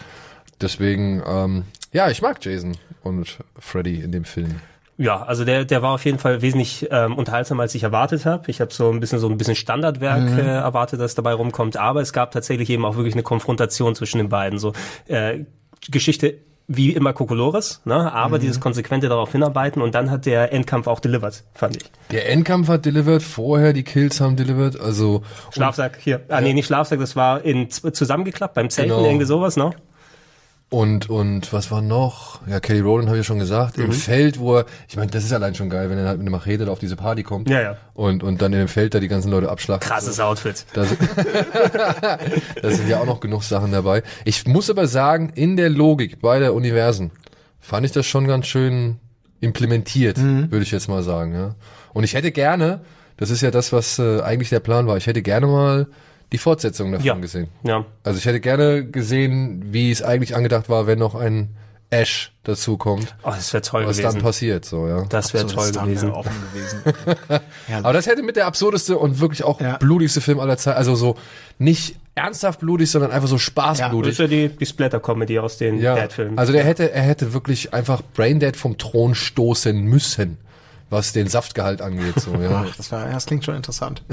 Deswegen, 0.62 1.22
ähm, 1.28 1.64
ja, 1.92 2.10
ich 2.10 2.22
mag 2.22 2.44
Jason 2.44 2.78
und 3.04 3.40
Freddy 3.58 3.96
in 3.96 4.12
dem 4.12 4.24
Film. 4.24 4.62
Ja, 5.02 5.24
also 5.24 5.46
der, 5.46 5.64
der 5.64 5.82
war 5.82 5.94
auf 5.94 6.04
jeden 6.04 6.20
Fall 6.20 6.42
wesentlich 6.42 6.88
ähm, 6.92 7.16
unterhaltsamer, 7.16 7.64
als 7.64 7.74
ich 7.74 7.84
erwartet 7.84 8.26
habe. 8.26 8.52
Ich 8.52 8.60
habe 8.60 8.74
so 8.74 8.92
ein 8.92 9.00
bisschen 9.00 9.18
so 9.20 9.30
ein 9.30 9.38
bisschen 9.38 9.56
Standardwerk 9.56 10.38
äh, 10.38 10.42
erwartet, 10.42 11.00
das 11.00 11.16
dabei 11.16 11.34
rumkommt. 11.34 11.78
Aber 11.78 12.02
es 12.02 12.12
gab 12.12 12.32
tatsächlich 12.32 12.70
eben 12.70 12.84
auch 12.84 12.98
wirklich 12.98 13.14
eine 13.16 13.24
Konfrontation 13.24 13.96
zwischen 13.96 14.18
den 14.18 14.28
beiden. 14.28 14.60
So 14.60 14.74
äh, 15.08 15.46
Geschichte 15.90 16.40
wie 16.72 16.92
immer 16.92 17.14
Kokolores, 17.14 17.82
ne? 17.86 18.14
aber 18.14 18.38
dieses 18.38 18.60
konsequente 18.60 19.10
darauf 19.10 19.32
hinarbeiten 19.32 19.82
und 19.82 19.96
dann 19.96 20.12
hat 20.12 20.28
der 20.28 20.54
Endkampf 20.54 20.86
auch 20.86 21.00
delivered, 21.00 21.44
fand 21.56 21.78
ich. 21.78 21.92
Der 22.12 22.30
Endkampf 22.30 22.68
hat 22.68 22.86
delivered, 22.86 23.24
vorher 23.24 23.74
die 23.74 23.82
Kills 23.82 24.22
haben 24.22 24.36
delivered, 24.36 24.80
also 24.80 25.24
Schlafsack 25.52 25.98
hier. 26.00 26.22
Ah 26.30 26.42
nee, 26.42 26.54
nicht 26.54 26.68
Schlafsack, 26.68 27.00
das 27.00 27.16
war 27.16 27.44
in 27.44 27.72
zusammengeklappt 27.72 28.54
beim 28.54 28.70
Zelten, 28.70 28.92
Genau. 28.94 29.04
irgendwie 29.04 29.26
sowas, 29.26 29.58
ne? 29.58 29.72
Und 30.70 31.10
und 31.10 31.52
was 31.52 31.72
war 31.72 31.82
noch? 31.82 32.42
Ja, 32.48 32.60
Kelly 32.60 32.82
Rowland 32.82 33.08
habe 33.08 33.18
ich 33.18 33.22
ja 33.22 33.28
schon 33.28 33.40
gesagt, 33.40 33.78
im 33.80 33.92
Feld, 33.92 34.40
wo 34.40 34.58
er, 34.58 34.66
ich 34.88 34.96
meine, 34.98 35.10
das 35.10 35.24
ist 35.24 35.34
allein 35.34 35.56
schon 35.56 35.70
geil, 35.70 35.90
wenn 35.90 35.98
er 35.98 36.08
halt 36.08 36.20
mit 36.20 36.28
einer 36.28 36.38
Machete 36.38 36.66
da 36.66 36.72
auf 36.72 36.78
diese 36.80 36.96
Party 36.96 37.24
kommt 37.24 37.50
Ja, 37.50 37.62
ja. 37.62 37.78
und 37.96 38.22
und 38.24 38.42
dann 38.42 38.54
in 38.54 38.60
dem 38.60 38.68
Feld 38.68 38.94
da 38.94 39.00
die 39.00 39.08
ganzen 39.08 39.32
Leute 39.32 39.50
abschlagt. 39.50 39.84
Krasses 39.84 40.20
Outfit. 40.20 40.66
Da 40.74 40.84
sind, 40.84 41.00
da 42.62 42.70
sind 42.72 42.88
ja 42.88 43.00
auch 43.00 43.06
noch 43.06 43.20
genug 43.20 43.44
Sachen 43.44 43.72
dabei. 43.72 44.04
Ich 44.26 44.46
muss 44.48 44.70
aber 44.70 44.88
sagen, 44.88 45.32
in 45.34 45.58
der 45.58 45.70
Logik 45.70 46.22
beider 46.22 46.54
Universen 46.54 47.12
fand 47.60 47.86
ich 47.86 47.92
das 47.92 48.06
schon 48.06 48.28
ganz 48.28 48.48
schön 48.48 49.00
implementiert, 49.42 50.18
würde 50.20 50.64
ich 50.64 50.72
jetzt 50.72 50.88
mal 50.90 51.02
sagen. 51.02 51.34
Ja. 51.34 51.56
Und 51.94 52.04
ich 52.04 52.14
hätte 52.14 52.32
gerne, 52.32 52.82
das 53.18 53.30
ist 53.30 53.42
ja 53.42 53.52
das, 53.52 53.72
was 53.74 53.98
äh, 54.00 54.22
eigentlich 54.22 54.50
der 54.50 54.60
Plan 54.60 54.86
war, 54.86 54.98
ich 54.98 55.08
hätte 55.08 55.22
gerne 55.22 55.48
mal 55.48 55.88
die 56.32 56.38
Fortsetzung 56.38 56.92
davon 56.92 57.06
Ja. 57.06 57.16
gesehen. 57.16 57.48
Ja. 57.64 57.86
Also 58.04 58.18
ich 58.20 58.26
hätte 58.26 58.40
gerne 58.40 58.86
gesehen, 58.86 59.64
wie 59.74 59.92
es 59.92 60.02
eigentlich 60.02 60.36
angedacht 60.36 60.70
war, 60.70 60.88
wenn 60.88 61.00
noch 61.00 61.16
ein 61.16 61.50
Ash 61.92 62.34
dazu 62.44 62.78
kommt, 62.78 63.16
Oh, 63.24 63.32
das 63.32 63.52
wäre 63.52 63.64
toll 63.64 63.88
was 63.88 63.98
gewesen. 63.98 64.14
dann 64.18 64.22
passiert. 64.24 64.64
So, 64.64 64.88
ja. 64.88 65.06
das 65.10 65.34
wäre 65.34 65.48
toll 65.48 65.72
das 65.72 65.84
gewesen. 65.84 66.12
offen 66.12 66.32
gewesen. 66.54 67.42
Aber 67.84 67.94
das 67.94 68.06
hätte 68.06 68.22
mit 68.22 68.36
der 68.36 68.46
absurdeste 68.46 68.96
und 68.98 69.20
wirklich 69.20 69.44
auch 69.44 69.60
Ja. 69.60 69.78
blutigste 69.78 70.22
Film 70.22 70.40
aller 70.40 70.58
Zeiten, 70.58 70.78
also 70.78 70.94
so 70.94 71.16
nicht 71.58 71.96
ernsthaft 72.14 72.60
blutig, 72.60 72.92
sondern 72.92 73.10
einfach 73.12 73.28
so 73.28 73.36
Das 73.38 73.42
spaßblutig. 73.42 74.12
ist 74.12 74.18
ja 74.20 74.28
die, 74.28 74.50
die 74.50 74.66
Splatter-Comedy 74.68 75.40
aus 75.40 75.58
den 75.58 75.80
Ja, 75.82 75.96
Dad-Filmen. 75.96 76.38
also 76.38 76.52
der 76.54 76.64
hätte, 76.64 76.92
er 76.92 77.02
hätte 77.02 77.34
wirklich 77.34 77.74
einfach 77.74 78.04
Braindead 78.14 78.56
vom 78.56 78.78
Thron 78.78 79.16
stoßen 79.16 79.76
müssen, 79.82 80.38
was 80.90 81.14
den 81.14 81.28
Saftgehalt 81.28 81.82
angeht. 81.82 82.20
So, 82.20 82.34
ja. 82.36 82.66
Ach, 82.68 82.76
das 82.76 82.92
war, 82.92 83.06
ja, 83.06 83.14
das 83.14 83.26
klingt 83.26 83.46
schon 83.46 83.56
interessant. 83.56 84.02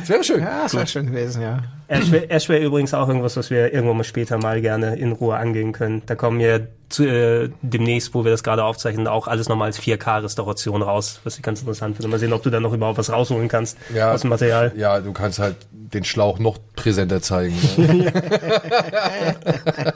Das 0.00 0.08
wäre 0.08 0.24
schön. 0.24 0.40
Ja, 0.40 0.62
das 0.64 0.74
wäre 0.74 0.86
schön 0.86 1.06
gewesen, 1.06 1.42
ja. 1.42 1.62
Ash 1.88 2.10
wäre 2.10 2.28
wär 2.48 2.60
übrigens 2.60 2.94
auch 2.94 3.08
irgendwas, 3.08 3.36
was 3.36 3.50
wir 3.50 3.72
irgendwann 3.72 3.98
mal 3.98 4.04
später 4.04 4.38
mal 4.38 4.60
gerne 4.60 4.96
in 4.96 5.12
Ruhe 5.12 5.36
angehen 5.36 5.72
können. 5.72 6.02
Da 6.06 6.14
kommen 6.14 6.38
wir 6.38 6.68
zu, 6.88 7.04
äh, 7.04 7.50
demnächst, 7.62 8.14
wo 8.14 8.24
wir 8.24 8.30
das 8.32 8.42
gerade 8.42 8.64
aufzeichnen, 8.64 9.06
auch 9.06 9.28
alles 9.28 9.48
nochmal 9.48 9.66
als 9.66 9.80
4K-Restauration 9.80 10.82
raus, 10.82 11.20
was 11.24 11.36
ich 11.36 11.42
ganz 11.42 11.60
interessant 11.60 11.96
finde. 11.96 12.08
Mal 12.08 12.18
sehen, 12.18 12.32
ob 12.32 12.42
du 12.42 12.50
da 12.50 12.58
noch 12.60 12.72
überhaupt 12.72 12.98
was 12.98 13.10
rausholen 13.10 13.48
kannst 13.48 13.76
Ja. 13.94 14.12
aus 14.12 14.22
dem 14.22 14.30
Material. 14.30 14.72
Ja, 14.76 15.00
du 15.00 15.12
kannst 15.12 15.38
halt 15.38 15.56
den 15.72 16.04
Schlauch 16.04 16.38
noch 16.38 16.58
präsenter 16.74 17.22
zeigen. 17.22 17.54
Ne? 17.76 18.12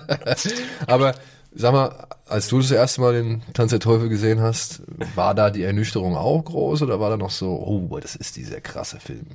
Aber 0.87 1.15
sag 1.55 1.73
mal, 1.73 2.07
als 2.27 2.49
du 2.49 2.59
das 2.59 2.71
erste 2.71 3.01
Mal 3.01 3.13
den 3.13 3.43
Tanz 3.53 3.71
der 3.71 3.81
Teufel 3.81 4.09
gesehen 4.09 4.41
hast, 4.41 4.83
war 5.15 5.35
da 5.35 5.51
die 5.51 5.63
Ernüchterung 5.63 6.17
auch 6.17 6.45
groß 6.45 6.83
oder 6.83 7.01
war 7.01 7.11
da 7.11 7.17
noch 7.17 7.31
so, 7.31 7.51
oh, 7.51 7.99
das 8.01 8.17
ist 8.17 8.37
dieser 8.37 8.61
krasse 8.61 8.99
Film? 8.99 9.27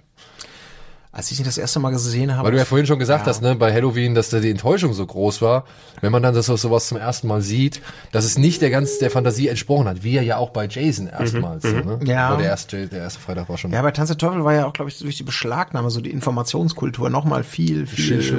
Als 1.20 1.32
ich 1.32 1.40
ihn 1.40 1.44
das 1.44 1.58
erste 1.58 1.80
Mal 1.82 1.90
gesehen 1.90 2.34
habe. 2.34 2.46
Weil 2.46 2.54
du 2.54 2.58
ja 2.60 2.64
vorhin 2.64 2.88
schon 2.88 2.98
gesagt 2.98 3.26
Ja. 3.26 3.30
hast, 3.30 3.42
ne, 3.42 3.54
bei 3.54 3.74
Halloween, 3.74 4.16
dass 4.16 4.30
da 4.30 4.40
die 4.40 4.50
Enttäuschung 4.52 4.94
so 4.94 5.06
groß 5.06 5.42
war, 5.42 5.66
wenn 6.00 6.14
man 6.14 6.24
dann 6.24 6.34
das 6.34 6.46
sowas 6.46 6.88
zum 6.88 6.98
ersten 6.98 7.28
Mal 7.28 7.42
sieht, 7.42 7.82
dass 8.14 8.24
es 8.24 8.38
nicht 8.38 8.62
der 8.62 8.70
ganz 8.70 9.00
der 9.00 9.12
Fantasie 9.12 9.50
entsprochen 9.50 9.90
hat, 9.90 10.02
wie 10.04 10.16
er 10.16 10.24
ja 10.24 10.38
auch 10.38 10.52
bei 10.52 10.66
Jason 10.66 11.08
erstmals. 11.08 11.64
So, 11.64 11.72
ne? 11.76 12.00
Ja. 12.06 12.30
Aber 12.30 12.38
der 12.38 12.46
erste, 12.52 12.88
der 12.88 13.00
erste 13.00 13.20
Freitag 13.20 13.50
war 13.50 13.58
schon. 13.58 13.72
Ja, 13.72 13.82
bei 13.82 13.92
Tanz 13.92 14.08
der 14.08 14.18
Teufel 14.18 14.46
war 14.46 14.54
ja 14.54 14.66
auch, 14.66 14.72
glaube 14.72 14.90
ich, 14.90 14.98
durch 15.00 15.18
die 15.18 15.24
Beschlagnahme, 15.24 15.90
so 15.90 16.00
die 16.00 16.10
Informationskultur 16.12 17.10
nochmal 17.10 17.44
viel, 17.44 17.86
viel, 17.86 18.22
Viel 18.22 18.38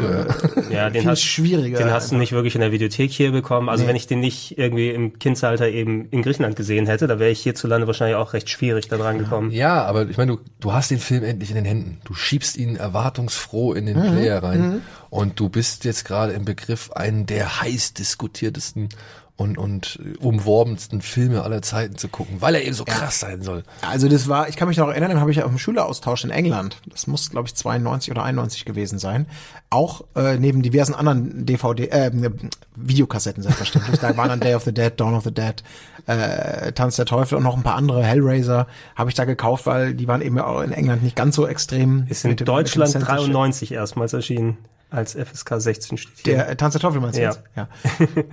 äh, 0.71 0.75
Ja, 0.75 0.89
den 0.89 1.03
viel 1.03 1.11
hast, 1.11 1.23
schwieriger. 1.23 1.77
Den 1.77 1.91
hast 1.91 2.13
du 2.13 2.17
nicht 2.17 2.33
wirklich 2.33 2.55
in 2.55 2.63
der 2.63 2.73
Videothek 2.73 3.11
hier 3.11 3.31
bekommen. 3.31 3.69
Also 3.69 3.87
wenn 3.87 3.97
ich 3.97 4.07
den 4.07 4.21
nicht 4.21 4.57
irgendwie 4.57 4.89
im 4.89 5.19
Kindsalter 5.19 5.69
eben 5.69 6.09
in 6.11 6.23
Griechenland 6.23 6.57
gesehen 6.57 6.87
hätte, 6.87 7.07
da 7.07 7.19
wäre 7.19 7.31
ich 7.31 7.41
hierzulande 7.43 7.87
wahrscheinlich 7.87 8.17
auch 8.17 8.33
recht 8.33 8.49
schwierig 8.49 8.89
da 8.89 8.97
dran 8.97 9.19
gekommen. 9.19 9.51
Ja, 9.51 9.85
aber 9.85 10.09
ich 10.09 10.17
meine, 10.17 10.33
du, 10.33 10.41
du 10.61 10.73
hast 10.73 10.91
den 10.91 10.99
Film 10.99 11.25
endlich 11.25 11.51
in 11.51 11.57
den 11.57 11.65
Händen. 11.67 11.99
Du 12.05 12.15
schiebst 12.15 12.57
ihn 12.57 12.70
erwartungsfroh 12.77 13.73
in 13.75 13.87
den 13.87 14.01
Player 14.01 14.43
rein. 14.43 14.83
Und 15.11 15.41
du 15.41 15.49
bist 15.49 15.85
jetzt 15.85 16.05
gerade 16.05 16.33
im 16.33 16.45
Begriff, 16.45 16.93
einen 16.93 17.27
der 17.27 17.61
heiß 17.61 17.95
diskutiertesten 17.95 18.89
und, 19.41 19.57
und 19.57 19.99
umworbensten 20.21 21.01
Filme 21.01 21.43
aller 21.43 21.63
Zeiten 21.63 21.97
zu 21.97 22.09
gucken, 22.09 22.43
weil 22.43 22.55
er 22.55 22.63
eben 22.63 22.75
so 22.75 22.85
krass 22.85 23.21
sein 23.21 23.41
soll. 23.41 23.63
Also 23.81 24.07
das 24.07 24.29
war, 24.29 24.51
ich 24.51 24.57
kann 24.57 24.69
mich 24.69 24.77
noch 24.77 24.89
erinnern, 24.89 25.11
dann 25.11 25.21
habe 25.21 25.31
ich 25.31 25.39
ja 25.39 25.45
auf 25.45 25.51
dem 25.51 25.59
Schüleraustausch 25.59 26.25
in 26.25 26.31
England, 26.31 26.77
das 26.87 27.07
muss 27.07 27.31
glaube 27.31 27.49
ich 27.49 27.55
92 27.55 28.11
oder 28.11 28.23
91 28.23 28.67
gewesen 28.67 28.99
sein, 28.99 29.27
auch 29.71 30.05
äh, 30.15 30.37
neben 30.37 30.61
diversen 30.61 30.95
anderen 30.95 31.47
DVD, 31.47 31.87
äh, 31.87 32.11
Videokassetten 32.77 33.43
selbstverständlich, 33.43 33.99
da 33.99 34.15
waren 34.19 34.29
dann 34.29 34.41
Day 34.41 34.55
of 34.55 34.65
the 34.65 34.75
Dead, 34.75 34.93
Dawn 34.95 35.15
of 35.15 35.25
the 35.25 35.33
Dead, 35.33 35.63
äh, 36.07 36.73
Tanz 36.73 36.97
der 36.97 37.07
Teufel 37.07 37.39
und 37.39 37.43
noch 37.43 37.57
ein 37.57 37.63
paar 37.63 37.77
andere 37.77 38.05
Hellraiser 38.05 38.67
habe 38.95 39.09
ich 39.09 39.17
da 39.17 39.25
gekauft, 39.25 39.65
weil 39.65 39.95
die 39.95 40.07
waren 40.07 40.21
eben 40.21 40.39
auch 40.39 40.61
in 40.61 40.73
England 40.73 41.03
nicht 41.03 41.17
ganz 41.17 41.35
so 41.35 41.47
extrem. 41.47 42.05
Ist 42.09 42.27
in 42.27 42.37
Deutschland 42.37 42.93
mit 42.93 43.03
dem 43.03 43.07
Censorship. 43.07 43.33
93 43.33 43.73
erstmals 43.73 44.13
erschienen, 44.13 44.59
als 44.91 45.15
FSK 45.15 45.55
16 45.61 45.99
steht 45.99 46.13
hier. 46.25 46.35
Der 46.37 46.49
äh, 46.51 46.57
Tanz 46.57 46.73
der 46.73 46.81
Teufel 46.81 47.01
meinst 47.01 47.17
du 47.19 47.23
Ja. 47.23 47.29
jetzt? 47.31 47.43
Ja. 47.57 47.69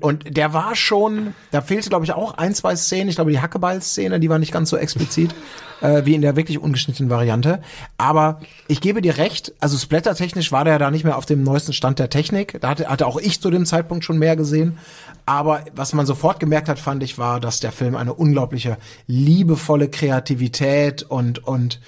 Und 0.01 0.35
der 0.37 0.53
war 0.53 0.75
schon, 0.75 1.33
da 1.51 1.61
fehlte 1.61 1.89
glaube 1.89 2.05
ich 2.05 2.13
auch 2.13 2.37
ein, 2.37 2.53
zwei 2.55 2.75
Szenen. 2.75 3.09
Ich 3.09 3.15
glaube 3.15 3.31
die 3.31 3.39
Hackeball-Szene, 3.39 4.19
die 4.19 4.29
war 4.29 4.39
nicht 4.39 4.51
ganz 4.51 4.69
so 4.69 4.77
explizit 4.77 5.33
äh, 5.81 6.03
wie 6.05 6.15
in 6.15 6.21
der 6.21 6.35
wirklich 6.35 6.59
ungeschnittenen 6.59 7.09
Variante. 7.09 7.61
Aber 7.97 8.41
ich 8.67 8.81
gebe 8.81 9.01
dir 9.01 9.17
recht, 9.17 9.53
also 9.59 9.77
splattertechnisch 9.77 10.51
war 10.51 10.65
der 10.65 10.79
da 10.79 10.91
nicht 10.91 11.03
mehr 11.03 11.17
auf 11.17 11.25
dem 11.25 11.43
neuesten 11.43 11.73
Stand 11.73 11.99
der 11.99 12.09
Technik. 12.09 12.59
Da 12.61 12.69
hatte, 12.69 12.87
hatte 12.87 13.05
auch 13.07 13.17
ich 13.17 13.41
zu 13.41 13.49
dem 13.49 13.65
Zeitpunkt 13.65 14.03
schon 14.03 14.17
mehr 14.17 14.35
gesehen. 14.35 14.77
Aber 15.25 15.65
was 15.75 15.93
man 15.93 16.05
sofort 16.05 16.39
gemerkt 16.39 16.69
hat, 16.69 16.79
fand 16.79 17.03
ich, 17.03 17.17
war, 17.17 17.39
dass 17.41 17.59
der 17.59 17.73
Film 17.73 17.95
eine 17.97 18.13
unglaubliche 18.13 18.77
liebevolle 19.07 19.89
Kreativität 19.89 21.03
und 21.03 21.43
und 21.45 21.79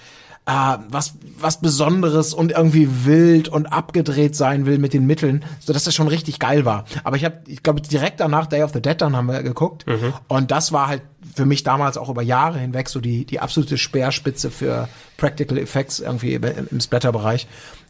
äh, 0.49 0.77
was, 0.89 1.13
was 1.39 1.61
Besonderes 1.61 2.33
und 2.33 2.51
irgendwie 2.51 3.05
wild 3.05 3.49
und 3.49 3.67
abgedreht 3.67 4.35
sein 4.35 4.65
will 4.65 4.79
mit 4.79 4.93
den 4.93 5.05
Mitteln, 5.05 5.45
so 5.59 5.73
dass 5.73 5.83
das 5.83 5.93
schon 5.93 6.07
richtig 6.07 6.39
geil 6.39 6.65
war. 6.65 6.85
Aber 7.03 7.17
ich 7.17 7.23
habe, 7.25 7.37
ich 7.45 7.61
glaube, 7.61 7.81
direkt 7.81 8.19
danach 8.19 8.47
Day 8.47 8.63
of 8.63 8.73
the 8.73 8.81
Dead 8.81 8.99
dann 8.99 9.15
haben 9.15 9.27
wir 9.27 9.43
geguckt 9.43 9.85
und 10.27 10.49
das 10.49 10.71
war 10.71 10.87
halt 10.87 11.03
für 11.35 11.45
mich 11.45 11.61
damals 11.63 11.97
auch 11.97 12.09
über 12.09 12.23
Jahre 12.23 12.57
hinweg 12.57 12.89
so 12.89 12.99
die, 12.99 13.25
die 13.25 13.39
absolute 13.39 13.77
Speerspitze 13.77 14.49
für 14.49 14.89
Practical 15.17 15.57
Effects 15.59 15.99
irgendwie 15.99 16.33
im, 16.33 16.43
im 16.43 16.81
Splatter-Bereich. 16.81 17.47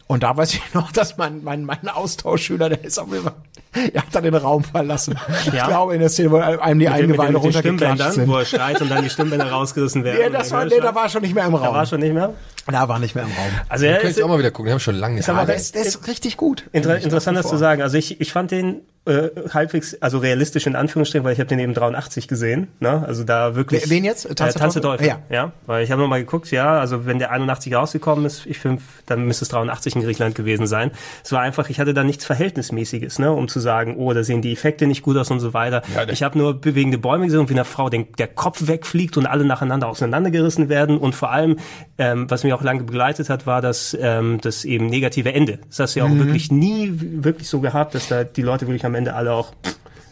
Und 0.08 0.24
da 0.24 0.36
weiß 0.36 0.56
ich 0.56 0.62
noch, 0.74 0.92
dass 0.92 1.18
mein, 1.18 1.44
mein, 1.44 1.64
mein 1.64 1.88
Austauschschüler, 1.88 2.68
der 2.68 2.84
ist 2.84 2.98
auf 2.98 3.12
jeden 3.12 3.24
Fall, 3.24 3.36
er 3.94 4.02
hat 4.02 4.08
dann 4.14 4.24
den 4.24 4.34
Raum 4.36 4.64
verlassen. 4.64 5.16
Ich 5.46 5.54
Ja. 5.54 5.68
glaube, 5.68 5.94
in 5.94 6.00
der 6.00 6.10
Szene, 6.10 6.32
wo 6.32 6.38
einem 6.38 6.80
die 6.80 6.86
Mit 6.86 6.94
Eingeweide 6.94 7.38
runtergeklatscht 7.38 8.14
sind. 8.14 8.28
wo 8.28 8.38
er 8.38 8.46
schreit 8.46 8.82
und 8.82 8.90
dann 8.90 9.04
die 9.04 9.10
Stimmbänder 9.10 9.46
rausgerissen 9.52 10.04
werden. 10.04 10.20
Ja, 10.22 10.30
das 10.30 10.52
war, 10.52 10.66
nee, 10.66 10.80
da 10.82 10.94
war 10.96 11.04
er 11.04 11.10
schon 11.10 11.22
nicht 11.22 11.36
mehr 11.36 11.46
im 11.46 11.52
da 11.54 11.58
Raum. 11.60 11.76
war 11.76 11.86
schon 11.86 12.00
nicht 12.00 12.14
mehr. 12.14 12.34
Da 12.68 12.88
war 12.88 13.00
nicht 13.00 13.16
mehr 13.16 13.24
im 13.26 13.32
Raum. 13.32 13.52
Also 13.68 13.86
Könnte 13.86 14.08
ist, 14.08 14.18
ich 14.18 14.24
auch 14.24 14.28
mal 14.28 14.40
wieder 14.40 14.52
gucken, 14.52 14.66
den 14.66 14.72
haben 14.74 14.78
wir 14.80 14.84
schon 14.84 14.96
lange 14.96 15.16
nicht 15.16 15.28
mehr 15.28 15.46
Der 15.46 15.56
ist, 15.56 15.76
der 15.76 15.82
ist 15.84 16.08
richtig 16.08 16.38
gut. 16.38 16.66
Inter 16.72 16.98
ich 16.98 17.04
interessant 17.04 17.38
das 17.38 17.48
zu 17.48 17.58
sagen. 17.58 17.82
Also 17.82 17.98
ich, 17.98 18.22
ich 18.22 18.32
fand 18.32 18.52
den 18.52 18.82
äh, 19.06 19.30
halbwegs, 19.54 20.00
also 20.02 20.20
realistisch 20.20 20.68
in 20.68 20.76
Anführungsstrichen, 20.76 21.24
weil 21.26 21.34
ich 21.34 21.40
habe 21.40 21.48
den 21.48 21.58
eben 21.58 21.74
83 21.74 22.28
gesehen. 22.28 22.68
Ne? 22.80 23.04
Also 23.08 23.24
da 23.24 23.56
wirklich. 23.56 23.90
Wen- 23.90 24.04
jetzt? 24.04 24.24
Tanz, 24.24 24.36
Tanz 24.38 24.56
äh, 24.56 24.60
Tanz 24.60 24.74
der 24.74 24.82
Teufel? 24.84 25.08
Teufel. 25.08 25.20
Ja. 25.32 25.36
ja. 25.46 25.52
Weil 25.66 25.84
ich 25.84 25.90
habe 25.92 26.02
nochmal 26.02 26.20
geguckt, 26.20 26.52
ja, 26.52 26.80
also 26.80 27.08
wenn 27.08 27.18
der 27.18 27.32
81 27.32 27.74
rausgekommen 27.74 28.26
ist, 28.26 28.46
ich 28.46 28.60
finde, 28.60 28.84
dann 29.08 29.26
müsste 29.26 29.46
es 29.46 29.50
83 29.50 29.96
in 29.96 30.04
Griechenland 30.04 30.36
gewesen 30.36 30.68
sein. 30.68 30.92
Es 31.24 31.32
war 31.32 31.42
einfach, 31.42 31.70
ich 31.70 31.80
hatte 31.80 31.96
da 31.96 32.04
nichts 32.04 32.26
Verhältnismäßiges, 32.26 33.18
ne, 33.18 33.32
um 33.32 33.48
zu 33.48 33.59
sagen, 33.60 33.96
oh, 33.98 34.14
da 34.14 34.24
sehen 34.24 34.42
die 34.42 34.52
Effekte 34.52 34.88
nicht 34.88 35.02
gut 35.02 35.18
aus 35.18 35.30
und 35.32 35.40
so 35.40 35.54
weiter. 35.54 35.82
ich 36.12 36.24
habe 36.24 36.38
nur 36.38 36.54
bewegende 36.60 36.98
Bäume 36.98 37.26
gesehen 37.26 37.40
und 37.42 37.50
wie 37.50 37.54
einer 37.54 37.66
Frau 37.66 37.90
den, 37.90 38.08
der 38.18 38.28
Kopf 38.28 38.68
wegfliegt 38.68 39.18
und 39.18 39.26
alle 39.26 39.46
nacheinander 39.46 39.88
auseinandergerissen 39.88 40.70
werden. 40.70 40.98
Und 40.98 41.16
vor 41.16 41.32
allem, 41.32 41.58
ähm, 41.98 42.30
was 42.30 42.44
mich 42.44 42.54
auch 42.54 42.62
lange 42.64 42.84
begleitet 42.84 43.30
hat, 43.30 43.46
war 43.46 43.62
das, 43.62 43.98
ähm, 44.00 44.40
das 44.42 44.66
eben 44.66 44.88
negative 44.88 45.34
Ende. 45.34 45.60
Das 45.68 45.80
hast 45.80 45.96
du 45.96 46.00
ja 46.00 46.06
auch 46.06 46.16
wirklich 46.16 46.52
nie 46.52 46.92
wirklich 46.94 47.50
so 47.50 47.60
gehabt, 47.60 47.96
dass 47.96 48.08
da 48.08 48.24
die 48.24 48.42
Leute 48.42 48.68
wirklich 48.68 48.86
am 48.86 48.96
Ende 48.96 49.14
alle 49.14 49.34
auch, 49.34 49.54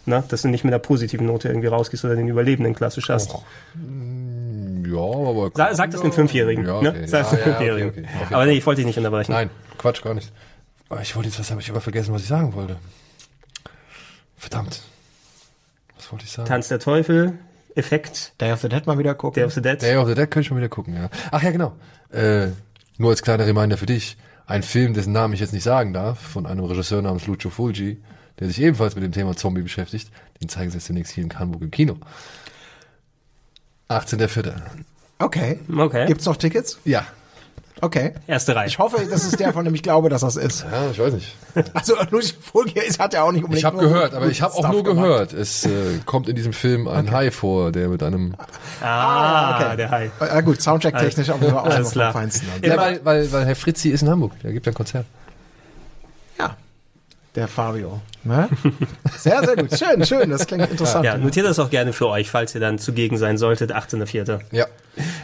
ne, 0.06 0.24
dass 0.28 0.42
du 0.42 0.48
nicht 0.50 0.64
mit 0.64 0.74
einer 0.74 0.80
positiven 0.80 1.26
Note 1.28 1.48
irgendwie 1.48 1.68
rausgehst 1.68 2.06
oder 2.06 2.16
den 2.16 2.28
Überlebenden 2.28 2.74
klassisch 2.74 3.10
hast. 3.10 3.36
Ja, 4.90 5.00
aber. 5.00 5.52
Sa 5.54 5.74
sag 5.74 5.92
das 5.92 6.02
dem 6.02 6.12
Fünfjährigen. 6.12 6.66
Ja, 6.66 6.82
ne? 6.82 7.08
Sag 7.08 7.24
das 7.24 7.32
Ja, 7.32 7.38
ja, 7.38 7.44
Fünfjährigen. 7.44 7.90
okay, 7.90 8.06
okay. 8.24 8.34
Aber 8.34 8.46
nee, 8.46 8.54
ich 8.54 8.66
wollte 8.66 8.80
dich 8.80 8.88
nicht 8.88 8.98
unterbrechen. 8.98 9.32
Nein, 9.34 9.50
Quatsch, 9.78 10.02
gar 10.04 10.14
nicht. 10.14 10.32
Ich 11.02 11.16
wollte 11.16 11.28
jetzt 11.30 11.40
was, 11.40 11.52
habe 11.52 11.60
ich 11.60 11.70
aber 11.70 11.82
vergessen, 11.82 12.14
was 12.14 12.22
ich 12.22 12.28
sagen 12.30 12.54
wollte. 12.54 12.78
Verdammt. 14.38 14.82
Was 15.96 16.12
wollte 16.12 16.26
ich 16.26 16.32
sagen? 16.32 16.48
Tanz 16.48 16.68
der 16.68 16.80
Teufel, 16.80 17.38
Effekt, 17.76 18.34
Day 18.40 18.52
of 18.52 18.62
the 18.62 18.70
Dead 18.70 18.86
mal 18.86 18.98
wieder 18.98 19.16
gucken. 19.16 19.42
Day 19.42 19.46
of 19.46 19.54
the 19.54 19.62
Dead. 19.62 19.82
Day 19.82 19.98
of 19.98 20.08
the 20.08 20.16
Dead 20.16 20.30
könnte 20.30 20.46
ich 20.46 20.52
mal 20.52 20.58
wieder 20.58 20.70
gucken, 20.70 20.96
ja. 20.96 21.10
Ach 21.32 21.42
ja, 21.42 21.52
genau. 21.52 21.76
Äh, 22.12 22.48
nur 22.98 23.12
als 23.12 23.22
kleiner 23.22 23.46
Reminder 23.46 23.78
für 23.78 23.86
dich. 23.86 24.18
Ein 24.46 24.64
Film, 24.64 24.94
dessen 24.94 25.12
Namen 25.12 25.34
ich 25.34 25.42
jetzt 25.42 25.54
nicht 25.54 25.64
sagen 25.64 25.94
darf, 25.94 26.20
von 26.20 26.46
einem 26.46 26.64
Regisseur 26.64 27.02
namens 27.02 27.28
Lucio 27.28 27.50
Fulci, 27.50 28.02
der 28.40 28.48
sich 28.48 28.62
ebenfalls 28.62 28.96
mit 28.96 29.04
dem 29.04 29.12
Thema 29.12 29.36
Zombie 29.36 29.62
beschäftigt. 29.62 30.10
Den 30.42 30.48
zeigen 30.48 30.72
sie 30.72 30.78
jetzt 30.78 30.88
demnächst 30.88 31.14
hier 31.14 31.24
in 31.24 31.38
Hamburg 31.38 31.62
im 31.64 31.72
Kino. 31.72 31.98
18.04. 33.90 34.54
Okay. 35.20 35.60
Okay. 35.76 36.06
Gibt's 36.08 36.26
noch 36.26 36.38
Tickets? 36.38 36.80
Ja. 36.86 37.06
Okay. 37.82 38.14
Erste 38.26 38.56
Reihe. 38.56 38.68
Ich 38.68 38.80
hoffe, 38.80 38.98
das 39.10 39.24
ist 39.24 39.40
der, 39.40 39.54
von 39.54 39.64
dem 39.64 39.76
ich 39.76 39.84
glaube, 39.84 40.10
dass 40.10 40.22
das 40.22 40.36
ist. 40.36 40.66
Ja, 40.72 40.90
ich 40.92 40.98
weiß 41.00 41.14
nicht. 41.14 41.36
Also 41.74 41.96
Luigi 42.10 42.34
Fulgier 42.42 42.84
ist, 42.84 43.00
hat 43.00 43.14
ja 43.14 43.24
auch 43.24 43.32
nicht 43.32 43.44
unbedingt 43.44 43.60
Ich 43.60 43.66
habe 43.66 43.78
nur 43.78 43.88
gehört, 43.88 44.14
aber 44.14 44.26
ich 44.28 44.42
habe 44.42 44.54
auch 44.54 44.60
Stuff 44.60 44.72
nur 44.72 44.84
gemacht. 44.84 45.06
gehört. 45.06 45.34
Es 45.34 45.66
äh, 45.66 45.70
kommt 46.06 46.28
in 46.28 46.36
diesem 46.36 46.54
Film 46.54 46.88
ein 46.88 47.12
Hai 47.12 47.30
vor, 47.32 47.72
der 47.72 47.90
mit 47.90 48.02
einem 48.04 48.34
Ah, 48.82 49.56
okay. 49.66 49.78
der 49.78 49.92
Hai. 49.92 50.12
Ja 50.20 50.42
gut, 50.42 50.62
Soundtrack-technisch 50.62 51.30
auf 51.30 51.40
jeden 51.42 51.54
Fall 51.54 51.62
auch 51.62 51.66
Alles 51.76 51.92
klar. 51.92 52.12
vom 52.12 52.22
Feinsten. 52.22 52.48
Also. 52.54 52.66
Ja, 52.68 52.78
weil, 52.78 53.00
weil, 53.04 53.32
weil 53.32 53.46
Herr 53.46 53.56
Fritzi 53.56 53.90
ist 53.90 54.02
in 54.02 54.10
Hamburg. 54.10 54.32
Der 54.44 54.52
gibt 54.54 54.68
ein 54.68 54.74
Konzert. 54.74 55.06
Ja, 56.40 56.56
der 57.36 57.48
Fabio. 57.48 58.02
Ne? 58.24 58.50
Sehr, 59.18 59.44
sehr 59.44 59.56
gut. 59.56 59.78
Schön, 59.78 60.06
schön. 60.06 60.30
Das 60.30 60.46
klingt 60.48 60.70
interessant. 60.70 61.06
Ja, 61.06 61.18
notiert 61.18 61.46
das 61.46 61.60
auch 61.60 61.70
gerne 61.70 61.94
für 61.94 62.08
euch, 62.10 62.30
falls 62.30 62.54
ihr 62.56 62.62
dann 62.62 62.78
zugegen 62.78 63.18
sein 63.18 63.38
solltet, 63.38 63.74
18.04. 63.74 64.40
Ja. 64.52 64.66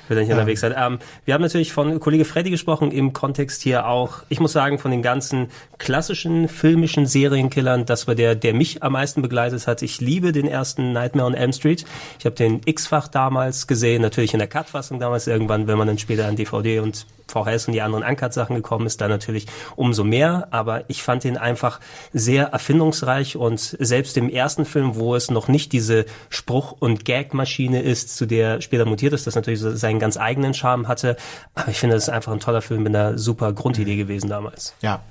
Wird 0.07 0.19
nicht 0.19 0.31
unterwegs 0.31 0.61
sein. 0.61 0.73
Ähm, 0.77 0.99
wir 1.25 1.33
haben 1.33 1.41
natürlich 1.41 1.73
von 1.73 1.99
Kollege 1.99 2.25
Freddy 2.25 2.49
gesprochen, 2.49 2.91
im 2.91 3.13
Kontext 3.13 3.61
hier 3.61 3.87
auch, 3.87 4.23
ich 4.29 4.39
muss 4.39 4.53
sagen, 4.53 4.79
von 4.79 4.91
den 4.91 5.01
ganzen 5.01 5.47
klassischen 5.77 6.47
filmischen 6.47 7.05
Serienkillern, 7.05 7.85
das 7.85 8.07
war 8.07 8.15
der, 8.15 8.35
der 8.35 8.53
mich 8.53 8.83
am 8.83 8.93
meisten 8.93 9.21
begleitet 9.21 9.67
hat. 9.67 9.81
Ich 9.81 10.01
liebe 10.01 10.31
den 10.31 10.47
ersten 10.47 10.93
Nightmare 10.93 11.27
on 11.27 11.33
Elm 11.33 11.53
Street. 11.53 11.85
Ich 12.19 12.25
habe 12.25 12.35
den 12.35 12.61
X-Fach 12.65 13.07
damals 13.07 13.67
gesehen, 13.67 14.01
natürlich 14.01 14.33
in 14.33 14.39
der 14.39 14.47
Cut-Fassung 14.47 14.99
damals 14.99 15.27
irgendwann, 15.27 15.67
wenn 15.67 15.77
man 15.77 15.87
dann 15.87 15.97
später 15.97 16.27
an 16.27 16.35
DVD 16.35 16.79
und 16.79 17.05
VHS 17.27 17.67
und 17.67 17.73
die 17.73 17.81
anderen 17.81 18.03
Uncut-Sachen 18.03 18.55
gekommen 18.55 18.85
ist, 18.85 19.01
dann 19.01 19.09
natürlich 19.09 19.47
umso 19.75 20.03
mehr. 20.03 20.47
Aber 20.51 20.83
ich 20.87 21.03
fand 21.03 21.25
ihn 21.25 21.37
einfach 21.37 21.79
sehr 22.13 22.47
erfindungsreich 22.47 23.35
und 23.35 23.59
selbst 23.59 24.17
im 24.17 24.29
ersten 24.29 24.65
Film, 24.65 24.95
wo 24.95 25.15
es 25.15 25.31
noch 25.31 25.47
nicht 25.47 25.71
diese 25.71 26.05
Spruch- 26.29 26.75
und 26.79 27.05
Gag-Maschine 27.05 27.81
ist, 27.81 28.15
zu 28.15 28.25
der 28.25 28.61
später 28.61 28.85
mutiert 28.85 29.13
ist, 29.13 29.27
das 29.27 29.35
natürlich 29.35 29.59
so 29.59 29.75
seinen 29.93 29.99
ganz 29.99 30.17
eigenen 30.17 30.53
Charme 30.53 30.87
hatte. 30.87 31.15
Aber 31.55 31.69
ich 31.69 31.79
finde, 31.79 31.95
das 31.95 32.03
ist 32.03 32.09
einfach 32.09 32.31
ein 32.31 32.39
toller 32.39 32.61
Film 32.61 32.83
mit 32.83 32.95
einer 32.95 33.17
super 33.17 33.53
Grundidee 33.53 33.95
gewesen 33.95 34.29
damals. 34.29 34.73
Ja. 34.81 35.01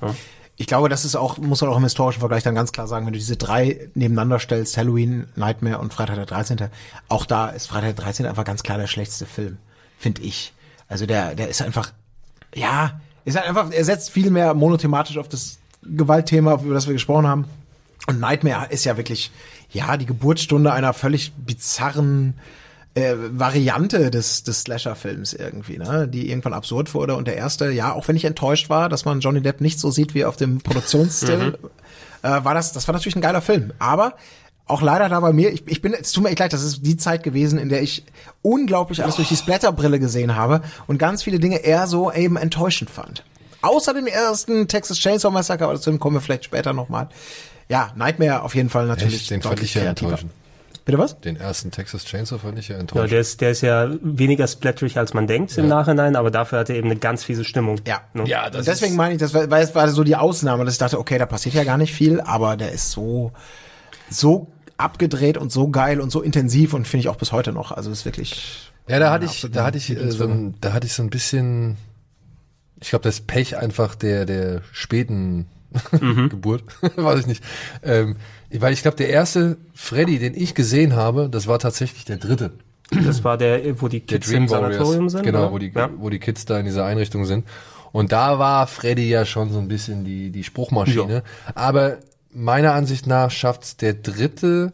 Ich 0.56 0.66
glaube, 0.66 0.88
das 0.88 1.04
ist 1.04 1.16
auch, 1.16 1.38
muss 1.38 1.60
man 1.60 1.70
auch 1.70 1.76
im 1.76 1.84
historischen 1.84 2.20
Vergleich 2.20 2.42
dann 2.42 2.54
ganz 2.54 2.72
klar 2.72 2.86
sagen, 2.86 3.06
wenn 3.06 3.12
du 3.12 3.18
diese 3.18 3.36
drei 3.36 3.88
nebeneinander 3.94 4.38
stellst, 4.38 4.76
Halloween, 4.76 5.26
Nightmare 5.34 5.78
und 5.78 5.94
Freitag 5.94 6.16
der 6.16 6.26
13., 6.26 6.68
auch 7.08 7.24
da 7.24 7.48
ist 7.48 7.68
Freitag 7.68 7.96
der 7.96 8.04
13. 8.04 8.26
einfach 8.26 8.44
ganz 8.44 8.62
klar 8.62 8.78
der 8.78 8.86
schlechteste 8.86 9.26
Film, 9.26 9.58
finde 9.98 10.22
ich. 10.22 10.52
Also 10.88 11.06
der, 11.06 11.34
der 11.34 11.48
ist 11.48 11.62
einfach, 11.62 11.92
ja, 12.54 13.00
ist 13.24 13.36
halt 13.36 13.48
einfach, 13.48 13.70
er 13.70 13.84
setzt 13.84 14.10
viel 14.10 14.30
mehr 14.30 14.52
monothematisch 14.52 15.16
auf 15.16 15.28
das 15.28 15.58
Gewaltthema, 15.82 16.60
über 16.62 16.74
das 16.74 16.86
wir 16.86 16.92
gesprochen 16.92 17.26
haben. 17.26 17.46
Und 18.08 18.20
Nightmare 18.20 18.66
ist 18.70 18.84
ja 18.84 18.96
wirklich, 18.96 19.30
ja, 19.70 19.96
die 19.96 20.06
Geburtsstunde 20.06 20.72
einer 20.72 20.92
völlig 20.92 21.32
bizarren 21.32 22.34
äh, 22.94 23.14
Variante 23.16 24.10
des, 24.10 24.42
des 24.42 24.62
Slasher-Films 24.62 25.32
irgendwie, 25.32 25.78
ne? 25.78 26.08
die 26.08 26.30
irgendwann 26.30 26.52
absurd 26.52 26.92
wurde. 26.94 27.16
Und 27.16 27.26
der 27.26 27.36
erste, 27.36 27.70
ja, 27.70 27.92
auch 27.92 28.08
wenn 28.08 28.16
ich 28.16 28.24
enttäuscht 28.24 28.68
war, 28.68 28.88
dass 28.88 29.04
man 29.04 29.20
Johnny 29.20 29.40
Depp 29.40 29.60
nicht 29.60 29.80
so 29.80 29.90
sieht 29.90 30.14
wie 30.14 30.24
auf 30.24 30.36
dem 30.36 30.60
Produktionsstill, 30.60 31.58
äh, 32.22 32.28
war 32.28 32.54
das, 32.54 32.72
das 32.72 32.86
war 32.88 32.92
natürlich 32.94 33.16
ein 33.16 33.22
geiler 33.22 33.40
Film. 33.40 33.72
Aber 33.78 34.14
auch 34.66 34.82
leider 34.82 35.08
da 35.08 35.20
bei 35.20 35.32
mir, 35.32 35.52
ich, 35.52 35.66
ich 35.66 35.82
bin, 35.82 35.94
es 35.94 36.12
tut 36.12 36.22
mir 36.22 36.30
echt 36.30 36.38
leid, 36.38 36.52
das 36.52 36.62
ist 36.62 36.84
die 36.84 36.96
Zeit 36.96 37.22
gewesen, 37.22 37.58
in 37.58 37.68
der 37.68 37.82
ich 37.82 38.04
unglaublich 38.42 39.02
alles 39.02 39.16
durch 39.16 39.28
die 39.28 39.36
Splatterbrille 39.36 39.98
gesehen 39.98 40.36
habe 40.36 40.62
und 40.86 40.98
ganz 40.98 41.22
viele 41.22 41.38
Dinge 41.38 41.58
eher 41.58 41.86
so 41.86 42.12
eben 42.12 42.36
enttäuschend 42.36 42.90
fand. 42.90 43.24
Außer 43.62 43.94
den 43.94 44.06
ersten 44.06 44.68
Texas 44.68 44.98
Chainsaw 44.98 45.32
Massacre, 45.32 45.64
aber 45.64 45.74
dazu 45.74 45.96
kommen 45.98 46.16
wir 46.16 46.20
vielleicht 46.20 46.44
später 46.44 46.72
nochmal. 46.72 47.08
Ja, 47.68 47.92
Nightmare 47.96 48.42
auf 48.42 48.54
jeden 48.54 48.68
Fall 48.68 48.86
natürlich. 48.86 49.14
Echt? 49.14 49.30
Den 49.30 49.42
fand 49.42 49.54
deutlich 49.54 49.76
ich 49.76 49.82
ja 49.82 49.88
enttäuschend. 49.88 50.32
Bitte 50.84 50.98
was? 50.98 51.20
Den 51.20 51.36
ersten 51.36 51.70
Texas 51.70 52.04
Chainsaw 52.04 52.38
fand 52.38 52.58
ich 52.58 52.68
ja 52.68 52.74
Ja, 52.74 52.80
enttäuschend. 52.80 53.12
der 53.12 53.20
ist, 53.20 53.40
der 53.40 53.50
ist 53.50 53.60
ja 53.60 53.88
weniger 54.02 54.46
splatterig, 54.48 54.98
als 54.98 55.14
man 55.14 55.26
denkt 55.28 55.56
im 55.56 55.68
Nachhinein, 55.68 56.16
aber 56.16 56.30
dafür 56.32 56.58
hat 56.60 56.70
er 56.70 56.76
eben 56.76 56.90
eine 56.90 56.98
ganz 56.98 57.22
fiese 57.22 57.44
Stimmung. 57.44 57.80
Ja. 57.86 58.00
Ne? 58.14 58.24
Ja, 58.26 58.46
Und 58.46 58.66
deswegen 58.66 58.96
meine 58.96 59.14
ich, 59.14 59.20
das 59.20 59.32
war, 59.32 59.48
weil 59.50 59.62
es 59.62 59.74
war 59.74 59.88
so 59.88 60.02
die 60.02 60.16
Ausnahme, 60.16 60.64
dass 60.64 60.74
ich 60.74 60.78
dachte, 60.78 60.98
okay, 60.98 61.18
da 61.18 61.26
passiert 61.26 61.54
ja 61.54 61.62
gar 61.64 61.78
nicht 61.78 61.94
viel, 61.94 62.20
aber 62.20 62.56
der 62.56 62.72
ist 62.72 62.90
so, 62.90 63.30
so 64.10 64.48
abgedreht 64.76 65.36
und 65.38 65.52
so 65.52 65.68
geil 65.68 66.00
und 66.00 66.10
so 66.10 66.20
intensiv 66.20 66.74
und 66.74 66.88
finde 66.88 67.02
ich 67.02 67.08
auch 67.08 67.16
bis 67.16 67.30
heute 67.30 67.52
noch. 67.52 67.70
Also 67.70 67.90
ist 67.92 68.04
wirklich. 68.04 68.72
Ja, 68.88 68.98
da 68.98 69.12
hatte 69.12 69.26
ich, 69.26 69.46
da 69.52 69.64
hatte 69.64 69.78
ich, 69.78 69.90
äh, 69.90 70.10
so 70.10 70.24
ein, 70.24 70.54
da 70.60 70.72
hatte 70.72 70.86
ich 70.88 70.94
so 70.94 71.04
ein 71.04 71.10
bisschen, 71.10 71.76
ich 72.80 72.90
glaube, 72.90 73.04
das 73.04 73.20
Pech 73.20 73.56
einfach 73.56 73.94
der, 73.94 74.26
der 74.26 74.62
späten 74.72 75.46
Geburt, 76.28 76.64
weiß 76.96 77.20
ich 77.20 77.26
nicht. 77.26 77.44
Ähm, 77.82 78.16
weil 78.52 78.72
ich 78.72 78.82
glaube, 78.82 78.96
der 78.96 79.08
erste 79.08 79.56
Freddy, 79.74 80.18
den 80.18 80.34
ich 80.34 80.54
gesehen 80.54 80.94
habe, 80.94 81.28
das 81.30 81.46
war 81.46 81.58
tatsächlich 81.58 82.04
der 82.04 82.18
dritte. 82.18 82.52
Das 82.90 83.24
war 83.24 83.38
der, 83.38 83.80
wo 83.80 83.88
die 83.88 84.00
Kids 84.00 84.30
im 84.30 84.48
Sanatorium 84.48 85.08
sind. 85.08 85.22
Genau, 85.22 85.44
oder? 85.44 85.52
wo 85.52 85.58
die, 85.58 85.72
ja. 85.74 85.90
wo 85.96 86.10
die 86.10 86.18
Kids 86.18 86.44
da 86.44 86.58
in 86.58 86.66
dieser 86.66 86.84
Einrichtung 86.84 87.24
sind. 87.24 87.46
Und 87.90 88.12
da 88.12 88.38
war 88.38 88.66
Freddy 88.66 89.08
ja 89.08 89.24
schon 89.24 89.50
so 89.50 89.58
ein 89.58 89.68
bisschen 89.68 90.04
die, 90.04 90.30
die 90.30 90.44
Spruchmaschine. 90.44 91.22
Aber 91.54 91.98
meiner 92.32 92.72
Ansicht 92.72 93.06
nach 93.06 93.30
schafft's 93.30 93.76
der 93.76 93.94
dritte, 93.94 94.72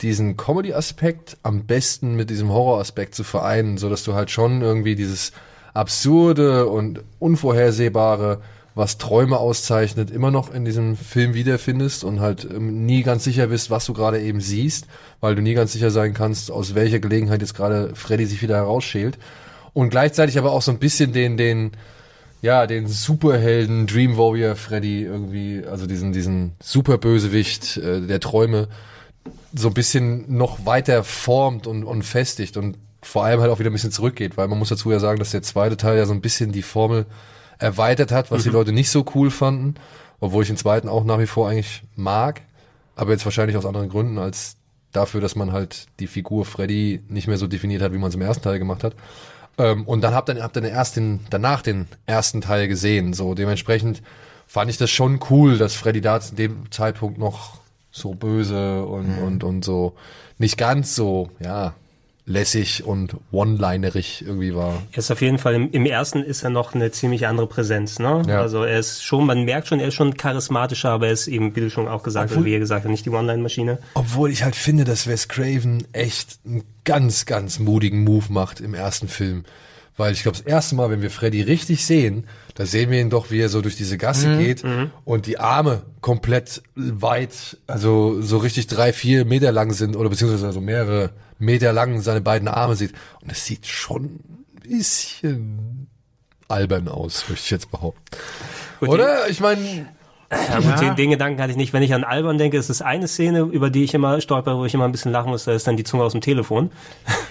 diesen 0.00 0.36
Comedy-Aspekt 0.36 1.36
am 1.42 1.66
besten 1.66 2.14
mit 2.14 2.30
diesem 2.30 2.50
Horror-Aspekt 2.50 3.14
zu 3.14 3.24
vereinen, 3.24 3.76
so 3.76 3.90
dass 3.90 4.04
du 4.04 4.14
halt 4.14 4.30
schon 4.30 4.62
irgendwie 4.62 4.94
dieses 4.94 5.32
absurde 5.74 6.66
und 6.66 7.02
unvorhersehbare, 7.18 8.40
was 8.74 8.98
Träume 8.98 9.38
auszeichnet, 9.38 10.10
immer 10.10 10.30
noch 10.30 10.52
in 10.52 10.64
diesem 10.64 10.96
Film 10.96 11.34
wiederfindest 11.34 12.04
und 12.04 12.20
halt 12.20 12.44
ähm, 12.44 12.86
nie 12.86 13.02
ganz 13.02 13.24
sicher 13.24 13.48
bist, 13.48 13.70
was 13.70 13.86
du 13.86 13.92
gerade 13.92 14.20
eben 14.20 14.40
siehst, 14.40 14.86
weil 15.20 15.34
du 15.34 15.42
nie 15.42 15.54
ganz 15.54 15.72
sicher 15.72 15.90
sein 15.90 16.14
kannst, 16.14 16.50
aus 16.50 16.74
welcher 16.74 17.00
Gelegenheit 17.00 17.40
jetzt 17.40 17.54
gerade 17.54 17.94
Freddy 17.94 18.26
sich 18.26 18.42
wieder 18.42 18.56
herausschält. 18.56 19.18
Und 19.72 19.90
gleichzeitig 19.90 20.38
aber 20.38 20.52
auch 20.52 20.62
so 20.62 20.70
ein 20.70 20.78
bisschen 20.78 21.12
den, 21.12 21.36
den, 21.36 21.72
ja, 22.42 22.66
den 22.66 22.86
Superhelden 22.86 23.86
Dream 23.86 24.16
Warrior 24.16 24.56
Freddy 24.56 25.02
irgendwie, 25.02 25.64
also 25.68 25.86
diesen, 25.86 26.12
diesen 26.12 26.52
Superbösewicht 26.60 27.76
äh, 27.76 28.00
der 28.00 28.20
Träume, 28.20 28.68
so 29.52 29.68
ein 29.68 29.74
bisschen 29.74 30.36
noch 30.36 30.64
weiter 30.64 31.02
formt 31.02 31.66
und, 31.66 31.84
und 31.84 32.02
festigt 32.02 32.56
und 32.56 32.78
vor 33.02 33.24
allem 33.24 33.40
halt 33.40 33.50
auch 33.50 33.58
wieder 33.58 33.70
ein 33.70 33.72
bisschen 33.72 33.90
zurückgeht, 33.90 34.36
weil 34.36 34.48
man 34.48 34.58
muss 34.58 34.68
dazu 34.68 34.90
ja 34.90 35.00
sagen, 35.00 35.18
dass 35.18 35.30
der 35.30 35.42
zweite 35.42 35.76
Teil 35.76 35.96
ja 35.96 36.06
so 36.06 36.12
ein 36.12 36.20
bisschen 36.20 36.52
die 36.52 36.62
Formel 36.62 37.06
erweitert 37.60 38.10
hat, 38.10 38.30
was 38.30 38.42
die 38.42 38.48
Leute 38.48 38.72
nicht 38.72 38.90
so 38.90 39.04
cool 39.14 39.30
fanden, 39.30 39.74
obwohl 40.18 40.42
ich 40.42 40.48
den 40.48 40.56
zweiten 40.56 40.88
auch 40.88 41.04
nach 41.04 41.18
wie 41.18 41.26
vor 41.26 41.48
eigentlich 41.48 41.82
mag, 41.94 42.42
aber 42.96 43.12
jetzt 43.12 43.24
wahrscheinlich 43.24 43.56
aus 43.56 43.66
anderen 43.66 43.88
Gründen 43.88 44.18
als 44.18 44.56
dafür, 44.92 45.20
dass 45.20 45.36
man 45.36 45.52
halt 45.52 45.86
die 46.00 46.06
Figur 46.06 46.44
Freddy 46.44 47.00
nicht 47.08 47.28
mehr 47.28 47.38
so 47.38 47.46
definiert 47.46 47.82
hat, 47.82 47.92
wie 47.92 47.98
man 47.98 48.08
es 48.08 48.14
im 48.16 48.22
ersten 48.22 48.42
Teil 48.42 48.58
gemacht 48.58 48.82
hat. 48.82 48.94
Ähm, 49.58 49.84
und 49.86 50.00
dann 50.00 50.14
habt 50.14 50.28
ihr, 50.28 50.42
habt 50.42 50.56
ihr 50.56 50.62
den 50.62 50.72
ersten, 50.72 51.20
danach 51.30 51.62
den 51.62 51.86
ersten 52.06 52.40
Teil 52.40 52.66
gesehen. 52.66 53.12
So 53.12 53.34
dementsprechend 53.34 54.02
fand 54.46 54.70
ich 54.70 54.78
das 54.78 54.90
schon 54.90 55.20
cool, 55.30 55.58
dass 55.58 55.74
Freddy 55.74 56.00
da 56.00 56.20
zu 56.20 56.34
dem 56.34 56.70
Zeitpunkt 56.72 57.18
noch 57.18 57.60
so 57.92 58.14
böse 58.14 58.84
und, 58.84 59.18
und, 59.18 59.44
und 59.44 59.64
so 59.64 59.94
nicht 60.38 60.56
ganz 60.56 60.94
so, 60.94 61.30
ja, 61.38 61.74
lässig 62.30 62.84
und 62.84 63.16
one-linerig 63.32 64.24
irgendwie 64.24 64.54
war. 64.54 64.82
Er 64.92 64.98
ist 64.98 65.10
auf 65.10 65.20
jeden 65.20 65.38
Fall 65.38 65.54
im, 65.54 65.70
im 65.72 65.84
ersten 65.84 66.22
ist 66.22 66.44
er 66.44 66.50
noch 66.50 66.74
eine 66.74 66.90
ziemlich 66.92 67.26
andere 67.26 67.46
Präsenz, 67.46 67.98
ne? 67.98 68.22
Ja. 68.26 68.40
Also 68.40 68.62
er 68.62 68.78
ist 68.78 69.04
schon, 69.04 69.26
man 69.26 69.44
merkt 69.44 69.68
schon, 69.68 69.80
er 69.80 69.88
ist 69.88 69.94
schon 69.94 70.16
charismatischer, 70.16 70.90
aber 70.90 71.08
er 71.08 71.12
ist 71.12 71.26
eben, 71.26 71.54
wie 71.56 71.60
du 71.60 71.70
schon 71.70 71.88
auch 71.88 72.02
gesagt 72.02 72.34
hast, 72.34 72.44
wie 72.44 72.54
er 72.54 72.60
gesagt 72.60 72.84
hat, 72.84 72.90
nicht 72.90 73.04
die 73.04 73.10
One-Line-Maschine. 73.10 73.78
Obwohl 73.94 74.30
ich 74.30 74.44
halt 74.44 74.54
finde, 74.54 74.84
dass 74.84 75.06
Wes 75.06 75.28
Craven 75.28 75.86
echt 75.92 76.38
einen 76.46 76.62
ganz, 76.84 77.26
ganz 77.26 77.58
mutigen 77.58 78.04
Move 78.04 78.26
macht 78.30 78.60
im 78.60 78.74
ersten 78.74 79.08
Film. 79.08 79.44
Weil 79.96 80.12
ich 80.12 80.22
glaube, 80.22 80.38
das 80.38 80.46
erste 80.46 80.76
Mal, 80.76 80.88
wenn 80.90 81.02
wir 81.02 81.10
Freddy 81.10 81.42
richtig 81.42 81.84
sehen, 81.84 82.26
da 82.54 82.64
sehen 82.64 82.90
wir 82.90 83.00
ihn 83.00 83.10
doch, 83.10 83.30
wie 83.30 83.40
er 83.40 83.48
so 83.48 83.60
durch 83.60 83.76
diese 83.76 83.98
Gasse 83.98 84.38
geht 84.38 84.64
und 85.04 85.26
die 85.26 85.38
Arme 85.38 85.82
komplett 86.00 86.62
weit, 86.74 87.58
also 87.66 88.22
so 88.22 88.38
richtig 88.38 88.66
drei, 88.66 88.92
vier 88.92 89.24
Meter 89.24 89.52
lang 89.52 89.72
sind 89.72 89.96
oder 89.96 90.08
beziehungsweise 90.08 90.46
also 90.46 90.60
mehrere 90.60 91.10
Meter 91.40 91.72
lang 91.72 92.00
seine 92.00 92.20
beiden 92.20 92.48
Arme 92.48 92.76
sieht. 92.76 92.92
Und 93.22 93.32
es 93.32 93.44
sieht 93.44 93.66
schon 93.66 94.04
ein 94.04 94.44
bisschen 94.62 95.88
albern 96.48 96.88
aus, 96.88 97.28
möchte 97.28 97.44
ich 97.44 97.50
jetzt 97.50 97.70
behaupten. 97.70 98.02
Oder? 98.80 99.28
Ich 99.28 99.40
meine, 99.40 99.86
Ja, 100.30 100.60
gut, 100.60 100.80
den, 100.80 100.96
den 100.96 101.10
Gedanken 101.10 101.40
hatte 101.40 101.50
ich 101.50 101.56
nicht. 101.56 101.72
Wenn 101.72 101.82
ich 101.82 101.92
an 101.92 102.04
Albern 102.04 102.38
denke, 102.38 102.56
ist 102.56 102.70
es 102.70 102.82
eine 102.82 103.08
Szene, 103.08 103.40
über 103.40 103.68
die 103.70 103.84
ich 103.84 103.94
immer 103.94 104.20
stolper, 104.20 104.56
wo 104.56 104.64
ich 104.64 104.74
immer 104.74 104.84
ein 104.84 104.92
bisschen 104.92 105.12
lachen 105.12 105.30
muss, 105.30 105.44
da 105.44 105.52
ist 105.52 105.66
dann 105.66 105.76
die 105.76 105.84
Zunge 105.84 106.04
aus 106.04 106.12
dem 106.12 106.20
Telefon. 106.20 106.70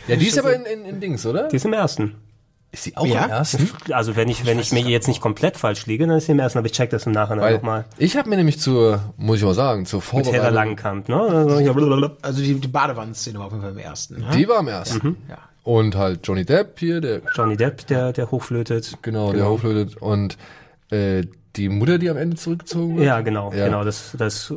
ja, 0.07 0.15
die 0.15 0.27
ist 0.27 0.37
aber 0.37 0.53
in, 0.55 0.65
in, 0.65 0.85
in 0.85 0.99
Dings, 0.99 1.25
oder? 1.25 1.47
Die 1.47 1.55
ist 1.55 1.65
im 1.65 1.73
ersten. 1.73 2.15
Ist 2.71 2.85
die 2.85 2.95
auch 2.97 3.05
Ja? 3.05 3.25
im 3.25 3.31
ersten? 3.31 3.69
Also 3.91 4.15
wenn 4.15 4.29
ich, 4.29 4.45
wenn 4.45 4.59
ich 4.59 4.71
mir 4.71 4.81
jetzt 4.81 5.07
nicht 5.07 5.21
komplett 5.21 5.57
falsch 5.57 5.87
liege, 5.87 6.05
dann 6.05 6.17
ist 6.17 6.27
sie 6.27 6.33
im 6.33 6.39
ersten, 6.39 6.59
aber 6.59 6.67
ich 6.67 6.73
check 6.73 6.91
das 6.91 7.05
im 7.07 7.13
Nachhinein 7.13 7.43
Weil 7.43 7.53
nochmal. 7.55 7.85
ich 7.97 8.15
habe 8.15 8.29
mir 8.29 8.37
nämlich 8.37 8.59
zur, 8.59 9.01
muss 9.17 9.37
ich 9.39 9.43
mal 9.43 9.55
sagen, 9.55 9.85
zur 9.87 9.99
Mit 10.01 10.07
Hedda 10.13 10.23
Vorbereitung, 10.23 10.53
Langenkamp, 10.55 11.09
ne? 11.09 11.19
Also. 11.19 12.15
Also 12.21 12.41
die, 12.43 12.53
die 12.55 12.67
Badewannenszene 12.67 13.39
war 13.39 13.47
auf 13.47 13.51
jeden 13.53 13.63
Fall 13.63 13.71
im 13.71 13.77
ersten. 13.79 14.19
Ne? 14.19 14.27
die 14.35 14.47
war 14.47 14.59
im 14.59 14.67
ersten. 14.67 15.17
Ja. 15.27 15.37
Und 15.63 15.95
halt 15.95 16.19
Johnny 16.27 16.45
Depp 16.45 16.79
hier, 16.79 17.01
der 17.01 17.21
Johnny 17.35 17.57
Depp, 17.57 17.87
der, 17.87 18.13
der 18.13 18.29
hochflötet. 18.31 18.97
Genau, 19.01 19.33
der 19.33 19.49
hochflötet. 19.49 19.97
Und 19.97 20.37
äh, 20.91 21.23
die 21.55 21.69
Mutter, 21.69 21.97
die 21.97 22.09
am 22.09 22.17
Ende 22.17 22.37
zurückgezogen 22.37 22.97
wird. 22.97 23.07
Ja, 23.07 23.21
genau, 23.21 23.51
Ja. 23.53 23.65
genau. 23.65 23.83
Das, 23.83 24.15
das 24.17 24.53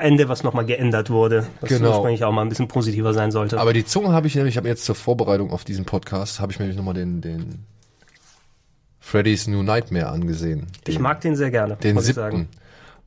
Ende, 0.00 0.28
was 0.28 0.42
nochmal 0.42 0.66
geändert 0.66 1.10
wurde, 1.10 1.46
was 1.60 1.68
Genau. 1.70 1.90
ursprünglich 1.90 2.24
auch 2.24 2.32
mal 2.32 2.42
ein 2.42 2.48
bisschen 2.48 2.68
positiver 2.68 3.12
sein 3.14 3.30
sollte. 3.30 3.60
Aber 3.60 3.72
die 3.72 3.84
Zunge 3.84 4.08
habe 4.12 4.26
ich 4.26 4.34
nämlich, 4.34 4.54
ich 4.54 4.56
habe 4.58 4.68
jetzt 4.68 4.84
zur 4.84 4.94
Vorbereitung 4.94 5.50
auf 5.50 5.64
diesen 5.64 5.84
Podcast, 5.84 6.40
habe 6.40 6.52
ich 6.52 6.58
mir 6.58 6.64
nämlich 6.64 6.76
nochmal 6.78 6.94
den, 6.94 7.20
den 7.20 7.64
Freddy's 9.00 9.46
New 9.46 9.62
Nightmare 9.62 10.08
angesehen. 10.08 10.66
Den, 10.86 10.92
ich 10.92 10.98
mag 10.98 11.20
den 11.20 11.36
sehr 11.36 11.50
gerne, 11.50 11.76
den 11.76 11.94
muss 11.94 12.04
ich 12.04 12.14
siebten. 12.14 12.20
sagen. 12.20 12.48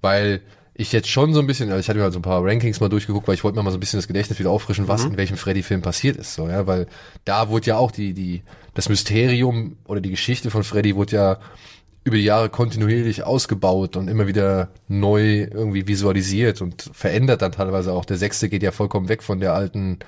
Weil 0.01 0.41
ich 0.75 0.91
jetzt 0.91 1.07
schon 1.07 1.33
so 1.33 1.39
ein 1.39 1.45
bisschen, 1.47 1.69
also 1.69 1.79
ich 1.79 1.87
hatte 1.87 1.97
mir 1.97 2.03
halt 2.03 2.13
so 2.13 2.19
ein 2.19 2.23
paar 2.23 2.43
Rankings 2.43 2.79
mal 2.79 2.89
durchgeguckt, 2.89 3.27
weil 3.27 3.35
ich 3.35 3.43
wollte 3.43 3.57
mir 3.57 3.63
mal 3.63 3.69
so 3.71 3.77
ein 3.77 3.79
bisschen 3.79 3.99
das 3.99 4.07
Gedächtnis 4.07 4.39
wieder 4.39 4.49
auffrischen, 4.49 4.85
Mhm. 4.85 4.89
was 4.89 5.05
in 5.05 5.17
welchem 5.17 5.37
Freddy-Film 5.37 5.81
passiert 5.83 6.17
ist, 6.17 6.33
so, 6.33 6.47
ja, 6.49 6.65
weil 6.65 6.87
da 7.25 7.49
wurde 7.49 7.67
ja 7.67 7.77
auch 7.77 7.91
die, 7.91 8.13
die, 8.13 8.41
das 8.73 8.89
Mysterium 8.89 9.77
oder 9.85 10.01
die 10.01 10.09
Geschichte 10.09 10.49
von 10.49 10.63
Freddy 10.63 10.95
wurde 10.95 11.15
ja 11.15 11.37
über 12.03 12.17
die 12.17 12.23
Jahre 12.23 12.49
kontinuierlich 12.49 13.23
ausgebaut 13.23 13.95
und 13.95 14.07
immer 14.09 14.27
wieder 14.27 14.69
neu 14.87 15.43
irgendwie 15.43 15.87
visualisiert 15.87 16.61
und 16.61 16.89
verändert 16.93 17.41
dann 17.41 17.53
teilweise 17.53 17.93
auch. 17.93 18.05
Der 18.05 18.17
sechste 18.17 18.49
geht 18.49 18.63
ja 18.63 18.71
vollkommen 18.71 19.07
weg 19.07 19.23
von 19.23 19.39
der 19.39 19.53
alten, 19.53 19.99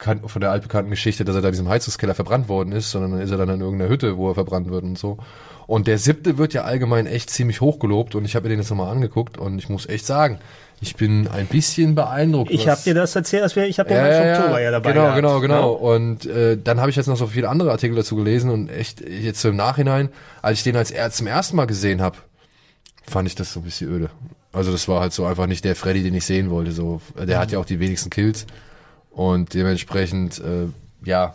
von 0.00 0.40
der 0.40 0.50
altbekannten 0.50 0.90
Geschichte, 0.90 1.24
dass 1.24 1.36
er 1.36 1.42
da 1.42 1.48
in 1.48 1.52
diesem 1.52 1.68
Heizungskeller 1.68 2.14
verbrannt 2.14 2.48
worden 2.48 2.72
ist, 2.72 2.90
sondern 2.90 3.12
dann 3.12 3.20
ist 3.20 3.30
er 3.30 3.36
dann 3.38 3.48
in 3.48 3.60
irgendeiner 3.60 3.90
Hütte, 3.90 4.16
wo 4.16 4.28
er 4.28 4.34
verbrannt 4.34 4.68
wird 4.68 4.82
und 4.82 4.98
so. 4.98 5.18
Und 5.66 5.86
der 5.86 5.98
siebte 5.98 6.36
wird 6.36 6.52
ja 6.52 6.64
allgemein 6.64 7.06
echt 7.06 7.30
ziemlich 7.30 7.60
hochgelobt 7.60 8.14
und 8.14 8.24
ich 8.24 8.34
habe 8.36 8.44
mir 8.44 8.50
den 8.50 8.58
jetzt 8.60 8.70
nochmal 8.70 8.90
angeguckt 8.90 9.38
und 9.38 9.58
ich 9.58 9.68
muss 9.68 9.88
echt 9.88 10.04
sagen, 10.04 10.38
ich 10.80 10.96
bin 10.96 11.28
ein 11.28 11.46
bisschen 11.46 11.94
beeindruckt. 11.94 12.50
Ich 12.50 12.68
habe 12.68 12.80
dir 12.84 12.92
das 12.92 13.14
erzählt, 13.16 13.44
als 13.44 13.56
wir, 13.56 13.66
ich 13.66 13.78
habe 13.78 13.88
den 13.88 13.98
ja, 13.98 14.24
ja, 14.24 14.38
Oktober 14.38 14.60
ja 14.60 14.70
dabei 14.72 14.92
Genau, 14.92 15.04
gehabt, 15.04 15.16
genau, 15.16 15.40
genau. 15.40 15.70
ne? 15.70 15.78
Und 15.78 16.26
äh, 16.26 16.58
dann 16.62 16.80
habe 16.80 16.90
ich 16.90 16.96
jetzt 16.96 17.06
noch 17.06 17.16
so 17.16 17.28
viele 17.28 17.48
andere 17.48 17.70
Artikel 17.70 17.94
dazu 17.94 18.16
gelesen 18.16 18.50
und 18.50 18.68
echt 18.68 19.00
jetzt 19.00 19.40
so 19.40 19.48
im 19.48 19.56
Nachhinein, 19.56 20.10
als 20.42 20.58
ich 20.58 20.64
den 20.64 20.76
als 20.76 20.90
er 20.90 21.10
zum 21.10 21.26
ersten 21.28 21.56
Mal 21.56 21.66
gesehen 21.66 22.02
habe, 22.02 22.18
fand 23.08 23.28
ich 23.28 23.34
das 23.34 23.52
so 23.52 23.60
ein 23.60 23.62
bisschen 23.62 23.90
öde. 23.90 24.10
Also 24.52 24.70
das 24.72 24.86
war 24.88 25.00
halt 25.00 25.12
so 25.12 25.24
einfach 25.24 25.46
nicht 25.46 25.64
der 25.64 25.76
Freddy, 25.76 26.02
den 26.02 26.14
ich 26.14 26.26
sehen 26.26 26.50
wollte. 26.50 26.72
So, 26.72 27.00
der 27.16 27.38
hat 27.38 27.52
ja 27.52 27.58
auch 27.58 27.64
die 27.64 27.80
wenigsten 27.80 28.10
Kills 28.10 28.46
und 29.14 29.54
dementsprechend, 29.54 30.38
äh, 30.38 30.68
ja, 31.04 31.34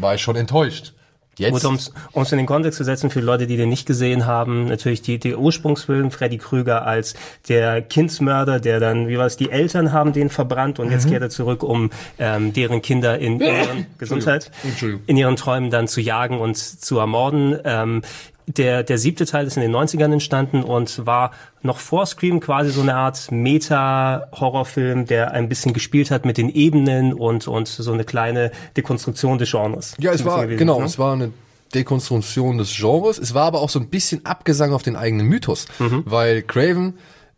war 0.00 0.14
ich 0.14 0.22
schon 0.22 0.36
enttäuscht. 0.36 0.92
Jetzt, 1.38 1.52
Gut, 1.52 1.64
um 2.12 2.22
es 2.22 2.32
in 2.32 2.38
den 2.38 2.46
Kontext 2.46 2.78
zu 2.78 2.84
setzen 2.84 3.10
für 3.10 3.20
Leute, 3.20 3.46
die 3.46 3.56
den 3.56 3.68
nicht 3.68 3.86
gesehen 3.86 4.26
haben, 4.26 4.64
natürlich 4.64 5.02
die, 5.02 5.18
die 5.18 5.36
Ursprungsfilm 5.36 6.10
Freddy 6.10 6.36
Krüger 6.36 6.84
als 6.84 7.14
der 7.48 7.80
Kindsmörder, 7.80 8.58
der 8.58 8.80
dann, 8.80 9.06
wie 9.06 9.18
war 9.18 9.26
es, 9.26 9.36
die 9.36 9.50
Eltern 9.50 9.92
haben 9.92 10.12
den 10.12 10.30
verbrannt 10.30 10.80
und 10.80 10.90
jetzt 10.90 11.08
kehrt 11.08 11.22
er 11.22 11.30
zurück, 11.30 11.62
um 11.62 11.90
ähm, 12.18 12.52
deren 12.52 12.82
Kinder 12.82 13.20
in 13.20 13.38
ihren 13.40 13.86
Gesundheit, 13.98 14.50
Entschuldigung. 14.64 15.04
in 15.06 15.16
ihren 15.16 15.36
Träumen 15.36 15.70
dann 15.70 15.86
zu 15.86 16.00
jagen 16.00 16.40
und 16.40 16.56
zu 16.56 16.98
ermorden. 16.98 17.56
Ähm, 17.64 18.02
der, 18.48 18.82
der 18.82 18.98
siebte 18.98 19.26
Teil 19.26 19.46
ist 19.46 19.56
in 19.56 19.62
den 19.62 19.74
90ern 19.74 20.12
entstanden 20.12 20.62
und 20.62 21.06
war 21.06 21.32
noch 21.62 21.78
vor 21.78 22.06
Scream 22.06 22.40
quasi 22.40 22.70
so 22.70 22.80
eine 22.82 22.94
Art 22.96 23.30
Meta-Horrorfilm, 23.30 25.06
der 25.06 25.32
ein 25.32 25.48
bisschen 25.48 25.72
gespielt 25.72 26.10
hat 26.10 26.24
mit 26.24 26.38
den 26.38 26.48
Ebenen 26.50 27.12
und, 27.12 27.46
und 27.48 27.68
so 27.68 27.92
eine 27.92 28.04
kleine 28.04 28.50
Dekonstruktion 28.76 29.38
des 29.38 29.50
Genres. 29.50 29.94
Ja, 29.98 30.12
es 30.12 30.24
war, 30.24 30.42
gewesen, 30.44 30.58
genau, 30.58 30.80
ne? 30.80 30.86
es 30.86 30.98
war 30.98 31.12
eine 31.12 31.32
Dekonstruktion 31.74 32.58
des 32.58 32.74
Genres. 32.76 33.18
Es 33.18 33.34
war 33.34 33.44
aber 33.44 33.60
auch 33.60 33.70
so 33.70 33.78
ein 33.78 33.88
bisschen 33.88 34.24
Abgesang 34.24 34.72
auf 34.72 34.82
den 34.82 34.96
eigenen 34.96 35.26
Mythos, 35.26 35.66
Mhm. 35.78 36.02
weil 36.06 36.42
Craven 36.42 36.94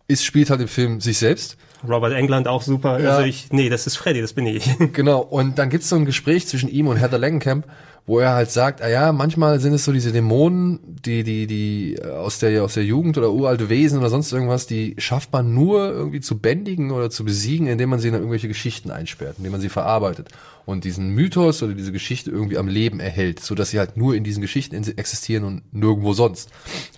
ist, 0.09 0.25
spielt 0.25 0.51
halt 0.51 0.61
im 0.61 0.69
Film 0.69 1.01
sich 1.01 1.19
selbst. 1.19 1.57
Robert 1.89 2.13
England 2.13 2.47
auch 2.47 2.63
super. 2.63 3.01
Ja. 3.01 3.11
Also 3.13 3.23
ich, 3.23 3.53
nee, 3.53 3.69
das 3.71 3.87
ist 3.87 3.97
Freddy, 3.97 4.21
das 4.21 4.35
bin 4.35 4.47
ich. 4.47 4.69
Genau, 4.93 5.21
und 5.21 5.59
dann 5.59 5.71
gibt's 5.71 5.89
so 5.89 5.97
ein 5.97 6.05
Gespräch 6.05 6.47
zwischen 6.47 6.69
ihm 6.69 6.89
und 6.89 6.99
Heather 6.99 7.17
Langenkamp, 7.19 7.65
wo 8.07 8.19
er 8.19 8.33
halt 8.33 8.51
sagt, 8.51 8.83
ah 8.83 8.89
ja, 8.89 9.13
manchmal 9.13 9.61
sind 9.61 9.73
es 9.73 9.85
so 9.85 9.93
diese 9.93 10.13
Dämonen, 10.13 10.81
die, 11.05 11.23
die, 11.23 11.47
die 11.47 11.95
äh, 11.95 12.11
aus 12.11 12.39
der, 12.39 12.65
aus 12.65 12.75
der 12.75 12.85
Jugend 12.85 13.17
oder 13.19 13.31
uralte 13.33 13.69
Wesen 13.69 13.99
oder 13.99 14.11
sonst 14.11 14.33
irgendwas, 14.33 14.67
die 14.67 14.95
schafft 14.99 15.33
man 15.33 15.55
nur 15.55 15.91
irgendwie 15.91 16.21
zu 16.21 16.39
bändigen 16.39 16.91
oder 16.91 17.11
zu 17.11 17.25
besiegen, 17.25 17.67
indem 17.67 17.91
man 17.91 18.01
sie 18.01 18.09
in 18.09 18.15
irgendwelche 18.15 18.49
Geschichten 18.49 18.91
einsperrt, 18.91 19.37
indem 19.39 19.53
man 19.53 19.61
sie 19.61 19.69
verarbeitet 19.69 20.29
und 20.67 20.85
diesen 20.85 21.11
Mythos 21.11 21.63
oder 21.63 21.75
diese 21.75 21.93
Geschichte 21.93 22.31
irgendwie 22.31 22.59
am 22.59 22.69
Leben 22.69 23.01
erhält, 23.01 23.41
so 23.41 23.55
dass 23.55 23.71
sie 23.71 23.79
halt 23.79 23.97
nur 23.97 24.15
in 24.15 24.25
diesen 24.25 24.41
Geschichten 24.41 24.75
existieren 24.75 25.45
und 25.45 25.75
nirgendwo 25.75 26.13
sonst. 26.13 26.51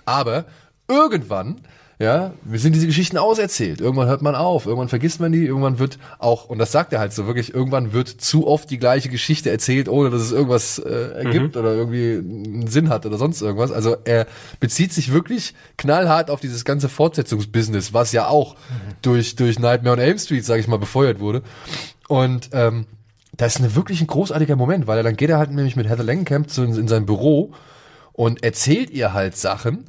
Aber 0.04 0.46
irgendwann 0.88 1.60
ja, 1.98 2.32
wir 2.42 2.58
sind 2.58 2.74
diese 2.74 2.86
Geschichten 2.86 3.16
auserzählt. 3.16 3.80
Irgendwann 3.80 4.08
hört 4.08 4.22
man 4.22 4.34
auf, 4.34 4.66
irgendwann 4.66 4.88
vergisst 4.88 5.20
man 5.20 5.30
die, 5.30 5.46
irgendwann 5.46 5.78
wird 5.78 5.98
auch, 6.18 6.46
und 6.46 6.58
das 6.58 6.72
sagt 6.72 6.92
er 6.92 6.98
halt 6.98 7.12
so 7.12 7.26
wirklich, 7.26 7.54
irgendwann 7.54 7.92
wird 7.92 8.08
zu 8.08 8.46
oft 8.46 8.70
die 8.70 8.78
gleiche 8.78 9.08
Geschichte 9.08 9.50
erzählt, 9.50 9.88
ohne 9.88 10.10
dass 10.10 10.22
es 10.22 10.32
irgendwas 10.32 10.78
äh, 10.78 11.24
ergibt 11.24 11.56
oder 11.56 11.74
irgendwie 11.74 12.14
einen 12.18 12.66
Sinn 12.66 12.88
hat 12.88 13.06
oder 13.06 13.18
sonst 13.18 13.40
irgendwas. 13.40 13.70
Also 13.70 13.96
er 14.04 14.26
bezieht 14.58 14.92
sich 14.92 15.12
wirklich 15.12 15.54
knallhart 15.76 16.30
auf 16.30 16.40
dieses 16.40 16.64
ganze 16.64 16.88
Fortsetzungsbusiness, 16.88 17.92
was 17.92 18.12
ja 18.12 18.26
auch 18.26 18.56
durch, 19.02 19.36
durch 19.36 19.58
Nightmare 19.58 19.96
on 19.96 20.02
Elm 20.02 20.18
Street, 20.18 20.44
sage 20.44 20.60
ich 20.60 20.68
mal, 20.68 20.78
befeuert 20.78 21.20
wurde. 21.20 21.42
Und 22.08 22.50
ähm, 22.52 22.86
das 23.36 23.54
ist 23.54 23.60
eine, 23.60 23.74
wirklich 23.74 24.00
ein 24.00 24.06
großartiger 24.06 24.56
Moment, 24.56 24.86
weil 24.86 24.98
er 24.98 25.02
dann 25.02 25.16
geht 25.16 25.30
er 25.30 25.38
halt 25.38 25.50
nämlich 25.50 25.76
mit 25.76 25.88
Heather 25.88 26.04
Langenkamp 26.04 26.50
zu, 26.50 26.64
in 26.64 26.88
sein 26.88 27.06
Büro 27.06 27.52
und 28.12 28.42
erzählt 28.44 28.90
ihr 28.90 29.14
halt 29.14 29.36
Sachen 29.36 29.84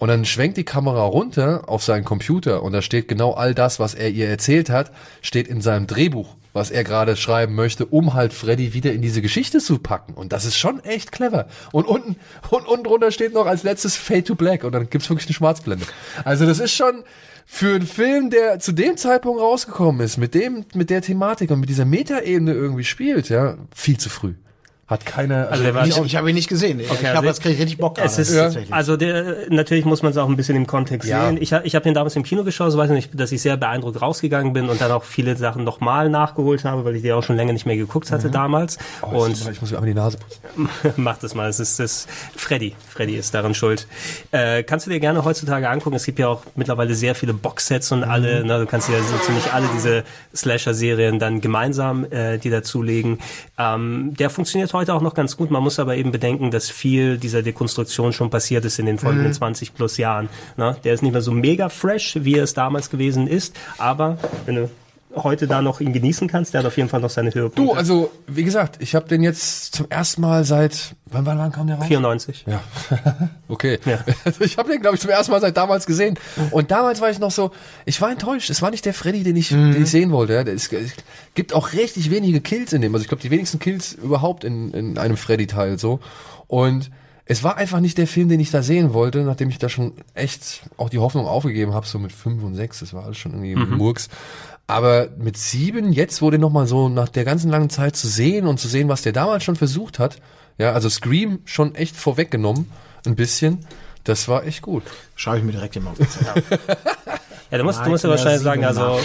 und 0.00 0.08
dann 0.08 0.24
schwenkt 0.24 0.56
die 0.56 0.64
Kamera 0.64 1.04
runter 1.04 1.64
auf 1.68 1.84
seinen 1.84 2.04
Computer 2.04 2.62
und 2.62 2.72
da 2.72 2.80
steht 2.80 3.06
genau 3.06 3.34
all 3.34 3.54
das, 3.54 3.78
was 3.78 3.94
er 3.94 4.08
ihr 4.08 4.28
erzählt 4.28 4.70
hat, 4.70 4.90
steht 5.20 5.46
in 5.46 5.60
seinem 5.60 5.86
Drehbuch, 5.86 6.36
was 6.54 6.70
er 6.70 6.84
gerade 6.84 7.16
schreiben 7.16 7.54
möchte, 7.54 7.84
um 7.84 8.14
halt 8.14 8.32
Freddy 8.32 8.72
wieder 8.72 8.94
in 8.94 9.02
diese 9.02 9.20
Geschichte 9.20 9.58
zu 9.58 9.78
packen. 9.78 10.14
Und 10.14 10.32
das 10.32 10.46
ist 10.46 10.56
schon 10.56 10.82
echt 10.84 11.12
clever. 11.12 11.48
Und 11.70 11.86
unten, 11.86 12.16
und 12.48 12.66
unten 12.66 12.84
drunter 12.84 13.10
steht 13.10 13.34
noch 13.34 13.44
als 13.44 13.62
letztes 13.62 13.96
Fade 13.96 14.24
to 14.24 14.34
Black 14.36 14.64
und 14.64 14.72
dann 14.72 14.88
gibt's 14.88 15.10
wirklich 15.10 15.28
eine 15.28 15.34
Schwarzblende. 15.34 15.84
Also 16.24 16.46
das 16.46 16.60
ist 16.60 16.72
schon 16.72 17.04
für 17.44 17.74
einen 17.74 17.86
Film, 17.86 18.30
der 18.30 18.58
zu 18.58 18.72
dem 18.72 18.96
Zeitpunkt 18.96 19.42
rausgekommen 19.42 20.00
ist, 20.00 20.16
mit 20.16 20.32
dem, 20.34 20.64
mit 20.74 20.88
der 20.88 21.02
Thematik 21.02 21.50
und 21.50 21.60
mit 21.60 21.68
dieser 21.68 21.84
Metaebene 21.84 22.54
irgendwie 22.54 22.84
spielt, 22.84 23.28
ja, 23.28 23.58
viel 23.74 23.98
zu 23.98 24.08
früh. 24.08 24.32
Hat 24.90 25.06
keine, 25.06 25.46
Also 25.48 25.72
war 25.72 25.86
Ich, 25.86 25.96
ich 25.98 26.16
habe 26.16 26.28
ihn 26.30 26.34
nicht 26.34 26.48
gesehen. 26.48 26.80
ich 26.80 26.90
also 26.90 27.06
habe 27.06 27.26
jetzt 27.28 27.40
krieg 27.40 27.52
ich 27.52 27.60
richtig 27.60 27.78
Bock 27.78 27.96
Es 28.02 28.18
ist, 28.18 28.34
tatsächlich. 28.34 28.74
also 28.74 28.96
der, 28.96 29.48
natürlich 29.48 29.84
muss 29.84 30.02
man 30.02 30.10
es 30.10 30.18
auch 30.18 30.28
ein 30.28 30.34
bisschen 30.36 30.56
im 30.56 30.66
Kontext 30.66 31.08
Ja. 31.08 31.28
sehen. 31.28 31.38
Ich, 31.40 31.52
ich 31.52 31.74
habe 31.76 31.84
den 31.84 31.94
damals 31.94 32.16
im 32.16 32.24
Kino 32.24 32.42
geschaut, 32.42 32.72
so 32.72 32.78
weiß 32.78 32.90
ich 32.90 32.96
nicht, 32.96 33.10
dass 33.20 33.30
ich 33.30 33.40
sehr 33.40 33.56
beeindruckt 33.56 34.02
rausgegangen 34.02 34.52
bin 34.52 34.68
und 34.68 34.80
dann 34.80 34.90
auch 34.90 35.04
viele 35.04 35.36
Sachen 35.36 35.62
nochmal 35.62 36.10
nachgeholt 36.10 36.64
habe, 36.64 36.84
weil 36.84 36.96
ich 36.96 37.02
die 37.02 37.12
auch 37.12 37.22
schon 37.22 37.36
länger 37.36 37.52
nicht 37.52 37.66
mehr 37.66 37.76
geguckt 37.76 38.10
hatte 38.10 38.30
damals. 38.30 38.78
und 39.02 39.48
ich 39.50 39.60
muss 39.60 39.70
mir 39.70 39.76
einmal 39.78 39.88
die 39.90 39.94
Nase 39.94 40.18
putzen. 40.18 40.68
Mach 40.96 41.18
das 41.18 41.36
mal. 41.36 41.48
Es 41.48 41.60
ist 41.60 41.78
das 41.78 42.08
Freddy. 42.36 42.74
Freddy 43.00 43.16
ist 43.16 43.32
daran 43.32 43.54
schuld. 43.54 43.86
Äh, 44.30 44.62
kannst 44.62 44.86
du 44.86 44.90
dir 44.90 45.00
gerne 45.00 45.24
heutzutage 45.24 45.70
angucken. 45.70 45.96
Es 45.96 46.04
gibt 46.04 46.18
ja 46.18 46.28
auch 46.28 46.42
mittlerweile 46.54 46.94
sehr 46.94 47.14
viele 47.14 47.32
Boxsets 47.32 47.92
und 47.92 48.04
alle, 48.04 48.44
ne, 48.44 48.58
du 48.58 48.66
kannst 48.66 48.90
dir 48.90 49.02
so 49.02 49.16
ziemlich 49.24 49.54
alle 49.54 49.66
diese 49.74 50.04
Slasher-Serien 50.36 51.18
dann 51.18 51.40
gemeinsam 51.40 52.04
äh, 52.12 52.36
die 52.36 52.50
dazulegen. 52.50 53.18
Ähm, 53.56 54.12
der 54.18 54.28
funktioniert 54.28 54.74
heute 54.74 54.92
auch 54.92 55.00
noch 55.00 55.14
ganz 55.14 55.38
gut. 55.38 55.50
Man 55.50 55.62
muss 55.62 55.78
aber 55.78 55.96
eben 55.96 56.12
bedenken, 56.12 56.50
dass 56.50 56.68
viel 56.68 57.16
dieser 57.16 57.40
Dekonstruktion 57.40 58.12
schon 58.12 58.28
passiert 58.28 58.66
ist 58.66 58.78
in 58.78 58.84
den 58.84 58.98
folgenden 58.98 59.32
20 59.32 59.72
plus 59.72 59.96
Jahren. 59.96 60.28
Ne? 60.58 60.76
Der 60.84 60.92
ist 60.92 61.02
nicht 61.02 61.12
mehr 61.12 61.22
so 61.22 61.32
mega 61.32 61.70
fresh, 61.70 62.18
wie 62.20 62.34
er 62.34 62.44
es 62.44 62.52
damals 62.52 62.90
gewesen 62.90 63.28
ist, 63.28 63.58
aber 63.78 64.18
wenn 64.44 64.56
du 64.56 64.70
heute 65.14 65.46
da 65.46 65.62
noch 65.62 65.80
ihn 65.80 65.92
genießen 65.92 66.28
kannst. 66.28 66.54
Der 66.54 66.60
hat 66.60 66.66
auf 66.66 66.76
jeden 66.76 66.88
Fall 66.88 67.00
noch 67.00 67.10
seine 67.10 67.34
Höhepunkte. 67.34 67.62
Du, 67.62 67.72
also, 67.72 68.10
wie 68.26 68.44
gesagt, 68.44 68.76
ich 68.80 68.94
habe 68.94 69.08
den 69.08 69.22
jetzt 69.22 69.74
zum 69.74 69.86
ersten 69.88 70.20
Mal 70.20 70.44
seit, 70.44 70.94
wann, 71.06 71.26
wann, 71.26 71.38
wann 71.38 71.52
kam 71.52 71.66
der 71.66 71.76
raus? 71.76 71.86
94. 71.86 72.44
Ja, 72.46 72.62
okay. 73.48 73.78
Ja. 73.84 73.98
Also 74.24 74.40
ich 74.44 74.56
habe 74.58 74.70
den, 74.70 74.80
glaube 74.80 74.96
ich, 74.96 75.00
zum 75.00 75.10
ersten 75.10 75.32
Mal 75.32 75.40
seit 75.40 75.56
damals 75.56 75.86
gesehen. 75.86 76.18
Und 76.50 76.70
damals 76.70 77.00
war 77.00 77.10
ich 77.10 77.18
noch 77.18 77.30
so, 77.30 77.50
ich 77.84 78.00
war 78.00 78.10
enttäuscht. 78.10 78.50
Es 78.50 78.62
war 78.62 78.70
nicht 78.70 78.84
der 78.84 78.94
Freddy, 78.94 79.22
den 79.22 79.36
ich, 79.36 79.48
den 79.48 79.82
ich 79.82 79.90
sehen 79.90 80.12
wollte. 80.12 80.34
Es, 80.50 80.70
gibt 81.34 81.52
auch 81.54 81.72
richtig 81.72 82.10
wenige 82.10 82.40
Kills 82.40 82.72
in 82.72 82.82
dem. 82.82 82.94
Also 82.94 83.02
ich 83.02 83.08
glaube, 83.08 83.22
die 83.22 83.30
wenigsten 83.30 83.58
Kills 83.58 83.92
überhaupt 83.92 84.44
in, 84.44 84.72
in 84.72 84.98
einem 84.98 85.16
Freddy-Teil 85.16 85.78
so. 85.78 86.00
Und 86.46 86.90
es 87.30 87.44
war 87.44 87.56
einfach 87.56 87.78
nicht 87.78 87.96
der 87.96 88.08
Film, 88.08 88.28
den 88.28 88.40
ich 88.40 88.50
da 88.50 88.60
sehen 88.60 88.92
wollte, 88.92 89.22
nachdem 89.22 89.50
ich 89.50 89.58
da 89.58 89.68
schon 89.68 89.92
echt 90.14 90.62
auch 90.76 90.88
die 90.88 90.98
Hoffnung 90.98 91.26
aufgegeben 91.26 91.74
habe, 91.74 91.86
so 91.86 92.00
mit 92.00 92.10
fünf 92.10 92.42
und 92.42 92.56
sechs. 92.56 92.80
Das 92.80 92.92
war 92.92 93.04
alles 93.04 93.18
schon 93.18 93.32
irgendwie 93.32 93.54
Murks. 93.54 94.08
Aber 94.70 95.08
mit 95.18 95.36
sieben, 95.36 95.92
jetzt 95.92 96.22
wurde 96.22 96.38
noch 96.38 96.50
mal 96.50 96.66
so 96.66 96.88
nach 96.88 97.08
der 97.08 97.24
ganzen 97.24 97.50
langen 97.50 97.70
Zeit 97.70 97.96
zu 97.96 98.08
sehen 98.08 98.46
und 98.46 98.58
zu 98.60 98.68
sehen, 98.68 98.88
was 98.88 99.02
der 99.02 99.12
damals 99.12 99.44
schon 99.44 99.56
versucht 99.56 99.98
hat. 99.98 100.16
Ja, 100.58 100.72
also 100.72 100.88
Scream 100.88 101.40
schon 101.44 101.74
echt 101.74 101.96
vorweggenommen, 101.96 102.70
ein 103.06 103.16
bisschen. 103.16 103.58
Das 104.04 104.28
war 104.28 104.44
echt 104.46 104.62
gut. 104.62 104.82
Schreibe 105.16 105.38
ich 105.38 105.44
mir 105.44 105.52
direkt 105.52 105.76
immer 105.76 105.90
auf. 105.90 105.96
die. 105.98 106.04
Ja, 107.50 107.58
du 107.58 107.64
musst, 107.64 107.84
du 107.84 107.90
musst 107.90 108.04
ja 108.04 108.10
wahrscheinlich 108.10 108.42
sagen, 108.42 108.62
7 108.62 108.68
also, 108.78 109.00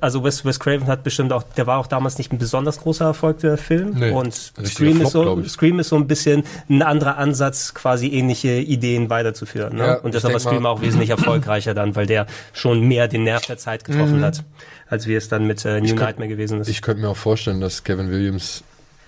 also 0.00 0.24
Wes, 0.24 0.42
Wes 0.44 0.58
Craven 0.58 0.86
hat 0.86 1.02
bestimmt 1.04 1.34
auch, 1.34 1.42
der 1.42 1.66
war 1.66 1.78
auch 1.78 1.86
damals 1.86 2.16
nicht 2.16 2.32
ein 2.32 2.38
besonders 2.38 2.80
großer 2.80 3.04
Erfolg, 3.04 3.40
der 3.40 3.58
Film. 3.58 3.90
Nee, 3.98 4.10
und 4.10 4.32
Scream 4.32 4.96
Flop, 4.96 5.06
ist, 5.06 5.12
so. 5.12 5.44
Scream 5.44 5.78
ist 5.80 5.90
so 5.90 5.96
ein 5.96 6.06
bisschen 6.06 6.44
ein 6.70 6.80
anderer 6.80 7.18
Ansatz, 7.18 7.74
quasi 7.74 8.08
ähnliche 8.08 8.52
Ideen 8.52 9.10
weiterzuführen. 9.10 9.76
Ne? 9.76 9.86
Ja, 9.86 9.94
und 9.96 10.14
deshalb 10.14 10.32
war 10.32 10.38
denk 10.40 10.44
mal- 10.44 10.50
Scream 10.50 10.66
auch 10.66 10.80
wesentlich 10.80 11.10
erfolgreicher 11.10 11.74
dann, 11.74 11.94
weil 11.94 12.06
der 12.06 12.26
schon 12.54 12.80
mehr 12.80 13.06
den 13.06 13.24
Nerv 13.24 13.44
der 13.44 13.58
Zeit 13.58 13.84
getroffen 13.84 14.20
Mhm. 14.20 14.24
hat, 14.24 14.44
als 14.88 15.06
wie 15.06 15.14
es 15.14 15.28
dann 15.28 15.46
mit 15.46 15.64
äh, 15.64 15.80
New 15.80 15.88
könnt- 15.88 16.00
Nightmare 16.00 16.28
gewesen 16.28 16.60
ist. 16.60 16.68
Ich 16.68 16.82
könnte 16.82 17.02
mir 17.02 17.08
auch 17.08 17.16
vorstellen, 17.16 17.60
dass 17.60 17.84
Kevin 17.84 18.10
Williams 18.10 18.62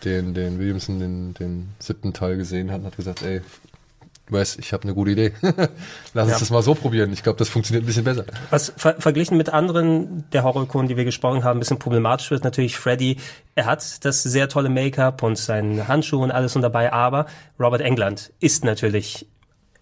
den, 0.04 0.34
den 0.34 0.58
Williamson 0.58 0.98
den, 0.98 1.34
den 1.34 1.68
siebten 1.78 2.12
Teil 2.12 2.36
gesehen 2.36 2.70
hat 2.70 2.80
und 2.80 2.86
hat 2.86 2.96
gesagt, 2.96 3.22
ey, 3.22 3.40
Wes, 4.28 4.56
ich 4.58 4.72
habe 4.72 4.82
eine 4.82 4.92
gute 4.94 5.12
Idee. 5.12 5.32
Lass 5.42 5.68
Ja. 6.14 6.22
uns 6.34 6.38
das 6.40 6.50
mal 6.50 6.60
so 6.62 6.74
probieren. 6.74 7.12
Ich 7.12 7.22
glaube, 7.22 7.38
das 7.38 7.48
funktioniert 7.48 7.84
ein 7.84 7.86
bisschen 7.86 8.02
besser. 8.02 8.24
Was 8.50 8.72
ver 8.76 8.96
verglichen 8.98 9.36
mit 9.36 9.50
anderen 9.50 10.24
der 10.32 10.42
Horrorikonen, 10.42 10.88
die 10.88 10.96
wir 10.96 11.04
gesprochen 11.04 11.44
haben, 11.44 11.58
ein 11.58 11.60
bisschen 11.60 11.78
problematisch 11.78 12.32
wird 12.32 12.42
natürlich 12.42 12.76
Freddy. 12.76 13.18
Er 13.54 13.66
hat 13.66 14.04
das 14.04 14.24
sehr 14.24 14.48
tolle 14.48 14.68
Make-up 14.68 15.22
und 15.22 15.38
seinen 15.38 15.86
Handschuh 15.86 16.20
und 16.24 16.32
alles 16.32 16.56
und 16.56 16.62
dabei, 16.62 16.92
aber 16.92 17.26
Robert 17.60 17.82
England 17.82 18.32
ist 18.40 18.64
natürlich 18.64 19.28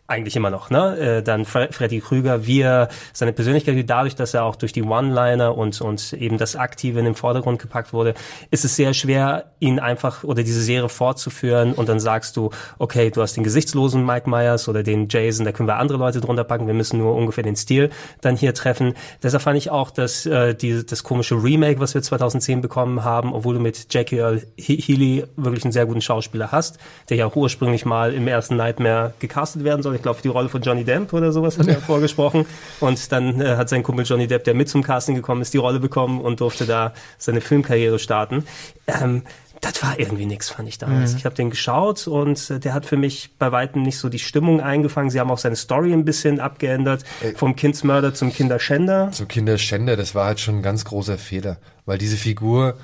eigentlich 0.07 0.37
immer 0.37 0.51
noch, 0.51 0.69
ne? 0.69 0.99
Äh, 0.99 1.23
dann 1.23 1.47
Fre 1.47 1.69
Freddy 1.71 2.01
Krüger, 2.01 2.47
wie 2.47 2.61
er 2.61 2.89
seine 3.15 3.33
Persönlichkeit, 3.33 3.89
dadurch, 3.89 4.15
dass 4.15 4.35
er 4.35 4.45
auch 4.45 4.57
durch 4.57 4.73
die 4.73 4.83
One-Liner 4.83 5.57
und, 5.57 5.81
und 5.81 6.13
eben 6.13 6.37
das 6.37 6.57
Aktive 6.57 6.99
in 6.99 7.07
den 7.07 7.15
Vordergrund 7.15 7.59
gepackt 7.61 7.95
wurde, 7.95 8.13
ist 8.51 8.67
es 8.67 8.77
sehr 8.77 8.93
schwer, 8.93 9.47
ihn 9.61 9.79
einfach 9.79 10.23
oder 10.23 10.43
diese 10.43 10.61
Serie 10.61 10.91
fortzuführen 10.91 11.73
und 11.73 11.89
dann 11.89 12.01
sagst 12.01 12.37
du, 12.37 12.51
okay, 12.79 13.11
du 13.11 13.23
hast 13.23 13.37
den 13.37 13.45
gesichtslosen 13.45 14.05
Mike 14.05 14.29
Myers 14.29 14.69
oder 14.69 14.83
den 14.83 15.09
Jason, 15.09 15.47
da 15.47 15.53
können 15.53 15.69
wir 15.69 15.77
andere 15.77 15.97
Leute 15.97 16.21
drunter 16.21 16.45
packen, 16.45 16.67
wir 16.67 16.75
müssen 16.75 16.99
nur 16.99 17.15
ungefähr 17.15 17.43
den 17.45 17.57
Stil 17.57 17.89
dann 18.21 18.37
hier 18.37 18.53
treffen. 18.53 18.93
Deshalb 19.23 19.43
fand 19.43 19.57
ich 19.57 19.71
auch, 19.71 19.91
dass 19.91 20.27
äh, 20.27 20.55
die, 20.55 20.85
das 20.85 21.03
komische 21.03 21.43
Remake, 21.43 21.81
was 21.81 21.95
wir 21.95 22.03
2010 22.03 22.61
bekommen 22.61 23.05
haben, 23.05 23.33
obwohl 23.33 23.55
du 23.55 23.61
mit 23.61 23.87
Jackie 23.93 24.19
Earl 24.19 24.43
He- 24.57 24.77
Healy 24.77 25.25
wirklich 25.37 25.65
einen 25.65 25.73
sehr 25.73 25.87
guten 25.87 26.03
Schauspieler 26.03 26.53
hast, 26.53 26.79
der 27.09 27.17
ja 27.17 27.27
auch 27.27 27.37
ursprünglich 27.37 27.87
mal 27.87 28.13
im 28.13 28.29
ersten 28.29 28.57
Nightmare 28.57 29.15
gecastet 29.19 29.65
werden 29.65 29.83
soll. 29.83 29.94
Ich 29.95 30.03
glaube, 30.03 30.21
die 30.23 30.29
Rolle 30.29 30.49
von 30.49 30.63
Johnny 30.63 30.85
Depp 30.85 31.13
oder 31.13 31.33
sowas 31.33 31.59
hat 31.59 31.69
er 31.69 31.81
vorgesprochen. 31.81 32.47
Und 32.81 33.13
dann 33.13 33.41
äh, 33.41 33.57
hat 33.57 33.69
sein 33.69 33.83
Kumpel 33.83 34.05
Johnny 34.05 34.27
Depp, 34.27 34.45
der 34.45 34.55
mit 34.55 34.69
zum 34.69 34.83
Casting 34.83 35.15
gekommen 35.15 35.43
ist, 35.43 35.55
die 35.55 35.59
Rolle 35.59 35.81
bekommen 35.81 36.21
und 36.21 36.41
durfte 36.41 36.67
da 36.67 36.93
seine 37.19 37.41
Filmkarriere 37.41 37.99
starten. 37.99 38.45
Ähm, 38.87 39.23
das 39.61 39.83
war 39.83 39.99
irgendwie 39.99 40.27
nix, 40.27 40.51
fand 40.51 40.69
ich 40.69 40.79
damals. 40.79 41.15
Ich 41.15 41.25
habe 41.25 41.35
den 41.35 41.49
geschaut 41.49 42.07
und 42.07 42.51
äh, 42.51 42.61
der 42.61 42.75
hat 42.75 42.85
für 42.85 42.97
mich 42.97 43.31
bei 43.39 43.51
weitem 43.51 43.83
nicht 43.83 43.99
so 43.99 44.09
die 44.09 44.19
Stimmung 44.19 44.61
eingefangen. 44.61 45.11
Sie 45.11 45.21
haben 45.21 45.31
auch 45.31 45.39
seine 45.39 45.57
Story 45.57 45.93
ein 45.93 46.05
bisschen 46.05 46.39
abgeändert. 46.39 47.05
Vom 47.37 47.57
Kindsmörder 47.57 48.13
zum 48.13 48.33
Kinderschänder. 48.33 49.11
So 49.13 49.25
Kinderschänder, 49.25 49.97
das 49.97 50.15
war 50.15 50.27
halt 50.27 50.41
schon 50.41 50.57
ein 50.57 50.63
ganz 50.63 50.85
großer 50.85 51.17
Fehler. 51.17 51.59
Weil 51.87 51.99
diese 51.99 52.17
Figur, 52.17 52.77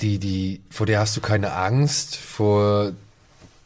die, 0.00 0.18
die, 0.18 0.62
vor 0.70 0.86
der 0.86 1.00
hast 1.00 1.16
du 1.16 1.20
keine 1.20 1.52
Angst, 1.52 2.16
vor, 2.16 2.92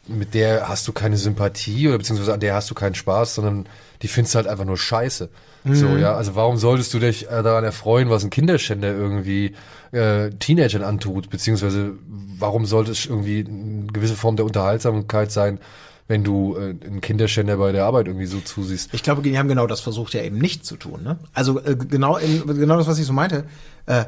mit 0.07 0.33
der 0.33 0.67
hast 0.67 0.87
du 0.87 0.93
keine 0.93 1.17
Sympathie 1.17 1.87
oder 1.87 1.97
beziehungsweise 1.97 2.33
an 2.33 2.39
der 2.39 2.55
hast 2.55 2.69
du 2.69 2.75
keinen 2.75 2.95
Spaß, 2.95 3.35
sondern 3.35 3.65
die 4.01 4.07
findest 4.07 4.33
du 4.33 4.37
halt 4.37 4.47
einfach 4.47 4.65
nur 4.65 4.77
scheiße. 4.77 5.29
So, 5.63 5.95
ja, 5.95 6.15
also 6.15 6.35
warum 6.35 6.57
solltest 6.57 6.91
du 6.93 6.99
dich 6.99 7.29
äh, 7.29 7.43
daran 7.43 7.63
erfreuen, 7.63 8.09
was 8.09 8.23
ein 8.23 8.31
Kinderschänder 8.31 8.91
irgendwie 8.91 9.53
äh, 9.91 10.31
Teenagern 10.31 10.81
antut, 10.81 11.29
beziehungsweise 11.29 11.93
warum 12.39 12.65
sollte 12.65 12.91
es 12.91 13.05
irgendwie 13.05 13.45
eine 13.47 13.85
gewisse 13.87 14.15
Form 14.15 14.35
der 14.37 14.45
Unterhaltsamkeit 14.45 15.31
sein, 15.31 15.59
wenn 16.07 16.23
du 16.23 16.55
äh, 16.55 16.73
einen 16.83 17.01
Kinderschänder 17.01 17.57
bei 17.57 17.71
der 17.71 17.85
Arbeit 17.85 18.07
irgendwie 18.07 18.25
so 18.25 18.39
zusiehst? 18.39 18.89
Ich 18.93 19.03
glaube, 19.03 19.21
die 19.21 19.37
haben 19.37 19.47
genau 19.47 19.67
das 19.67 19.81
versucht 19.81 20.15
ja 20.15 20.23
eben 20.23 20.39
nicht 20.39 20.65
zu 20.65 20.77
tun. 20.77 21.03
Ne? 21.03 21.19
Also 21.33 21.59
äh, 21.59 21.75
genau, 21.75 22.17
in, 22.17 22.47
genau 22.47 22.77
das, 22.77 22.87
was 22.87 22.97
ich 22.97 23.05
so 23.05 23.13
meinte. 23.13 23.43
Äh, 23.85 24.05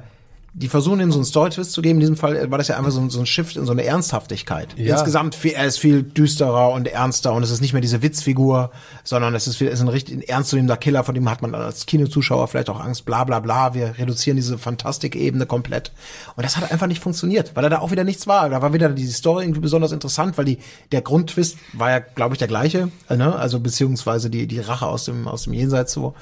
die 0.55 0.67
versuchen 0.67 0.99
ihm 0.99 1.11
so 1.11 1.17
einen 1.17 1.25
Story-Twist 1.25 1.71
zu 1.71 1.81
geben. 1.81 1.95
In 1.95 2.01
diesem 2.01 2.15
Fall 2.15 2.51
war 2.51 2.59
das 2.59 2.67
ja 2.67 2.77
einfach 2.77 2.91
so, 2.91 3.01
ein- 3.01 3.09
so 3.09 3.19
ein 3.19 3.25
Shift 3.25 3.57
in 3.57 3.65
so 3.65 3.71
eine 3.71 3.83
Ernsthaftigkeit. 3.85 4.67
Ja. 4.77 4.93
Insgesamt, 4.93 5.33
viel, 5.33 5.53
er 5.53 5.65
ist 5.65 5.79
viel 5.79 6.03
düsterer 6.03 6.71
und 6.71 6.87
ernster 6.87 7.33
und 7.33 7.41
es 7.41 7.49
ist 7.49 7.59
nicht 7.61 7.73
mehr 7.73 7.81
diese 7.81 8.03
Witzfigur, 8.03 8.69
sondern 9.03 9.33
es 9.33 9.47
ist, 9.47 9.55
viel- 9.57 9.67
es 9.67 9.75
ist 9.75 9.81
ein 9.81 9.87
richtig 9.87 10.15
ein 10.15 10.21
ernstzunehmender 10.21 10.77
Killer, 10.77 11.03
von 11.03 11.15
dem 11.15 11.27
hat 11.27 11.41
man 11.41 11.55
als 11.55 11.87
Kinozuschauer 11.87 12.47
vielleicht 12.47 12.69
auch 12.69 12.79
Angst, 12.79 13.05
bla 13.05 13.23
bla 13.23 13.39
bla. 13.39 13.73
Wir 13.73 13.97
reduzieren 13.97 14.35
diese 14.35 14.59
Fantastikebene 14.59 15.45
komplett. 15.47 15.91
Und 16.35 16.43
das 16.45 16.55
hat 16.55 16.71
einfach 16.71 16.87
nicht 16.87 17.01
funktioniert, 17.01 17.55
weil 17.55 17.63
er 17.63 17.71
da 17.71 17.79
auch 17.79 17.89
wieder 17.91 18.03
nichts 18.03 18.27
war. 18.27 18.49
Da 18.49 18.61
war 18.61 18.73
wieder 18.73 18.89
die 18.89 19.07
Story 19.07 19.45
irgendwie 19.45 19.61
besonders 19.61 19.91
interessant, 19.91 20.37
weil 20.37 20.45
die, 20.45 20.59
der 20.91 21.01
Grundtwist 21.01 21.57
war 21.73 21.89
ja, 21.89 21.99
glaube 21.99 22.35
ich, 22.35 22.39
der 22.39 22.47
gleiche, 22.47 22.89
ne? 23.09 23.35
Also 23.35 23.59
beziehungsweise 23.59 24.29
die, 24.29 24.45
die 24.47 24.59
Rache 24.59 24.85
aus 24.85 25.05
dem, 25.05 25.27
aus 25.27 25.43
dem 25.45 25.53
Jenseits 25.53 25.93
so. 25.93 26.13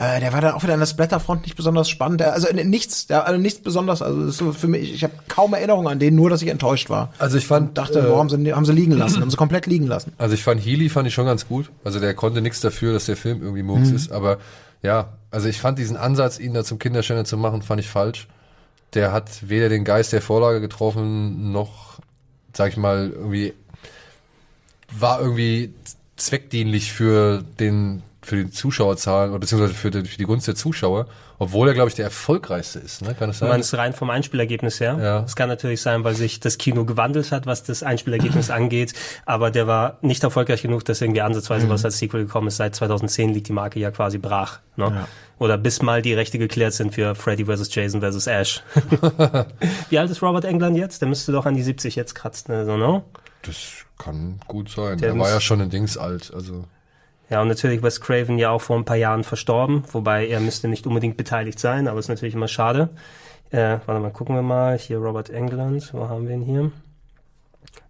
Äh, 0.00 0.18
der 0.20 0.32
war 0.32 0.40
dann 0.40 0.54
auch 0.54 0.62
wieder 0.62 0.72
an 0.72 0.80
der 0.80 0.86
Splatterfront 0.86 1.42
nicht 1.42 1.56
besonders 1.56 1.90
spannend. 1.90 2.22
Also 2.22 2.48
äh, 2.48 2.64
nichts, 2.64 3.06
der, 3.06 3.26
also 3.26 3.38
nichts 3.38 3.60
besonders. 3.60 4.00
Also 4.00 4.20
das 4.20 4.30
ist 4.30 4.38
so 4.38 4.50
für 4.52 4.66
mich, 4.66 4.94
ich 4.94 5.04
habe 5.04 5.12
kaum 5.28 5.52
Erinnerungen 5.52 5.88
an 5.88 5.98
den, 5.98 6.14
nur 6.14 6.30
dass 6.30 6.40
ich 6.40 6.48
enttäuscht 6.48 6.88
war. 6.88 7.12
Also 7.18 7.36
ich 7.36 7.46
fand, 7.46 7.68
Und 7.68 7.78
dachte, 7.78 7.98
äh, 8.00 8.10
wo 8.10 8.16
haben 8.16 8.30
sie, 8.30 8.54
haben 8.54 8.64
sie 8.64 8.72
liegen 8.72 8.92
lassen, 8.92 9.20
haben 9.20 9.30
sie 9.30 9.36
komplett 9.36 9.66
liegen 9.66 9.86
lassen. 9.86 10.14
Also 10.16 10.34
ich 10.34 10.42
fand 10.42 10.64
Healy 10.64 10.88
fand 10.88 11.06
ich 11.06 11.12
schon 11.12 11.26
ganz 11.26 11.46
gut. 11.46 11.70
Also 11.84 12.00
der 12.00 12.14
konnte 12.14 12.40
nichts 12.40 12.60
dafür, 12.60 12.94
dass 12.94 13.04
der 13.04 13.16
Film 13.18 13.42
irgendwie 13.42 13.62
Murks 13.62 13.90
ist. 13.90 14.10
Aber 14.10 14.38
ja, 14.82 15.10
also 15.30 15.48
ich 15.48 15.60
fand 15.60 15.78
diesen 15.78 15.98
Ansatz, 15.98 16.38
ihn 16.38 16.54
da 16.54 16.64
zum 16.64 16.78
Kinderschänder 16.78 17.26
zu 17.26 17.36
machen, 17.36 17.60
fand 17.60 17.80
ich 17.80 17.88
falsch. 17.88 18.26
Der 18.94 19.12
hat 19.12 19.50
weder 19.50 19.68
den 19.68 19.84
Geist 19.84 20.14
der 20.14 20.22
Vorlage 20.22 20.62
getroffen, 20.62 21.52
noch, 21.52 22.00
sag 22.54 22.70
ich 22.70 22.78
mal, 22.78 23.10
irgendwie, 23.14 23.52
war 24.98 25.20
irgendwie 25.20 25.74
zweckdienlich 26.16 26.90
für 26.90 27.44
den, 27.58 28.02
für 28.22 28.44
die 28.44 28.50
Zuschauerzahlen, 28.50 29.30
oder 29.30 29.38
beziehungsweise 29.40 29.72
für 29.74 29.90
die, 29.90 30.04
für 30.04 30.18
die 30.18 30.24
Gunst 30.24 30.46
der 30.46 30.54
Zuschauer, 30.54 31.06
obwohl 31.38 31.68
er, 31.68 31.74
glaube 31.74 31.88
ich, 31.88 31.94
der 31.94 32.04
erfolgreichste 32.04 32.78
ist, 32.78 33.00
ne? 33.00 33.14
Kann 33.14 33.28
das 33.28 33.38
Du 33.38 33.46
sein? 33.46 33.48
meinst 33.48 33.72
rein 33.74 33.92
vom 33.94 34.10
Einspielergebnis 34.10 34.78
her? 34.78 34.98
Ja. 35.00 35.20
Es 35.24 35.36
kann 35.36 35.48
natürlich 35.48 35.80
sein, 35.80 36.04
weil 36.04 36.14
sich 36.14 36.38
das 36.38 36.58
Kino 36.58 36.84
gewandelt 36.84 37.32
hat, 37.32 37.46
was 37.46 37.62
das 37.62 37.82
Einspielergebnis 37.82 38.50
angeht. 38.50 38.92
Aber 39.24 39.50
der 39.50 39.66
war 39.66 39.96
nicht 40.02 40.22
erfolgreich 40.22 40.60
genug, 40.60 40.84
dass 40.84 41.00
irgendwie 41.00 41.22
ansatzweise 41.22 41.64
Mhm. 41.66 41.70
was 41.70 41.84
als 41.86 41.98
Sequel 41.98 42.26
gekommen 42.26 42.48
ist. 42.48 42.56
Seit 42.58 42.74
2010 42.74 43.32
liegt 43.32 43.48
die 43.48 43.52
Marke 43.54 43.80
ja 43.80 43.90
quasi 43.90 44.18
brach. 44.18 44.60
Ne? 44.76 44.84
Ja. 44.94 45.08
Oder 45.38 45.56
bis 45.56 45.80
mal 45.80 46.02
die 46.02 46.12
Rechte 46.12 46.38
geklärt 46.38 46.74
sind 46.74 46.94
für 46.94 47.14
Freddy 47.14 47.46
vs. 47.46 47.74
Jason 47.74 48.02
vs. 48.02 48.26
Ash. 48.26 48.62
Wie 49.88 49.98
alt 49.98 50.10
ist 50.10 50.20
Robert 50.22 50.44
England 50.44 50.76
jetzt? 50.76 51.00
Der 51.00 51.08
müsste 51.08 51.32
doch 51.32 51.46
an 51.46 51.54
die 51.54 51.62
70 51.62 51.96
jetzt 51.96 52.14
kratzen. 52.14 52.52
Also, 52.54 52.76
ne? 52.76 53.02
Das 53.42 53.56
kann 53.96 54.40
gut 54.46 54.68
sein. 54.70 54.98
Der 54.98 55.10
er 55.10 55.18
war 55.18 55.30
ja 55.30 55.40
schon 55.40 55.60
ein 55.62 55.70
Dings 55.70 55.96
alt, 55.96 56.30
also. 56.34 56.64
Ja, 57.30 57.40
und 57.40 57.48
natürlich 57.48 57.82
Wes 57.82 58.00
Craven 58.00 58.38
ja 58.38 58.50
auch 58.50 58.60
vor 58.60 58.76
ein 58.76 58.84
paar 58.84 58.96
Jahren 58.96 59.22
verstorben, 59.22 59.84
wobei 59.92 60.26
er 60.26 60.40
müsste 60.40 60.66
nicht 60.66 60.86
unbedingt 60.86 61.16
beteiligt 61.16 61.60
sein, 61.60 61.86
aber 61.86 62.00
ist 62.00 62.08
natürlich 62.08 62.34
immer 62.34 62.48
schade. 62.48 62.90
Äh, 63.50 63.78
warte 63.86 64.00
mal, 64.00 64.10
gucken 64.10 64.34
wir 64.34 64.42
mal. 64.42 64.76
Hier 64.76 64.98
Robert 64.98 65.30
England, 65.30 65.94
wo 65.94 66.08
haben 66.08 66.26
wir 66.26 66.34
ihn 66.34 66.42
hier? 66.42 66.72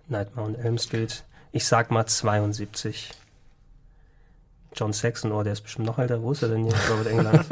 Nightmare 0.09 0.47
on 0.47 0.55
Elm 0.57 0.77
Street. 0.77 1.25
Ich 1.53 1.67
sag 1.67 1.91
mal 1.91 2.05
72. 2.05 3.11
John 4.75 4.93
Saxon, 4.93 5.33
oh, 5.33 5.43
der 5.43 5.55
ist 5.55 5.63
bestimmt 5.63 5.87
noch 5.87 5.99
älter. 5.99 6.23
Wo 6.23 6.33
ist 6.33 6.43
er 6.43 6.51
denn 6.51 6.65
hier, 6.65 6.75
Robert 6.91 7.07
England? 7.09 7.45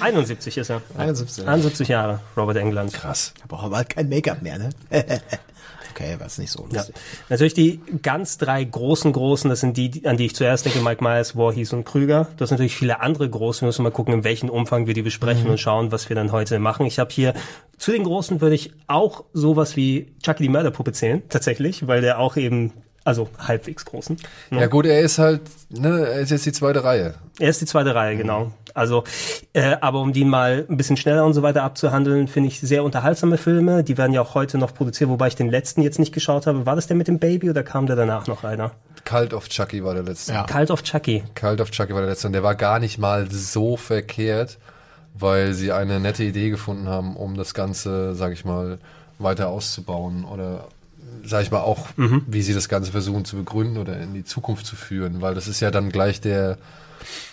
71 0.00 0.58
ist 0.58 0.70
er. 0.70 0.82
71. 0.98 1.48
71 1.48 1.88
Jahre, 1.88 2.20
Robert 2.36 2.56
England. 2.56 2.92
Krass. 2.92 3.32
Da 3.40 3.46
braucht 3.48 3.64
er 3.64 3.70
bald 3.70 3.90
kein 3.90 4.08
Make-up 4.08 4.42
mehr, 4.42 4.58
ne? 4.58 4.70
okay, 5.94 6.16
war 6.18 6.26
es 6.26 6.38
nicht 6.38 6.50
so 6.50 6.66
Ja. 6.70 6.78
lustig. 6.78 6.94
Natürlich 7.28 7.54
die 7.54 7.80
ganz 8.02 8.38
drei 8.38 8.64
großen 8.64 9.12
Großen, 9.12 9.48
das 9.48 9.60
sind 9.60 9.76
die, 9.76 10.06
an 10.06 10.16
die 10.16 10.26
ich 10.26 10.34
zuerst 10.34 10.64
denke, 10.66 10.80
Mike 10.80 11.02
Myers, 11.02 11.32
Voorhees 11.32 11.72
und 11.72 11.84
Krüger. 11.84 12.28
Das 12.36 12.48
sind 12.48 12.56
natürlich 12.56 12.76
viele 12.76 13.00
andere 13.00 13.28
Große. 13.28 13.62
Wir 13.62 13.66
müssen 13.66 13.82
mal 13.82 13.90
gucken, 13.90 14.14
in 14.14 14.24
welchem 14.24 14.48
Umfang 14.50 14.86
wir 14.86 14.94
die 14.94 15.02
besprechen 15.02 15.48
und 15.48 15.58
schauen, 15.58 15.92
was 15.92 16.08
wir 16.08 16.16
dann 16.16 16.32
heute 16.32 16.58
machen. 16.58 16.86
Ich 16.86 16.98
habe 16.98 17.10
hier, 17.12 17.34
zu 17.78 17.92
den 17.92 18.04
Großen 18.04 18.40
würde 18.40 18.54
ich 18.54 18.72
auch 18.86 19.24
sowas 19.32 19.76
wie 19.76 20.12
Chucky 20.22 20.42
die 20.44 20.48
Mörderpuppe 20.48 20.92
zählen, 20.92 21.22
tatsächlich, 21.28 21.86
weil 21.86 22.00
der 22.00 22.18
auch 22.18 22.36
eben 22.36 22.72
Also 23.04 23.28
halbwegs 23.38 23.84
großen. 23.84 24.16
Ja 24.50 24.66
gut, 24.66 24.86
er 24.86 25.00
ist 25.00 25.18
halt, 25.18 25.42
ne, 25.68 26.06
er 26.06 26.20
ist 26.20 26.30
jetzt 26.30 26.46
die 26.46 26.52
zweite 26.52 26.84
Reihe. 26.84 27.14
Er 27.38 27.50
ist 27.50 27.60
die 27.60 27.66
zweite 27.66 27.94
Reihe, 27.94 28.16
genau. 28.16 28.52
Also, 28.72 29.04
äh, 29.52 29.76
aber 29.80 30.00
um 30.00 30.12
die 30.12 30.24
mal 30.24 30.66
ein 30.68 30.76
bisschen 30.76 30.96
schneller 30.96 31.24
und 31.24 31.34
so 31.34 31.42
weiter 31.42 31.62
abzuhandeln, 31.62 32.28
finde 32.28 32.48
ich 32.48 32.60
sehr 32.60 32.82
unterhaltsame 32.82 33.36
Filme. 33.36 33.84
Die 33.84 33.98
werden 33.98 34.12
ja 34.12 34.22
auch 34.22 34.34
heute 34.34 34.58
noch 34.58 34.74
produziert, 34.74 35.10
wobei 35.10 35.28
ich 35.28 35.36
den 35.36 35.50
letzten 35.50 35.82
jetzt 35.82 35.98
nicht 35.98 36.12
geschaut 36.12 36.46
habe. 36.46 36.66
War 36.66 36.76
das 36.76 36.86
der 36.86 36.96
mit 36.96 37.06
dem 37.06 37.18
Baby 37.18 37.50
oder 37.50 37.62
kam 37.62 37.86
der 37.86 37.94
danach 37.94 38.26
noch 38.26 38.42
einer? 38.42 38.72
Cult 39.04 39.34
of 39.34 39.48
Chucky 39.48 39.84
war 39.84 39.94
der 39.94 40.02
letzte. 40.02 40.32
Ja. 40.32 40.44
Cult 40.44 40.70
of 40.70 40.82
Chucky. 40.82 41.22
Cult 41.34 41.60
of 41.60 41.70
Chucky 41.70 41.92
war 41.92 42.00
der 42.00 42.10
letzte 42.10 42.26
und 42.26 42.32
der 42.32 42.42
war 42.42 42.54
gar 42.54 42.78
nicht 42.78 42.98
mal 42.98 43.30
so 43.30 43.76
verkehrt, 43.76 44.58
weil 45.12 45.52
sie 45.52 45.72
eine 45.72 46.00
nette 46.00 46.24
Idee 46.24 46.50
gefunden 46.50 46.88
haben, 46.88 47.16
um 47.16 47.36
das 47.36 47.54
Ganze, 47.54 48.14
sag 48.14 48.32
ich 48.32 48.44
mal, 48.44 48.78
weiter 49.18 49.48
auszubauen 49.48 50.24
oder 50.24 50.68
sag 51.24 51.42
ich 51.42 51.50
mal 51.50 51.60
auch, 51.60 51.88
wie 51.96 52.42
sie 52.42 52.54
das 52.54 52.68
Ganze 52.68 52.92
versuchen 52.92 53.24
zu 53.24 53.36
begründen 53.36 53.78
oder 53.78 53.98
in 54.00 54.14
die 54.14 54.24
Zukunft 54.24 54.66
zu 54.66 54.76
führen, 54.76 55.20
weil 55.22 55.34
das 55.34 55.48
ist 55.48 55.60
ja 55.60 55.70
dann 55.70 55.90
gleich 55.90 56.20
der 56.20 56.58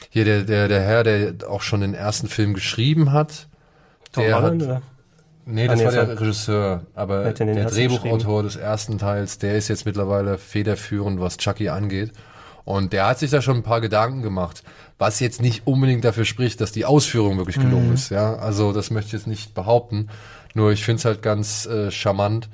hier 0.10 0.26
der 0.26 0.44
der 0.44 0.68
der 0.68 0.82
Herr, 0.82 1.04
der 1.04 1.34
auch 1.50 1.62
schon 1.62 1.82
den 1.82 1.94
ersten 1.94 2.28
Film 2.28 2.54
geschrieben 2.54 3.12
hat. 3.12 3.48
Tom 4.12 4.24
Der 4.26 4.36
Holland, 4.36 4.62
hat, 4.64 4.68
oder? 4.70 4.82
Nee, 5.46 5.66
Ah, 5.66 5.68
das 5.70 5.80
nee, 5.80 5.86
war 5.86 5.92
der 5.92 6.20
Regisseur, 6.22 6.82
aber 6.94 7.32
der 7.34 7.66
Drehbuchautor 7.66 8.44
des 8.44 8.56
ersten 8.58 8.98
Teils, 8.98 9.38
der 9.40 9.58
ist 9.58 9.68
jetzt 9.70 9.86
mittlerweile 9.86 10.38
federführend, 10.38 11.20
was 11.20 11.38
Chucky 11.38 11.70
angeht. 11.70 12.12
Und 12.64 12.94
der 12.94 13.08
hat 13.08 13.20
sich 13.20 13.32
da 13.32 13.42
schon 13.42 13.58
ein 13.58 13.64
paar 13.64 13.82
Gedanken 13.82 14.22
gemacht, 14.22 14.64
was 15.00 15.20
jetzt 15.20 15.42
nicht 15.42 15.66
unbedingt 15.66 16.04
dafür 16.06 16.26
spricht, 16.26 16.62
dass 16.62 16.72
die 16.72 16.86
Ausführung 16.86 17.38
wirklich 17.38 17.58
gelungen 17.60 17.94
ist. 17.96 18.12
Ja, 18.12 18.36
also 18.36 18.72
das 18.72 18.92
möchte 18.92 19.08
ich 19.08 19.14
jetzt 19.14 19.28
nicht 19.28 19.56
behaupten. 19.56 20.10
Nur 20.54 20.72
ich 20.72 20.86
finde 20.86 21.00
es 21.00 21.06
halt 21.06 21.24
ganz 21.24 21.66
äh, 21.66 21.90
charmant, 21.90 22.50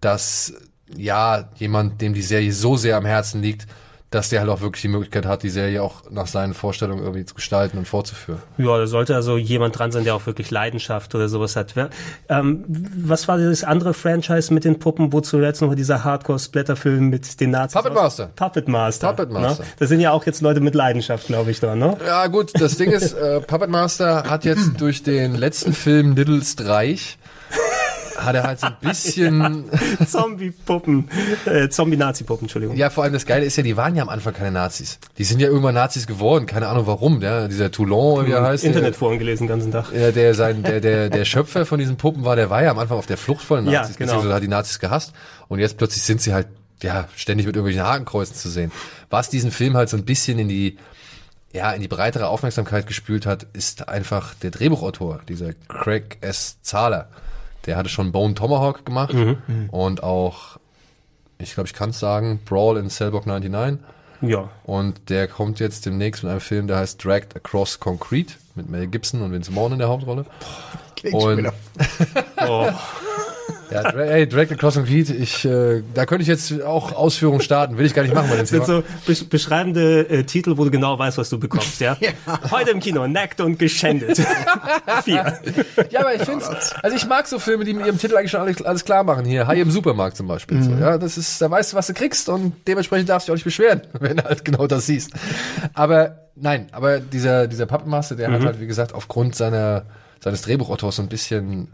dass 0.00 0.54
ja 0.96 1.48
jemand, 1.56 2.00
dem 2.00 2.14
die 2.14 2.22
Serie 2.22 2.52
so 2.52 2.76
sehr 2.76 2.96
am 2.96 3.04
Herzen 3.04 3.42
liegt, 3.42 3.66
dass 4.10 4.28
der 4.28 4.40
halt 4.40 4.50
auch 4.50 4.60
wirklich 4.60 4.82
die 4.82 4.88
Möglichkeit 4.88 5.24
hat, 5.24 5.44
die 5.44 5.50
Serie 5.50 5.82
auch 5.82 6.10
nach 6.10 6.26
seinen 6.26 6.52
Vorstellungen 6.52 7.02
irgendwie 7.02 7.24
zu 7.24 7.34
gestalten 7.34 7.78
und 7.78 7.86
fortzuführen. 7.86 8.42
Ja, 8.58 8.76
da 8.76 8.88
sollte 8.88 9.14
also 9.14 9.36
jemand 9.36 9.78
dran 9.78 9.92
sein, 9.92 10.02
der 10.02 10.16
auch 10.16 10.26
wirklich 10.26 10.50
Leidenschaft 10.50 11.14
oder 11.14 11.28
sowas 11.28 11.54
hat. 11.54 11.74
Ähm, 12.28 12.64
was 12.66 13.28
war 13.28 13.38
das 13.38 13.62
andere 13.62 13.94
Franchise 13.94 14.52
mit 14.52 14.64
den 14.64 14.80
Puppen, 14.80 15.12
wo 15.12 15.20
zuletzt 15.20 15.62
noch 15.62 15.72
dieser 15.76 16.02
Hardcore-Splatter-Film 16.02 17.08
mit 17.08 17.40
den 17.40 17.52
Nazis? 17.52 17.80
Puppet 17.80 17.94
Master. 17.94 18.30
Puppet 18.34 18.68
Master. 18.68 19.08
Puppet 19.12 19.30
Master. 19.30 19.62
Ne? 19.62 19.68
Da 19.78 19.86
sind 19.86 20.00
ja 20.00 20.10
auch 20.10 20.26
jetzt 20.26 20.40
Leute 20.40 20.60
mit 20.60 20.74
Leidenschaft, 20.74 21.28
glaube 21.28 21.52
ich, 21.52 21.60
da, 21.60 21.76
ne? 21.76 21.96
Ja, 22.04 22.26
gut, 22.26 22.50
das 22.60 22.76
Ding 22.76 22.90
ist, 22.90 23.12
äh, 23.12 23.40
Puppet 23.40 23.70
Master 23.70 24.24
hat 24.24 24.44
jetzt 24.44 24.72
durch 24.80 25.04
den 25.04 25.36
letzten 25.36 25.72
Film 25.72 26.16
Little 26.16 26.42
Streich 26.42 27.19
hat 28.24 28.34
er 28.34 28.42
halt 28.44 28.60
so 28.60 28.66
ein 28.66 28.76
bisschen, 28.80 29.64
Zombie-Puppen, 30.06 31.08
äh, 31.46 31.68
Zombie-Nazi-Puppen, 31.68 32.44
Entschuldigung. 32.44 32.76
ja, 32.76 32.90
vor 32.90 33.04
allem 33.04 33.12
das 33.12 33.26
Geile 33.26 33.44
ist 33.44 33.56
ja, 33.56 33.62
die 33.62 33.76
waren 33.76 33.94
ja 33.96 34.02
am 34.02 34.08
Anfang 34.08 34.34
keine 34.34 34.52
Nazis. 34.52 34.98
Die 35.18 35.24
sind 35.24 35.40
ja 35.40 35.48
irgendwann 35.48 35.74
Nazis 35.74 36.06
geworden, 36.06 36.46
keine 36.46 36.68
Ahnung 36.68 36.86
warum, 36.86 37.20
ja, 37.22 37.48
dieser 37.48 37.70
Toulon, 37.70 38.26
wie 38.26 38.32
er 38.32 38.42
heißt. 38.42 38.64
Internetforen 38.64 39.18
gelesen 39.18 39.44
den 39.44 39.48
ganzen 39.48 39.72
Tag. 39.72 39.90
Der, 39.92 40.12
der, 40.12 40.34
sein, 40.34 40.62
der, 40.62 40.80
der, 40.80 41.10
der 41.10 41.24
Schöpfer 41.24 41.66
von 41.66 41.78
diesen 41.78 41.96
Puppen 41.96 42.24
war, 42.24 42.36
der 42.36 42.50
war 42.50 42.62
ja 42.62 42.70
am 42.70 42.78
Anfang 42.78 42.98
auf 42.98 43.06
der 43.06 43.16
Flucht 43.16 43.42
vor 43.44 43.56
den 43.58 43.66
Ja, 43.68 43.80
Nazis, 43.80 43.96
genau. 43.96 44.12
beziehungsweise 44.12 44.34
hat 44.34 44.42
die 44.42 44.48
Nazis 44.48 44.78
gehasst. 44.78 45.12
Und 45.48 45.58
jetzt 45.58 45.76
plötzlich 45.78 46.02
sind 46.02 46.20
sie 46.20 46.32
halt, 46.32 46.46
ja, 46.82 47.08
ständig 47.14 47.46
mit 47.46 47.56
irgendwelchen 47.56 47.86
Hakenkreuzen 47.86 48.36
zu 48.36 48.48
sehen. 48.48 48.72
Was 49.10 49.28
diesen 49.28 49.50
Film 49.50 49.76
halt 49.76 49.88
so 49.88 49.96
ein 49.96 50.04
bisschen 50.04 50.38
in 50.38 50.48
die, 50.48 50.78
ja, 51.52 51.72
in 51.72 51.82
die 51.82 51.88
breitere 51.88 52.28
Aufmerksamkeit 52.28 52.86
gespült 52.86 53.26
hat, 53.26 53.46
ist 53.52 53.88
einfach 53.88 54.34
der 54.34 54.50
Drehbuchautor, 54.50 55.20
dieser 55.28 55.52
Craig 55.68 56.18
S. 56.20 56.58
Zahler. 56.62 57.08
Der 57.66 57.76
hatte 57.76 57.88
schon 57.88 58.12
Bone 58.12 58.34
Tomahawk 58.34 58.84
gemacht 58.84 59.14
und 59.70 60.02
auch, 60.02 60.58
ich 61.38 61.54
glaube, 61.54 61.66
ich 61.68 61.74
kann 61.74 61.90
es 61.90 61.98
sagen, 62.00 62.40
Brawl 62.44 62.78
in 62.78 62.88
Cellblock 62.90 63.26
99. 63.26 63.78
Ja. 64.22 64.50
Und 64.64 65.08
der 65.08 65.28
kommt 65.28 65.60
jetzt 65.60 65.86
demnächst 65.86 66.22
mit 66.22 66.30
einem 66.30 66.40
Film, 66.40 66.66
der 66.66 66.76
heißt 66.78 67.02
Dragged 67.02 67.36
Across 67.36 67.80
Concrete 67.80 68.34
mit 68.54 68.68
Mel 68.68 68.86
Gibson 68.86 69.22
und 69.22 69.32
Vince 69.32 69.52
Vaughn 69.52 69.72
in 69.72 69.78
der 69.78 69.88
Hauptrolle. 69.88 70.26
Schon 71.02 71.12
Und- 71.22 71.38
wieder. 71.38 71.52
Oh. 72.48 72.70
Ja, 73.70 73.82
Dra 73.90 74.02
ey, 74.02 74.28
Dragged 74.28 74.52
Across 74.52 74.74
Concrete, 74.74 75.14
ich, 75.14 75.44
äh, 75.44 75.82
da 75.94 76.06
könnte 76.06 76.22
ich 76.22 76.28
jetzt 76.28 76.62
auch 76.62 76.92
Ausführungen 76.92 77.40
starten, 77.40 77.78
will 77.78 77.86
ich 77.86 77.94
gar 77.94 78.02
nicht 78.02 78.14
machen 78.14 78.30
Das 78.36 78.48
sind 78.48 78.66
so 78.66 78.82
besch 79.06 79.24
beschreibende 79.28 80.08
äh, 80.08 80.24
Titel, 80.24 80.56
wo 80.56 80.64
du 80.64 80.70
genau 80.70 80.98
weißt, 80.98 81.18
was 81.18 81.28
du 81.28 81.38
bekommst, 81.38 81.80
ja? 81.80 81.96
Heute 82.50 82.70
im 82.70 82.80
Kino, 82.80 83.06
nackt 83.06 83.40
und 83.40 83.58
geschändet. 83.58 84.18
Vier. 85.04 85.38
Ja, 85.90 86.00
aber 86.00 86.14
ich 86.14 86.22
finde 86.22 86.44
also 86.82 86.96
ich 86.96 87.06
mag 87.06 87.26
so 87.26 87.38
Filme, 87.38 87.64
die 87.64 87.74
mit 87.74 87.86
ihrem 87.86 87.98
Titel 87.98 88.16
eigentlich 88.16 88.30
schon 88.30 88.40
alles, 88.40 88.62
alles 88.62 88.84
klar 88.84 89.04
machen. 89.04 89.24
Hier, 89.24 89.46
Hai 89.46 89.60
im 89.60 89.70
Supermarkt 89.70 90.16
zum 90.16 90.26
Beispiel. 90.26 90.62
So, 90.62 90.70
ja, 90.72 90.98
das 90.98 91.18
ist, 91.18 91.40
da 91.40 91.50
weißt 91.50 91.72
du, 91.72 91.76
was 91.76 91.86
du 91.86 91.94
kriegst 91.94 92.28
und 92.28 92.52
dementsprechend 92.66 93.08
darfst 93.08 93.28
du 93.28 93.32
dich 93.32 93.34
auch 93.34 93.36
nicht 93.36 93.44
beschweren, 93.44 93.82
wenn 94.00 94.16
du 94.16 94.24
halt 94.24 94.44
genau 94.44 94.66
das 94.66 94.86
siehst. 94.86 95.12
Aber 95.74 96.28
nein, 96.34 96.68
aber 96.72 97.00
dieser, 97.00 97.46
dieser 97.46 97.66
Puppenmaster, 97.66 98.16
der 98.16 98.30
hat 98.30 98.44
halt, 98.44 98.60
wie 98.60 98.66
gesagt, 98.66 98.94
aufgrund 98.94 99.34
seiner, 99.34 99.84
seines 100.20 100.42
Drehbuchautors 100.42 100.96
so 100.96 101.02
ein 101.02 101.08
bisschen 101.08 101.68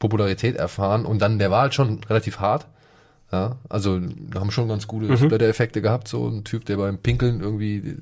Popularität 0.00 0.56
erfahren 0.56 1.06
und 1.06 1.20
dann, 1.20 1.38
der 1.38 1.52
war 1.52 1.62
halt 1.62 1.74
schon 1.74 2.02
relativ 2.02 2.40
hart. 2.40 2.66
Ja, 3.30 3.58
also 3.68 4.00
haben 4.34 4.50
schon 4.50 4.66
ganz 4.66 4.88
gute 4.88 5.16
Splatter-Effekte 5.16 5.80
gehabt, 5.80 6.08
so 6.08 6.26
ein 6.26 6.42
Typ, 6.42 6.64
der 6.64 6.78
beim 6.78 6.98
Pinkeln 6.98 7.40
irgendwie 7.40 7.94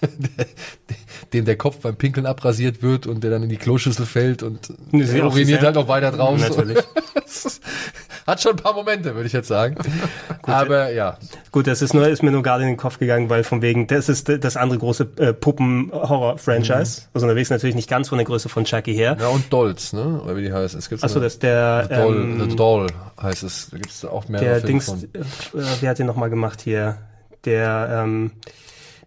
dem 1.34 1.44
der 1.44 1.56
Kopf 1.56 1.80
beim 1.80 1.96
Pinkeln 1.96 2.24
abrasiert 2.24 2.82
wird 2.82 3.06
und 3.06 3.22
der 3.22 3.30
dann 3.30 3.42
in 3.42 3.50
die 3.50 3.58
Kloschüssel 3.58 4.06
fällt 4.06 4.42
und 4.42 4.72
uriniert 4.92 5.62
halt 5.62 5.76
auch 5.76 5.88
weiter 5.88 6.12
drauf. 6.12 6.38
Natürlich. 6.40 6.78
Hat 8.26 8.40
schon 8.40 8.52
ein 8.52 8.56
paar 8.62 8.72
Momente, 8.72 9.14
würde 9.14 9.26
ich 9.26 9.32
jetzt 9.34 9.48
sagen. 9.48 9.76
Aber 10.42 10.90
ja, 10.92 11.18
Gut, 11.52 11.66
das 11.66 11.82
ist 11.82 11.92
nur, 11.92 12.08
ist 12.08 12.22
mir 12.22 12.30
nur 12.30 12.42
gerade 12.42 12.62
in 12.62 12.70
den 12.70 12.76
Kopf 12.78 12.98
gegangen, 12.98 13.28
weil 13.28 13.44
von 13.44 13.60
wegen, 13.62 13.86
das 13.86 14.08
ist 14.08 14.28
das 14.28 14.56
andere 14.56 14.78
große 14.78 15.08
äh, 15.18 15.32
Puppen-Horror-Franchise. 15.34 17.02
Also 17.12 17.26
unterwegs 17.26 17.50
natürlich 17.50 17.74
nicht 17.76 17.88
ganz 17.88 18.08
von 18.08 18.18
der 18.18 18.24
Größe 18.24 18.48
von 18.48 18.64
Chucky 18.64 18.94
her. 18.94 19.16
ja 19.20 19.28
und 19.28 19.52
Dolls, 19.52 19.92
ne? 19.92 20.20
Oder 20.24 20.36
wie 20.36 20.42
die 20.42 20.52
heißt. 20.52 20.74
Es 20.74 20.88
gibt 20.88 21.04
Achso, 21.04 21.20
das 21.20 21.34
ist 21.34 21.42
der, 21.42 21.86
The 21.88 21.94
Doll, 21.94 22.16
ähm, 22.16 22.50
The 22.50 22.56
Doll 22.56 22.86
heißt 23.22 23.42
es. 23.42 23.68
Da 23.70 23.76
gibt 23.76 23.90
es 23.90 24.04
auch 24.04 24.28
mehrere 24.28 24.46
der 24.46 24.60
Dings, 24.60 24.86
von. 24.86 25.02
äh, 25.02 25.64
wer 25.80 25.90
hat 25.90 25.98
den 25.98 26.06
nochmal 26.06 26.30
gemacht 26.30 26.60
hier? 26.62 26.98
Der 27.44 28.02
ähm, 28.04 28.32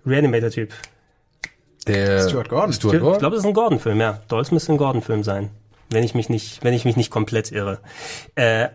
Reanimator-Typ. 0.06 0.72
Der 1.88 2.28
Stuart 2.28 2.50
Gordon. 2.50 2.74
Stuart 2.74 2.96
Ich 2.96 3.02
Gordon. 3.02 3.20
glaube, 3.20 3.36
das 3.36 3.44
ist 3.44 3.48
ein 3.48 3.54
Gordon-Film, 3.54 4.00
ja. 4.00 4.20
Dolls 4.28 4.52
müsste 4.52 4.74
ein 4.74 4.78
Gordon-Film 4.78 5.24
sein. 5.24 5.50
Wenn 5.90 6.04
ich 6.04 6.14
mich 6.14 6.30
nicht, 6.30 6.64
wenn 6.64 6.74
ich 6.74 6.84
mich 6.86 6.98
nicht 6.98 7.10
komplett 7.12 7.52
irre. 7.52 7.80
Äh, 8.36 8.68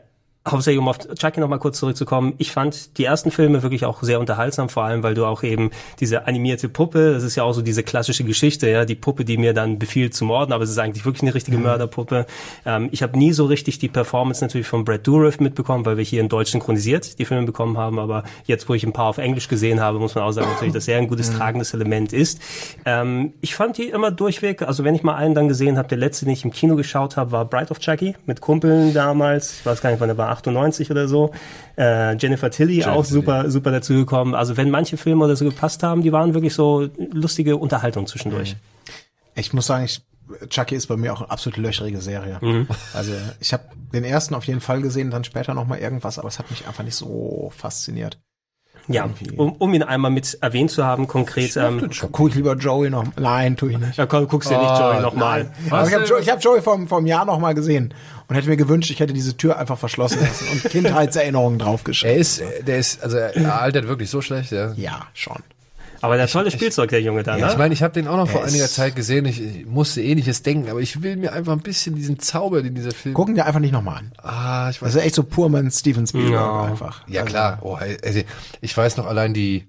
Hauptsächlich, 0.48 0.80
um 0.80 0.88
auf 0.88 0.98
Chucky 0.98 1.38
noch 1.38 1.46
mal 1.46 1.58
kurz 1.58 1.78
zurückzukommen. 1.78 2.34
Ich 2.38 2.50
fand 2.50 2.98
die 2.98 3.04
ersten 3.04 3.30
Filme 3.30 3.62
wirklich 3.62 3.84
auch 3.84 4.02
sehr 4.02 4.18
unterhaltsam, 4.18 4.68
vor 4.68 4.82
allem, 4.82 5.04
weil 5.04 5.14
du 5.14 5.24
auch 5.24 5.44
eben 5.44 5.70
diese 6.00 6.26
animierte 6.26 6.68
Puppe, 6.68 7.12
das 7.12 7.22
ist 7.22 7.36
ja 7.36 7.44
auch 7.44 7.52
so 7.52 7.62
diese 7.62 7.84
klassische 7.84 8.24
Geschichte, 8.24 8.68
ja, 8.68 8.84
die 8.84 8.96
Puppe, 8.96 9.24
die 9.24 9.36
mir 9.36 9.54
dann 9.54 9.78
befiehlt 9.78 10.14
zu 10.14 10.24
morden, 10.24 10.52
aber 10.52 10.64
es 10.64 10.70
ist 10.70 10.78
eigentlich 10.78 11.04
wirklich 11.04 11.22
eine 11.22 11.34
richtige 11.34 11.58
Mörderpuppe. 11.58 12.26
Ähm, 12.66 12.88
ich 12.90 13.04
habe 13.04 13.16
nie 13.16 13.32
so 13.32 13.44
richtig 13.44 13.78
die 13.78 13.88
Performance 13.88 14.42
natürlich 14.42 14.66
von 14.66 14.84
Brad 14.84 15.06
Dourif 15.06 15.38
mitbekommen, 15.38 15.86
weil 15.86 15.96
wir 15.96 16.02
hier 16.02 16.20
in 16.20 16.28
Deutsch 16.28 16.50
synchronisiert 16.50 17.20
die 17.20 17.24
Filme 17.24 17.46
bekommen 17.46 17.78
haben, 17.78 18.00
aber 18.00 18.24
jetzt, 18.44 18.68
wo 18.68 18.74
ich 18.74 18.82
ein 18.82 18.92
paar 18.92 19.06
auf 19.06 19.18
Englisch 19.18 19.46
gesehen 19.46 19.78
habe, 19.78 20.00
muss 20.00 20.16
man 20.16 20.24
auch 20.24 20.32
sagen, 20.32 20.48
natürlich, 20.48 20.74
dass 20.74 20.88
er 20.88 20.98
ein 20.98 21.06
gutes 21.06 21.32
tragendes 21.32 21.72
Element 21.72 22.12
ist. 22.12 22.40
Ähm, 22.84 23.32
ich 23.42 23.54
fand 23.54 23.78
die 23.78 23.90
immer 23.90 24.10
durchweg, 24.10 24.62
also 24.62 24.82
wenn 24.82 24.96
ich 24.96 25.04
mal 25.04 25.14
einen 25.14 25.36
dann 25.36 25.46
gesehen 25.46 25.78
habe, 25.78 25.86
der 25.86 25.98
letzte, 25.98 26.24
den 26.24 26.32
ich 26.32 26.44
im 26.44 26.50
Kino 26.50 26.74
geschaut 26.74 27.16
habe, 27.16 27.30
war 27.30 27.44
Bright 27.44 27.70
of 27.70 27.78
Chucky 27.78 28.16
mit 28.26 28.40
Kumpeln 28.40 28.92
damals, 28.92 29.60
ich 29.60 29.66
weiß 29.66 29.80
gar 29.80 29.90
nicht, 29.90 30.00
wann 30.00 30.08
der 30.08 30.18
war, 30.18 30.31
98 30.32 30.90
oder 30.90 31.08
so. 31.08 31.32
Äh, 31.76 32.16
Jennifer 32.16 32.50
Tilly 32.50 32.84
auch 32.84 33.04
Tilly. 33.04 33.14
super, 33.14 33.50
super 33.50 33.70
dazugekommen. 33.70 34.34
Also 34.34 34.56
wenn 34.56 34.70
manche 34.70 34.96
Filme 34.96 35.24
oder 35.24 35.36
so 35.36 35.44
gepasst 35.44 35.82
haben, 35.82 36.02
die 36.02 36.12
waren 36.12 36.34
wirklich 36.34 36.54
so 36.54 36.88
lustige 37.12 37.56
Unterhaltung 37.56 38.06
zwischendurch. 38.06 38.56
Ich 39.34 39.52
muss 39.52 39.66
sagen, 39.66 39.84
ich, 39.84 40.02
Chucky 40.48 40.74
ist 40.74 40.86
bei 40.86 40.96
mir 40.96 41.12
auch 41.12 41.20
eine 41.20 41.30
absolut 41.30 41.56
löcherige 41.56 42.00
Serie. 42.00 42.38
Mhm. 42.40 42.66
Also 42.92 43.12
ich 43.40 43.52
habe 43.52 43.64
den 43.92 44.04
ersten 44.04 44.34
auf 44.34 44.44
jeden 44.44 44.60
Fall 44.60 44.82
gesehen, 44.82 45.10
dann 45.10 45.24
später 45.24 45.54
noch 45.54 45.66
mal 45.66 45.78
irgendwas, 45.78 46.18
aber 46.18 46.28
es 46.28 46.38
hat 46.38 46.50
mich 46.50 46.66
einfach 46.66 46.84
nicht 46.84 46.96
so 46.96 47.52
fasziniert. 47.56 48.18
Ja, 48.88 49.08
um, 49.36 49.52
um 49.52 49.74
ihn 49.74 49.82
einmal 49.84 50.10
mit 50.10 50.38
erwähnt 50.40 50.70
zu 50.70 50.84
haben, 50.84 51.06
konkret. 51.06 51.56
Ähm, 51.56 51.88
Guck 52.10 52.30
ich 52.30 52.34
lieber 52.34 52.54
Joey 52.56 52.90
noch. 52.90 53.04
Nein, 53.16 53.56
tue 53.56 53.70
ich 53.72 53.78
nicht. 53.78 53.96
ja, 53.96 54.06
komm, 54.06 54.26
guckst 54.26 54.50
dir 54.50 54.58
nicht 54.58 54.66
Ah, 54.68 54.92
Joey 54.92 55.02
nochmal. 55.02 55.44
Nein. 55.44 55.72
Aber 55.72 55.88
ich 55.88 55.94
habe 55.94 56.04
Joey, 56.04 56.24
hab 56.24 56.42
Joey 56.42 56.60
vom, 56.62 56.88
vom 56.88 57.06
Jahr 57.06 57.24
noch 57.24 57.38
mal 57.38 57.54
gesehen 57.54 57.94
und 58.28 58.34
hätte 58.36 58.48
mir 58.48 58.56
gewünscht, 58.56 58.90
ich 58.90 58.98
hätte 59.00 59.12
diese 59.12 59.36
Tür 59.36 59.56
einfach 59.58 59.78
verschlossen 59.78 60.20
lassen 60.20 60.46
und 60.52 60.64
Kindheitserinnerungen 60.70 61.60
Er 61.60 61.64
draufgeschrieben. 61.66 62.18
ist, 62.20 62.42
der 62.66 62.78
ist, 62.78 63.02
also 63.02 63.16
er 63.18 63.60
altert 63.60 63.86
wirklich 63.86 64.10
so 64.10 64.20
schlecht, 64.20 64.50
ja. 64.52 64.72
Ja, 64.74 65.06
schon. 65.14 65.36
Aber 66.02 66.16
der 66.18 66.26
tolle 66.26 66.50
Spielzeug, 66.50 66.90
der 66.90 67.00
Junge 67.00 67.22
da, 67.22 67.36
Ja, 67.38 67.46
ne? 67.46 67.52
ich 67.52 67.58
meine, 67.58 67.72
ich 67.72 67.82
habe 67.82 67.94
den 67.94 68.06
auch 68.08 68.16
noch 68.16 68.28
vor 68.28 68.42
Er 68.42 68.48
einiger 68.48 68.66
Zeit 68.68 68.94
gesehen. 68.96 69.24
Ich, 69.24 69.40
ich 69.40 69.66
musste 69.66 70.02
ähnliches 70.02 70.42
denken, 70.42 70.68
aber 70.68 70.80
ich 70.80 71.02
will 71.02 71.16
mir 71.16 71.32
einfach 71.32 71.52
ein 71.52 71.60
bisschen 71.60 71.94
diesen 71.94 72.18
Zauber, 72.18 72.62
den 72.62 72.74
dieser 72.74 72.90
Film. 72.90 73.14
Gucken 73.14 73.34
dir 73.36 73.46
einfach 73.46 73.60
nicht 73.60 73.72
noch 73.72 73.82
mal 73.82 73.96
an. 73.96 74.12
Ah, 74.18 74.68
ich 74.70 74.82
weiß. 74.82 74.88
Das 74.92 74.96
ist 75.00 75.06
echt 75.06 75.14
so 75.14 75.22
purman 75.22 75.70
Steven 75.70 76.06
Spielberg 76.06 76.32
Ja. 76.34 76.64
einfach. 76.64 77.06
ja 77.08 77.20
Also, 77.22 77.30
klar. 77.32 77.58
Oh, 77.62 77.74
also, 77.76 78.20
ich 78.60 78.76
weiß 78.76 78.96
noch 78.98 79.06
allein 79.06 79.32
die 79.32 79.68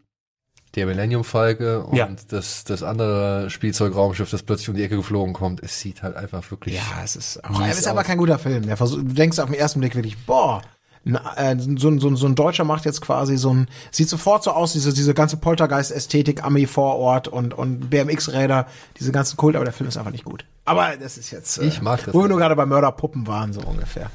der 0.76 0.88
Millennium 0.88 1.24
Falke 1.24 1.84
und 1.84 1.96
Ja. 1.96 2.10
das 2.30 2.64
das 2.64 2.82
andere 2.82 3.52
Spielzeugraumschiff, 3.52 4.32
das 4.32 4.42
plötzlich 4.42 4.70
um 4.70 4.76
die 4.76 4.82
Ecke 4.82 4.96
geflogen 4.96 5.34
kommt. 5.34 5.62
Es 5.62 5.80
sieht 5.80 6.02
halt 6.02 6.16
einfach 6.16 6.50
wirklich. 6.50 6.74
Ja, 6.76 7.04
es 7.04 7.16
ist 7.16 7.44
auch, 7.46 7.62
es 7.68 7.78
ist 7.78 7.88
aber 7.88 8.04
kein 8.04 8.18
guter 8.18 8.40
Film. 8.40 8.66
Der 8.66 8.76
versuch, 8.76 8.98
du 8.98 9.14
denkst 9.14 9.38
auf 9.38 9.46
den 9.52 9.54
ersten 9.60 9.82
Blick 9.82 9.94
wirklich, 9.94 10.18
boah, 10.26 10.64
äh, 11.06 11.56
so, 11.78 11.90
ein- 11.90 12.00
so, 12.00 12.08
ein- 12.10 12.16
so 12.16 12.26
ein 12.28 12.36
Deutscher 12.36 12.64
macht 12.64 12.86
jetzt 12.86 13.02
quasi 13.02 13.38
so 13.38 13.54
ein, 13.54 13.68
sieht 13.92 14.10
sofort 14.10 14.44
so 14.44 14.52
aus, 14.52 14.74
diese, 14.74 14.94
diese 14.94 15.14
ganze 15.14 15.38
Poltergeist-Ästhetik, 15.38 16.44
Ami 16.44 16.66
vor 16.66 16.96
Ort 16.98 17.28
und, 17.28 17.54
und 17.54 17.90
BMX-Räder, 17.90 18.68
diese 19.00 19.12
ganzen 19.12 19.38
Kult, 19.38 19.56
aber 19.56 19.66
der 19.66 19.74
Film 19.74 19.88
ist 19.88 19.98
einfach 19.98 20.12
nicht 20.12 20.26
gut. 20.26 20.46
Aber 20.66 20.96
das 20.98 21.18
ist 21.18 21.32
jetzt, 21.32 21.58
äh, 21.58 21.66
Ich 21.66 21.82
mag 21.82 22.04
das 22.06 22.14
wo 22.14 22.22
wir 22.22 22.30
nur 22.30 22.38
gerade 22.38 22.56
bei 22.56 22.66
Mörderpuppen 22.66 23.28
waren, 23.28 23.52
so 23.54 23.62
ungefähr. 23.62 24.10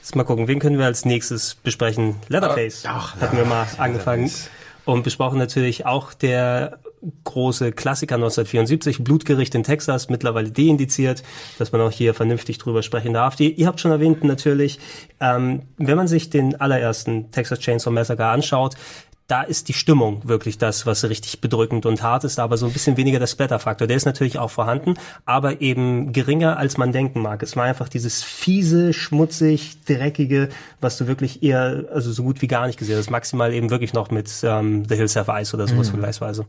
Jetzt 0.00 0.16
mal 0.16 0.24
gucken, 0.24 0.48
wen 0.48 0.58
können 0.58 0.76
wir 0.78 0.84
als 0.84 1.06
nächstes 1.06 1.54
besprechen? 1.54 2.16
Leatherface. 2.28 2.82
Ach, 2.86 3.16
hatten 3.20 3.38
wir 3.38 3.46
mal 3.46 3.66
angefangen. 3.78 4.24
Leatherface. 4.24 4.50
Und 4.84 5.02
besprochen 5.02 5.38
natürlich 5.38 5.86
auch 5.86 6.12
der 6.12 6.78
große 7.24 7.72
Klassiker 7.72 8.16
1974, 8.16 9.04
Blutgericht 9.04 9.54
in 9.54 9.62
Texas, 9.62 10.08
mittlerweile 10.08 10.50
deindiziert, 10.50 11.22
dass 11.58 11.72
man 11.72 11.80
auch 11.80 11.90
hier 11.90 12.14
vernünftig 12.14 12.58
drüber 12.58 12.82
sprechen 12.82 13.12
darf. 13.12 13.36
Die, 13.36 13.52
ihr 13.52 13.66
habt 13.66 13.80
schon 13.80 13.90
erwähnt 13.90 14.24
natürlich, 14.24 14.78
ähm, 15.20 15.62
wenn 15.76 15.96
man 15.96 16.08
sich 16.08 16.30
den 16.30 16.60
allerersten 16.60 17.30
Texas 17.30 17.60
Chainsaw 17.60 17.92
Massacre 17.92 18.26
anschaut, 18.26 18.76
da 19.26 19.42
ist 19.42 19.68
die 19.68 19.72
Stimmung 19.72 20.28
wirklich 20.28 20.58
das, 20.58 20.84
was 20.84 21.04
richtig 21.04 21.40
bedrückend 21.40 21.86
und 21.86 22.02
hart 22.02 22.24
ist, 22.24 22.38
aber 22.38 22.58
so 22.58 22.66
ein 22.66 22.72
bisschen 22.72 22.96
weniger 22.96 23.18
der 23.18 23.26
Splatter-Faktor. 23.26 23.86
Der 23.86 23.96
ist 23.96 24.04
natürlich 24.04 24.38
auch 24.38 24.50
vorhanden, 24.50 24.94
aber 25.24 25.62
eben 25.62 26.12
geringer, 26.12 26.58
als 26.58 26.76
man 26.76 26.92
denken 26.92 27.22
mag. 27.22 27.42
Es 27.42 27.56
war 27.56 27.64
einfach 27.64 27.88
dieses 27.88 28.22
fiese, 28.22 28.92
schmutzig, 28.92 29.82
dreckige, 29.84 30.50
was 30.80 30.98
du 30.98 31.06
wirklich 31.06 31.42
eher, 31.42 31.84
also 31.90 32.12
so 32.12 32.22
gut 32.22 32.42
wie 32.42 32.48
gar 32.48 32.66
nicht 32.66 32.78
gesehen 32.78 32.98
hast. 32.98 33.10
Maximal 33.10 33.52
eben 33.54 33.70
wirklich 33.70 33.94
noch 33.94 34.10
mit 34.10 34.30
ähm, 34.42 34.84
The 34.86 34.96
Hills 34.96 35.16
Have 35.16 35.32
Eyes 35.32 35.54
oder 35.54 35.66
sowas 35.66 35.88
vergleichsweise. 35.88 36.46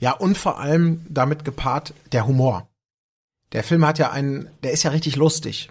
Ja, 0.00 0.12
und 0.12 0.38
vor 0.38 0.58
allem 0.58 1.04
damit 1.08 1.44
gepaart 1.44 1.92
der 2.12 2.26
Humor. 2.26 2.68
Der 3.52 3.62
Film 3.62 3.86
hat 3.86 3.98
ja 3.98 4.10
einen, 4.10 4.48
der 4.62 4.72
ist 4.72 4.82
ja 4.82 4.90
richtig 4.90 5.16
lustig. 5.16 5.68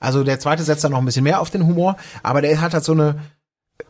Also 0.00 0.22
der 0.22 0.38
zweite 0.38 0.62
setzt 0.62 0.84
dann 0.84 0.92
noch 0.92 0.98
ein 0.98 1.04
bisschen 1.04 1.24
mehr 1.24 1.40
auf 1.40 1.50
den 1.50 1.66
Humor, 1.66 1.96
aber 2.22 2.40
der 2.40 2.60
hat 2.60 2.72
halt 2.72 2.84
so 2.84 2.92
eine, 2.92 3.20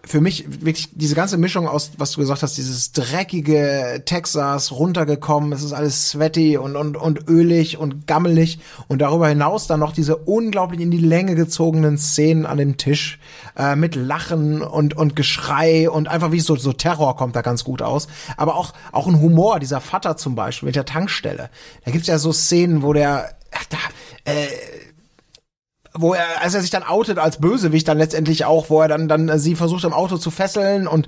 für 0.05 0.21
mich 0.21 0.63
wirklich 0.63 0.91
diese 0.93 1.15
ganze 1.15 1.39
Mischung 1.39 1.67
aus, 1.67 1.93
was 1.97 2.13
du 2.13 2.21
gesagt 2.21 2.43
hast, 2.43 2.57
dieses 2.57 2.93
dreckige 2.93 4.03
Texas 4.05 4.71
runtergekommen, 4.71 5.53
es 5.53 5.63
ist 5.63 5.73
alles 5.73 6.11
sweaty 6.11 6.59
und, 6.59 6.77
und, 6.77 6.97
und 6.97 7.29
ölig 7.29 7.79
und 7.79 8.07
gammelig 8.07 8.59
und 8.89 9.01
darüber 9.01 9.29
hinaus 9.29 9.67
dann 9.67 9.81
noch 9.81 9.93
diese 9.93 10.17
unglaublich 10.17 10.81
in 10.81 10.91
die 10.91 10.99
Länge 10.99 11.35
gezogenen 11.35 11.97
Szenen 11.97 12.45
an 12.45 12.59
dem 12.59 12.77
Tisch 12.77 13.19
äh, 13.57 13.77
mit 13.77 13.95
Lachen 13.95 14.63
und, 14.63 14.95
und 14.95 15.17
Geschrei 15.17 15.89
und 15.89 16.09
einfach 16.09 16.33
wie 16.33 16.41
so, 16.41 16.57
so 16.57 16.73
Terror 16.73 17.17
kommt 17.17 17.35
da 17.35 17.41
ganz 17.41 17.65
gut 17.65 17.81
aus. 17.81 18.09
Aber 18.37 18.57
auch, 18.57 18.75
auch 18.93 19.07
ein 19.07 19.21
Humor, 19.21 19.59
dieser 19.59 19.81
Vater 19.81 20.19
zum 20.19 20.35
Beispiel 20.35 20.67
mit 20.67 20.77
der 20.77 20.85
Tankstelle. 20.85 21.51
Da 21.85 21.91
gibt's 21.91 22.09
ja 22.09 22.19
so 22.19 22.33
Szenen, 22.33 22.83
wo 22.83 22.93
der, 22.93 23.37
ach, 23.53 23.65
da, 23.71 23.79
äh, 24.25 24.49
wo 25.95 26.15
er, 26.15 26.43
als 26.43 26.55
er 26.55 26.61
sich 26.61 26.71
dann 26.71 26.83
outet 26.83 27.19
als 27.19 27.39
Bösewicht 27.39 27.89
dann 27.89 27.99
letztendlich 27.99 28.45
auch, 28.45 28.71
wo 28.71 28.81
er 28.81 28.89
dann 28.89 29.09
dann 29.09 29.29
äh, 29.29 29.39
sie 29.39 29.55
versucht 29.55 29.85
im 29.85 29.93
Auto 29.93 30.19
zu 30.19 30.31
fesseln 30.31 30.87
und 30.87 31.07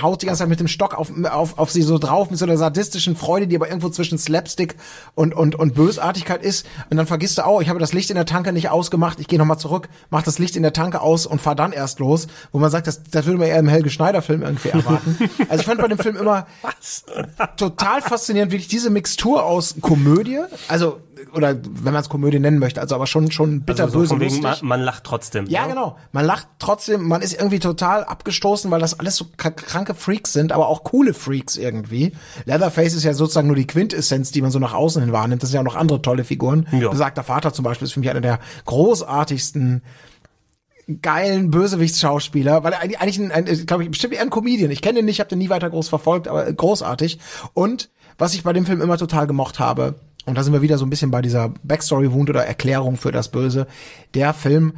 haut 0.00 0.22
die 0.22 0.26
ganze 0.26 0.40
Zeit 0.40 0.48
mit 0.48 0.60
dem 0.60 0.68
Stock 0.68 0.94
auf, 0.94 1.12
auf, 1.24 1.58
auf 1.58 1.70
sie 1.70 1.82
so 1.82 1.98
drauf 1.98 2.30
mit 2.30 2.38
so 2.38 2.44
einer 2.44 2.56
sadistischen 2.56 3.16
Freude, 3.16 3.46
die 3.46 3.56
aber 3.56 3.68
irgendwo 3.68 3.88
zwischen 3.88 4.18
Slapstick 4.18 4.76
und 5.14 5.34
und 5.34 5.54
und 5.54 5.74
Bösartigkeit 5.74 6.42
ist. 6.42 6.66
Und 6.90 6.96
dann 6.96 7.06
vergisst 7.06 7.38
du 7.38 7.46
auch, 7.46 7.60
ich 7.60 7.68
habe 7.68 7.78
das 7.78 7.92
Licht 7.92 8.10
in 8.10 8.16
der 8.16 8.26
Tanke 8.26 8.52
nicht 8.52 8.70
ausgemacht, 8.70 9.20
ich 9.20 9.28
gehe 9.28 9.38
nochmal 9.38 9.58
zurück, 9.58 9.88
mach 10.10 10.22
das 10.22 10.38
Licht 10.38 10.56
in 10.56 10.62
der 10.62 10.72
Tanke 10.72 11.00
aus 11.00 11.26
und 11.26 11.40
fahr 11.40 11.54
dann 11.54 11.72
erst 11.72 11.98
los, 11.98 12.26
wo 12.52 12.58
man 12.58 12.70
sagt, 12.70 12.86
das, 12.86 13.02
das 13.10 13.26
würde 13.26 13.38
man 13.38 13.48
eher 13.48 13.58
im 13.58 13.68
Helge 13.68 13.90
Schneider 13.90 14.22
Film 14.22 14.42
irgendwie 14.42 14.68
erwarten. 14.70 15.16
also 15.48 15.60
ich 15.60 15.66
fand 15.66 15.80
bei 15.80 15.88
dem 15.88 15.98
Film 15.98 16.16
immer 16.16 16.46
total 17.56 18.02
faszinierend, 18.02 18.52
wirklich 18.52 18.68
diese 18.68 18.90
Mixtur 18.90 19.44
aus 19.44 19.74
Komödie, 19.80 20.40
also 20.68 21.00
oder 21.34 21.56
wenn 21.62 21.92
man 21.92 22.02
es 22.02 22.08
Komödie 22.08 22.38
nennen 22.38 22.58
möchte, 22.58 22.80
also 22.80 22.94
aber 22.94 23.06
schon 23.06 23.30
schon 23.30 23.64
Also 23.66 23.88
so 23.88 24.00
bitterböse 24.00 24.20
wegen, 24.20 24.42
man, 24.42 24.56
man 24.62 24.80
lacht 24.80 25.04
trotzdem. 25.04 25.46
Ja, 25.46 25.62
ne? 25.62 25.74
genau. 25.74 25.96
Man 26.12 26.24
lacht 26.24 26.48
trotzdem, 26.58 27.06
man 27.06 27.22
ist 27.22 27.34
irgendwie 27.34 27.58
total 27.58 28.04
abgestoßen, 28.04 28.70
weil 28.70 28.80
das 28.80 28.98
alles 28.98 29.16
so 29.16 29.26
kranke 29.36 29.94
Freaks 29.94 30.32
sind, 30.32 30.52
aber 30.52 30.68
auch 30.68 30.84
coole 30.84 31.14
Freaks 31.14 31.56
irgendwie. 31.56 32.12
Leatherface 32.44 32.94
ist 32.94 33.04
ja 33.04 33.14
sozusagen 33.14 33.46
nur 33.46 33.56
die 33.56 33.66
Quintessenz, 33.66 34.30
die 34.30 34.42
man 34.42 34.50
so 34.50 34.58
nach 34.58 34.74
außen 34.74 35.02
hin 35.02 35.12
wahrnimmt. 35.12 35.42
Das 35.42 35.50
sind 35.50 35.56
ja 35.56 35.60
auch 35.60 35.72
noch 35.72 35.76
andere 35.76 36.02
tolle 36.02 36.24
Figuren. 36.24 36.66
Ja. 36.72 36.88
Besagter 36.88 37.22
Vater 37.22 37.52
zum 37.52 37.64
Beispiel 37.64 37.86
ist 37.86 37.92
für 37.92 38.00
mich 38.00 38.10
einer 38.10 38.20
der 38.20 38.40
großartigsten 38.64 39.82
geilen 41.02 41.50
Bösewichtsschauspieler, 41.50 42.64
weil 42.64 42.72
er 42.72 42.80
eigentlich 42.80 43.00
eigentlich 43.00 43.20
ein, 43.20 43.30
ein 43.30 43.66
glaube 43.66 43.84
ich, 43.84 43.90
bestimmt 43.90 44.14
eher 44.14 44.22
ein 44.22 44.30
Comedian. 44.30 44.70
Ich 44.70 44.82
kenne 44.82 45.00
ihn 45.00 45.04
nicht, 45.04 45.20
habe 45.20 45.30
den 45.30 45.38
nie 45.38 45.50
weiter 45.50 45.70
groß 45.70 45.88
verfolgt, 45.88 46.28
aber 46.28 46.52
großartig. 46.52 47.20
Und 47.54 47.90
was 48.18 48.34
ich 48.34 48.42
bei 48.42 48.52
dem 48.52 48.66
Film 48.66 48.80
immer 48.80 48.98
total 48.98 49.26
gemocht 49.26 49.58
habe, 49.58 49.94
und 50.30 50.36
da 50.36 50.42
sind 50.42 50.52
wir 50.52 50.62
wieder 50.62 50.78
so 50.78 50.86
ein 50.86 50.90
bisschen 50.90 51.10
bei 51.10 51.20
dieser 51.20 51.52
Backstory-Wund 51.64 52.30
oder 52.30 52.46
Erklärung 52.46 52.96
für 52.96 53.12
das 53.12 53.28
Böse, 53.28 53.66
der 54.14 54.32
Film 54.32 54.74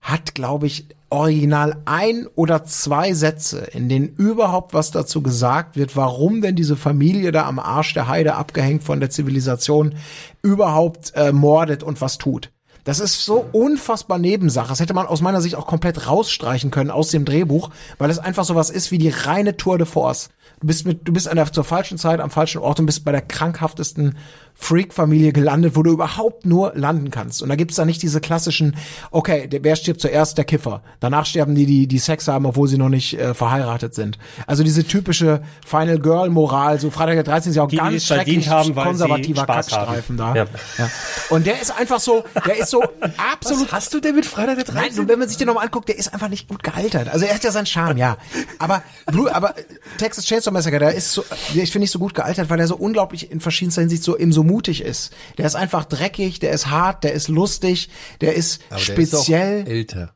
hat, 0.00 0.34
glaube 0.34 0.66
ich, 0.66 0.88
original 1.08 1.76
ein 1.84 2.26
oder 2.34 2.64
zwei 2.64 3.14
Sätze, 3.14 3.60
in 3.72 3.88
denen 3.88 4.08
überhaupt 4.08 4.74
was 4.74 4.90
dazu 4.90 5.22
gesagt 5.22 5.76
wird, 5.76 5.96
warum 5.96 6.42
denn 6.42 6.56
diese 6.56 6.76
Familie 6.76 7.32
da 7.32 7.46
am 7.46 7.58
Arsch 7.58 7.94
der 7.94 8.08
Heide 8.08 8.34
abgehängt 8.34 8.82
von 8.82 9.00
der 9.00 9.10
Zivilisation 9.10 9.94
überhaupt 10.42 11.12
äh, 11.14 11.32
mordet 11.32 11.82
und 11.82 12.00
was 12.00 12.18
tut. 12.18 12.50
Das 12.84 13.00
ist 13.00 13.24
so 13.24 13.46
unfassbar 13.52 14.18
Nebensache. 14.18 14.68
Das 14.68 14.80
hätte 14.80 14.92
man 14.92 15.06
aus 15.06 15.22
meiner 15.22 15.40
Sicht 15.40 15.54
auch 15.56 15.66
komplett 15.66 16.06
rausstreichen 16.06 16.70
können 16.70 16.90
aus 16.90 17.10
dem 17.10 17.24
Drehbuch, 17.24 17.70
weil 17.96 18.10
es 18.10 18.18
einfach 18.18 18.44
sowas 18.44 18.68
ist 18.68 18.90
wie 18.90 18.98
die 18.98 19.08
reine 19.08 19.56
Tour 19.56 19.78
de 19.78 19.86
Force. 19.86 20.28
Du 20.60 20.66
bist 20.66 20.86
mit, 20.86 21.08
du 21.08 21.12
bist 21.12 21.26
an 21.26 21.36
der, 21.36 21.50
zur 21.50 21.64
falschen 21.64 21.96
Zeit 21.96 22.20
am 22.20 22.30
falschen 22.30 22.60
Ort 22.60 22.80
und 22.80 22.86
bist 22.86 23.04
bei 23.04 23.12
der 23.12 23.22
krankhaftesten 23.22 24.18
Freak-Familie 24.54 25.32
gelandet, 25.32 25.76
wo 25.76 25.82
du 25.82 25.92
überhaupt 25.92 26.46
nur 26.46 26.72
landen 26.74 27.10
kannst. 27.10 27.42
Und 27.42 27.48
da 27.48 27.56
gibt's 27.56 27.76
da 27.76 27.84
nicht 27.84 28.02
diese 28.02 28.20
klassischen, 28.20 28.76
okay, 29.10 29.46
der, 29.48 29.62
wer 29.64 29.76
stirbt 29.76 30.00
zuerst? 30.00 30.38
Der 30.38 30.44
Kiffer. 30.44 30.82
Danach 31.00 31.26
sterben 31.26 31.54
die, 31.54 31.66
die, 31.66 31.86
die 31.86 31.98
Sex 31.98 32.28
haben, 32.28 32.46
obwohl 32.46 32.68
sie 32.68 32.78
noch 32.78 32.88
nicht 32.88 33.18
äh, 33.18 33.34
verheiratet 33.34 33.94
sind. 33.94 34.18
Also 34.46 34.62
diese 34.62 34.84
typische 34.84 35.42
Final 35.66 35.98
Girl-Moral, 35.98 36.78
so 36.80 36.90
Freitag 36.90 37.14
der 37.14 37.24
13. 37.24 37.50
ist 37.50 37.56
ja 37.56 37.62
auch 37.64 37.68
Die, 37.68 37.76
ganz 37.76 38.06
schrecklich 38.06 38.48
haben, 38.48 38.74
konservativer 38.74 39.44
Kackstreifen 39.44 40.20
haben. 40.20 40.34
da. 40.34 40.44
Ja. 40.44 40.46
Ja. 40.78 40.90
Und 41.30 41.46
der 41.46 41.60
ist 41.60 41.76
einfach 41.76 42.00
so, 42.00 42.24
der 42.46 42.58
ist 42.58 42.70
so 42.70 42.82
absolut 43.32 43.72
hast 43.72 43.92
du 43.92 44.00
denn 44.00 44.14
mit 44.14 44.24
Freitag 44.24 44.64
der 44.64 44.74
Nein, 44.74 44.92
so, 44.92 45.06
wenn 45.08 45.18
man 45.18 45.28
sich 45.28 45.36
den 45.36 45.48
nochmal 45.48 45.64
anguckt, 45.66 45.88
der 45.88 45.98
ist 45.98 46.12
einfach 46.14 46.28
nicht 46.28 46.48
gut 46.48 46.62
gealtert. 46.62 47.08
Also 47.08 47.26
er 47.26 47.34
hat 47.34 47.44
ja 47.44 47.50
seinen 47.50 47.66
Charme, 47.66 47.98
ja. 47.98 48.16
Aber, 48.58 48.82
Blue, 49.06 49.34
aber 49.34 49.54
Texas 49.98 50.24
Chainsaw 50.24 50.52
Massacre, 50.52 50.78
der 50.78 50.94
ist 50.94 51.12
so, 51.12 51.24
ich 51.54 51.70
finde 51.72 51.80
nicht 51.80 51.90
so 51.90 51.98
gut 51.98 52.14
gealtert, 52.14 52.48
weil 52.50 52.60
er 52.60 52.66
so 52.66 52.76
unglaublich 52.76 53.30
in 53.30 53.40
verschiedenster 53.40 53.82
Hinsicht 53.82 54.02
so 54.02 54.16
eben 54.16 54.32
so 54.32 54.43
mutig 54.44 54.82
ist. 54.82 55.12
Der 55.38 55.46
ist 55.46 55.54
einfach 55.56 55.84
dreckig, 55.84 56.38
der 56.38 56.52
ist 56.52 56.68
hart, 56.70 57.04
der 57.04 57.12
ist 57.12 57.28
lustig, 57.28 57.88
der 58.20 58.34
ist 58.34 58.60
Aber 58.70 58.76
der 58.76 58.84
speziell. 58.84 59.60
Ist 59.62 59.66
auch 59.66 59.70
älter. 59.70 60.14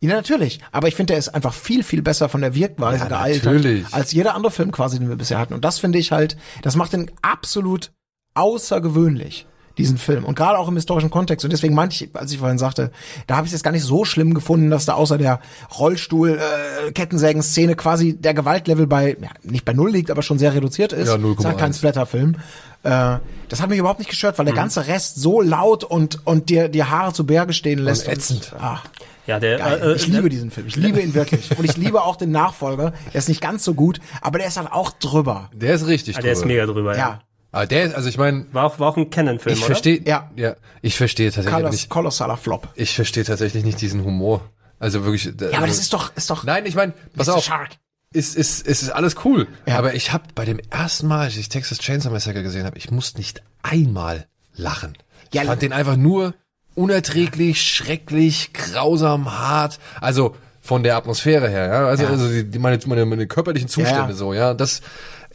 ja, 0.00 0.14
natürlich. 0.14 0.60
Aber 0.72 0.88
ich 0.88 0.94
finde, 0.94 1.12
der 1.12 1.18
ist 1.18 1.28
einfach 1.28 1.52
viel, 1.54 1.82
viel 1.82 2.02
besser 2.02 2.28
von 2.28 2.40
der 2.40 2.54
Wirkweise 2.54 3.04
Ja, 3.04 3.08
gealtert, 3.08 3.44
natürlich. 3.44 3.86
als 3.92 4.12
jeder 4.12 4.34
andere 4.34 4.52
Film 4.52 4.70
quasi, 4.72 4.98
den 4.98 5.08
wir 5.08 5.16
bisher 5.16 5.38
hatten. 5.38 5.54
Und 5.54 5.64
das 5.64 5.78
finde 5.78 5.98
ich 5.98 6.12
halt, 6.12 6.36
das 6.62 6.76
macht 6.76 6.92
den 6.92 7.10
absolut 7.22 7.92
außergewöhnlich 8.34 9.46
diesen 9.78 9.98
Film 9.98 10.24
und 10.24 10.36
gerade 10.36 10.58
auch 10.58 10.68
im 10.68 10.76
historischen 10.76 11.10
Kontext 11.10 11.44
und 11.44 11.52
deswegen 11.52 11.74
meinte 11.74 11.94
ich, 11.94 12.10
als 12.14 12.30
ich 12.32 12.38
vorhin 12.38 12.58
sagte, 12.58 12.90
da 13.26 13.36
habe 13.36 13.46
ich 13.46 13.50
es 13.50 13.58
jetzt 13.58 13.64
gar 13.64 13.72
nicht 13.72 13.82
so 13.84 14.04
schlimm 14.04 14.32
gefunden, 14.34 14.70
dass 14.70 14.84
da 14.86 14.94
außer 14.94 15.18
der 15.18 15.40
Rollstuhl 15.78 16.38
äh, 16.86 16.92
Kettensägen 16.92 17.42
Szene 17.42 17.74
quasi 17.74 18.14
der 18.16 18.34
Gewaltlevel 18.34 18.86
bei 18.86 19.16
ja, 19.20 19.28
nicht 19.42 19.64
bei 19.64 19.72
null 19.72 19.90
liegt, 19.90 20.10
aber 20.10 20.22
schon 20.22 20.38
sehr 20.38 20.54
reduziert 20.54 20.92
ist. 20.92 21.08
Ja, 21.08 21.16
Ist 21.16 21.44
halt 21.44 21.58
kein 21.58 21.72
0,1. 21.72 21.78
Splatterfilm. 21.78 22.36
Äh, 22.82 23.16
das 23.48 23.60
hat 23.60 23.68
mich 23.70 23.78
überhaupt 23.78 23.98
nicht 23.98 24.10
gestört, 24.10 24.38
weil 24.38 24.44
der 24.46 24.54
ganze 24.54 24.86
Rest 24.86 25.16
so 25.16 25.40
laut 25.40 25.84
und 25.84 26.24
und 26.26 26.50
dir 26.50 26.68
die 26.68 26.84
Haare 26.84 27.12
zu 27.12 27.26
Berge 27.26 27.52
stehen 27.52 27.78
lässt. 27.80 28.06
ätzend. 28.08 28.52
Und, 28.52 28.62
ah, 28.62 28.82
Ja, 29.26 29.40
der, 29.40 29.58
Geil. 29.58 29.80
äh, 29.82 29.94
ich 29.94 30.06
liebe 30.06 30.28
diesen 30.28 30.50
Film. 30.50 30.66
Ich 30.66 30.76
liebe 30.76 31.00
ihn 31.00 31.14
wirklich. 31.14 31.56
Und 31.58 31.64
ich 31.64 31.76
liebe 31.76 32.02
auch 32.02 32.16
den 32.16 32.30
Nachfolger. 32.30 32.92
Der 33.12 33.18
ist 33.18 33.28
nicht 33.28 33.40
ganz 33.40 33.64
so 33.64 33.74
gut, 33.74 34.00
aber 34.20 34.38
der 34.38 34.48
ist 34.48 34.56
halt 34.58 34.70
auch 34.70 34.90
drüber. 34.90 35.50
Der 35.54 35.74
ist 35.74 35.86
richtig 35.86 36.18
ah, 36.18 36.20
der 36.20 36.32
ist 36.32 36.40
drüber. 36.42 36.48
mega 36.52 36.66
drüber. 36.66 36.96
Ja. 36.96 37.20
Aber 37.54 37.66
der 37.66 37.84
ist, 37.84 37.94
also 37.94 38.08
ich 38.08 38.18
meine, 38.18 38.46
War 38.52 38.64
auch, 38.64 38.78
war 38.78 38.88
auch 38.88 38.96
ein 38.96 39.10
Canon-Film, 39.10 39.54
ich 39.54 39.60
oder? 39.60 39.66
verstehe, 39.66 40.00
Ja. 40.04 40.30
ja, 40.36 40.56
ich 40.82 40.96
verstehe 40.96 41.30
tatsächlich 41.30 41.54
Kolos, 41.54 41.72
nicht, 41.72 41.88
kolossaler 41.88 42.36
Flop. 42.36 42.68
ich 42.74 42.94
verstehe 42.94 43.24
tatsächlich 43.24 43.64
nicht 43.64 43.80
diesen 43.80 44.04
Humor. 44.04 44.40
Also 44.80 45.04
wirklich. 45.04 45.24
Ja, 45.24 45.58
aber 45.58 45.66
das 45.68 45.78
ist 45.78 45.92
doch, 45.92 46.14
ist 46.16 46.28
doch. 46.30 46.44
Nein, 46.44 46.66
ich 46.66 46.74
meine, 46.74 46.92
pass 47.16 47.28
auf. 47.28 47.44
Shark. 47.44 47.70
Ist, 48.12 48.36
ist, 48.36 48.66
ist, 48.66 48.82
ist 48.82 48.90
alles 48.90 49.16
cool. 49.24 49.48
Ja. 49.66 49.78
Aber 49.78 49.94
ich 49.94 50.12
habe 50.12 50.24
bei 50.34 50.44
dem 50.44 50.60
ersten 50.70 51.06
Mal, 51.08 51.20
als 51.24 51.36
ich 51.36 51.48
Texas 51.48 51.78
Chainsaw 51.78 52.12
Massacre 52.12 52.42
gesehen 52.42 52.64
habe, 52.66 52.76
ich 52.78 52.90
musste 52.90 53.18
nicht 53.18 53.42
einmal 53.62 54.26
lachen. 54.54 54.96
Ja, 55.32 55.42
ich 55.42 55.48
fand 55.48 55.62
den 55.62 55.72
einfach 55.72 55.96
nur 55.96 56.34
unerträglich, 56.76 57.62
schrecklich, 57.62 58.52
grausam, 58.52 59.32
hart. 59.38 59.78
Also 60.00 60.36
von 60.60 60.82
der 60.82 60.96
Atmosphäre 60.96 61.48
her, 61.48 61.66
ja. 61.66 61.86
Also, 61.86 62.04
Ja. 62.04 62.10
also 62.10 62.42
die, 62.42 62.58
meine, 62.58 62.78
meine, 62.86 63.04
meine 63.04 63.26
körperlichen 63.26 63.68
Zustände 63.68 64.10
ja. 64.10 64.12
so, 64.14 64.32
ja. 64.32 64.54
Das, 64.54 64.80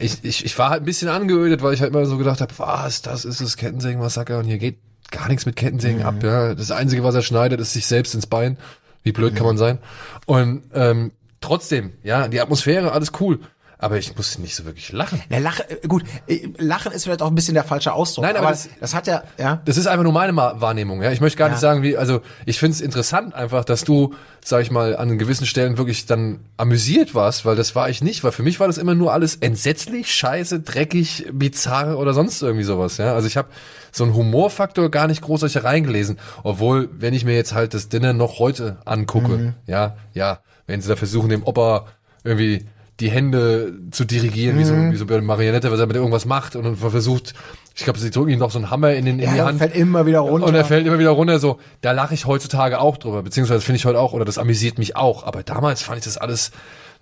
ich, 0.00 0.24
ich, 0.24 0.44
ich 0.44 0.58
war 0.58 0.70
halt 0.70 0.82
ein 0.82 0.86
bisschen 0.86 1.08
angeödet, 1.08 1.62
weil 1.62 1.74
ich 1.74 1.80
halt 1.80 1.92
immer 1.92 2.04
so 2.06 2.16
gedacht 2.18 2.40
habe, 2.40 2.52
was, 2.58 3.02
das 3.02 3.24
ist 3.24 3.40
das 3.40 3.56
Kettensägen-Massaker 3.56 4.38
und 4.38 4.44
hier 4.46 4.58
geht 4.58 4.78
gar 5.10 5.28
nichts 5.28 5.46
mit 5.46 5.56
Kettensägen 5.56 6.00
Mhm. 6.00 6.06
ab, 6.06 6.22
ja. 6.22 6.54
Das 6.54 6.70
Einzige, 6.70 7.02
was 7.04 7.14
er 7.14 7.22
schneidet, 7.22 7.60
ist 7.60 7.72
sich 7.72 7.86
selbst 7.86 8.14
ins 8.14 8.26
Bein. 8.26 8.56
Wie 9.02 9.12
blöd 9.12 9.34
kann 9.34 9.46
man 9.46 9.56
sein? 9.58 9.78
Und 10.26 10.62
ähm, 10.74 11.12
trotzdem, 11.40 11.92
ja, 12.02 12.28
die 12.28 12.40
Atmosphäre, 12.40 12.92
alles 12.92 13.12
cool. 13.20 13.40
Aber 13.80 13.98
ich 13.98 14.16
musste 14.16 14.40
nicht 14.40 14.54
so 14.54 14.64
wirklich 14.64 14.92
lachen. 14.92 15.22
Ja, 15.30 15.38
Lachen, 15.38 15.64
äh, 15.68 15.86
gut, 15.88 16.04
äh, 16.26 16.48
Lachen 16.58 16.92
ist 16.92 17.04
vielleicht 17.04 17.22
auch 17.22 17.28
ein 17.28 17.34
bisschen 17.34 17.54
der 17.54 17.64
falsche 17.64 17.92
Ausdruck. 17.92 18.24
Nein, 18.24 18.36
aber 18.36 18.50
das, 18.50 18.64
das- 18.64 18.72
das 18.80 18.94
hat 18.94 19.06
ja, 19.06 19.22
ja. 19.38 19.60
Das 19.64 19.76
ist 19.76 19.86
einfach 19.86 20.04
nur 20.04 20.12
meine 20.12 20.34
Wahrnehmung. 20.36 21.02
Ja, 21.02 21.10
ich 21.12 21.20
möchte 21.20 21.38
gar 21.38 21.48
Ja. 21.48 21.52
nicht 21.54 21.60
sagen, 21.60 21.82
wie. 21.82 21.96
Also 21.96 22.20
ich 22.46 22.58
finde 22.58 22.74
es 22.74 22.80
interessant 22.80 23.34
einfach, 23.34 23.64
dass 23.64 23.84
du, 23.84 24.14
sag 24.44 24.62
ich 24.62 24.70
mal, 24.70 24.96
an 24.96 25.18
gewissen 25.18 25.46
Stellen 25.46 25.78
wirklich 25.78 26.06
dann 26.06 26.40
amüsiert 26.56 27.14
warst, 27.14 27.44
weil 27.44 27.56
das 27.56 27.74
war 27.74 27.88
ich 27.88 28.02
nicht. 28.02 28.22
Weil 28.24 28.32
für 28.32 28.42
mich 28.42 28.60
war 28.60 28.66
das 28.66 28.78
immer 28.78 28.94
nur 28.94 29.12
alles 29.12 29.36
entsetzlich, 29.36 30.14
scheiße, 30.14 30.60
dreckig, 30.60 31.26
bizarr 31.32 31.98
oder 31.98 32.12
sonst 32.14 32.42
irgendwie 32.42 32.64
sowas. 32.64 32.96
Ja, 32.98 33.14
also 33.14 33.26
ich 33.26 33.36
habe 33.36 33.48
so 33.92 34.04
einen 34.04 34.14
Humorfaktor 34.14 34.90
gar 34.90 35.06
nicht 35.08 35.20
großartig 35.22 35.64
reingelesen, 35.64 36.18
obwohl 36.44 36.88
wenn 36.92 37.12
ich 37.14 37.24
mir 37.24 37.34
jetzt 37.34 37.54
halt 37.54 37.74
das 37.74 37.88
Dinner 37.88 38.12
noch 38.12 38.38
heute 38.38 38.78
angucke, 38.84 39.28
Mhm. 39.32 39.54
ja, 39.66 39.96
ja, 40.14 40.38
wenn 40.66 40.80
sie 40.80 40.88
da 40.88 40.94
versuchen, 40.96 41.28
dem 41.28 41.42
Opa 41.42 41.86
irgendwie 42.22 42.66
die 43.00 43.10
Hände 43.10 43.72
zu 43.90 44.04
dirigieren, 44.04 44.58
wie, 44.58 44.64
so, 44.64 44.74
Mhm. 44.74 44.92
wie 44.92 44.96
so 44.96 45.06
bei 45.06 45.14
der 45.14 45.22
Marionette, 45.22 45.70
was 45.72 45.80
er 45.80 45.86
mit 45.86 45.96
irgendwas 45.96 46.26
macht 46.26 46.54
und 46.56 46.76
versucht, 46.76 47.34
ich 47.74 47.84
glaube, 47.84 47.98
sie 47.98 48.10
drücken 48.10 48.30
ihm 48.30 48.38
noch 48.38 48.50
so 48.50 48.58
einen 48.58 48.70
Hammer 48.70 48.92
in, 48.92 49.04
den, 49.06 49.18
in 49.18 49.24
Ja, 49.24 49.34
die 49.34 49.42
Hand. 49.42 49.58
fällt 49.58 49.74
immer 49.74 50.04
wieder 50.06 50.20
runter. 50.20 50.46
Und 50.46 50.54
er 50.54 50.64
fällt 50.64 50.86
immer 50.86 50.98
wieder 50.98 51.10
runter, 51.10 51.38
so, 51.38 51.58
da 51.80 51.92
lache 51.92 52.14
ich 52.14 52.26
heutzutage 52.26 52.78
auch 52.80 52.96
drüber, 52.98 53.22
beziehungsweise 53.22 53.60
finde 53.62 53.76
ich 53.78 53.84
heute 53.86 53.98
auch, 53.98 54.12
oder 54.12 54.24
das 54.24 54.38
amüsiert 54.38 54.78
mich 54.78 54.96
auch. 54.96 55.24
Aber 55.24 55.42
damals 55.42 55.82
fand 55.82 55.98
ich 55.98 56.04
das 56.04 56.18
alles, 56.18 56.50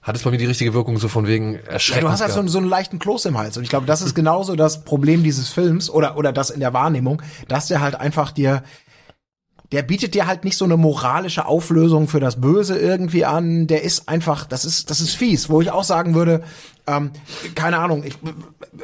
hat 0.02 0.14
es 0.14 0.22
bei 0.22 0.30
mir 0.30 0.38
die 0.38 0.46
richtige 0.46 0.74
Wirkung, 0.74 0.96
so 0.98 1.08
von 1.08 1.26
wegen 1.26 1.54
Ja, 1.54 1.60
erschreckend. 1.72 2.04
du 2.04 2.10
hast 2.10 2.20
halt 2.20 2.32
so, 2.32 2.46
so 2.46 2.58
einen 2.58 2.68
leichten 2.68 2.98
Kloß 3.00 3.24
im 3.26 3.36
Hals. 3.36 3.56
Und 3.56 3.64
ich 3.64 3.68
glaube, 3.70 3.86
das 3.86 4.00
ist 4.02 4.14
genauso 4.14 4.54
das 4.54 4.84
Problem 4.84 5.22
dieses 5.24 5.48
Films 5.48 5.90
oder, 5.90 6.16
oder 6.16 6.32
das 6.32 6.50
in 6.50 6.60
der 6.60 6.72
Wahrnehmung, 6.72 7.20
dass 7.48 7.66
der 7.66 7.80
halt 7.80 7.96
einfach 7.96 8.30
dir, 8.30 8.62
der 9.72 9.82
bietet 9.82 10.14
dir 10.14 10.26
halt 10.26 10.44
nicht 10.44 10.56
so 10.56 10.64
eine 10.64 10.76
moralische 10.76 11.44
Auflösung 11.46 12.08
für 12.08 12.20
das 12.20 12.40
Böse 12.40 12.78
irgendwie 12.78 13.24
an. 13.24 13.66
Der 13.66 13.82
ist 13.82 14.08
einfach, 14.08 14.46
das 14.46 14.64
ist, 14.64 14.90
das 14.90 15.00
ist 15.00 15.14
fies, 15.14 15.50
wo 15.50 15.60
ich 15.60 15.70
auch 15.70 15.84
sagen 15.84 16.14
würde, 16.14 16.42
ähm, 16.86 17.10
keine 17.54 17.78
Ahnung, 17.78 18.02
ich, 18.02 18.18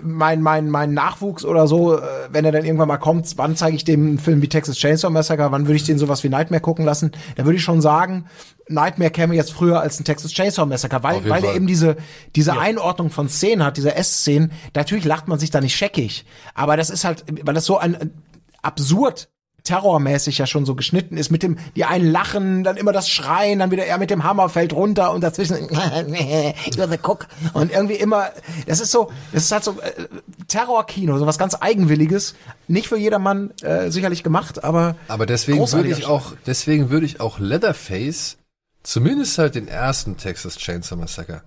mein, 0.03 0.43
mein, 0.43 0.69
mein 0.69 0.93
Nachwuchs 0.93 1.45
oder 1.45 1.67
so, 1.67 1.97
äh, 1.97 2.03
wenn 2.31 2.45
er 2.45 2.53
dann 2.53 2.67
irgendwann 2.67 2.89
mal 2.89 2.99
kommt, 2.99 3.33
wann 3.39 3.57
zeige 3.57 3.77
ich 3.77 3.85
dem 3.85 4.07
einen 4.07 4.19
Film 4.19 4.43
wie 4.43 4.49
Texas 4.49 4.77
Chainsaw 4.77 5.11
Massacre, 5.11 5.51
wann 5.51 5.67
würde 5.67 5.77
ich 5.77 5.85
den 5.85 5.99
sowas 5.99 6.23
wie 6.23 6.29
Nightmare 6.29 6.61
gucken 6.61 6.85
lassen? 6.85 7.13
Da 7.37 7.47
würde 7.47 7.57
ich 7.57 7.65
schon 7.65 7.81
sagen, 7.81 8.27
Nightmare 8.69 9.11
käme 9.11 9.35
jetzt 9.35 9.53
früher 9.53 9.81
als 9.81 9.99
ein 9.99 10.05
Texas 10.05 10.33
Chainsaw 10.33 10.67
Massacre, 10.67 11.03
weil, 11.03 11.27
weil 11.29 11.45
er 11.45 11.55
eben 11.55 11.67
diese, 11.67 11.97
diese 12.37 12.59
Einordnung 12.59 13.09
von 13.09 13.31
Szenen 13.31 13.65
hat, 13.65 13.79
diese 13.79 13.95
S-Szenen. 13.95 14.53
Natürlich 14.75 15.05
lacht 15.05 15.29
man 15.29 15.39
sich 15.39 15.51
da 15.51 15.63
nicht 15.63 15.77
scheckig, 15.77 16.27
aber 16.55 16.77
das 16.77 16.91
ist 16.91 17.05
halt, 17.05 17.25
weil 17.43 17.55
das 17.55 17.65
so 17.65 17.79
ein 17.79 18.13
absurd 18.61 19.29
terrormäßig 19.65 20.39
ja 20.39 20.47
schon 20.47 20.67
so 20.67 20.75
geschnitten 20.75 21.17
ist, 21.17 21.31
mit 21.31 21.43
dem, 21.43 21.59
die 21.75 21.87
einen 21.87 22.11
lachen, 22.11 22.65
dann 22.65 22.77
immer 22.77 22.93
das 22.93 23.09
Schreien, 23.09 23.59
dann 23.59 23.71
wieder 23.71 23.87
er 23.87 23.99
mit 23.99 24.11
dem 24.11 24.23
Hammer 24.23 24.51
fällt 24.51 24.75
runter 24.75 25.13
und 25.13 25.23
dazwischen 25.23 25.57
you're 25.69 26.89
the 26.89 26.99
cook. 27.03 27.27
Und 27.55 27.73
irgendwie 27.73 27.95
immer, 27.95 28.31
das 28.67 28.81
ist 28.81 28.91
so, 28.91 29.11
das 29.33 29.45
ist 29.45 29.53
halt 29.53 29.65
so 29.65 29.81
äh, 29.81 30.07
Terrorkino, 30.49 31.19
so 31.19 31.27
was 31.27 31.39
ganz 31.39 31.57
Eigenwilliges, 31.59 32.35
nicht 32.69 32.89
für 32.89 32.99
jedermann 32.99 33.53
äh, 33.63 33.91
sicherlich 33.91 34.23
gemacht, 34.23 34.63
aber 34.63 34.97
Aber 35.09 35.25
deswegen 35.25 35.61
würde 35.73 35.89
ich 35.89 36.05
auch, 36.05 36.33
deswegen 36.47 36.91
würde 36.91 37.07
ich 37.07 37.21
auch 37.21 37.39
Leatherface, 37.39 38.37
zumindest 38.83 39.39
halt 39.39 39.55
den 39.55 39.67
ersten 39.67 40.19
Texas 40.19 40.59
Chainsaw 40.59 40.97
Massacre, 40.97 41.43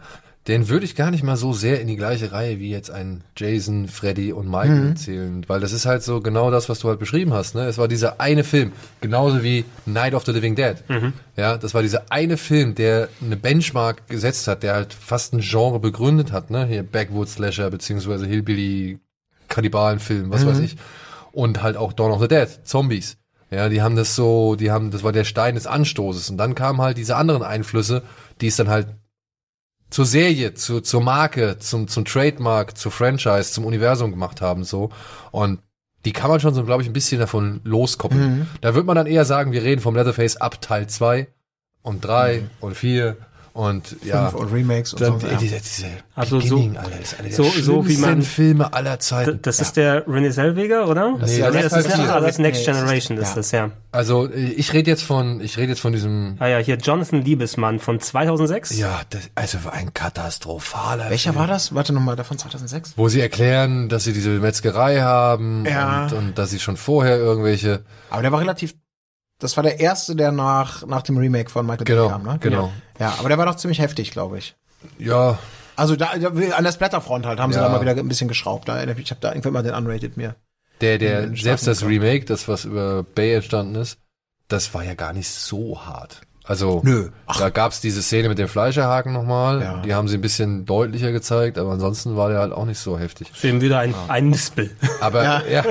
den 0.48 0.70
würde 0.70 0.86
ich 0.86 0.96
gar 0.96 1.12
nicht 1.12 1.24
mal 1.24 1.36
so 1.36 1.52
sehr 1.52 1.82
in 1.82 1.88
die 1.88 1.98
gleiche 1.98 2.32
Reihe 2.32 2.58
wie 2.60 2.70
jetzt 2.70 2.90
ein 2.90 3.24
Jason, 3.36 3.90
Freddy 3.90 4.32
und 4.32 4.50
Michael 4.50 4.96
zählen, 4.96 5.44
weil 5.48 5.60
das 5.60 5.74
ist 5.74 5.86
halt 5.86 6.04
so 6.04 6.22
genau 6.22 6.52
das, 6.52 6.70
was 6.70 6.80
du 6.80 6.88
halt 6.88 7.00
beschrieben 7.00 7.34
hast. 7.34 7.54
Ne? 7.54 7.66
Es 7.66 7.78
war 7.78 7.90
dieser 7.90 8.22
eine 8.22 8.46
Film, 8.46 8.72
genauso 9.02 9.44
wie 9.44 9.66
Night 9.86 10.14
of 10.14 10.26
the 10.26 10.32
Living 10.32 10.56
Dead. 10.56 10.78
Ja, 11.36 11.58
das 11.58 11.74
war 11.74 11.82
dieser 11.82 12.12
eine 12.12 12.38
Film, 12.38 12.76
der 12.76 13.10
eine 13.22 13.36
Benchmark 13.36 14.08
gesetzt 14.08 14.48
hat, 14.48 14.64
der 14.64 14.74
halt 14.74 14.94
fast 14.94 15.34
ein 15.34 15.42
Genre 15.42 15.80
begründet 15.80 16.32
hat. 16.32 16.50
Ne? 16.50 16.66
Hier 16.66 16.84
Backwoods 16.84 17.34
Slasher 17.34 17.70
beziehungsweise 17.70 18.26
Hillbilly 18.26 19.00
Kannibalenfilm, 19.50 20.30
was 20.30 20.46
weiß 20.46 20.60
ich. 20.60 20.78
Und 21.34 21.62
halt 21.62 21.76
auch 21.76 21.92
Dawn 21.92 22.12
of 22.12 22.22
the 22.22 22.28
Dead, 22.28 22.48
Zombies. 22.64 23.18
Ja, 23.52 23.70
die 23.70 23.82
haben 23.82 23.96
das 23.96 24.16
so, 24.16 24.56
die 24.56 24.72
haben, 24.72 24.92
das 24.92 25.04
war 25.04 25.12
der 25.12 25.24
Stein 25.24 25.56
des 25.56 25.68
Anstoßes. 25.68 26.30
Und 26.30 26.38
dann 26.38 26.56
kamen 26.56 26.82
halt 26.82 26.98
diese 26.98 27.16
anderen 27.16 27.44
Einflüsse, 27.44 28.04
die 28.42 28.48
es 28.48 28.56
dann 28.56 28.70
halt 28.70 28.88
zur 29.90 30.06
Serie, 30.06 30.54
zu, 30.54 30.82
zur 30.82 31.02
Marke, 31.02 31.58
zum, 31.60 31.88
zum 31.88 32.06
Trademark, 32.06 32.78
zur 32.78 32.92
Franchise, 32.92 33.52
zum 33.52 33.66
Universum 33.66 34.12
gemacht 34.12 34.42
haben, 34.42 34.64
so. 34.64 34.90
Und 35.32 35.60
die 36.06 36.14
kann 36.14 36.30
man 36.30 36.40
schon 36.40 36.54
so, 36.54 36.64
glaube 36.64 36.84
ich, 36.84 36.90
ein 36.90 36.94
bisschen 36.94 37.20
davon 37.20 37.62
loskoppeln. 37.64 38.48
Da 38.62 38.76
wird 38.76 38.86
man 38.86 38.96
dann 38.96 39.08
eher 39.08 39.26
sagen, 39.26 39.52
wir 39.52 39.64
reden 39.64 39.82
vom 39.82 39.96
Leatherface 39.96 40.38
ab 40.38 40.62
Teil 40.62 40.88
2 40.88 41.28
und 41.82 42.06
3 42.06 42.44
und 42.62 42.76
4 42.76 43.18
und 43.58 43.96
ja. 44.04 44.30
fünf 44.30 44.42
und 44.42 44.54
Remakes 44.54 44.94
und 44.94 45.02
Dann, 45.02 45.20
so. 45.20 45.28
Ja. 45.28 45.38
diese, 45.38 45.58
diese 45.60 45.86
Also 46.16 46.40
so- 46.40 46.56
Beginning, 46.58 46.78
Alter, 46.78 47.00
ist 47.02 47.20
eine 47.20 47.28
der 47.30 47.38
so- 47.38 47.44
so 47.44 47.88
wie 47.88 47.98
man- 47.98 48.22
Filme 48.22 48.72
aller 48.74 49.00
Zeiten. 49.00 49.40
Das 49.42 49.60
ist 49.60 49.78
der 49.78 50.06
René 50.08 50.32
Zellweger, 50.32 50.88
oder? 50.88 51.16
Das 51.20 51.32
ist 51.32 51.38
nee, 51.38 51.42
ja 51.44 51.52
das, 51.52 51.74
ist, 51.74 51.92
vier. 51.92 52.14
ah, 52.14 52.20
das 52.20 52.32
ist 52.32 52.40
Next 52.40 52.60
Nee, 52.62 52.66
das 52.68 52.76
ist- 52.78 52.82
Generation, 52.82 53.18
ist 53.18 53.30
ja. 53.30 53.36
das, 53.36 53.52
ja. 53.52 53.72
Also 53.92 54.28
äh, 54.30 54.36
ich 54.52 54.74
rede 54.74 54.92
jetzt 54.92 55.04
von, 55.04 55.42
ich 55.42 55.58
rede 55.58 55.70
jetzt 55.70 55.80
von 55.82 55.92
diesem, 55.92 56.36
Ah 56.40 56.48
ja, 56.48 56.58
hier 56.60 56.76
Jonathan 56.78 57.24
Liebesmann 57.24 57.80
von 57.80 58.00
2006. 58.00 58.78
ja, 58.78 59.02
das, 59.10 59.22
also 59.36 59.58
ein 59.72 59.94
katastrophaler 59.94 61.10
Welcher 61.10 61.32
Film. 61.34 61.40
war 61.42 61.48
das? 61.48 61.74
Warte 61.74 61.94
nochmal, 61.94 62.16
der 62.16 62.26
von 62.26 62.38
2006? 62.38 62.94
Wo 62.96 63.10
sie 63.10 63.22
erklären, 63.22 63.90
dass 63.90 64.04
sie 64.04 64.14
diese 64.14 64.30
Metzgerei 64.30 65.00
haben 65.02 65.66
Ja. 65.66 66.04
und, 66.06 66.14
und 66.14 66.38
dass 66.38 66.52
sie 66.52 66.60
schon 66.60 66.78
vorher 66.78 67.18
irgendwelche, 67.18 67.84
Aber 68.10 68.22
der 68.22 68.32
war 68.32 68.40
relativ, 68.40 68.76
das 69.40 69.56
war 69.58 69.64
der 69.64 69.80
erste, 69.80 70.16
der 70.16 70.32
nach, 70.32 70.86
nach 70.86 71.02
dem 71.02 71.18
Remake 71.18 71.50
von 71.50 71.66
Michael 71.66 71.86
Bay 71.86 71.96
genau, 71.96 72.10
kam, 72.10 72.24
ne? 72.24 72.38
genau. 72.40 72.72
Ja, 73.00 73.16
aber 73.20 73.30
der 73.30 73.38
war 73.38 73.46
doch 73.46 73.56
ziemlich 73.56 73.80
heftig, 73.80 74.12
glaube 74.12 74.38
ich. 74.40 74.56
Ja, 74.98 75.38
Also 75.76 75.96
da, 75.96 76.08
an 76.08 76.64
der 76.64 76.72
Splatterfront 76.72 77.26
halt 77.26 77.40
haben 77.40 77.52
sie 77.54 77.60
Ja. 77.60 77.66
da 77.66 77.70
mal 77.70 77.82
wieder 77.82 77.92
ein 77.96 78.08
bisschen 78.08 78.28
geschraubt. 78.28 78.68
Da, 78.68 78.84
ich 78.84 79.12
habe 79.12 79.22
da 79.22 79.30
irgendwann 79.30 79.54
mal 79.54 79.64
den 79.64 79.74
Unrated 79.76 80.18
mir. 80.18 80.36
der, 80.82 80.98
der, 80.98 81.36
selbst 81.36 81.68
das 81.68 81.84
Remake, 81.86 82.26
das 82.26 82.48
was 82.48 82.66
über 82.66 83.04
Bay 83.04 83.34
entstanden 83.36 83.76
ist, 83.76 84.00
das 84.48 84.74
war 84.74 84.84
ja 84.84 84.94
gar 84.96 85.14
nicht 85.14 85.30
so 85.30 85.86
hart. 85.86 86.22
Also, 86.48 86.82
Nö. 86.84 87.10
da 87.38 87.50
gab's 87.50 87.82
diese 87.82 88.02
Szene 88.02 88.30
mit 88.30 88.38
dem 88.38 88.48
Fleischerhaken 88.48 89.12
nochmal, 89.12 89.62
Ja. 89.62 89.82
die 89.82 89.94
haben 89.94 90.08
sie 90.08 90.18
ein 90.18 90.22
bisschen 90.22 90.66
deutlicher 90.66 91.12
gezeigt, 91.12 91.58
aber 91.58 91.72
ansonsten 91.72 92.16
war 92.16 92.30
der 92.30 92.40
halt 92.40 92.54
auch 92.54 92.66
nicht 92.66 92.80
so 92.80 92.98
heftig. 92.98 93.30
Film 93.34 93.60
wieder 93.60 93.80
ein, 93.80 93.94
ein 94.08 94.30
Nispel. 94.30 94.70
Aber 95.02 95.24
ja. 95.24 95.42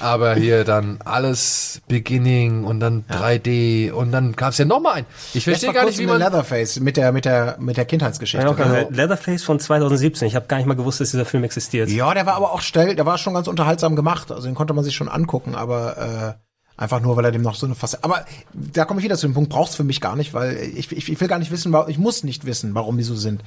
aber 0.00 0.34
hier 0.34 0.64
dann 0.64 0.98
alles 1.04 1.82
Beginning 1.88 2.64
und 2.64 2.80
dann 2.80 3.04
3D 3.10 3.92
und 3.92 4.12
dann 4.12 4.32
gab's 4.32 4.58
ja 4.58 4.64
noch 4.64 4.80
mal 4.80 4.92
ein. 4.94 5.06
Ich 5.34 5.44
verstehe 5.44 5.72
gar 5.72 5.84
nicht, 5.84 5.98
wie 5.98 6.02
in 6.04 6.08
man 6.08 6.18
Leatherface 6.18 6.80
mit 6.80 6.96
der, 6.96 7.12
mit 7.12 7.24
der, 7.24 7.56
mit 7.60 7.76
der 7.76 7.84
Kindheitsgeschichte. 7.84 8.46
Ja. 8.46 8.52
Also, 8.54 8.90
Leatherface 8.90 9.42
von 9.44 9.60
2017. 9.60 10.26
Ich 10.28 10.36
habe 10.36 10.46
gar 10.46 10.56
nicht 10.56 10.66
mal 10.66 10.74
gewusst, 10.76 11.00
dass 11.00 11.10
dieser 11.10 11.24
Film 11.24 11.44
existiert. 11.44 11.90
ja, 11.90 12.12
der 12.14 12.26
war 12.26 12.34
aber 12.34 12.52
auch 12.52 12.60
schnell, 12.62 12.94
der 12.96 13.06
war 13.06 13.18
schon 13.18 13.34
ganz 13.34 13.48
unterhaltsam 13.48 13.96
gemacht. 13.96 14.30
Also 14.32 14.46
den 14.46 14.54
konnte 14.54 14.74
man 14.74 14.84
sich 14.84 14.94
schon 14.94 15.08
angucken, 15.08 15.54
aber 15.54 16.36
äh, 16.38 16.44
einfach 16.76 17.00
nur, 17.00 17.16
weil 17.16 17.24
er 17.24 17.32
dem 17.32 17.42
noch 17.42 17.54
so 17.54 17.66
eine 17.66 17.74
Fasse. 17.74 18.02
Aber 18.02 18.24
da 18.52 18.84
komme 18.84 19.00
ich 19.00 19.04
wieder 19.04 19.16
zu 19.16 19.26
dem 19.26 19.34
Punkt, 19.34 19.50
braucht's 19.50 19.76
für 19.76 19.84
mich 19.84 20.00
gar 20.00 20.16
nicht, 20.16 20.34
weil 20.34 20.56
ich, 20.56 20.90
ich, 20.90 21.08
ich 21.08 21.20
will 21.20 21.28
gar 21.28 21.38
nicht 21.38 21.50
wissen, 21.50 21.72
warum, 21.72 21.88
ich 21.88 21.98
muss 21.98 22.24
nicht 22.24 22.46
wissen, 22.46 22.74
warum 22.74 22.96
die 22.96 23.02
so 23.02 23.14
sind. 23.14 23.42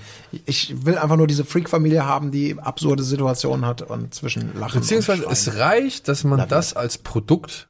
Ich 0.46 0.86
will 0.86 0.98
einfach 0.98 1.18
nur 1.18 1.28
diese 1.28 1.44
Freak-Familie 1.44 2.06
haben, 2.06 2.32
die 2.32 2.58
absurde 2.60 3.04
Situationen 3.04 3.66
hat 3.66 3.82
und 3.82 4.14
zwischen 4.14 4.58
Lachen 4.58 4.82
beziehungsweise 4.82 5.26
und 5.26 5.32
es 5.32 5.58
reicht, 5.58 6.08
dass 6.08 6.24
man 6.24 6.48
das 6.48 6.74
als 6.74 6.98
Produkt 6.98 7.70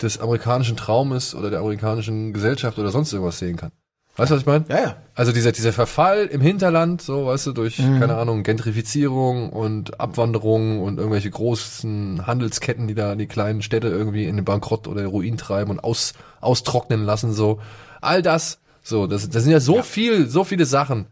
des 0.00 0.18
amerikanischen 0.18 0.76
Traumes 0.76 1.34
oder 1.34 1.50
der 1.50 1.60
amerikanischen 1.60 2.32
Gesellschaft 2.32 2.78
oder 2.78 2.90
sonst 2.90 3.12
irgendwas 3.12 3.38
sehen 3.38 3.56
kann. 3.56 3.72
Weißt 4.16 4.30
du, 4.30 4.34
was 4.34 4.42
ich 4.42 4.46
meine? 4.46 4.64
Ja, 4.68 4.80
ja. 4.80 4.96
Also 5.14 5.32
dieser, 5.32 5.52
dieser 5.52 5.72
Verfall 5.72 6.26
im 6.26 6.40
Hinterland, 6.42 7.00
so, 7.00 7.26
weißt 7.26 7.46
du, 7.46 7.52
durch, 7.52 7.78
Mhm. 7.78 7.98
keine 8.00 8.16
Ahnung, 8.16 8.42
Gentrifizierung 8.42 9.50
und 9.50 10.00
Abwanderung 10.00 10.80
und 10.82 10.98
irgendwelche 10.98 11.30
großen 11.30 12.26
Handelsketten, 12.26 12.88
die 12.88 12.94
da 12.94 13.14
die 13.14 13.26
kleinen 13.26 13.62
Städte 13.62 13.88
irgendwie 13.88 14.24
in 14.26 14.36
den 14.36 14.44
Bankrott 14.44 14.86
oder 14.86 15.06
Ruin 15.06 15.36
treiben 15.38 15.70
und 15.70 15.80
aus, 15.82 16.12
austrocknen 16.40 17.04
lassen, 17.04 17.32
so. 17.32 17.60
All 18.02 18.20
das, 18.22 18.60
so, 18.82 19.06
das, 19.06 19.28
das 19.30 19.44
sind 19.44 19.52
ja 19.52 19.60
so 19.60 19.82
viel, 19.82 20.28
so 20.28 20.44
viele 20.44 20.66
Sachen, 20.66 21.06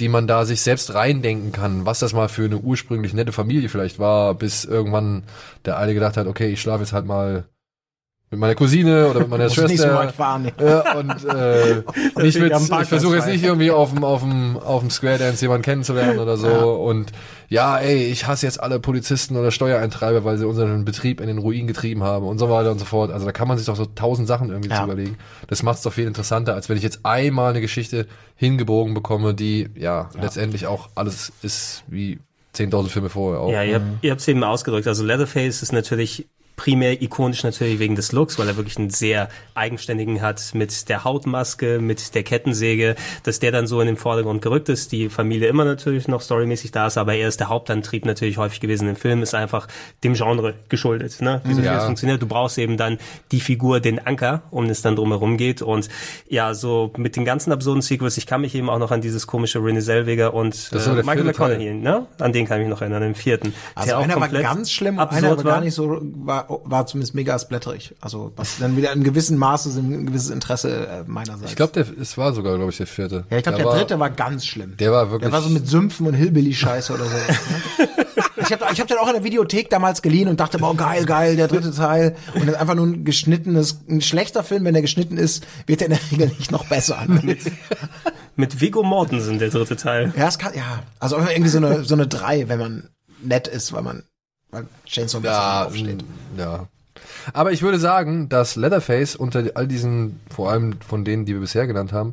die 0.00 0.08
man 0.08 0.26
da 0.26 0.44
sich 0.44 0.60
selbst 0.60 0.94
reindenken 0.94 1.52
kann, 1.52 1.86
was 1.86 2.00
das 2.00 2.12
mal 2.12 2.28
für 2.28 2.44
eine 2.44 2.58
ursprünglich 2.58 3.14
nette 3.14 3.32
Familie 3.32 3.68
vielleicht 3.68 3.98
war, 3.98 4.34
bis 4.34 4.64
irgendwann 4.64 5.22
der 5.64 5.78
eine 5.78 5.94
gedacht 5.94 6.16
hat, 6.16 6.26
okay, 6.26 6.48
ich 6.52 6.60
schlafe 6.60 6.82
jetzt 6.82 6.92
halt 6.92 7.06
mal 7.06 7.44
mit 8.30 8.40
meiner 8.40 8.54
Cousine 8.56 9.08
oder 9.08 9.20
mit 9.20 9.28
meiner 9.28 9.44
Muss 9.48 9.56
nicht 9.56 9.66
so 9.78 9.84
Schwester. 9.84 9.94
weit 9.94 10.12
fahren. 10.12 10.50
Ja, 10.60 10.96
und 10.98 11.24
äh, 11.24 11.82
nicht 12.22 12.40
mit, 12.40 12.52
ich 12.52 12.88
versuche 12.88 13.16
jetzt 13.16 13.28
nicht 13.28 13.44
irgendwie 13.44 13.70
auf 13.70 13.92
dem 13.94 14.02
auf 14.02 14.22
dem 14.22 14.56
auf 14.56 14.80
dem 14.80 14.90
Square 14.90 15.18
Dance 15.18 15.40
jemanden 15.44 15.62
kennenzulernen 15.62 16.18
oder 16.18 16.36
so 16.36 16.48
Ja. 16.48 16.62
und 16.64 17.12
ja, 17.48 17.78
ey, 17.78 18.06
ich 18.06 18.26
hasse 18.26 18.46
jetzt 18.46 18.60
alle 18.60 18.80
Polizisten 18.80 19.36
oder 19.36 19.50
Steuereintreiber, 19.52 20.24
weil 20.24 20.38
sie 20.38 20.46
unseren 20.46 20.84
Betrieb 20.84 21.20
in 21.20 21.28
den 21.28 21.38
Ruin 21.38 21.66
getrieben 21.68 22.02
haben 22.02 22.26
und 22.26 22.38
so 22.38 22.50
weiter 22.50 22.72
und 22.72 22.78
so 22.80 22.84
fort. 22.86 23.12
Also 23.12 23.26
da 23.26 23.32
kann 23.32 23.46
man 23.46 23.58
sich 23.58 23.66
doch 23.66 23.76
so 23.76 23.84
tausend 23.86 24.26
Sachen 24.26 24.48
irgendwie 24.48 24.70
Ja. 24.70 24.78
zu 24.78 24.84
überlegen. 24.84 25.16
Das 25.46 25.62
macht 25.62 25.76
es 25.76 25.82
doch 25.82 25.92
viel 25.92 26.06
interessanter, 26.06 26.54
als 26.54 26.68
wenn 26.68 26.76
ich 26.76 26.82
jetzt 26.82 27.00
einmal 27.04 27.50
eine 27.50 27.60
Geschichte 27.60 28.06
hingebogen 28.34 28.94
bekomme, 28.94 29.34
die 29.34 29.68
ja, 29.76 30.08
letztendlich 30.20 30.66
auch 30.66 30.88
alles 30.96 31.30
ist 31.42 31.84
wie 31.86 32.18
10.000 32.56 32.88
Filme 32.88 33.08
vorher 33.10 33.40
auch. 33.40 33.52
Ja, 33.52 33.62
ihr, 33.62 33.76
habt- 33.76 33.86
ihr 34.02 34.10
habt 34.10 34.20
es 34.22 34.28
eben 34.28 34.42
ausgedrückt. 34.42 34.88
Also 34.88 35.04
Leatherface 35.04 35.62
ist 35.62 35.72
natürlich 35.72 36.26
primär 36.56 37.02
ikonisch 37.02 37.42
natürlich 37.42 37.78
wegen 37.80 37.96
des 37.96 38.12
Looks, 38.12 38.38
weil 38.38 38.46
er 38.48 38.56
wirklich 38.56 38.76
einen 38.78 38.90
sehr 38.90 39.28
eigenständigen 39.54 40.22
hat 40.22 40.50
mit 40.54 40.88
der 40.88 41.02
Hautmaske, 41.04 41.80
mit 41.80 42.14
der 42.14 42.22
Kettensäge, 42.22 42.94
dass 43.24 43.40
der 43.40 43.50
dann 43.52 43.66
so 43.66 43.80
in 43.80 43.86
den 43.86 43.96
Vordergrund 43.96 44.40
gerückt 44.42 44.68
ist. 44.68 44.92
Die 44.92 45.08
Familie 45.08 45.48
immer 45.48 45.64
natürlich 45.64 46.06
noch 46.08 46.20
storymäßig 46.20 46.70
da 46.70 46.86
ist, 46.86 46.96
aber 46.98 47.14
er 47.14 47.28
ist 47.28 47.40
der 47.40 47.48
Hauptantrieb 47.48 48.04
natürlich 48.04 48.38
häufig 48.38 48.60
gewesen 48.60 48.88
im 48.88 48.96
Film, 48.96 49.22
ist 49.22 49.34
einfach 49.34 49.66
dem 50.04 50.14
Genre 50.14 50.54
geschuldet, 50.68 51.20
ne? 51.20 51.40
Wie 51.44 51.54
so 51.54 51.60
Ja. 51.62 51.70
vieles 51.72 51.84
funktioniert. 51.84 52.22
Du 52.22 52.26
brauchst 52.26 52.58
eben 52.58 52.76
dann 52.76 52.98
die 53.32 53.40
Figur, 53.40 53.80
den 53.80 54.04
Anker, 54.06 54.42
um 54.50 54.66
es 54.66 54.82
dann 54.82 54.94
drumherum 54.96 55.36
geht 55.36 55.60
und 55.62 55.88
ja, 56.28 56.54
so 56.54 56.92
mit 56.96 57.16
den 57.16 57.24
ganzen 57.24 57.50
absurden 57.52 57.82
Sequels, 57.82 58.16
ich 58.16 58.26
kann 58.26 58.40
mich 58.42 58.54
eben 58.54 58.70
auch 58.70 58.78
noch 58.78 58.90
an 58.92 59.00
dieses 59.00 59.26
komische 59.26 59.58
Renée 59.58 59.80
Zellweger 59.80 60.34
und 60.34 60.72
Das 60.72 60.86
äh, 60.86 60.92
Michael. 61.02 61.24
McConaughey, 61.24 61.74
ne? 61.74 62.06
An 62.20 62.32
den 62.32 62.46
kann 62.46 62.58
ich 62.60 62.66
mich 62.66 62.70
noch 62.74 62.80
erinnern, 62.80 63.02
im 63.02 63.14
vierten. 63.14 63.52
Also 63.74 63.88
der 63.88 63.98
auch 63.98 64.02
einer 64.04 64.20
war 64.20 64.28
ganz 64.28 64.70
schlimm, 64.70 64.98
absurd 64.98 65.24
einer 65.24 65.36
war 65.36 65.44
war. 65.44 65.52
gar 65.54 65.60
nicht 65.60 65.74
so, 65.74 65.98
war, 66.00 66.43
war 66.48 66.86
zumindest 66.86 67.14
mega 67.14 67.38
splätterig. 67.38 67.94
Also 68.00 68.32
was 68.36 68.58
dann 68.58 68.76
wieder 68.76 68.92
in 68.92 69.04
gewissem 69.04 69.36
Maße 69.36 69.70
ein 69.78 70.06
gewisses 70.06 70.30
Interesse 70.30 70.86
äh, 70.86 71.04
meinerseits. 71.06 71.50
Ich 71.50 71.56
glaube, 71.56 71.72
der 71.72 71.86
es 72.00 72.16
war 72.18 72.32
sogar, 72.32 72.56
glaube 72.56 72.70
ich, 72.70 72.76
der 72.78 72.86
vierte. 72.86 73.24
ja, 73.30 73.36
ich 73.38 73.42
glaube, 73.42 73.58
der 73.58 73.66
war- 73.66 73.76
dritte 73.76 73.98
war 73.98 74.10
ganz 74.10 74.46
schlimm. 74.46 74.76
Der 74.78 74.92
war 74.92 75.10
wirklich. 75.10 75.30
Der 75.30 75.32
war 75.32 75.42
so 75.42 75.50
mit 75.50 75.66
Sümpfen 75.68 76.06
und 76.06 76.14
Hillbilly-Scheiße 76.14 76.92
oder 76.94 77.04
so. 77.04 77.16
Ich 78.36 78.52
habe 78.52 78.66
ich 78.72 78.80
hab 78.80 78.86
den 78.88 78.98
auch 78.98 79.06
in 79.06 79.14
der 79.14 79.24
Videothek 79.24 79.70
damals 79.70 80.02
geliehen 80.02 80.28
und 80.28 80.38
dachte, 80.38 80.58
boah, 80.58 80.76
geil, 80.76 81.06
geil, 81.06 81.34
der 81.36 81.48
dritte 81.48 81.72
Teil. 81.72 82.14
Und 82.34 82.42
das 82.46 82.54
ist 82.56 82.60
einfach 82.60 82.74
nur 82.74 82.86
ein 82.86 83.04
geschnittenes, 83.04 83.80
ein 83.88 84.02
schlechter 84.02 84.44
Film, 84.44 84.64
wenn 84.64 84.74
der 84.74 84.82
geschnitten 84.82 85.16
ist, 85.16 85.46
wird 85.66 85.80
er 85.80 85.86
in 85.86 85.92
der 85.92 86.00
Regel 86.12 86.28
nicht 86.38 86.50
noch 86.52 86.66
besser. 86.66 87.06
Mit 88.36 88.60
Viggo 88.60 88.82
Mortensen, 88.82 89.38
der 89.38 89.48
dritte 89.48 89.76
Teil. 89.76 90.12
Ja, 90.16 90.28
es 90.28 90.38
kann, 90.38 90.52
ja. 90.54 90.82
Also 90.98 91.16
irgendwie 91.16 91.48
so 91.48 91.58
eine, 91.58 91.84
so 91.84 91.94
eine 91.94 92.06
drei, 92.06 92.48
wenn 92.48 92.58
man 92.58 92.88
nett 93.22 93.48
ist, 93.48 93.72
weil 93.72 93.82
man, 93.82 94.02
weil 94.54 94.66
Chainsaw 94.86 95.20
ja, 95.22 95.66
aufsteht. 95.66 96.02
mm, 96.02 96.38
ja. 96.40 96.66
Aber 97.32 97.52
ich 97.52 97.62
würde 97.62 97.78
sagen, 97.78 98.28
dass 98.28 98.56
Leatherface 98.56 99.16
unter 99.16 99.44
all 99.54 99.66
diesen, 99.66 100.20
vor 100.34 100.50
allem 100.50 100.76
von 100.86 101.04
denen, 101.04 101.24
die 101.26 101.34
wir 101.34 101.40
bisher 101.40 101.66
genannt 101.66 101.92
haben, 101.92 102.12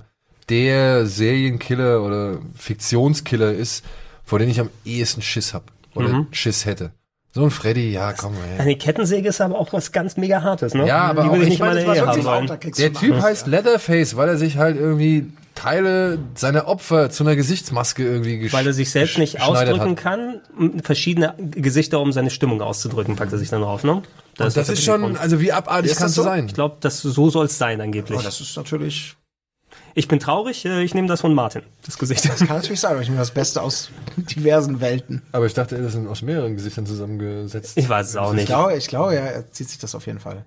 der 0.50 1.06
Serienkiller 1.06 2.02
oder 2.04 2.40
Fiktionskiller 2.56 3.52
ist, 3.54 3.86
vor 4.26 4.40
dem 4.40 4.50
ich 4.50 4.60
am 4.60 4.70
ehesten 4.86 5.22
Schiss 5.22 5.54
hab 5.54 5.64
oder 5.96 6.10
Mhm. 6.10 6.28
Schiss 6.32 6.66
hätte. 6.66 6.92
So 7.34 7.44
ein 7.46 7.52
Freddy, 7.52 7.92
ja, 7.94 8.12
komm 8.12 8.34
ey. 8.34 8.60
Eine 8.60 8.76
Kettensäge 8.76 9.30
ist 9.30 9.40
aber 9.40 9.58
auch 9.58 9.72
was 9.72 9.94
ganz 9.94 10.18
mega 10.18 10.42
hartes, 10.42 10.74
ne? 10.74 10.86
Ja, 10.86 11.04
aber 11.04 11.24
die 11.24 11.30
auch- 11.30 11.34
will 11.34 11.42
ich 11.42 11.48
ich 11.48 11.50
nicht 11.52 11.60
mal 11.60 11.68
meine, 11.70 11.80
in 11.82 11.86
das 11.88 11.96
der 11.96 12.06
da 12.24 12.58
Der 12.58 12.92
mal- 12.92 13.00
Typ 13.00 13.22
heißt 13.22 13.48
Leatherface, 13.48 14.18
weil 14.18 14.28
er 14.28 14.38
sich 14.38 14.58
halt 14.58 14.76
irgendwie 14.78 15.32
Teile 15.62 16.18
seiner 16.36 16.68
Opfer 16.68 17.10
zu 17.12 17.24
einer 17.24 17.36
Gesichtsmaske 17.36 18.04
irgendwie 18.04 18.40
gesch 18.40 18.54
Weil 18.54 18.66
er 18.66 18.74
sich 18.74 18.90
selbst 18.90 19.18
nicht 19.18 19.42
ausdrücken 19.42 19.92
hat. 19.92 19.98
kann, 19.98 20.42
verschiedene 20.84 21.36
Gesichter, 21.38 22.00
um 22.00 22.12
seine 22.12 22.30
Stimmung 22.32 22.62
auszudrücken, 22.62 23.16
packt 23.16 23.32
er 23.32 23.38
sich 23.38 23.50
dann 23.50 23.62
drauf, 23.62 23.84
ne? 23.84 23.92
Und 23.94 24.04
das 24.38 24.54
der 24.56 24.70
ist 24.70 24.84
schon, 24.84 25.02
Grund. 25.02 25.20
also 25.20 25.40
wie 25.40 25.52
abartig 25.52 25.92
Ist 25.92 26.02
das 26.02 26.16
du 26.16 26.22
so? 26.22 26.24
sein? 26.24 26.48
Ich 26.48 26.54
glaube, 26.56 26.78
das 26.80 27.02
so 27.02 27.30
soll 27.30 27.46
es 27.46 27.58
sein 27.58 27.80
angeblich. 27.80 28.18
Oh, 28.20 28.24
das 28.24 28.42
ist 28.42 28.58
natürlich, 28.58 29.16
ich 29.94 30.08
bin 30.08 30.20
traurig, 30.20 30.66
äh, 30.66 30.82
ich 30.82 30.96
nehme 30.96 31.08
das 31.08 31.22
von 31.22 31.34
Martin, 31.36 31.62
das 31.86 31.98
Gesicht. 32.00 32.28
das 32.28 32.40
kann 32.40 32.58
natürlich 32.58 32.80
sein, 32.80 32.94
aber 32.94 33.02
ich 33.02 33.10
nehme 33.10 33.20
das 33.20 33.32
Beste 33.32 33.62
aus 33.62 33.92
diversen 34.18 34.80
Welten. 34.82 35.22
Aber 35.32 35.46
ich 35.46 35.54
dachte, 35.54 35.78
das 35.80 35.92
sind 35.94 36.08
aus 36.08 36.22
mehreren 36.24 36.56
Gesichtern 36.56 36.86
zusammengesetzt. 36.88 37.78
Ich 37.78 37.88
weiß 37.88 38.10
es 38.10 38.16
auch 38.18 38.32
Ich 38.32 38.38
nicht. 38.38 38.46
glaube, 38.48 38.76
ich 38.76 38.88
glaube, 38.88 39.14
ja, 39.16 39.22
er 39.22 39.52
zieht 39.52 39.70
sich 39.70 39.78
das 39.78 39.94
auf 39.94 40.08
jeden 40.08 40.20
Fall. 40.20 40.46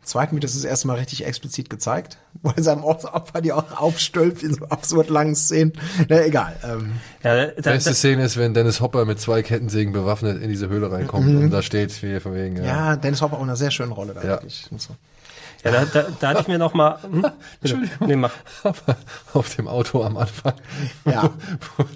Im 0.00 0.06
zweiten 0.06 0.34
wird 0.34 0.44
das 0.44 0.54
das 0.54 0.64
erste 0.64 0.86
Mal 0.86 0.96
richtig 0.96 1.26
explizit 1.26 1.68
gezeigt, 1.68 2.16
wo 2.42 2.50
er 2.56 2.62
seinem 2.62 2.84
Opfer 2.84 3.40
die 3.42 3.52
auch 3.52 3.78
aufstülpt 3.80 4.42
in 4.42 4.54
so 4.54 4.64
absurd 4.66 5.10
langen 5.10 5.36
Szenen. 5.36 5.72
Na, 6.08 6.24
egal. 6.24 6.56
Ähm, 6.64 6.92
Ja, 7.22 7.46
da, 7.46 7.52
Beste 7.72 7.90
da, 7.90 7.94
Szene 7.94 8.24
ist, 8.24 8.36
wenn 8.38 8.54
Dennis 8.54 8.80
Hopper 8.80 9.04
mit 9.04 9.20
zwei 9.20 9.42
Kettensägen 9.42 9.92
bewaffnet 9.92 10.42
in 10.42 10.48
diese 10.48 10.68
Höhle 10.68 10.90
reinkommt 10.90 11.28
und 11.28 11.50
da 11.50 11.60
steht, 11.62 12.02
wie 12.02 12.18
von 12.18 12.34
wegen, 12.34 12.56
ja. 12.56 12.64
ja, 12.64 12.96
Dennis 12.96 13.20
Hopper 13.20 13.36
auch 13.36 13.42
in 13.42 13.48
einer 13.48 13.56
sehr 13.56 13.70
schönen 13.70 13.92
Rolle 13.92 14.14
da 14.14 14.22
Ja. 14.22 14.28
wirklich. 14.28 14.66
Und 14.70 14.80
so. 14.80 14.96
ja, 15.64 15.70
da, 15.70 15.84
da, 15.84 16.06
da 16.18 16.28
hatte 16.28 16.40
ich 16.40 16.48
mir 16.48 16.58
noch 16.58 16.72
mal. 16.72 16.98
Hm? 17.02 17.26
Entschuldigung. 17.60 18.08
Nee, 18.08 18.16
mach. 18.16 18.32
Auf 19.34 19.54
dem 19.56 19.68
Auto 19.68 20.02
am 20.02 20.16
Anfang. 20.16 20.54
Ja. 21.04 21.30
Wo, 21.76 21.84
wo 21.84 21.88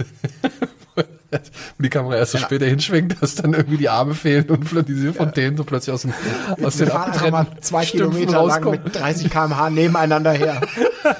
die 1.84 1.90
Kamera 1.90 2.16
erst 2.16 2.32
so 2.32 2.38
Ja. 2.38 2.44
später 2.44 2.66
hinschwenkt, 2.66 3.22
dass 3.22 3.34
dann 3.36 3.52
irgendwie 3.54 3.76
die 3.76 3.88
Arme 3.88 4.14
fehlen 4.14 4.48
und 4.50 4.88
diese 4.88 5.12
Fontänen 5.12 5.56
so 5.56 5.64
plötzlich 5.64 5.94
aus, 5.94 6.02
dem, 6.02 6.12
aus 6.62 6.78
Wir 6.78 6.86
den 6.86 6.94
abgetrennten 6.96 7.46
zwei 7.62 7.84
Stümpfen 7.84 8.26
Kilometer 8.26 8.46
lang 8.46 8.70
mit 8.70 8.94
30 8.94 9.30
km/h 9.30 9.70
nebeneinander 9.70 10.32
her. 10.32 10.60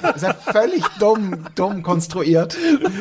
Das 0.01 0.15
ist 0.17 0.21
ja 0.23 0.33
völlig 0.33 0.83
dumm, 0.99 1.45
dumm 1.55 1.83
konstruiert. 1.83 2.57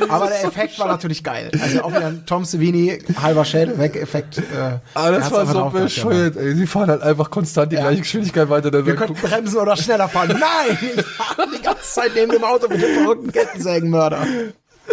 Aber 0.08 0.26
der 0.26 0.44
Effekt 0.44 0.78
war 0.78 0.86
natürlich 0.88 1.24
geil. 1.24 1.50
Also 1.62 1.82
auch 1.82 1.90
wieder 1.90 2.06
ein 2.06 2.24
Tom 2.26 2.44
Savini, 2.44 2.98
halber 3.20 3.44
Schädel 3.44 3.78
weg 3.78 3.96
Effekt. 3.96 4.38
Äh, 4.38 4.42
Aber 4.52 4.76
er 4.76 4.80
Ah, 4.94 5.10
das 5.12 5.32
war 5.32 5.46
so 5.46 5.70
bescheuert, 5.70 6.36
ey. 6.36 6.54
Sie 6.54 6.66
fahren 6.66 6.90
halt 6.90 7.02
einfach 7.02 7.30
konstant 7.30 7.72
die 7.72 7.76
Ja. 7.76 7.82
gleiche 7.82 8.02
Geschwindigkeit 8.02 8.50
weiter. 8.50 8.70
Dann 8.70 8.84
Wir 8.86 8.96
könnten 8.96 9.14
bremsen 9.14 9.58
oder 9.58 9.76
schneller 9.76 10.08
fahren. 10.08 10.28
Nein, 10.38 10.78
ich 10.96 11.02
fahre 11.06 11.48
die 11.56 11.62
ganze 11.62 11.82
Zeit 11.82 12.10
neben 12.14 12.32
dem 12.32 12.44
Auto 12.44 12.68
mit 12.68 12.82
dem 12.82 12.94
verrückten 13.02 13.32
Kettensägenmörder. 13.32 14.26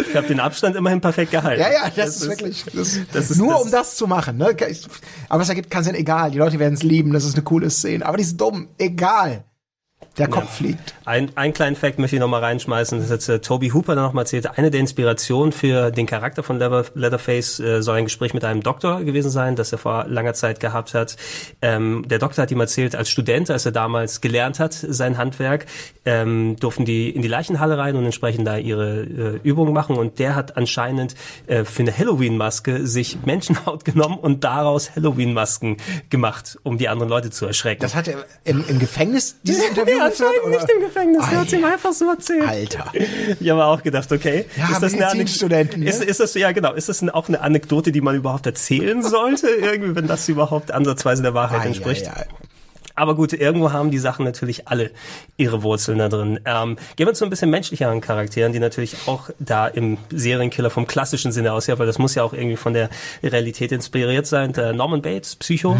Ich 0.08 0.16
habe 0.16 0.26
den 0.26 0.40
Abstand 0.40 0.76
immerhin 0.76 1.00
perfekt 1.00 1.30
gehalten. 1.30 1.60
Ja, 1.62 1.70
ja, 1.70 1.90
das, 1.94 2.16
ist 2.16 2.28
wirklich, 2.28 2.64
das, 2.74 2.98
das 3.12 3.30
ist- 3.30 3.38
nur 3.38 3.52
das- 3.54 3.62
um 3.62 3.70
das 3.70 3.96
zu 3.96 4.06
machen. 4.06 4.36
Ne? 4.36 4.54
Aber 5.28 5.42
es 5.42 5.48
ergibt 5.48 5.70
keinen 5.70 5.84
Sinn, 5.84 5.94
egal. 5.94 6.30
Die 6.30 6.38
Leute 6.38 6.58
werden 6.58 6.74
es 6.74 6.82
lieben, 6.82 7.12
das 7.12 7.24
ist 7.24 7.34
eine 7.34 7.42
coole 7.44 7.70
Szene. 7.70 8.04
Aber 8.06 8.16
die 8.16 8.24
ist 8.24 8.36
dumm, 8.40 8.68
egal. 8.78 9.44
Der 10.18 10.28
Kopf 10.28 10.56
fliegt. 10.56 10.94
Ein, 11.04 11.30
ein 11.36 11.52
kleinen 11.52 11.74
Fact 11.74 11.98
möchte 11.98 12.16
ich 12.16 12.20
noch 12.20 12.28
mal 12.28 12.40
reinschmeißen, 12.40 12.98
das 12.98 13.08
hat 13.08 13.14
jetzt 13.14 13.28
äh, 13.28 13.38
Toby 13.40 13.70
Hooper 13.70 13.94
dann 13.94 14.04
noch 14.04 14.12
mal 14.12 14.22
erzählt. 14.22 14.58
Eine 14.58 14.70
der 14.70 14.80
Inspirationen 14.80 15.52
für 15.52 15.90
den 15.90 16.06
Charakter 16.06 16.42
von 16.42 16.58
Leather, 16.58 16.84
Leatherface 16.94 17.60
äh, 17.60 17.82
soll 17.82 17.96
ein 17.96 18.04
Gespräch 18.04 18.34
mit 18.34 18.44
einem 18.44 18.62
Doktor 18.62 19.02
gewesen 19.04 19.30
sein, 19.30 19.56
das 19.56 19.72
er 19.72 19.78
vor 19.78 20.04
langer 20.08 20.34
Zeit 20.34 20.60
gehabt 20.60 20.94
hat. 20.94 21.16
Ähm, 21.62 22.04
der 22.06 22.18
Doktor 22.18 22.42
hat 22.42 22.50
ihm 22.50 22.60
erzählt, 22.60 22.94
als 22.94 23.08
Student, 23.08 23.50
als 23.50 23.64
er 23.64 23.72
damals 23.72 24.20
gelernt 24.20 24.60
hat, 24.60 24.74
sein 24.74 25.16
Handwerk, 25.16 25.66
ähm, 26.04 26.56
durften 26.60 26.84
die 26.84 27.10
in 27.10 27.22
die 27.22 27.28
Leichenhalle 27.28 27.78
rein 27.78 27.96
und 27.96 28.04
entsprechend 28.04 28.46
da 28.46 28.58
ihre 28.58 29.00
äh, 29.00 29.40
Übungen 29.42 29.72
machen. 29.72 29.96
Und 29.96 30.18
der 30.18 30.34
hat 30.34 30.56
anscheinend 30.56 31.14
äh, 31.46 31.64
für 31.64 31.82
eine 31.82 31.96
Halloween-Maske 31.96 32.86
sich 32.86 33.18
Menschenhaut 33.24 33.84
genommen 33.86 34.18
und 34.18 34.44
daraus 34.44 34.94
Halloween-Masken 34.94 35.78
gemacht, 36.10 36.58
um 36.62 36.76
die 36.76 36.88
anderen 36.88 37.08
Leute 37.08 37.30
zu 37.30 37.46
erschrecken. 37.46 37.80
Das 37.80 37.94
hat 37.94 38.08
er 38.08 38.24
im, 38.44 38.64
im 38.68 38.78
Gefängnis 38.78 39.36
dieses 39.42 39.64
Interview 39.68 39.91
Ja, 39.98 40.08
geführt? 40.08 40.28
anscheinend 40.34 40.60
nicht 40.60 40.70
im 40.76 40.80
Gefängnis. 40.82 41.24
Der 41.30 41.40
hat's 41.40 41.52
Ei. 41.52 41.56
ihm 41.58 41.64
einfach 41.64 41.92
so 41.92 42.08
erzählt. 42.10 42.48
Alter. 42.48 42.92
Ich 43.40 43.50
habe 43.50 43.64
auch 43.64 43.82
gedacht, 43.82 44.10
okay, 44.12 44.46
Ja, 44.56 44.70
ist 44.72 44.82
das 44.82 44.92
eine 44.94 45.06
Medizinstudenten, 45.06 45.82
Anek- 45.82 45.84
ne? 45.84 45.90
ist, 45.90 46.02
ist 46.04 46.20
das 46.20 46.34
ja 46.34 46.52
genau, 46.52 46.72
ist 46.72 46.88
das 46.88 47.02
auch 47.08 47.28
eine 47.28 47.40
Anekdote, 47.40 47.92
die 47.92 48.00
man 48.00 48.14
überhaupt 48.16 48.46
erzählen 48.46 49.02
sollte, 49.02 49.48
irgendwie, 49.48 49.94
wenn 49.94 50.06
das 50.06 50.28
überhaupt 50.28 50.70
ansatzweise 50.72 51.22
der 51.22 51.34
Wahrheit 51.34 51.62
Ei, 51.62 51.66
entspricht? 51.66 52.06
ei, 52.08 52.20
ei. 52.22 52.26
Aber 52.94 53.14
gut, 53.14 53.32
irgendwo 53.32 53.72
haben 53.72 53.90
die 53.90 53.98
Sachen 53.98 54.24
natürlich 54.24 54.68
alle 54.68 54.90
ihre 55.36 55.62
Wurzeln 55.62 55.98
da 55.98 56.08
drin. 56.08 56.40
Ähm, 56.44 56.76
gehen 56.96 57.06
wir 57.06 57.14
zu 57.14 57.24
ein 57.24 57.30
bisschen 57.30 57.50
menschlicheren 57.50 58.00
Charakteren, 58.00 58.52
die 58.52 58.58
natürlich 58.58 58.96
auch 59.06 59.30
da 59.38 59.66
im 59.66 59.98
Serienkiller 60.10 60.70
vom 60.70 60.86
klassischen 60.86 61.32
Sinne 61.32 61.52
aus, 61.52 61.66
ja, 61.66 61.78
weil 61.78 61.86
das 61.86 61.98
muss 61.98 62.14
ja 62.14 62.22
auch 62.22 62.32
irgendwie 62.32 62.56
von 62.56 62.72
der 62.72 62.90
Realität 63.22 63.72
inspiriert 63.72 64.26
sein. 64.26 64.52
Der 64.52 64.72
Norman 64.72 65.02
Bates, 65.02 65.36
Psycho, 65.36 65.76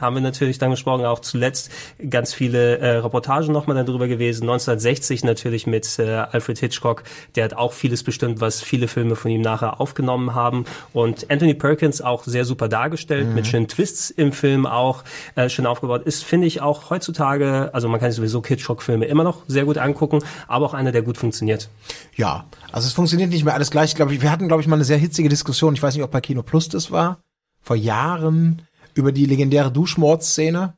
haben 0.00 0.14
wir 0.14 0.22
natürlich 0.22 0.58
dann 0.58 0.70
gesprochen, 0.70 1.04
auch 1.04 1.20
zuletzt 1.20 1.70
ganz 2.08 2.34
viele 2.34 2.78
äh, 2.78 2.96
Reportagen 2.98 3.52
nochmal 3.52 3.82
darüber 3.84 4.08
gewesen. 4.08 4.44
1960 4.44 5.24
natürlich 5.24 5.66
mit 5.66 5.98
äh, 5.98 6.24
Alfred 6.30 6.58
Hitchcock, 6.58 7.04
der 7.34 7.44
hat 7.44 7.54
auch 7.54 7.72
vieles 7.72 8.02
bestimmt, 8.02 8.40
was 8.40 8.62
viele 8.62 8.88
Filme 8.88 9.16
von 9.16 9.30
ihm 9.30 9.40
nachher 9.40 9.80
aufgenommen 9.80 10.34
haben. 10.34 10.64
Und 10.92 11.30
Anthony 11.30 11.54
Perkins 11.54 12.00
auch 12.00 12.24
sehr 12.24 12.44
super 12.44 12.68
dargestellt, 12.68 13.34
mit 13.34 13.46
schönen 13.46 13.68
Twists 13.68 14.10
im 14.10 14.32
Film 14.32 14.66
auch 14.66 15.04
äh, 15.34 15.48
schön 15.48 15.66
aufgebaut. 15.66 16.02
Ist, 16.04 16.24
finde 16.24 16.46
ich, 16.46 16.62
auch 16.64 16.90
heutzutage, 16.90 17.70
also 17.72 17.88
man 17.88 18.00
kann 18.00 18.10
sich 18.10 18.16
sowieso 18.16 18.42
Hitchcock-Filme 18.44 19.04
immer 19.04 19.24
noch 19.24 19.42
sehr 19.46 19.64
gut 19.64 19.78
angucken, 19.78 20.20
aber 20.48 20.66
auch 20.66 20.74
einer, 20.74 20.92
der 20.92 21.02
gut 21.02 21.18
funktioniert. 21.18 21.68
Ja, 22.16 22.46
also 22.72 22.86
es 22.86 22.92
funktioniert 22.92 23.30
nicht 23.30 23.44
mehr 23.44 23.54
alles 23.54 23.70
gleich. 23.70 23.90
Ich 23.90 23.96
glaube, 23.96 24.20
wir 24.20 24.30
hatten, 24.30 24.48
glaube 24.48 24.62
ich, 24.62 24.68
mal 24.68 24.76
eine 24.76 24.84
sehr 24.84 24.98
hitzige 24.98 25.28
Diskussion. 25.28 25.74
Ich 25.74 25.82
weiß 25.82 25.94
nicht, 25.94 26.02
ob 26.02 26.10
bei 26.10 26.20
Kino 26.20 26.42
Plus 26.42 26.68
das 26.68 26.90
war. 26.90 27.20
Vor 27.62 27.76
Jahren 27.76 28.62
über 28.94 29.12
die 29.12 29.26
legendäre 29.26 29.70
Duschmordszene. 29.70 30.74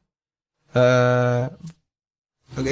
Äh, 0.75 1.49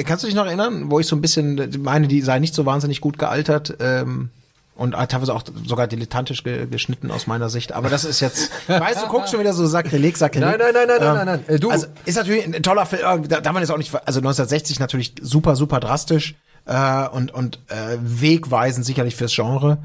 kannst 0.03 0.23
du 0.23 0.27
dich 0.27 0.35
noch 0.35 0.45
erinnern, 0.45 0.91
wo 0.91 0.99
ich 0.99 1.07
so 1.07 1.15
ein 1.15 1.21
bisschen 1.21 1.71
meine, 1.79 2.07
die 2.07 2.21
sei 2.21 2.39
nicht 2.39 2.53
so 2.53 2.65
wahnsinnig 2.65 3.01
gut 3.01 3.17
gealtert 3.17 3.77
ähm, 3.79 4.29
und 4.75 4.91
teilweise 4.91 5.33
auch 5.33 5.43
sogar 5.65 5.87
dilettantisch 5.87 6.43
ge 6.43 6.67
geschnitten 6.67 7.09
aus 7.11 7.27
meiner 7.27 7.49
Sicht. 7.49 7.71
Aber 7.71 7.89
das 7.89 8.03
ist 8.05 8.19
jetzt, 8.19 8.51
weißt 8.67 9.03
du, 9.03 9.07
guckst 9.07 9.31
schon 9.31 9.39
wieder 9.39 9.53
so 9.53 9.65
Sakrileg, 9.65 10.17
Sakrileg. 10.17 10.49
Nein, 10.49 10.59
nein, 10.59 10.73
nein, 10.73 10.87
nein, 10.87 10.97
Ähm, 11.01 11.15
nein, 11.15 11.25
nein, 11.25 11.43
nein. 11.47 11.55
Äh, 11.55 11.59
du, 11.59 11.71
Also 11.71 11.87
ist 12.05 12.15
natürlich 12.15 12.45
ein 12.45 12.61
toller 12.63 12.85
Film. 12.85 13.01
äh, 13.23 13.27
Da, 13.27 13.41
da 13.41 13.53
man 13.53 13.63
jetzt 13.63 13.71
auch 13.71 13.77
nicht, 13.77 13.93
also 13.93 14.19
1960 14.19 14.79
natürlich 14.79 15.15
super, 15.21 15.55
super 15.55 15.79
drastisch 15.79 16.35
äh, 16.65 17.07
und 17.07 17.33
und 17.33 17.59
äh, 17.69 17.97
wegweisend 18.01 18.85
sicherlich 18.85 19.15
fürs 19.15 19.33
Genre. 19.33 19.77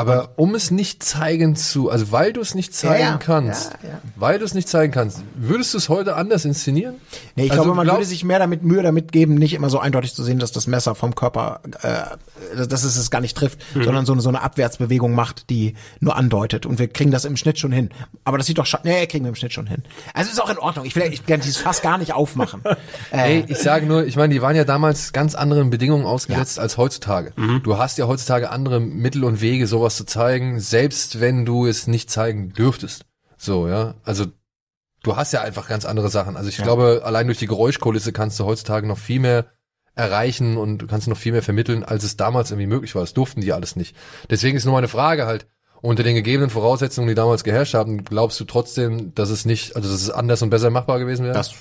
Aber 0.00 0.30
um 0.36 0.54
es 0.54 0.70
nicht 0.70 1.02
zeigen 1.02 1.56
zu, 1.56 1.90
also 1.90 2.12
weil 2.12 2.32
du 2.32 2.40
es 2.40 2.54
nicht 2.54 2.74
zeigen 2.74 3.02
Ja, 3.02 3.16
kannst, 3.18 3.72
Ja, 3.82 3.88
ja. 3.90 4.00
weil 4.16 4.38
du 4.38 4.44
es 4.44 4.54
nicht 4.54 4.68
zeigen 4.68 4.92
kannst, 4.92 5.22
würdest 5.34 5.74
du 5.74 5.78
es 5.78 5.88
heute 5.88 6.16
anders 6.16 6.44
inszenieren? 6.44 6.94
Nee, 7.36 7.44
ich 7.44 7.50
Also 7.52 7.62
glaube, 7.64 7.76
man 7.76 7.84
glaub- 7.86 7.96
würde 7.98 8.06
sich 8.06 8.24
mehr 8.24 8.38
damit 8.38 8.62
Mühe 8.62 8.82
damit 8.82 9.12
geben, 9.12 9.34
nicht 9.34 9.54
immer 9.54 9.70
so 9.70 9.78
eindeutig 9.78 10.14
zu 10.14 10.22
sehen, 10.24 10.38
dass 10.38 10.52
das 10.52 10.66
Messer 10.66 10.94
vom 10.94 11.14
Körper, 11.14 11.60
äh, 11.82 12.56
dass 12.66 12.84
es 12.84 12.96
es 12.96 13.10
gar 13.10 13.20
nicht 13.20 13.36
trifft, 13.36 13.58
Mhm. 13.74 13.84
sondern 13.84 14.06
so, 14.06 14.12
eine- 14.12 14.22
so 14.22 14.28
eine 14.28 14.42
Abwärtsbewegung 14.42 15.14
macht, 15.14 15.50
die 15.50 15.74
nur 16.00 16.16
andeutet. 16.16 16.66
Und 16.66 16.78
wir 16.78 16.88
kriegen 16.88 17.10
das 17.10 17.24
im 17.24 17.36
Schnitt 17.36 17.58
schon 17.58 17.72
hin. 17.72 17.90
Aber 18.24 18.38
das 18.38 18.46
sieht 18.46 18.58
doch 18.58 18.66
schon, 18.66 18.80
nee, 18.84 19.06
kriegen 19.06 19.24
wir 19.24 19.30
im 19.30 19.34
Schnitt 19.34 19.52
schon 19.52 19.66
hin. 19.66 19.82
Also 20.14 20.30
ist 20.30 20.40
auch 20.40 20.50
in 20.50 20.58
Ordnung. 20.58 20.84
Ich 20.86 20.96
will, 20.96 21.04
ich 21.12 21.26
will 21.28 21.38
dieses 21.38 21.56
Fass 21.58 21.82
gar 21.82 21.98
nicht 21.98 22.12
aufmachen. 22.14 22.62
Ey, 23.10 23.44
ich 23.48 23.58
sage 23.58 23.86
nur, 23.86 24.06
ich 24.06 24.16
meine, 24.16 24.32
die 24.34 24.42
waren 24.42 24.56
ja 24.56 24.64
damals 24.64 25.12
ganz 25.12 25.34
anderen 25.34 25.70
Bedingungen 25.70 26.06
ausgesetzt 26.06 26.58
als 26.58 26.76
heutzutage. 26.76 27.32
Du 27.62 27.78
hast 27.78 27.98
ja 27.98 28.06
heutzutage 28.06 28.50
andere 28.50 28.80
Mittel 28.80 29.24
und 29.24 29.40
Wege, 29.40 29.66
sowas 29.66 29.89
zu 29.96 30.04
zeigen, 30.04 30.60
selbst 30.60 31.20
wenn 31.20 31.44
du 31.44 31.66
es 31.66 31.86
nicht 31.86 32.10
zeigen 32.10 32.52
dürftest. 32.52 33.04
So, 33.36 33.68
ja. 33.68 33.94
Also 34.04 34.26
du 35.02 35.16
hast 35.16 35.32
ja 35.32 35.42
einfach 35.42 35.68
ganz 35.68 35.84
andere 35.84 36.08
Sachen. 36.08 36.36
Also 36.36 36.48
ich 36.48 36.58
glaube, 36.58 37.02
allein 37.04 37.26
durch 37.26 37.38
die 37.38 37.46
Geräuschkulisse 37.46 38.12
kannst 38.12 38.38
du 38.38 38.44
heutzutage 38.44 38.86
noch 38.86 38.98
viel 38.98 39.20
mehr 39.20 39.46
erreichen 39.94 40.56
und 40.56 40.78
du 40.78 40.86
kannst 40.86 41.08
noch 41.08 41.16
viel 41.16 41.32
mehr 41.32 41.42
vermitteln, 41.42 41.84
als 41.84 42.04
es 42.04 42.16
damals 42.16 42.50
irgendwie 42.50 42.66
möglich 42.66 42.94
war. 42.94 43.02
Das 43.02 43.14
durften 43.14 43.40
die 43.40 43.52
alles 43.52 43.76
nicht. 43.76 43.96
Deswegen 44.28 44.56
ist 44.56 44.64
nur 44.64 44.74
meine 44.74 44.88
Frage 44.88 45.26
halt, 45.26 45.46
unter 45.82 46.02
den 46.02 46.14
gegebenen 46.14 46.50
Voraussetzungen, 46.50 47.08
die 47.08 47.14
damals 47.14 47.42
geherrscht 47.42 47.74
haben, 47.74 48.04
glaubst 48.04 48.38
du 48.38 48.44
trotzdem, 48.44 49.14
dass 49.14 49.30
es 49.30 49.46
nicht, 49.46 49.76
also 49.76 49.90
dass 49.90 50.02
es 50.02 50.10
anders 50.10 50.42
und 50.42 50.50
besser 50.50 50.70
machbar 50.70 50.98
gewesen 50.98 51.24
wäre? 51.24 51.34
Das 51.34 51.54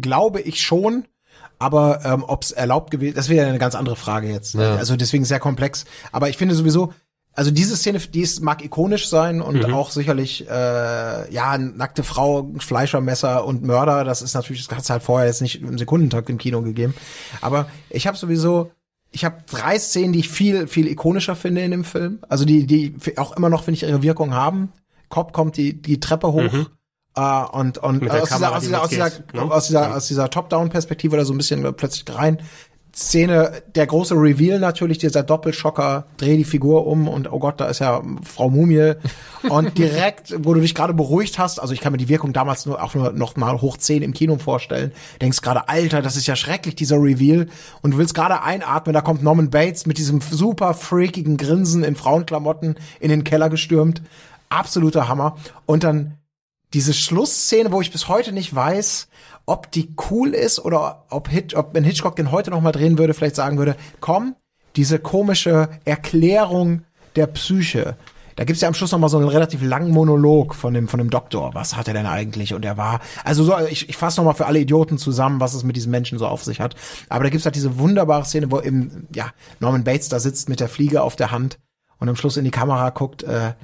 glaube 0.00 0.40
ich 0.40 0.60
schon. 0.60 1.06
Aber 1.58 2.04
ähm, 2.04 2.24
ob 2.26 2.42
es 2.42 2.52
erlaubt 2.52 2.90
gewesen, 2.90 3.16
das 3.16 3.28
wäre 3.28 3.42
ja 3.42 3.48
eine 3.48 3.58
ganz 3.58 3.74
andere 3.74 3.96
Frage 3.96 4.28
jetzt. 4.28 4.54
Ja. 4.54 4.76
Also 4.76 4.96
deswegen 4.96 5.24
sehr 5.24 5.40
komplex. 5.40 5.86
Aber 6.12 6.28
ich 6.28 6.36
finde 6.36 6.54
sowieso, 6.54 6.92
also 7.38 7.52
diese 7.52 7.76
Szene, 7.76 8.00
die 8.00 8.22
ist, 8.22 8.40
mag 8.42 8.64
ikonisch 8.64 9.08
sein 9.08 9.40
und 9.40 9.62
Mhm. 9.64 9.72
auch 9.72 9.92
sicherlich, 9.92 10.44
äh, 10.50 11.32
ja, 11.32 11.56
nackte 11.56 12.02
Frau, 12.02 12.50
Fleischermesser 12.58 13.44
und 13.44 13.62
Mörder, 13.62 14.02
das 14.02 14.22
ist 14.22 14.34
natürlich, 14.34 14.66
das 14.66 14.76
hat's 14.76 14.90
halt 14.90 15.04
vorher 15.04 15.28
jetzt 15.28 15.40
nicht 15.40 15.62
im 15.62 15.78
Sekundentakt 15.78 16.28
im 16.30 16.38
Kino 16.38 16.62
gegeben. 16.62 16.94
Aber 17.40 17.68
ich 17.90 18.08
habe 18.08 18.16
sowieso, 18.16 18.72
ich 19.12 19.24
habe 19.24 19.36
drei 19.48 19.78
Szenen, 19.78 20.12
die 20.12 20.18
ich 20.18 20.28
viel, 20.28 20.66
viel 20.66 20.88
ikonischer 20.88 21.36
finde 21.36 21.60
in 21.60 21.70
dem 21.70 21.84
Film. 21.84 22.18
Also 22.28 22.44
die, 22.44 22.66
die 22.66 22.96
auch 23.18 23.36
immer 23.36 23.50
noch, 23.50 23.62
finde 23.62 23.76
ich, 23.76 23.82
ihre 23.84 24.02
Wirkung 24.02 24.34
haben. 24.34 24.72
Cobb 25.08 25.32
kommt 25.32 25.56
die, 25.56 25.80
die 25.80 26.00
Treppe 26.00 26.32
hoch. 26.32 26.42
Äh, 27.14 27.44
und 27.52 27.78
und 27.78 28.02
Mit 28.02 28.12
der 28.12 28.22
aus, 28.22 28.28
dieser, 28.30 28.38
Kamera, 28.40 28.56
aus, 28.56 28.88
die 28.88 28.96
dieser, 28.96 29.06
aus, 29.06 29.22
ne? 29.32 29.42
aus 29.54 29.66
dieser 29.68 29.94
aus 29.96 30.08
dieser 30.08 30.30
Top-Down-Perspektive 30.30 31.14
oder 31.14 31.24
so 31.24 31.32
ein 31.34 31.38
bisschen 31.38 31.74
plötzlich 31.74 32.04
rein. 32.14 32.42
Szene, 32.98 33.62
der 33.76 33.86
große 33.86 34.14
Reveal 34.14 34.58
natürlich, 34.58 34.98
dieser 34.98 35.22
Doppelschocker, 35.22 36.06
dreh 36.16 36.36
die 36.36 36.42
Figur 36.44 36.84
um 36.88 37.06
und 37.06 37.32
oh 37.32 37.38
Gott, 37.38 37.60
da 37.60 37.66
ist 37.68 37.78
ja 37.78 38.02
Frau 38.24 38.50
Mumie. 38.50 38.94
Und 39.48 39.78
direkt, 39.78 40.34
wo 40.44 40.52
du 40.52 40.60
dich 40.60 40.74
gerade 40.74 40.92
beruhigt 40.92 41.38
hast, 41.38 41.60
also 41.60 41.72
ich 41.72 41.80
kann 41.80 41.92
mir 41.92 41.98
die 41.98 42.08
Wirkung 42.08 42.32
damals 42.32 42.66
nur 42.66 42.82
auch 42.82 42.96
nur 42.96 43.12
noch 43.12 43.36
mal 43.36 43.60
hoch 43.60 43.76
10 43.76 44.02
im 44.02 44.12
Kino 44.12 44.36
vorstellen, 44.38 44.90
denkst 45.22 45.42
gerade, 45.42 45.68
Alter, 45.68 46.02
das 46.02 46.16
ist 46.16 46.26
ja 46.26 46.34
schrecklich, 46.34 46.74
dieser 46.74 46.96
Reveal. 46.96 47.46
Und 47.80 47.92
du 47.92 47.98
willst 47.98 48.14
gerade 48.14 48.42
einatmen, 48.42 48.94
da 48.94 49.00
kommt 49.00 49.22
Norman 49.22 49.50
Bates 49.50 49.86
mit 49.86 49.96
diesem 49.96 50.20
super 50.20 50.74
freakigen 50.74 51.36
Grinsen 51.36 51.84
in 51.84 51.94
Frauenklamotten 51.94 52.74
in 52.98 53.10
den 53.10 53.22
Keller 53.22 53.48
gestürmt. 53.48 54.02
Absoluter 54.48 55.06
Hammer. 55.06 55.36
Und 55.66 55.84
dann 55.84 56.18
diese 56.74 56.92
Schlussszene, 56.92 57.70
wo 57.70 57.80
ich 57.80 57.92
bis 57.92 58.08
heute 58.08 58.32
nicht 58.32 58.52
weiß, 58.52 59.06
ob 59.48 59.70
die 59.72 59.94
cool 60.10 60.34
ist 60.34 60.58
oder 60.58 61.06
ob, 61.08 61.28
Hitch, 61.28 61.56
ob 61.56 61.74
wenn 61.74 61.84
Hitchcock 61.84 62.16
den 62.16 62.30
heute 62.30 62.50
noch 62.50 62.60
mal 62.60 62.72
drehen 62.72 62.98
würde, 62.98 63.14
vielleicht 63.14 63.36
sagen 63.36 63.58
würde, 63.58 63.76
komm, 64.00 64.36
diese 64.76 64.98
komische 64.98 65.68
Erklärung 65.84 66.82
der 67.16 67.26
Psyche. 67.28 67.96
Da 68.36 68.44
gibt's 68.44 68.60
ja 68.60 68.68
am 68.68 68.74
Schluss 68.74 68.92
noch 68.92 69.00
mal 69.00 69.08
so 69.08 69.18
einen 69.18 69.28
relativ 69.28 69.62
langen 69.62 69.90
Monolog 69.90 70.54
von 70.54 70.72
dem 70.72 70.86
von 70.86 70.98
dem 70.98 71.10
Doktor. 71.10 71.54
Was 71.54 71.76
hat 71.76 71.88
er 71.88 71.94
denn 71.94 72.06
eigentlich? 72.06 72.54
Und 72.54 72.64
er 72.64 72.76
war, 72.76 73.00
also 73.24 73.42
so, 73.42 73.58
ich, 73.68 73.88
ich 73.88 73.96
fasse 73.96 74.20
noch 74.20 74.26
mal 74.26 74.34
für 74.34 74.46
alle 74.46 74.60
Idioten 74.60 74.96
zusammen, 74.96 75.40
was 75.40 75.54
es 75.54 75.64
mit 75.64 75.74
diesen 75.74 75.90
Menschen 75.90 76.18
so 76.18 76.26
auf 76.26 76.44
sich 76.44 76.60
hat. 76.60 76.76
Aber 77.08 77.24
da 77.24 77.30
gibt's 77.30 77.46
halt 77.46 77.56
diese 77.56 77.78
wunderbare 77.78 78.24
Szene, 78.24 78.50
wo 78.52 78.60
eben 78.60 79.08
ja 79.12 79.30
Norman 79.58 79.82
Bates 79.82 80.08
da 80.08 80.20
sitzt 80.20 80.48
mit 80.48 80.60
der 80.60 80.68
Fliege 80.68 81.02
auf 81.02 81.16
der 81.16 81.32
Hand 81.32 81.58
und 81.98 82.08
am 82.08 82.14
Schluss 82.14 82.36
in 82.36 82.44
die 82.44 82.52
Kamera 82.52 82.90
guckt. 82.90 83.24
Äh, 83.24 83.54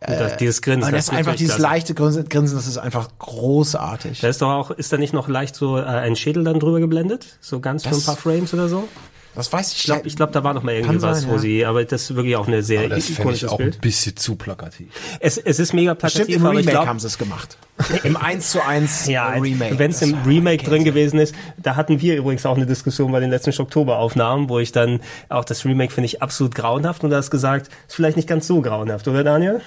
das, 0.00 0.36
dieses 0.36 0.60
Grinsen. 0.62 0.84
und 0.88 0.92
das 0.92 1.04
ist 1.08 1.14
einfach 1.14 1.36
dieses 1.36 1.56
klasse. 1.56 1.62
leichte 1.74 1.94
Grinsen, 1.94 2.56
das 2.56 2.66
ist 2.66 2.78
einfach 2.78 3.08
großartig. 3.18 4.20
Da 4.20 4.28
ist 4.28 4.42
doch 4.42 4.50
auch, 4.50 4.70
ist 4.70 4.92
da 4.92 4.98
nicht 4.98 5.14
noch 5.14 5.28
leicht 5.28 5.56
so 5.56 5.78
äh, 5.78 5.82
ein 5.84 6.16
Schädel 6.16 6.44
dann 6.44 6.60
drüber 6.60 6.80
geblendet? 6.80 7.38
So 7.40 7.60
ganz 7.60 7.82
für 7.84 7.88
ein 7.90 7.94
Das- 7.94 8.04
paar 8.04 8.16
Frames 8.16 8.52
oder 8.52 8.68
so? 8.68 8.88
Das 9.36 9.52
weiß 9.52 9.72
ich, 9.72 9.78
Ich 9.78 9.84
glaube, 9.84 10.08
ich 10.08 10.16
glaub, 10.16 10.32
da 10.32 10.42
war 10.42 10.54
noch 10.54 10.62
mal 10.62 10.74
irgendwie 10.74 11.00
was, 11.02 11.20
sein, 11.20 11.30
wo 11.30 11.34
ja. 11.34 11.38
sie, 11.40 11.64
aber 11.66 11.84
das 11.84 12.02
ist 12.10 12.16
wirklich 12.16 12.36
auch 12.36 12.48
eine 12.48 12.62
sehr 12.62 12.80
Aber 12.80 12.88
das 12.88 13.04
fände 13.04 13.12
ich 13.12 13.18
ikonisches 13.20 13.48
auch 13.50 13.58
Bild. 13.58 13.74
ein 13.74 13.80
bisschen 13.80 14.16
zu 14.16 14.36
plakativ. 14.36 14.88
Es, 15.20 15.36
es 15.36 15.58
ist 15.58 15.74
mega 15.74 15.94
Bestimmt 15.94 16.26
plakativ, 16.26 16.36
im 16.36 16.46
aber 16.46 16.52
ich 16.54 16.58
Remake 16.60 16.72
glaube, 16.72 16.88
haben 16.88 16.98
sie 16.98 17.06
es 17.06 17.18
gemacht. 17.18 17.58
Im 18.02 18.16
1 18.16 18.50
zu 18.50 18.64
1 18.64 19.06
ja, 19.08 19.28
Remake. 19.28 19.78
wenn 19.78 19.90
es 19.90 20.00
im 20.00 20.14
Remake 20.24 20.64
drin 20.64 20.84
gewesen 20.84 21.18
ist, 21.18 21.34
da 21.58 21.76
hatten 21.76 22.00
wir 22.00 22.16
übrigens 22.16 22.46
auch 22.46 22.56
eine 22.56 22.66
Diskussion 22.66 23.12
bei 23.12 23.20
den 23.20 23.30
letzten 23.30 23.52
Oktober-Aufnahmen, 23.60 24.48
wo 24.48 24.58
ich 24.58 24.72
dann 24.72 25.00
auch 25.28 25.44
das 25.44 25.64
Remake 25.66 25.92
finde 25.92 26.06
ich 26.06 26.22
absolut 26.22 26.54
grauenhaft 26.54 27.04
und 27.04 27.10
du 27.10 27.16
hast 27.16 27.30
gesagt, 27.30 27.68
ist 27.86 27.94
vielleicht 27.94 28.16
nicht 28.16 28.28
ganz 28.28 28.46
so 28.46 28.62
grauenhaft, 28.62 29.06
oder 29.06 29.22
Daniel? 29.22 29.60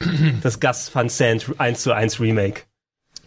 Das 0.42 0.60
Gus 0.60 0.94
Van 0.94 1.08
Sant 1.08 1.46
1 1.58 1.80
zu 1.80 1.92
1 1.92 2.20
Remake. 2.20 2.62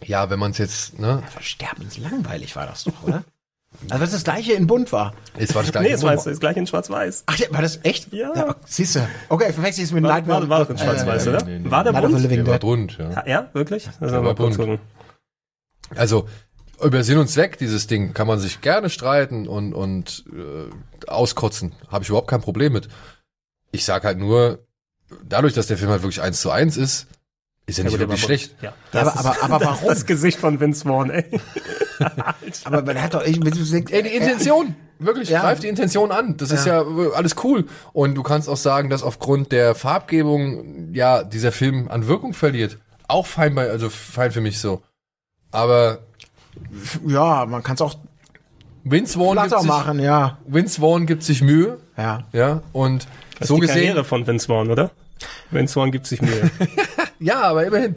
Ja, 0.04 0.30
wenn 0.30 0.38
man 0.38 0.52
es 0.52 0.58
jetzt, 0.58 0.98
ne, 0.98 1.22
Sterbenslangweilig 1.40 2.56
war 2.56 2.66
das 2.66 2.84
doch, 2.84 3.02
oder? 3.02 3.24
Also 3.90 4.02
was 4.02 4.10
das 4.12 4.24
gleiche 4.24 4.52
in 4.52 4.66
Bunt 4.66 4.92
war. 4.92 5.14
es 5.36 5.54
war 5.54 5.62
das 5.62 5.72
gleiche. 5.72 5.88
Nee, 5.88 5.94
es 5.94 6.02
war 6.02 6.14
jetzt 6.14 6.40
gleich 6.40 6.56
in 6.56 6.66
Schwarz-Weiß. 6.66 7.24
Ach, 7.26 7.36
ja, 7.38 7.46
war 7.50 7.62
das 7.62 7.80
echt? 7.84 8.12
Ja. 8.12 8.56
siehst 8.64 8.96
du. 8.96 9.08
Okay, 9.28 9.52
verwechsel 9.52 9.82
ich 9.84 9.90
es 9.90 9.92
mit 9.92 10.02
War, 10.04 10.10
Nightmare. 10.12 10.42
war, 10.42 10.48
war 10.48 10.64
doch 10.64 10.70
in 10.70 10.78
Schwarz-Weiß, 10.78 11.26
äh, 11.26 11.30
oder? 11.30 11.44
nee, 11.44 11.58
nee. 11.58 11.70
War 11.70 11.84
der 11.84 11.92
Night 11.92 12.02
bunt? 12.10 12.30
Der 12.30 12.46
war 12.46 12.58
bunt, 12.58 12.98
ja. 12.98 13.10
Ja, 13.10 13.26
ja, 13.26 13.50
wirklich? 13.52 13.88
Also 14.00 14.14
Der 14.14 14.20
mal 14.22 14.28
war 14.28 14.34
bunt. 14.34 14.56
gucken. 14.56 14.78
Also 15.94 16.28
über 16.82 17.04
Sinn 17.04 17.18
und 17.18 17.28
Zweck 17.28 17.58
dieses 17.58 17.86
Ding 17.86 18.12
kann 18.14 18.26
man 18.26 18.38
sich 18.38 18.60
gerne 18.60 18.90
streiten 18.90 19.46
und 19.46 19.72
und 19.74 20.24
äh, 20.32 21.06
auskotzen. 21.08 21.72
Habe 21.88 22.02
ich 22.02 22.08
überhaupt 22.08 22.28
kein 22.28 22.40
Problem 22.40 22.72
mit. 22.72 22.88
Ich 23.72 23.84
sag 23.84 24.04
halt 24.04 24.18
nur, 24.18 24.66
dadurch, 25.24 25.52
dass 25.54 25.66
der 25.66 25.76
Film 25.78 25.90
halt 25.90 26.02
wirklich 26.02 26.20
eins 26.22 26.40
zu 26.40 26.50
eins 26.50 26.76
ist, 26.76 27.06
ist 27.72 27.78
er 27.78 27.84
nicht 27.84 27.94
der 27.94 28.00
wirklich 28.00 28.20
bunt. 28.20 28.26
schlecht. 28.26 28.54
Ja. 28.62 28.70
Ja, 28.92 29.04
Das 29.04 29.16
aber, 29.16 29.42
aber, 29.42 29.54
aber 29.56 29.64
warum? 29.66 29.88
Das 29.88 30.06
Gesicht 30.06 30.38
von 30.38 30.60
Vince 30.60 30.84
Vaughn, 30.86 31.10
ey. 31.10 31.24
aber 32.64 32.82
man 32.82 33.00
hat 33.02 33.14
doch, 33.14 33.24
ich, 33.24 33.38
ich, 33.44 33.92
Ey, 33.92 34.02
die 34.02 34.08
Intention, 34.16 34.74
wirklich, 34.98 35.28
Ja. 35.28 35.40
greif 35.42 35.60
die 35.60 35.68
Intention 35.68 36.10
an. 36.12 36.36
Das 36.36 36.50
ist 36.50 36.66
ja 36.66 36.82
äh, 36.82 37.12
alles 37.14 37.36
cool. 37.44 37.66
Und 37.92 38.14
du 38.14 38.22
kannst 38.22 38.48
auch 38.48 38.56
sagen, 38.56 38.90
dass 38.90 39.02
aufgrund 39.02 39.52
der 39.52 39.74
Farbgebung, 39.74 40.92
ja, 40.94 41.22
dieser 41.24 41.52
Film 41.52 41.88
an 41.90 42.06
Wirkung 42.06 42.32
verliert. 42.34 42.78
Auch 43.08 43.26
fein 43.26 43.54
bei, 43.54 43.68
also 43.68 43.90
fein 43.90 44.30
für 44.32 44.40
mich 44.40 44.58
so. 44.60 44.82
Aber 45.50 45.98
ja, 47.06 47.46
man 47.46 47.62
kann 47.62 47.74
es 47.74 47.80
auch 47.82 47.94
Vince 48.84 49.18
Vaughn, 49.18 49.38
gibt 49.38 49.58
sich, 49.60 49.68
machen, 49.68 50.00
ja. 50.00 50.38
Vince 50.46 50.80
Vaughn 50.80 51.06
gibt 51.06 51.22
sich 51.22 51.40
Mühe, 51.42 51.78
Ja. 51.96 52.24
ja, 52.32 52.62
und 52.72 53.06
Das 53.38 53.48
so 53.48 53.54
ist 53.54 53.60
die 53.62 53.66
gesehen, 53.68 53.86
Karriere 53.88 54.04
von 54.04 54.26
Vince 54.26 54.46
Vaughn, 54.48 54.70
oder? 54.70 54.90
Vince 55.50 55.74
Vaughn 55.74 55.90
gibt 55.90 56.06
sich 56.06 56.20
Mühe. 56.22 56.50
ja, 57.20 57.42
aber 57.42 57.66
immerhin. 57.66 57.96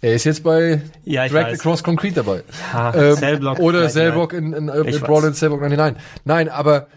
Er 0.00 0.14
ist 0.14 0.24
jetzt 0.24 0.42
bei 0.42 0.82
Ja, 1.04 1.26
ich 1.26 1.32
Dragged 1.32 1.52
weiß. 1.52 1.60
Across 1.60 1.84
Concrete 1.84 2.14
dabei. 2.16 2.42
Ja, 2.72 2.94
Ähm, 2.94 3.16
Cellblock. 3.16 3.58
oder 3.60 3.80
99. 3.80 3.92
Cellblock 3.92 4.32
in, 4.32 4.52
in, 4.52 4.68
in, 4.68 4.84
in. 4.84 5.00
Brawl 5.00 5.24
in 5.24 5.34
Cellblock 5.34 5.60
99. 5.60 6.02
Nein, 6.24 6.48
aber 6.48 6.88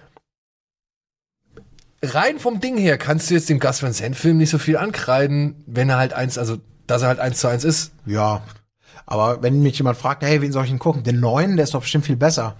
rein 2.04 2.40
vom 2.40 2.60
Ding 2.60 2.78
her 2.78 2.98
kannst 2.98 3.30
du 3.30 3.34
jetzt 3.36 3.50
dem 3.50 3.60
Gus 3.60 3.82
Van 3.84 3.94
Sant 3.94 4.16
Film 4.16 4.38
nicht 4.38 4.50
so 4.50 4.58
viel 4.58 4.78
ankreiden, 4.78 5.64
wenn 5.66 5.90
er 5.90 5.98
halt 5.98 6.14
eins, 6.14 6.38
also 6.38 6.58
dass 6.88 7.02
er 7.02 7.08
halt 7.10 7.20
eins 7.20 7.40
zu 7.40 7.48
eins 7.48 7.64
ist. 7.64 7.92
Ja. 8.06 8.44
Aber 9.08 9.44
wenn 9.44 9.62
mich 9.62 9.78
jemand 9.78 9.98
fragt, 9.98 10.24
hey, 10.24 10.42
wen 10.42 10.52
soll 10.52 10.64
ich 10.64 10.70
denn 10.72 10.80
gucken? 10.80 11.04
Den 11.04 11.20
neuen, 11.20 11.58
der 11.58 11.64
ist 11.66 11.74
doch 11.74 11.82
bestimmt 11.82 12.06
viel 12.06 12.16
besser. 12.16 12.56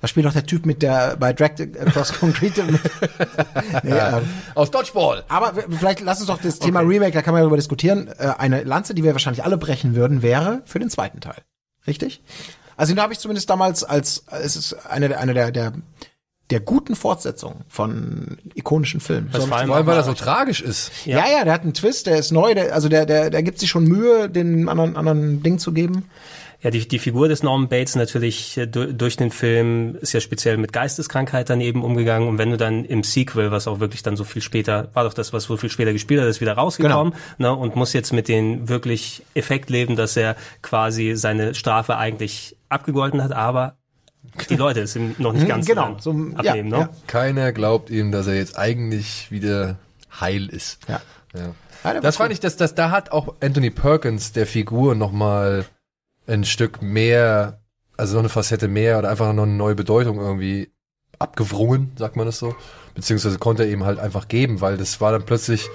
Da 0.00 0.08
spielt 0.08 0.24
doch 0.26 0.32
der 0.32 0.46
Typ 0.46 0.64
mit 0.66 0.82
der 0.82 1.16
bei 1.18 1.32
Dragged 1.32 1.78
Across 1.78 2.14
Concrete 2.18 2.62
mit. 2.64 2.80
nee, 3.82 3.90
ähm, 3.92 4.22
Aus 4.54 4.70
Dodgeball. 4.70 5.24
Aber 5.28 5.52
vielleicht 5.70 6.00
lass 6.00 6.18
uns 6.20 6.28
doch 6.28 6.40
das 6.40 6.58
Thema 6.58 6.80
Remake, 6.80 7.12
da 7.12 7.22
kann 7.22 7.32
man 7.32 7.40
ja 7.40 7.44
darüber 7.44 7.56
diskutieren. 7.56 8.08
Äh, 8.18 8.32
eine 8.38 8.62
Lanze, 8.64 8.94
die 8.94 9.04
wir 9.04 9.12
wahrscheinlich 9.12 9.44
alle 9.44 9.58
brechen 9.58 9.94
würden, 9.94 10.22
wäre 10.22 10.62
für 10.64 10.78
den 10.78 10.88
zweiten 10.90 11.20
Teil. 11.20 11.42
Richtig? 11.86 12.22
Also 12.76 12.94
da 12.94 13.02
habe 13.02 13.12
ich 13.12 13.18
zumindest 13.18 13.50
damals 13.50 13.84
als 13.84 14.24
es 14.30 14.56
ist 14.56 14.72
eine, 14.88 15.08
der- 15.08 15.20
eine 15.20 15.34
der, 15.34 15.50
der 15.52 15.72
der 16.48 16.58
guten 16.58 16.96
Fortsetzungen 16.96 17.60
von 17.68 18.38
ikonischen 18.54 18.98
Filmen. 18.98 19.28
Das 19.30 19.42
So- 19.42 19.46
vor 19.46 19.56
allem 19.58 19.68
weil 19.68 19.82
auch 19.82 19.88
er 19.98 20.02
so 20.02 20.14
tragisch 20.14 20.60
ist. 20.60 20.90
ja, 21.04 21.18
ja, 21.28 21.44
der 21.44 21.52
hat 21.52 21.62
einen 21.62 21.74
Twist, 21.74 22.08
der 22.08 22.16
ist 22.18 22.32
neu, 22.32 22.54
der, 22.54 22.74
also 22.74 22.88
der, 22.88 23.06
der, 23.06 23.30
der 23.30 23.42
gibt 23.44 23.60
sich 23.60 23.70
schon 23.70 23.84
Mühe, 23.84 24.28
den 24.28 24.68
anderen, 24.68 24.96
anderen 24.96 25.44
Ding 25.44 25.60
zu 25.60 25.72
geben. 25.72 26.06
Ja, 26.62 26.70
die, 26.70 26.86
die 26.86 26.98
Figur 26.98 27.28
des 27.28 27.42
Norman 27.42 27.68
Bates 27.68 27.96
natürlich 27.96 28.58
äh, 28.58 28.66
du, 28.66 28.92
durch 28.92 29.16
den 29.16 29.30
Film 29.30 29.96
ist 30.00 30.12
ja 30.12 30.20
speziell 30.20 30.58
mit 30.58 30.72
Geisteskrankheit 30.72 31.48
dann 31.48 31.60
eben 31.60 31.82
umgegangen. 31.82 32.28
Und 32.28 32.38
wenn 32.38 32.50
du 32.50 32.56
dann 32.56 32.84
im 32.84 33.02
Sequel, 33.02 33.50
was 33.50 33.66
auch 33.66 33.80
wirklich 33.80 34.02
dann 34.02 34.16
so 34.16 34.24
viel 34.24 34.42
später, 34.42 34.88
war 34.92 35.04
doch 35.04 35.14
das, 35.14 35.32
was 35.32 35.44
so 35.44 35.56
viel 35.56 35.70
später 35.70 35.92
gespielt 35.92 36.20
hat, 36.20 36.28
ist 36.28 36.40
wieder 36.40 36.54
rausgekommen 36.54 37.14
ne, 37.38 37.54
und 37.54 37.76
muss 37.76 37.92
jetzt 37.92 38.12
mit 38.12 38.28
den 38.28 38.68
wirklich 38.68 39.24
Effekt 39.34 39.70
leben, 39.70 39.96
dass 39.96 40.16
er 40.16 40.36
quasi 40.60 41.14
seine 41.16 41.54
Strafe 41.54 41.96
eigentlich 41.96 42.56
abgegolten 42.68 43.22
hat, 43.22 43.32
aber 43.32 43.76
die 44.48 44.56
Leute 44.56 44.80
es 44.80 44.94
ihm 44.96 45.14
noch 45.18 45.32
nicht 45.32 45.48
ganz 45.48 45.66
genau, 45.66 45.96
so 45.98 46.10
abnehmen. 46.10 46.70
ja, 46.70 46.78
ne? 46.78 46.78
ja. 46.78 46.88
Keiner 47.06 47.52
glaubt 47.52 47.88
ihm, 47.88 48.12
dass 48.12 48.26
er 48.26 48.34
jetzt 48.34 48.58
eigentlich 48.58 49.30
wieder 49.30 49.76
heil 50.20 50.46
ist. 50.46 50.78
Ja. 50.88 51.00
Ja. 51.34 52.00
Das 52.00 52.16
fand 52.16 52.28
cool. 52.28 52.32
ich, 52.34 52.40
dass 52.40 52.56
das 52.56 52.74
da 52.74 52.90
hat 52.90 53.12
auch 53.12 53.34
Anthony 53.40 53.70
Perkins 53.70 54.32
der 54.32 54.46
Figur 54.46 54.94
noch 54.94 55.12
mal 55.12 55.64
ein 56.26 56.44
Stück 56.44 56.82
mehr, 56.82 57.60
also 57.96 58.14
noch 58.14 58.22
eine 58.22 58.28
Facette 58.28 58.68
mehr 58.68 58.98
oder 58.98 59.10
einfach 59.10 59.32
noch 59.32 59.44
eine 59.44 59.52
neue 59.52 59.74
Bedeutung 59.74 60.18
irgendwie 60.18 60.70
abgewrungen, 61.18 61.92
sagt 61.96 62.16
man 62.16 62.26
das 62.26 62.38
so, 62.38 62.54
beziehungsweise 62.94 63.38
konnte 63.38 63.64
er 63.64 63.70
eben 63.70 63.84
halt 63.84 63.98
einfach 63.98 64.28
geben, 64.28 64.60
weil 64.60 64.76
das 64.76 65.00
war 65.00 65.12
dann 65.12 65.24
plötzlich 65.24 65.68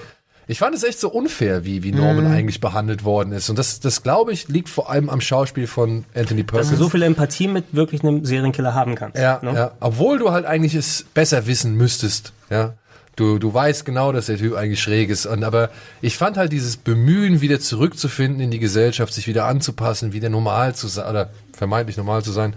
ich 0.47 0.59
fand 0.59 0.75
es 0.75 0.83
echt 0.83 0.99
so 0.99 1.09
unfair, 1.09 1.65
wie, 1.65 1.81
wie 1.81 1.91
Norman 1.91 2.27
eigentlich 2.27 2.61
behandelt 2.61 3.03
worden 3.03 3.33
ist. 3.33 3.49
Und 3.49 3.57
das, 3.57 3.79
das 3.79 4.03
glaube 4.03 4.31
ich, 4.31 4.47
liegt 4.47 4.69
vor 4.69 4.89
allem 4.89 5.09
am 5.09 5.19
Schauspiel 5.21 5.65
von 5.65 6.05
Anthony 6.13 6.43
Dass 6.43 6.51
Perkins. 6.51 6.69
du 6.69 6.75
so 6.75 6.89
viel 6.89 7.01
Empathie 7.01 7.47
mit 7.47 7.65
wirklich 7.73 8.03
einem 8.03 8.25
Serienkiller 8.25 8.75
haben 8.75 8.95
kannst. 8.95 9.17
Ja, 9.17 9.39
ne? 9.41 9.53
ja. 9.53 9.71
Obwohl 9.79 10.19
du 10.19 10.31
halt 10.31 10.45
eigentlich 10.45 10.75
es 10.75 11.05
besser 11.13 11.47
wissen 11.47 11.75
müsstest, 11.75 12.33
ja. 12.49 12.75
Du, 13.15 13.39
du 13.39 13.53
weißt 13.53 13.85
genau, 13.85 14.11
dass 14.11 14.25
der 14.25 14.37
Typ 14.37 14.55
eigentlich 14.55 14.81
schräg 14.81 15.09
ist. 15.09 15.25
Und, 15.25 15.43
aber 15.43 15.69
ich 16.01 16.17
fand 16.17 16.37
halt 16.37 16.51
dieses 16.51 16.77
Bemühen, 16.77 17.41
wieder 17.41 17.59
zurückzufinden 17.59 18.41
in 18.41 18.51
die 18.51 18.59
Gesellschaft, 18.59 19.13
sich 19.13 19.27
wieder 19.27 19.45
anzupassen, 19.45 20.13
wieder 20.13 20.29
normal 20.29 20.75
zu 20.75 20.87
sein, 20.87 21.09
oder 21.09 21.29
vermeintlich 21.53 21.97
normal 21.97 22.23
zu 22.23 22.31
sein, 22.31 22.55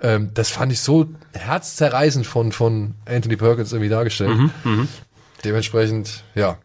ähm, 0.00 0.30
das 0.34 0.50
fand 0.50 0.72
ich 0.72 0.80
so 0.80 1.06
herzzerreißend 1.32 2.26
von, 2.26 2.52
von 2.52 2.94
Anthony 3.06 3.36
Perkins 3.36 3.72
irgendwie 3.72 3.88
dargestellt. 3.88 4.38
Dementsprechend, 5.44 6.24
ja. 6.34 6.58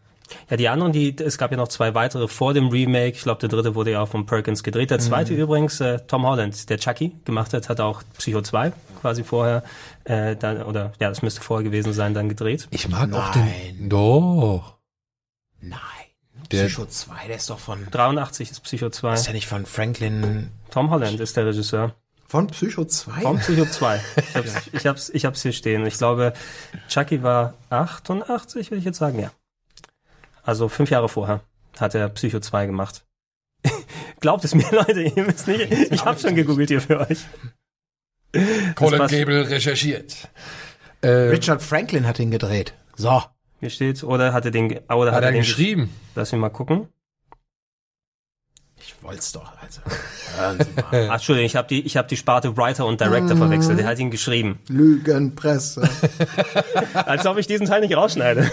Ja, 0.48 0.56
die 0.56 0.68
anderen, 0.68 0.92
die, 0.92 1.16
es 1.18 1.38
gab 1.38 1.50
ja 1.50 1.56
noch 1.56 1.68
zwei 1.68 1.94
weitere 1.94 2.28
vor 2.28 2.54
dem 2.54 2.68
Remake. 2.68 3.16
Ich 3.16 3.22
glaube, 3.22 3.40
der 3.40 3.48
dritte 3.48 3.74
wurde 3.74 3.92
ja 3.92 4.02
auch 4.02 4.08
von 4.08 4.26
Perkins 4.26 4.62
gedreht. 4.62 4.90
Der 4.90 4.98
zweite 4.98 5.34
übrigens, 5.34 5.80
äh, 5.80 6.00
Tom 6.06 6.24
Holland, 6.24 6.68
der 6.70 6.78
Chucky 6.78 7.12
gemacht 7.24 7.52
hat, 7.52 7.68
hat 7.68 7.80
auch 7.80 8.02
Psycho 8.18 8.42
2 8.42 8.72
quasi 9.00 9.24
vorher, 9.24 9.62
äh, 10.10 10.36
dann, 10.36 10.62
oder 10.62 10.92
ja, 11.00 11.08
das 11.08 11.22
müsste 11.22 11.40
vorher 11.40 11.64
gewesen 11.64 11.92
sein, 11.92 12.14
dann 12.14 12.28
gedreht. 12.28 12.68
Ich 12.70 12.88
mag 12.88 13.12
auch 13.12 13.34
Nein. 13.34 13.76
den. 13.78 13.88
Doch. 13.88 14.78
Nein. 15.60 15.78
Der- 16.50 16.64
Psycho 16.66 16.86
2, 16.86 17.26
der 17.28 17.36
ist 17.36 17.48
doch 17.48 17.58
von, 17.60 17.86
83 17.90 18.50
ist 18.50 18.60
Psycho 18.60 18.90
2. 18.90 19.14
ist 19.14 19.26
der 19.26 19.34
nicht 19.34 19.46
von 19.46 19.66
Franklin, 19.66 20.50
Tom 20.70 20.90
Holland 20.90 21.20
ist 21.20 21.36
der 21.36 21.46
Regisseur. 21.46 21.94
von 22.26 22.48
Psycho 22.48 22.84
2? 22.84 23.20
Von 23.22 23.38
Psycho 23.38 23.66
2. 23.66 24.00
Ich 24.16 24.34
hab's, 24.34 24.68
ich 24.72 24.86
hab's, 24.86 25.08
ich 25.10 25.24
hab's 25.26 25.42
hier 25.42 25.52
stehen. 25.52 25.86
Ich 25.86 25.96
glaube, 25.98 26.32
Chucky 26.88 27.22
war 27.22 27.54
88, 27.70 28.70
würde 28.70 28.78
ich 28.80 28.84
jetzt 28.84 28.98
sagen, 28.98 29.20
ja. 29.20 29.30
Also 30.42 30.68
fünf 30.68 30.90
Jahre 30.90 31.08
vorher 31.08 31.40
hat 31.78 31.94
er 31.94 32.08
Psycho 32.08 32.40
2 32.40 32.66
gemacht. 32.66 33.04
Glaubt 34.20 34.44
es 34.44 34.54
mir, 34.54 34.68
Leute, 34.72 35.02
ihr 35.02 35.22
müsst 35.24 35.46
nicht. 35.46 35.70
Ich 35.70 36.04
habe 36.04 36.18
schon 36.18 36.34
gegoogelt 36.34 36.68
hier 36.70 36.80
für 36.80 36.98
euch. 36.98 37.20
Colin. 38.76 39.06
Gable 39.08 39.48
recherchiert. 39.50 40.28
Äh, 41.02 41.08
Richard 41.08 41.62
Franklin 41.62 42.06
hat 42.06 42.18
ihn 42.18 42.30
gedreht. 42.30 42.74
So. 42.96 43.22
Hier 43.60 43.70
steht, 43.70 44.02
oder 44.04 44.32
hat 44.32 44.44
er 44.44 44.50
den, 44.50 44.70
oder 44.88 45.10
hat, 45.10 45.16
hat 45.18 45.24
er 45.24 45.32
den 45.32 45.40
geschrieben? 45.42 45.90
Lass 46.14 46.32
mich 46.32 46.40
mal 46.40 46.48
gucken. 46.50 46.88
Ich 48.78 48.94
wollt's 49.02 49.32
doch, 49.32 49.52
also. 49.62 49.80
Hören 50.38 50.58
Sie 50.58 50.80
mal. 50.80 50.84
Ach, 51.10 51.14
Entschuldigung, 51.14 51.46
ich 51.46 51.56
habe 51.56 51.68
die, 51.68 51.82
ich 51.84 51.96
habe 51.96 52.08
die 52.08 52.16
Sparte 52.16 52.56
Writer 52.56 52.86
und 52.86 53.00
Director 53.00 53.36
verwechselt. 53.36 53.78
Der 53.78 53.86
hat 53.86 53.98
ihn 53.98 54.10
geschrieben. 54.10 54.58
Lügenpresse. 54.68 55.88
Als 56.94 57.26
ob 57.26 57.36
ich 57.38 57.46
diesen 57.46 57.66
Teil 57.66 57.80
nicht 57.82 57.94
rausschneide. 57.96 58.50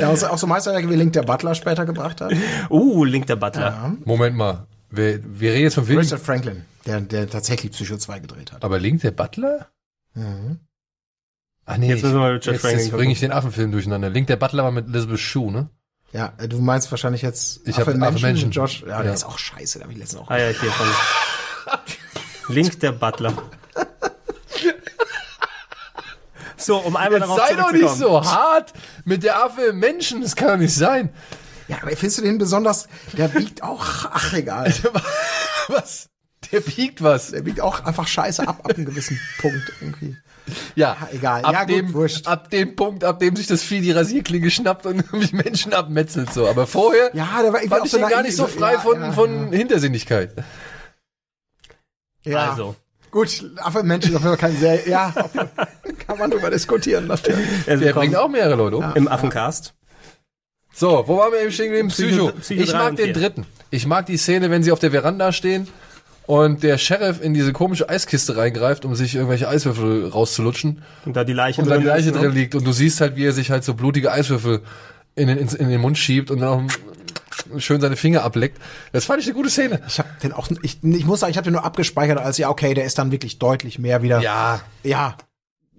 ja, 0.00 0.10
auch 0.10 0.38
so- 0.38 0.46
Meisterwerke 0.46 0.88
wie 0.90 0.96
Link 0.96 1.12
der 1.14 1.22
Butler 1.22 1.54
später 1.54 1.86
gebracht 1.86 2.20
hat. 2.20 2.32
Uh, 2.70 3.04
Link 3.04 3.26
der 3.26 3.36
Butler. 3.36 3.94
Moment 4.04 4.36
mal. 4.36 4.66
Wir, 4.92 5.20
wir 5.24 5.52
reden 5.52 5.62
jetzt 5.64 5.74
von. 5.74 5.84
Richard 5.84 6.20
Franklin, 6.20 6.64
der, 6.86 7.00
der 7.00 7.28
tatsächlich 7.28 7.72
Psycho 7.72 7.96
2 7.96 8.20
gedreht 8.20 8.52
hat. 8.52 8.62
Aber 8.62 8.78
Link 8.78 9.00
der 9.00 9.10
Butler? 9.10 9.68
Ach 11.64 11.76
nee, 11.78 11.88
Jetzt 11.88 12.02
müssen 12.02 12.14
wir 12.14 12.20
mal 12.20 12.32
Richard 12.32 12.54
jetzt, 12.54 12.60
Franklin 12.60 12.84
jetzt 12.84 12.92
bringe 12.92 13.12
ich 13.12 13.20
den 13.20 13.32
Affenfilm 13.32 13.72
durcheinander. 13.72 14.10
Link 14.10 14.26
der 14.26 14.36
Butler 14.36 14.64
war 14.64 14.70
mit 14.70 14.86
Elizabeth 14.88 15.18
Shue, 15.18 15.50
ne? 15.50 15.70
Ja, 16.12 16.34
äh, 16.36 16.46
du 16.46 16.60
meinst 16.60 16.90
wahrscheinlich 16.90 17.22
jetzt 17.22 17.66
Ich 17.66 17.78
hab 17.78 17.88
Affe 17.88 17.96
Menschen. 18.20 18.50
Josh, 18.50 18.82
ja, 18.82 18.98
der 18.98 19.06
Ja. 19.06 19.12
ist 19.14 19.24
auch 19.24 19.38
scheiße, 19.38 19.78
da 19.78 19.86
hab 19.86 19.90
ich 19.92 19.96
letztens 19.96 20.20
auch. 20.20 20.30
Ah 20.30 20.38
ja, 20.38 20.48
hier 20.48 20.70
von 22.46 22.54
Link 22.54 22.78
der 22.80 22.92
Butler. 22.92 23.32
So, 26.56 26.76
um 26.76 26.94
einmal 26.94 27.18
Jetzt 27.18 27.28
darauf 27.28 27.48
sei 27.48 27.54
doch 27.56 27.72
nicht 27.72 27.88
so 27.88 28.24
hart 28.24 28.72
mit 29.04 29.24
der 29.24 29.42
Affe 29.44 29.62
im 29.62 29.80
Menschen. 29.80 30.20
Das 30.20 30.36
kann 30.36 30.46
doch 30.48 30.56
nicht 30.58 30.74
sein. 30.74 31.10
Ja, 31.68 31.78
aber 31.82 31.90
findest 31.90 32.18
du 32.18 32.22
den 32.22 32.38
besonders, 32.38 32.88
der 33.16 33.28
biegt 33.28 33.62
auch, 33.62 33.84
ach 34.10 34.32
egal, 34.34 34.72
Was? 35.68 36.08
Der 36.50 36.60
biegt 36.60 37.02
was. 37.02 37.30
der 37.30 37.42
biegt 37.42 37.60
auch 37.60 37.84
einfach 37.84 38.06
scheiße 38.08 38.46
ab, 38.46 38.60
ab 38.64 38.74
einem 38.74 38.84
gewissen 38.84 39.18
Punkt 39.40 39.72
irgendwie. 39.80 40.16
Ja, 40.74 40.96
egal. 41.12 41.44
Ab, 41.44 41.52
Ja, 41.52 41.60
gut, 41.64 41.70
dem, 41.70 41.94
wurscht. 41.94 42.26
ab 42.26 42.50
dem 42.50 42.74
Punkt, 42.74 43.04
ab 43.04 43.20
dem 43.20 43.36
sich 43.36 43.46
das 43.46 43.62
Vieh 43.62 43.80
die 43.80 43.92
Rasierklinge 43.92 44.50
schnappt 44.50 44.84
und 44.86 44.96
irgendwie 45.12 45.36
Menschen 45.36 45.72
abmetzelt 45.72 46.32
so. 46.32 46.48
Aber 46.48 46.66
vorher 46.66 47.10
Ja, 47.14 47.42
der 47.42 47.52
war 47.52 47.60
fand 47.60 47.84
ich 47.86 47.92
so 47.92 47.98
den 47.98 48.08
gar 48.08 48.22
nicht 48.22 48.36
so 48.36 48.48
frei 48.48 48.72
ja, 48.72 48.80
von, 48.80 49.00
ja, 49.00 49.12
von 49.12 49.52
Hintersinnigkeit. 49.52 50.34
Ja. 52.24 52.50
Also, 52.50 52.76
Gut, 53.12 53.44
Affe 53.58 53.82
Menschen 53.82 54.16
auf 54.16 54.22
jeden 54.22 54.36
Fall 54.36 54.50
kein 54.50 54.56
sehr, 54.56 54.88
ja, 54.88 55.12
kann 56.06 56.18
man 56.18 56.30
drüber 56.30 56.50
diskutieren, 56.50 57.06
natürlich. 57.06 57.46
also 57.68 57.84
Der 57.84 57.92
bringt 57.92 58.16
auch 58.16 58.28
mehrere 58.28 58.54
Leute 58.54 58.78
um. 58.78 58.94
im 58.94 59.06
Affencast. 59.06 59.74
So, 60.74 61.04
wo 61.06 61.18
waren 61.18 61.32
wir 61.32 61.40
eben 61.42 61.52
stehen 61.52 61.66
geblieben? 61.66 61.88
Psycho. 61.88 62.28
Psycho- 62.28 62.40
Psycho 62.40 62.62
ich 62.62 62.72
mag 62.72 62.96
den 62.96 63.12
dritten. 63.12 63.46
Ich 63.70 63.86
mag 63.86 64.06
die 64.06 64.16
Szene, 64.16 64.50
wenn 64.50 64.62
sie 64.62 64.72
auf 64.72 64.78
der 64.78 64.90
Veranda 64.90 65.32
stehen 65.32 65.68
und 66.26 66.62
der 66.62 66.78
Sheriff 66.78 67.22
in 67.22 67.34
diese 67.34 67.52
komische 67.52 67.88
Eiskiste 67.88 68.36
reingreift, 68.36 68.84
um 68.84 68.94
sich 68.94 69.14
irgendwelche 69.14 69.48
Eiswürfel 69.48 70.08
rauszulutschen 70.08 70.82
Und 71.04 71.14
da 71.16 71.24
die 71.24 71.32
Leiche 71.32 71.60
und 71.62 71.68
da 71.68 71.78
die 71.78 71.84
Leiche 71.84 72.08
ist, 72.10 72.14
ne? 72.14 72.20
drin 72.22 72.32
liegt 72.32 72.54
und 72.54 72.64
du 72.66 72.72
siehst 72.72 73.00
halt, 73.00 73.16
wie 73.16 73.24
er 73.26 73.32
sich 73.32 73.50
halt 73.50 73.64
so 73.64 73.74
blutige 73.74 74.10
Eiswürfel 74.12 74.60
in 75.14 75.28
den, 75.28 75.38
in 75.38 75.68
den 75.68 75.80
Mund 75.80 75.98
schiebt 75.98 76.30
und 76.30 76.40
dann 76.40 76.48
auch 76.48 77.58
schön 77.60 77.80
seine 77.80 77.96
Finger 77.96 78.22
ableckt. 78.22 78.58
Das 78.92 79.04
fand 79.04 79.20
ich 79.20 79.26
eine 79.26 79.34
gute 79.34 79.50
Szene. 79.50 79.80
Ich 79.88 79.98
habe 79.98 80.08
den 80.22 80.32
auch, 80.32 80.48
ich, 80.62 80.78
ich 80.82 81.04
muss 81.04 81.20
sagen, 81.20 81.30
ich 81.32 81.36
habe 81.36 81.44
den 81.44 81.54
nur 81.54 81.64
abgespeichert 81.64 82.18
als, 82.18 82.38
ja, 82.38 82.48
okay, 82.48 82.72
der 82.74 82.84
ist 82.84 82.98
dann 82.98 83.10
wirklich 83.10 83.38
deutlich 83.38 83.78
mehr 83.78 84.02
wieder, 84.02 84.20
Ja, 84.20 84.60
ja, 84.84 85.16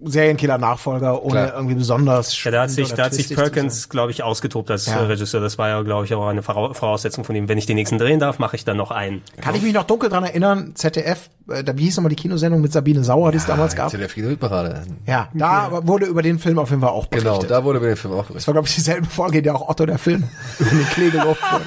Serienkiller-Nachfolger, 0.04 1.22
ohne 1.22 1.32
Klar. 1.32 1.54
irgendwie 1.54 1.74
besonders 1.74 2.42
Ja, 2.44 2.50
da 2.50 2.62
hat 2.62 2.70
sich, 2.70 2.92
da 2.92 3.04
hat 3.04 3.14
sich 3.14 3.34
Perkins, 3.34 3.88
glaube 3.88 4.10
ich, 4.12 4.22
ausgetobt 4.22 4.70
als 4.70 4.86
Ja. 4.86 4.96
äh, 5.00 5.04
Regisseur. 5.04 5.40
Das 5.40 5.58
war 5.58 5.68
ja, 5.68 5.82
glaube 5.82 6.04
ich, 6.04 6.14
auch 6.14 6.26
eine 6.26 6.42
Vora- 6.42 6.74
Voraussetzung 6.74 7.24
von 7.24 7.34
ihm. 7.36 7.48
Wenn 7.48 7.58
ich 7.58 7.66
den 7.66 7.76
nächsten 7.76 7.98
drehen 7.98 8.20
darf, 8.20 8.38
mache 8.38 8.56
ich 8.56 8.64
dann 8.64 8.76
noch 8.76 8.90
einen. 8.90 9.22
Kann 9.40 9.54
ich 9.54 9.62
mich 9.62 9.72
noch 9.74 9.84
dunkel 9.84 10.08
dran 10.10 10.24
erinnern, 10.24 10.72
ZDF, 10.74 11.30
äh, 11.48 11.62
da, 11.64 11.76
wie 11.76 11.84
hieß 11.84 11.96
nochmal 11.96 12.10
die 12.10 12.16
Kinosendung 12.16 12.60
mit 12.60 12.72
Sabine 12.72 13.04
Sauer, 13.04 13.30
die 13.32 13.38
es 13.38 13.46
damals 13.46 13.74
gab? 13.76 13.90
der 13.90 14.08
Hitparade. 14.08 14.82
Ja, 15.06 15.28
da 15.34 15.86
wurde 15.86 16.06
über 16.06 16.22
den 16.22 16.38
Film 16.38 16.58
auf 16.58 16.70
jeden 16.70 16.80
Fall 16.82 16.90
auch 16.90 17.06
berichtet. 17.06 17.32
Genau, 17.32 17.42
da 17.46 17.64
wurde 17.64 17.80
mir 17.80 17.88
der 17.88 17.96
Film 17.96 18.14
auch 18.14 18.18
Das 18.18 18.28
berichtet. 18.28 18.46
war, 18.48 18.54
glaube 18.54 18.68
ich, 18.68 18.74
dieselbe 18.74 19.06
Folge, 19.06 19.38
in 19.38 19.44
der 19.44 19.54
auch 19.54 19.68
Otto 19.68 19.86
der 19.86 19.98
Film 19.98 20.24
über 20.58 20.70
den 20.70 20.84
Klee 20.86 21.10
gelobt 21.10 21.40
wurde. 21.52 21.64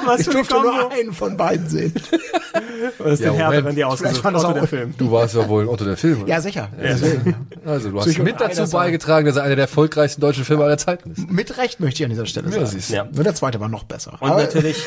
Was 0.06 0.20
Ich 0.20 0.28
durfte 0.28 0.54
nur 0.54 0.90
einen 0.92 1.12
von 1.12 1.36
beiden 1.36 1.68
sehen. 1.68 1.92
Was 2.98 3.12
ist 3.14 3.20
Ja, 3.20 3.30
denn 3.30 3.38
härter, 3.38 3.64
wenn 3.64 3.74
die 3.76 3.84
ausgesucht 3.84 4.24
war 4.24 4.32
das 4.32 4.44
Otto 4.44 4.54
der 4.54 4.66
Film? 4.68 4.94
Du 4.96 5.10
warst 5.12 5.34
ja 5.34 5.48
wohl 5.48 5.68
Otto 5.68 5.84
der 5.84 5.96
Film. 5.96 6.22
oder? 6.22 6.28
Ja, 6.30 6.40
sicher. 6.40 6.68
Deswegen. 6.80 7.34
Also, 7.64 7.90
du 7.90 7.98
hast 7.98 8.06
Psycho 8.06 8.22
mit 8.22 8.40
drei, 8.40 8.48
dazu 8.48 8.62
das 8.62 8.70
beigetragen, 8.70 9.26
dass 9.26 9.36
er 9.36 9.42
einer 9.44 9.56
der 9.56 9.64
erfolgreichsten 9.64 10.20
deutschen 10.20 10.44
Filme 10.44 10.64
aller 10.64 10.78
Zeiten 10.78 11.10
ist. 11.12 11.30
Mit 11.30 11.58
Recht 11.58 11.80
möchte 11.80 12.02
ich 12.02 12.04
an 12.04 12.10
dieser 12.10 12.26
Stelle 12.26 12.46
Ja, 12.46 12.52
sagen. 12.52 12.66
siehst. 12.66 12.90
Ja. 12.90 13.06
Nur 13.12 13.24
der 13.24 13.34
zweite 13.34 13.60
war 13.60 13.68
noch 13.68 13.84
besser. 13.84 14.14
Und 14.20 14.30
Aber- 14.30 14.40
natürlich, 14.42 14.82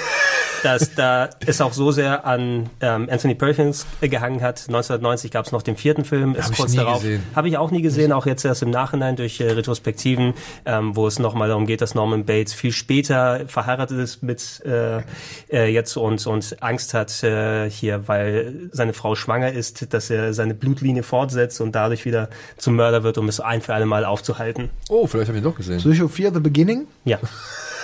dass 0.63 0.95
da 0.95 1.29
es 1.45 1.61
auch 1.61 1.73
so 1.73 1.91
sehr 1.91 2.25
an 2.25 2.69
ähm, 2.81 3.07
Anthony 3.11 3.35
Perkins 3.35 3.85
gehangen 4.01 4.41
hat. 4.41 4.61
1990 4.67 5.29
gab 5.31 5.45
es 5.45 5.51
noch 5.51 5.61
den 5.61 5.75
vierten 5.77 6.05
Film, 6.05 6.35
ist 6.35 6.45
Hab 6.45 6.51
ich 6.51 6.57
kurz 6.57 6.71
nie 6.71 6.77
darauf. 6.77 7.01
gesehen. 7.01 7.23
Habe 7.35 7.47
ich 7.49 7.57
auch 7.57 7.69
nie 7.71 7.81
gesehen, 7.81 8.11
auch 8.11 8.25
jetzt 8.25 8.43
erst 8.45 8.63
im 8.63 8.69
Nachhinein 8.71 9.15
durch 9.15 9.39
äh, 9.39 9.51
Retrospektiven, 9.51 10.33
ähm, 10.65 10.95
wo 10.95 11.05
es 11.05 11.19
nochmal 11.19 11.47
darum 11.49 11.65
geht, 11.67 11.81
dass 11.81 11.93
Norman 11.95 12.25
Bates 12.25 12.53
viel 12.53 12.71
später 12.71 13.41
verheiratet 13.47 13.99
ist 13.99 14.23
mit 14.23 14.61
äh, 14.65 15.01
äh, 15.51 15.71
jetzt 15.71 15.95
und, 15.97 16.25
und 16.27 16.57
Angst 16.61 16.93
hat 16.93 17.23
äh, 17.23 17.69
hier, 17.69 18.07
weil 18.07 18.69
seine 18.71 18.93
Frau 18.93 19.15
schwanger 19.15 19.51
ist, 19.51 19.93
dass 19.93 20.09
er 20.09 20.33
seine 20.33 20.53
Blutlinie 20.53 21.03
fortsetzt 21.03 21.61
und 21.61 21.73
dadurch 21.73 22.05
wieder 22.05 22.29
zum 22.57 22.75
Mörder 22.75 23.03
wird, 23.03 23.17
um 23.17 23.27
es 23.27 23.39
ein 23.39 23.61
für 23.61 23.73
alle 23.73 23.85
Mal 23.85 24.05
aufzuhalten. 24.05 24.69
Oh, 24.89 25.07
vielleicht 25.07 25.27
habe 25.29 25.37
ich 25.37 25.43
ihn 25.43 25.49
doch 25.49 25.57
gesehen. 25.57 25.79
Psycho 25.79 26.07
4 26.07 26.33
The 26.33 26.39
Beginning? 26.39 26.87
Ja. 27.05 27.19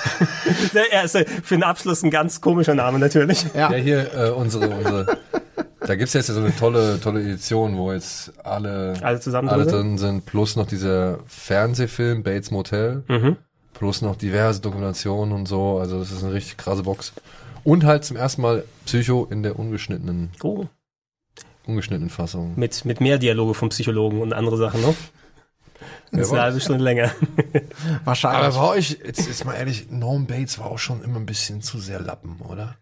er 0.91 1.03
ist 1.03 1.15
äh, 1.15 1.25
für 1.25 1.55
den 1.55 1.63
Abschluss 1.63 2.03
ein 2.03 2.09
ganz 2.11 2.41
komischer 2.41 2.75
Name 2.75 2.99
natürlich. 2.99 3.45
Ja. 3.53 3.71
Ja, 3.71 3.77
hier 3.77 4.13
äh, 4.13 4.29
unsere, 4.29 4.69
unsere. 4.69 5.17
Da 5.79 5.95
gibt's 5.95 6.13
jetzt 6.13 6.29
ja 6.29 6.35
so 6.35 6.41
eine 6.41 6.55
tolle, 6.55 6.99
tolle 6.99 7.21
Edition, 7.21 7.77
wo 7.77 7.91
jetzt 7.91 8.33
alle, 8.43 8.93
Alle 9.01 9.19
zusammen 9.19 9.49
alle 9.49 9.63
drin 9.63 9.71
drin 9.73 9.97
sind, 9.97 10.25
plus 10.25 10.55
noch 10.55 10.67
dieser 10.67 11.19
Fernsehfilm 11.25 12.23
Bates 12.23 12.51
Motel, 12.51 13.03
Mhm. 13.07 13.37
Plus 13.79 14.01
noch 14.01 14.17
diverse 14.17 14.59
Dokumentationen 14.59 15.33
und 15.33 15.47
so. 15.47 15.79
Also 15.79 15.99
das 15.99 16.11
ist 16.11 16.21
eine 16.23 16.33
richtig 16.33 16.57
krasse 16.57 16.83
Box. 16.83 17.13
Und 17.63 17.85
halt 17.85 18.03
zum 18.03 18.17
ersten 18.17 18.41
Mal 18.41 18.65
Psycho 18.85 19.25
in 19.31 19.41
der 19.41 19.57
ungeschnittenen, 19.57 20.31
Oh. 20.43 20.65
ungeschnittenen 21.65 22.09
Fassung. 22.09 22.53
Mit, 22.57 22.83
mit 22.83 22.99
mehr 22.99 23.17
Dialoge 23.17 23.53
vom 23.53 23.69
Psychologen 23.69 24.21
und 24.21 24.33
andere 24.33 24.57
Sachen, 24.57 24.81
ne? 24.81 24.93
Das 26.11 26.21
ist 26.27 26.31
eine 26.33 26.41
halbe 26.41 26.59
Stunde 26.59 26.83
länger. 26.83 27.09
Wahrscheinlich. 28.03 28.43
Aber 28.47 28.55
war 28.55 28.69
euch, 28.71 28.97
jetzt 29.05 29.27
ist 29.27 29.45
mal 29.45 29.53
ehrlich, 29.53 29.89
Norm 29.89 30.25
Bates 30.25 30.59
war 30.59 30.65
auch 30.67 30.79
schon 30.79 31.01
immer 31.03 31.17
ein 31.17 31.25
bisschen 31.25 31.61
zu 31.61 31.79
sehr 31.79 32.01
Lappen, 32.01 32.37
oder? 32.49 32.75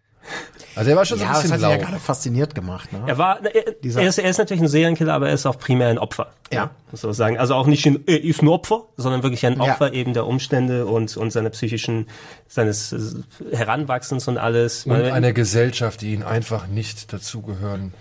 Also 0.74 0.90
er 0.90 0.96
war 0.96 1.04
schon 1.04 1.18
Ja, 1.18 1.34
so 1.34 1.42
das 1.42 1.44
ein 1.44 1.50
hat 1.52 1.58
bisschen 1.58 1.58
ihn 1.58 1.70
ja 1.72 1.76
lau. 1.76 1.82
gerade 1.90 1.98
fasziniert 2.00 2.54
gemacht. 2.54 2.92
Ne? 2.92 3.02
Er 3.06 3.18
war, 3.18 3.44
er, 3.44 3.72
Dieser- 3.82 4.00
er, 4.02 4.08
ist, 4.08 4.18
er 4.18 4.30
ist 4.30 4.38
natürlich 4.38 4.62
ein 4.62 4.68
Serienkiller, 4.68 5.12
aber 5.12 5.28
er 5.28 5.34
ist 5.34 5.44
auch 5.46 5.58
primär 5.58 5.88
ein 5.88 5.98
Opfer. 5.98 6.28
Ja. 6.52 6.70
Muss 6.92 7.02
man 7.02 7.12
sagen. 7.14 7.38
Also 7.38 7.54
auch 7.54 7.66
nicht 7.66 7.84
ein, 7.86 8.04
er 8.06 8.22
ist 8.22 8.42
ein 8.42 8.48
Opfer, 8.48 8.84
sondern 8.96 9.22
wirklich 9.24 9.44
ein 9.44 9.54
Ja. 9.60 9.72
Opfer 9.72 9.92
eben 9.92 10.12
der 10.14 10.26
Umstände 10.26 10.86
und, 10.86 11.16
und 11.16 11.32
seiner 11.32 11.50
psychischen, 11.50 12.06
seines 12.46 12.92
äh, 12.92 13.56
Heranwachsens 13.56 14.28
und 14.28 14.38
alles. 14.38 14.86
Und 14.86 14.92
einer 15.02 15.32
Gesellschaft, 15.32 16.00
die 16.00 16.12
ihn 16.14 16.22
einfach 16.22 16.68
nicht 16.68 17.12
dazugehören. 17.12 17.92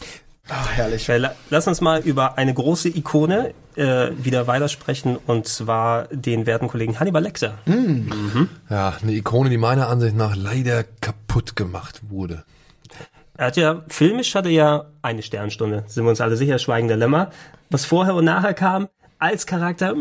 Ach, 0.50 0.70
herrlich. 0.72 1.08
La- 1.08 1.34
Lass 1.50 1.68
uns 1.68 1.82
mal 1.82 2.00
über 2.02 2.38
eine 2.38 2.54
große 2.54 2.90
Ikone 2.90 3.54
äh, 3.76 4.10
wieder 4.18 4.48
weitersprechen 4.48 5.18
und 5.28 5.48
zwar 5.48 6.08
den 6.10 6.46
werten 6.46 6.68
Kollegen 6.68 7.00
Hannibal 7.00 7.22
Lecter. 7.24 7.56
Ja, 8.70 8.94
eine 9.02 9.12
Ikone, 9.12 9.50
die 9.50 9.58
meiner 9.58 9.88
Ansicht 9.90 10.16
nach 10.16 10.36
leider 10.36 10.84
kaputt 11.02 11.56
gemacht 11.56 12.02
wurde. 12.10 12.44
Er 13.38 13.48
hat 13.48 13.58
ja, 13.58 13.84
filmisch 13.88 14.34
hatte 14.36 14.50
er 14.50 14.54
ja 14.56 14.86
eine 15.02 15.22
Sternstunde, 15.22 15.84
sind 15.88 16.06
wir 16.06 16.10
uns 16.10 16.22
alle 16.22 16.38
sicher, 16.38 16.58
Schweigen 16.58 16.88
der 16.88 16.98
Lämmer. 16.98 17.30
Was 17.70 17.86
vorher 17.86 18.16
und 18.16 18.26
nachher 18.26 18.54
kam, 18.56 18.88
als 19.20 19.46
Charakter, 19.46 19.94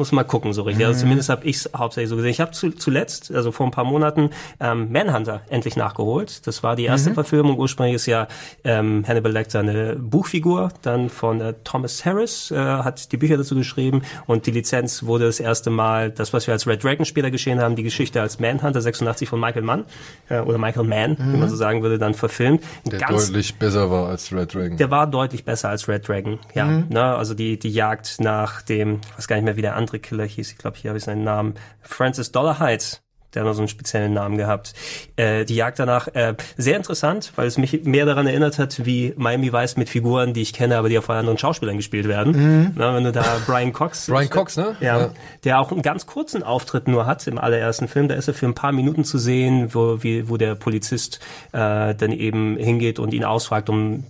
muss 0.00 0.12
man 0.12 0.26
gucken 0.26 0.54
so 0.54 0.62
richtig. 0.62 0.86
Also 0.86 1.00
zumindest 1.00 1.28
habe 1.28 1.44
ich 1.44 1.56
es 1.56 1.70
hauptsächlich 1.76 2.08
so 2.08 2.16
gesehen. 2.16 2.30
Ich 2.30 2.40
habe 2.40 2.52
zu, 2.52 2.70
zuletzt, 2.70 3.30
also 3.32 3.52
vor 3.52 3.66
ein 3.66 3.70
paar 3.70 3.84
Monaten, 3.84 4.30
ähm, 4.58 4.90
Manhunter 4.90 5.42
endlich 5.50 5.76
nachgeholt. 5.76 6.46
Das 6.46 6.62
war 6.62 6.74
die 6.74 6.86
erste 6.86 7.12
Verfilmung. 7.12 7.58
Ursprünglich 7.58 7.96
ist 7.96 8.06
ja 8.06 8.26
ähm, 8.64 9.04
Hannibal 9.06 9.30
Lecter 9.30 9.60
eine 9.60 9.96
Buchfigur, 9.96 10.70
dann 10.80 11.10
von 11.10 11.42
äh, 11.42 11.52
Thomas 11.64 12.06
Harris, 12.06 12.50
äh, 12.50 12.56
hat 12.56 13.12
die 13.12 13.18
Bücher 13.18 13.36
dazu 13.36 13.54
geschrieben 13.54 14.00
und 14.26 14.46
die 14.46 14.52
Lizenz 14.52 15.02
wurde 15.02 15.26
das 15.26 15.38
erste 15.38 15.68
Mal, 15.68 16.10
das 16.10 16.32
was 16.32 16.46
wir 16.46 16.54
als 16.54 16.66
Red 16.66 16.82
Dragon 16.82 17.04
später 17.04 17.30
geschehen 17.30 17.60
haben, 17.60 17.76
die 17.76 17.82
Geschichte 17.82 18.22
als 18.22 18.40
Manhunter 18.40 18.80
86 18.80 19.28
von 19.28 19.38
Michael 19.38 19.62
Mann 19.62 19.84
äh, 20.30 20.40
oder 20.40 20.56
Michael 20.56 20.86
Mann, 20.86 21.18
wie 21.18 21.36
man 21.36 21.50
so 21.50 21.56
sagen 21.56 21.82
würde, 21.82 21.98
dann 21.98 22.14
verfilmt. 22.14 22.64
Der 22.86 23.00
ganz 23.00 23.26
deutlich 23.26 23.56
besser 23.56 23.90
war 23.90 24.08
als 24.08 24.32
Red 24.32 24.54
Dragon. 24.54 24.78
der 24.78 24.90
war 24.90 25.06
deutlich 25.06 25.44
besser 25.44 25.68
als 25.68 25.88
Red 25.88 26.08
Dragon, 26.08 26.38
ja. 26.54 26.64
Ne, 26.88 27.02
also 27.02 27.34
die, 27.34 27.58
die 27.58 27.68
Jagd 27.70 28.16
nach 28.20 28.62
dem, 28.62 29.00
ich 29.10 29.18
weiß 29.18 29.28
gar 29.28 29.36
nicht 29.36 29.44
mehr, 29.44 29.56
wie 29.56 29.62
der 29.62 29.76
andere 29.76 29.89
Killer 29.98 30.24
hieß, 30.24 30.52
ich 30.52 30.58
glaube, 30.58 30.76
hier 30.78 30.90
habe 30.90 30.98
ich 30.98 31.04
seinen 31.04 31.24
Namen, 31.24 31.54
Francis 31.82 32.32
Dollarhide. 32.32 32.84
Der 33.32 33.42
hat 33.42 33.46
noch 33.46 33.54
so 33.54 33.60
einen 33.60 33.68
speziellen 33.68 34.12
Namen 34.12 34.36
gehabt. 34.38 34.74
Äh, 35.14 35.44
die 35.44 35.54
Jagd 35.54 35.78
danach, 35.78 36.08
äh, 36.14 36.34
sehr 36.56 36.76
interessant, 36.76 37.32
weil 37.36 37.46
es 37.46 37.58
mich 37.58 37.84
mehr 37.84 38.04
daran 38.04 38.26
erinnert 38.26 38.58
hat, 38.58 38.84
wie 38.84 39.14
Miami 39.16 39.52
Vice 39.52 39.76
mit 39.76 39.88
Figuren, 39.88 40.34
die 40.34 40.42
ich 40.42 40.52
kenne, 40.52 40.76
aber 40.76 40.88
die 40.88 40.98
auch 40.98 41.04
von 41.04 41.14
anderen 41.14 41.38
Schauspielern 41.38 41.76
gespielt 41.76 42.08
werden. 42.08 42.72
Na, 42.74 42.92
wenn 42.92 43.04
du 43.04 43.12
da 43.12 43.22
Brian 43.46 43.72
Cox 43.72 44.06
Brian 44.08 44.28
Cox, 44.30 44.56
ne? 44.56 44.74
ja, 44.80 44.98
Ja. 44.98 45.10
der 45.44 45.60
auch 45.60 45.70
einen 45.70 45.82
ganz 45.82 46.06
kurzen 46.06 46.42
Auftritt 46.42 46.88
nur 46.88 47.06
hat 47.06 47.24
im 47.28 47.38
allerersten 47.38 47.86
Film. 47.86 48.08
Da 48.08 48.16
ist 48.16 48.26
er 48.26 48.34
für 48.34 48.46
ein 48.46 48.54
paar 48.56 48.72
Minuten 48.72 49.04
zu 49.04 49.16
sehen, 49.16 49.72
wo, 49.76 50.02
wie, 50.02 50.28
wo 50.28 50.36
der 50.36 50.56
Polizist 50.56 51.20
äh, 51.52 51.94
dann 51.94 52.10
eben 52.10 52.56
hingeht 52.56 52.98
und 52.98 53.14
ihn 53.14 53.22
ausfragt, 53.24 53.68
um 53.70 54.06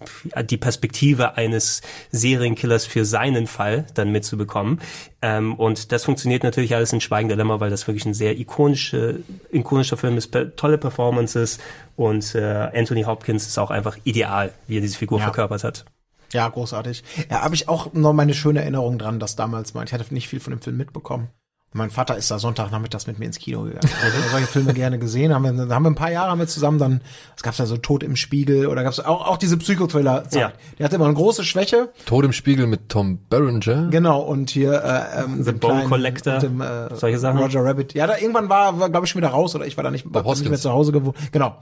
die 0.48 0.56
Perspektive 0.56 1.36
eines 1.36 1.82
Serienkillers 2.10 2.86
für 2.86 3.04
seinen 3.04 3.46
Fall 3.46 3.84
dann 3.92 4.10
mitzubekommen. 4.12 4.80
Ähm, 5.22 5.54
und 5.54 5.92
das 5.92 6.04
funktioniert 6.04 6.42
natürlich 6.42 6.74
alles 6.74 6.92
in 6.92 7.00
Schweigen 7.00 7.28
der 7.28 7.36
Lämmer, 7.36 7.60
weil 7.60 7.68
das 7.70 7.86
wirklich 7.86 8.06
ein 8.06 8.14
sehr 8.14 8.38
ikonische, 8.38 9.20
ikonischer 9.52 9.96
Film 9.96 10.16
ist, 10.16 10.34
tolle 10.56 10.78
Performances 10.78 11.58
und 11.96 12.34
äh, 12.34 12.70
Anthony 12.74 13.02
Hopkins 13.02 13.46
ist 13.46 13.58
auch 13.58 13.70
einfach 13.70 13.98
ideal, 14.04 14.52
wie 14.66 14.78
er 14.78 14.80
diese 14.80 14.96
Figur 14.96 15.18
Ja. 15.18 15.24
verkörpert 15.24 15.64
hat. 15.64 15.84
Ja, 16.32 16.48
großartig. 16.48 17.02
Ja, 17.28 17.42
habe 17.42 17.54
ich 17.54 17.68
auch 17.68 17.92
noch 17.92 18.12
meine 18.12 18.34
schöne 18.34 18.60
Erinnerung 18.60 18.98
dran, 18.98 19.18
dass 19.18 19.36
damals 19.36 19.74
mal, 19.74 19.84
ich 19.84 19.92
hatte 19.92 20.06
nicht 20.14 20.28
viel 20.28 20.40
von 20.40 20.52
dem 20.52 20.62
Film 20.62 20.76
mitbekommen. 20.76 21.28
Mein 21.72 21.90
Vater 21.90 22.16
ist 22.16 22.28
da 22.32 22.40
Sonntagnachmittags 22.40 23.06
mit 23.06 23.20
mir 23.20 23.26
ins 23.26 23.38
Kino 23.38 23.62
gegangen. 23.62 23.80
Ich 23.84 23.94
habe 24.02 24.28
solche 24.32 24.46
Filme 24.48 24.74
gerne 24.74 24.98
gesehen. 24.98 25.32
Haben 25.32 25.44
wir, 25.56 25.66
da 25.66 25.72
haben 25.76 25.84
wir 25.84 25.90
ein 25.90 25.94
paar 25.94 26.10
Jahre 26.10 26.32
haben 26.32 26.40
wir 26.40 26.48
zusammen 26.48 26.78
dann, 26.78 27.00
es 27.36 27.44
gab 27.44 27.54
ja 27.54 27.64
so 27.64 27.76
Tod 27.76 28.02
im 28.02 28.16
Spiegel 28.16 28.66
oder 28.66 28.82
gab 28.82 28.92
es 28.92 28.98
auch, 28.98 29.24
auch 29.24 29.36
diese 29.36 29.56
Psychothriller-Zeit. 29.56 30.40
Ja. 30.40 30.52
Der 30.78 30.84
hatte 30.86 30.96
immer 30.96 31.04
eine 31.04 31.14
große 31.14 31.44
Schwäche. 31.44 31.90
Tod 32.06 32.24
im 32.24 32.32
Spiegel 32.32 32.66
mit 32.66 32.88
Tom 32.88 33.20
Berenger. 33.28 33.86
Genau, 33.90 34.18
und 34.20 34.50
hier 34.50 34.82
äh, 34.82 35.22
ähm, 35.22 35.44
The 35.44 35.52
dem 35.52 35.60
Bone 35.60 35.74
kleinen- 35.74 35.88
Collector, 35.90 36.38
dem, 36.40 36.60
äh, 36.60 36.92
solche 36.96 37.20
Sachen. 37.20 37.38
Roger 37.38 37.64
Rabbit. 37.64 37.94
Ja, 37.94 38.08
da 38.08 38.16
irgendwann 38.18 38.48
war, 38.48 38.80
war 38.80 38.90
glaube 38.90 39.06
ich 39.06 39.12
schon 39.12 39.20
wieder 39.22 39.30
raus 39.30 39.54
oder 39.54 39.64
ich 39.64 39.76
war 39.76 39.84
da 39.84 39.92
nicht, 39.92 40.12
war 40.12 40.24
nicht 40.24 40.48
mehr 40.48 40.58
zu 40.58 40.72
Hause 40.72 40.90
gewohnt. 40.90 41.16
Genau. 41.30 41.56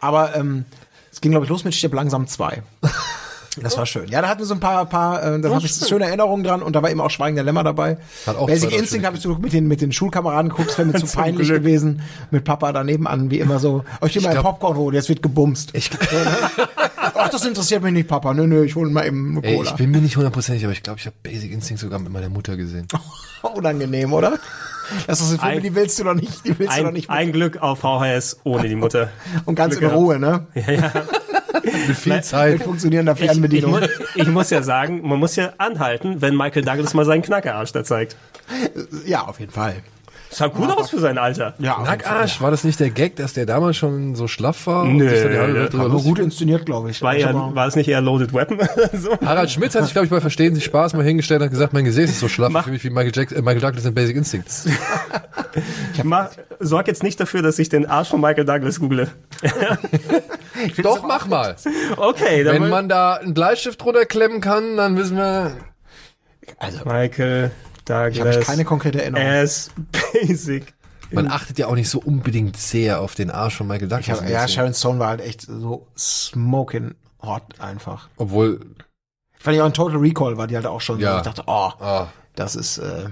Aber 0.00 0.34
ähm, 0.34 0.64
es 1.12 1.20
ging 1.20 1.30
glaube 1.30 1.46
ich 1.46 1.50
los 1.50 1.62
mit 1.62 1.72
Stirb 1.76 1.94
langsam 1.94 2.26
zwei. 2.26 2.64
Das 3.60 3.76
war 3.76 3.84
schön. 3.84 4.08
Ja, 4.08 4.22
da 4.22 4.28
hatten 4.28 4.40
wir 4.40 4.46
so 4.46 4.54
ein 4.54 4.60
paar, 4.60 4.86
paar 4.86 5.22
äh, 5.22 5.40
da 5.40 5.50
habe 5.54 5.66
ich 5.66 5.72
schöne 5.74 6.06
Erinnerungen 6.06 6.42
dran 6.42 6.62
und 6.62 6.74
da 6.74 6.82
war 6.82 6.90
eben 6.90 7.00
auch 7.02 7.10
Schweigen 7.10 7.34
der 7.36 7.44
Lämmer 7.44 7.62
dabei. 7.62 7.98
Hat 8.26 8.36
auch 8.36 8.46
Basic 8.46 8.72
Instinct 8.72 9.04
habe 9.04 9.16
ich 9.16 9.22
so 9.22 9.34
mit 9.34 9.52
den, 9.52 9.68
mit 9.68 9.82
den 9.82 9.92
Schulkameraden 9.92 10.48
geguckt, 10.48 10.70
es 10.70 10.78
wäre 10.78 10.88
mir 10.88 10.94
zu 10.98 11.06
peinlich 11.06 11.48
Glück. 11.48 11.60
gewesen. 11.62 12.00
Mit 12.30 12.44
Papa 12.44 12.72
daneben 12.72 13.06
an, 13.06 13.30
wie 13.30 13.40
immer 13.40 13.58
so, 13.58 13.84
oh, 14.00 14.06
ich 14.06 14.14
will 14.14 14.22
mal 14.22 14.34
ein 14.34 14.42
Popcorn 14.42 14.76
holen, 14.76 14.94
jetzt 14.94 15.10
wird 15.10 15.22
gebumst. 15.22 15.70
Ich, 15.74 15.90
Ach, 17.14 17.28
das 17.28 17.44
interessiert 17.44 17.82
mich 17.82 17.92
nicht, 17.92 18.08
Papa. 18.08 18.32
Nö, 18.32 18.46
nö, 18.46 18.64
ich 18.64 18.74
hole 18.74 18.90
mal 18.90 19.06
eben 19.06 19.36
eine 19.36 19.46
ey, 19.46 19.56
Cola. 19.56 19.70
ich 19.70 19.76
bin 19.76 19.90
mir 19.90 19.98
nicht 20.00 20.16
hundertprozentig, 20.16 20.64
aber 20.64 20.72
ich 20.72 20.82
glaube, 20.82 20.98
ich 21.00 21.06
habe 21.06 21.16
Basic 21.22 21.52
Instinct 21.52 21.82
sogar 21.82 21.98
mit 21.98 22.10
meiner 22.12 22.28
Mutter 22.30 22.56
gesehen. 22.56 22.86
Unangenehm, 23.54 24.12
oder? 24.12 24.38
Das 25.06 25.20
ist 25.20 25.28
Filme, 25.28 25.42
Ein- 25.42 25.62
die 25.62 25.74
willst 25.74 25.98
du 25.98 26.04
doch 26.04 26.14
nicht, 26.14 26.44
die 26.44 26.58
willst 26.58 26.76
du 26.76 26.80
doch 26.82 26.88
Ein, 26.88 26.94
nicht 26.94 27.10
ein 27.10 27.32
Glück 27.32 27.60
auf 27.62 27.80
VHS 27.80 28.38
ohne 28.44 28.68
die 28.68 28.74
Mutter. 28.76 29.08
Und 29.44 29.54
ganz 29.56 29.76
Glück 29.78 29.90
in 29.90 29.96
Ruhe, 29.96 30.18
ne? 30.18 30.46
Mit 31.64 31.96
viel 31.96 32.22
Zeit. 32.22 32.54
Mit 32.54 32.62
funktionierender 32.64 33.12
Ich, 33.14 33.20
ich, 33.20 33.26
Fernbedienung. 33.26 33.72
mu 33.72 33.78
ich 34.14 34.28
muss 34.28 34.50
ja 34.50 34.62
sagen, 34.62 35.06
man 35.06 35.18
muss 35.18 35.36
ja 35.36 35.52
anhalten, 35.58 36.20
wenn 36.22 36.36
Michael 36.36 36.62
Douglas 36.64 36.94
mal 36.94 37.04
seinen 37.04 37.22
Knackerarsch 37.22 37.72
da 37.72 37.84
zeigt. 37.84 38.16
ja, 39.06 39.22
auf 39.26 39.40
jeden 39.40 39.52
Fall. 39.52 39.76
Sah 40.34 40.46
gut 40.46 40.70
aus 40.70 40.88
für 40.88 40.98
sein 40.98 41.18
Alter. 41.18 41.52
Ja, 41.58 41.72
auf 41.72 41.78
jeden 41.80 41.86
Fall. 41.88 41.96
Nackarsch, 41.98 42.40
war 42.40 42.50
das 42.50 42.64
nicht 42.64 42.80
der 42.80 42.88
Gag, 42.88 43.16
dass 43.16 43.34
der 43.34 43.44
damals 43.44 43.76
schon 43.76 44.14
so 44.14 44.28
schlaff 44.28 44.66
war? 44.66 44.86
Nö, 44.86 45.06
Aber 45.74 45.88
lustig 45.90 46.08
gut 46.08 46.18
inszeniert, 46.20 46.64
glaube 46.64 46.90
ich. 46.90 47.02
War, 47.02 47.14
Ich 47.14 47.20
eher, 47.20 47.28
aber- 47.34 47.54
war 47.54 47.66
es 47.66 47.76
nicht 47.76 47.86
eher 47.88 48.00
Loaded 48.00 48.32
Weapon? 48.32 48.58
so. 48.94 49.10
Harald 49.22 49.50
Schmidt 49.50 49.74
hat 49.74 49.84
sich, 49.84 49.92
glaube 49.92 50.06
ich, 50.06 50.10
bei 50.10 50.22
Verstehen 50.22 50.54
sich 50.54 50.64
Spaß 50.64 50.94
mal 50.94 51.04
hingestellt 51.04 51.40
und 51.42 51.44
hat 51.44 51.50
gesagt, 51.50 51.74
mein 51.74 51.84
Gesäß 51.84 52.08
ist 52.08 52.20
so 52.20 52.28
schlaff, 52.28 52.50
Mach- 52.50 52.64
für 52.64 52.70
mich 52.70 52.82
wie 52.82 52.88
Michael, 52.88 53.12
Jackson, 53.14 53.36
äh, 53.36 53.42
Michael 53.42 53.60
Douglas 53.60 53.84
in 53.84 53.92
Basic 53.92 54.16
Instinct. 54.16 54.48
Mach, 56.02 56.30
sorg 56.60 56.86
jetzt 56.88 57.02
nicht 57.02 57.20
dafür, 57.20 57.42
dass 57.42 57.58
ich 57.58 57.68
den 57.68 57.84
Arsch 57.84 58.08
von 58.08 58.18
Michael 58.22 58.46
Douglas 58.46 58.80
google. 58.80 59.08
Doch, 60.82 61.02
mach 61.02 61.26
mal. 61.26 61.56
Okay, 61.96 62.44
dann 62.44 62.62
Wenn 62.62 62.68
man 62.68 62.88
da 62.88 63.14
einen 63.14 63.34
Bleistift 63.34 63.82
drunter 63.82 64.06
klemmen 64.06 64.40
kann, 64.40 64.76
dann 64.76 64.96
wissen 64.96 65.16
wir, 65.16 65.56
Michael 66.84 67.50
Douglas 67.84 68.14
Ich 68.14 68.20
habe 68.20 68.40
keine 68.40 68.64
konkrete 68.64 69.02
Erinnerung. 69.02 69.26
as 69.26 69.70
Basic. 70.12 70.74
man 71.10 71.28
achtet 71.28 71.58
ja 71.58 71.66
auch 71.66 71.74
nicht 71.74 71.88
so 71.88 72.00
unbedingt 72.00 72.56
sehr 72.56 73.00
auf 73.00 73.14
den 73.14 73.30
Arsch 73.30 73.56
von 73.56 73.66
Michael 73.66 73.88
Douglas. 73.88 74.06
Ich 74.06 74.12
hab, 74.12 74.22
in 74.22 74.32
ja. 74.32 74.48
Sharon 74.48 74.74
Stone 74.74 74.98
war 74.98 75.08
halt 75.08 75.20
echt 75.20 75.42
so 75.42 75.86
smoking 75.96 76.94
hot 77.20 77.42
einfach. 77.58 78.08
Obwohl, 78.16 78.60
Weil 79.42 79.54
ja 79.54 79.62
auch 79.62 79.66
ein 79.66 79.74
Total 79.74 79.98
Recall 79.98 80.36
war 80.36 80.46
die 80.46 80.56
halt 80.56 80.66
auch 80.66 80.80
schon 80.80 80.98
so. 80.98 81.04
Ja. 81.04 81.18
Ich 81.18 81.22
dachte, 81.22 81.44
oh, 81.46 81.70
ah, 81.78 82.08
das 82.34 82.56
ist, 82.56 82.78
äh, 82.78 83.08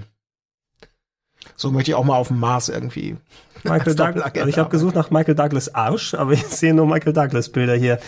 so 1.61 1.69
möchte 1.69 1.91
ich 1.91 1.95
auch 1.95 2.03
mal 2.03 2.15
auf 2.15 2.29
dem 2.29 2.39
Mars 2.39 2.69
irgendwie. 2.69 3.17
Michael 3.63 3.93
Douglas. 3.93 4.33
Also 4.33 4.47
ich 4.47 4.57
habe 4.57 4.71
gesucht 4.71 4.95
nach 4.95 5.11
Michael 5.11 5.35
Douglas 5.35 5.75
Arsch, 5.75 6.15
aber 6.15 6.31
ich 6.31 6.43
sehe 6.47 6.73
nur 6.73 6.87
Michael 6.87 7.13
Douglas 7.13 7.49
Bilder 7.49 7.75
hier. 7.75 7.99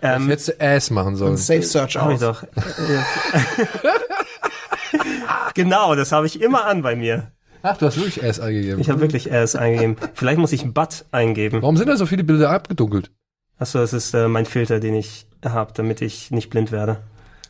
Ähm, 0.00 0.28
hättest 0.28 0.48
du 0.48 0.60
Ass 0.60 0.88
machen 0.88 1.14
sollen. 1.14 1.36
Safe 1.36 1.62
Search 1.62 1.96
ich 1.96 2.00
aus. 2.00 2.20
doch. 2.20 2.44
genau, 5.54 5.94
das 5.94 6.12
habe 6.12 6.26
ich 6.26 6.40
immer 6.40 6.64
an 6.64 6.80
bei 6.80 6.96
mir. 6.96 7.30
Ach, 7.62 7.76
du 7.76 7.84
hast 7.84 7.98
wirklich 7.98 8.24
Ass 8.24 8.40
eingegeben. 8.40 8.80
Ich 8.80 8.88
habe 8.88 9.02
wirklich 9.02 9.30
Ass 9.30 9.54
eingegeben. 9.54 9.96
Vielleicht 10.14 10.38
muss 10.38 10.52
ich 10.52 10.72
Butt 10.72 11.04
eingeben. 11.12 11.60
Warum 11.60 11.76
sind 11.76 11.88
da 11.88 11.98
so 11.98 12.06
viele 12.06 12.24
Bilder 12.24 12.48
abgedunkelt? 12.48 13.10
Achso, 13.58 13.80
das 13.80 13.92
ist 13.92 14.14
äh, 14.14 14.28
mein 14.28 14.46
Filter, 14.46 14.80
den 14.80 14.94
ich 14.94 15.26
habe, 15.44 15.74
damit 15.74 16.00
ich 16.00 16.30
nicht 16.30 16.48
blind 16.48 16.72
werde. 16.72 17.00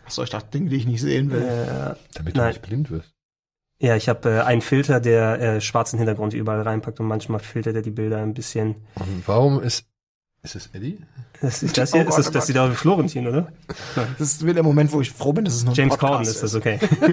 Achso, 0.04 0.24
ich 0.24 0.30
dachte, 0.30 0.48
Dinge, 0.50 0.70
die 0.70 0.76
ich 0.76 0.86
nicht 0.86 1.00
sehen 1.00 1.30
will. 1.30 1.42
Äh, 1.42 1.94
Damit 2.14 2.34
Nein. 2.34 2.46
du 2.46 2.48
nicht 2.48 2.62
blind 2.62 2.90
wirst. 2.90 3.13
Ja, 3.78 3.96
ich 3.96 4.08
habe 4.08 4.30
äh, 4.30 4.40
einen 4.40 4.60
Filter, 4.60 5.00
der 5.00 5.40
äh, 5.40 5.60
schwarzen 5.60 5.98
Hintergrund 5.98 6.34
überall 6.34 6.62
reinpackt 6.62 7.00
und 7.00 7.06
manchmal 7.06 7.40
filtert 7.40 7.76
er 7.76 7.82
die 7.82 7.90
Bilder 7.90 8.18
ein 8.18 8.34
bisschen. 8.34 8.76
Und 8.94 9.22
warum 9.26 9.60
ist, 9.60 9.86
ist 10.42 10.54
es 10.54 10.70
Eddie? 10.72 10.98
Das 11.40 11.62
ist 11.62 11.76
das 11.78 11.92
hier, 11.92 12.04
Oh 12.06 12.08
ist 12.08 12.18
das, 12.18 12.28
oh 12.28 12.30
das 12.30 12.46
sieht 12.46 12.56
aus 12.56 12.70
wie 12.70 12.76
Florentin, 12.76 13.26
oder? 13.26 13.48
Das 14.18 14.20
ist 14.20 14.42
wieder 14.42 14.54
der 14.54 14.62
Moment, 14.62 14.92
wo 14.92 15.00
ich 15.00 15.10
froh 15.10 15.32
bin, 15.32 15.44
dass 15.44 15.54
es 15.54 15.64
nur 15.64 15.72
ein 15.72 15.76
James 15.76 15.98
Corden 15.98 16.22
ist 16.22 16.42
das, 16.42 16.54
okay. 16.54 16.78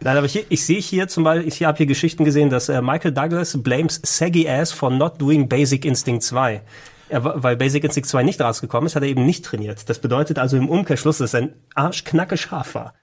Nein, 0.00 0.16
aber 0.16 0.26
hier, 0.26 0.44
ich 0.48 0.64
sehe 0.64 0.80
hier 0.80 1.08
zum 1.08 1.24
Beispiel, 1.24 1.48
ich 1.48 1.62
habe 1.64 1.76
hier 1.76 1.86
Geschichten 1.86 2.24
gesehen, 2.24 2.50
dass 2.50 2.68
äh, 2.68 2.80
Michael 2.80 3.12
Douglas 3.12 3.60
blames 3.62 4.00
Saggy 4.04 4.48
Ass 4.48 4.72
for 4.72 4.90
not 4.90 5.20
doing 5.20 5.48
Basic 5.48 5.84
Instinct 5.84 6.22
2. 6.22 6.62
Er, 7.08 7.42
weil 7.42 7.56
Basic 7.56 7.84
Instinct 7.84 8.08
2 8.08 8.22
nicht 8.22 8.40
rausgekommen 8.40 8.86
ist, 8.86 8.96
hat 8.96 9.02
er 9.02 9.08
eben 9.08 9.26
nicht 9.26 9.44
trainiert. 9.44 9.88
Das 9.88 9.98
bedeutet 9.98 10.38
also 10.38 10.56
im 10.56 10.68
Umkehrschluss, 10.68 11.18
dass 11.18 11.32
sein 11.32 11.54
Arsch 11.74 12.04
knacke 12.04 12.36
scharf 12.36 12.74
war. 12.74 12.94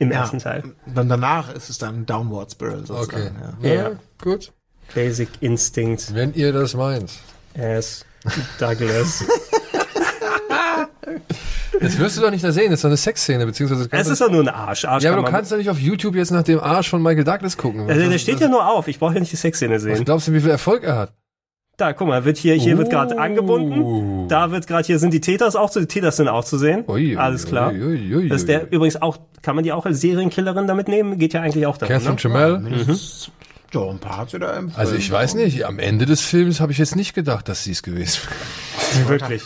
Im 0.00 0.10
Ja. 0.10 0.22
ersten 0.22 0.38
Teil. 0.40 0.64
Dann 0.92 1.08
danach 1.08 1.54
ist 1.54 1.70
es 1.70 1.78
dann 1.78 2.04
Downward 2.06 2.50
Spiral 2.50 2.78
Okay. 2.80 2.86
sozusagen. 2.86 3.36
Ja. 3.62 3.72
Ja. 3.72 3.90
gut. 4.20 4.52
Basic 4.94 5.28
Instinct 5.40 6.12
Wenn 6.14 6.34
ihr 6.34 6.52
das 6.52 6.74
meint. 6.74 7.12
Ass 7.56 8.04
Douglas. 8.58 9.24
Das 11.80 11.98
wirst 11.98 12.16
du 12.16 12.20
doch 12.20 12.30
nicht 12.30 12.44
da 12.44 12.52
sehen, 12.52 12.70
das 12.70 12.78
ist 12.80 12.84
doch 12.84 12.88
eine 12.90 12.96
Sexszene, 12.96 13.46
beziehungsweise. 13.46 13.88
es 13.90 14.08
ist 14.08 14.20
doch 14.20 14.30
nur 14.30 14.42
ein 14.42 14.48
Arsch. 14.48 14.84
Arsch 14.84 15.02
ja, 15.02 15.12
aber 15.12 15.22
du 15.22 15.30
kannst 15.30 15.50
doch 15.50 15.56
nicht 15.56 15.70
auf 15.70 15.78
YouTube 15.78 16.14
jetzt 16.14 16.30
nach 16.30 16.42
dem 16.42 16.60
Arsch 16.60 16.88
von 16.90 17.02
Michael 17.02 17.24
Douglas 17.24 17.56
gucken. 17.56 17.88
Also, 17.88 18.08
der 18.08 18.18
steht 18.18 18.40
ja 18.40 18.48
nur 18.48 18.66
auf. 18.68 18.86
Ich 18.88 18.98
brauche 18.98 19.14
ja 19.14 19.20
nicht 19.20 19.32
die 19.32 19.36
Sexszene 19.36 19.76
Was 19.76 19.82
sehen. 19.82 20.04
glaubst 20.04 20.28
du, 20.28 20.32
wie 20.32 20.40
viel 20.40 20.50
Erfolg 20.50 20.84
er 20.84 20.96
hat? 20.96 21.12
Da, 21.80 21.92
guck 21.94 22.08
mal, 22.08 22.24
wird 22.24 22.36
hier, 22.36 22.54
hier 22.54 22.76
wird 22.76 22.90
gerade 22.90 23.14
Oh. 23.16 23.18
angebunden. 23.18 24.28
Da 24.28 24.50
wird 24.50 24.66
gerade, 24.66 24.84
hier 24.86 24.98
sind 24.98 25.14
die 25.14 25.20
Täters 25.20 25.56
auch 25.56 25.70
zu, 25.70 25.80
die 25.80 25.86
Täters 25.86 26.16
sind 26.18 26.28
auch 26.28 26.44
zu 26.44 26.58
sehen. 26.58 26.84
Ui, 26.88 27.12
ui, 27.12 27.16
Alles 27.16 27.46
klar. 27.46 27.70
ui, 27.72 27.82
ui, 27.82 28.14
ui, 28.16 28.28
das 28.28 28.42
ist 28.42 28.48
der 28.48 28.64
ui. 28.64 28.68
übrigens 28.76 29.00
auch, 29.00 29.18
kann 29.42 29.54
man 29.54 29.64
die 29.64 29.72
auch 29.72 29.86
als 29.86 30.00
Serienkillerin 30.00 30.66
damit 30.66 30.88
nehmen? 30.88 31.18
Geht 31.18 31.32
ja 31.32 31.40
eigentlich 31.40 31.66
auch 31.66 31.78
darum. 31.78 31.92
Catherine 31.94 32.60
Ne? 32.60 32.76
Jamel. 32.76 32.96
Ja, 33.72 33.88
ein 33.88 33.98
paar 34.00 34.16
hat 34.18 34.30
sie 34.30 34.38
da 34.38 34.56
im 34.58 34.72
Also 34.76 34.94
ich 34.96 35.10
weiß 35.10 35.34
nicht, 35.36 35.64
am 35.64 35.78
Ende 35.78 36.04
des 36.04 36.20
Films 36.20 36.60
habe 36.60 36.72
ich 36.72 36.78
jetzt 36.78 36.96
nicht 36.96 37.14
gedacht, 37.14 37.48
dass 37.48 37.64
sie 37.64 37.70
es 37.72 37.82
gewesen 37.82 38.20
wäre. 38.96 39.08
Wirklich. 39.08 39.42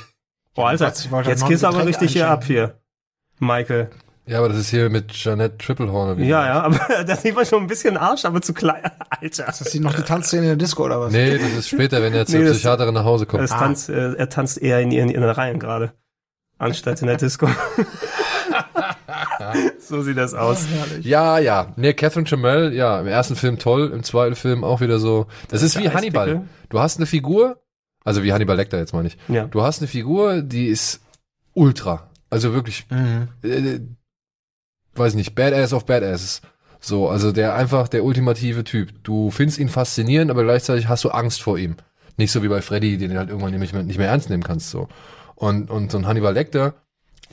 Boah, 0.55 0.69
Alter, 0.69 0.87
jetzt 1.27 1.47
gehst 1.47 1.63
du 1.63 1.67
aber 1.67 1.87
richtig 1.87 2.13
hier 2.13 2.29
ab 2.29 2.45
hier. 2.45 2.79
Michael. 3.39 3.91
Ja, 4.27 4.39
aber 4.39 4.49
das 4.49 4.59
ist 4.59 4.71
hier 4.71 4.89
mit 4.89 5.13
Jeanette 5.13 5.59
Triplehorn. 5.59 6.19
Ja, 6.25 6.47
ja, 6.47 6.63
aber 6.63 6.81
da 7.07 7.15
sieht 7.17 7.35
man 7.35 7.45
schon 7.45 7.63
ein 7.63 7.67
bisschen 7.67 7.97
Arsch, 7.99 8.25
aber 8.25 8.41
zu 8.41 8.55
klein. 8.55 8.83
Alter. 9.11 9.49
Ist 9.49 9.61
das 9.61 9.75
noch 9.75 9.95
die 9.95 10.03
Tanzszene 10.03 10.43
in 10.43 10.49
der 10.49 10.57
Disco 10.57 10.85
oder 10.85 10.99
was? 11.01 11.13
Nee, 11.13 11.37
das 11.37 11.53
ist 11.53 11.69
später, 11.69 12.01
wenn 12.03 12.15
er 12.15 12.25
zur 12.25 12.39
Nee, 12.41 12.47
das- 12.47 12.55
Psychiaterin 12.57 12.95
nach 12.95 13.05
Hause 13.05 13.27
kommt. 13.27 13.43
Es 13.43 13.51
tanzt, 13.51 13.91
äh, 13.91 14.15
er 14.15 14.29
tanzt 14.31 14.61
eher 14.63 14.81
in 14.81 14.91
ihren, 14.91 15.11
in 15.11 15.21
den 15.21 15.31
Reihen 15.31 15.59
gerade. 15.59 15.93
Anstatt 16.57 17.03
in 17.03 17.09
der 17.09 17.17
Disco. 17.19 17.49
so 19.79 20.03
sieht 20.03 20.17
das 20.17 20.35
aus. 20.35 20.65
Ja, 21.01 21.39
ja. 21.39 21.73
Nee, 21.77 21.93
Catherine 21.95 22.29
Jamel, 22.29 22.73
ja, 22.73 23.01
im 23.01 23.07
ersten 23.07 23.37
Film 23.37 23.59
toll, 23.59 23.91
im 23.93 24.03
zweiten 24.03 24.35
Film 24.37 24.65
auch 24.65 24.81
wieder 24.81 24.99
so. 24.99 25.27
Das 25.49 25.63
ist 25.63 25.79
wie 25.79 25.89
Hannibal. 25.91 26.29
Eispickel. 26.29 26.49
Du 26.71 26.81
hast 26.81 26.97
eine 26.99 27.07
Figur, 27.07 27.61
also 28.05 28.23
wie 28.23 28.33
Hannibal 28.33 28.57
Lecter 28.57 28.79
jetzt 28.79 28.93
meine 28.95 29.09
ich. 29.09 29.19
Ja. 29.29 29.45
Du 29.47 29.63
hast 29.63 29.81
eine 29.81 29.89
Figur, 29.89 30.43
die 30.43 30.69
ist 30.69 31.01
ultra. 31.55 32.09
Also 32.31 32.53
wirklich, 32.55 32.87
Mhm. 32.91 33.29
äh, 33.43 33.81
weiß 34.97 35.15
nicht, 35.15 35.35
Badass 35.35 35.73
of 35.73 35.87
Badasses. 35.87 36.41
So, 36.81 37.09
also 37.09 37.33
der 37.33 37.55
einfach 37.55 37.89
der 37.89 38.05
ultimative 38.05 38.63
Typ. 38.65 38.91
Du 39.05 39.31
findest 39.31 39.59
ihn 39.59 39.69
faszinierend, 39.69 40.31
aber 40.31 40.45
gleichzeitig 40.45 40.89
hast 40.89 41.05
du 41.05 41.11
Angst 41.11 41.43
vor 41.43 41.57
ihm. 41.59 41.77
Nicht 42.17 42.31
so 42.31 42.43
wie 42.43 42.49
bei 42.49 42.61
Freddy, 42.63 42.99
den 42.99 43.11
du 43.11 43.17
halt 43.19 43.29
irgendwann 43.31 43.59
nicht 43.59 43.73
mehr, 43.73 43.83
nicht 43.83 43.99
mehr 43.99 44.09
ernst 44.09 44.29
nehmen 44.31 44.43
kannst, 44.43 44.71
so. 44.71 44.89
Und, 45.35 45.71
und 45.71 45.91
so 45.91 45.99
ein 45.99 46.07
Hannibal 46.07 46.35
Lecter, 46.35 46.75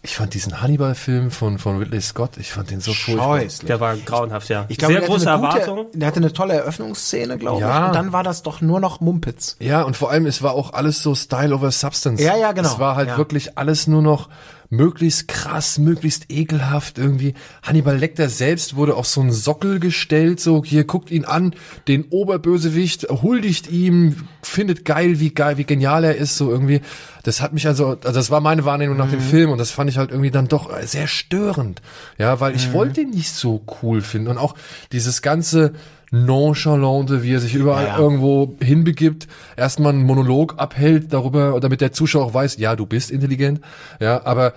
ich 0.04 0.16
fand 0.16 0.34
diesen 0.34 0.62
Hannibal-Film 0.64 1.30
von, 1.30 1.60
von 1.60 1.78
Ridley 1.78 2.02
Scott, 2.02 2.32
ich 2.38 2.52
fand 2.52 2.72
den 2.72 2.80
so 2.80 2.92
furchtbar. 2.92 3.42
Der 3.68 3.80
war 3.80 3.96
grauenhaft, 3.98 4.50
ja. 4.50 4.66
Ich 4.68 4.80
glaube, 4.80 4.94
Sehr 4.94 5.02
der 5.02 5.10
große 5.10 5.30
hatte 5.30 5.44
eine 5.48 5.60
Erwartung. 5.60 5.86
Der 5.94 6.08
hatte 6.08 6.20
eine 6.22 6.34
tolle 6.34 6.54
Eröffnungsszene, 6.56 7.38
glaube 7.38 7.62
Ja. 7.62 7.82
ich. 7.82 7.88
Und 7.90 7.96
dann 7.96 8.12
war 8.12 8.24
das 8.24 8.42
doch 8.42 8.62
nur 8.62 8.80
noch 8.80 9.00
Mumpitz. 9.00 9.58
Ja, 9.60 9.84
und 9.84 9.96
vor 9.96 10.10
allem, 10.10 10.26
es 10.26 10.42
war 10.42 10.54
auch 10.54 10.74
alles 10.74 11.04
so 11.04 11.14
Style 11.14 11.54
over 11.54 11.70
Substance. 11.70 12.24
Ja, 12.24 12.36
ja, 12.36 12.52
genau. 12.54 12.68
Es 12.68 12.80
war 12.80 12.96
halt 12.96 13.10
Ja. 13.10 13.18
wirklich 13.18 13.60
alles 13.60 13.86
nur 13.86 14.02
noch 14.02 14.30
möglichst 14.72 15.28
krass, 15.28 15.78
möglichst 15.78 16.32
ekelhaft 16.32 16.98
irgendwie. 16.98 17.34
Hannibal 17.62 17.98
Lecter 17.98 18.30
selbst 18.30 18.76
wurde 18.76 18.96
auf 18.96 19.06
so 19.06 19.20
einen 19.22 19.34
Sockel 19.34 19.80
gestellt, 19.82 20.40
so 20.40 20.64
hier 20.66 20.86
guckt 20.86 21.12
ihn 21.12 21.26
an, 21.26 21.54
den 21.90 22.06
Oberbösewicht, 22.06 23.04
huldigt 23.10 23.70
ihm, 23.70 24.16
findet 24.42 24.86
geil, 24.86 25.20
wie 25.20 25.32
geil, 25.34 25.58
wie 25.58 25.66
genial 25.66 26.06
er 26.06 26.16
ist, 26.16 26.38
so 26.38 26.50
irgendwie. 26.50 26.82
Das 27.24 27.42
hat 27.42 27.54
mich 27.54 27.68
also, 27.68 27.90
also 27.90 28.12
das 28.14 28.32
war 28.32 28.40
meine 28.40 28.64
Wahrnehmung 28.66 28.98
nach 28.98 29.10
dem 29.10 29.20
Mhm. 29.20 29.30
Film 29.30 29.52
und 29.52 29.58
das 29.58 29.72
fand 29.72 29.90
ich 29.90 29.98
halt 29.98 30.10
irgendwie 30.10 30.32
dann 30.32 30.48
doch 30.48 30.72
sehr 30.84 31.08
störend. 31.08 31.82
Ja, 32.18 32.40
weil 32.40 32.52
Mhm. 32.52 32.58
ich 32.58 32.72
wollte 32.74 33.02
ihn 33.02 33.10
nicht 33.12 33.32
so 33.34 33.62
cool 33.84 34.02
finden 34.02 34.30
und 34.30 34.38
auch 34.38 34.56
dieses 34.94 35.22
ganze 35.22 35.74
Nonchalante, 36.12 37.24
wie 37.24 37.34
er 37.34 37.40
sich 37.40 37.56
überall 37.56 37.86
Ja, 37.88 37.98
irgendwo 38.00 38.56
hinbegibt, 38.62 39.28
erstmal 39.58 39.94
einen 39.94 40.04
Monolog 40.04 40.56
abhält 40.58 41.14
darüber, 41.14 41.60
damit 41.60 41.82
der 41.82 41.94
Zuschauer 41.94 42.26
auch 42.26 42.34
weiß, 42.34 42.58
ja, 42.58 42.76
du 42.76 42.86
bist 42.86 43.12
intelligent, 43.12 43.62
ja, 44.00 44.24
aber 44.26 44.54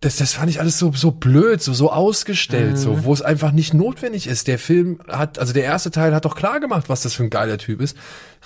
das, 0.00 0.16
das 0.16 0.34
fand 0.34 0.50
ich 0.50 0.60
alles 0.60 0.78
so, 0.78 0.92
so 0.92 1.10
blöd, 1.10 1.62
so, 1.62 1.72
so 1.72 1.90
ausgestellt, 1.90 2.72
Mhm. 2.72 2.76
so, 2.76 3.04
wo 3.04 3.12
es 3.12 3.22
einfach 3.22 3.52
nicht 3.52 3.72
notwendig 3.72 4.26
ist. 4.26 4.46
Der 4.46 4.58
Film 4.58 5.00
hat, 5.08 5.38
also 5.38 5.52
der 5.54 5.64
erste 5.64 5.90
Teil 5.90 6.14
hat 6.14 6.24
doch 6.26 6.36
klar 6.36 6.60
gemacht, 6.60 6.88
was 6.88 7.02
das 7.02 7.14
für 7.14 7.22
ein 7.24 7.30
geiler 7.30 7.56
Typ 7.56 7.80
ist. 7.80 7.96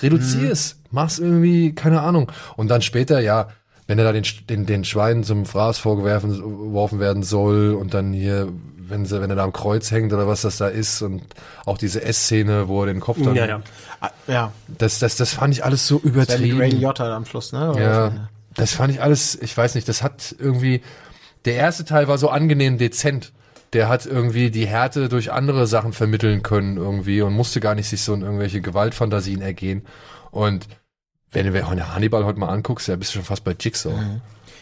Reduzier 0.01 0.43
Mhm. 0.43 0.51
es, 0.53 0.77
mach's 0.93 1.19
irgendwie, 1.19 1.75
keine 1.75 2.03
Ahnung. 2.03 2.31
Und 2.57 2.69
dann 2.69 2.83
später, 2.83 3.21
ja, 3.21 3.49
wenn 3.89 3.99
er 3.99 4.05
da 4.05 4.13
den, 4.13 4.25
den, 4.49 4.67
den 4.67 4.85
Schweinen 4.85 5.25
zum 5.25 5.45
Fraß 5.45 5.79
vorgeworfen 5.79 6.31
geworfen 6.39 7.01
werden 7.01 7.25
soll 7.25 7.75
und 7.75 7.95
dann 7.95 8.13
hier, 8.13 8.49
wenn 8.91 9.07
sie, 9.07 9.21
wenn 9.21 9.31
er 9.31 9.37
da 9.37 9.45
am 9.45 9.53
Kreuz 9.53 9.91
hängt 9.91 10.13
oder 10.13 10.27
was 10.27 10.43
das 10.43 10.59
da 10.59 10.69
ist 10.69 11.03
und 11.03 11.23
auch 11.67 11.79
diese 11.79 12.03
Essszene, 12.03 12.69
wo 12.69 12.83
er 12.83 12.87
den 12.87 13.01
Kopf 13.01 13.19
dann, 13.23 13.35
Ja, 13.35 13.47
ja. 13.47 13.63
Ah, 14.01 14.11
Ja, 14.27 14.53
das, 14.69 14.99
das, 14.99 15.17
das 15.17 15.33
fand 15.33 15.55
ich 15.55 15.65
alles 15.65 15.87
so 15.87 15.99
übertrieben. 15.99 16.59
Ray 16.61 16.71
Liotta 16.71 17.15
am 17.17 17.25
Schluss, 17.25 17.53
ne? 17.53 17.71
Oder 17.71 17.81
Ja, 17.81 18.29
das 18.55 18.73
fand 18.73 18.93
ich 18.93 19.01
alles, 19.03 19.41
ich 19.41 19.57
weiß 19.57 19.75
nicht, 19.75 19.89
das 19.89 20.03
hat 20.03 20.35
irgendwie, 20.39 20.83
der 21.45 21.55
erste 21.55 21.85
Teil 21.85 22.09
war 22.09 22.19
so 22.19 22.29
angenehm 22.29 22.79
dezent. 22.79 23.33
Der 23.73 23.89
hat 23.89 24.05
irgendwie 24.05 24.51
die 24.51 24.67
Härte 24.67 25.09
durch 25.09 25.31
andere 25.31 25.69
Sachen 25.69 25.93
vermitteln 25.93 26.43
können 26.43 26.77
irgendwie 26.77 27.23
und 27.23 27.33
musste 27.35 27.61
gar 27.61 27.77
nicht 27.77 27.89
sich 27.89 28.03
so 28.03 28.13
in 28.15 28.23
irgendwelche 28.23 28.61
Gewaltfantasien 28.61 29.43
ergehen. 29.43 29.87
Und 30.33 30.67
wenn 31.31 31.47
du 31.53 31.67
Hannibal 31.95 32.25
heute 32.25 32.41
mal 32.41 32.49
anguckst, 32.49 32.89
ja, 32.89 32.97
bist 32.97 33.13
du 33.13 33.19
schon 33.19 33.25
fast 33.25 33.45
bei 33.45 33.55
Jigsaw. 33.59 33.95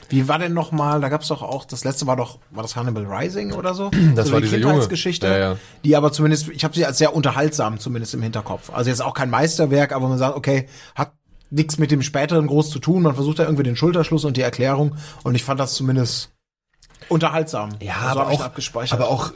Wie 0.08 0.26
war 0.28 0.38
denn 0.38 0.54
noch 0.54 0.72
mal, 0.72 1.00
da 1.00 1.08
gab's 1.08 1.28
doch 1.28 1.42
auch, 1.42 1.64
das 1.64 1.84
letzte 1.84 2.06
war 2.06 2.16
doch, 2.16 2.38
war 2.50 2.62
das 2.62 2.76
Hannibal 2.76 3.04
Rising 3.06 3.52
oder 3.52 3.74
so? 3.74 3.90
Das 4.14 4.28
so 4.28 4.32
war 4.32 4.40
die 4.40 4.46
diese. 4.48 4.60
Kindheitsgeschichte, 4.60 5.26
Ja, 5.26 5.38
ja. 5.38 5.56
die 5.84 5.96
aber 5.96 6.12
zumindest, 6.12 6.48
ich 6.48 6.64
habe 6.64 6.74
sie 6.74 6.86
als 6.86 6.98
sehr 6.98 7.14
unterhaltsam 7.14 7.78
zumindest 7.78 8.14
im 8.14 8.22
Hinterkopf. 8.22 8.70
Also 8.72 8.90
jetzt 8.90 9.02
auch 9.02 9.14
kein 9.14 9.30
Meisterwerk, 9.30 9.92
aber 9.92 10.08
man 10.08 10.18
sagt, 10.18 10.36
okay, 10.36 10.66
hat 10.94 11.12
nichts 11.50 11.78
mit 11.78 11.90
dem 11.90 12.02
späteren 12.02 12.46
groß 12.46 12.70
zu 12.70 12.78
tun. 12.78 13.02
Man 13.02 13.14
versucht 13.14 13.38
da 13.38 13.44
irgendwie 13.44 13.62
den 13.62 13.76
Schulterschluss 13.76 14.24
und 14.24 14.36
die 14.36 14.42
Erklärung 14.42 14.96
und 15.24 15.34
ich 15.34 15.44
fand 15.44 15.60
das 15.60 15.74
zumindest 15.74 16.30
unterhaltsam. 17.08 17.70
Ja, 17.80 18.12
so 18.12 18.20
aber 18.20 18.28
auch, 18.28 18.40
abgespeichert. 18.40 18.98
aber 18.98 19.10
auch, 19.10 19.32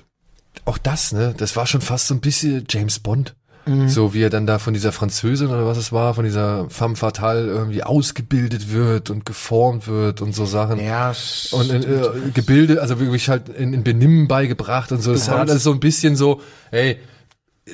auch 0.64 0.78
das, 0.78 1.12
ne, 1.12 1.34
das 1.36 1.56
war 1.56 1.66
schon 1.66 1.80
fast 1.80 2.06
so 2.08 2.14
ein 2.14 2.20
bisschen 2.20 2.64
James 2.68 2.98
Bond. 2.98 3.34
Mhm. 3.66 3.88
So 3.88 4.12
wie 4.12 4.22
er 4.22 4.30
dann 4.30 4.46
da 4.46 4.58
von 4.58 4.74
dieser 4.74 4.90
Französin 4.92 5.48
oder 5.48 5.66
was 5.66 5.78
es 5.78 5.92
war, 5.92 6.14
von 6.14 6.24
dieser 6.24 6.68
femme 6.68 6.96
fatale 6.96 7.46
irgendwie 7.46 7.82
ausgebildet 7.84 8.72
wird 8.72 9.08
und 9.10 9.24
geformt 9.24 9.86
wird 9.86 10.20
und 10.20 10.34
so 10.34 10.44
Sachen. 10.46 10.80
ja, 10.80 11.12
und 11.52 11.70
in, 11.70 11.82
äh, 11.84 12.08
gebildet, 12.34 12.78
also 12.78 12.98
wirklich 12.98 13.28
halt 13.28 13.48
in, 13.48 13.72
in 13.72 13.84
Benimm 13.84 14.26
beigebracht 14.28 14.90
und 14.92 15.00
so. 15.00 15.12
Das 15.12 15.26
Genau. 15.26 15.38
hat 15.38 15.50
alles 15.50 15.62
so 15.62 15.72
ein 15.72 15.80
bisschen 15.80 16.16
so, 16.16 16.40
hey, 16.70 16.98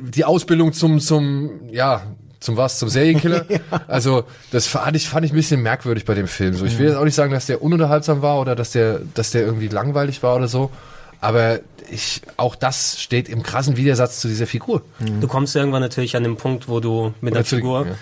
die 0.01 0.25
Ausbildung 0.25 0.73
zum, 0.75 1.01
zum, 1.01 1.69
ja, 1.71 2.03
zum 2.41 2.57
was, 2.57 2.79
zum 2.79 2.89
Serienkiller. 2.89 3.47
Also 3.89 4.25
das 4.53 4.67
fand 4.67 4.95
ich, 4.97 5.09
fand 5.09 5.25
ich 5.25 5.33
ein 5.33 5.37
bisschen 5.37 5.63
merkwürdig 5.63 6.05
bei 6.05 6.15
dem 6.15 6.29
Film. 6.29 6.55
So, 6.55 6.67
ich 6.67 6.79
will 6.79 6.87
jetzt 6.89 6.97
auch 6.97 7.05
nicht 7.05 7.15
sagen, 7.15 7.33
dass 7.33 7.47
der 7.47 7.63
ununterhaltsam 7.63 8.21
war 8.23 8.39
oder 8.41 8.55
dass 8.55 8.73
der, 8.73 9.01
dass 9.15 9.31
der 9.31 9.43
irgendwie 9.43 9.69
langweilig 9.69 10.23
war 10.23 10.37
oder 10.37 10.49
so. 10.49 10.71
Aber 11.21 11.61
ich, 11.91 12.23
auch 12.37 12.55
das 12.55 13.01
steht 13.01 13.29
im 13.29 13.43
krassen 13.43 13.77
Widersatz 13.77 14.21
zu 14.21 14.29
dieser 14.29 14.47
Figur. 14.47 14.83
Du 15.21 15.27
kommst 15.27 15.57
irgendwann 15.57 15.83
natürlich 15.83 16.17
an 16.17 16.23
den 16.23 16.37
Punkt, 16.37 16.69
wo 16.69 16.81
du 16.81 17.15
mit 17.21 17.35
der 17.35 17.43
Natürlich, 17.43 17.65
Figur 17.65 17.87
ja. 17.87 17.95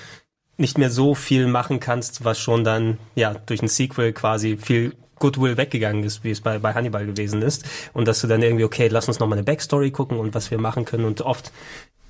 nicht 0.56 0.78
mehr 0.78 0.90
so 0.90 1.14
viel 1.14 1.46
machen 1.46 1.80
kannst, 1.80 2.24
was 2.24 2.38
schon 2.38 2.64
dann 2.64 2.98
ja 3.14 3.34
durch 3.34 3.62
ein 3.62 3.68
Sequel 3.68 4.12
quasi 4.12 4.56
viel 4.56 4.94
Goodwill 5.18 5.56
weggegangen 5.56 6.04
ist, 6.04 6.24
wie 6.24 6.30
es 6.30 6.40
bei, 6.40 6.58
bei 6.58 6.74
Hannibal 6.74 7.06
gewesen 7.06 7.42
ist. 7.42 7.64
Und 7.94 8.06
dass 8.06 8.20
du 8.20 8.26
dann 8.26 8.42
irgendwie, 8.42 8.64
okay, 8.64 8.88
lass 8.88 9.08
uns 9.08 9.18
noch 9.18 9.26
mal 9.26 9.36
eine 9.36 9.44
Backstory 9.44 9.90
gucken 9.90 10.18
und 10.18 10.34
was 10.34 10.50
wir 10.50 10.58
machen 10.58 10.84
können. 10.84 11.04
Und 11.04 11.22
oft 11.22 11.52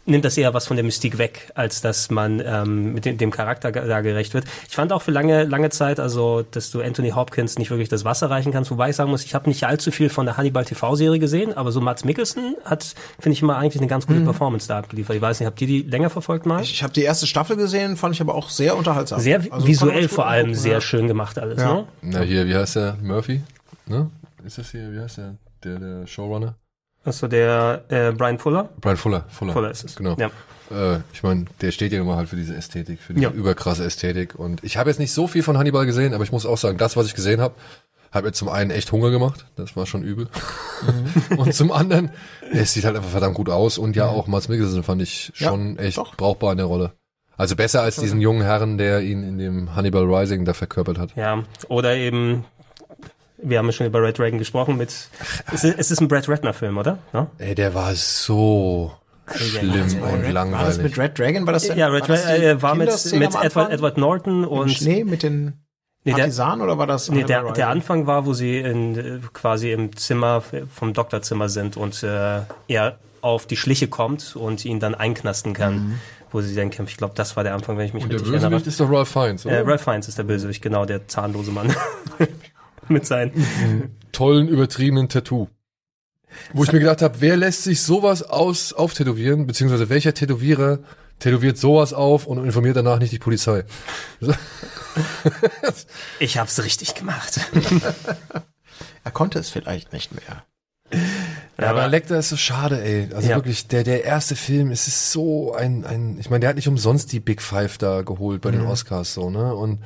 nimmt 0.06 0.24
das 0.24 0.36
eher 0.38 0.54
was 0.54 0.66
von 0.66 0.76
der 0.76 0.84
Mystik 0.84 1.18
weg, 1.18 1.50
als 1.54 1.80
dass 1.80 2.10
man 2.10 2.40
ähm, 2.44 2.94
mit 2.94 3.04
dem, 3.04 3.18
dem 3.18 3.30
Charakter 3.30 3.70
da 3.72 4.00
gerecht 4.00 4.34
wird. 4.34 4.44
Ich 4.68 4.74
fand 4.74 4.92
auch 4.92 5.02
für 5.02 5.10
lange, 5.10 5.44
lange 5.44 5.70
Zeit, 5.70 6.00
also, 6.00 6.42
dass 6.42 6.70
du 6.70 6.80
Anthony 6.80 7.10
Hopkins 7.10 7.58
nicht 7.58 7.70
wirklich 7.70 7.88
das 7.88 8.04
Wasser 8.04 8.30
reichen 8.30 8.52
kannst, 8.52 8.70
wobei 8.70 8.90
ich 8.90 8.96
sagen 8.96 9.10
muss, 9.10 9.24
ich 9.24 9.34
habe 9.34 9.48
nicht 9.48 9.64
allzu 9.64 9.90
viel 9.90 10.08
von 10.08 10.26
der 10.26 10.36
Hannibal 10.36 10.64
TV-Serie 10.64 11.18
gesehen, 11.18 11.54
aber 11.56 11.72
so 11.72 11.80
Mats 11.80 12.04
Mikkelsen 12.04 12.56
hat, 12.64 12.94
finde 13.18 13.34
ich 13.34 13.42
immer 13.42 13.56
eigentlich 13.56 13.80
eine 13.80 13.88
ganz 13.88 14.06
gute 14.06 14.20
Performance 14.20 14.68
da 14.68 14.78
abgeliefert. 14.78 15.16
Ich 15.16 15.22
weiß 15.22 15.40
nicht, 15.40 15.46
habt 15.46 15.60
ihr 15.60 15.66
die 15.66 15.82
länger 15.82 16.10
verfolgt 16.10 16.46
mal? 16.46 16.62
ich 16.62 16.82
habe 16.82 16.92
die 16.92 17.02
erste 17.02 17.26
Staffel 17.26 17.56
gesehen, 17.56 17.96
fand 17.96 18.14
ich 18.14 18.20
aber 18.20 18.34
auch 18.34 18.48
sehr 18.48 18.76
unterhaltsam. 18.76 19.20
Sehr 19.20 19.40
Also, 19.50 19.66
visuell 19.66 20.08
vor 20.08 20.26
allem 20.26 20.46
angucken, 20.46 20.60
sehr 20.60 20.72
ja. 20.74 20.80
schön 20.80 21.06
gemacht 21.08 21.38
alles, 21.38 21.60
Ja. 21.60 21.74
ne? 21.74 21.84
Na 22.02 22.20
hier, 22.20 22.46
wie 22.46 22.54
heißt 22.54 22.76
der? 22.76 22.96
Murphy? 23.02 23.42
Ne? 23.86 24.10
Ist 24.44 24.58
das 24.58 24.70
hier, 24.70 24.92
wie 24.92 25.00
heißt 25.00 25.18
der? 25.18 25.34
Der, 25.64 25.78
der 25.78 26.06
Showrunner? 26.06 26.54
Also 27.06 27.28
der 27.28 27.84
äh, 27.88 28.12
Brian 28.12 28.38
Fuller. 28.38 28.68
Brian 28.80 28.96
Fuller. 28.96 29.24
Fuller, 29.28 29.52
Fuller 29.52 29.70
ist 29.70 29.84
es. 29.84 29.96
Genau. 29.96 30.16
Ja. 30.18 30.26
Äh, 30.70 30.98
ich 31.12 31.22
meine, 31.22 31.44
der 31.60 31.70
steht 31.70 31.92
ja 31.92 32.00
immer 32.00 32.16
halt 32.16 32.28
für 32.28 32.36
diese 32.36 32.54
Ästhetik, 32.54 33.00
für 33.00 33.14
diese 33.14 33.24
Ja. 33.26 33.30
überkrasse 33.30 33.84
Ästhetik. 33.84 34.34
Und 34.34 34.62
ich 34.64 34.76
habe 34.76 34.90
jetzt 34.90 34.98
nicht 34.98 35.12
so 35.12 35.26
viel 35.28 35.42
von 35.42 35.56
Hannibal 35.56 35.86
gesehen, 35.86 36.12
aber 36.14 36.24
ich 36.24 36.32
muss 36.32 36.44
auch 36.44 36.58
sagen, 36.58 36.76
das, 36.78 36.96
was 36.96 37.06
ich 37.06 37.14
gesehen 37.14 37.40
habe, 37.40 37.54
hat 38.10 38.24
mir 38.24 38.32
zum 38.32 38.48
einen 38.48 38.70
echt 38.70 38.90
Hunger 38.92 39.10
gemacht. 39.10 39.46
Das 39.56 39.76
war 39.76 39.86
schon 39.86 40.02
übel. 40.02 40.28
Mhm. 41.30 41.38
und 41.38 41.54
zum 41.54 41.70
anderen, 41.70 42.10
es 42.52 42.72
sieht 42.72 42.84
halt 42.84 42.96
einfach 42.96 43.10
verdammt 43.10 43.34
gut 43.36 43.48
aus. 43.48 43.78
Und 43.78 43.94
ja, 43.96 44.08
auch 44.08 44.26
Mats 44.26 44.48
Mikkelsen 44.48 44.82
fand 44.82 45.00
ich 45.02 45.32
Ja, 45.36 45.50
schon 45.50 45.78
echt 45.78 45.98
doch. 45.98 46.16
brauchbar 46.16 46.52
in 46.52 46.58
der 46.58 46.66
Rolle. 46.66 46.92
Also 47.36 47.54
besser 47.54 47.82
als 47.82 47.96
diesen 47.96 48.20
jungen 48.22 48.40
Herrn, 48.42 48.78
der 48.78 49.02
ihn 49.02 49.22
in 49.22 49.36
dem 49.38 49.76
Hannibal 49.76 50.04
Rising 50.04 50.44
da 50.46 50.54
verkörpert 50.54 50.98
hat. 50.98 51.14
ja. 51.16 51.42
Oder 51.68 51.94
eben, 51.94 52.44
wir 53.38 53.58
haben 53.58 53.66
ja 53.66 53.72
schon 53.72 53.86
über 53.86 54.02
Red 54.02 54.18
Dragon 54.18 54.38
gesprochen 54.38 54.76
mit, 54.76 54.90
es 55.52 55.64
ist, 55.64 55.78
es 55.78 55.90
ist 55.90 56.00
ein 56.00 56.08
Brad 56.08 56.28
Ratner-Film, 56.28 56.78
oder? 56.78 56.98
Ne? 57.12 57.26
Ey, 57.38 57.54
der 57.54 57.74
war 57.74 57.94
so 57.94 58.92
schlimm 59.34 60.02
und 60.02 60.02
Red, 60.02 60.02
war 60.02 60.22
das 60.22 60.32
langweilig. 60.32 60.78
mit 60.82 60.98
Red 60.98 61.18
Dragon? 61.18 61.46
War 61.46 61.52
das 61.52 61.66
denn, 61.66 61.78
Ja, 61.78 61.88
Red 61.88 62.08
war 62.08 62.16
Dragon 62.16 62.42
äh, 62.42 62.62
war 62.62 62.74
mit, 62.74 63.12
mit 63.12 63.34
Edward? 63.34 63.72
Edward 63.72 63.98
Norton 63.98 64.44
Im 64.44 64.48
und 64.48 64.70
Schnee 64.70 65.04
mit 65.04 65.22
den 65.22 65.64
nee, 66.04 66.12
der, 66.12 66.14
Partisanen 66.14 66.62
oder 66.62 66.78
war 66.78 66.86
das 66.86 67.10
nee, 67.10 67.24
der, 67.24 67.52
der 67.52 67.68
Anfang 67.68 68.06
war, 68.06 68.24
wo 68.26 68.32
sie 68.32 68.58
in, 68.58 68.96
äh, 68.96 69.18
quasi 69.32 69.72
im 69.72 69.96
Zimmer 69.96 70.42
vom 70.72 70.92
Doktorzimmer 70.92 71.48
sind 71.48 71.76
und 71.76 72.02
äh, 72.02 72.40
er 72.68 72.98
auf 73.20 73.46
die 73.46 73.56
Schliche 73.56 73.88
kommt 73.88 74.36
und 74.36 74.64
ihn 74.64 74.78
dann 74.80 74.94
einknasten 74.94 75.52
kann. 75.52 75.98
wo 76.32 76.40
sie 76.40 76.54
dann 76.54 76.70
kämpft. 76.70 76.92
Ich 76.92 76.98
glaube, 76.98 77.14
das 77.16 77.36
war 77.36 77.44
der 77.44 77.54
Anfang, 77.54 77.78
wenn 77.78 77.86
ich 77.86 77.94
mich 77.94 78.02
Und 78.02 78.10
der 78.10 78.18
richtig 78.18 78.34
erinnere. 78.34 78.50
Bösewicht 78.50 78.66
ist 78.66 78.80
doch 78.80 78.90
Ralph 78.90 79.08
Fiennes, 79.08 79.46
oder? 79.46 79.58
Äh, 79.58 79.60
Ralph 79.60 79.82
Fiennes 79.82 80.08
ist 80.08 80.18
der 80.18 80.24
Bösewicht, 80.24 80.60
genau, 80.60 80.84
der 80.84 81.06
zahnlose 81.06 81.52
Mann. 81.52 81.74
Mit 82.88 83.06
seinen. 83.06 83.96
tollen, 84.12 84.48
übertriebenen 84.48 85.08
Tattoo. 85.08 85.48
Wo 86.52 86.64
ich 86.64 86.72
mir 86.72 86.80
gedacht 86.80 87.02
habe, 87.02 87.20
wer 87.20 87.36
lässt 87.36 87.62
sich 87.64 87.80
sowas 87.82 88.22
aus 88.22 88.72
auftätowieren, 88.72 89.46
beziehungsweise 89.46 89.88
welcher 89.88 90.12
Tätowierer 90.12 90.80
tätowiert 91.18 91.56
sowas 91.56 91.94
auf 91.94 92.26
und 92.26 92.44
informiert 92.44 92.76
danach 92.76 92.98
nicht 92.98 93.12
die 93.12 93.18
Polizei? 93.18 93.64
Ich 96.18 96.38
hab's 96.38 96.62
richtig 96.62 96.94
gemacht. 96.94 97.40
Er 99.04 99.10
konnte 99.12 99.38
es 99.38 99.48
vielleicht 99.50 99.92
nicht 99.92 100.10
mehr. 100.12 100.44
Ja, 101.58 101.70
aber 101.70 101.86
Lecter 101.88 102.18
ist 102.18 102.28
so 102.30 102.36
schade, 102.36 102.82
ey. 102.82 103.08
Also 103.14 103.28
Ja. 103.30 103.36
wirklich, 103.36 103.68
der, 103.68 103.84
der 103.84 104.04
erste 104.04 104.34
Film, 104.36 104.70
es 104.70 104.88
ist 104.88 105.12
so 105.12 105.54
ein, 105.54 105.84
ein, 105.84 106.18
ich 106.18 106.28
meine, 106.28 106.40
der 106.40 106.48
hat 106.50 106.56
nicht 106.56 106.68
umsonst 106.68 107.12
die 107.12 107.20
Big 107.20 107.40
Five 107.40 107.78
da 107.78 108.02
geholt 108.02 108.40
bei 108.42 108.50
den 108.50 108.66
Oscars, 108.66 109.14
so, 109.14 109.30
ne? 109.30 109.54
Und 109.54 109.78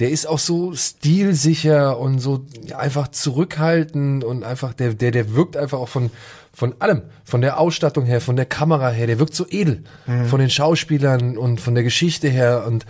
der 0.00 0.10
ist 0.10 0.26
auch 0.26 0.38
so 0.38 0.74
stilsicher 0.74 1.98
und 1.98 2.18
so 2.18 2.46
einfach 2.76 3.08
zurückhaltend 3.08 4.24
und 4.24 4.44
einfach, 4.44 4.72
der, 4.72 4.94
der, 4.94 5.10
der 5.10 5.34
wirkt 5.34 5.56
einfach 5.56 5.78
auch 5.78 5.88
von, 5.88 6.10
von 6.52 6.74
allem, 6.80 7.02
von 7.24 7.42
der 7.42 7.60
Ausstattung 7.60 8.06
her, 8.06 8.20
von 8.20 8.36
der 8.36 8.46
Kamera 8.46 8.90
her, 8.90 9.06
der 9.06 9.18
wirkt 9.18 9.34
so 9.34 9.46
edel. 9.48 9.84
Von 10.26 10.40
den 10.40 10.50
Schauspielern 10.50 11.36
und 11.36 11.60
von 11.60 11.74
der 11.74 11.84
Geschichte 11.84 12.28
her 12.28 12.64
und 12.66 12.86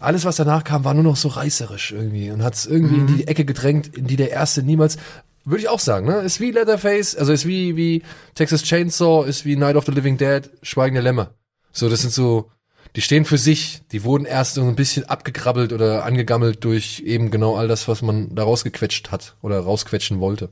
alles, 0.00 0.24
was 0.24 0.36
danach 0.36 0.64
kam, 0.64 0.84
war 0.84 0.94
nur 0.94 1.04
noch 1.04 1.16
so 1.16 1.28
reißerisch 1.28 1.92
irgendwie 1.92 2.30
und 2.30 2.42
hat 2.42 2.54
es 2.54 2.66
irgendwie 2.66 2.96
in 2.96 3.06
die 3.06 3.28
Ecke 3.28 3.44
gedrängt, 3.44 3.96
in 3.96 4.06
die 4.06 4.16
der 4.16 4.30
erste 4.30 4.62
niemals, 4.62 4.96
würde 5.44 5.60
ich 5.62 5.68
auch 5.68 5.80
sagen, 5.80 6.06
ne? 6.06 6.20
Ist 6.20 6.40
wie 6.40 6.50
Leatherface, 6.50 7.16
also 7.16 7.32
ist 7.32 7.46
wie, 7.46 7.76
wie 7.76 8.02
Texas 8.34 8.62
Chainsaw, 8.62 9.26
ist 9.26 9.44
wie 9.44 9.56
Night 9.56 9.76
of 9.76 9.84
the 9.84 9.92
Living 9.92 10.16
Dead, 10.16 10.50
Schweigen 10.62 10.94
der 10.94 11.02
Lämmer. 11.02 11.34
So, 11.72 11.88
das 11.88 12.00
sind 12.02 12.12
so, 12.12 12.50
die 12.96 13.00
stehen 13.00 13.24
für 13.24 13.38
sich, 13.38 13.82
die 13.90 14.04
wurden 14.04 14.24
erst 14.24 14.54
so 14.54 14.62
ein 14.62 14.76
bisschen 14.76 15.04
abgekrabbelt 15.04 15.72
oder 15.72 16.04
angegammelt 16.04 16.64
durch 16.64 17.00
eben 17.04 17.30
genau 17.30 17.56
all 17.56 17.68
das, 17.68 17.88
was 17.88 18.02
man 18.02 18.34
da 18.34 18.44
rausgequetscht 18.44 19.10
hat 19.10 19.36
oder 19.42 19.60
rausquetschen 19.60 20.20
wollte. 20.20 20.50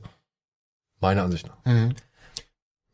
Meiner 0.99 1.23
Ansicht 1.23 1.47
nach. 1.47 1.57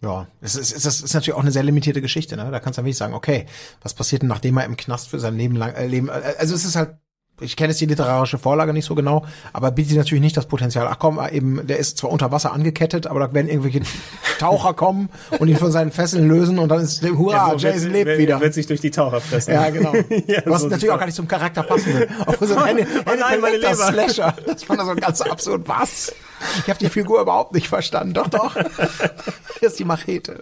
Ja, 0.02 0.28
es 0.40 0.56
ist, 0.56 0.72
es 0.72 0.86
ist, 0.86 1.04
ist 1.04 1.14
natürlich 1.14 1.36
auch 1.36 1.42
eine 1.42 1.52
sehr 1.52 1.64
limitierte 1.64 2.02
Geschichte, 2.02 2.38
ne? 2.38 2.50
Da 2.52 2.60
kannst 2.60 2.78
du 2.78 2.82
ja 2.82 2.86
wirklich 2.86 2.98
sagen, 2.98 3.14
okay, 3.14 3.48
was 3.82 3.94
passiert 3.94 4.22
denn, 4.22 4.30
nachdem 4.30 4.58
er 4.58 4.66
im 4.66 4.78
Knast 4.78 5.10
für 5.10 5.20
sein 5.20 5.36
Leben 5.36 5.58
lang, 5.58 5.74
äh, 5.74 5.88
Leben, 5.88 6.08
äh, 6.08 6.36
also 6.38 6.56
es 6.56 6.64
ist 6.64 6.78
halt, 6.78 6.98
ich 7.42 7.56
kenne 7.56 7.70
jetzt 7.70 7.82
die 7.82 7.86
literarische 7.86 8.38
Vorlage 8.38 8.74
nicht 8.74 8.86
so 8.86 8.96
genau, 8.96 9.26
aber 9.54 9.72
bietet 9.72 9.98
natürlich 9.98 10.22
nicht 10.22 10.38
das 10.38 10.46
Potenzial. 10.46 10.88
Ach 10.90 10.98
komm, 11.00 11.20
äh, 11.20 11.32
eben, 11.32 11.66
der 11.68 11.78
ist 11.78 11.98
zwar 11.98 12.12
unter 12.12 12.32
Wasser 12.32 12.54
angekettet, 12.54 13.08
aber 13.08 13.20
da 13.20 13.34
werden 13.34 13.48
irgendwelche 13.48 13.82
Taucher 14.40 14.74
kommen 14.74 15.10
und 15.40 15.48
ihn 15.48 15.58
von 15.58 15.72
seinen 15.72 15.92
Fesseln 15.92 16.28
lösen 16.28 16.60
und 16.60 16.70
dann 16.70 16.82
ist, 16.82 17.04
hurra, 17.04 17.56
Jason 17.56 17.92
lebt 17.92 18.18
wieder. 18.18 18.40
Wird 18.40 18.54
sich 18.54 18.68
durch 18.68 18.82
die 18.82 18.92
Taucher 18.92 19.22
fressen. 19.22 19.54
Ja, 19.54 19.70
genau. 19.70 19.94
Ja, 20.28 20.42
Was 20.46 20.62
so 20.62 20.68
natürlich 20.68 20.92
auch 20.92 21.00
gar 21.00 21.06
nicht 21.06 21.16
zum 21.16 21.28
Charakter 21.28 21.64
passen 21.64 21.94
will. 21.94 22.08
Auch 22.26 22.36
so 22.40 22.56
ein 22.56 22.64
Hannibal 22.64 23.04
Oh 23.06 23.16
nein, 23.20 23.42
meine 23.42 23.58
Leber. 23.58 23.76
Slasher. 23.76 24.36
Das 24.46 24.64
fand 24.64 24.80
er 24.80 24.86
so 24.86 24.96
ganz 24.96 25.22
absurd. 25.22 25.68
Was? 25.68 26.14
Ich 26.60 26.70
habe 26.70 26.80
die 26.80 26.90
Figur 26.90 27.22
überhaupt 27.22 27.54
nicht 27.54 27.68
verstanden. 27.68 28.14
Doch, 28.14 28.28
doch. 28.28 28.56
Hier 29.60 29.70
ist 29.70 29.80
die 29.80 29.86
Machete. 29.86 30.40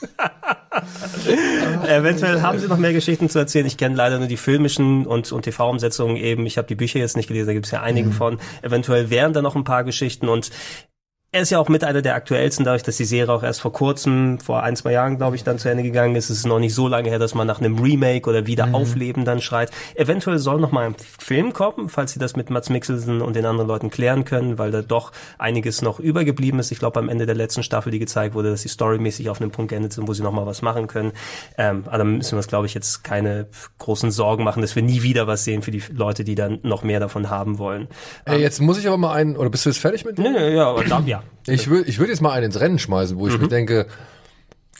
Eventuell 1.86 2.42
haben 2.42 2.58
sie 2.58 2.68
noch 2.68 2.78
mehr 2.78 2.92
Geschichten 2.92 3.28
zu 3.28 3.38
erzählen. 3.38 3.66
Ich 3.66 3.76
kenne 3.76 3.96
leider 3.96 4.18
nur 4.18 4.28
die 4.28 4.36
filmischen 4.36 5.06
und, 5.06 5.30
und 5.32 5.42
TV-Umsetzungen 5.42 6.16
eben. 6.16 6.46
Ich 6.46 6.58
habe 6.58 6.68
die 6.68 6.74
Bücher 6.74 6.98
jetzt 6.98 7.16
nicht 7.16 7.28
gelesen, 7.28 7.48
da 7.48 7.52
gibt 7.52 7.66
es 7.66 7.72
ja 7.72 7.82
einige 7.82 8.10
von. 8.10 8.38
Eventuell 8.62 9.10
wären 9.10 9.32
da 9.32 9.42
noch 9.42 9.56
ein 9.56 9.64
paar 9.64 9.84
Geschichten 9.84 10.28
und 10.28 10.50
er 11.32 11.42
ist 11.42 11.50
ja 11.50 11.60
auch 11.60 11.68
mit 11.68 11.84
einer 11.84 12.02
der 12.02 12.16
aktuellsten, 12.16 12.64
dadurch, 12.64 12.82
dass 12.82 12.96
die 12.96 13.04
Serie 13.04 13.32
auch 13.32 13.44
erst 13.44 13.60
vor 13.60 13.72
kurzem, 13.72 14.40
vor 14.40 14.64
ein, 14.64 14.74
zwei 14.74 14.90
Jahren, 14.90 15.16
glaube 15.16 15.36
ich, 15.36 15.44
dann 15.44 15.60
zu 15.60 15.68
Ende 15.68 15.84
gegangen 15.84 16.16
ist. 16.16 16.28
Es 16.28 16.38
ist 16.38 16.46
noch 16.46 16.58
nicht 16.58 16.74
so 16.74 16.88
lange 16.88 17.08
her, 17.08 17.20
dass 17.20 17.36
man 17.36 17.46
nach 17.46 17.60
einem 17.60 17.78
Remake 17.78 18.28
oder 18.28 18.48
Wiederaufleben 18.48 19.24
dann 19.24 19.40
schreit. 19.40 19.70
Eventuell 19.94 20.38
soll 20.38 20.58
noch 20.58 20.72
mal 20.72 20.86
ein 20.86 20.96
Film 20.98 21.52
kommen, 21.52 21.88
falls 21.88 22.12
sie 22.12 22.18
das 22.18 22.34
mit 22.34 22.50
Mats 22.50 22.68
Mikkelsen 22.68 23.20
und 23.20 23.36
den 23.36 23.46
anderen 23.46 23.68
Leuten 23.68 23.90
klären 23.90 24.24
können, 24.24 24.58
weil 24.58 24.72
da 24.72 24.82
doch 24.82 25.12
einiges 25.38 25.82
noch 25.82 26.00
übergeblieben 26.00 26.58
ist. 26.58 26.72
Ich 26.72 26.80
glaube, 26.80 26.98
am 26.98 27.08
Ende 27.08 27.26
der 27.26 27.36
letzten 27.36 27.62
Staffel, 27.62 27.92
die 27.92 28.00
gezeigt 28.00 28.34
wurde, 28.34 28.50
dass 28.50 28.62
sie 28.62 28.68
storymäßig 28.68 29.30
auf 29.30 29.40
einem 29.40 29.52
Punkt 29.52 29.70
geendet 29.70 29.92
sind, 29.92 30.08
wo 30.08 30.14
sie 30.14 30.24
noch 30.24 30.32
mal 30.32 30.46
was 30.46 30.62
machen 30.62 30.88
können. 30.88 31.12
Ähm, 31.56 31.84
aber 31.86 31.98
da 31.98 32.04
müssen 32.04 32.32
wir 32.32 32.38
uns, 32.38 32.48
glaube 32.48 32.66
ich, 32.66 32.74
jetzt 32.74 33.04
keine 33.04 33.46
großen 33.78 34.10
Sorgen 34.10 34.42
machen, 34.42 34.62
dass 34.62 34.74
wir 34.74 34.82
nie 34.82 35.04
wieder 35.04 35.28
was 35.28 35.44
sehen 35.44 35.62
für 35.62 35.70
die 35.70 35.82
Leute, 35.92 36.24
die 36.24 36.34
dann 36.34 36.58
noch 36.64 36.82
mehr 36.82 36.98
davon 36.98 37.30
haben 37.30 37.58
wollen. 37.58 37.86
Ey, 38.24 38.40
jetzt 38.40 38.60
muss 38.60 38.78
ich 38.78 38.88
aber 38.88 38.98
mal 38.98 39.12
einen, 39.12 39.36
oder 39.36 39.48
bist 39.48 39.64
du 39.64 39.70
jetzt 39.70 39.78
fertig 39.78 40.04
mit? 40.04 40.18
Nö, 40.18 40.28
nö, 40.28 40.56
ja, 40.56 40.68
aber 40.68 40.82
da, 40.82 41.00
ja. 41.06 41.19
Ich 41.46 41.68
würde 41.68 41.88
ich 41.88 41.98
würd 41.98 42.08
jetzt 42.08 42.20
mal 42.20 42.32
einen 42.32 42.46
ins 42.46 42.60
Rennen 42.60 42.78
schmeißen, 42.78 43.18
wo 43.18 43.28
ich 43.28 43.38
mir 43.38 43.48
denke, 43.48 43.86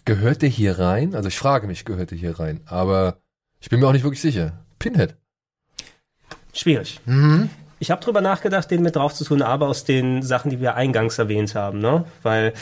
gehört 0.04 0.42
der 0.42 0.48
hier 0.48 0.78
rein? 0.78 1.14
Also 1.14 1.28
ich 1.28 1.38
frage 1.38 1.66
mich, 1.66 1.84
gehört 1.84 2.10
der 2.10 2.18
hier 2.18 2.38
rein? 2.38 2.60
Aber 2.66 3.18
ich 3.60 3.68
bin 3.68 3.80
mir 3.80 3.88
auch 3.88 3.92
nicht 3.92 4.04
wirklich 4.04 4.20
sicher. 4.20 4.64
Pinhead. 4.78 5.16
Schwierig. 6.52 7.00
Ich 7.78 7.90
habe 7.90 8.02
drüber 8.02 8.20
nachgedacht, 8.20 8.70
den 8.70 8.82
mit 8.82 8.96
drauf 8.96 9.14
zu 9.14 9.24
tun, 9.24 9.42
aber 9.42 9.68
aus 9.68 9.84
den 9.84 10.22
Sachen, 10.22 10.50
die 10.50 10.60
wir 10.60 10.74
eingangs 10.74 11.18
erwähnt 11.18 11.54
haben, 11.54 11.78
ne? 11.78 12.04
Weil 12.22 12.52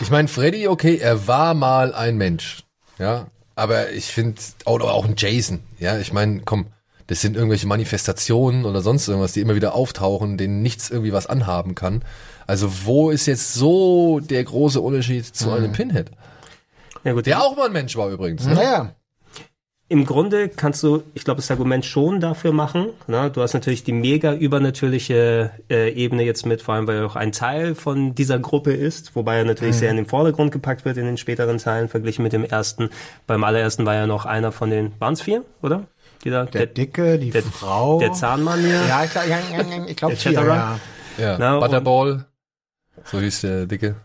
Ich 0.00 0.10
meine, 0.10 0.28
Freddy, 0.28 0.66
okay, 0.66 0.96
er 0.96 1.26
war 1.26 1.54
mal 1.54 1.94
ein 1.94 2.16
Mensch. 2.16 2.64
Ja. 2.98 3.26
Aber 3.54 3.90
ich 3.90 4.06
finde, 4.06 4.40
oder 4.64 4.86
auch 4.86 5.04
ein 5.04 5.14
Jason. 5.16 5.60
Ja, 5.78 5.98
ich 5.98 6.12
meine, 6.12 6.40
komm, 6.44 6.66
das 7.10 7.20
sind 7.20 7.34
irgendwelche 7.34 7.66
Manifestationen 7.66 8.64
oder 8.64 8.82
sonst 8.82 9.08
irgendwas, 9.08 9.32
die 9.32 9.40
immer 9.40 9.56
wieder 9.56 9.74
auftauchen, 9.74 10.36
denen 10.36 10.62
nichts 10.62 10.90
irgendwie 10.90 11.12
was 11.12 11.26
anhaben 11.26 11.74
kann. 11.74 12.02
Also 12.46 12.70
wo 12.84 13.10
ist 13.10 13.26
jetzt 13.26 13.52
so 13.52 14.20
der 14.20 14.44
große 14.44 14.80
Unterschied 14.80 15.26
zu 15.26 15.50
einem 15.50 15.72
Pinhead? 15.72 16.12
ja 17.02 17.12
gut, 17.12 17.26
Der 17.26 17.42
auch 17.42 17.56
mal 17.56 17.66
ein 17.66 17.72
Mensch 17.72 17.96
war 17.96 18.10
übrigens. 18.10 18.46
Ne? 18.46 18.54
Naja. 18.54 18.94
im 19.88 20.06
Grunde 20.06 20.50
kannst 20.50 20.84
du, 20.84 21.02
ich 21.14 21.24
glaube, 21.24 21.40
das 21.40 21.50
Argument 21.50 21.84
schon 21.84 22.20
dafür 22.20 22.52
machen. 22.52 22.90
Ne? 23.08 23.28
Du 23.32 23.42
hast 23.42 23.54
natürlich 23.54 23.82
die 23.82 23.92
mega 23.92 24.32
übernatürliche 24.32 25.50
äh, 25.68 25.92
Ebene 25.92 26.22
jetzt 26.22 26.46
mit, 26.46 26.62
vor 26.62 26.76
allem 26.76 26.86
weil 26.86 26.98
er 26.98 27.06
auch 27.06 27.16
ein 27.16 27.32
Teil 27.32 27.74
von 27.74 28.14
dieser 28.14 28.38
Gruppe 28.38 28.72
ist, 28.72 29.16
wobei 29.16 29.38
er 29.38 29.44
natürlich 29.44 29.74
sehr 29.74 29.90
in 29.90 29.96
den 29.96 30.06
Vordergrund 30.06 30.52
gepackt 30.52 30.84
wird 30.84 30.96
in 30.96 31.06
den 31.06 31.16
späteren 31.16 31.58
Teilen 31.58 31.88
verglichen 31.88 32.22
mit 32.22 32.32
dem 32.32 32.44
ersten. 32.44 32.88
Beim 33.26 33.42
allerersten 33.42 33.84
war 33.84 33.96
er 33.96 34.06
noch 34.06 34.26
einer 34.26 34.52
von 34.52 34.70
den, 34.70 34.92
waren 35.00 35.14
es 35.14 35.22
vier, 35.22 35.44
oder? 35.60 35.88
Die 36.24 36.30
da, 36.30 36.44
Der 36.44 36.66
Dicke, 36.66 37.18
die 37.18 37.30
der, 37.30 37.42
Frau. 37.42 37.98
der 37.98 38.12
Zahnmann 38.12 38.60
hier. 38.60 38.80
Ja, 38.86 39.04
ich 39.04 39.10
glaube, 39.10 39.28
ja, 39.28 39.38
ja, 39.38 39.86
ich 39.86 39.96
glaub, 39.96 40.10
Der 40.10 40.18
vier, 40.18 40.32
ja. 40.32 40.78
Ja, 41.18 41.36
Na, 41.38 41.54
und- 41.54 41.60
Butterball. 41.60 42.26
So 43.04 43.20
hieß 43.20 43.40
der 43.42 43.66
Dicke. 43.66 43.96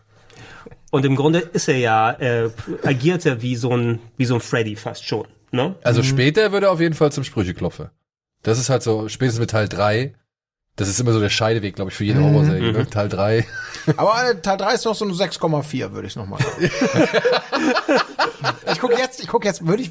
Und 0.90 1.04
im 1.04 1.16
Grunde 1.16 1.40
ist 1.40 1.68
er 1.68 1.76
ja, 1.76 2.10
äh, 2.12 2.50
agiert 2.84 3.26
er 3.26 3.42
wie 3.42 3.56
so 3.56 3.76
ein, 3.76 3.98
wie 4.16 4.24
so 4.24 4.34
ein 4.34 4.40
Freddy 4.40 4.76
fast 4.76 5.04
schon. 5.06 5.26
Ne? 5.50 5.74
Also 5.82 6.02
später 6.02 6.52
wird 6.52 6.64
er 6.64 6.70
auf 6.70 6.80
jeden 6.80 6.94
Fall 6.94 7.12
zum 7.12 7.24
Sprücheklopfer. 7.24 7.90
Das 8.42 8.58
ist 8.58 8.70
halt 8.70 8.82
so, 8.82 9.08
spätestens 9.08 9.40
mit 9.40 9.50
Teil 9.50 9.68
3. 9.68 10.14
Das 10.76 10.88
ist 10.88 11.00
immer 11.00 11.12
so 11.12 11.20
der 11.20 11.28
Scheideweg, 11.30 11.74
glaube 11.74 11.90
ich, 11.90 11.96
für 11.96 12.04
jede 12.04 12.22
Horrorserie. 12.22 12.72
Ne? 12.72 12.88
Teil 12.88 13.08
3. 13.08 13.46
Aber 13.96 14.30
äh, 14.30 14.40
Teil 14.40 14.56
3 14.58 14.74
ist 14.74 14.84
noch 14.84 14.94
so 14.94 15.04
eine 15.04 15.14
6,4, 15.14 15.92
würde 15.92 16.06
ich 16.08 16.16
nochmal 16.16 16.40
sagen. 16.40 16.70
ich 18.72 18.80
guck 18.80 18.98
jetzt, 18.98 19.20
ich 19.22 19.28
guck 19.28 19.44
jetzt, 19.44 19.66
würde 19.66 19.82
ich. 19.82 19.90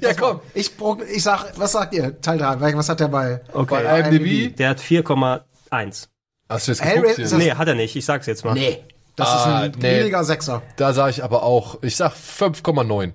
Ja, 0.00 0.14
komm. 0.14 0.40
Ich, 0.54 0.72
ich 1.14 1.22
sag, 1.22 1.52
was 1.58 1.72
sagt 1.72 1.94
ihr? 1.94 2.20
Teil 2.20 2.38
3, 2.38 2.76
was 2.76 2.88
hat 2.88 3.00
der 3.00 3.08
bei? 3.08 3.40
Okay. 3.52 3.82
Bei 3.84 4.00
IMDb. 4.00 4.56
Der 4.56 4.70
hat 4.70 4.80
4,1. 4.80 6.08
Hast 6.48 6.66
du 6.68 6.72
jetzt 6.72 6.82
geguckt? 6.82 7.18
das- 7.18 7.32
Nee, 7.32 7.52
hat 7.52 7.68
er 7.68 7.74
nicht. 7.74 7.96
Ich 7.96 8.04
sag's 8.04 8.26
jetzt 8.26 8.44
mal. 8.44 8.54
Nee. 8.54 8.84
Das 9.16 9.28
Ah, 9.28 9.36
ist 9.36 9.46
ein 9.46 9.70
nee. 9.80 9.98
billiger 9.98 10.24
Sechser. 10.24 10.62
Da 10.76 10.92
sage 10.94 11.10
ich 11.10 11.22
aber 11.22 11.42
auch, 11.42 11.82
ich 11.82 11.96
sag 11.96 12.12
5,9. 12.14 13.12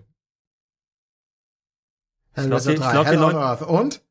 Hellraiser 2.34 2.70
die- 2.72 2.76
ich 2.78 2.82
3, 2.84 2.92
glaub, 2.92 3.04
die 3.06 3.10
Hell 3.12 3.18
on 3.18 3.32
Leute- 3.32 3.38
Earth. 3.40 3.62
Und? 3.64 4.02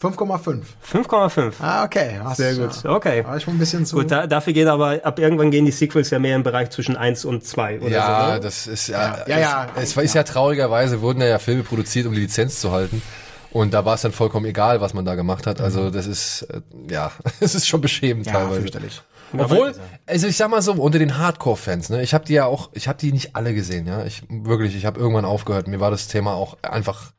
5,5. 0.00 0.62
5,5. 0.92 1.54
Ah, 1.60 1.84
okay. 1.84 2.20
Was, 2.22 2.36
Sehr 2.36 2.54
gut. 2.54 2.84
Ja. 2.84 2.90
Okay. 2.90 3.24
War 3.24 3.36
ich 3.36 3.42
schon 3.42 3.54
ein 3.54 3.58
bisschen 3.58 3.84
zu. 3.84 3.96
Gut, 3.96 4.10
da, 4.12 4.28
dafür 4.28 4.52
gehen 4.52 4.68
aber, 4.68 5.00
ab 5.04 5.18
irgendwann 5.18 5.50
gehen 5.50 5.64
die 5.64 5.72
Sequels 5.72 6.10
ja 6.10 6.20
mehr 6.20 6.36
im 6.36 6.44
Bereich 6.44 6.70
zwischen 6.70 6.96
1 6.96 7.24
und 7.24 7.44
2 7.44 7.80
oder 7.80 7.90
Ja, 7.90 8.26
so. 8.26 8.32
Ne? 8.34 8.40
das 8.40 8.66
ist 8.68 8.86
ja, 8.88 9.24
Ja, 9.26 9.38
ja. 9.40 9.66
Es, 9.74 9.96
es 9.96 10.04
ist 10.04 10.14
ja 10.14 10.22
traurigerweise 10.22 11.00
wurden 11.00 11.20
ja 11.20 11.40
Filme 11.40 11.64
produziert, 11.64 12.06
um 12.06 12.14
die 12.14 12.20
Lizenz 12.20 12.60
zu 12.60 12.70
halten. 12.70 13.02
Und 13.50 13.74
da 13.74 13.84
war 13.84 13.94
es 13.94 14.02
dann 14.02 14.12
vollkommen 14.12 14.46
egal, 14.46 14.80
was 14.80 14.94
man 14.94 15.04
da 15.04 15.16
gemacht 15.16 15.48
hat. 15.48 15.60
Also 15.60 15.90
das 15.90 16.06
ist, 16.06 16.42
äh, 16.42 16.60
ja, 16.88 17.10
es 17.40 17.56
ist 17.56 17.66
schon 17.66 17.80
beschämend 17.80 18.26
ja, 18.26 18.34
teilweise. 18.34 18.60
fürchterlich. 18.60 19.02
Obwohl, 19.36 19.74
also 20.06 20.26
ich 20.28 20.36
sag 20.36 20.48
mal 20.48 20.62
so, 20.62 20.72
unter 20.74 20.98
den 21.00 21.18
Hardcore-Fans, 21.18 21.90
ne, 21.90 22.02
ich 22.02 22.14
habe 22.14 22.24
die 22.24 22.34
ja 22.34 22.46
auch, 22.46 22.70
ich 22.72 22.86
habe 22.88 22.98
die 22.98 23.12
nicht 23.12 23.34
alle 23.34 23.52
gesehen, 23.52 23.86
ja. 23.86 24.04
Ich 24.04 24.22
wirklich, 24.30 24.76
ich 24.76 24.86
habe 24.86 25.00
irgendwann 25.00 25.24
aufgehört. 25.24 25.66
Mir 25.66 25.80
war 25.80 25.90
das 25.90 26.06
Thema 26.06 26.34
auch 26.34 26.56
einfach, 26.62 27.12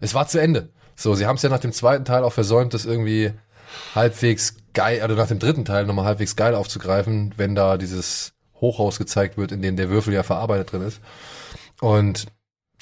es 0.00 0.12
war 0.12 0.28
zu 0.28 0.38
Ende. 0.38 0.70
So, 0.96 1.14
sie 1.14 1.26
haben 1.26 1.36
es 1.36 1.42
ja 1.42 1.50
nach 1.50 1.60
dem 1.60 1.72
zweiten 1.72 2.04
Teil 2.04 2.24
auch 2.24 2.32
versäumt, 2.32 2.74
das 2.74 2.86
irgendwie 2.86 3.32
halbwegs 3.94 4.56
geil, 4.72 5.00
also 5.02 5.14
nach 5.14 5.28
dem 5.28 5.38
dritten 5.38 5.64
Teil 5.64 5.86
nochmal 5.86 6.06
halbwegs 6.06 6.36
geil 6.36 6.54
aufzugreifen, 6.54 7.34
wenn 7.36 7.54
da 7.54 7.76
dieses 7.76 8.32
Hochhaus 8.60 8.98
gezeigt 8.98 9.36
wird, 9.36 9.52
in 9.52 9.62
dem 9.62 9.76
der 9.76 9.90
Würfel 9.90 10.14
ja 10.14 10.22
verarbeitet 10.22 10.72
drin 10.72 10.82
ist. 10.82 11.00
Und 11.80 12.26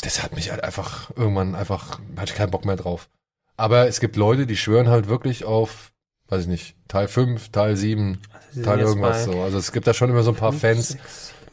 das 0.01 0.23
hat 0.23 0.35
mich 0.35 0.51
halt 0.51 0.63
einfach 0.63 1.11
irgendwann 1.17 1.55
einfach, 1.55 1.99
hatte 2.17 2.33
ich 2.33 2.37
keinen 2.37 2.51
Bock 2.51 2.65
mehr 2.65 2.77
drauf. 2.77 3.09
Aber 3.57 3.89
es 3.89 4.01
gibt 4.01 4.17
Leute, 4.17 4.47
die 4.47 4.57
schwören 4.57 4.89
halt 4.89 5.09
wirklich 5.09 5.45
auf, 5.45 5.93
weiß 6.29 6.43
ich 6.43 6.49
nicht, 6.49 6.77
Teil 6.89 7.09
5, 7.09 7.51
Teil 7.51 7.77
7, 7.77 8.21
Sie 8.51 8.55
sind 8.55 8.65
Teil 8.65 8.81
irgendwas 8.81 9.25
so. 9.25 9.41
Also 9.41 9.59
es 9.59 9.73
gibt 9.73 9.87
da 9.87 9.95
schon 9.95 10.11
immer 10.11 10.23
so 10.23 10.31
ein 10.31 10.37
paar 10.37 10.53
Fans. 10.53 10.97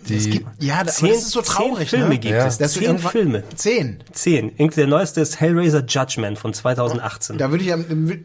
Es 0.04 0.24
Die, 0.24 0.30
gibt, 0.32 0.48
ja, 0.64 0.80
aber 0.82 0.90
Zehn, 0.90 1.10
das 1.10 1.20
ist 1.20 1.32
so 1.32 1.42
zehn 1.42 1.54
traurig. 1.54 1.90
Filme 1.90 2.10
ne? 2.10 2.18
gibt 2.18 2.34
Ja. 2.34 2.48
es. 2.48 2.58
Das 2.58 2.74
zehn 2.74 2.98
Filme. 2.98 3.44
Zehn. 3.56 4.04
Zehn. 4.12 4.50
Irgendwie 4.58 4.82
Der 4.82 4.88
neueste 4.88 5.22
ist 5.22 5.40
Hellraiser 5.40 5.84
Judgment 5.86 6.40
von 6.40 6.54
2018. 6.54 7.38
Da 7.38 7.52
würde 7.52 7.64
ich, 7.64 7.74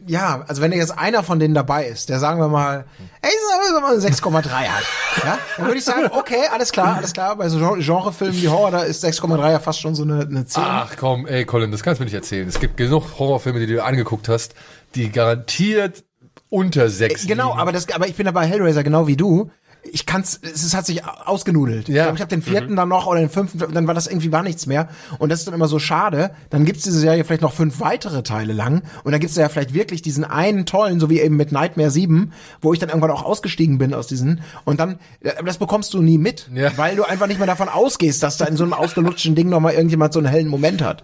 ja, 0.07 0.43
also 0.47 0.61
wenn 0.61 0.71
jetzt 0.71 0.97
einer 0.97 1.23
von 1.23 1.39
denen 1.39 1.53
dabei 1.53 1.85
ist, 1.85 2.09
der 2.09 2.19
sagen 2.19 2.39
wir 2.39 2.47
mal, 2.47 2.85
ey, 3.21 3.29
sagen 3.49 3.75
wir 3.75 3.81
mal 3.81 3.93
eine 3.93 4.01
6,3 4.01 4.49
hat, 4.49 4.83
ja, 5.23 5.37
dann 5.57 5.65
würde 5.67 5.77
ich 5.77 5.83
sagen, 5.85 6.07
okay, 6.11 6.47
alles 6.51 6.71
klar, 6.71 6.95
alles 6.97 7.13
klar, 7.13 7.35
bei 7.35 7.47
so 7.47 7.59
Gen- 7.59 7.79
Genrefilmen 7.79 8.41
wie 8.41 8.47
Horror, 8.49 8.71
da 8.71 8.79
ist 8.81 9.05
6,3 9.05 9.51
ja 9.51 9.59
fast 9.59 9.79
schon 9.79 9.93
so 9.95 10.03
eine, 10.03 10.21
eine 10.21 10.45
10. 10.45 10.63
ach 10.65 10.95
komm, 10.99 11.27
ey 11.27 11.45
Colin, 11.45 11.71
das 11.71 11.83
kannst 11.83 11.99
du 11.99 12.03
mir 12.03 12.05
nicht 12.05 12.15
erzählen. 12.15 12.47
Es 12.47 12.59
gibt 12.59 12.77
genug 12.77 13.19
Horrorfilme, 13.19 13.59
die 13.59 13.67
du 13.67 13.83
angeguckt 13.83 14.27
hast, 14.29 14.55
die 14.95 15.11
garantiert 15.11 16.03
unter 16.49 16.89
sechs 16.89 17.27
Genau, 17.27 17.49
liegen. 17.49 17.59
aber 17.59 17.71
das, 17.71 17.89
aber 17.91 18.07
ich 18.07 18.15
bin 18.15 18.25
dabei 18.25 18.45
Hellraiser 18.47 18.83
genau 18.83 19.05
wie 19.07 19.15
du. 19.17 19.51
Ich 19.91 20.05
kann's, 20.05 20.39
es 20.43 20.75
hat 20.75 20.85
sich 20.85 21.03
ausgenudelt. 21.05 21.87
Ja. 21.89 21.95
Ich 21.95 22.01
glaube, 22.03 22.15
ich 22.15 22.21
habe 22.21 22.29
den 22.29 22.41
vierten 22.41 22.75
dann 22.75 22.89
noch 22.89 23.07
oder 23.07 23.19
den 23.19 23.29
fünften, 23.29 23.59
dann 23.73 23.87
war 23.87 23.93
das 23.93 24.07
irgendwie 24.07 24.31
war 24.31 24.43
nichts 24.43 24.65
mehr. 24.65 24.89
Und 25.19 25.29
das 25.29 25.39
ist 25.39 25.45
dann 25.47 25.53
immer 25.53 25.67
so 25.67 25.79
schade. 25.79 26.31
Dann 26.49 26.65
gibt's 26.65 26.83
diese 26.83 26.99
Serie 26.99 27.23
vielleicht 27.23 27.41
noch 27.41 27.53
fünf 27.53 27.79
weitere 27.79 28.23
Teile 28.23 28.53
lang. 28.53 28.83
Und 29.03 29.11
dann 29.11 29.19
gibt's 29.21 29.35
ja 29.35 29.49
vielleicht 29.49 29.73
wirklich 29.73 30.01
diesen 30.01 30.23
einen 30.23 30.65
tollen, 30.65 30.99
so 30.99 31.09
wie 31.09 31.19
eben 31.21 31.35
mit 31.35 31.51
Nightmare 31.51 31.91
7, 31.91 32.31
wo 32.61 32.73
ich 32.73 32.79
dann 32.79 32.89
irgendwann 32.89 33.11
auch 33.11 33.23
ausgestiegen 33.23 33.77
bin 33.77 33.93
aus 33.93 34.07
diesen. 34.07 34.41
Und 34.65 34.79
dann, 34.79 34.99
aber 35.37 35.47
das 35.47 35.57
bekommst 35.57 35.93
du 35.93 36.01
nie 36.01 36.17
mit, 36.17 36.49
Ja. 36.53 36.71
weil 36.77 36.95
du 36.95 37.03
einfach 37.03 37.27
nicht 37.27 37.37
mehr 37.37 37.47
davon 37.47 37.69
ausgehst, 37.69 38.23
dass 38.23 38.37
da 38.37 38.45
in 38.45 38.57
so 38.57 38.63
einem 38.63 38.73
ausgelutschten 38.73 39.35
Ding 39.35 39.49
nochmal 39.49 39.73
irgendjemand 39.73 40.13
so 40.13 40.19
einen 40.19 40.27
hellen 40.27 40.47
Moment 40.47 40.81
hat. 40.81 41.03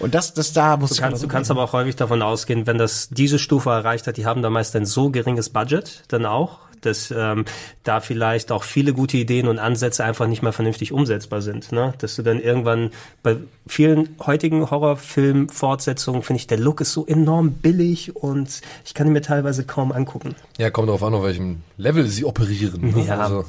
Und 0.00 0.14
das, 0.14 0.34
das 0.34 0.52
da 0.52 0.76
muss 0.76 0.90
Du 0.90 1.00
kannst, 1.00 1.22
du 1.22 1.28
kannst 1.28 1.50
aber 1.50 1.62
auch 1.62 1.72
häufig 1.72 1.94
davon 1.96 2.22
ausgehen, 2.22 2.66
wenn 2.66 2.76
das 2.78 3.08
diese 3.10 3.38
Stufe 3.38 3.70
erreicht 3.70 4.06
hat, 4.06 4.16
die 4.16 4.26
haben 4.26 4.42
da 4.42 4.50
meist 4.50 4.74
ein 4.74 4.84
so 4.86 5.10
geringes 5.10 5.50
Budget 5.50 6.02
dann 6.08 6.26
auch, 6.26 6.58
dass 6.82 7.12
ähm, 7.16 7.44
da 7.84 8.00
vielleicht 8.00 8.52
auch 8.52 8.62
viele 8.62 8.92
gute 8.92 9.16
Ideen 9.16 9.48
und 9.48 9.58
Ansätze 9.58 10.04
einfach 10.04 10.26
nicht 10.26 10.42
mehr 10.42 10.52
vernünftig 10.52 10.92
umsetzbar 10.92 11.40
sind. 11.42 11.72
Ne? 11.72 11.94
Dass 11.98 12.16
du 12.16 12.22
dann 12.22 12.40
irgendwann 12.40 12.90
bei 13.22 13.36
vielen 13.66 14.10
heutigen 14.26 14.70
Horrorfilm-Fortsetzungen 14.70 16.22
finde 16.22 16.38
ich, 16.40 16.46
der 16.46 16.58
Look 16.58 16.80
ist 16.80 16.92
so 16.92 17.06
enorm 17.06 17.52
billig 17.52 18.14
und 18.16 18.60
ich 18.84 18.94
kann 18.94 19.06
ihn 19.06 19.12
mir 19.12 19.22
teilweise 19.22 19.64
kaum 19.64 19.92
angucken. 19.92 20.34
ja, 20.58 20.70
kommt 20.70 20.88
darauf 20.88 21.02
an, 21.02 21.14
auf 21.14 21.22
welchem 21.24 21.60
Level 21.76 22.06
sie 22.06 22.24
operieren. 22.24 22.90
Ne? 22.94 23.04
Ja. 23.06 23.18
Also, 23.20 23.44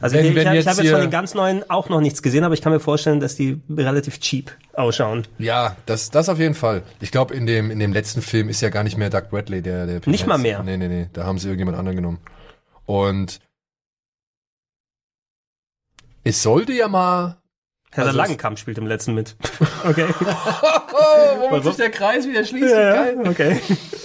Also 0.00 0.16
Wenn- 0.16 0.26
ich, 0.26 0.36
ich, 0.36 0.46
hab- 0.46 0.52
ich 0.54 0.58
jetzt 0.64 0.68
habe 0.68 0.82
jetzt 0.82 0.92
von 0.92 1.00
den 1.00 1.10
ganz 1.10 1.34
neuen 1.34 1.68
auch 1.70 1.88
noch 1.88 2.00
nichts 2.00 2.22
gesehen, 2.22 2.44
aber 2.44 2.54
ich 2.54 2.62
kann 2.62 2.72
mir 2.72 2.80
vorstellen, 2.80 3.20
dass 3.20 3.34
die 3.36 3.60
relativ 3.76 4.18
cheap 4.20 4.52
ausschauen. 4.74 5.26
ja, 5.38 5.76
das, 5.86 6.10
das 6.10 6.28
auf 6.28 6.38
jeden 6.38 6.54
Fall. 6.54 6.82
Ich 7.00 7.10
glaube, 7.10 7.34
in 7.34 7.46
dem, 7.46 7.70
in 7.70 7.78
dem 7.78 7.92
letzten 7.92 8.22
Film 8.22 8.48
ist 8.48 8.60
ja 8.62 8.70
gar 8.70 8.82
nicht 8.84 8.96
mehr 8.96 9.10
Doug 9.10 9.24
Bradley, 9.30 9.62
der, 9.62 9.86
der 9.86 10.00
Nicht 10.06 10.26
mal 10.26 10.38
mehr. 10.38 10.62
Nee, 10.62 10.76
nee, 10.76 10.88
nee. 10.88 11.06
Da 11.12 11.24
haben 11.24 11.38
sie 11.38 11.48
irgendjemand 11.48 11.76
anderen 11.76 11.96
genommen. 11.96 12.18
Und 12.86 13.40
es 16.24 16.42
sollte 16.42 16.72
ja 16.72 16.88
mal. 16.88 17.36
Herr 17.92 18.06
Also 18.06 18.16
Langenkamp 18.16 18.58
spielt 18.58 18.78
im 18.78 18.86
letzten 18.86 19.14
mit. 19.14 19.36
Okay. 19.84 20.06
Oh, 20.92 21.50
womit 21.50 21.64
sich 21.64 21.76
der 21.76 21.90
Kreis 21.90 22.26
wieder 22.26 22.44
schließt. 22.44 22.74
Geil. 22.74 23.16
okay. 23.26 23.58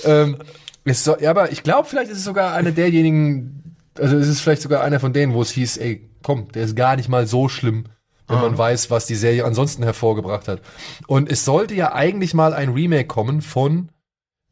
ähm, 0.06 0.38
es 0.85 1.03
soll, 1.03 1.18
ja, 1.19 1.31
aber 1.31 1.52
ich 1.52 1.64
glaube, 1.64 1.88
vielleicht 1.89 2.10
ist 2.10 2.19
es 2.19 2.23
sogar 2.23 2.53
einer 2.53 2.72
derjenigen, 2.72 3.76
also 3.99 4.15
es 4.18 4.27
ist 4.27 4.41
vielleicht 4.41 4.61
sogar 4.61 4.81
einer 4.84 4.99
von 4.99 5.11
denen, 5.11 5.34
wo 5.34 5.41
es 5.41 5.49
hieß, 5.52 5.77
ey, 5.77 6.10
komm, 6.23 6.52
der 6.53 6.64
ist 6.64 6.76
gar 6.76 6.95
nicht 6.95 7.10
mal 7.10 7.27
so 7.27 7.49
schlimm, 7.49 7.85
wenn 8.27 8.39
man 8.39 8.57
weiß, 8.57 8.89
was 8.91 9.06
die 9.06 9.15
Serie 9.15 9.45
ansonsten 9.45 9.84
hervorgebracht 9.84 10.47
hat. 10.47 10.61
Und 11.07 11.30
es 11.30 11.43
sollte 11.43 11.76
ja 11.76 11.93
eigentlich 11.93 12.34
mal 12.34 12.53
ein 12.53 12.69
Remake 12.69 13.07
kommen 13.07 13.41
von 13.41 13.89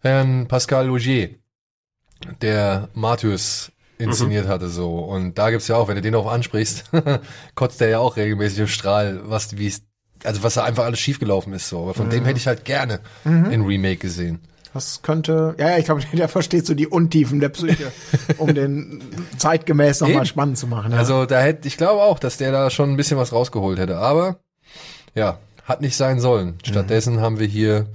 Herrn 0.01 0.47
Pascal 0.47 0.87
Logier, 0.87 1.29
der 2.41 2.89
Martyrs 2.93 3.71
inszeniert 3.97 4.47
hatte 4.47 4.69
so. 4.69 4.99
Und 4.99 5.37
da 5.37 5.49
gibt's 5.49 5.67
ja 5.67 5.77
auch, 5.77 5.87
wenn 5.87 5.95
du 5.95 6.01
den 6.01 6.15
auch 6.15 6.31
ansprichst, 6.31 6.85
kotzt 7.55 7.81
der 7.81 7.89
ja 7.89 7.99
auch 7.99 8.17
regelmäßig 8.17 8.59
im 8.59 8.67
Strahl, 8.67 9.21
was, 9.23 9.57
wie 9.57 9.73
also 10.23 10.43
was 10.43 10.53
da 10.53 10.63
einfach 10.63 10.85
alles 10.85 10.99
schiefgelaufen 10.99 11.53
ist 11.53 11.69
so. 11.69 11.81
Aber 11.81 11.93
von 11.93 12.09
dem 12.09 12.25
hätte 12.25 12.39
ich 12.39 12.47
halt 12.47 12.65
gerne 12.65 13.01
ein 13.25 13.61
Remake 13.61 13.97
gesehen. 13.97 14.39
Das 14.73 15.03
könnte, 15.03 15.55
ja, 15.59 15.69
ja, 15.69 15.77
ich 15.77 15.85
glaube, 15.85 16.01
der 16.13 16.27
versteht 16.27 16.65
so 16.65 16.73
die 16.73 16.87
Untiefen 16.87 17.39
der 17.39 17.49
Psyche, 17.49 17.91
um 18.37 18.53
den 18.55 19.03
zeitgemäß 19.37 20.01
nochmal 20.01 20.25
spannend 20.25 20.57
zu 20.57 20.67
machen. 20.67 20.91
Ja. 20.91 20.97
Also 20.97 21.25
da 21.25 21.39
hätte, 21.39 21.67
ich 21.67 21.77
glaube 21.77 22.01
auch, 22.01 22.17
dass 22.17 22.37
der 22.37 22.51
da 22.51 22.69
schon 22.69 22.89
ein 22.89 22.97
bisschen 22.97 23.17
was 23.17 23.31
rausgeholt 23.31 23.77
hätte. 23.77 23.97
Aber 23.97 24.39
ja, 25.13 25.37
hat 25.65 25.81
nicht 25.81 25.95
sein 25.95 26.19
sollen. 26.19 26.55
Stattdessen 26.63 27.21
haben 27.21 27.39
wir 27.39 27.47
hier, 27.47 27.85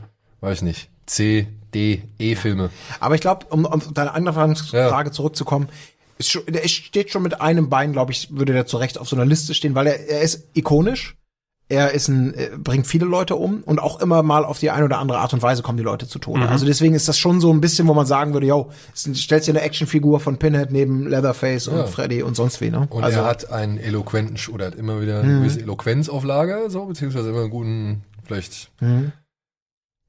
weiß 0.40 0.62
nicht, 0.62 0.88
C, 1.06 1.48
D, 1.74 2.02
E-Filme. 2.18 2.70
Aber 3.00 3.14
ich 3.14 3.20
glaube, 3.20 3.46
um, 3.50 3.64
um 3.64 3.72
auf 3.72 3.92
deine 3.92 4.14
andere 4.14 4.54
Ja. 4.72 4.88
Frage 4.88 5.10
zurückzukommen, 5.10 5.68
ist 6.18 6.30
schon, 6.30 6.42
der 6.48 6.66
steht 6.68 7.10
schon 7.10 7.22
mit 7.22 7.40
einem 7.40 7.68
Bein, 7.68 7.92
glaube 7.92 8.12
ich, 8.12 8.28
würde 8.36 8.52
der 8.52 8.66
zu 8.66 8.76
Recht 8.78 8.98
auf 8.98 9.08
so 9.08 9.16
einer 9.16 9.24
Liste 9.26 9.54
stehen, 9.54 9.74
weil 9.74 9.86
er, 9.86 10.08
er 10.08 10.20
ist 10.22 10.48
ikonisch. 10.54 11.14
Er 11.70 11.92
ist 11.92 12.08
ein, 12.08 12.34
bringt 12.64 12.86
viele 12.86 13.04
Leute 13.04 13.36
um 13.36 13.62
und 13.62 13.78
auch 13.78 14.00
immer 14.00 14.22
mal 14.22 14.46
auf 14.46 14.58
die 14.58 14.70
eine 14.70 14.86
oder 14.86 14.98
andere 15.00 15.18
Art 15.18 15.34
und 15.34 15.42
Weise 15.42 15.62
kommen 15.62 15.76
die 15.76 15.84
Leute 15.84 16.08
zu 16.08 16.18
Tode. 16.18 16.48
Also 16.48 16.64
deswegen 16.64 16.94
ist 16.94 17.08
das 17.08 17.18
schon 17.18 17.42
so 17.42 17.52
ein 17.52 17.60
bisschen, 17.60 17.86
wo 17.88 17.92
man 17.92 18.06
sagen 18.06 18.32
würde, 18.32 18.46
yo, 18.46 18.70
es- 18.94 19.02
stellst 19.20 19.48
dir 19.48 19.52
eine 19.52 19.60
Actionfigur 19.60 20.18
von 20.18 20.38
Pinhead 20.38 20.70
neben 20.72 21.06
Leatherface 21.06 21.68
und 21.68 21.76
Ja. 21.76 21.84
Freddy 21.86 22.22
und 22.22 22.36
sonst 22.36 22.62
wie, 22.62 22.70
ne? 22.70 22.86
Und 22.88 23.04
also, 23.04 23.18
er 23.18 23.26
hat 23.26 23.52
einen 23.52 23.76
eloquenten, 23.76 24.38
oder 24.50 24.68
hat 24.68 24.76
immer 24.76 25.02
wieder 25.02 25.20
eine 25.20 25.40
gewisse 25.40 25.60
Eloquenz 25.60 26.08
auf 26.08 26.24
Lager, 26.24 26.70
so, 26.70 26.86
beziehungsweise 26.86 27.28
immer 27.28 27.42
einen 27.42 27.50
guten, 27.50 28.02
vielleicht, 28.24 28.70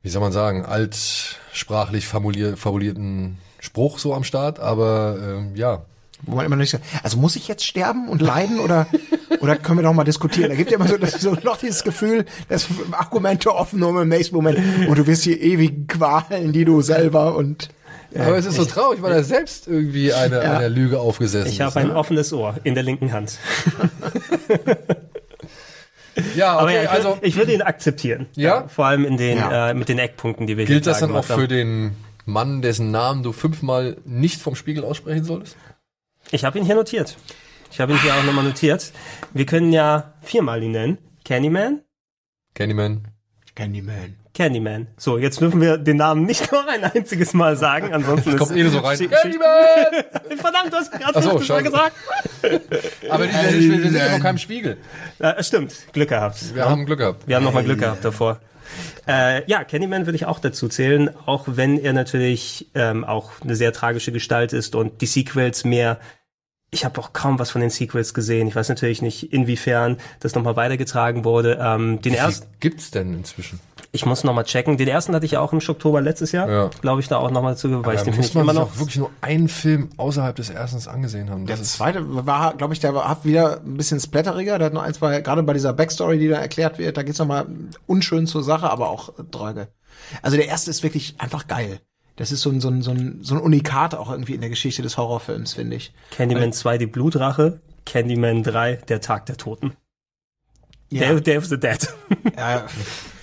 wie 0.01 0.09
soll 0.09 0.21
man 0.21 0.31
sagen, 0.31 0.65
altsprachlich 0.65 2.07
formulier, 2.07 2.57
formulierten 2.57 3.37
Spruch 3.59 3.99
so 3.99 4.13
am 4.13 4.23
Start, 4.23 4.59
aber 4.59 5.17
ähm, 5.21 5.55
ja. 5.55 5.83
wo 6.23 6.35
man 6.35 6.45
immer 6.45 6.55
nicht 6.55 6.69
sagt, 6.71 6.83
also 7.03 7.17
muss 7.17 7.35
ich 7.35 7.47
jetzt 7.47 7.65
sterben 7.65 8.07
und 8.07 8.21
leiden 8.21 8.59
oder 8.59 8.87
oder 9.41 9.55
können 9.57 9.79
wir 9.79 9.83
doch 9.83 9.93
mal 9.93 10.03
diskutieren? 10.03 10.49
Da 10.49 10.55
gibt 10.55 10.71
ja 10.71 10.77
immer 10.77 10.87
so, 10.87 10.97
das, 10.97 11.13
so 11.13 11.35
noch 11.43 11.57
dieses 11.57 11.83
Gefühl, 11.83 12.25
dass 12.47 12.67
Argumente 12.91 13.53
offen 13.53 13.81
um 13.83 14.01
im 14.01 14.07
nächsten 14.09 14.35
Moment 14.35 14.59
und 14.87 14.97
du 14.97 15.05
wirst 15.07 15.23
hier 15.23 15.39
ewigen 15.39 15.87
Qualen, 15.87 16.51
die 16.53 16.65
du 16.65 16.81
selber 16.81 17.35
und 17.35 17.69
aber 18.15 18.37
es 18.37 18.47
ist 18.47 18.55
so 18.55 18.65
traurig, 18.65 19.03
weil 19.03 19.11
er 19.11 19.23
selbst 19.23 19.67
irgendwie 19.67 20.11
eine, 20.11 20.43
Ja. 20.43 20.57
eine 20.57 20.67
Lüge 20.67 20.99
aufgesessen 20.99 21.47
Ich 21.49 21.59
ist. 21.59 21.65
habe 21.65 21.79
ein 21.81 21.87
ne? 21.89 21.95
offenes 21.95 22.33
Ohr 22.33 22.55
in 22.63 22.73
der 22.73 22.81
linken 22.83 23.11
Hand. 23.13 23.37
Ja, 26.35 26.53
Aber 26.53 26.63
okay, 26.63 26.75
ja, 26.75 26.83
ich, 26.83 26.89
also 26.89 27.09
würde, 27.15 27.25
ich 27.25 27.35
würde 27.35 27.53
ihn 27.53 27.61
akzeptieren. 27.61 28.27
Ja? 28.35 28.67
Vor 28.67 28.85
allem 28.85 29.05
in 29.05 29.17
den, 29.17 29.37
Ja. 29.37 29.69
äh, 29.69 29.73
mit 29.73 29.89
den 29.89 29.99
Eckpunkten, 29.99 30.47
die 30.47 30.57
wir 30.57 30.65
gilt 30.65 30.83
hier 30.85 30.91
das 30.91 30.99
dann 30.99 31.15
auch 31.15 31.23
für 31.25 31.47
den 31.47 31.95
Mann, 32.25 32.61
dessen 32.61 32.91
Namen 32.91 33.23
du 33.23 33.31
fünfmal 33.31 33.97
nicht 34.05 34.41
vom 34.41 34.55
Spiegel 34.55 34.83
aussprechen 34.83 35.23
solltest? 35.23 35.57
Ich 36.31 36.43
habe 36.45 36.59
ihn 36.59 36.65
hier 36.65 36.75
notiert. 36.75 37.17
Ich 37.71 37.79
habe 37.79 37.91
ihn 37.93 38.01
hier 38.01 38.13
auch 38.13 38.23
nochmal 38.23 38.43
notiert. 38.43 38.91
Wir 39.33 39.45
können 39.45 39.71
ja 39.73 40.13
viermal 40.21 40.61
ihn 40.63 40.71
nennen. 40.71 40.97
Candyman, 41.25 41.81
Candyman. 42.55 43.07
Candyman. 43.55 44.15
Candyman. 44.33 44.87
So, 44.97 45.17
jetzt 45.17 45.41
dürfen 45.41 45.59
wir 45.59 45.77
den 45.77 45.97
Namen 45.97 46.25
nicht 46.25 46.51
noch 46.51 46.65
ein 46.67 46.83
einziges 46.83 47.33
Mal 47.33 47.57
sagen, 47.57 47.93
ansonsten 47.93 48.37
Kommt 48.37 48.51
ist 48.51 48.57
eh 48.57 48.63
nur 48.63 48.71
so 48.71 48.79
rein. 48.79 48.97
Candyman! 48.97 50.37
Verdammt, 50.37 50.71
du 50.71 50.77
hast 50.77 50.91
gerade 50.91 51.21
so, 51.21 51.29
50 51.31 51.49
Mal 51.49 51.55
scheiße. 51.55 51.63
gesagt. 51.63 51.95
Aber 53.09 53.27
die, 53.27 53.33
wir, 53.33 53.77
wir 53.83 53.91
sind 53.91 53.95
ja 53.95 54.11
noch 54.17 54.23
keinem 54.23 54.37
Spiegel. 54.37 54.77
Äh, 55.19 55.43
stimmt, 55.43 55.73
Glück 55.93 56.09
gehabt. 56.09 56.55
Wir 56.55 56.69
haben 56.69 56.85
Glück 56.85 56.99
gehabt. 56.99 57.27
Wir 57.27 57.35
haben 57.35 57.43
nochmal 57.43 57.63
Glück 57.63 57.79
gehabt 57.79 58.05
davor. 58.05 58.39
Äh, 59.07 59.49
ja, 59.49 59.63
Candyman 59.63 60.05
würde 60.05 60.15
ich 60.15 60.25
auch 60.25 60.39
dazu 60.39 60.67
zählen, 60.67 61.09
auch 61.25 61.45
wenn 61.47 61.79
er 61.79 61.93
natürlich 61.93 62.67
ähm, 62.75 63.03
auch 63.03 63.31
eine 63.41 63.55
sehr 63.55 63.73
tragische 63.73 64.11
Gestalt 64.11 64.53
ist 64.53 64.75
und 64.75 65.01
die 65.01 65.07
Sequels 65.07 65.63
mehr. 65.65 65.99
Ich 66.71 66.85
habe 66.85 67.01
auch 67.01 67.13
kaum 67.13 67.39
was 67.39 67.49
von 67.49 67.61
den 67.61 67.71
Sequels 67.71 68.13
gesehen. 68.13 68.47
Ich 68.47 68.55
weiß 68.55 68.69
natürlich 68.69 69.01
nicht, 69.01 69.33
inwiefern 69.33 69.97
das 70.19 70.35
nochmal 70.35 70.55
weitergetragen 70.55 71.25
wurde. 71.25 71.57
Ähm, 71.59 71.99
den 72.01 72.13
ersten, 72.13 72.43
Was 72.43 72.59
gibt's 72.59 72.91
denn 72.91 73.15
inzwischen? 73.15 73.59
Ich 73.91 74.05
muss 74.05 74.23
nochmal 74.23 74.43
checken. 74.43 74.77
Den 74.77 74.87
ersten 74.87 75.15
hatte 75.15 75.25
ich 75.25 75.31
ja 75.33 75.39
auch 75.41 75.51
im 75.53 75.59
Oktober 75.67 76.01
letztes 76.01 76.31
Jahr, 76.31 76.49
Ja. 76.49 76.69
glaube 76.81 77.01
ich, 77.01 77.07
da 77.07 77.17
auch 77.17 77.31
nochmal 77.31 77.57
zu, 77.57 77.83
weil 77.85 77.95
ich 77.95 78.01
den 78.01 78.13
finde 78.13 78.17
muss 78.17 78.27
ich 78.27 78.33
man 78.35 78.43
immer 78.43 78.53
noch. 78.53 78.61
auch 78.73 78.77
wirklich 78.79 78.97
nur 78.97 79.09
einen 79.21 79.49
Film 79.49 79.89
außerhalb 79.97 80.35
des 80.35 80.49
ersten 80.49 80.87
angesehen 80.89 81.29
haben. 81.29 81.45
Das 81.45 81.59
Der 81.59 81.67
zweite 81.67 82.25
war, 82.25 82.53
glaube 82.55 82.73
ich, 82.73 82.79
der 82.79 82.93
war, 82.93 83.07
hat 83.09 83.25
wieder 83.25 83.61
ein 83.61 83.77
bisschen 83.77 83.99
splatteriger. 83.99 84.57
Der 84.59 84.67
hat 84.67 84.73
noch 84.73 84.83
ein, 84.83 84.93
zwei, 84.93 85.21
gerade 85.21 85.41
bei 85.43 85.53
dieser 85.53 85.73
Backstory, 85.73 86.19
die 86.19 86.27
da 86.27 86.37
erklärt 86.37 86.77
wird, 86.77 86.97
da 86.97 87.03
geht's 87.03 87.19
nochmal 87.19 87.47
unschön 87.87 88.27
zur 88.27 88.43
Sache, 88.43 88.69
aber 88.69 88.89
auch 88.89 89.13
Drage. 89.31 89.67
Also 90.21 90.37
der 90.37 90.47
erste 90.47 90.69
ist 90.69 90.83
wirklich 90.83 91.15
einfach 91.17 91.47
geil. 91.47 91.79
Das 92.15 92.31
ist 92.31 92.41
so 92.41 92.49
ein, 92.49 92.59
so 92.61 92.67
ein, 92.69 92.81
so 92.81 92.91
ein, 92.91 93.19
so 93.21 93.35
ein 93.35 93.41
Unikat 93.41 93.95
auch 93.95 94.11
irgendwie 94.11 94.33
in 94.35 94.41
der 94.41 94.49
Geschichte 94.49 94.81
des 94.81 94.97
Horrorfilms, 94.97 95.53
finde 95.53 95.77
ich. 95.77 95.93
Candyman 96.11 96.51
2, 96.53 96.77
die 96.77 96.85
Blutrache. 96.85 97.61
Candyman 97.85 98.43
3, 98.43 98.75
der 98.87 99.01
Tag 99.01 99.25
der 99.27 99.37
Toten. 99.37 99.73
Day, 100.91 101.21
Day 101.21 101.37
of 101.37 101.45
the 101.45 101.59
Dead. 101.59 101.87
Ja, 102.35 102.65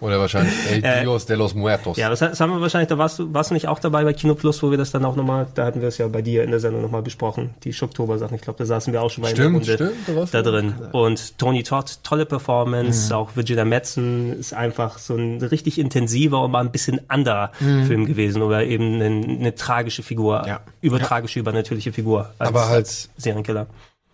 oder 0.00 0.18
wahrscheinlich 0.20 0.52
El 0.70 0.84
Äh, 0.84 1.02
Dios 1.02 1.26
de 1.26 1.36
los 1.36 1.54
Muertos. 1.54 1.96
Ja, 1.96 2.08
das, 2.08 2.20
das 2.20 2.40
haben 2.40 2.52
wir 2.52 2.60
wahrscheinlich, 2.60 2.88
da 2.88 2.98
warst 2.98 3.18
du, 3.18 3.32
warst 3.34 3.50
du 3.50 3.54
nicht 3.54 3.68
auch 3.68 3.78
dabei 3.78 4.04
bei 4.04 4.12
Kino 4.12 4.34
Plus, 4.34 4.62
wo 4.62 4.70
wir 4.70 4.78
das 4.78 4.90
dann 4.90 5.04
auch 5.04 5.16
nochmal, 5.16 5.46
da 5.54 5.64
hatten 5.66 5.80
wir 5.80 5.88
es 5.88 5.98
ja 5.98 6.08
bei 6.08 6.22
dir 6.22 6.44
in 6.44 6.50
der 6.50 6.60
Sendung 6.60 6.82
nochmal 6.82 7.02
besprochen, 7.02 7.54
die 7.64 7.72
Schocktober-Sachen. 7.72 8.34
Ich 8.36 8.42
glaube, 8.42 8.58
da 8.58 8.64
saßen 8.66 8.92
wir 8.92 9.02
auch 9.02 9.10
schon 9.10 9.22
mal 9.22 9.30
Stimmt, 9.30 9.66
in 9.68 9.76
der 9.76 9.78
Runde 9.86 9.94
stimmt, 10.04 10.32
da 10.34 10.42
da 10.42 10.50
drin. 10.50 10.74
Und 10.92 11.38
Tony 11.38 11.62
Todd, 11.62 11.98
tolle 12.02 12.26
Performance, 12.26 13.08
Mhm. 13.12 13.16
auch 13.18 13.36
Virginia 13.36 13.64
Madsen 13.64 14.38
ist 14.38 14.54
einfach 14.54 14.98
so 14.98 15.14
ein 15.16 15.40
richtig 15.42 15.78
intensiver 15.78 16.42
und 16.42 16.50
mal 16.50 16.60
ein 16.60 16.70
bisschen 16.72 17.00
anderer 17.10 17.52
Film 17.58 18.06
gewesen 18.06 18.42
oder 18.42 18.64
eben 18.64 18.94
eine, 19.00 19.04
eine 19.06 19.54
tragische 19.54 20.02
Figur, 20.02 20.44
Ja. 20.46 20.60
übertragische, 20.80 21.38
übernatürliche 21.40 21.92
Figur 21.92 22.30
als, 22.38 22.48
Aber 22.48 22.66
halt 22.68 22.76
als 22.86 23.08
Serienkiller. 23.16 23.66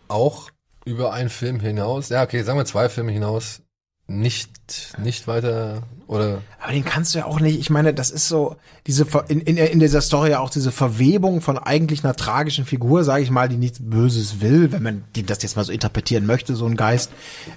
auch 0.09 0.51
über 0.85 1.13
einen 1.13 1.29
Film 1.29 1.61
hinaus, 1.61 2.09
ja, 2.09 2.23
okay, 2.23 2.43
sagen 2.43 2.59
wir 2.59 2.65
zwei 2.65 2.89
Filme 2.89 3.13
hinaus, 3.13 3.61
nicht, 4.09 4.94
nicht 4.98 5.28
weiter, 5.28 5.82
oder, 6.06 6.43
Aber 6.60 6.72
den 6.72 6.85
kannst 6.85 7.14
du 7.14 7.18
ja 7.18 7.26
auch 7.26 7.40
nicht. 7.40 7.60
Ich 7.60 7.68
meine, 7.68 7.93
das 7.93 8.10
ist 8.10 8.26
so 8.26 8.56
diese 8.86 9.06
in, 9.28 9.40
in, 9.40 9.59
in 9.59 9.78
dieser 9.78 10.01
Story 10.01 10.30
ja 10.30 10.40
auch 10.40 10.48
diese 10.48 10.72
Verwebung 10.72 11.43
von 11.43 11.59
eigentlich 11.59 12.02
einer 12.02 12.16
tragischen 12.16 12.64
Figur, 12.64 13.05
sage 13.05 13.22
ich 13.22 13.30
mal, 13.30 13.51
die 13.51 13.59
nichts 13.59 13.80
Böses 13.82 14.40
will, 14.40 14.72
wenn 14.72 14.82
man 14.82 15.05
das 15.12 15.43
jetzt 15.43 15.56
mal 15.56 15.64
so 15.64 15.72
interpretieren 15.72 16.24
möchte, 16.24 16.56
so 16.56 16.64
ein 16.64 16.76
Geist, 16.76 17.12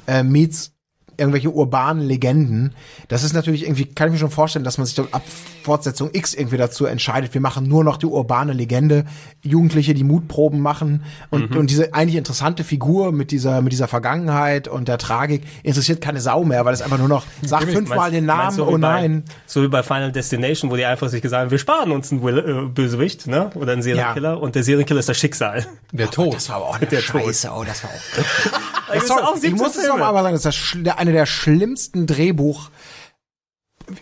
äh, 0.08 0.24
meets 0.24 0.74
irgendwelche 1.18 1.50
urbanen 1.50 2.04
Legenden. 2.06 2.74
Das 3.08 3.24
ist 3.24 3.34
natürlich 3.34 3.64
irgendwie, 3.64 3.86
kann 3.86 4.08
ich 4.08 4.14
mir 4.14 4.20
schon 4.20 4.32
vorstellen, 4.32 4.66
dass 4.66 4.78
man 4.78 4.86
sich 4.88 4.96
dort 4.96 5.14
ab 5.14 5.22
Fortsetzung 5.64 6.10
X 6.14 6.34
irgendwie 6.34 6.58
dazu 6.58 6.86
entscheidet, 6.86 7.34
wir 7.34 7.42
machen 7.42 7.68
nur 7.68 7.84
noch 7.84 7.98
die 7.98 8.08
urbane 8.08 8.54
Legende, 8.54 9.06
Jugendliche, 9.44 9.94
die 9.94 10.04
Mutproben 10.04 10.60
machen 10.60 11.04
und, 11.30 11.56
und 11.56 11.70
diese 11.70 11.94
eigentlich 11.94 12.16
interessante 12.16 12.64
Figur 12.64 13.12
mit 13.12 13.30
dieser, 13.32 13.62
mit 13.62 13.72
dieser 13.72 13.88
Vergangenheit 13.88 14.68
und 14.68 14.88
der 14.88 14.98
Tragik 14.98 15.44
interessiert 15.64 16.02
keine 16.02 16.20
Sau 16.22 16.44
mehr, 16.44 16.66
weil 16.66 16.74
es 16.74 16.82
einfach 16.82 16.98
nur 16.98 17.08
noch 17.08 17.24
sagt 17.44 17.66
fünfmal 17.72 18.10
den 18.12 18.26
Namen, 18.26 18.58
wie 18.58 18.62
oh 18.62 18.72
bei- 18.72 18.78
nein. 18.78 19.24
So 19.46 19.62
wie 19.62 19.68
bei 19.68 19.84
Final 19.84 20.12
Destination, 20.12 20.72
wo 20.72 20.76
die 20.76 20.86
einfach 20.86 21.10
sich 21.10 21.22
gesagt 21.22 21.42
haben, 21.44 21.52
wir 21.52 21.60
sparen 21.60 21.92
uns 21.92 22.12
einen 22.12 22.24
Will, 22.24 22.40
äh, 22.40 22.68
Bösewicht, 22.70 23.28
ne? 23.28 23.52
Oder 23.56 23.74
einen 23.74 23.82
Serienkiller. 23.84 24.42
Und 24.42 24.56
der 24.56 24.64
Serienkiller 24.64 25.00
ist 25.00 25.10
das 25.10 25.18
Schicksal. 25.18 25.66
der 25.92 26.10
Tod. 26.10 26.34
Das 26.34 26.50
war 26.50 26.56
aber 26.58 26.66
auch 26.70 26.76
eine 26.80 26.88
Der 26.88 27.02
Tod. 27.02 27.22
Scheiße, 27.24 27.50
oh, 27.56 27.64
das 27.64 27.84
war 27.84 27.92
auch. 27.92 28.62
Das 28.94 29.08
Sorry, 29.08 29.20
sind 29.20 29.28
auch 29.30 29.36
ich 29.36 29.42
17 29.42 29.58
muss 29.58 29.76
es 29.78 29.82
Filme. 29.86 30.00
noch 30.00 30.12
mal 30.12 30.22
sagen, 30.22 30.36
das 30.36 30.46
ist 30.46 30.74
das 30.76 30.84
der- 30.84 31.00
eine 31.02 31.12
der 31.14 31.26
schlimmsten 31.26 32.06
Drehbuch. 32.06 32.70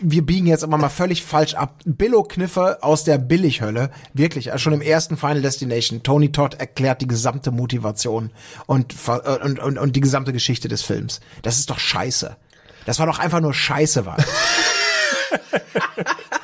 Wir 0.00 0.24
biegen 0.24 0.46
jetzt 0.46 0.62
aber 0.62 0.76
mal 0.76 0.90
völlig 0.90 1.24
falsch 1.24 1.54
ab. 1.54 1.80
Billo-Kniffe 1.86 2.82
aus 2.82 3.04
der 3.04 3.16
Billighölle. 3.16 3.90
Wirklich, 4.12 4.52
also 4.52 4.62
schon 4.62 4.74
im 4.74 4.82
ersten 4.82 5.16
Final 5.16 5.40
Destination. 5.40 6.02
Tony 6.02 6.30
Todd 6.30 6.60
erklärt 6.60 7.00
die 7.00 7.08
gesamte 7.08 7.50
Motivation 7.50 8.30
und, 8.66 8.94
äh, 9.08 9.38
und, 9.42 9.58
und, 9.58 9.78
und 9.78 9.96
die 9.96 10.00
gesamte 10.00 10.34
Geschichte 10.34 10.68
des 10.68 10.82
Films. 10.82 11.20
Das 11.42 11.58
ist 11.58 11.70
doch 11.70 11.78
scheiße. 11.78 12.36
Das 12.84 12.98
war 12.98 13.06
doch 13.06 13.18
einfach 13.18 13.40
nur 13.40 13.54
scheiße, 13.54 14.04
war. 14.04 14.18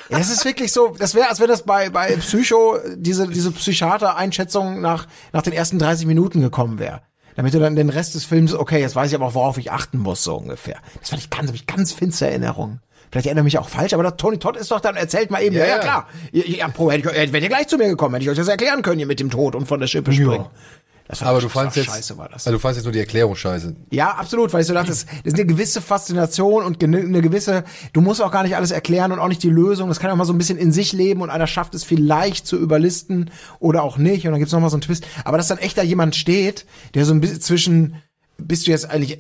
Ja, 0.09 0.19
Das 0.19 0.31
ist 0.31 0.45
wirklich 0.45 0.73
so, 0.73 0.95
das 0.97 1.17
wäre, 1.17 1.29
als 1.29 1.41
wenn 1.41 1.49
das 1.49 1.65
bei, 1.65 1.91
bei 1.91 2.15
Psycho, 2.19 2.79
diese, 2.95 3.27
diese 3.27 3.51
Psychiater-Einschätzung 3.51 4.81
nach, 4.81 5.09
nach 5.33 5.43
den 5.43 5.53
ersten 5.53 5.81
30 5.81 6.07
Minuten 6.07 6.41
gekommen 6.41 6.79
wäre. 6.79 7.03
Damit 7.37 7.55
du 7.55 7.59
dann 7.61 7.77
den 7.77 7.91
Rest 7.91 8.15
des 8.15 8.25
Films, 8.25 8.55
okay, 8.55 8.81
jetzt 8.81 8.97
weiß 8.97 9.11
ich 9.11 9.15
aber 9.15 9.27
auch, 9.27 9.35
worauf 9.35 9.59
ich 9.59 9.71
achten 9.71 9.99
muss, 9.99 10.25
so 10.25 10.37
ungefähr. 10.37 10.79
Das 11.01 11.11
fand 11.11 11.23
ich 11.23 11.31
ganz, 11.31 11.49
hab 11.49 11.55
ich 11.55 11.67
ganz 11.67 11.93
finstere 11.93 12.31
Erinnerungen. 12.31 12.81
Vielleicht 13.11 13.27
erinnere 13.27 13.43
ich 13.43 13.55
mich 13.55 13.59
auch 13.59 13.69
falsch, 13.69 13.93
aber 13.95 14.03
der 14.03 14.17
Tony 14.17 14.39
Todd 14.39 14.57
ist 14.57 14.71
doch 14.71 14.81
dann 14.81 14.97
erzählt 14.97 15.31
mal 15.31 15.43
eben, 15.43 15.55
ja, 15.55 15.63
Ja, 15.63 15.67
ja, 15.69 15.77
ja. 15.77 15.81
klar. 15.81 16.09
Ja, 16.33 16.45
ja, 16.45 16.69
Pro, 16.69 16.91
hätte 16.91 17.09
ich, 17.11 17.33
wärt 17.33 17.43
ihr 17.43 17.49
gleich 17.49 17.69
zu 17.69 17.77
mir 17.77 17.89
gekommen, 17.89 18.15
hätte 18.15 18.25
ich 18.25 18.31
euch 18.31 18.37
das 18.37 18.49
erklären 18.49 18.83
können 18.83 18.99
hier 18.99 19.07
mit 19.07 19.21
dem 19.21 19.31
Tod 19.31 19.55
und 19.55 19.67
von 19.67 19.79
der 19.79 19.87
Schippe 19.87 20.13
springen. 20.13 20.31
War, 20.31 20.51
Aber 21.21 21.41
du 21.41 21.49
fandst 21.49 21.77
jetzt, 21.77 21.87
scheiße 21.87 22.19
war 22.19 22.29
das. 22.29 22.47
also 22.47 22.53
du 22.53 22.59
fandst 22.59 22.79
jetzt 22.79 22.85
nur 22.85 22.93
die 22.93 22.99
Erklärung 22.99 23.37
scheiße. 23.37 23.77
Ja, 23.91 24.11
absolut, 24.13 24.53
weil 24.53 24.63
ich 24.63 24.67
so 24.67 24.75
dachte, 24.75 24.89
das, 24.89 25.07
das 25.07 25.15
ist 25.25 25.35
eine 25.35 25.47
gewisse 25.47 25.81
Faszination 25.81 26.65
und 26.65 26.83
eine 26.83 27.23
gewisse, 27.23 27.65
du 27.93 28.01
musst 28.01 28.21
auch 28.21 28.33
gar 28.33 28.43
nicht 28.43 28.57
alles 28.57 28.71
erklären 28.73 29.13
und 29.13 29.19
auch 29.19 29.29
nicht 29.29 29.43
die 29.43 29.51
Lösung. 29.51 29.89
Das 29.89 30.01
kann 30.01 30.11
auch 30.11 30.17
mal 30.17 30.25
so 30.25 30.33
ein 30.33 30.39
bisschen 30.39 30.59
in 30.59 30.73
sich 30.73 30.93
leben 30.93 31.23
und 31.23 31.31
einer 31.31 31.47
schafft 31.47 31.75
es 31.75 31.85
vielleicht 31.85 32.47
zu 32.47 32.57
überlisten 32.57 33.31
oder 33.61 33.83
auch 33.83 33.99
nicht 33.99 34.27
und 34.27 34.33
dann 34.33 34.41
gibt's 34.41 34.53
noch 34.53 34.61
mal 34.61 34.71
so 34.71 34.77
einen 34.77 34.83
Twist. 34.83 35.07
Aber 35.25 35.37
dass 35.37 35.49
dann 35.49 35.59
echt 35.59 35.79
da 35.79 35.83
jemand 35.83 36.17
steht, 36.17 36.67
der 36.95 37.05
so 37.05 37.13
ein 37.13 37.21
bisschen 37.21 37.41
zwischen, 37.41 38.03
bist 38.39 38.67
du 38.67 38.73
jetzt 38.73 38.91
eigentlich, 38.91 39.19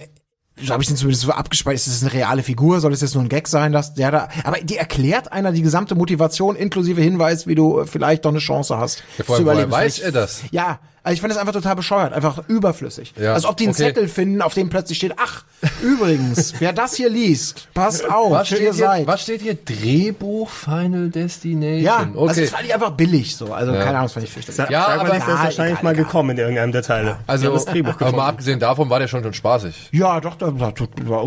so 0.61 0.73
habe 0.73 0.83
ich 0.83 0.89
den 0.89 0.97
zumindest 0.97 1.23
so 1.23 1.33
abgespeichert, 1.33 1.87
ist 1.87 2.03
das 2.03 2.03
eine 2.03 2.19
reale 2.19 2.43
Figur, 2.43 2.81
soll 2.81 2.93
es 2.93 3.03
jetzt 3.03 3.15
nur 3.15 3.23
ein 3.23 3.29
Gag 3.29 3.47
sein, 3.47 3.73
dass 3.73 3.95
der 3.95 4.11
da, 4.11 4.29
aber 4.43 4.59
die 4.59 4.77
erklärt 4.77 5.31
einer 5.31 5.53
die 5.53 5.63
gesamte 5.63 5.95
Motivation 5.95 6.57
inklusive 6.57 7.03
Hinweis, 7.03 7.47
wie 7.47 7.55
du 7.55 7.85
vielleicht 7.85 8.25
doch 8.25 8.31
eine 8.31 8.39
Chance 8.39 8.79
hast. 8.79 9.03
Ja, 9.19 9.25
vor 9.25 9.37
allem, 9.37 9.45
zu 9.45 9.51
überleben. 9.51 9.71
weiß 9.71 9.99
er 9.99 10.13
das? 10.13 10.43
Ja, 10.51 10.81
also 11.07 11.15
ich 11.15 11.21
finde 11.21 11.35
das 11.35 11.41
einfach 11.41 11.53
total 11.53 11.77
bescheuert, 11.77 12.13
einfach 12.13 12.49
überflüssig. 12.49 13.15
Ja, 13.17 13.35
Als 13.35 13.45
ob 13.45 13.57
die 13.57 13.63
einen 13.67 13.75
okay. 13.75 13.85
Zettel 13.85 14.09
finden, 14.09 14.43
auf 14.43 14.55
dem 14.55 14.69
plötzlich 14.69 14.99
steht, 14.99 15.13
ach, 15.19 15.45
übrigens, 15.81 16.55
wer 16.59 16.73
das 16.73 16.97
hier 16.97 17.09
liest, 17.09 17.69
passt 17.75 18.11
auf, 18.11 18.33
Was 18.33 18.39
wer 18.41 18.45
steht, 18.57 18.59
ihr 18.59 18.65
hier, 18.65 18.73
seid. 18.75 19.07
was 19.07 19.23
steht 19.23 19.41
hier? 19.41 19.55
Drehbuch 19.55 20.51
Final 20.51 21.09
Destination. 21.11 21.81
ja, 21.81 21.99
also 21.99 22.19
okay. 22.19 22.41
das 22.41 22.51
fand 22.51 22.65
ich 22.65 22.75
einfach 22.75 22.91
billig 22.91 23.37
so. 23.37 23.55
Also 23.55 23.71
keine 23.73 23.91
Ahnung, 23.91 24.03
das 24.03 24.13
fand 24.15 24.27
ich 24.27 24.33
fürchterlich. 24.33 24.69
Ja, 24.69 24.81
mal 24.81 24.99
aber- 24.99 25.17
ist 25.17 25.23
Ah, 25.23 25.45
wahrscheinlich 25.45 25.79
egal, 25.79 25.85
mal 25.85 25.95
gekommen 25.95 26.31
in 26.31 26.39
irgendeinem 26.39 26.73
der 26.73 26.83
Teile. 26.83 27.19
also, 27.29 27.53
das 27.53 27.67
Drehbuch 27.67 28.01
aber 28.01 28.11
mal 28.17 28.27
abgesehen 28.27 28.59
davon 28.59 28.91
war 28.91 28.99
der 28.99 29.07
schon 29.07 29.23
schon 29.23 29.33
spaßig. 29.33 29.91
Ja, 29.93 30.21
doch, 30.21 30.35
das 30.35 30.59
war, 30.59 30.75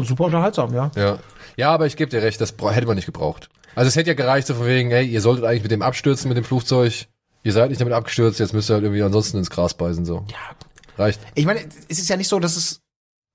super 0.04 0.26
unterhaltsam, 0.26 0.74
ja. 0.74 0.92
Ja. 0.98 1.20
Ja, 1.56 1.72
aber 1.72 1.86
ich 1.86 1.96
gebe 1.96 2.10
dir 2.12 2.22
recht, 2.22 2.42
das 2.42 2.54
hätte 2.62 2.86
man 2.86 2.98
nicht 2.98 3.06
gebraucht. 3.06 3.50
Also 3.76 3.88
es 3.88 3.96
hätte 3.96 4.10
ja 4.10 4.14
gereicht, 4.14 4.46
so 4.48 4.56
von 4.56 4.66
wegen, 4.66 4.90
hey, 4.92 5.06
ihr 5.06 5.22
solltet 5.22 5.46
eigentlich 5.46 5.64
mit 5.64 5.72
dem 5.72 5.82
abstürzen, 5.82 6.28
mit 6.28 6.38
dem 6.38 6.44
Flugzeug. 6.44 7.06
Ihr 7.44 7.54
seid 7.54 7.70
nicht 7.70 7.80
damit 7.80 7.94
abgestürzt, 7.94 8.40
jetzt 8.40 8.54
müsst 8.54 8.70
ihr 8.70 8.76
halt 8.76 8.84
irgendwie 8.84 9.02
ansonsten 9.02 9.38
ins 9.38 9.50
Gras 9.50 9.74
beißen, 9.74 10.06
so. 10.06 10.26
Ja. 10.30 10.56
Reicht. 10.98 11.22
Ich 11.36 11.46
meine, 11.46 11.62
es 11.88 12.00
ist 12.00 12.10
ja 12.10 12.18
nicht 12.18 12.28
so, 12.28 12.40
dass 12.40 12.58
es, 12.58 12.82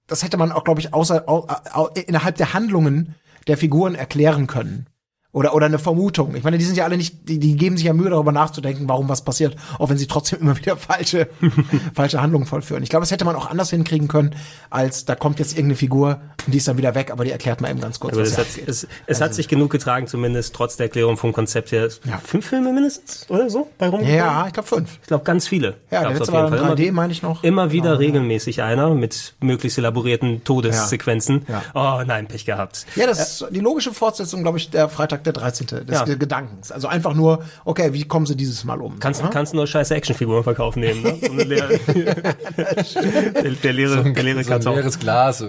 das 0.06 0.22
hätte 0.22 0.36
man 0.36 0.52
auch, 0.52 0.64
glaube 0.64 0.80
ich, 0.80 0.92
außer, 0.92 1.24
au, 1.26 1.46
au, 1.72 1.88
innerhalb 1.88 2.36
der 2.36 2.52
Handlungen 2.52 3.14
der 3.46 3.56
Figuren 3.56 3.94
erklären 3.94 4.46
können. 4.46 4.86
Oder, 5.34 5.52
oder 5.52 5.66
eine 5.66 5.80
Vermutung. 5.80 6.34
Ich 6.36 6.44
meine, 6.44 6.58
die 6.58 6.64
sind 6.64 6.76
ja 6.76 6.84
alle 6.84 6.96
nicht, 6.96 7.28
die, 7.28 7.38
die 7.40 7.56
geben 7.56 7.76
sich 7.76 7.84
ja 7.86 7.92
Mühe, 7.92 8.08
darüber 8.08 8.30
nachzudenken, 8.30 8.88
warum 8.88 9.08
was 9.08 9.22
passiert, 9.22 9.56
auch 9.80 9.90
wenn 9.90 9.98
sie 9.98 10.06
trotzdem 10.06 10.38
immer 10.42 10.56
wieder 10.56 10.76
falsche, 10.76 11.28
falsche 11.94 12.22
Handlungen 12.22 12.46
vollführen. 12.46 12.84
Ich 12.84 12.88
glaube, 12.88 13.02
das 13.02 13.10
hätte 13.10 13.24
man 13.24 13.34
auch 13.34 13.50
anders 13.50 13.70
hinkriegen 13.70 14.06
können, 14.06 14.36
als 14.70 15.04
da 15.06 15.16
kommt 15.16 15.40
jetzt 15.40 15.52
irgendeine 15.54 15.74
Figur 15.74 16.20
und 16.46 16.52
die 16.54 16.58
ist 16.58 16.68
dann 16.68 16.78
wieder 16.78 16.94
weg, 16.94 17.10
aber 17.10 17.24
die 17.24 17.32
erklärt 17.32 17.60
man 17.60 17.72
eben 17.72 17.80
ganz 17.80 17.98
kurz, 17.98 18.12
Aber 18.14 18.22
was 18.22 18.38
hat, 18.38 18.46
es, 18.64 18.86
es 19.08 19.20
hat 19.20 19.34
sich 19.34 19.48
genug 19.48 19.72
getragen, 19.72 20.06
zumindest 20.06 20.54
trotz 20.54 20.76
der 20.76 20.86
Erklärung 20.86 21.16
vom 21.16 21.32
Konzept 21.32 21.72
her. 21.72 21.88
Ja. 22.04 22.18
Fünf 22.24 22.46
Filme 22.46 22.72
mindestens, 22.72 23.26
oder 23.28 23.50
so? 23.50 23.68
Bei 23.76 23.88
rumgekommen? 23.88 24.16
Ja, 24.16 24.46
ich 24.46 24.52
glaube 24.52 24.68
fünf. 24.68 24.98
Ich 25.02 25.08
glaube, 25.08 25.24
ganz 25.24 25.48
viele. 25.48 25.74
Ja, 25.90 26.02
der 26.02 26.10
letzte 26.14 26.32
war 26.32 26.46
in 26.52 26.56
Fall. 26.58 26.74
3D, 26.74 26.82
Immer- 26.84 27.02
meine 27.02 27.12
ich 27.12 27.22
noch. 27.22 27.42
Immer 27.42 27.72
wieder 27.72 27.84
Genau, 27.90 27.94
ja. 27.94 27.98
regelmäßig 28.06 28.62
einer 28.62 28.94
mit 28.94 29.34
möglichst 29.40 29.78
elaborierten 29.78 30.44
Todessequenzen. 30.44 31.44
Ja. 31.48 31.62
Oh 31.74 32.02
nein, 32.06 32.28
Pech 32.28 32.44
gehabt. 32.46 32.86
Ja, 32.94 33.06
das 33.08 33.40
ist 33.40 33.46
die 33.50 33.60
logische 33.60 33.92
Fortsetzung, 33.92 34.42
glaube 34.42 34.58
ich, 34.58 34.70
der 34.70 34.88
Freitag 34.88 35.23
der 35.26 35.32
13. 35.32 35.66
des 35.66 35.84
Ja. 35.90 36.04
Gedankens. 36.04 36.70
Also 36.72 36.88
einfach 36.88 37.14
nur, 37.14 37.42
okay, 37.64 37.92
wie 37.92 38.04
kommen 38.04 38.26
sie 38.26 38.36
dieses 38.36 38.64
Mal 38.64 38.80
um? 38.80 38.98
Kannst, 38.98 39.22
Ja? 39.22 39.28
kannst 39.28 39.54
nur 39.54 39.66
scheiße 39.66 39.94
Actionfiguren 39.94 40.44
verkaufen 40.44 40.80
nehmen, 40.80 41.02
ne? 41.02 41.16
So 41.20 41.32
eine 41.32 41.44
leere, 41.44 41.78
der, 41.86 43.50
der 43.62 43.72
leere, 43.72 44.12
der 44.12 44.22
leere 44.22 44.44
so 44.44 44.52
ein 44.52 44.60
Karton. 44.60 44.74
leeres 44.74 44.98
Glas. 44.98 45.38
so. 45.38 45.48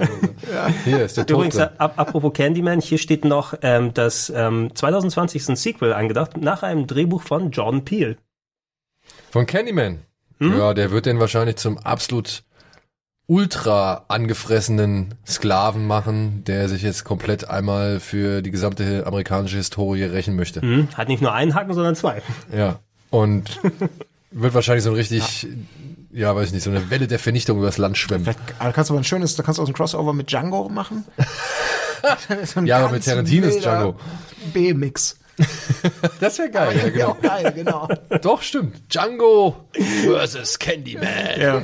Hier 0.86 1.06
ist 1.06 1.18
der 1.18 1.26
Tod 1.26 1.38
Übrigens, 1.38 1.58
ap 1.60 2.00
apropos 2.00 2.34
Candyman, 2.34 2.80
hier 2.82 2.98
steht 2.98 3.26
noch, 3.26 3.54
ähm, 3.62 3.94
dass 3.94 4.32
ähm, 4.36 4.72
2020 4.74 5.42
ist 5.42 5.50
ein 5.50 5.56
Sequel 5.56 5.94
angedacht, 5.94 6.38
nach 6.38 6.64
einem 6.64 6.88
Drehbuch 6.88 7.22
von 7.22 7.52
Jordan 7.52 7.84
Peele. 7.86 8.18
Von 9.32 9.46
Candyman. 9.46 10.00
Hm? 10.40 10.58
Ja, 10.58 10.74
der 10.74 10.92
wird 10.92 11.06
den 11.06 11.20
wahrscheinlich 11.20 11.58
zum 11.58 11.78
absolut 11.78 12.44
ultra 13.28 14.06
angefressenen 14.08 15.16
Sklaven 15.26 15.88
machen, 15.88 16.44
der 16.46 16.70
sich 16.70 16.84
jetzt 16.84 17.04
komplett 17.04 17.50
einmal 17.50 18.00
für 18.00 18.42
die 18.42 18.52
gesamte 18.52 19.06
amerikanische 19.08 19.58
Historie 19.58 20.04
rächen 20.04 20.36
möchte. 20.36 20.62
Hm? 20.62 20.90
Hat 20.96 21.08
nicht 21.08 21.22
nur 21.22 21.34
einen 21.34 21.56
Haken, 21.56 21.74
sondern 21.74 21.96
zwei. 21.96 22.22
Ja. 22.56 22.80
Und 23.10 23.60
wird 24.32 24.54
wahrscheinlich 24.54 24.84
so 24.84 24.92
ein 24.92 24.96
richtig, 24.96 25.48
ja. 26.12 26.36
weiß 26.36 26.48
ich 26.48 26.54
nicht, 26.54 26.64
so 26.64 26.70
eine 26.70 26.90
Welle 26.90 27.08
der 27.08 27.20
Vernichtung 27.20 27.58
übers 27.58 27.78
Land 27.78 27.98
schwemmen. 27.98 28.26
Vielleicht 28.26 28.40
da 28.60 28.72
kannst 28.72 28.90
du 28.90 28.94
aber 28.94 29.02
ein 29.02 29.06
schönes, 29.06 29.36
da 29.36 29.44
kannst 29.44 29.58
du 29.58 29.64
auch 29.64 29.68
ein 29.68 29.74
Crossover 29.74 30.14
mit 30.14 30.30
Django 30.30 30.70
machen. 30.70 31.06
so 32.46 32.60
Ja, 32.62 32.80
aber 32.80 32.92
mit 32.92 33.06
Tarantinos 33.06 33.56
wilder 33.56 33.62
Django. 33.62 34.00
B-Mix. 34.54 35.20
Das 36.22 36.38
wäre 36.40 36.50
geil. 36.50 36.78
Ja, 36.78 36.84
Ja, 36.86 36.90
genau. 36.90 37.18
geil, 37.22 37.52
genau. 37.54 37.88
Doch, 38.22 38.42
stimmt. 38.42 38.94
Django 38.94 39.68
versus 40.06 40.58
Candyman. 40.58 41.08
Ja. 41.40 41.62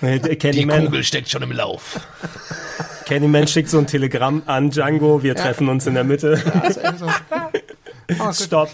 Nee, 0.00 0.18
der 0.18 0.36
Candyman, 0.36 1.02
steckt 1.02 1.28
schon 1.28 1.42
im 1.42 1.52
Lauf. 1.52 2.00
Candyman 3.06 3.48
schickt 3.48 3.70
so 3.70 3.78
ein 3.78 3.86
Telegramm 3.86 4.42
an 4.46 4.70
Django, 4.70 5.22
wir 5.22 5.34
treffen 5.34 5.68
uns 5.68 5.86
in 5.86 5.94
der 5.94 6.04
Mitte. 6.04 6.40
Also, 6.62 6.80
irgendwie 6.80 6.98
so. 6.98 7.10
Oh. 8.20 8.32
Stopp. 8.32 8.70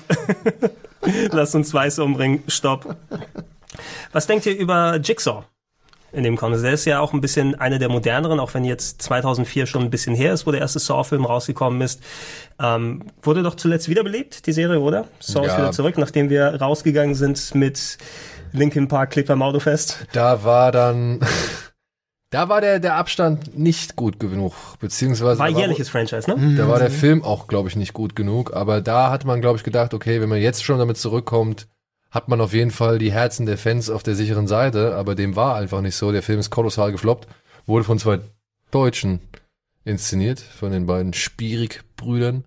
Lass 1.33 1.57
uns 1.57 1.75
Weiß 1.75 1.99
umbringen. 1.99 2.45
Stopp. 2.47 2.95
Was 4.13 4.29
denkt 4.29 4.47
ihr 4.47 4.57
über 4.57 5.01
Jigsaw 5.03 5.43
in 6.13 6.23
dem 6.23 6.37
Kontext? 6.37 6.65
Der 6.65 6.73
ist 6.73 6.85
ja 6.85 7.01
auch 7.01 7.13
ein 7.13 7.21
bisschen 7.21 7.57
einer 7.57 7.81
der 7.81 7.89
moderneren, 7.89 8.39
auch 8.39 8.55
wenn 8.55 8.65
jetzt 8.65 9.03
2004 9.03 9.67
schon 9.67 9.83
ein 9.83 9.91
bisschen 9.91 10.15
her 10.15 10.33
ist, 10.33 10.47
wo 10.47 10.53
der 10.53 10.61
erste 10.61 10.79
Saw-Film 10.79 11.25
rausgekommen 11.27 11.81
ist. 11.81 12.01
Ähm, 12.61 13.03
wurde 13.23 13.43
doch 13.43 13.57
zuletzt 13.57 13.89
wiederbelebt, 13.89 14.47
die 14.47 14.53
Serie, 14.53 14.79
oder? 14.79 15.09
Saw 15.19 15.45
ist 15.47 15.53
Ja. 15.55 15.59
wieder 15.59 15.73
zurück, 15.73 15.99
nachdem 15.99 16.31
wir 16.31 16.55
rausgegangen 16.61 17.17
sind 17.17 17.57
mit 17.57 17.99
Linkin 18.55 18.89
Park 18.89 19.11
klebt 19.11 19.29
beim 19.29 19.43
Auto 19.43 19.59
fest. 19.59 20.07
Da 20.13 20.45
war 20.45 20.71
dann, 20.71 21.21
da 22.31 22.49
war 22.49 22.61
der, 22.61 22.79
der 22.79 22.95
Abstand 22.95 23.59
nicht 23.59 23.97
gut 23.97 24.21
genug, 24.21 24.55
beziehungsweise 24.79 25.41
War 25.41 25.49
jährliches 25.49 25.89
Franchise, 25.89 26.31
ne? 26.31 26.57
Da 26.57 26.69
war 26.69 26.79
der 26.79 26.91
Film 26.91 27.25
auch, 27.25 27.49
glaube 27.49 27.69
ich, 27.69 27.77
nicht 27.77 27.93
gut 27.93 28.15
genug. 28.15 28.55
Aber 28.55 28.81
da 28.81 29.11
hat 29.11 29.25
man, 29.25 29.41
glaube 29.41 29.59
ich, 29.59 29.65
gedacht, 29.65 29.93
okay, 29.93 30.21
wenn 30.21 30.29
man 30.29 30.41
jetzt 30.41 30.65
schon 30.65 30.79
damit 30.79 30.97
zurückkommt, 30.97 31.67
hat 32.11 32.29
man 32.29 32.41
auf 32.41 32.53
jeden 32.53 32.71
Fall 32.71 32.99
die 32.99 33.13
Herzen 33.13 33.45
der 33.45 33.59
Fans 33.59 33.91
auf 33.91 34.05
der 34.05 34.15
sicheren 34.15 34.47
Seite. 34.47 34.95
Aber 34.95 35.17
dem 35.17 35.35
war 35.35 35.57
einfach 35.57 35.81
nicht 35.81 35.97
so. 35.97 36.13
Der 36.13 36.23
Film 36.23 36.39
ist 36.39 36.51
kolossal 36.51 36.93
gefloppt. 36.93 37.27
Wurde 37.67 37.85
von 37.85 37.99
zwei 37.99 38.21
Deutschen 38.71 39.19
inszeniert, 39.85 40.39
von 40.39 40.71
den 40.71 40.87
beiden 40.87 41.13
Spierig-Brüdern. 41.13 42.45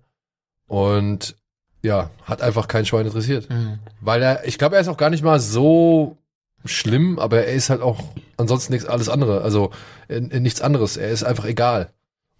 Und 0.66 1.36
ja, 1.82 2.10
hat 2.24 2.42
einfach 2.42 2.68
kein 2.68 2.86
Schwein 2.86 3.06
interessiert. 3.06 3.48
Mhm. 3.50 3.78
Weil 4.00 4.22
er, 4.22 4.46
ich 4.46 4.58
glaube, 4.58 4.76
er 4.76 4.80
ist 4.80 4.88
auch 4.88 4.96
gar 4.96 5.10
nicht 5.10 5.22
mal 5.22 5.40
so 5.40 6.16
schlimm, 6.64 7.18
aber 7.18 7.44
er 7.44 7.52
ist 7.52 7.70
halt 7.70 7.82
auch 7.82 8.02
ansonsten 8.36 8.72
nichts 8.72 8.88
alles 8.88 9.08
andere, 9.08 9.42
also 9.42 9.70
äh, 10.08 10.20
nichts 10.20 10.60
anderes. 10.60 10.96
Er 10.96 11.10
ist 11.10 11.24
einfach 11.24 11.44
egal. 11.44 11.90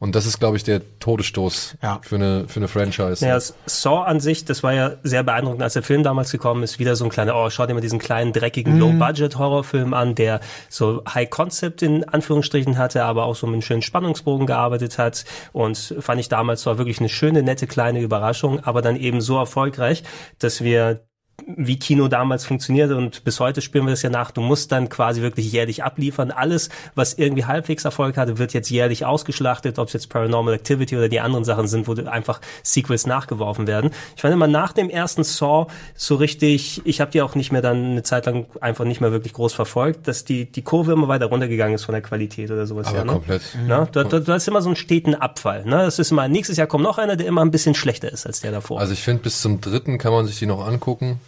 Und 0.01 0.15
das 0.15 0.27
ist, 0.27 0.39
glaube 0.39 0.57
ich, 0.57 0.63
der 0.63 0.81
Todesstoß 1.01 1.79
Ja. 1.83 2.01
für 2.03 2.15
eine 2.15 2.45
für 2.47 2.61
eine 2.61 2.69
Franchise. 2.69 3.27
Ja, 3.27 3.39
Saw 3.67 4.05
an 4.05 4.21
sich, 4.21 4.45
das 4.45 4.63
war 4.63 4.73
ja 4.73 4.93
sehr 5.03 5.25
beeindruckend, 5.25 5.61
als 5.63 5.73
der 5.73 5.83
Film 5.83 6.05
damals 6.05 6.31
gekommen 6.31 6.63
ist. 6.63 6.79
Wieder 6.79 6.95
so 6.95 7.05
ein 7.05 7.11
kleiner, 7.11 7.35
oh, 7.35 7.51
schau 7.51 7.67
dir 7.67 7.75
mal 7.75 7.81
diesen 7.81 7.99
kleinen, 7.99 8.33
dreckigen 8.33 8.79
Low-Budget-Horrorfilm 8.79 9.95
an, 9.95 10.15
der 10.15 10.41
so 10.69 11.03
High-Concept 11.13 11.83
in 11.83 12.05
Anführungsstrichen 12.05 12.79
hatte, 12.79 13.05
aber 13.05 13.25
auch 13.25 13.35
so 13.35 13.47
mit 13.49 13.55
einem 13.55 13.63
schönen 13.63 13.83
Spannungsbogen 13.83 14.47
gearbeitet 14.47 14.99
hat. 14.99 15.25
Und 15.53 15.95
fand 15.99 16.21
ich 16.21 16.29
damals 16.29 16.63
zwar 16.63 16.79
wirklich 16.79 17.01
eine 17.01 17.09
schöne, 17.09 17.43
nette, 17.43 17.67
kleine 17.67 18.01
Überraschung, 18.01 18.61
aber 18.61 18.83
dann 18.83 18.95
eben 18.97 19.21
so 19.21 19.37
erfolgreich, 19.37 20.05
dass 20.39 20.63
wir 20.63 21.01
wie 21.47 21.79
Kino 21.79 22.09
damals 22.09 22.45
funktionierte 22.45 22.97
und 22.97 23.25
bis 23.25 23.41
heute 23.41 23.63
spüren 23.63 23.87
wir 23.87 23.91
das 23.91 24.03
ja 24.03 24.11
nach. 24.11 24.31
Du 24.31 24.41
musst 24.41 24.73
dann 24.73 24.89
quasi 24.89 25.23
wirklich 25.23 25.51
jährlich 25.51 25.83
abliefern. 25.85 26.31
Alles, 26.31 26.69
was 26.95 27.15
irgendwie 27.15 27.45
halbwegs 27.45 27.85
Erfolg 27.85 28.17
hatte, 28.17 28.39
wird 28.39 28.53
jetzt 28.53 28.71
jährlich 28.71 29.07
ausgeschlachtet, 29.07 29.79
ob 29.79 29.89
es 29.89 29.95
jetzt 29.95 30.09
Paranormal 30.11 30.55
Activity 30.55 30.97
oder 30.97 31.09
die 31.09 31.21
anderen 31.21 31.45
Sachen 31.45 31.69
sind, 31.69 31.87
wo 31.87 31.95
einfach 32.09 32.41
Sequels 32.63 33.07
nachgeworfen 33.07 33.67
werden. 33.67 33.91
Ich 34.17 34.23
fand 34.23 34.35
immer 34.35 34.47
nach 34.47 34.73
dem 34.73 34.91
ersten 34.91 35.25
Saw 35.25 35.67
so 35.95 36.17
richtig, 36.17 36.83
ich 36.85 37.01
habe 37.01 37.11
die 37.11 37.23
auch 37.23 37.35
nicht 37.35 37.53
mehr 37.53 37.63
dann 37.63 37.93
eine 37.93 38.03
Zeit 38.03 38.27
lang 38.27 38.47
einfach 38.61 38.85
nicht 38.85 39.01
mehr 39.01 39.13
wirklich 39.13 39.33
groß 39.33 39.53
verfolgt, 39.53 40.09
dass 40.09 40.25
die, 40.25 40.45
die 40.47 40.63
Kurve 40.63 40.93
immer 40.93 41.09
weiter 41.09 41.27
runtergegangen 41.27 41.75
ist 41.75 41.85
von 41.85 41.93
der 41.93 42.03
Qualität 42.03 42.51
oder 42.51 42.67
sowas. 42.67 42.89
Aber 42.89 42.99
ja, 42.99 43.05
ne? 43.05 43.13
komplett. 43.13 43.43
Na, 43.67 43.87
du, 43.87 44.05
du, 44.05 44.21
du 44.21 44.33
hast 44.33 44.47
immer 44.49 44.61
so 44.61 44.69
einen 44.69 44.77
steten 44.77 45.15
Abfall. 45.15 45.65
Ne? 45.65 45.77
Das 45.77 45.99
ist 45.99 46.11
immer, 46.11 46.29
nächstes 46.29 46.57
Jahr 46.57 46.67
kommt 46.67 46.85
noch 46.85 46.99
einer, 46.99 47.17
der 47.17 47.27
immer 47.27 47.43
ein 47.43 47.51
bisschen 47.51 47.75
schlechter 47.75 48.13
ist 48.13 48.27
als 48.27 48.41
der 48.41 48.53
davor. 48.53 48.81
Also 48.81 48.93
ich 48.93 49.03
finde, 49.03 49.23
bis 49.23 49.41
zum 49.41 49.61
dritten 49.61 49.99
kann 49.99 50.13
man 50.13 50.27
sich 50.27 50.39
die 50.39 50.47
noch 50.47 50.67
angucken. 50.67 51.21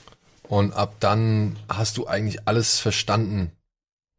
Und 0.50 0.72
ab 0.72 0.96
dann 0.98 1.54
hast 1.68 1.96
du 1.96 2.08
eigentlich 2.08 2.48
alles 2.48 2.80
verstanden. 2.80 3.52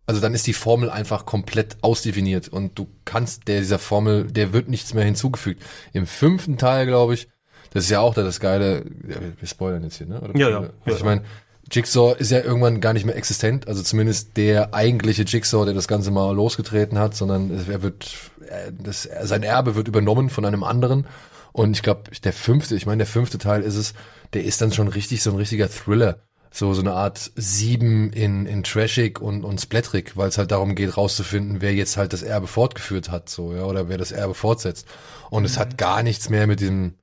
Also 0.05 0.21
dann 0.21 0.33
ist 0.33 0.47
die 0.47 0.53
Formel 0.53 0.89
einfach 0.89 1.25
komplett 1.25 1.75
ausdefiniert 1.81 2.47
und 2.47 2.79
du 2.79 2.87
kannst 3.03 3.49
der 3.49 3.59
dieser 3.59 3.79
Formel, 3.79 4.31
der 4.31 4.53
wird 4.53 4.69
nichts 4.69 4.93
mehr 4.93 5.03
hinzugefügt. 5.03 5.61
Im 5.91 6.07
fünften 6.07 6.57
Teil, 6.57 6.85
glaube 6.85 7.15
ich, 7.15 7.27
das 7.73 7.83
ist 7.83 7.89
ja 7.89 7.99
auch 7.99 8.13
da 8.13 8.23
das 8.23 8.39
Geile, 8.39 8.85
wir 9.03 9.47
spoilern 9.47 9.83
jetzt 9.83 9.97
hier, 9.97 10.07
ne? 10.07 10.21
Oder? 10.21 10.37
Ja, 10.37 10.49
ja. 10.49 10.57
Also 10.57 10.71
Ja, 10.85 10.95
ich 10.95 11.03
meine, 11.03 11.23
Jigsaw 11.69 12.15
ist 12.17 12.31
ja 12.31 12.39
irgendwann 12.39 12.79
gar 12.79 12.93
nicht 12.93 13.05
mehr 13.05 13.17
existent, 13.17 13.67
also 13.67 13.83
zumindest 13.83 14.37
der 14.37 14.73
eigentliche 14.73 15.23
Jigsaw, 15.23 15.65
der 15.65 15.73
das 15.73 15.89
Ganze 15.89 16.11
mal 16.11 16.33
losgetreten 16.33 16.97
hat, 16.97 17.13
sondern 17.13 17.51
er 17.69 17.83
wird, 17.83 18.09
äh, 18.47 18.71
das, 18.71 19.07
sein 19.23 19.43
Erbe 19.43 19.75
wird 19.75 19.89
übernommen 19.89 20.29
von 20.29 20.45
einem 20.45 20.63
anderen. 20.63 21.07
Und 21.51 21.75
ich 21.75 21.83
glaube, 21.83 22.03
der 22.23 22.31
fünfte, 22.31 22.75
ich 22.75 22.85
meine, 22.85 22.99
der 22.99 23.07
fünfte 23.07 23.37
Teil 23.37 23.63
ist 23.63 23.75
es, 23.75 23.93
der 24.33 24.43
ist 24.43 24.61
dann 24.61 24.71
schon 24.71 24.87
richtig 24.87 25.23
so 25.23 25.31
ein 25.31 25.37
richtiger 25.37 25.69
Thriller. 25.69 26.19
So, 26.53 26.73
so 26.73 26.81
eine 26.81 26.93
Art 26.93 27.31
sieben 27.35 28.11
in, 28.11 28.45
in 28.45 28.63
Trashig 28.63 29.21
und, 29.21 29.45
und 29.45 29.61
Splatterig, 29.61 30.17
weil 30.17 30.27
es 30.27 30.37
halt 30.37 30.51
darum 30.51 30.75
geht, 30.75 30.97
rauszufinden, 30.97 31.61
wer 31.61 31.73
jetzt 31.73 31.95
halt 31.95 32.11
das 32.11 32.23
Erbe 32.23 32.47
fortgeführt 32.47 33.09
hat, 33.09 33.29
so, 33.29 33.53
ja, 33.53 33.63
oder 33.63 33.87
wer 33.87 33.97
das 33.97 34.11
Erbe 34.11 34.33
fortsetzt. 34.33 34.85
Und 35.29 35.45
es 35.45 35.57
hat 35.57 35.77
gar 35.77 36.03
nichts 36.03 36.29
mehr 36.29 36.47
mit 36.47 36.59
diesem, 36.59 36.95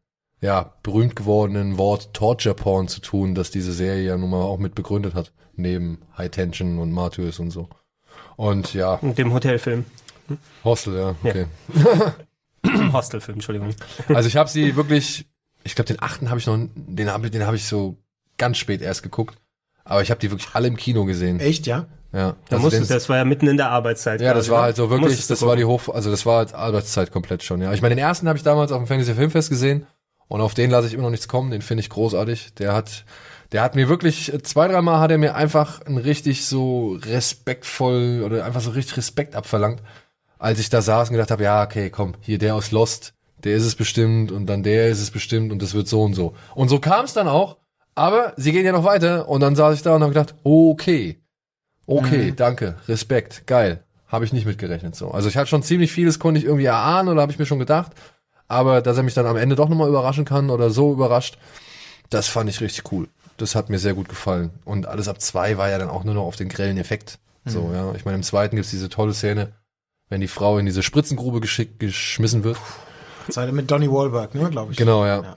ja, 0.42 0.74
berühmt 0.82 1.16
gewordenen 1.16 1.78
Wort 1.78 2.12
Torture 2.12 2.54
Porn 2.54 2.88
zu 2.88 3.00
tun, 3.00 3.34
das 3.34 3.50
diese 3.50 3.72
Serie 3.72 4.04
ja 4.04 4.18
nun 4.18 4.28
mal 4.28 4.42
auch 4.42 4.58
mit 4.58 4.74
begründet 4.74 5.14
hat. 5.14 5.32
Neben 5.56 6.02
High 6.18 6.30
Tension 6.30 6.78
und 6.78 6.92
Martyrs 6.92 7.38
und 7.38 7.50
so. 7.50 7.70
Und 8.36 8.74
ja, 8.74 8.94
Und 8.94 9.16
dem 9.16 9.32
Hotelfilm. 9.32 9.86
Hostel, 10.62 10.94
ja, 10.94 11.16
okay. 11.24 11.46
Hostelfilm, 12.92 13.36
Entschuldigung. 13.36 13.74
Also 14.08 14.28
ich 14.28 14.36
habe 14.36 14.50
sie 14.50 14.76
wirklich, 14.76 15.26
ich 15.64 15.74
glaube 15.74 15.88
den 15.88 16.00
achten 16.02 16.30
habe 16.30 16.38
ich 16.40 16.46
noch, 16.46 16.58
den 16.74 17.10
habe 17.10 17.30
den 17.30 17.46
habe 17.46 17.56
ich 17.56 17.66
so 17.66 17.96
ganz 18.38 18.56
spät 18.58 18.80
erst 18.82 19.02
geguckt, 19.02 19.36
aber 19.84 20.02
ich 20.02 20.10
habe 20.10 20.20
die 20.20 20.30
wirklich 20.30 20.50
alle 20.54 20.68
im 20.68 20.76
Kino 20.76 21.04
gesehen. 21.04 21.40
Echt, 21.40 21.66
ja? 21.66 21.86
Ja, 22.12 22.36
Da 22.48 22.56
also 22.56 22.64
musste, 22.64 22.80
den- 22.80 22.88
das 22.88 23.08
war 23.10 23.18
ja 23.18 23.24
mitten 23.26 23.46
in 23.48 23.58
der 23.58 23.68
Arbeitszeit. 23.70 24.20
ja, 24.22 24.32
das 24.32 24.46
quasi, 24.46 24.50
war 24.52 24.58
ne? 24.60 24.64
halt 24.64 24.76
so 24.76 24.88
wirklich, 24.90 25.08
Musstest 25.10 25.30
das 25.30 25.42
war 25.42 25.56
die 25.56 25.64
gucken. 25.64 25.86
Hoch, 25.88 25.94
also 25.94 26.10
das 26.10 26.24
war 26.24 26.38
halt 26.38 26.54
Arbeitszeit 26.54 27.10
komplett 27.12 27.42
schon. 27.42 27.60
Ja, 27.60 27.72
ich 27.74 27.82
meine 27.82 27.94
den 27.94 28.02
ersten 28.02 28.28
habe 28.28 28.38
ich 28.38 28.42
damals 28.44 28.72
auf 28.72 28.78
dem 28.78 28.86
Fantasy 28.86 29.14
Filmfest 29.14 29.50
gesehen 29.50 29.86
und 30.28 30.40
auf 30.40 30.54
den 30.54 30.70
lasse 30.70 30.86
ich 30.88 30.94
immer 30.94 31.02
noch 31.02 31.10
nichts 31.10 31.28
kommen. 31.28 31.50
Den 31.50 31.60
finde 31.60 31.82
ich 31.82 31.90
großartig. 31.90 32.54
Der 32.54 32.72
hat, 32.72 33.04
der 33.52 33.60
hat 33.62 33.74
mir 33.74 33.90
wirklich 33.90 34.32
zwei, 34.42 34.68
dreimal 34.68 35.00
hat 35.00 35.10
er 35.10 35.18
mir 35.18 35.34
einfach 35.34 35.82
ein 35.84 35.98
richtig 35.98 36.46
so 36.46 36.96
respektvoll 37.04 38.22
oder 38.24 38.44
einfach 38.44 38.60
so 38.60 38.70
richtig 38.70 38.96
Respekt 38.96 39.34
abverlangt, 39.34 39.82
als 40.38 40.58
ich 40.60 40.70
da 40.70 40.80
saß 40.82 41.08
und 41.10 41.14
gedacht 41.14 41.30
habe, 41.30 41.42
ja 41.44 41.62
okay, 41.62 41.90
komm, 41.90 42.14
hier 42.20 42.38
der 42.38 42.54
aus 42.54 42.70
Lost, 42.70 43.12
der 43.44 43.56
ist 43.56 43.64
es 43.64 43.74
bestimmt 43.74 44.32
und 44.32 44.46
dann 44.46 44.62
der 44.62 44.88
ist 44.88 45.00
es 45.00 45.10
bestimmt 45.10 45.52
und 45.52 45.62
das 45.62 45.74
wird 45.74 45.88
so 45.88 46.02
und 46.02 46.14
so. 46.14 46.34
Und 46.54 46.68
so 46.68 46.78
kam 46.78 47.04
es 47.04 47.12
dann 47.12 47.28
auch. 47.28 47.56
Aber 47.94 48.32
sie 48.36 48.52
gehen 48.52 48.64
ja 48.64 48.72
noch 48.72 48.84
weiter 48.84 49.28
und 49.28 49.40
dann 49.40 49.56
saß 49.56 49.74
ich 49.74 49.82
da 49.82 49.96
und 49.96 50.02
habe 50.02 50.12
gedacht, 50.12 50.34
okay, 50.44 51.20
okay, 51.86 52.32
danke, 52.36 52.76
Respekt, 52.86 53.46
geil, 53.46 53.82
habe 54.06 54.24
ich 54.24 54.32
nicht 54.32 54.46
mitgerechnet 54.46 54.94
so. 54.94 55.10
Also 55.10 55.28
ich 55.28 55.36
hatte 55.36 55.48
schon 55.48 55.64
ziemlich 55.64 55.90
vieles, 55.90 56.20
konnte 56.20 56.38
ich 56.38 56.44
irgendwie 56.44 56.66
erahnen 56.66 57.08
oder 57.08 57.22
habe 57.22 57.32
ich 57.32 57.40
mir 57.40 57.46
schon 57.46 57.58
gedacht, 57.58 57.92
aber 58.46 58.82
dass 58.82 58.96
er 58.96 59.02
mich 59.02 59.14
dann 59.14 59.26
am 59.26 59.36
Ende 59.36 59.56
doch 59.56 59.68
nochmal 59.68 59.88
überraschen 59.88 60.24
kann 60.24 60.50
oder 60.50 60.70
so 60.70 60.92
überrascht, 60.92 61.38
das 62.08 62.28
fand 62.28 62.48
ich 62.48 62.60
richtig 62.60 62.92
cool. 62.92 63.08
Das 63.36 63.54
hat 63.54 63.68
mir 63.68 63.78
sehr 63.78 63.94
gut 63.94 64.08
gefallen. 64.08 64.50
Und 64.64 64.86
alles 64.86 65.08
ab 65.08 65.20
zwei 65.20 65.58
war 65.58 65.68
ja 65.68 65.78
dann 65.78 65.90
auch 65.90 66.04
nur 66.04 66.14
noch 66.14 66.24
auf 66.24 66.36
den 66.36 66.48
grellen 66.48 66.78
Effekt. 66.78 67.18
So, 67.44 67.70
ja. 67.72 67.94
Ich 67.94 68.04
meine, 68.04 68.16
im 68.16 68.22
zweiten 68.22 68.56
gibt's 68.56 68.70
diese 68.70 68.88
tolle 68.88 69.14
Szene, 69.14 69.52
wenn 70.08 70.20
die 70.20 70.28
Frau 70.28 70.58
in 70.58 70.66
diese 70.66 70.82
Spritzengrube 70.82 71.40
geschickt, 71.40 71.80
geschmissen 71.80 72.44
wird. 72.44 72.58
Seite 73.32 73.52
mit 73.52 73.70
Donny 73.70 73.90
Wahlberg, 73.90 74.34
ne, 74.34 74.50
glaube 74.50 74.72
ich. 74.72 74.78
Genau, 74.78 75.04
ja. 75.04 75.22
Ja. 75.22 75.36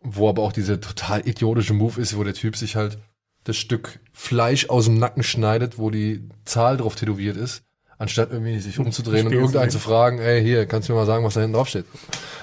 Wo 0.00 0.28
aber 0.28 0.42
auch 0.42 0.52
diese 0.52 0.80
total 0.80 1.26
idiotische 1.26 1.74
Move 1.74 2.00
ist, 2.00 2.16
wo 2.16 2.24
der 2.24 2.34
Typ 2.34 2.56
sich 2.56 2.76
halt 2.76 2.98
das 3.44 3.56
Stück 3.56 4.00
Fleisch 4.12 4.68
aus 4.68 4.86
dem 4.86 4.98
Nacken 4.98 5.22
schneidet, 5.22 5.78
wo 5.78 5.90
die 5.90 6.28
Zahl 6.44 6.76
drauf 6.76 6.94
tätowiert 6.94 7.36
ist, 7.36 7.62
anstatt 7.98 8.30
irgendwie 8.32 8.58
sich 8.58 8.78
umzudrehen 8.78 9.26
und 9.26 9.32
irgendeinen 9.32 9.70
zu 9.70 9.78
fragen, 9.78 10.18
ey, 10.18 10.42
hier, 10.42 10.66
kannst 10.66 10.88
du 10.88 10.92
mir 10.92 11.00
mal 11.00 11.06
sagen, 11.06 11.24
was 11.24 11.34
da 11.34 11.40
hinten 11.40 11.54
drauf 11.54 11.68
steht? 11.68 11.86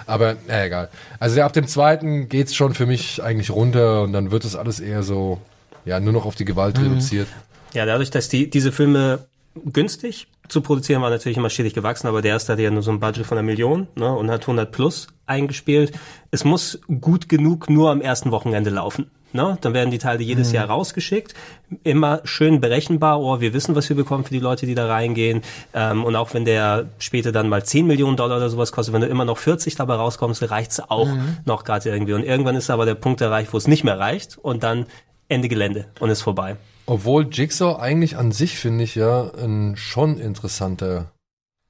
Aber, 0.05 0.35
na, 0.47 0.65
egal. 0.65 0.89
Also 1.19 1.37
ja, 1.37 1.45
ab 1.45 1.53
dem 1.53 1.67
zweiten 1.67 2.29
geht's 2.29 2.55
schon 2.55 2.73
für 2.73 2.85
mich 2.85 3.21
eigentlich 3.21 3.51
runter 3.51 4.03
und 4.03 4.13
dann 4.13 4.31
wird 4.31 4.45
es 4.45 4.55
alles 4.55 4.79
eher 4.79 5.03
so, 5.03 5.39
ja, 5.85 5.99
nur 5.99 6.13
noch 6.13 6.25
auf 6.25 6.35
die 6.35 6.45
Gewalt 6.45 6.79
reduziert. 6.79 7.27
Ja, 7.73 7.85
dadurch, 7.85 8.09
dass 8.09 8.29
die, 8.29 8.49
diese 8.49 8.71
Filme 8.71 9.27
günstig 9.65 10.27
zu 10.49 10.61
produzieren 10.61 11.01
war 11.01 11.09
natürlich 11.09 11.37
immer 11.37 11.49
stetig 11.49 11.73
gewachsen, 11.73 12.07
aber 12.07 12.21
der 12.21 12.31
erste 12.31 12.53
hatte 12.53 12.63
ja 12.63 12.71
nur 12.71 12.81
so 12.81 12.91
ein 12.91 12.99
Budget 12.99 13.25
von 13.25 13.37
einer 13.37 13.45
Million 13.45 13.87
ne, 13.95 14.11
und 14.11 14.29
hat 14.29 14.41
100 14.41 14.71
plus 14.71 15.07
eingespielt. 15.25 15.93
Es 16.31 16.43
muss 16.43 16.81
gut 16.99 17.29
genug 17.29 17.69
nur 17.69 17.91
am 17.91 18.01
ersten 18.01 18.31
Wochenende 18.31 18.69
laufen. 18.69 19.11
Ne? 19.31 19.59
Dann 19.61 19.75
werden 19.75 19.91
die 19.91 19.99
Teile 19.99 20.23
jedes 20.23 20.51
Jahr 20.51 20.65
rausgeschickt. 20.65 21.35
Immer 21.83 22.21
schön 22.23 22.61
berechenbar. 22.61 23.21
Oh, 23.21 23.39
wir 23.39 23.53
wissen, 23.53 23.75
was 23.75 23.87
wir 23.87 23.95
bekommen 23.95 24.23
für 24.23 24.33
die 24.33 24.39
Leute, 24.39 24.65
die 24.65 24.73
da 24.73 24.87
reingehen. 24.87 25.41
Ähm, 25.73 26.03
und 26.03 26.15
auch 26.15 26.33
wenn 26.33 26.45
der 26.45 26.89
später 26.97 27.31
dann 27.31 27.47
mal 27.47 27.63
10 27.63 27.85
Millionen 27.85 28.17
Dollar 28.17 28.37
oder 28.37 28.49
sowas 28.49 28.71
kostet, 28.71 28.93
wenn 28.93 29.01
du 29.01 29.07
immer 29.07 29.25
noch 29.25 29.37
40 29.37 29.75
dabei 29.75 29.95
rauskommst, 29.95 30.49
reicht's 30.49 30.79
auch 30.79 31.09
noch 31.45 31.63
gerade 31.63 31.89
irgendwie. 31.89 32.13
Und 32.13 32.23
irgendwann 32.23 32.55
ist 32.55 32.71
aber 32.71 32.85
der 32.85 32.95
Punkt 32.95 33.21
erreicht, 33.21 33.53
wo 33.53 33.57
es 33.57 33.67
nicht 33.67 33.83
mehr 33.83 33.99
reicht 33.99 34.39
und 34.39 34.63
dann 34.63 34.87
Ende 35.27 35.47
Gelände 35.47 35.85
und 35.99 36.09
ist 36.09 36.23
vorbei. 36.23 36.57
Obwohl 36.89 37.27
Jigsaw 37.31 37.79
eigentlich 37.79 38.17
an 38.17 38.31
sich, 38.31 38.57
finde 38.57 38.83
ich, 38.83 38.95
ja, 38.95 39.31
ein 39.35 39.75
schon 39.77 40.17
interessanter 40.17 41.11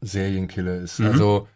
Serienkiller 0.02 0.78
ist. 0.78 1.00
Also, 1.02 1.48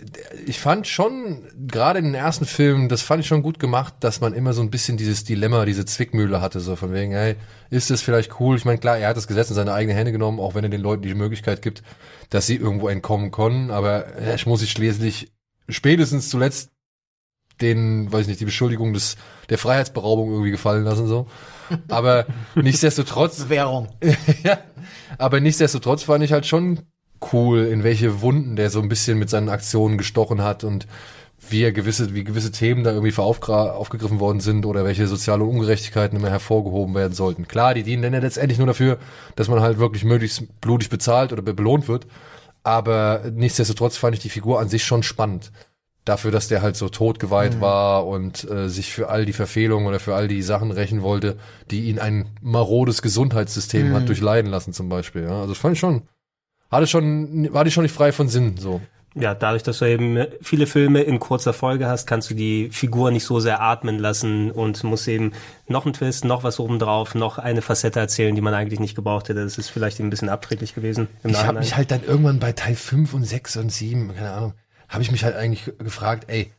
der- 0.00 0.48
ich 0.48 0.58
fand 0.58 0.88
schon, 0.88 1.44
gerade 1.68 2.00
in 2.00 2.06
den 2.06 2.14
ersten 2.14 2.44
Filmen, 2.44 2.88
das 2.88 3.02
fand 3.02 3.20
ich 3.20 3.28
schon 3.28 3.42
gut 3.42 3.60
gemacht, 3.60 3.94
dass 4.00 4.20
man 4.20 4.34
immer 4.34 4.52
so 4.52 4.62
ein 4.62 4.70
bisschen 4.70 4.96
dieses 4.96 5.22
Dilemma, 5.22 5.64
diese 5.64 5.84
Zwickmühle 5.84 6.40
hatte, 6.40 6.58
so 6.58 6.74
von 6.74 6.92
wegen, 6.92 7.12
hey, 7.12 7.36
ist 7.70 7.90
das 7.90 8.02
vielleicht 8.02 8.40
cool? 8.40 8.56
Ich 8.56 8.64
meine, 8.64 8.78
klar, 8.78 8.98
er 8.98 9.10
hat 9.10 9.16
das 9.16 9.28
Gesetz 9.28 9.48
in 9.48 9.54
seine 9.54 9.72
eigenen 9.72 9.96
Hände 9.96 10.10
genommen, 10.10 10.40
auch 10.40 10.56
wenn 10.56 10.64
er 10.64 10.70
den 10.70 10.80
Leuten 10.80 11.02
die 11.02 11.14
Möglichkeit 11.14 11.62
gibt, 11.62 11.84
dass 12.30 12.48
sie 12.48 12.56
irgendwo 12.56 12.88
entkommen 12.88 13.30
können, 13.30 13.70
aber 13.70 14.06
er 14.06 14.36
muss 14.46 14.58
sich 14.60 14.72
schließlich 14.72 15.30
spätestens 15.68 16.30
zuletzt 16.30 16.72
den, 17.60 18.12
weiß 18.12 18.22
ich 18.22 18.28
nicht, 18.28 18.40
die 18.40 18.44
Beschuldigung 18.46 18.92
des, 18.92 19.16
der 19.48 19.58
Freiheitsberaubung 19.58 20.30
irgendwie 20.30 20.50
gefallen 20.50 20.84
lassen, 20.84 21.06
so. 21.06 21.26
Aber 21.88 22.26
nichtsdestotrotz, 22.54 23.48
Währung. 23.48 23.88
ja, 24.42 24.58
aber 25.18 25.40
nichtsdestotrotz 25.40 26.02
fand 26.04 26.24
ich 26.24 26.32
halt 26.32 26.46
schon 26.46 26.80
cool, 27.32 27.60
in 27.64 27.84
welche 27.84 28.20
Wunden 28.20 28.56
der 28.56 28.70
so 28.70 28.80
ein 28.80 28.88
bisschen 28.88 29.18
mit 29.18 29.30
seinen 29.30 29.48
Aktionen 29.48 29.96
gestochen 29.98 30.42
hat 30.42 30.64
und 30.64 30.86
wie 31.48 31.62
er 31.62 31.72
gewisse, 31.72 32.14
wie 32.14 32.24
gewisse 32.24 32.52
Themen 32.52 32.84
da 32.84 32.92
irgendwie 32.92 33.16
aufgegriffen 33.18 34.20
worden 34.20 34.40
sind 34.40 34.64
oder 34.66 34.84
welche 34.84 35.06
soziale 35.06 35.44
Ungerechtigkeiten 35.44 36.18
immer 36.18 36.30
hervorgehoben 36.30 36.94
werden 36.94 37.12
sollten. 37.12 37.46
Klar, 37.48 37.74
die 37.74 37.82
dienen 37.82 38.02
dann 38.02 38.14
ja 38.14 38.20
letztendlich 38.20 38.58
nur 38.58 38.66
dafür, 38.66 38.98
dass 39.36 39.48
man 39.48 39.60
halt 39.60 39.78
wirklich 39.78 40.04
möglichst 40.04 40.60
blutig 40.60 40.88
bezahlt 40.88 41.32
oder 41.32 41.42
be- 41.42 41.54
belohnt 41.54 41.86
wird. 41.88 42.06
Aber 42.62 43.24
nichtsdestotrotz 43.34 43.98
fand 43.98 44.14
ich 44.16 44.22
die 44.22 44.30
Figur 44.30 44.58
an 44.58 44.68
sich 44.68 44.84
schon 44.84 45.02
spannend. 45.02 45.52
Dafür, 46.04 46.30
dass 46.30 46.48
der 46.48 46.60
halt 46.60 46.76
so 46.76 46.90
totgeweiht 46.90 47.62
war 47.62 48.06
und 48.06 48.48
äh, 48.50 48.68
sich 48.68 48.92
für 48.92 49.08
all 49.08 49.24
die 49.24 49.32
Verfehlungen 49.32 49.86
oder 49.86 49.98
für 49.98 50.14
all 50.14 50.28
die 50.28 50.42
Sachen 50.42 50.70
rächen 50.70 51.00
wollte, 51.00 51.38
die 51.70 51.84
ihn 51.84 51.98
ein 51.98 52.28
marodes 52.42 53.00
Gesundheitssystem 53.00 53.94
hat 53.94 54.06
durchleiden 54.08 54.50
lassen 54.50 54.74
zum 54.74 54.90
Beispiel. 54.90 55.22
Ja. 55.22 55.40
Also 55.40 55.48
das 55.48 55.58
fand 55.58 55.74
ich 55.74 55.80
schon, 55.80 56.02
hatte 56.70 56.86
schon, 56.86 57.52
war 57.54 57.64
die 57.64 57.70
schon 57.70 57.84
nicht 57.84 57.94
frei 57.94 58.12
von 58.12 58.28
Sinn, 58.28 58.56
so. 58.58 58.82
ja, 59.14 59.34
dadurch, 59.34 59.62
dass 59.62 59.78
du 59.78 59.86
eben 59.86 60.26
viele 60.42 60.66
Filme 60.66 61.02
in 61.02 61.20
kurzer 61.20 61.52
Folge 61.52 61.86
hast, 61.86 62.06
kannst 62.06 62.30
du 62.30 62.34
die 62.34 62.68
Figur 62.70 63.10
nicht 63.10 63.24
so 63.24 63.40
sehr 63.40 63.62
atmen 63.62 63.98
lassen 63.98 64.50
und 64.50 64.82
musst 64.84 65.08
eben 65.08 65.32
noch 65.68 65.86
einen 65.86 65.94
Twist, 65.94 66.24
noch 66.24 66.42
was 66.42 66.60
obendrauf, 66.60 67.14
noch 67.14 67.38
eine 67.38 67.62
Facette 67.62 68.00
erzählen, 68.00 68.34
die 68.34 68.40
man 68.40 68.54
eigentlich 68.54 68.80
nicht 68.80 68.94
gebraucht 68.94 69.28
hätte. 69.28 69.42
Das 69.42 69.56
ist 69.56 69.70
vielleicht 69.70 70.00
ein 70.00 70.10
bisschen 70.10 70.28
abträglich 70.28 70.74
gewesen 70.74 71.08
Ich 71.22 71.46
habe 71.46 71.60
mich 71.60 71.76
halt 71.76 71.90
dann 71.90 72.02
irgendwann 72.04 72.40
bei 72.40 72.52
Teil 72.52 72.74
5 72.74 73.14
und 73.14 73.24
6 73.24 73.56
und 73.58 73.72
7, 73.72 74.14
keine 74.14 74.32
Ahnung, 74.32 74.54
habe 74.88 75.02
ich 75.02 75.10
mich 75.10 75.24
halt 75.24 75.36
eigentlich 75.36 75.72
gefragt, 75.78 76.24
ey, 76.28 76.52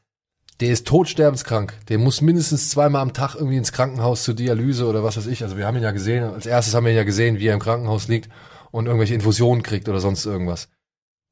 der 0.60 0.70
ist 0.70 0.88
todsterbenskrank. 0.88 1.74
Der 1.90 1.98
muss 1.98 2.22
mindestens 2.22 2.70
zweimal 2.70 3.02
am 3.02 3.14
Tag 3.14 3.36
irgendwie 3.36 3.58
ins 3.58 3.74
Krankenhaus 3.74 4.24
zur 4.24 4.36
Dialyse 4.36 4.88
oder 4.88 5.04
was 5.04 5.18
weiß 5.18 5.28
ich. 5.28 5.44
Also 5.44 5.58
wir 5.58 5.68
haben 5.68 5.76
ihn 5.76 5.84
ja 5.84 5.92
gesehen, 5.92 6.24
als 6.24 6.45
erstes 6.45 6.74
haben 6.74 6.86
wir 6.86 6.92
ihn 6.92 6.98
ja 6.98 7.04
gesehen, 7.04 7.40
wie 7.40 7.48
er 7.48 7.54
im 7.54 7.60
Krankenhaus 7.60 8.08
liegt 8.08 8.30
und 8.72 8.86
irgendwelche 8.86 9.16
Infusionen 9.16 9.64
kriegt 9.64 9.90
oder 9.90 10.00
sonst 10.00 10.26
irgendwas. 10.26 10.70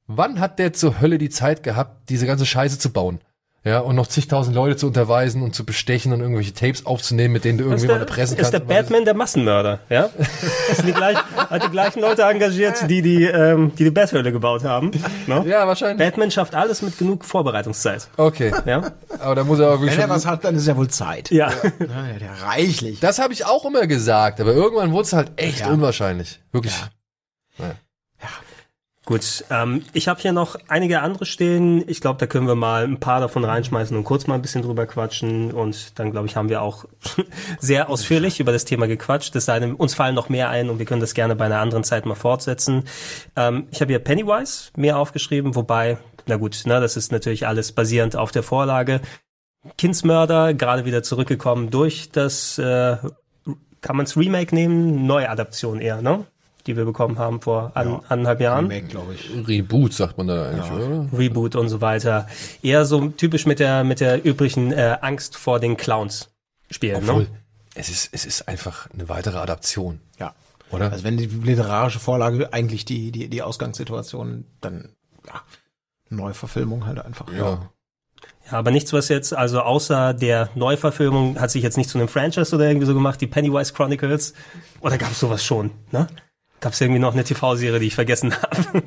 Wann 0.08 0.40
hat 0.40 0.60
der 0.60 0.74
zur 0.74 1.00
Hölle 1.00 1.18
die 1.18 1.30
Zeit 1.30 1.64
gehabt, 1.64 2.10
diese 2.10 2.26
ganze 2.26 2.46
Scheiße 2.46 2.78
zu 2.78 2.92
bauen? 2.92 3.22
Ja, 3.66 3.80
und 3.80 3.96
noch 3.96 4.08
zigtausend 4.08 4.54
Leute 4.56 4.76
zu 4.76 4.88
unterweisen 4.88 5.42
und 5.42 5.56
zu 5.56 5.64
bestechen 5.66 6.12
und 6.12 6.20
irgendwelche 6.20 6.54
Tapes 6.54 6.86
aufzunehmen, 6.86 7.32
mit 7.34 7.46
denen 7.46 7.58
du 7.60 7.64
irgendwie 7.64 7.84
ist 7.84 7.88
mal 7.88 7.94
der, 7.94 8.02
erpressen 8.02 8.36
ist 8.38 8.52
kannst. 8.52 8.54
der 8.54 8.60
Batman 8.60 9.06
der 9.06 9.14
Massenmörder, 9.14 9.80
ja? 9.90 10.10
Das 10.68 10.78
sind 10.78 10.88
die 10.88 10.92
gleich, 10.92 11.18
hat 11.50 11.64
die 11.64 11.70
gleichen 11.70 12.02
Leute 12.02 12.24
engagiert, 12.24 12.90
die 12.90 13.02
die, 13.02 13.24
ähm, 13.24 13.72
die, 13.80 13.86
die 13.86 13.90
Bathöhle 13.92 14.34
gebaut 14.34 14.66
haben. 14.66 14.92
Ne? 15.28 15.46
Ja, 15.48 15.66
wahrscheinlich. 15.66 15.98
Batman 16.06 16.30
schafft 16.30 16.56
alles 16.56 16.82
mit 16.82 16.98
genug 16.98 17.24
Vorbereitungszeit. 17.24 18.10
Okay. 18.18 18.52
Ja? 18.66 18.92
Aber 19.20 19.36
da 19.36 19.46
muss 19.46 19.60
er 19.60 19.70
auch 19.70 19.80
wirklich 19.80 19.94
Wenn 19.94 20.02
er 20.02 20.10
was 20.10 20.26
hat, 20.26 20.44
dann 20.44 20.56
ist 20.58 20.68
ja 20.68 20.76
wohl 20.76 20.90
Zeit. 20.90 21.32
Ja. 21.32 21.50
Ja, 21.50 21.70
der, 21.80 22.20
der 22.20 22.42
reichlich. 22.44 23.00
Das 23.00 23.20
habe 23.20 23.32
ich 23.32 23.46
auch 23.46 23.64
immer 23.66 23.88
gesagt, 23.88 24.42
aber 24.42 24.52
irgendwann 24.52 24.92
wurde 24.92 25.04
es 25.04 25.14
halt 25.14 25.32
echt 25.38 25.62
Ja. 25.62 25.68
unwahrscheinlich. 25.70 26.42
Wirklich. 26.52 26.74
Gut, 29.06 29.44
ähm, 29.50 29.84
ich 29.92 30.08
habe 30.08 30.22
hier 30.22 30.32
noch 30.32 30.56
einige 30.70 31.02
andere 31.02 31.26
stehen. 31.26 31.84
Ich 31.90 32.00
glaube, 32.00 32.20
da 32.20 32.26
können 32.26 32.48
wir 32.48 32.56
mal 32.56 32.86
ein 32.86 33.02
paar 33.02 33.20
davon 33.20 33.44
reinschmeißen 33.44 33.98
und 33.98 34.06
kurz 34.06 34.28
mal 34.28 34.36
ein 34.36 34.42
bisschen 34.42 34.62
drüber 34.62 34.86
quatschen. 34.86 35.52
Und 35.52 36.00
dann, 36.00 36.12
glaube 36.12 36.28
ich, 36.28 36.38
haben 36.38 36.48
wir 36.48 36.62
auch 36.62 36.86
sehr 37.60 37.90
ausführlich 37.90 38.40
über 38.40 38.54
das 38.54 38.64
Thema 38.64 38.88
gequatscht. 38.88 39.36
Es 39.36 39.44
sei 39.44 39.60
denn, 39.60 39.74
uns 39.76 39.94
fallen 39.94 40.16
noch 40.16 40.30
mehr 40.30 40.50
ein 40.50 40.70
und 40.70 40.80
wir 40.80 40.86
können 40.86 41.02
das 41.02 41.14
gerne 41.14 41.36
bei 41.36 41.46
einer 41.46 41.60
anderen 41.60 41.84
Zeit 41.84 42.06
mal 42.06 42.16
fortsetzen. 42.16 42.86
Ähm, 43.36 43.68
ich 43.72 43.82
habe 43.82 43.92
hier 43.92 44.00
Pennywise 44.00 44.72
mehr 44.78 44.98
aufgeschrieben, 44.98 45.54
wobei, 45.56 45.98
na 46.26 46.38
gut, 46.38 46.62
ne, 46.66 46.80
das 46.80 46.96
ist 46.96 47.12
natürlich 47.12 47.46
alles 47.46 47.74
basierend 47.74 48.16
auf 48.16 48.32
der 48.32 48.44
Vorlage. 48.44 49.02
Kindsmörder, 49.78 50.54
gerade 50.54 50.86
wieder 50.86 51.04
zurückgekommen 51.04 51.72
durch 51.72 52.10
das, 52.12 52.58
äh, 52.58 52.96
kann 53.82 53.98
man 53.98 54.06
es 54.06 54.16
Remake 54.16 54.56
nehmen? 54.56 55.06
Neuadaption 55.06 55.82
eher, 55.82 56.02
ne? 56.02 56.26
Die 56.68 56.78
wir 56.78 56.86
bekommen 56.86 57.20
haben 57.20 57.42
vor 57.42 57.72
an, 57.76 58.00
anderthalb 58.08 58.40
Jahren. 58.42 58.68
Remake, 58.68 58.88
glaube 58.88 59.14
ich. 59.16 59.30
Reboot 59.48 59.94
sagt 59.94 60.18
man 60.18 60.28
da 60.28 60.50
eigentlich, 60.50 60.72
oder? 60.72 61.08
Reboot 61.18 61.56
und 61.56 61.68
so 61.70 61.82
weiter. 61.82 62.28
Eher 62.62 62.86
so 62.86 63.08
typisch 63.10 63.46
mit 63.46 63.60
der 63.60 63.84
mit 63.84 64.00
der 64.00 64.26
üblichen 64.26 64.72
äh, 64.72 64.98
Angst 65.02 65.36
vor 65.36 65.60
den 65.60 65.76
Clowns 65.78 66.30
spielen. 66.72 67.08
Obwohl, 67.08 67.24
Ne? 67.24 67.28
es 67.76 67.90
ist, 67.90 68.10
es 68.14 68.26
ist 68.26 68.48
einfach 68.48 68.88
eine 68.94 69.10
weitere 69.10 69.38
Adaption, 69.40 70.00
Ja. 70.20 70.34
oder? 70.72 70.92
Also 70.92 71.04
wenn 71.04 71.18
die 71.18 71.26
literarische 71.26 72.00
Vorlage 72.00 72.54
eigentlich 72.54 72.86
die, 72.86 73.12
die, 73.12 73.28
die 73.30 73.42
Ausgangssituation, 73.42 74.46
dann, 74.62 74.90
ja, 75.28 75.42
Neuverfilmung 76.10 76.86
halt 76.86 77.00
einfach. 77.04 77.26
ja. 77.34 77.70
Ja, 78.52 78.58
aber 78.60 78.72
nichts, 78.72 78.92
was 78.92 79.08
jetzt, 79.08 79.34
also 79.34 79.62
außer 79.62 80.14
der 80.14 80.50
Neuverfilmung, 80.56 81.40
hat 81.40 81.50
sich 81.50 81.64
jetzt 81.64 81.78
nicht 81.78 81.90
zu 81.90 81.98
einem 81.98 82.10
Franchise 82.10 82.54
oder 82.54 82.68
irgendwie 82.68 82.86
so 82.86 82.94
gemacht, 82.94 83.22
die 83.22 83.28
Pennywise 83.28 83.74
Chronicles. 83.74 84.34
Oder 84.82 84.98
gab 84.98 85.12
es 85.12 85.20
sowas 85.22 85.44
schon, 85.46 85.72
ne? 85.92 86.08
Gab 86.64 86.72
es 86.72 86.80
irgendwie 86.80 87.00
noch 87.02 87.12
eine 87.12 87.26
TV-Serie, 87.26 87.78
die 87.82 87.88
ich 87.88 87.96
vergessen 87.96 88.34
habe? 88.42 88.84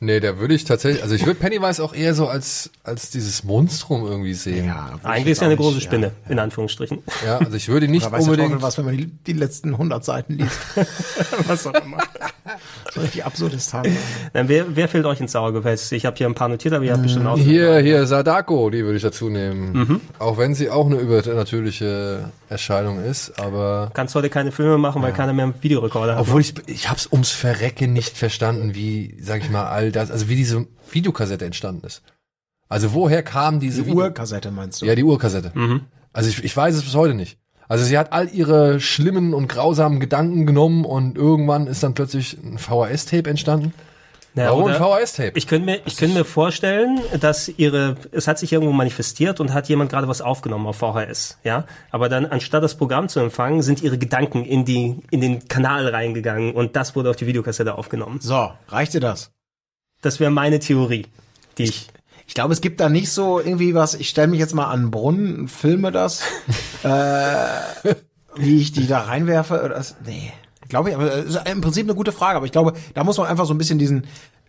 Nee, 0.00 0.18
da 0.18 0.38
würde 0.38 0.54
ich 0.54 0.64
tatsächlich, 0.64 1.02
also 1.02 1.14
ich 1.14 1.26
würde 1.26 1.38
Pennywise 1.38 1.84
auch 1.84 1.94
eher 1.94 2.14
so 2.14 2.26
als, 2.26 2.70
als 2.84 3.10
dieses 3.10 3.44
Monstrum 3.44 4.06
irgendwie 4.06 4.32
sehen. 4.32 4.64
Ja, 4.64 4.98
Ja, 5.02 5.10
Eigentlich 5.10 5.32
ist 5.32 5.42
ja 5.42 5.46
eine 5.46 5.58
große 5.58 5.82
Spinne, 5.82 6.12
in 6.30 6.38
Anführungsstrichen. 6.38 7.02
also 7.38 7.54
ich 7.54 7.68
würde 7.68 7.84
ihn 7.84 7.92
nicht 7.92 8.06
Da 8.06 8.12
weiß 8.12 8.24
unbedingt, 8.24 8.48
Teufel 8.48 8.62
was, 8.62 8.78
wenn 8.78 8.86
man 8.86 8.96
die, 8.96 9.06
die 9.06 9.34
letzten 9.34 9.72
100 9.72 10.02
Seiten 10.02 10.38
liest. 10.38 10.58
was 11.46 11.66
auch 11.66 11.74
immer. 11.74 11.98
So 12.94 13.02
richtig 13.02 13.26
Absurdistan. 13.26 13.86
Dann, 14.32 14.48
wer, 14.48 14.74
wer 14.74 14.88
fehlt 14.88 15.04
euch 15.04 15.20
ins 15.20 15.36
Auge? 15.36 15.52
gefällt? 15.58 15.92
Ich 15.92 16.06
habe 16.06 16.16
hier 16.16 16.26
ein 16.28 16.34
paar 16.34 16.48
notiert, 16.48 16.72
aber 16.72 16.84
ihr 16.84 16.92
habt 16.94 17.02
bestimmt 17.02 17.26
auch. 17.26 17.36
hier, 17.36 17.78
hier, 17.80 18.06
Sadako, 18.06 18.70
die 18.70 18.84
würde 18.84 18.96
ich 18.96 19.02
dazu 19.02 19.28
nehmen. 19.28 19.72
Mhm. 19.72 20.00
Auch 20.18 20.38
wenn 20.38 20.54
sie 20.54 20.70
auch 20.70 20.86
eine 20.86 20.96
übernatürliche 20.96 22.30
Erscheinung 22.52 23.02
ist, 23.02 23.38
aber 23.40 23.90
Kannst 23.94 24.14
heute 24.14 24.30
keine 24.30 24.52
Filme 24.52 24.78
machen, 24.78 25.02
weil 25.02 25.12
keiner 25.12 25.32
mehr 25.32 25.46
einen 25.46 25.54
Videorekorder 25.62 26.14
hat. 26.14 26.20
Obwohl 26.20 26.40
ich, 26.40 26.54
ich 26.66 26.88
hab's 26.88 27.08
ums 27.10 27.30
Verrecken 27.30 27.92
nicht 27.92 28.16
verstanden, 28.16 28.74
wie, 28.74 29.16
sag 29.20 29.42
ich 29.42 29.50
mal, 29.50 29.66
all 29.66 29.90
das, 29.90 30.10
also 30.10 30.28
wie 30.28 30.36
diese 30.36 30.66
Videokassette 30.90 31.44
entstanden 31.44 31.84
ist. 31.86 32.02
Also 32.68 32.92
woher 32.94 33.22
kam 33.22 33.58
diese 33.60 33.82
Die 33.82 33.88
Video- 33.90 34.04
Urkassette 34.04 34.50
meinst 34.50 34.80
du? 34.82 34.86
Ja, 34.86 34.94
die 34.94 35.04
Urkassette. 35.04 35.52
Also 36.12 36.28
ich, 36.30 36.42
ich 36.44 36.56
weiß 36.56 36.74
es 36.76 36.82
bis 36.84 36.94
heute 36.94 37.14
nicht. 37.14 37.38
Also 37.68 37.84
sie 37.84 37.96
hat 37.98 38.12
all 38.12 38.28
ihre 38.28 38.80
schlimmen 38.80 39.32
und 39.34 39.48
grausamen 39.48 39.98
Gedanken 40.00 40.46
genommen 40.46 40.84
und 40.84 41.16
irgendwann 41.16 41.66
ist 41.66 41.82
dann 41.82 41.94
plötzlich 41.94 42.36
ein 42.42 42.58
VHS-Tape 42.58 43.28
entstanden. 43.30 43.72
Ja, 44.34 44.46
Warum 44.46 44.64
ein 44.66 44.74
VHS-Tape? 44.76 45.32
Ich 45.34 45.46
könnte 45.46 45.66
mir, 45.66 45.80
ich 45.84 45.96
könnte 45.96 46.16
mir 46.16 46.24
vorstellen, 46.24 47.00
dass 47.20 47.48
ihre, 47.48 47.96
es 48.12 48.26
hat 48.28 48.38
sich 48.38 48.50
irgendwo 48.52 48.72
manifestiert 48.72 49.40
und 49.40 49.52
hat 49.52 49.68
jemand 49.68 49.90
gerade 49.90 50.08
was 50.08 50.22
aufgenommen 50.22 50.66
auf 50.66 50.76
VHS, 50.76 51.38
ja. 51.44 51.66
Aber 51.90 52.08
dann, 52.08 52.24
anstatt 52.24 52.62
das 52.62 52.76
Programm 52.76 53.08
zu 53.08 53.20
empfangen, 53.20 53.60
sind 53.60 53.82
ihre 53.82 53.98
Gedanken 53.98 54.44
in 54.44 54.64
die, 54.64 54.96
in 55.10 55.20
den 55.20 55.48
Kanal 55.48 55.86
reingegangen 55.86 56.54
und 56.54 56.76
das 56.76 56.96
wurde 56.96 57.10
auf 57.10 57.16
die 57.16 57.26
Videokassette 57.26 57.76
aufgenommen. 57.76 58.20
So, 58.22 58.50
reicht 58.68 58.94
dir 58.94 59.00
das? 59.00 59.32
Das 60.00 60.18
wäre 60.18 60.30
meine 60.30 60.60
Theorie, 60.60 61.06
die 61.58 61.64
ich, 61.64 61.88
Ich 62.26 62.34
glaube, 62.34 62.54
es 62.54 62.62
gibt 62.62 62.80
da 62.80 62.88
nicht 62.88 63.10
so 63.12 63.38
irgendwie 63.38 63.74
was, 63.74 63.94
ich 63.94 64.08
stelle 64.08 64.28
mich 64.28 64.40
jetzt 64.40 64.54
mal 64.54 64.64
an 64.66 64.80
einen 64.80 64.90
Brunnen, 64.90 65.48
filme 65.48 65.92
das, 65.92 66.22
äh, 66.82 67.88
wie 68.36 68.60
ich 68.60 68.72
die 68.72 68.86
da 68.86 69.00
reinwerfe. 69.00 69.60
Oder 69.62 69.74
das, 69.74 69.96
nee, 70.06 70.32
glaube 70.72 70.88
ich, 70.90 70.96
aber 70.96 71.06
das 71.06 71.24
ist 71.26 71.48
im 71.48 71.60
Prinzip 71.60 71.86
eine 71.86 71.94
gute 71.94 72.10
Frage, 72.12 72.36
aber 72.36 72.46
ich 72.46 72.52
glaube, 72.52 72.72
da 72.94 73.04
muss 73.04 73.18
man 73.18 73.26
einfach 73.28 73.46
so 73.46 73.54
ein 73.54 73.58
bisschen 73.58 73.78
diesen 73.78 74.04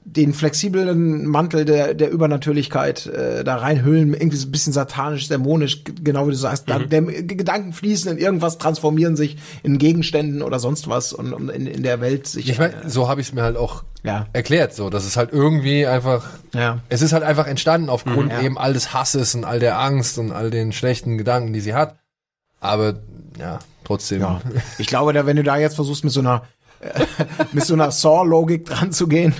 den 0.05 0.33
flexiblen 0.33 1.25
Mantel 1.27 1.63
der, 1.63 1.93
der 1.93 2.09
Übernatürlichkeit 2.11 3.05
äh, 3.05 3.45
da 3.45 3.55
reinhüllen, 3.55 4.13
irgendwie 4.13 4.35
so 4.35 4.47
ein 4.49 4.51
bisschen 4.51 4.73
satanisch, 4.73 5.29
dämonisch, 5.29 5.85
genau 5.85 6.27
wie 6.27 6.31
du 6.31 6.35
sagst. 6.37 6.69
Da, 6.69 6.79
der, 6.79 7.03
G- 7.03 7.23
Gedanken 7.35 7.71
fließen 7.71 8.11
in 8.11 8.17
irgendwas, 8.17 8.57
transformieren 8.57 9.15
sich 9.15 9.37
in 9.63 9.77
Gegenständen 9.77 10.41
oder 10.41 10.59
sonst 10.59 10.89
was 10.89 11.13
und, 11.13 11.31
und 11.31 11.47
in, 11.47 11.67
in 11.67 11.83
der 11.83 12.01
Welt 12.01 12.27
sich. 12.27 12.49
Ich 12.49 12.59
mein, 12.59 12.73
so 12.85 13.07
habe 13.07 13.21
ich 13.21 13.27
es 13.27 13.33
mir 13.33 13.43
halt 13.43 13.55
auch 13.55 13.83
Ja. 14.03 14.27
erklärt, 14.33 14.73
so, 14.75 14.89
dass 14.89 15.05
es 15.05 15.15
halt 15.15 15.31
irgendwie 15.31 15.87
einfach, 15.87 16.25
Ja. 16.53 16.79
es 16.89 17.01
ist 17.01 17.13
halt 17.13 17.23
einfach 17.23 17.47
entstanden 17.47 17.87
aufgrund 17.87 18.29
Ja. 18.33 18.41
eben 18.41 18.57
all 18.57 18.73
des 18.73 18.93
Hasses 18.93 19.35
und 19.35 19.45
all 19.45 19.59
der 19.61 19.79
Angst 19.79 20.17
und 20.17 20.33
all 20.33 20.51
den 20.51 20.73
schlechten 20.73 21.17
Gedanken, 21.17 21.53
die 21.53 21.61
sie 21.61 21.75
hat. 21.75 21.95
Aber 22.59 22.95
ja, 23.39 23.59
trotzdem. 23.83 24.21
Ja. 24.21 24.41
Ich 24.77 24.87
glaube, 24.87 25.13
da, 25.13 25.25
wenn 25.25 25.35
du 25.35 25.43
da 25.43 25.57
jetzt 25.57 25.75
versuchst, 25.75 26.03
mit 26.03 26.13
so 26.13 26.19
einer 26.19 26.43
mit 27.53 27.63
so 27.63 27.73
einer 27.73 27.91
Saw-Logik 27.91 28.65
dran 28.65 28.91
zu 28.91 29.07
gehen, 29.07 29.33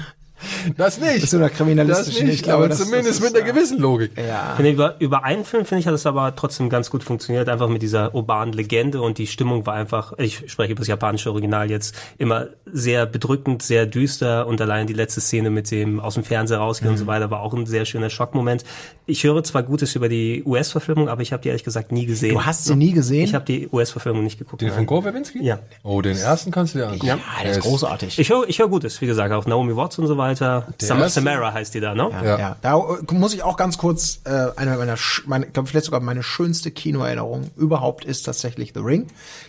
Das 0.78 1.00
nicht. 1.00 1.22
mit 1.22 1.30
so 1.30 1.38
einer 1.38 1.50
das 1.50 1.58
kriminalistischen, 1.58 2.28
nicht, 2.28 2.36
ich 2.36 2.44
glaube, 2.44 2.60
aber 2.60 2.70
das, 2.70 2.80
zumindest 2.80 3.10
das 3.10 3.16
ist, 3.18 3.24
mit 3.24 3.36
einer 3.36 3.46
ja. 3.48 3.54
gewissen 3.54 3.80
Logik. 3.80 4.12
Ja. 4.18 4.54
finde, 4.56 4.72
über, 4.72 4.96
über 5.00 5.24
einen 5.24 5.46
Film, 5.46 5.66
finde 5.66 5.82
ich, 5.82 5.88
hat 5.88 5.94
es 5.94 6.06
aber 6.06 6.36
trotzdem 6.36 6.70
ganz 6.70 6.90
gut 6.90 7.04
funktioniert, 7.04 7.50
einfach 7.50 7.70
mit 7.70 7.82
dieser 7.82 8.14
urbanen 8.16 8.54
Legende 8.54 9.02
und 9.02 9.18
die 9.18 9.28
Stimmung 9.28 9.66
war 9.66 9.74
einfach, 9.74 10.14
ich 10.18 10.52
spreche 10.52 10.72
über 10.72 10.80
das 10.80 10.88
japanische 10.88 11.32
Original 11.32 11.70
jetzt, 11.70 11.96
immer 12.18 12.48
sehr 12.66 13.06
bedrückend, 13.06 13.64
sehr 13.64 13.86
düster 13.86 14.48
und 14.48 14.60
allein 14.62 14.88
die 14.88 14.94
letzte 14.94 15.22
Szene 15.22 15.50
mit 15.50 15.72
dem 15.72 16.00
aus 16.00 16.16
dem 16.16 16.24
Fernseher 16.24 16.60
rausgehen 16.60 16.92
und 16.92 16.98
so 16.98 17.08
weiter 17.08 17.32
war 17.32 17.42
auch 17.42 17.54
ein 17.54 17.66
sehr 17.66 17.86
schöner 17.86 18.10
Schockmoment. 18.10 18.64
Ich 19.06 19.24
höre 19.24 19.44
zwar 19.44 19.64
Gutes 19.64 19.96
über 19.96 20.10
die 20.10 20.44
US-Verfilmung, 20.46 21.10
aber 21.10 21.22
ich 21.22 21.34
habe 21.34 21.42
die 21.42 21.50
ehrlich 21.50 21.64
gesagt 21.64 21.92
nie 21.92 22.06
gesehen. 22.06 22.34
Du 22.34 22.46
hast 22.46 22.66
sie 22.66 22.76
nie 22.76 22.92
gesehen? 22.92 23.26
Ich 23.26 23.34
habe 23.36 23.46
die 23.46 23.68
US-Verfilmung 23.72 24.24
nicht 24.24 24.40
geguckt. 24.40 24.62
Den 24.62 24.70
nein. 24.70 24.78
von 24.78 24.86
Gore 24.86 25.04
Verbinski? 25.04 25.44
Ja. 25.44 25.60
Oh, 25.84 26.02
den 26.02 26.18
ersten 26.18 26.52
kannst 26.52 26.74
du 26.74 26.80
dir 26.80 26.88
anschauen. 26.88 27.08
ja, 27.08 27.18
der 27.42 27.52
ist 27.52 27.62
großartig. 27.62 28.20
Ich 28.20 28.30
höre 28.30 28.48
ich 28.48 28.60
hör 28.60 28.68
Gutes, 28.68 29.02
wie 29.02 29.08
gesagt, 29.08 29.34
auch 29.34 29.46
Naomi 29.46 29.76
Watts 29.76 30.00
und 30.00 30.08
so 30.08 30.18
weiter. 30.18 30.33
Sam 30.82 31.00
erste- 31.02 31.22
Samara 31.22 31.54
heißt 31.54 31.74
die 31.74 31.80
da, 31.80 31.94
ne? 31.96 32.10
ja. 32.12 32.24
Ja. 32.24 32.40
ja. 32.40 32.56
Da 32.62 32.78
äh, 32.78 33.14
muss 33.14 33.34
ich 33.34 33.44
auch 33.44 33.58
ganz 33.58 33.78
kurz 33.78 34.22
äh, 34.26 34.48
eine 34.56 34.78
meiner, 34.78 34.96
meine, 35.26 35.46
ich 35.48 35.54
glaube 35.54 35.70
vielleicht 35.70 35.86
sogar 35.86 36.00
meine 36.02 36.24
schönste 36.24 36.72
Kinoerinnerung 36.72 37.52
überhaupt 37.56 38.06
ist 38.06 38.24
tatsächlich 38.24 38.72
The 38.74 38.82
Ring. 38.82 39.08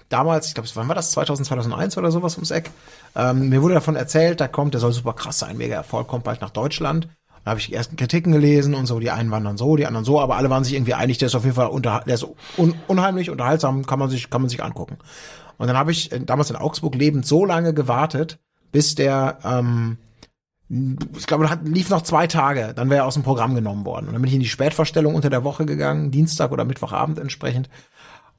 Damals, 0.09 0.49
ich 0.49 0.55
glaube, 0.55 0.69
wann 0.75 0.89
war 0.89 0.95
das? 0.95 1.11
2000, 1.13 1.47
2001 1.47 1.97
oder 1.99 2.11
sowas 2.11 2.35
ums 2.37 2.51
Eck. 2.51 2.71
Ähm, 3.17 3.49
mir 3.49 3.63
wurde 3.63 3.75
davon 3.75 3.97
erzählt, 3.97 4.41
da 4.41 4.49
kommt, 4.49 4.75
der 4.75 4.81
soll 4.81 4.93
super 4.93 5.13
krass 5.13 5.39
sein, 5.39 5.57
mega 5.57 5.75
Erfolg, 5.75 6.07
kommt 6.09 6.25
bald 6.25 6.41
nach 6.41 6.51
Deutschland. 6.51 7.09
Da 7.45 7.51
habe 7.51 7.61
ich 7.61 7.67
die 7.67 7.75
ersten 7.75 7.97
Kritiken 7.97 8.33
gelesen 8.33 8.75
und 8.75 8.87
so, 8.87 8.99
die 9.01 9.11
einen 9.11 9.31
waren 9.31 9.45
dann 9.45 9.59
so, 9.59 9.77
die 9.77 9.87
anderen 9.87 10.05
so, 10.07 10.19
aber 10.19 10.37
alle 10.37 10.49
waren 10.49 10.65
sich 10.65 10.73
irgendwie 10.75 10.95
einig, 10.95 11.19
der 11.19 11.27
ist 11.27 11.35
auf 11.35 11.45
jeden 11.45 11.57
Fall 11.57 11.67
unter, 11.67 12.03
der 12.07 12.15
ist 12.15 12.27
un, 12.57 12.75
unheimlich, 12.89 13.29
unterhaltsam, 13.29 13.85
kann 13.85 13.99
man 13.99 14.09
sich, 14.09 14.31
kann 14.31 14.41
man 14.41 14.49
sich 14.49 14.63
angucken. 14.65 14.97
Und 15.59 15.67
dann 15.69 15.77
habe 15.77 15.93
ich 15.93 16.11
äh, 16.11 16.21
damals 16.21 16.49
in 16.51 16.57
Augsburg 16.57 16.95
lebend 16.95 17.27
so 17.27 17.45
lange 17.45 17.75
gewartet, 17.75 18.39
bis 18.73 18.95
der, 18.95 19.39
ähm, 19.45 19.99
ich 20.69 21.27
glaube, 21.27 21.51
hat, 21.51 21.67
lief 21.69 21.91
noch 21.91 22.03
zwei 22.03 22.27
Tage, 22.27 22.73
dann 22.75 22.89
wäre 22.89 23.03
er 23.03 23.07
aus 23.07 23.15
dem 23.15 23.23
Programm 23.23 23.55
genommen 23.55 23.85
worden. 23.85 24.07
Und 24.07 24.15
dann 24.15 24.23
bin 24.23 24.29
ich 24.29 24.35
in 24.35 24.41
die 24.41 24.49
Spätvorstellung 24.49 25.15
unter 25.15 25.31
der 25.31 25.45
Woche 25.45 25.67
gegangen, 25.67 26.11
Dienstag 26.11 26.53
oder 26.53 26.65
Mittwochabend 26.65 27.19
entsprechend. 27.19 27.69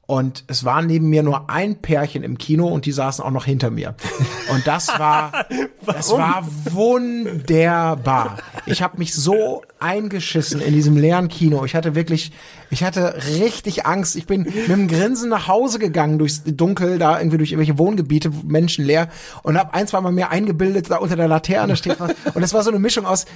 Und 0.06 0.44
es 0.46 0.64
war 0.64 0.82
neben 0.82 1.08
mir 1.08 1.24
nur 1.24 1.50
ein 1.50 1.82
Pärchen 1.82 2.22
im 2.22 2.38
Kino 2.38 2.68
und 2.68 2.86
die 2.86 2.92
saßen 2.92 3.24
auch 3.24 3.32
noch 3.32 3.44
hinter 3.44 3.70
mir. 3.70 3.96
Und 4.52 4.64
das 4.64 4.88
war, 4.88 5.32
das 5.86 6.10
war 6.12 6.46
wunderbar. 6.70 8.36
Ich 8.66 8.82
habe 8.82 8.98
mich 8.98 9.14
so 9.14 9.62
eingeschissen 9.80 10.60
in 10.60 10.74
diesem 10.74 10.96
leeren 10.96 11.26
Kino. 11.26 11.64
Ich 11.64 11.74
hatte 11.74 11.96
wirklich, 11.96 12.30
ich 12.70 12.84
hatte 12.84 13.16
richtig 13.40 13.84
Angst. 13.84 14.14
Ich 14.14 14.26
bin 14.26 14.42
mit 14.42 14.70
einem 14.70 14.86
Grinsen 14.86 15.28
nach 15.28 15.48
Hause 15.48 15.80
gegangen 15.80 16.20
durchs 16.20 16.44
Dunkel, 16.44 16.98
da 16.98 17.18
irgendwie 17.18 17.38
durch 17.38 17.50
irgendwelche 17.50 17.78
Wohngebiete, 17.78 18.30
menschenleer 18.44 19.08
und 19.42 19.58
habe 19.58 19.74
ein, 19.74 19.88
zwei 19.88 20.00
Mal 20.00 20.12
mehr 20.12 20.30
eingebildet, 20.30 20.88
da 20.88 20.98
unter 20.98 21.16
der 21.16 21.26
Laterne 21.26 21.76
steht 21.76 21.98
was. 21.98 22.14
Und 22.32 22.44
es 22.44 22.54
war 22.54 22.62
so 22.62 22.70
eine 22.70 22.78
Mischung 22.78 23.06
aus 23.06 23.26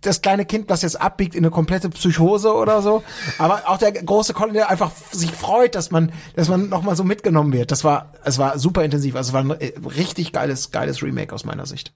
das 0.00 0.22
kleine 0.22 0.44
Kind, 0.44 0.70
das 0.70 0.82
jetzt 0.82 1.00
abbiegt 1.00 1.34
in 1.34 1.44
eine 1.44 1.50
komplette 1.50 1.88
Psychose 1.90 2.54
oder 2.54 2.82
so, 2.82 3.02
aber 3.38 3.62
auch 3.66 3.78
der 3.78 3.92
große 3.92 4.34
Colin, 4.34 4.54
der 4.54 4.70
einfach 4.70 4.90
sich 5.10 5.32
freut, 5.32 5.74
dass 5.74 5.90
man, 5.90 6.12
dass 6.36 6.48
man 6.48 6.68
nochmal 6.68 6.96
so 6.96 7.04
mitgenommen 7.04 7.52
wird. 7.52 7.70
Das 7.70 7.84
war, 7.84 8.12
es 8.24 8.38
war 8.38 8.58
super 8.58 8.84
intensiv. 8.84 9.16
Also 9.16 9.30
es 9.30 9.32
war 9.32 9.40
ein 9.42 9.60
äh, 9.60 9.72
richtig 9.96 10.32
geiles, 10.32 10.70
geiles 10.70 11.02
Remake 11.02 11.34
aus 11.34 11.44
meiner 11.44 11.66
Sicht. 11.66 11.92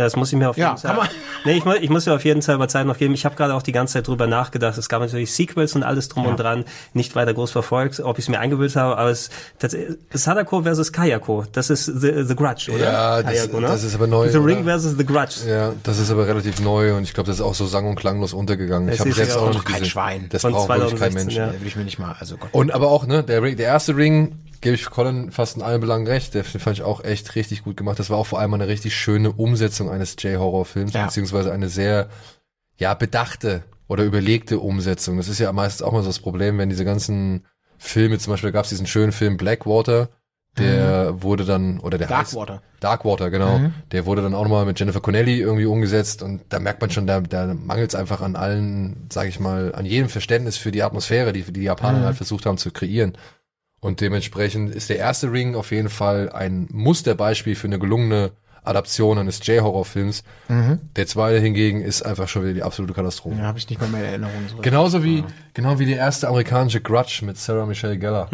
Ja, 0.00 0.06
das 0.06 0.16
muss 0.16 0.32
ich 0.32 0.38
mir 0.38 0.48
auf 0.50 0.56
jeden 0.56 0.68
Ja, 0.70 0.76
Fall. 0.76 0.90
kann 0.90 0.96
man- 0.98 1.08
Nee, 1.44 1.52
ich, 1.58 1.64
mu- 1.64 1.72
ich 1.74 1.88
muss 1.90 2.04
dir 2.04 2.14
auf 2.14 2.24
jeden 2.24 2.42
Fall 2.42 2.54
über 2.54 2.68
Zeit 2.68 2.86
noch 2.86 2.96
geben. 2.98 3.14
Ich 3.14 3.24
habe 3.24 3.34
gerade 3.36 3.54
auch 3.54 3.62
die 3.62 3.72
ganze 3.72 3.94
Zeit 3.94 4.08
drüber 4.08 4.26
nachgedacht. 4.26 4.76
Es 4.78 4.88
gab 4.88 5.00
natürlich 5.00 5.32
Sequels 5.32 5.74
und 5.74 5.82
alles 5.82 6.08
drum 6.08 6.26
und 6.26 6.38
dran. 6.40 6.64
Nicht 6.94 7.14
weiter 7.16 7.32
groß 7.34 7.50
verfolgt, 7.50 8.00
ob 8.00 8.18
ich 8.18 8.24
es 8.24 8.28
mir 8.28 8.40
eingebildet 8.40 8.76
habe, 8.76 8.96
aber 8.98 9.10
es 9.10 9.30
das, 9.58 9.76
Sadako 10.12 10.62
versus 10.62 10.92
Kayako. 10.92 11.44
Das 11.52 11.70
ist 11.70 11.84
The, 11.86 12.24
the 12.24 12.34
Grudge, 12.36 12.70
oder? 12.74 12.84
Ja, 12.92 13.22
das- 13.22 13.32
Kayako, 13.32 13.60
ne? 13.60 13.66
das 13.68 13.84
ist 13.84 13.94
aber 13.94 14.06
neu, 14.06 14.28
The 14.28 14.38
Ring 14.38 14.58
oder? 14.58 14.64
versus 14.64 14.96
The 14.96 15.04
Grudge. 15.06 15.36
Ja, 15.48 15.72
das 15.82 15.98
ist 15.98 16.10
aber 16.10 16.26
relativ 16.26 16.60
neu 16.60 16.96
und 16.96 17.02
ich 17.04 17.14
glaube, 17.14 17.26
das 17.28 17.36
ist 17.36 17.42
auch 17.42 17.54
so 17.54 17.66
sang- 17.66 17.88
und 17.88 17.96
klanglos 17.96 18.32
untergegangen. 18.32 18.88
Es 18.88 18.94
Ich 18.94 19.00
habe 19.00 19.10
ist 19.10 19.16
selbst 19.16 19.36
ja 19.36 19.40
auch 19.42 19.52
noch 19.54 19.64
kein. 19.64 19.84
Schwein. 19.84 20.26
Das 20.30 20.42
Von 20.42 20.52
braucht 20.52 20.68
wirklich 20.68 20.90
kein 21.00 21.12
2016, 21.12 21.26
Mensch. 21.44 21.54
ja. 21.54 21.60
Will 21.60 21.66
ich 21.68 21.76
mir 21.76 21.84
nicht 21.84 21.98
mal, 21.98 22.14
also 22.18 22.36
Gott. 22.36 22.50
Und 22.52 22.72
aber 22.72 22.88
auch, 22.88 23.06
ne, 23.06 23.22
der, 23.22 23.42
Ring, 23.42 23.56
der 23.56 23.66
erste 23.66 23.96
Ring, 23.96 24.38
gebe 24.60 24.74
ich 24.74 24.84
Colin 24.90 25.30
fast 25.30 25.56
in 25.56 25.62
allen 25.62 25.80
Belangen 25.80 26.06
recht, 26.06 26.34
der 26.34 26.44
fand 26.44 26.76
ich 26.76 26.82
auch 26.82 27.02
echt 27.04 27.34
richtig 27.34 27.64
gut 27.64 27.76
gemacht. 27.76 27.98
Das 27.98 28.10
war 28.10 28.18
auch 28.18 28.26
vor 28.26 28.38
allem 28.40 28.52
eine 28.54 28.68
richtig 28.68 28.94
schöne 28.94 29.32
Umsetzung 29.32 29.90
eines 29.90 30.16
J-Horror-Films, 30.18 30.92
Ja. 30.92 31.06
beziehungsweise 31.06 31.52
eine 31.52 31.68
sehr, 31.68 32.08
ja, 32.76 32.94
bedachte 32.94 33.62
oder 33.88 34.04
überlegte 34.04 34.58
Umsetzung. 34.58 35.16
Das 35.16 35.28
ist 35.28 35.38
ja 35.38 35.52
meistens 35.52 35.82
auch 35.82 35.92
mal 35.92 36.02
so 36.02 36.08
das 36.08 36.18
Problem, 36.20 36.58
wenn 36.58 36.68
diese 36.68 36.84
ganzen 36.84 37.46
Filme, 37.78 38.18
zum 38.18 38.32
Beispiel 38.34 38.52
gab 38.52 38.64
es 38.64 38.70
diesen 38.70 38.86
schönen 38.86 39.12
Film 39.12 39.36
Blackwater, 39.36 40.10
der 40.58 41.22
wurde 41.22 41.44
dann, 41.44 41.78
oder 41.80 41.96
der 41.96 42.08
heißt- 42.08 42.34
Darkwater. 42.34 42.62
Darkwater, 42.80 43.30
genau. 43.30 43.60
Der 43.92 44.04
wurde 44.04 44.20
dann 44.22 44.34
auch 44.34 44.42
nochmal 44.42 44.64
mit 44.66 44.78
Jennifer 44.80 45.00
Connelly 45.00 45.38
irgendwie 45.40 45.66
umgesetzt 45.66 46.22
und 46.22 46.42
da 46.48 46.58
merkt 46.58 46.80
man 46.80 46.90
schon, 46.90 47.06
da, 47.06 47.20
da 47.20 47.54
mangelt 47.54 47.90
es 47.90 47.94
einfach 47.94 48.20
an 48.20 48.36
allen, 48.36 49.06
sag 49.12 49.28
ich 49.28 49.38
mal, 49.38 49.74
an 49.74 49.86
jedem 49.86 50.08
Verständnis 50.08 50.56
für 50.56 50.72
die 50.72 50.82
Atmosphäre, 50.82 51.32
die 51.32 51.42
die 51.42 51.62
Japaner 51.62 52.04
halt 52.04 52.16
versucht 52.16 52.46
haben 52.46 52.58
zu 52.58 52.70
kreieren. 52.72 53.16
Und 53.80 54.00
dementsprechend 54.00 54.74
ist 54.74 54.90
der 54.90 54.98
erste 54.98 55.32
Ring 55.32 55.54
auf 55.54 55.70
jeden 55.70 55.88
Fall 55.88 56.30
ein 56.30 56.68
Musterbeispiel 56.70 57.56
für 57.56 57.66
eine 57.66 57.78
gelungene 57.78 58.32
Adaption 58.62 59.16
eines 59.18 59.44
J-Horror-Films. 59.46 60.22
Der 60.96 61.06
zweite 61.06 61.38
hingegen 61.38 61.80
ist 61.80 62.02
einfach 62.02 62.28
schon 62.28 62.42
wieder 62.42 62.52
die 62.52 62.62
absolute 62.62 62.92
Katastrophe. 62.92 63.36
Ja, 63.38 63.44
habe 63.44 63.58
ich 63.58 63.68
nicht 63.70 63.80
mehr 63.80 63.88
mehr 63.88 64.00
in 64.00 64.22
Erinnerung. 64.22 64.48
So. 64.50 64.58
Genauso 64.60 65.02
wie, 65.02 65.24
genau 65.54 65.78
wie 65.78 65.86
der 65.86 65.96
erste 65.96 66.28
amerikanische 66.28 66.80
Grudge 66.80 67.22
mit 67.24 67.38
Sarah 67.38 67.64
Michelle 67.64 67.98
Gellar. 67.98 68.28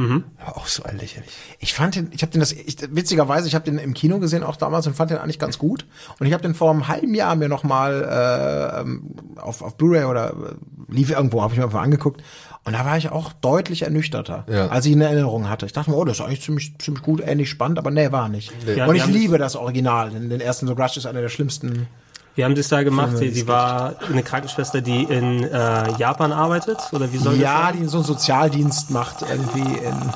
Aber 0.44 0.56
auch 0.56 0.66
so 0.66 0.82
lächerlich. 0.82 1.32
Ich 1.60 1.74
fand 1.74 1.94
den, 1.94 2.08
ich 2.12 2.22
habe 2.22 2.32
den 2.32 2.40
das, 2.40 2.52
ich, 2.52 2.76
witzigerweise, 2.90 3.46
ich 3.46 3.54
habe 3.54 3.64
den 3.64 3.78
im 3.78 3.94
Kino 3.94 4.18
gesehen 4.18 4.42
auch 4.42 4.56
damals 4.56 4.86
und 4.86 4.96
fand 4.96 5.10
den 5.10 5.18
eigentlich 5.18 5.38
ganz 5.38 5.58
gut. 5.58 5.86
Und 6.18 6.26
ich 6.26 6.32
habe 6.32 6.42
den 6.42 6.54
vor 6.54 6.70
einem 6.70 6.88
halben 6.88 7.14
Jahr 7.14 7.36
mir 7.36 7.48
noch 7.48 7.62
mal 7.62 8.02
äh, 8.02 8.80
ähm, 8.80 9.14
auf, 9.36 9.62
auf 9.62 9.76
Blu-ray 9.76 10.04
oder 10.04 10.30
äh, 10.30 10.92
lief 10.92 11.10
irgendwo, 11.10 11.42
habe 11.42 11.52
ich 11.52 11.58
mir 11.58 11.64
einfach 11.66 11.82
angeguckt. 11.82 12.22
Und 12.66 12.72
da 12.72 12.84
war 12.84 12.98
ich 12.98 13.10
auch 13.12 13.32
deutlich 13.32 13.82
ernüchterter, 13.82 14.44
Ja. 14.48 14.66
als 14.68 14.84
ich 14.86 14.92
in 14.92 15.00
Erinnerung 15.00 15.48
hatte. 15.48 15.66
Ich 15.66 15.72
dachte 15.72 15.88
mir, 15.90 15.96
oh, 15.96 16.04
das 16.04 16.18
ist 16.18 16.24
eigentlich 16.24 16.42
ziemlich, 16.42 16.76
ziemlich 16.78 17.02
gut, 17.02 17.22
ähnlich 17.24 17.48
spannend, 17.48 17.78
aber 17.78 17.92
nee, 17.92 18.10
war 18.10 18.28
nicht. 18.28 18.52
Ja, 18.66 18.86
und 18.86 18.96
ich 18.96 19.06
liebe 19.06 19.38
das 19.38 19.54
Original. 19.54 20.10
denn 20.10 20.28
Den 20.28 20.40
ersten 20.40 20.66
The 20.66 20.74
Grudge 20.74 20.94
ist 20.98 21.06
einer 21.06 21.20
der 21.20 21.28
schlimmsten. 21.28 21.86
Wir 22.34 22.44
haben 22.44 22.54
das 22.56 22.68
da 22.68 22.82
gemacht. 22.82 23.16
Sie, 23.16 23.46
war 23.48 23.94
eine 24.10 24.22
Krankenschwester, 24.22 24.80
die 24.82 25.04
in 25.04 25.44
äh, 25.44 25.92
Japan 25.96 26.32
arbeitet, 26.32 26.76
oder 26.92 27.10
wie 27.12 27.16
soll 27.18 27.36
Ja, 27.36 27.70
die 27.72 27.86
so 27.86 27.98
einen 27.98 28.04
Sozialdienst 28.06 28.90
macht 28.90 29.22
irgendwie 29.22 29.60
in. 29.78 29.94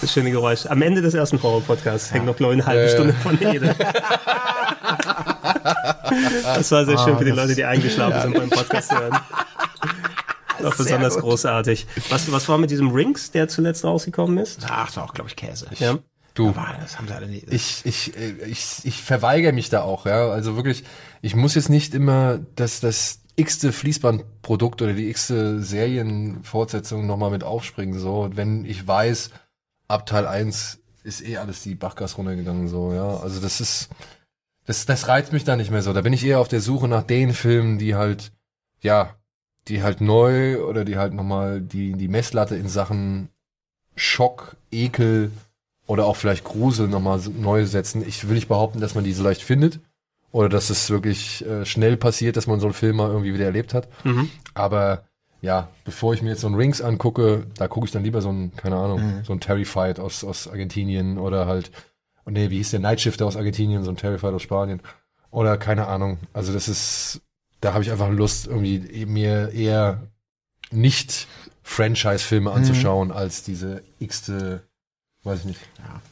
Das 0.00 0.12
schöne 0.12 0.30
Geräusch. 0.32 0.66
Am 0.66 0.82
Ende 0.82 1.02
des 1.02 1.14
ersten 1.14 1.40
Horror-Podcasts 1.40 2.12
hängt 2.12 2.26
noch 2.26 2.36
nur 2.40 2.50
eine 2.50 2.66
halbe 2.66 2.80
Ja, 2.82 2.88
ja. 2.88 2.94
Stunde 2.94 3.12
von 3.12 3.40
Ede. 3.40 3.76
das 6.44 6.70
war 6.72 6.84
sehr 6.84 6.98
schön 6.98 7.16
für 7.18 7.24
die 7.24 7.30
Ah, 7.30 7.34
Leute, 7.36 7.54
die 7.54 7.64
eingeschlafen 7.64 8.22
sind 8.22 8.34
beim 8.34 8.50
Podcast 8.50 8.88
zu 8.88 8.98
hören. 8.98 9.16
War 10.62 10.76
besonders 10.76 11.14
gut. 11.14 11.22
großartig. 11.24 11.86
Was, 12.10 12.30
was 12.30 12.48
war 12.48 12.58
mit 12.58 12.70
diesem 12.70 12.90
Rings, 12.90 13.30
der 13.30 13.48
zuletzt 13.48 13.84
rausgekommen 13.84 14.38
ist? 14.38 14.60
Ach, 14.68 14.86
das 14.86 14.96
war 14.96 15.04
auch, 15.04 15.14
glaube 15.14 15.28
ich, 15.30 15.36
Käse. 15.36 15.66
Ja. 15.78 15.98
Du, 16.34 16.48
Aber 16.48 16.76
das 16.80 16.96
haben 16.98 17.08
sie 17.08 17.14
alle 17.14 17.28
nicht. 17.28 17.52
ich, 17.52 17.82
ich, 17.84 18.16
äh, 18.16 18.46
ich, 18.46 18.80
ich 18.84 19.02
verweigere 19.02 19.52
mich 19.52 19.68
da 19.68 19.82
auch, 19.82 20.06
ja. 20.06 20.30
Also 20.30 20.56
wirklich, 20.56 20.84
ich 21.20 21.34
muss 21.36 21.54
jetzt 21.54 21.68
nicht 21.68 21.94
immer 21.94 22.38
das, 22.56 22.80
das 22.80 23.20
x-te 23.36 23.70
Fließbandprodukt 23.72 24.80
oder 24.80 24.94
die 24.94 25.10
x-te 25.10 25.62
Serienfortsetzung 25.62 27.06
nochmal 27.06 27.30
mit 27.30 27.44
aufspringen, 27.44 27.98
so. 27.98 28.30
Wenn 28.32 28.64
ich 28.64 28.86
weiß, 28.86 29.30
ab 29.88 30.06
Teil 30.06 30.26
1 30.26 30.78
ist 31.04 31.22
eh 31.22 31.36
alles 31.36 31.62
die 31.62 31.74
Bachgas 31.74 32.16
runtergegangen, 32.16 32.68
so, 32.68 32.94
ja. 32.94 33.18
Also 33.18 33.40
das 33.40 33.60
ist, 33.60 33.90
das, 34.64 34.86
das 34.86 35.08
reizt 35.08 35.32
mich 35.34 35.44
da 35.44 35.56
nicht 35.56 35.70
mehr 35.70 35.82
so. 35.82 35.92
Da 35.92 36.00
bin 36.00 36.14
ich 36.14 36.24
eher 36.24 36.40
auf 36.40 36.48
der 36.48 36.60
Suche 36.60 36.88
nach 36.88 37.02
den 37.02 37.34
Filmen, 37.34 37.78
die 37.78 37.94
halt, 37.94 38.32
ja, 38.80 39.16
die 39.68 39.82
halt 39.82 40.00
neu 40.00 40.62
oder 40.64 40.84
die 40.84 40.96
halt 40.96 41.14
nochmal 41.14 41.60
die, 41.60 41.92
die 41.92 42.08
Messlatte 42.08 42.56
in 42.56 42.68
Sachen 42.68 43.28
Schock, 43.94 44.56
Ekel 44.70 45.30
oder 45.86 46.06
auch 46.06 46.16
vielleicht 46.16 46.44
Grusel 46.44 46.88
nochmal 46.88 47.20
neu 47.38 47.64
setzen. 47.66 48.06
Ich 48.06 48.26
will 48.26 48.34
nicht 48.34 48.48
behaupten, 48.48 48.80
dass 48.80 48.94
man 48.94 49.04
die 49.04 49.12
so 49.12 49.22
leicht 49.22 49.42
findet 49.42 49.80
oder 50.32 50.48
dass 50.48 50.70
es 50.70 50.90
wirklich 50.90 51.44
äh, 51.46 51.64
schnell 51.64 51.96
passiert, 51.96 52.36
dass 52.36 52.46
man 52.46 52.60
so 52.60 52.66
einen 52.66 52.74
Film 52.74 52.96
mal 52.96 53.10
irgendwie 53.10 53.34
wieder 53.34 53.44
erlebt 53.44 53.74
hat. 53.74 53.88
Mhm. 54.04 54.30
Aber 54.54 55.04
ja, 55.42 55.68
bevor 55.84 56.14
ich 56.14 56.22
mir 56.22 56.30
jetzt 56.30 56.40
so 56.40 56.46
einen 56.46 56.56
Rings 56.56 56.80
angucke, 56.80 57.46
da 57.56 57.68
gucke 57.68 57.86
ich 57.86 57.92
dann 57.92 58.04
lieber 58.04 58.22
so 58.22 58.28
einen, 58.28 58.54
keine 58.56 58.76
Ahnung, 58.76 59.22
so 59.24 59.32
einen 59.32 59.40
Terrified 59.40 59.98
aus, 59.98 60.24
aus 60.24 60.48
Argentinien 60.48 61.18
oder 61.18 61.46
halt, 61.46 61.72
oh 62.24 62.30
nee, 62.30 62.48
wie 62.50 62.58
hieß 62.58 62.70
der 62.70 62.80
Nightshifter 62.80 63.26
aus 63.26 63.36
Argentinien, 63.36 63.82
so 63.82 63.90
ein 63.90 63.96
Terrified 63.96 64.32
aus 64.32 64.42
Spanien. 64.42 64.80
Oder 65.30 65.58
keine 65.58 65.88
Ahnung. 65.88 66.18
Also 66.32 66.52
das 66.52 66.68
ist, 66.68 67.20
da 67.62 67.72
habe 67.72 67.82
ich 67.82 67.90
einfach 67.90 68.10
Lust, 68.10 68.48
irgendwie 68.48 69.06
mir 69.06 69.52
eher 69.52 70.08
nicht 70.70 71.28
Franchise-Filme 71.62 72.50
anzuschauen, 72.50 73.12
als 73.12 73.44
diese 73.44 73.82
x-te, 74.00 74.62
weiß 75.22 75.40
ich 75.40 75.44
nicht, 75.46 75.60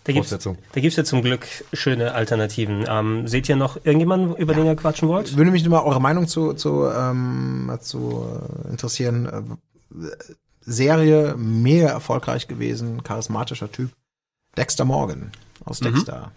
Da 0.05 0.13
gibt's, 0.13 0.31
Fortsetzung. 0.31 0.59
da 0.73 0.81
gibt's 0.81 0.97
ja 0.97 1.05
zum 1.05 1.23
Glück 1.23 1.47
schöne 1.73 2.15
Alternativen. 2.15 2.87
Ähm, 2.89 3.27
seht 3.27 3.49
ihr 3.49 3.57
noch 3.57 3.77
irgendjemanden, 3.77 4.37
über 4.37 4.55
den 4.55 4.65
ihr 4.65 4.77
quatschen 4.77 5.09
wollt? 5.09 5.37
Würde 5.37 5.51
mich 5.51 5.69
mal 5.69 5.83
eure 5.83 6.01
Meinung 6.01 6.29
zu, 6.29 6.55
zu, 6.55 6.87
ähm, 6.87 7.77
zu 7.81 8.25
äh, 8.65 8.69
interessieren. 8.71 9.27
Äh, 9.27 10.07
Serie 10.63 11.35
mega 11.37 11.89
erfolgreich 11.89 12.47
gewesen, 12.47 13.03
charismatischer 13.03 13.73
Typ. 13.73 13.91
Dexter 14.57 14.85
Morgan 14.85 15.33
aus 15.65 15.81
Dexter. 15.81 16.31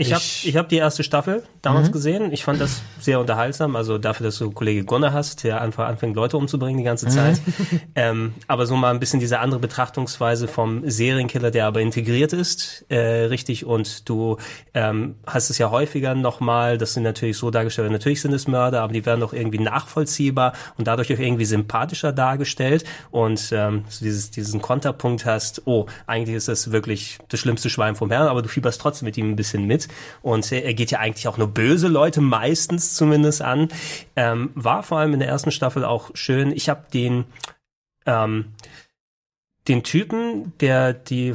Ich 0.00 0.12
habe 0.12 0.22
Ich- 0.22 0.56
hab 0.56 0.68
die 0.68 0.76
erste 0.76 1.02
Staffel 1.02 1.42
damals 1.60 1.90
gesehen. 1.92 2.32
Ich 2.32 2.44
fand 2.44 2.60
das 2.60 2.82
sehr 3.00 3.18
unterhaltsam. 3.18 3.74
Also 3.74 3.98
dafür, 3.98 4.26
dass 4.26 4.38
du 4.38 4.50
Kollege 4.52 4.84
Gunnar 4.84 5.12
hast, 5.12 5.42
der 5.42 5.60
einfach 5.60 5.86
anfängt, 5.88 6.14
Leute 6.14 6.36
umzubringen 6.36 6.78
die 6.78 6.84
ganze 6.84 7.08
Zeit. 7.08 7.40
ähm, 7.96 8.32
aber 8.46 8.66
so 8.66 8.76
mal 8.76 8.90
ein 8.94 9.00
bisschen 9.00 9.18
diese 9.18 9.40
andere 9.40 9.58
Betrachtungsweise 9.58 10.46
vom 10.46 10.88
Serienkiller, 10.88 11.50
der 11.50 11.66
aber 11.66 11.80
integriert 11.80 12.32
ist, 12.32 12.86
äh, 12.88 12.96
richtig. 13.24 13.66
Und 13.66 14.08
du 14.08 14.36
ähm, 14.72 15.16
hast 15.26 15.50
es 15.50 15.58
ja 15.58 15.70
häufiger 15.70 16.14
nochmal, 16.14 16.78
dass 16.78 16.94
sie 16.94 17.00
natürlich 17.00 17.36
so 17.36 17.50
dargestellt 17.50 17.86
werden. 17.86 17.94
Natürlich 17.94 18.20
sind 18.22 18.32
es 18.32 18.46
Mörder, 18.46 18.82
aber 18.82 18.92
die 18.92 19.04
werden 19.04 19.22
auch 19.24 19.32
irgendwie 19.32 19.58
nachvollziehbar 19.58 20.52
und 20.76 20.86
dadurch 20.86 21.12
auch 21.12 21.18
irgendwie 21.18 21.44
sympathischer 21.44 22.12
dargestellt. 22.12 22.84
Und 23.10 23.50
ähm, 23.52 23.84
so 23.88 24.04
dieses, 24.04 24.30
diesen 24.30 24.62
Konterpunkt 24.62 25.26
hast, 25.26 25.62
oh, 25.66 25.86
eigentlich 26.06 26.36
ist 26.36 26.46
das 26.46 26.70
wirklich 26.70 27.18
das 27.30 27.40
schlimmste 27.40 27.68
Schwein 27.68 27.96
vom 27.96 28.12
Herrn, 28.12 28.28
aber 28.28 28.42
du 28.42 28.48
fieberst 28.48 28.80
trotzdem 28.80 29.06
mit 29.06 29.16
ihm 29.16 29.30
ein 29.30 29.36
bisschen 29.36 29.64
mit. 29.64 29.87
Und 30.22 30.50
er 30.52 30.74
geht 30.74 30.90
ja 30.90 30.98
eigentlich 30.98 31.28
auch 31.28 31.38
nur 31.38 31.48
böse 31.48 31.88
Leute 31.88 32.20
meistens 32.20 32.94
zumindest 32.94 33.42
an. 33.42 33.68
Ähm, 34.16 34.50
war 34.54 34.82
vor 34.82 34.98
allem 34.98 35.14
in 35.14 35.20
der 35.20 35.28
ersten 35.28 35.50
Staffel 35.50 35.84
auch 35.84 36.10
schön. 36.14 36.52
Ich 36.52 36.68
habe 36.68 36.84
den 36.92 37.24
ähm, 38.06 38.54
den 39.68 39.82
Typen, 39.82 40.52
der 40.60 40.94
die 40.94 41.34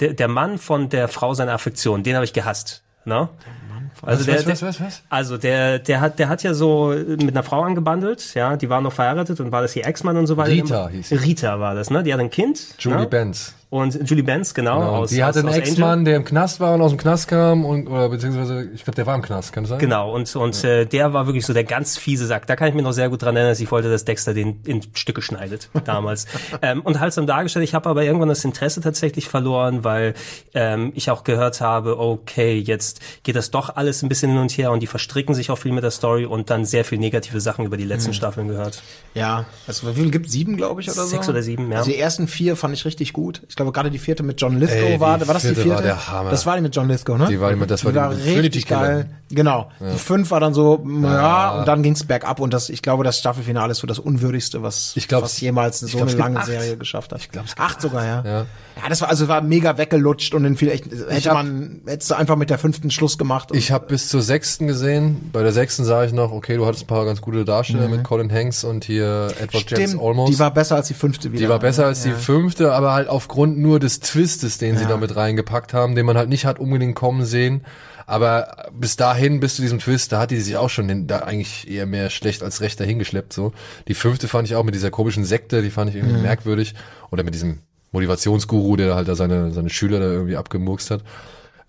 der, 0.00 0.28
Mann 0.28 0.58
von 0.58 0.88
der 0.88 1.08
Frau 1.08 1.34
seiner 1.34 1.52
Affektion, 1.52 2.02
den 2.02 2.14
habe 2.14 2.24
ich 2.24 2.32
gehasst. 2.32 2.84
Ne? 3.04 3.28
Der, 3.44 3.85
was, 4.02 4.26
was, 4.26 4.44
der, 4.44 4.60
was, 4.62 4.80
was? 4.80 5.02
also 5.08 5.38
der, 5.38 5.78
der 5.78 6.00
hat, 6.00 6.18
der 6.18 6.28
hat 6.28 6.42
ja 6.42 6.54
so 6.54 6.94
mit 7.06 7.30
einer 7.30 7.42
Frau 7.42 7.62
angebandelt, 7.62 8.34
ja, 8.34 8.56
die 8.56 8.68
war 8.68 8.80
noch 8.80 8.92
verheiratet 8.92 9.40
und 9.40 9.52
war 9.52 9.62
das 9.62 9.74
ihr 9.76 9.86
Ex-Mann 9.86 10.16
und 10.16 10.26
so 10.26 10.36
weiter. 10.36 10.52
Rita 10.52 10.88
hieß 10.88 11.08
sie. 11.08 11.16
Rita 11.16 11.60
war 11.60 11.74
das, 11.74 11.90
ne? 11.90 12.02
Die 12.02 12.12
hat 12.12 12.20
ein 12.20 12.30
Kind. 12.30 12.74
Julie 12.78 13.00
ne? 13.00 13.06
Benz. 13.06 13.54
Und 13.68 14.08
Julie 14.08 14.22
Benz, 14.22 14.54
genau. 14.54 14.78
Genau. 14.78 14.90
aus, 14.92 15.10
die 15.10 15.24
hatte 15.24 15.40
aus, 15.40 15.46
einen. 15.46 15.54
Ex-Mann, 15.54 16.04
der 16.04 16.16
im 16.16 16.24
Knast 16.24 16.60
war 16.60 16.74
und 16.74 16.82
aus 16.82 16.92
dem 16.92 16.98
Knast 16.98 17.26
kam 17.26 17.64
und 17.64 17.88
oder 17.88 18.08
beziehungsweise 18.08 18.70
ich 18.72 18.84
glaube, 18.84 18.94
der 18.94 19.06
war 19.06 19.16
im 19.16 19.22
Knast, 19.22 19.52
kann 19.52 19.64
das 19.64 19.70
sein? 19.70 19.80
Genau, 19.80 20.14
und, 20.14 20.34
und 20.36 20.62
äh, 20.62 20.86
der 20.86 21.12
war 21.12 21.26
wirklich 21.26 21.44
so 21.44 21.52
der 21.52 21.64
ganz 21.64 21.98
fiese 21.98 22.26
Sack. 22.26 22.46
Da 22.46 22.54
kann 22.54 22.68
ich 22.68 22.74
mich 22.74 22.84
noch 22.84 22.92
sehr 22.92 23.08
gut 23.08 23.22
dran 23.22 23.34
erinnern, 23.34 23.50
dass 23.50 23.60
ich 23.60 23.70
wollte, 23.72 23.90
dass 23.90 24.04
Dexter 24.04 24.34
den 24.34 24.60
in 24.64 24.82
Stücke 24.94 25.20
schneidet 25.20 25.68
damals. 25.84 26.26
ähm, 26.62 26.80
und 26.82 27.00
halt 27.00 27.16
dann 27.16 27.26
dargestellt, 27.26 27.64
ich 27.64 27.74
habe 27.74 27.88
aber 27.88 28.04
irgendwann 28.04 28.28
das 28.28 28.44
Interesse 28.44 28.80
tatsächlich 28.80 29.28
verloren, 29.28 29.82
weil 29.82 30.14
ähm, 30.54 30.92
ich 30.94 31.10
auch 31.10 31.24
gehört 31.24 31.60
habe, 31.60 31.98
okay, 31.98 32.58
jetzt 32.58 33.00
geht 33.24 33.34
das 33.34 33.50
doch 33.50 33.74
alles 33.74 33.85
alles 33.86 34.02
ein 34.02 34.08
bisschen 34.08 34.30
hin 34.32 34.38
und 34.40 34.50
her 34.58 34.70
und 34.72 34.80
die 34.80 34.86
verstricken 34.86 35.34
sich 35.34 35.50
auch 35.50 35.56
viel 35.58 35.72
mit 35.72 35.84
der 35.84 35.90
Story 35.90 36.26
und 36.26 36.50
dann 36.50 36.64
sehr 36.64 36.84
viel 36.84 36.98
negative 36.98 37.40
Sachen 37.40 37.64
über 37.64 37.76
die 37.76 37.84
letzten 37.84 38.12
Staffeln 38.12 38.48
gehört. 38.48 38.82
Ja, 39.14 39.46
also 39.66 39.88
wie 39.96 40.00
viel 40.02 40.10
gibt 40.10 40.30
Sieben, 40.30 40.56
glaube 40.56 40.80
ich, 40.80 40.88
oder 40.88 41.02
so? 41.02 41.06
Sechs 41.06 41.28
oder 41.28 41.42
sieben, 41.42 41.70
ja. 41.70 41.78
Also 41.78 41.90
die 41.90 41.98
ersten 41.98 42.28
vier 42.28 42.56
fand 42.56 42.74
ich 42.74 42.84
richtig 42.84 43.12
gut. 43.12 43.42
Ich 43.48 43.56
glaube, 43.56 43.72
gerade 43.72 43.90
die 43.90 43.98
vierte 43.98 44.22
mit 44.22 44.40
John 44.40 44.58
Lithgow 44.58 44.76
Ey, 44.76 44.94
die 44.94 45.00
war, 45.00 45.26
war 45.26 45.34
das 45.34 45.42
die 45.42 45.54
vierte 45.54 45.70
war 45.70 45.82
der 45.82 46.08
Hammer. 46.08 46.30
Das 46.30 46.44
war 46.46 46.56
die 46.56 46.62
mit 46.62 46.74
John 46.74 46.88
Lithgow, 46.88 47.16
ne? 47.16 47.26
Die 47.28 47.40
war 47.40 47.52
die- 47.54 47.66
das 47.66 47.84
war 47.84 47.92
die 47.92 47.98
mit 48.14 48.22
Trinity 48.24 48.40
richtig 48.40 48.66
geil. 48.66 49.08
Genau. 49.30 49.70
Die 49.80 49.98
fünf 49.98 50.30
war 50.30 50.40
dann 50.40 50.54
so, 50.54 50.84
ja, 51.02 51.58
und 51.60 51.68
dann 51.68 51.82
ging's 51.82 52.04
bergab 52.04 52.38
und 52.40 52.52
das, 52.52 52.68
ich 52.68 52.82
glaube, 52.82 53.02
das 53.04 53.18
Staffelfinale 53.18 53.72
ist 53.72 53.78
so 53.78 53.86
das 53.86 53.98
unwürdigste, 53.98 54.62
was, 54.62 54.92
Ich 54.96 55.08
glaub, 55.08 55.22
was 55.22 55.40
jemals 55.40 55.80
so 55.80 55.86
glaub, 55.88 56.02
eine 56.02 56.10
es 56.12 56.16
lange 56.18 56.38
acht. 56.38 56.46
Serie 56.46 56.76
geschafft 56.76 57.12
hat. 57.12 57.20
Ich 57.20 57.30
glaub, 57.30 57.44
es 57.46 57.52
gibt 57.56 57.60
acht 57.60 57.80
sogar, 57.80 58.04
ja. 58.04 58.22
Ja. 58.24 58.46
Ja, 58.82 58.90
das 58.90 59.00
war 59.00 59.08
also 59.08 59.26
war 59.28 59.40
mega 59.40 59.78
weggelutscht 59.78 60.34
und 60.34 60.42
dann 60.44 60.56
vielleicht 60.56 60.84
hätte 61.08 61.30
hab- 61.30 61.34
man 61.34 61.80
hättest 61.86 62.10
du 62.10 62.14
einfach 62.14 62.36
mit 62.36 62.50
der 62.50 62.58
fünften 62.58 62.90
Schluss 62.90 63.16
gemacht. 63.18 63.50
Und, 63.50 63.56
Ich 63.58 63.72
habe 63.76 63.86
bis 63.86 64.08
zur 64.08 64.22
sechsten 64.22 64.66
gesehen. 64.66 65.30
Bei 65.32 65.42
der 65.42 65.52
sechsten 65.52 65.84
sah 65.84 66.04
ich 66.04 66.12
noch, 66.12 66.32
okay, 66.32 66.56
du 66.56 66.66
hattest 66.66 66.84
ein 66.84 66.86
paar 66.88 67.04
ganz 67.04 67.20
gute 67.20 67.44
Darsteller 67.44 67.88
mit 67.88 68.02
Colin 68.02 68.32
Hanks 68.32 68.64
und 68.64 68.84
hier 68.84 69.28
Edward 69.40 69.70
James 69.70 69.80
Mhm. 69.80 69.86
stimmt, 69.86 70.02
Olmos. 70.02 70.30
die 70.30 70.38
war 70.40 70.52
besser 70.52 70.74
als 70.76 70.88
die 70.88 70.94
fünfte 70.94 71.30
wieder. 71.32 71.40
Die 71.42 71.48
war 71.48 71.58
besser 71.60 71.86
als 71.86 72.02
die 72.02 72.08
Ja. 72.10 72.14
fünfte, 72.16 72.72
aber 72.72 72.92
halt 72.92 73.08
aufgrund 73.08 73.58
nur 73.58 73.78
des 73.78 74.00
Twistes, 74.00 74.58
den 74.58 74.76
sie 74.76 74.82
Ja. 74.84 74.88
da 74.90 74.96
mit 74.96 75.14
reingepackt 75.14 75.72
haben, 75.74 75.94
den 75.94 76.04
man 76.06 76.16
halt 76.16 76.28
nicht 76.28 76.44
hat 76.46 76.58
unbedingt 76.58 76.96
kommen 76.96 77.24
sehen. 77.24 77.64
Aber 78.08 78.66
bis 78.72 78.96
dahin, 78.96 79.40
bis 79.40 79.56
zu 79.56 79.62
diesem 79.62 79.78
Twist, 79.80 80.12
da 80.12 80.20
hat 80.20 80.30
die 80.30 80.40
sich 80.40 80.56
auch 80.56 80.70
schon 80.70 80.86
den, 80.88 81.06
da 81.06 81.18
eigentlich 81.20 81.68
eher 81.68 81.86
mehr 81.86 82.08
schlecht 82.10 82.42
als 82.42 82.60
recht 82.60 82.78
dahingeschleppt, 82.80 83.32
so. 83.32 83.52
Die 83.88 83.94
fünfte 83.94 84.28
fand 84.28 84.48
ich 84.48 84.54
auch 84.56 84.62
mit 84.64 84.74
dieser 84.74 84.90
komischen 84.90 85.24
Sekte, 85.24 85.60
die 85.62 85.70
fand 85.70 85.90
ich 85.90 85.96
irgendwie 85.96 86.20
merkwürdig. 86.22 86.74
Oder 87.10 87.22
mit 87.24 87.34
diesem 87.34 87.58
Motivationsguru, 87.90 88.76
der 88.76 88.94
halt 88.94 89.08
da 89.08 89.14
seine, 89.16 89.50
seine 89.52 89.70
Schüler 89.70 89.98
da 90.00 90.06
irgendwie 90.06 90.36
abgemurkst 90.36 90.90
hat. 90.90 91.02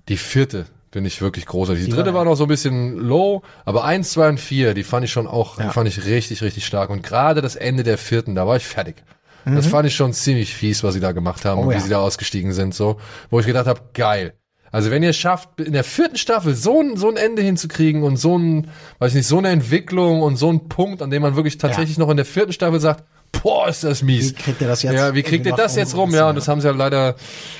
Die 0.09 0.17
vierte 0.17 0.65
finde 0.97 1.09
ich 1.09 1.21
wirklich 1.21 1.45
großartig. 1.45 1.85
Die, 1.85 1.91
dritte 1.91 2.15
war 2.15 2.25
noch 2.25 2.33
so 2.33 2.45
ein 2.45 2.47
bisschen 2.47 2.97
low, 2.97 3.43
aber 3.65 3.83
eins, 3.83 4.13
zwei 4.13 4.29
und 4.29 4.39
vier, 4.39 4.73
die 4.73 4.81
fand 4.83 5.05
ich 5.05 5.11
schon 5.11 5.27
auch, 5.27 5.57
die 5.57 5.61
Ja. 5.61 5.69
fand 5.71 5.87
ich 5.87 6.05
richtig, 6.05 6.41
richtig 6.41 6.65
stark. 6.65 6.89
Und 6.89 7.03
gerade 7.03 7.41
das 7.43 7.55
Ende 7.55 7.83
der 7.83 7.99
vierten, 7.99 8.33
da 8.33 8.47
war 8.47 8.57
ich 8.57 8.65
fertig. 8.65 9.03
Das 9.45 9.67
fand 9.67 9.87
ich 9.87 9.95
schon 9.95 10.11
ziemlich 10.11 10.55
fies, 10.55 10.83
was 10.83 10.95
sie 10.95 10.99
da 10.99 11.11
gemacht 11.11 11.45
haben 11.45 11.59
Mhm. 11.59 11.65
Oh 11.65 11.67
und 11.67 11.69
wie 11.69 11.77
ja. 11.77 11.81
sie 11.83 11.89
da 11.91 11.99
ausgestiegen 11.99 12.51
sind, 12.51 12.73
so. 12.73 12.97
Wo 13.29 13.39
ich 13.39 13.45
gedacht 13.45 13.67
habe, 13.67 13.79
geil. 13.93 14.33
Also 14.71 14.89
wenn 14.89 15.03
ihr 15.03 15.11
es 15.11 15.17
schafft, 15.17 15.61
in 15.61 15.73
der 15.73 15.83
vierten 15.83 16.17
Staffel 16.17 16.55
so 16.55 16.81
ein, 16.81 16.97
so 16.97 17.09
ein 17.09 17.15
Ende 17.15 17.43
hinzukriegen 17.43 18.01
und 18.01 18.17
so 18.17 18.35
ein, 18.39 18.69
weiß 18.97 19.11
ich 19.11 19.17
nicht, 19.17 19.27
so 19.27 19.37
eine 19.37 19.49
Entwicklung 19.49 20.23
und 20.23 20.35
so 20.35 20.51
ein 20.51 20.67
Punkt, 20.67 21.03
an 21.03 21.11
dem 21.11 21.21
man 21.21 21.35
wirklich 21.35 21.59
tatsächlich 21.59 21.99
noch 21.99 22.09
in 22.09 22.17
der 22.17 22.25
vierten 22.25 22.53
Staffel 22.53 22.79
sagt, 22.79 23.03
boah, 23.43 23.67
ist 23.67 23.83
das 23.83 24.01
mies. 24.03 24.29
Wie 24.31 24.33
kriegt 24.33 24.61
ihr 24.61 24.67
das 24.67 24.83
jetzt 24.83 24.93
Ja, 24.93 25.13
wie 25.13 25.23
kriegt 25.23 25.45
ihr 25.45 25.55
das 25.55 25.75
jetzt 25.75 25.95
rum? 25.95 26.13
Ja, 26.13 26.29
und 26.29 26.35
das 26.35 26.47
haben 26.47 26.61
sie 26.61 26.67
ja 26.67 26.73
leider 26.73 27.15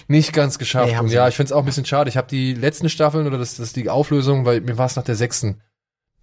nicht 0.08 0.34
ganz 0.34 0.58
geschafft. 0.60 0.92
Nee, 0.92 1.00
und 1.00 1.10
ja, 1.10 1.28
ich 1.28 1.36
finde 1.36 1.48
es 1.48 1.52
auch 1.54 1.60
ein 1.60 1.66
bisschen 1.66 1.86
schade. 1.86 2.10
Ich 2.10 2.18
habe 2.18 2.28
die 2.28 2.54
letzten 2.54 2.90
Staffeln 2.90 3.28
oder 3.28 3.38
das, 3.38 3.56
das 3.58 3.68
ist 3.68 3.76
die 3.76 3.90
Auflösung, 3.90 4.46
weil 4.46 4.62
mir 4.62 4.78
war 4.78 4.86
es 4.86 4.96
nach 4.96 5.04
der 5.04 5.16
sechsten. 5.16 5.62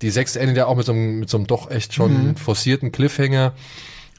Die 0.02 0.10
sechste 0.10 0.40
endet 0.40 0.56
ja 0.56 0.66
auch 0.66 0.76
mit 0.76 0.86
so 0.86 0.92
einem, 0.92 1.20
mit 1.20 1.30
so 1.30 1.36
einem 1.36 1.46
doch 1.46 1.70
echt 1.70 1.94
schon 1.94 2.28
Mhm. 2.30 2.36
forcierten 2.36 2.92
Cliffhanger. 2.92 3.54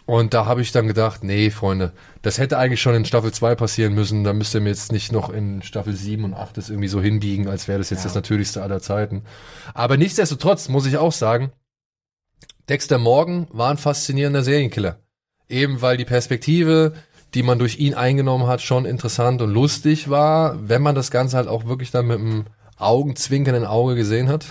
Und 0.08 0.36
da 0.36 0.46
habe 0.46 0.62
ich 0.62 0.72
dann 0.72 0.88
gedacht, 0.88 1.24
nee, 1.24 1.50
Freunde, 1.50 1.92
das 2.22 2.38
hätte 2.38 2.60
eigentlich 2.60 2.80
schon 2.80 2.94
in 2.94 3.06
Staffel 3.06 3.34
2 3.34 3.56
passieren 3.56 3.94
müssen. 3.96 4.24
Da 4.24 4.34
müsst 4.34 4.54
ihr 4.54 4.62
mir 4.62 4.70
jetzt 4.70 4.92
nicht 4.92 5.12
noch 5.12 5.30
in 5.32 5.64
Staffel 5.64 5.96
7 5.96 6.24
und 6.24 6.36
8 6.36 6.58
das 6.58 6.70
irgendwie 6.70 6.88
so 6.90 7.02
hinbiegen, 7.02 7.48
als 7.48 7.68
wäre 7.68 7.80
das 7.80 7.90
jetzt 7.90 8.06
das 8.06 8.14
Natürlichste 8.14 8.62
aller 8.62 8.82
Zeiten. 8.82 9.24
Aber 9.74 9.98
nichtsdestotrotz 9.98 10.70
muss 10.70 10.86
ich 10.86 10.98
auch 10.98 11.12
sagen, 11.12 11.52
Dexter 12.70 12.98
Morgan 13.00 13.48
war 13.52 13.72
ein 13.72 13.78
faszinierender 13.78 14.44
Serienkiller. 14.44 15.00
Eben 15.50 15.82
weil 15.82 15.98
die 15.98 16.06
Perspektive, 16.06 16.94
die 17.34 17.44
man 17.44 17.60
durch 17.60 17.80
ihn 17.80 17.94
eingenommen 17.94 18.48
hat, 18.48 18.62
schon 18.62 18.86
interessant 18.86 19.42
und 19.42 19.52
lustig 19.52 20.10
war, 20.10 20.58
wenn 20.68 20.82
man 20.82 20.96
das 20.96 21.12
Ganze 21.12 21.38
halt 21.38 21.48
auch 21.48 21.66
wirklich 21.66 21.92
dann 21.92 22.08
mit 22.08 22.20
einem 22.20 22.46
augenzwinkernden 22.78 23.66
Auge 23.66 23.96
gesehen 23.96 24.28
hat. 24.28 24.46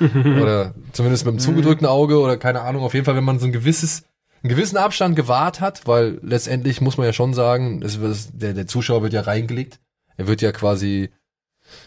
oder 0.00 0.74
zumindest 0.92 1.24
mit 1.24 1.32
einem 1.32 1.38
zugedrückten 1.38 1.86
Auge 1.86 2.18
oder 2.18 2.36
keine 2.36 2.62
Ahnung, 2.62 2.82
auf 2.82 2.94
jeden 2.94 3.04
Fall, 3.04 3.16
wenn 3.16 3.24
man 3.24 3.38
so 3.38 3.46
ein 3.46 3.52
gewisses, 3.52 4.04
einen 4.42 4.50
gewissen 4.50 4.76
Abstand 4.76 5.16
gewahrt 5.16 5.60
hat, 5.60 5.86
weil 5.86 6.18
letztendlich 6.22 6.80
muss 6.80 6.96
man 6.96 7.06
ja 7.06 7.12
schon 7.12 7.34
sagen, 7.34 7.82
es, 7.82 7.96
es, 7.96 8.30
der, 8.32 8.54
der 8.54 8.66
Zuschauer 8.66 9.02
wird 9.02 9.12
ja 9.12 9.22
reingelegt. 9.22 9.80
Er 10.16 10.26
wird 10.26 10.42
ja 10.42 10.52
quasi 10.52 11.10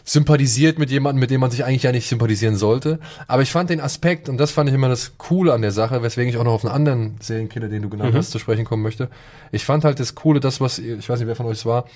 sympathisiert 0.04 0.78
mit 0.78 0.90
jemandem, 0.90 1.20
mit 1.20 1.30
dem 1.30 1.40
man 1.40 1.50
sich 1.50 1.64
eigentlich 1.64 1.82
ja 1.82 1.92
nicht 1.92 2.08
sympathisieren 2.08 2.56
sollte. 2.56 2.98
Aber 3.26 3.42
ich 3.42 3.50
fand 3.50 3.70
den 3.70 3.80
Aspekt, 3.80 4.28
und 4.28 4.38
das 4.38 4.52
fand 4.52 4.68
ich 4.68 4.74
immer 4.74 4.88
das 4.88 5.18
Coole 5.18 5.52
an 5.52 5.62
der 5.62 5.72
Sache, 5.72 6.02
weswegen 6.02 6.30
ich 6.30 6.36
auch 6.36 6.44
noch 6.44 6.52
auf 6.52 6.64
einen 6.64 6.74
anderen 6.74 7.16
Serienkiller, 7.20 7.68
den 7.68 7.82
du 7.82 7.88
genannt 7.88 8.14
hast, 8.14 8.30
zu 8.30 8.38
sprechen 8.38 8.64
kommen 8.64 8.82
möchte. 8.82 9.10
Ich 9.52 9.64
fand 9.64 9.84
halt 9.84 10.00
das 10.00 10.14
Coole, 10.14 10.40
das, 10.40 10.60
was, 10.60 10.78
ich 10.78 11.08
weiß 11.08 11.18
nicht, 11.18 11.28
wer 11.28 11.36
von 11.36 11.46
euch 11.46 11.58
es 11.58 11.66
war, 11.66 11.86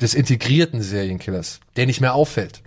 des 0.00 0.14
integrierten 0.14 0.82
Serienkillers, 0.82 1.60
der 1.76 1.86
nicht 1.86 2.00
mehr 2.00 2.14
auffällt. 2.14 2.62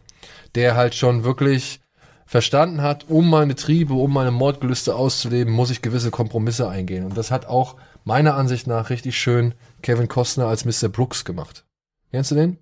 Der 0.56 0.76
halt 0.76 0.96
schon 0.96 1.24
wirklich 1.24 1.82
verstanden 2.26 2.82
hat, 2.82 3.06
um 3.10 3.30
meine 3.30 3.56
Triebe, 3.56 3.94
um 3.94 4.12
meine 4.12 4.32
Mordgelüste 4.32 4.96
auszuleben, 4.96 5.54
muss 5.54 5.70
ich 5.70 5.82
gewisse 5.82 6.12
Kompromisse 6.12 6.70
eingehen. 6.70 7.06
Und 7.06 7.18
das 7.18 7.32
hat 7.32 7.46
auch 7.46 7.76
meiner 8.06 8.36
Ansicht 8.36 8.68
nach 8.68 8.90
richtig 8.90 9.18
schön 9.18 9.54
Kevin 9.82 10.08
Costner 10.08 10.48
als 10.48 10.66
Mr. 10.66 10.90
Brooks 10.90 11.26
gemacht. 11.26 11.66
Kennst 12.12 12.32
du 12.32 12.36
den? 12.36 12.58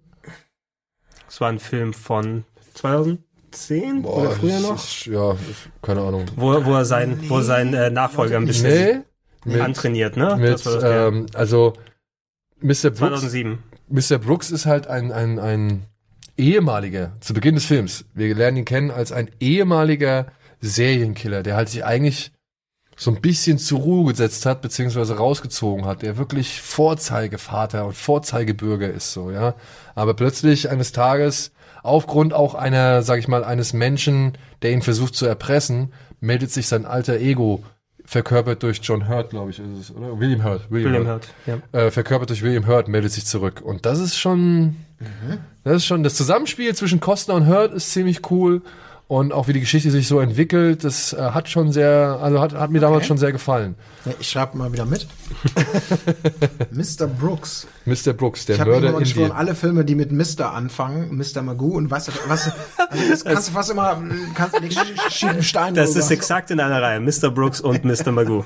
Es 1.32 1.40
war 1.40 1.48
ein 1.48 1.60
Film 1.60 1.93
von 1.93 2.43
2010 2.74 4.03
oder 4.03 4.32
früher 4.32 4.60
noch, 4.60 4.76
Ist, 4.76 5.06
ja, 5.06 5.38
keine 5.82 6.01
Ahnung. 6.01 6.26
wo, 6.35 6.66
wo 6.66 6.74
er 6.74 6.84
sein, 6.84 7.18
wo 7.30 7.38
er 7.38 7.43
seinen 7.43 7.74
äh, 7.74 7.90
Nachfolger 7.90 8.35
ein 8.35 8.45
bisschen 8.45 8.69
Nee, 8.74 9.00
mit, 9.45 9.61
antrainiert, 9.61 10.18
ne? 10.18 10.35
mit 10.35 10.51
Das 10.51 10.64
das, 10.64 10.84
ähm, 10.84 11.27
also 11.34 11.72
Mr. 12.60 12.90
Brooks, 12.90 13.22
2007. 13.22 13.60
Mr. 13.88 14.18
Brooks 14.18 14.51
ist 14.51 14.66
halt 14.66 14.88
ein, 14.88 15.14
ein, 15.14 15.40
ein 15.40 15.85
ehemaliger, 16.38 17.14
zu 17.22 17.34
Beginn 17.34 17.56
des 17.56 17.64
Films, 17.64 18.03
wir 18.14 18.35
lernen 18.35 18.58
ihn 18.58 18.66
kennen 18.66 18.92
als 18.92 19.14
ein 19.14 19.32
ehemaliger 19.40 20.27
Serienkiller, 20.60 21.43
der 21.43 21.56
halt 21.56 21.69
sich 21.69 21.85
eigentlich 21.85 22.34
so 23.02 23.10
ein 23.10 23.20
bisschen 23.20 23.58
zur 23.58 23.80
Ruhe 23.80 24.12
gesetzt 24.12 24.46
hat, 24.46 24.62
beziehungsweise 24.62 25.18
rausgezogen 25.18 25.86
hat, 25.86 26.04
der 26.04 26.18
wirklich 26.18 26.62
Vorzeigevater 26.62 27.88
und 27.88 27.96
Vorzeigebürger 27.96 28.92
ist, 28.92 29.12
so, 29.12 29.32
ja. 29.32 29.56
Aber 29.96 30.14
plötzlich 30.14 30.70
eines 30.70 30.92
Tages, 30.92 31.52
aufgrund 31.82 32.32
auch 32.32 32.54
einer, 32.54 33.02
sag 33.02 33.18
ich 33.18 33.28
mal, 33.28 33.44
eines 33.44 33.74
Menschen, 33.74 34.34
der 34.62 34.72
ihn 34.74 34.84
versucht 34.84 35.16
zu 35.16 35.26
erpressen, 35.26 35.94
meldet 36.20 36.52
sich 36.52 36.68
sein 36.68 36.86
alter 36.86 37.16
Ego, 37.16 37.64
verkörpert 38.06 38.62
durch 38.62 38.82
John 38.84 39.10
Hurt, 39.10 39.32
glaube 39.32 39.50
ich, 39.50 39.58
ist 39.58 39.90
es, 39.90 39.96
oder? 39.96 40.20
William 40.20 40.44
Hurt. 40.44 40.70
William 40.70 41.08
Hurt. 41.08 41.28
Ja. 41.48 41.58
Äh, 41.72 41.90
verkörpert 41.90 42.30
durch 42.30 42.44
William 42.44 42.68
Hurt, 42.68 42.88
meldet 42.88 43.14
sich 43.14 43.26
zurück. 43.26 43.64
Und 43.66 43.88
das 43.88 43.98
ist 43.98 44.16
schon, 44.16 44.76
das 45.64 45.78
ist 45.78 45.86
schon, 45.88 46.04
das 46.04 46.14
Zusammenspiel 46.14 46.76
zwischen 46.76 47.00
Costner 47.00 47.34
und 47.34 47.48
Hurt 47.48 47.74
ist 47.74 47.94
ziemlich 47.94 48.30
cool. 48.30 48.62
Und 49.12 49.34
auch 49.34 49.50
wie 49.50 49.54
die 49.54 49.60
Geschichte 49.60 49.92
sich 49.92 50.08
so 50.08 50.22
entwickelt, 50.22 50.86
das 50.86 51.12
äh, 51.12 51.18
hat 51.18 51.50
schon 51.50 51.74
sehr, 51.74 52.18
also 52.22 52.40
hat, 52.40 52.54
hat 52.54 52.72
mir 52.72 52.80
damals 52.80 53.06
schon 53.06 53.18
sehr 53.18 53.34
gefallen. 53.34 53.76
Ja, 54.06 54.14
ich 54.22 54.30
schreibe 54.30 54.58
mal 54.58 54.72
wieder 54.72 54.86
mit. 54.86 55.06
Mr. 56.72 57.08
Brooks. 57.08 57.68
Mr. 57.86 58.14
Brooks, 58.14 58.46
der 58.46 58.56
Ich 58.56 58.62
habe 58.62 58.72
Mörder 58.72 58.88
immer 58.90 58.98
in 59.00 59.04
geschworen, 59.04 59.32
dir. 59.32 59.36
alle 59.36 59.54
Filme, 59.56 59.84
die 59.84 59.96
mit 59.96 60.14
Mr. 60.14 60.54
anfangen, 60.54 61.18
Mr. 61.18 61.42
Magoo 61.42 61.76
und 61.76 61.92
weißt 61.92 62.08
du, 62.08 62.12
was, 62.28 62.52
also 62.78 63.10
das 63.10 63.26
kannst 63.26 63.50
du 63.50 63.52
fast 63.52 63.72
immer, 63.72 64.02
kannst 64.34 64.56
du 64.56 64.62
nicht 64.62 64.80
sch- 64.80 65.10
schieben 65.12 65.44
Stein 65.44 65.74
Das 65.76 65.96
ist 65.98 66.10
exakt 66.10 66.50
in 66.52 66.62
einer 66.62 66.82
Reihe. 66.82 67.02
Mr. 67.02 67.32
Brooks 67.32 67.60
und 67.60 67.84
Mr. 67.84 68.12
Magoo. 68.14 68.46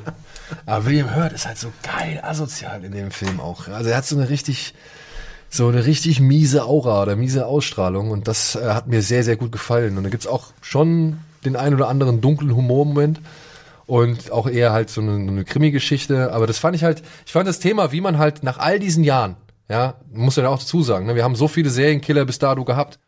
Aber 0.65 0.85
William 0.87 1.15
Hurt 1.15 1.33
ist 1.33 1.45
halt 1.45 1.59
so 1.59 1.71
geil 1.83 2.19
asozial 2.23 2.83
in 2.83 2.91
dem 2.91 3.11
Film 3.11 3.39
auch. 3.39 3.67
Also 3.67 3.91
er 3.91 3.97
hat 3.97 4.05
so 4.05 4.15
eine 4.17 4.29
richtig, 4.29 4.73
so 5.55 5.67
eine 5.67 5.85
richtig 5.85 6.19
miese 6.19 6.65
Aura 6.65 7.03
oder 7.03 7.15
miese 7.15 7.45
Ausstrahlung 7.45 8.11
und 8.11 8.27
das 8.27 8.55
äh, 8.55 8.73
hat 8.73 8.87
mir 8.87 9.01
sehr, 9.01 9.23
sehr 9.23 9.37
gut 9.37 9.51
gefallen. 9.51 9.97
Und 9.97 10.03
da 10.03 10.09
gibt's 10.09 10.27
auch 10.27 10.47
schon 10.61 11.19
den 11.45 11.55
ein 11.55 11.73
oder 11.73 11.87
anderen 11.87 12.21
dunklen 12.21 12.55
Humormoment 12.55 13.21
und 13.85 14.31
auch 14.31 14.47
eher 14.47 14.73
halt 14.73 14.89
so 14.89 15.01
eine, 15.01 15.15
eine 15.15 15.45
Krimi-Geschichte. 15.45 16.33
Aber 16.33 16.47
das 16.47 16.57
fand 16.57 16.75
ich 16.75 16.83
halt, 16.83 17.03
ich 17.25 17.31
fand 17.31 17.47
das 17.47 17.59
Thema, 17.59 17.91
wie 17.91 18.01
man 18.01 18.17
halt 18.17 18.43
nach 18.43 18.57
all 18.57 18.79
diesen 18.79 19.03
Jahren, 19.03 19.37
ja, 19.69 19.95
muss 20.11 20.35
ja 20.35 20.47
auch 20.49 20.59
dazu 20.59 20.83
sagen, 20.83 21.05
ne, 21.05 21.15
wir 21.15 21.23
haben 21.23 21.35
so 21.35 21.47
viele 21.47 21.69
Serienkiller 21.69 22.25
bis 22.25 22.39
dato 22.39 22.65
gehabt, 22.65 22.99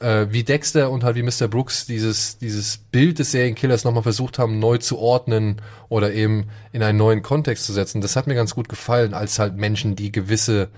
äh, 0.00 0.26
wie 0.30 0.44
Dexter 0.44 0.90
und 0.90 1.04
halt 1.04 1.16
wie 1.16 1.22
Mr. 1.22 1.48
Brooks 1.48 1.86
dieses, 1.86 2.38
dieses 2.38 2.78
Bild 2.78 3.18
des 3.18 3.32
Serienkillers 3.32 3.84
nochmal 3.84 4.02
versucht 4.02 4.38
haben, 4.38 4.58
neu 4.58 4.78
zu 4.78 4.98
ordnen 4.98 5.60
oder 5.88 6.12
eben 6.12 6.46
in 6.72 6.82
einen 6.82 6.98
neuen 6.98 7.22
Kontext 7.22 7.64
zu 7.64 7.72
setzen. 7.72 8.00
Das 8.00 8.16
hat 8.16 8.26
mir 8.26 8.34
ganz 8.34 8.54
gut 8.54 8.68
gefallen, 8.68 9.14
als 9.14 9.38
halt 9.38 9.56
Menschen, 9.56 9.96
die 9.96 10.12
gewisse, 10.12 10.68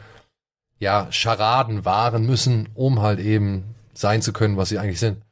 ja, 0.81 1.07
Scharaden 1.13 1.85
wahren 1.85 2.27
müssen, 2.27 2.69
um 2.75 3.01
halt 3.01 3.21
eben 3.21 3.77
sein 3.95 4.23
zu 4.23 4.33
können, 4.33 4.57
was 4.57 4.71
sie 4.71 4.79
eigentlich 4.79 4.99
sind. 4.99 5.23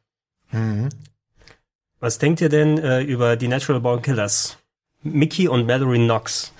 Was 2.00 2.18
denkt 2.18 2.40
ihr 2.40 2.48
denn 2.48 2.78
äh, 2.78 3.00
über 3.00 3.36
die 3.36 3.48
Natural 3.48 3.80
Born 3.80 4.02
Killers? 4.02 4.58
Mickey 5.02 5.48
und 5.48 5.66
Mallory 5.66 5.98
Knox. 5.98 6.52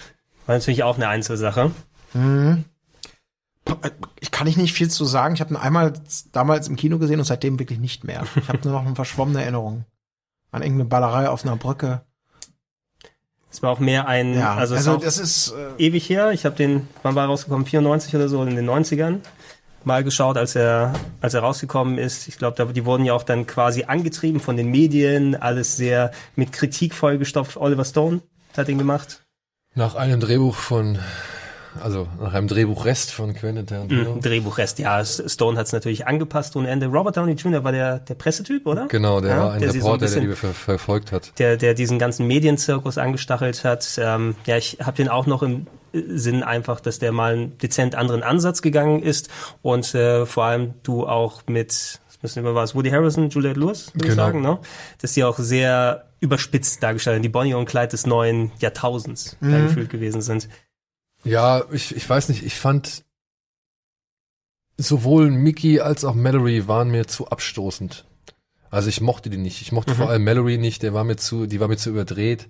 War 0.46 0.56
natürlich 0.56 0.82
auch 0.82 0.96
eine 0.96 1.08
Einzelsache. 1.08 1.70
Ich 4.20 4.30
kann 4.30 4.46
ich 4.46 4.56
nicht 4.56 4.72
viel 4.72 4.88
zu 4.88 5.04
sagen. 5.04 5.34
Ich 5.34 5.40
habe 5.40 5.52
ihn 5.52 5.56
einmal 5.56 5.92
damals 6.32 6.68
im 6.68 6.76
Kino 6.76 6.98
gesehen 6.98 7.18
und 7.18 7.26
seitdem 7.26 7.58
wirklich 7.58 7.78
nicht 7.78 8.04
mehr. 8.04 8.24
Ich 8.36 8.48
habe 8.48 8.58
nur 8.64 8.72
noch 8.72 8.86
eine 8.86 8.96
verschwommene 8.96 9.42
Erinnerung 9.42 9.84
an 10.50 10.62
irgendeine 10.62 10.88
Ballerei 10.88 11.28
auf 11.28 11.44
einer 11.44 11.56
Brücke. 11.56 12.00
Es 13.50 13.62
war 13.62 13.70
auch 13.70 13.78
mehr 13.78 14.06
ein, 14.06 14.34
Ja, 14.34 14.54
also, 14.54 14.74
also, 14.74 14.74
es 14.74 14.80
ist 14.80 14.88
auch 14.88 15.00
das 15.00 15.18
ist 15.18 15.54
äh, 15.78 15.86
ewig 15.86 16.08
her. 16.08 16.32
Ich 16.32 16.44
habe 16.44 16.54
den, 16.54 16.86
wann 17.02 17.14
war 17.14 17.24
er 17.24 17.28
rausgekommen? 17.28 17.66
94 17.66 18.14
oder 18.14 18.28
so 18.28 18.42
in 18.44 18.54
den 18.56 18.68
90ern. 18.68 19.20
mal 19.84 20.04
geschaut, 20.04 20.36
als 20.36 20.54
er, 20.54 20.92
als 21.20 21.34
er 21.34 21.40
rausgekommen 21.40 21.96
ist. 21.98 22.28
Ich 22.28 22.36
glaube, 22.36 22.72
die 22.72 22.84
wurden 22.84 23.04
ja 23.04 23.14
auch 23.14 23.22
dann 23.22 23.46
quasi 23.46 23.84
angetrieben 23.84 24.40
von 24.40 24.56
den 24.56 24.70
Medien, 24.70 25.34
alles 25.34 25.76
sehr 25.76 26.10
mit 26.36 26.52
Kritik 26.52 26.94
vollgestopft. 26.94 27.56
Oliver 27.56 27.84
Stone 27.84 28.20
hat 28.56 28.68
ihn 28.68 28.78
gemacht. 28.78 29.22
Nach 29.74 29.94
einem 29.94 30.20
Drehbuch 30.20 30.56
von 30.56 30.98
also 31.82 32.08
nach 32.20 32.34
einem 32.34 32.48
Drehbuchrest 32.48 33.12
von 33.12 33.34
Quentin 33.34 33.66
Tarantino. 33.66 34.16
Mm, 34.16 34.20
Drehbuchrest, 34.20 34.78
ja. 34.78 35.04
Stone 35.04 35.58
hat 35.58 35.66
es 35.66 35.72
natürlich 35.72 36.06
angepasst 36.06 36.56
ohne 36.56 36.68
Ende. 36.68 36.86
Robert 36.86 37.16
Downey 37.16 37.32
Jr. 37.32 37.64
war 37.64 37.72
der, 37.72 37.98
der 38.00 38.14
Pressetyp, 38.14 38.66
oder? 38.66 38.86
Genau, 38.88 39.20
der 39.20 39.30
Ja, 39.30 39.38
war 39.44 39.52
ein 39.52 39.60
der 39.60 39.70
sie 39.70 39.80
so 39.80 39.86
ein 39.86 39.92
Reporter, 39.92 40.04
bisschen- 40.06 40.20
der 40.22 40.30
die 40.30 40.36
ver 40.36 40.54
verfolgt 40.54 41.12
hat. 41.12 41.38
der, 41.38 41.56
der 41.56 41.74
diesen 41.74 41.98
ganzen 41.98 42.26
Medienzirkus 42.26 42.98
angestachelt 42.98 43.64
hat. 43.64 43.98
Ähm, 44.02 44.34
ja, 44.46 44.56
ich 44.56 44.78
habe 44.82 44.96
den 44.96 45.08
auch 45.08 45.26
noch 45.26 45.42
im 45.42 45.66
äh, 45.92 46.00
Sinn 46.16 46.42
einfach, 46.42 46.80
dass 46.80 46.98
der 46.98 47.12
mal 47.12 47.32
einen 47.34 47.58
dezent 47.58 47.94
anderen 47.94 48.22
Ansatz 48.22 48.62
gegangen 48.62 49.02
ist 49.02 49.28
und 49.62 49.94
äh, 49.94 50.26
vor 50.26 50.44
allem 50.44 50.74
du 50.82 51.06
auch 51.06 51.42
mit, 51.46 52.00
müssen 52.22 52.44
wir 52.44 52.54
was, 52.54 52.74
Woody 52.74 52.90
Harrison, 52.90 53.30
Juliette 53.30 53.60
Lewis, 53.60 53.92
würde 53.94 54.06
ich 54.08 54.10
Genau. 54.14 54.24
sagen, 54.26 54.40
ne? 54.42 54.58
dass 55.00 55.12
die 55.12 55.22
auch 55.24 55.38
sehr 55.38 56.04
überspitzt 56.20 56.82
dargestellt 56.82 57.24
die 57.24 57.28
Bonnie 57.28 57.54
und 57.54 57.66
Clyde 57.66 57.88
des 57.88 58.04
neuen 58.04 58.50
Jahrtausends 58.58 59.36
Mhm. 59.40 59.68
gefühlt 59.68 59.88
gewesen 59.88 60.20
sind. 60.20 60.48
Ja, 61.24 61.64
ich, 61.72 61.94
ich 61.94 62.08
weiß 62.08 62.28
nicht, 62.28 62.44
ich 62.44 62.54
fand 62.54 63.04
sowohl 64.76 65.30
Mickey 65.30 65.80
als 65.80 66.04
auch 66.04 66.14
Mallory 66.14 66.68
waren 66.68 66.90
mir 66.90 67.06
zu 67.06 67.28
abstoßend. 67.28 68.04
Also 68.70 68.88
ich 68.88 69.00
mochte 69.00 69.30
die 69.30 69.38
nicht. 69.38 69.62
Ich 69.62 69.72
mochte 69.72 69.94
vor 69.94 70.08
allem 70.10 70.24
Mallory 70.24 70.58
nicht, 70.58 70.82
der 70.82 70.94
war 70.94 71.04
mir 71.04 71.16
zu, 71.16 71.46
die 71.46 71.58
war 71.58 71.68
mir 71.68 71.76
zu 71.76 71.90
überdreht. 71.90 72.48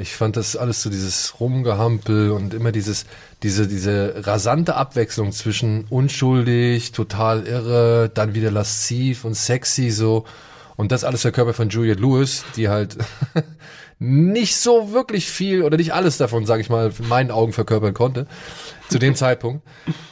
Ich 0.00 0.14
fand 0.14 0.36
das 0.36 0.56
alles 0.56 0.82
so 0.82 0.90
dieses 0.90 1.40
Rumgehampel 1.40 2.30
und 2.30 2.54
immer 2.54 2.70
dieses, 2.70 3.04
diese, 3.42 3.66
diese 3.66 4.26
rasante 4.26 4.76
Abwechslung 4.76 5.32
zwischen 5.32 5.86
unschuldig, 5.90 6.92
total 6.92 7.46
irre, 7.46 8.08
dann 8.08 8.34
wieder 8.34 8.52
lasziv 8.52 9.24
und 9.24 9.34
sexy 9.34 9.90
so. 9.90 10.24
Und 10.76 10.92
das 10.92 11.02
alles 11.02 11.22
der 11.22 11.32
Körper 11.32 11.52
von 11.52 11.68
Juliette 11.68 12.00
Lewis, 12.00 12.44
die 12.54 12.68
halt 12.68 12.96
nicht 13.98 14.56
so 14.56 14.92
wirklich 14.92 15.28
viel 15.28 15.62
oder 15.62 15.76
nicht 15.76 15.92
alles 15.92 16.18
davon, 16.18 16.46
sage 16.46 16.60
ich 16.60 16.70
mal, 16.70 16.92
in 16.96 17.08
meinen 17.08 17.30
Augen 17.30 17.52
verkörpern 17.52 17.94
konnte 17.94 18.26
zu 18.88 18.98
dem 18.98 19.14
Zeitpunkt. 19.16 19.66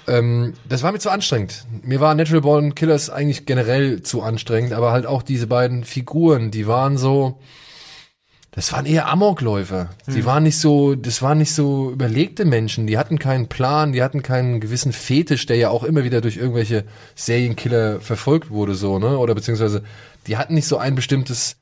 Ähm, 0.08 0.54
das 0.68 0.82
war 0.82 0.92
mir 0.92 0.98
zu 0.98 1.10
anstrengend. 1.10 1.64
Mir 1.82 2.00
war 2.00 2.14
Natural 2.14 2.40
Born 2.40 2.74
Killers 2.74 3.10
eigentlich 3.10 3.46
generell 3.46 4.02
zu 4.02 4.22
anstrengend, 4.22 4.72
aber 4.72 4.90
halt 4.90 5.06
auch 5.06 5.22
diese 5.22 5.46
beiden 5.46 5.84
Figuren, 5.84 6.50
die 6.50 6.66
waren 6.66 6.98
so, 6.98 7.38
das 8.56 8.72
waren 8.72 8.86
eher 8.86 9.06
Amokläufer. 9.08 9.90
Die 10.06 10.24
waren 10.24 10.42
nicht 10.42 10.58
so, 10.58 10.94
das 10.94 11.20
waren 11.20 11.36
nicht 11.36 11.54
so 11.54 11.90
überlegte 11.90 12.46
Menschen. 12.46 12.86
Die 12.86 12.96
hatten 12.96 13.18
keinen 13.18 13.48
Plan, 13.48 13.92
die 13.92 14.02
hatten 14.02 14.22
keinen 14.22 14.60
gewissen 14.60 14.94
Fetisch, 14.94 15.44
der 15.44 15.58
ja 15.58 15.68
auch 15.68 15.84
immer 15.84 16.04
wieder 16.04 16.22
durch 16.22 16.38
irgendwelche 16.38 16.84
Serienkiller 17.14 18.00
verfolgt 18.00 18.48
wurde, 18.48 18.74
so, 18.74 18.98
ne? 18.98 19.18
Oder 19.18 19.34
beziehungsweise, 19.34 19.82
die 20.26 20.38
hatten 20.38 20.54
nicht 20.54 20.66
so 20.66 20.78
ein 20.78 20.94
bestimmtes, 20.94 21.58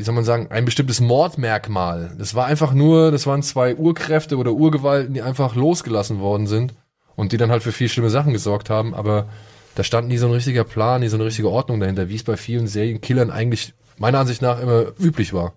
wie 0.00 0.04
soll 0.04 0.14
man 0.14 0.24
sagen, 0.24 0.46
ein 0.48 0.64
bestimmtes 0.64 1.02
Mordmerkmal. 1.02 2.14
Das 2.16 2.34
war 2.34 2.46
einfach 2.46 2.72
nur, 2.72 3.10
das 3.10 3.26
waren 3.26 3.42
zwei 3.42 3.76
Urkräfte 3.76 4.38
oder 4.38 4.52
Urgewalten, 4.52 5.12
die 5.12 5.20
einfach 5.20 5.54
losgelassen 5.54 6.20
worden 6.20 6.46
sind 6.46 6.72
und 7.16 7.32
die 7.32 7.36
dann 7.36 7.50
halt 7.50 7.62
für 7.62 7.70
viel 7.70 7.90
schlimme 7.90 8.08
Sachen 8.08 8.32
gesorgt 8.32 8.70
haben, 8.70 8.94
aber 8.94 9.28
da 9.74 9.84
stand 9.84 10.08
nie 10.08 10.16
so 10.16 10.26
ein 10.26 10.32
richtiger 10.32 10.64
Plan, 10.64 11.02
nie 11.02 11.08
so 11.08 11.18
eine 11.18 11.26
richtige 11.26 11.50
Ordnung 11.50 11.80
dahinter, 11.80 12.08
wie 12.08 12.14
es 12.14 12.24
bei 12.24 12.38
vielen 12.38 12.66
Serienkillern 12.66 13.30
eigentlich 13.30 13.74
meiner 13.98 14.20
Ansicht 14.20 14.40
nach 14.40 14.58
immer 14.58 14.86
üblich 14.98 15.34
war. 15.34 15.52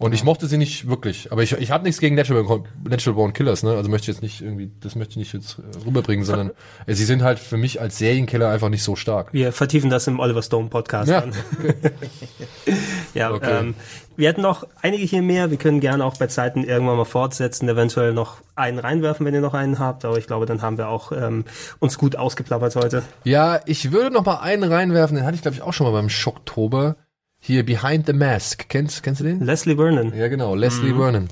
Und 0.00 0.14
ich 0.14 0.22
mochte 0.22 0.46
sie 0.46 0.58
nicht 0.58 0.88
wirklich, 0.88 1.32
aber 1.32 1.42
ich, 1.42 1.52
ich 1.54 1.72
habe 1.72 1.82
nichts 1.82 2.00
gegen 2.00 2.14
Natural, 2.14 2.44
Born- 2.44 2.64
Natural 2.88 3.16
Born 3.16 3.32
Killers, 3.32 3.64
ne? 3.64 3.72
Also 3.72 3.90
möchte 3.90 4.08
ich 4.08 4.16
jetzt 4.16 4.22
nicht 4.22 4.40
irgendwie, 4.40 4.70
das 4.78 4.94
möchte 4.94 5.10
ich 5.12 5.16
nicht 5.16 5.32
jetzt 5.34 5.58
rüberbringen, 5.84 6.24
sondern 6.24 6.52
äh, 6.86 6.94
sie 6.94 7.04
sind 7.04 7.24
halt 7.24 7.40
für 7.40 7.56
mich 7.56 7.80
als 7.80 7.98
Serienkiller 7.98 8.48
einfach 8.48 8.68
nicht 8.68 8.84
so 8.84 8.94
stark. 8.94 9.32
Wir 9.32 9.50
vertiefen 9.52 9.90
das 9.90 10.06
im 10.06 10.20
Oliver 10.20 10.42
Stone 10.42 10.68
Podcast. 10.68 11.10
Ja. 11.10 11.24
ja, 13.14 13.30
Okay. 13.32 13.58
ähm, 13.60 13.74
wir 14.16 14.28
hätten 14.28 14.40
noch 14.42 14.66
einige 14.82 15.04
hier 15.04 15.22
mehr. 15.22 15.50
Wir 15.50 15.58
können 15.58 15.80
gerne 15.80 16.04
auch 16.04 16.16
bei 16.16 16.26
Zeiten 16.26 16.64
irgendwann 16.64 16.96
mal 16.96 17.04
fortsetzen, 17.04 17.68
eventuell 17.68 18.12
noch 18.12 18.38
einen 18.56 18.78
reinwerfen, 18.78 19.26
wenn 19.26 19.34
ihr 19.34 19.40
noch 19.40 19.54
einen 19.54 19.78
habt. 19.78 20.04
Aber 20.04 20.18
ich 20.18 20.26
glaube, 20.26 20.46
dann 20.46 20.62
haben 20.62 20.78
wir 20.78 20.88
auch 20.88 21.12
ähm, 21.12 21.44
uns 21.80 21.98
gut 21.98 22.16
ausgeplappert 22.16 22.76
heute. 22.76 23.02
Ja, 23.24 23.60
ich 23.66 23.92
würde 23.92 24.10
noch 24.12 24.24
mal 24.24 24.36
einen 24.36 24.64
reinwerfen, 24.64 25.16
den 25.16 25.24
hatte 25.26 25.34
ich 25.36 25.42
glaube 25.42 25.56
ich 25.56 25.62
auch 25.62 25.72
schon 25.72 25.86
mal 25.86 25.92
beim 25.92 26.08
Schocktober. 26.08 26.96
Hier 27.40 27.64
Behind 27.64 28.06
the 28.06 28.12
Mask. 28.12 28.68
Kennst, 28.68 29.02
kennst 29.02 29.20
du 29.20 29.24
den? 29.24 29.40
Leslie 29.44 29.76
Vernon. 29.76 30.12
Ja, 30.14 30.28
genau, 30.28 30.54
Leslie 30.54 30.94
Vernon. 30.94 31.28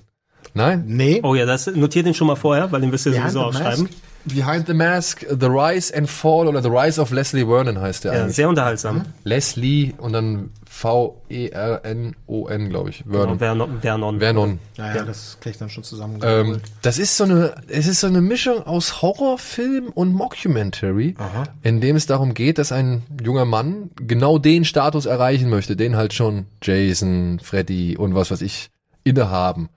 Nein? 0.55 0.85
Nee. 0.86 1.20
Oh 1.23 1.35
ja, 1.35 1.44
das 1.44 1.67
notiert 1.67 2.07
den 2.07 2.15
schon 2.15 2.26
mal 2.28 2.36
vorher, 2.36 2.70
weil 2.73 2.81
den 2.81 2.93
wirst 2.93 3.07
du 3.07 3.10
Behind 3.10 3.31
sowieso 3.33 3.51
the 3.52 3.59
aufschreiben. 3.59 3.83
Mask? 3.85 3.94
Behind 4.35 4.67
the 4.67 4.75
Mask, 4.75 5.20
The 5.28 5.47
Rise 5.47 5.97
and 5.97 6.09
Fall 6.09 6.49
oder 6.49 6.62
The 6.62 6.68
Rise 6.68 7.01
of 7.01 7.10
Leslie 7.12 7.44
Vernon 7.47 7.81
heißt 7.81 8.05
der 8.05 8.12
Ja, 8.15 8.20
eigentlich. 8.23 8.36
sehr 8.36 8.49
unterhaltsam. 8.49 9.02
Leslie 9.25 9.93
und 9.99 10.12
dann 10.12 10.51
V-E-R-N-O-N, 10.79 12.69
glaube 12.69 12.91
ich. 12.91 13.03
Genau, 13.05 13.37
Vernon. 13.37 13.39
Vernon. 13.39 13.81
Vernon. 13.81 14.21
Vernon. 14.21 14.59
Naja, 14.77 15.05
das 15.05 15.39
krieg 15.41 15.53
ich 15.53 15.59
dann 15.59 15.71
schon 15.71 15.85
zusammen. 15.85 16.21
Ähm, 16.23 16.61
das 16.83 16.99
ist 16.99 17.17
so 17.17 17.25
eine, 17.25 17.55
es 17.69 17.87
ist 17.87 18.01
so 18.01 18.09
eine 18.09 18.21
Mischung 18.21 18.63
aus 18.67 19.01
Horrorfilm 19.01 19.89
und 19.89 20.13
Mockumentary, 20.13 21.15
in 21.63 21.81
dem 21.81 21.97
es 21.97 22.05
darum 22.05 22.35
geht, 22.35 22.59
dass 22.59 22.73
ein 22.73 23.05
junger 23.25 23.47
Mann 23.47 23.89
genau 23.97 24.37
den 24.37 24.67
Status 24.67 25.07
erreichen 25.07 25.49
möchte, 25.49 25.77
den 25.77 25.97
halt 25.97 26.13
schon 26.13 26.45
Jason, 26.63 27.41
Freddy 27.43 27.97
und 27.97 28.15
was 28.15 28.31
weiß 28.31 28.43
ich 28.43 28.69
innehaben, 29.03 29.71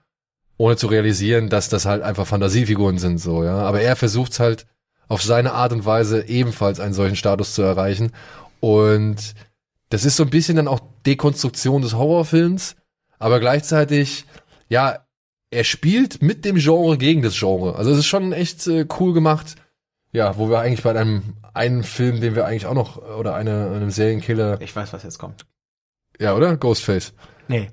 ohne 0.58 0.76
zu 0.76 0.88
realisieren, 0.88 1.48
dass 1.48 1.70
das 1.70 1.86
halt 1.86 2.02
einfach 2.02 2.26
Fantasiefiguren 2.26 2.98
sind, 2.98 3.16
so, 3.18 3.42
ja. 3.42 3.56
Aber 3.56 3.80
er 3.80 3.96
versucht 3.96 4.38
halt 4.38 4.66
auf 5.08 5.22
seine 5.22 5.54
Art 5.54 5.72
und 5.72 5.86
Weise 5.86 6.28
ebenfalls 6.28 6.78
einen 6.78 6.92
solchen 6.92 7.16
Status 7.16 7.54
zu 7.54 7.62
erreichen 7.62 8.12
und 8.60 9.34
das 9.90 10.04
ist 10.04 10.16
so 10.16 10.22
ein 10.24 10.30
bisschen 10.30 10.56
dann 10.56 10.68
auch 10.68 10.80
Dekonstruktion 11.04 11.82
des 11.82 11.94
Horrorfilms, 11.94 12.76
aber 13.18 13.38
gleichzeitig, 13.38 14.24
ja, 14.68 15.04
er 15.50 15.64
spielt 15.64 16.22
mit 16.22 16.44
dem 16.44 16.56
Genre 16.56 16.96
gegen 16.96 17.22
das 17.22 17.38
Genre. 17.38 17.76
Also 17.76 17.90
es 17.90 17.98
ist 17.98 18.06
schon 18.06 18.32
echt 18.32 18.66
äh, 18.66 18.86
cool 18.98 19.12
gemacht. 19.12 19.56
Ja, 20.12 20.38
wo 20.38 20.48
wir 20.48 20.60
eigentlich 20.60 20.82
bei 20.82 20.98
einem 20.98 21.34
einen 21.52 21.82
Film, 21.82 22.20
den 22.20 22.34
wir 22.34 22.46
eigentlich 22.46 22.66
auch 22.66 22.74
noch 22.74 22.96
oder 22.96 23.34
eine, 23.34 23.70
einem 23.70 23.90
Serienkiller, 23.90 24.60
ich 24.60 24.74
weiß, 24.74 24.92
was 24.92 25.02
jetzt 25.02 25.18
kommt. 25.18 25.46
ja, 26.18 26.34
oder? 26.34 26.56
Ghostface. 26.56 27.12
Nee. 27.48 27.70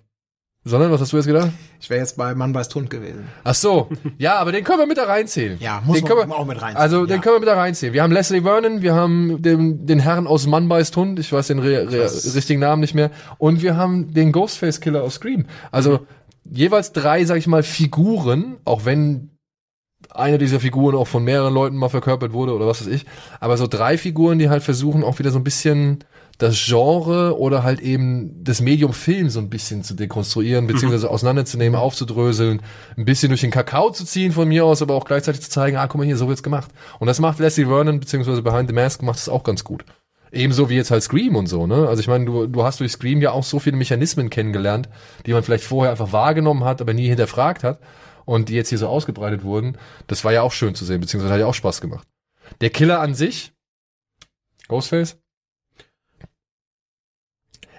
Sondern 0.68 0.92
was 0.92 1.00
hast 1.00 1.14
du 1.14 1.18
jetzt 1.18 1.28
gedacht? 1.28 1.50
Ich 1.80 1.90
wäre 1.90 2.02
jetzt 2.02 2.18
bei 2.18 2.36
Mann 2.36 2.54
weiß 2.54 2.74
Hund 2.76 2.90
gewesen. 2.90 3.28
Ach 3.44 3.56
so, 3.56 3.90
ja, 4.18 4.36
aber 4.36 4.52
den 4.52 4.64
können 4.64 4.80
wir 4.80 4.86
mit 4.86 4.98
da 4.98 5.06
reinzählen. 5.06 5.58
Ja, 5.62 5.82
muss 5.86 5.96
den 5.96 6.04
man 6.04 6.18
können 6.18 6.30
wir, 6.30 6.38
auch 6.38 6.46
mit 6.46 6.62
reinziehen, 6.62 6.82
Also 6.82 7.06
den 7.06 7.16
ja. 7.16 7.22
können 7.22 7.36
wir 7.36 7.40
mit 7.40 7.48
da 7.48 7.56
reinziehen. 7.56 7.94
Wir 7.94 8.04
haben 8.04 8.12
Leslie 8.12 8.42
Vernon, 8.42 8.82
wir 8.82 8.94
haben 8.94 9.42
den, 9.42 9.86
den 9.86 10.00
Herrn 10.00 10.28
aus 10.28 10.46
Mann 10.46 10.68
beißt 10.68 10.96
Hund, 10.98 11.20
ich 11.20 11.32
weiß 11.32 11.48
den 11.48 11.60
re, 11.60 11.90
re, 11.90 12.04
weiß. 12.04 12.36
richtigen 12.36 12.60
Namen 12.60 12.82
nicht 12.82 12.96
mehr, 12.96 13.12
und 13.38 13.62
wir 13.62 13.78
haben 13.78 14.14
den 14.14 14.34
Ghostface 14.34 14.82
Killer 14.82 15.04
aus 15.04 15.16
Scream. 15.16 15.46
Also 15.72 16.06
jeweils 16.44 16.92
drei, 16.92 17.24
sag 17.24 17.38
ich 17.38 17.48
mal, 17.48 17.64
Figuren, 17.64 18.58
auch 18.66 18.84
wenn 18.84 19.32
eine 20.10 20.38
dieser 20.38 20.60
Figuren 20.60 20.96
auch 20.96 21.08
von 21.08 21.24
mehreren 21.24 21.54
Leuten 21.54 21.78
mal 21.78 21.90
verkörpert 21.90 22.34
wurde 22.34 22.54
oder 22.54 22.68
was 22.68 22.82
weiß 22.82 22.94
ich, 22.94 23.06
aber 23.40 23.58
so 23.58 23.68
drei 23.68 23.98
Figuren, 23.98 24.40
die 24.40 24.50
halt 24.50 24.64
versuchen 24.64 25.04
auch 25.04 25.20
wieder 25.20 25.32
so 25.32 25.40
ein 25.40 25.44
bisschen 25.44 26.04
das 26.38 26.64
Genre 26.64 27.40
oder 27.40 27.64
halt 27.64 27.80
eben 27.80 28.43
das 28.43 28.61
Medium 28.61 28.93
Film 28.93 29.30
so 29.30 29.40
ein 29.40 29.49
bisschen 29.49 29.83
zu 29.83 29.95
dekonstruieren, 29.95 30.67
beziehungsweise 30.67 31.09
auseinanderzunehmen, 31.09 31.80
aufzudröseln, 31.80 32.61
ein 32.95 33.06
bisschen 33.06 33.30
durch 33.30 33.41
den 33.41 33.49
Kakao 33.49 33.90
zu 33.90 34.06
ziehen 34.06 34.32
von 34.32 34.48
mir 34.48 34.64
aus, 34.64 34.83
aber 34.83 34.93
auch 34.93 35.06
gleichzeitig 35.06 35.41
zu 35.41 35.49
zeigen, 35.49 35.77
ah, 35.77 35.88
guck 35.88 35.98
mal 35.98 36.06
hier, 36.06 36.17
so 36.17 36.27
wird's 36.27 36.43
gemacht. 36.43 36.69
Und 36.99 37.07
das 37.07 37.19
macht 37.19 37.40
Leslie 37.40 37.66
Vernon, 37.66 37.99
beziehungsweise 37.99 38.43
Behind 38.43 38.69
the 38.69 38.75
Mask 38.75 39.01
macht 39.01 39.17
es 39.17 39.30
auch 39.30 39.43
ganz 39.43 39.64
gut. 39.64 39.83
Ebenso 40.32 40.69
wie 40.69 40.75
jetzt 40.75 40.91
halt 40.91 41.01
Scream 41.01 41.35
und 41.35 41.48
so, 41.48 41.66
ne? 41.66 41.88
Also 41.88 42.01
ich 42.01 42.07
meine, 42.07 42.25
du, 42.25 42.48
du 42.48 42.64
hast 42.64 42.82
durch 42.82 42.91
Scream 42.91 43.22
ja 43.22 43.32
auch 43.32 43.43
so 43.43 43.59
viele 43.59 43.77
Mechanismen 43.77 44.30
kennengelernt, 44.30 44.90
die 45.25 45.33
man 45.33 45.41
vielleicht 45.41 45.64
vorher 45.64 45.91
einfach 45.91 46.11
wahrgenommen 46.11 46.66
hat, 46.66 46.82
aber 46.82 46.93
nie 46.93 47.07
hinterfragt 47.07 47.64
hat 47.64 47.80
und 48.25 48.49
die 48.49 48.53
jetzt 48.53 48.69
hier 48.69 48.77
so 48.77 48.88
ausgebreitet 48.88 49.43
wurden. 49.43 49.77
Das 50.06 50.24
war 50.24 50.33
ja 50.33 50.41
auch 50.43 50.51
schön 50.51 50.75
zu 50.75 50.85
sehen, 50.85 50.99
beziehungsweise 50.99 51.33
hat 51.33 51.40
ja 51.40 51.48
auch 51.48 51.53
Spaß 51.53 51.82
gemacht. 51.82 52.07
Der 52.61 52.69
Killer 52.69 52.99
an 52.99 53.16
sich, 53.16 53.53
Ghostface, 54.67 55.17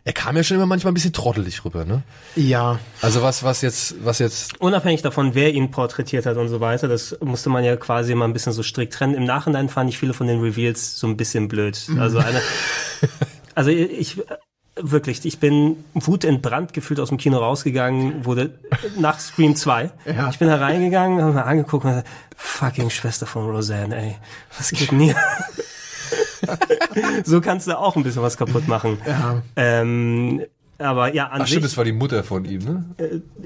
er 0.08 0.14
kam 0.14 0.38
ja 0.38 0.42
schon 0.42 0.56
immer 0.56 0.64
manchmal 0.64 0.92
ein 0.92 0.94
bisschen 0.94 1.12
trottelig 1.12 1.66
rüber, 1.66 1.84
ne? 1.84 2.02
Ja. 2.34 2.78
Also 3.02 3.20
was, 3.20 3.42
was 3.42 3.60
jetzt, 3.60 3.94
was 4.02 4.20
jetzt, 4.20 4.58
Unabhängig 4.58 5.02
davon, 5.02 5.34
wer 5.34 5.52
ihn 5.52 5.70
porträtiert 5.70 6.24
hat 6.24 6.38
und 6.38 6.48
so 6.48 6.60
weiter, 6.60 6.88
das 6.88 7.18
musste 7.20 7.50
man 7.50 7.62
ja 7.62 7.76
quasi 7.76 8.12
immer 8.12 8.24
ein 8.24 8.32
bisschen 8.32 8.54
so 8.54 8.62
strikt 8.62 8.94
trennen. 8.94 9.12
Im 9.12 9.24
Nachhinein 9.24 9.68
fand 9.68 9.90
ich 9.90 9.98
viele 9.98 10.14
von 10.14 10.26
den 10.26 10.40
Reveals 10.40 10.98
so 10.98 11.06
ein 11.06 11.18
bisschen 11.18 11.48
blöd. 11.48 11.78
Also 11.98 12.20
eine, 12.20 12.40
also 13.54 13.68
ich, 13.68 14.16
wirklich, 14.76 15.26
ich 15.26 15.40
bin 15.40 15.84
wutentbrannt 15.92 16.72
gefühlt 16.72 17.00
aus 17.00 17.10
dem 17.10 17.18
Kino 17.18 17.36
rausgegangen, 17.36 18.24
wurde 18.24 18.58
nach 18.98 19.20
Scream 19.20 19.56
2. 19.56 19.90
Ja. 20.06 20.30
Ich 20.30 20.38
bin 20.38 20.48
hereingegangen, 20.48 21.20
habe 21.20 21.34
mir 21.34 21.44
angeguckt 21.44 21.84
und 21.84 21.90
gesagt, 21.90 22.08
fucking 22.34 22.88
Schwester 22.88 23.26
von 23.26 23.44
Roseanne, 23.44 23.94
ey. 23.94 24.16
Was 24.56 24.70
geht 24.70 24.90
denn 24.90 25.00
hier? 25.00 25.16
so 27.24 27.40
kannst 27.40 27.66
du 27.68 27.78
auch 27.78 27.96
ein 27.96 28.02
bisschen 28.02 28.22
was 28.22 28.36
kaputt 28.36 28.68
machen. 28.68 28.98
Ja. 29.06 29.42
Ähm, 29.56 30.42
Aber 30.80 31.12
ja, 31.12 31.24
an 31.26 31.32
Ach 31.32 31.38
sich. 31.40 31.48
stimmt, 31.48 31.64
das 31.64 31.76
war 31.76 31.84
die 31.84 31.90
Mutter 31.92 32.22
von 32.22 32.44
ihm, 32.44 32.60
ne? 32.62 32.84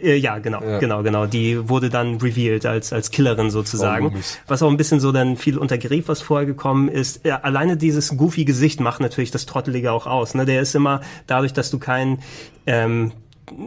Äh, 0.02 0.16
ja, 0.16 0.38
genau, 0.38 0.62
Ja. 0.62 0.78
genau, 0.78 1.02
genau. 1.02 1.24
Die 1.24 1.66
wurde 1.68 1.88
dann 1.88 2.16
revealed 2.16 2.66
als 2.66 2.92
als 2.92 3.10
Killerin 3.10 3.50
sozusagen. 3.50 4.12
Oh, 4.14 4.18
was 4.48 4.62
auch 4.62 4.70
ein 4.70 4.76
bisschen 4.76 5.00
so 5.00 5.12
dann 5.12 5.36
viel 5.38 5.56
untergerief, 5.56 6.08
was 6.08 6.20
vorher 6.20 6.46
gekommen 6.46 6.88
ist. 6.88 7.24
Ja, 7.24 7.36
alleine 7.40 7.78
dieses 7.78 8.16
goofy 8.18 8.44
Gesicht 8.44 8.80
macht 8.80 9.00
natürlich 9.00 9.30
das 9.30 9.46
Trottelige 9.46 9.92
auch 9.92 10.06
aus. 10.06 10.34
Ne? 10.34 10.44
Der 10.44 10.60
ist 10.60 10.74
immer 10.74 11.00
dadurch, 11.26 11.54
dass 11.54 11.70
du 11.70 11.78
kein 11.78 12.18
ähm, 12.66 13.12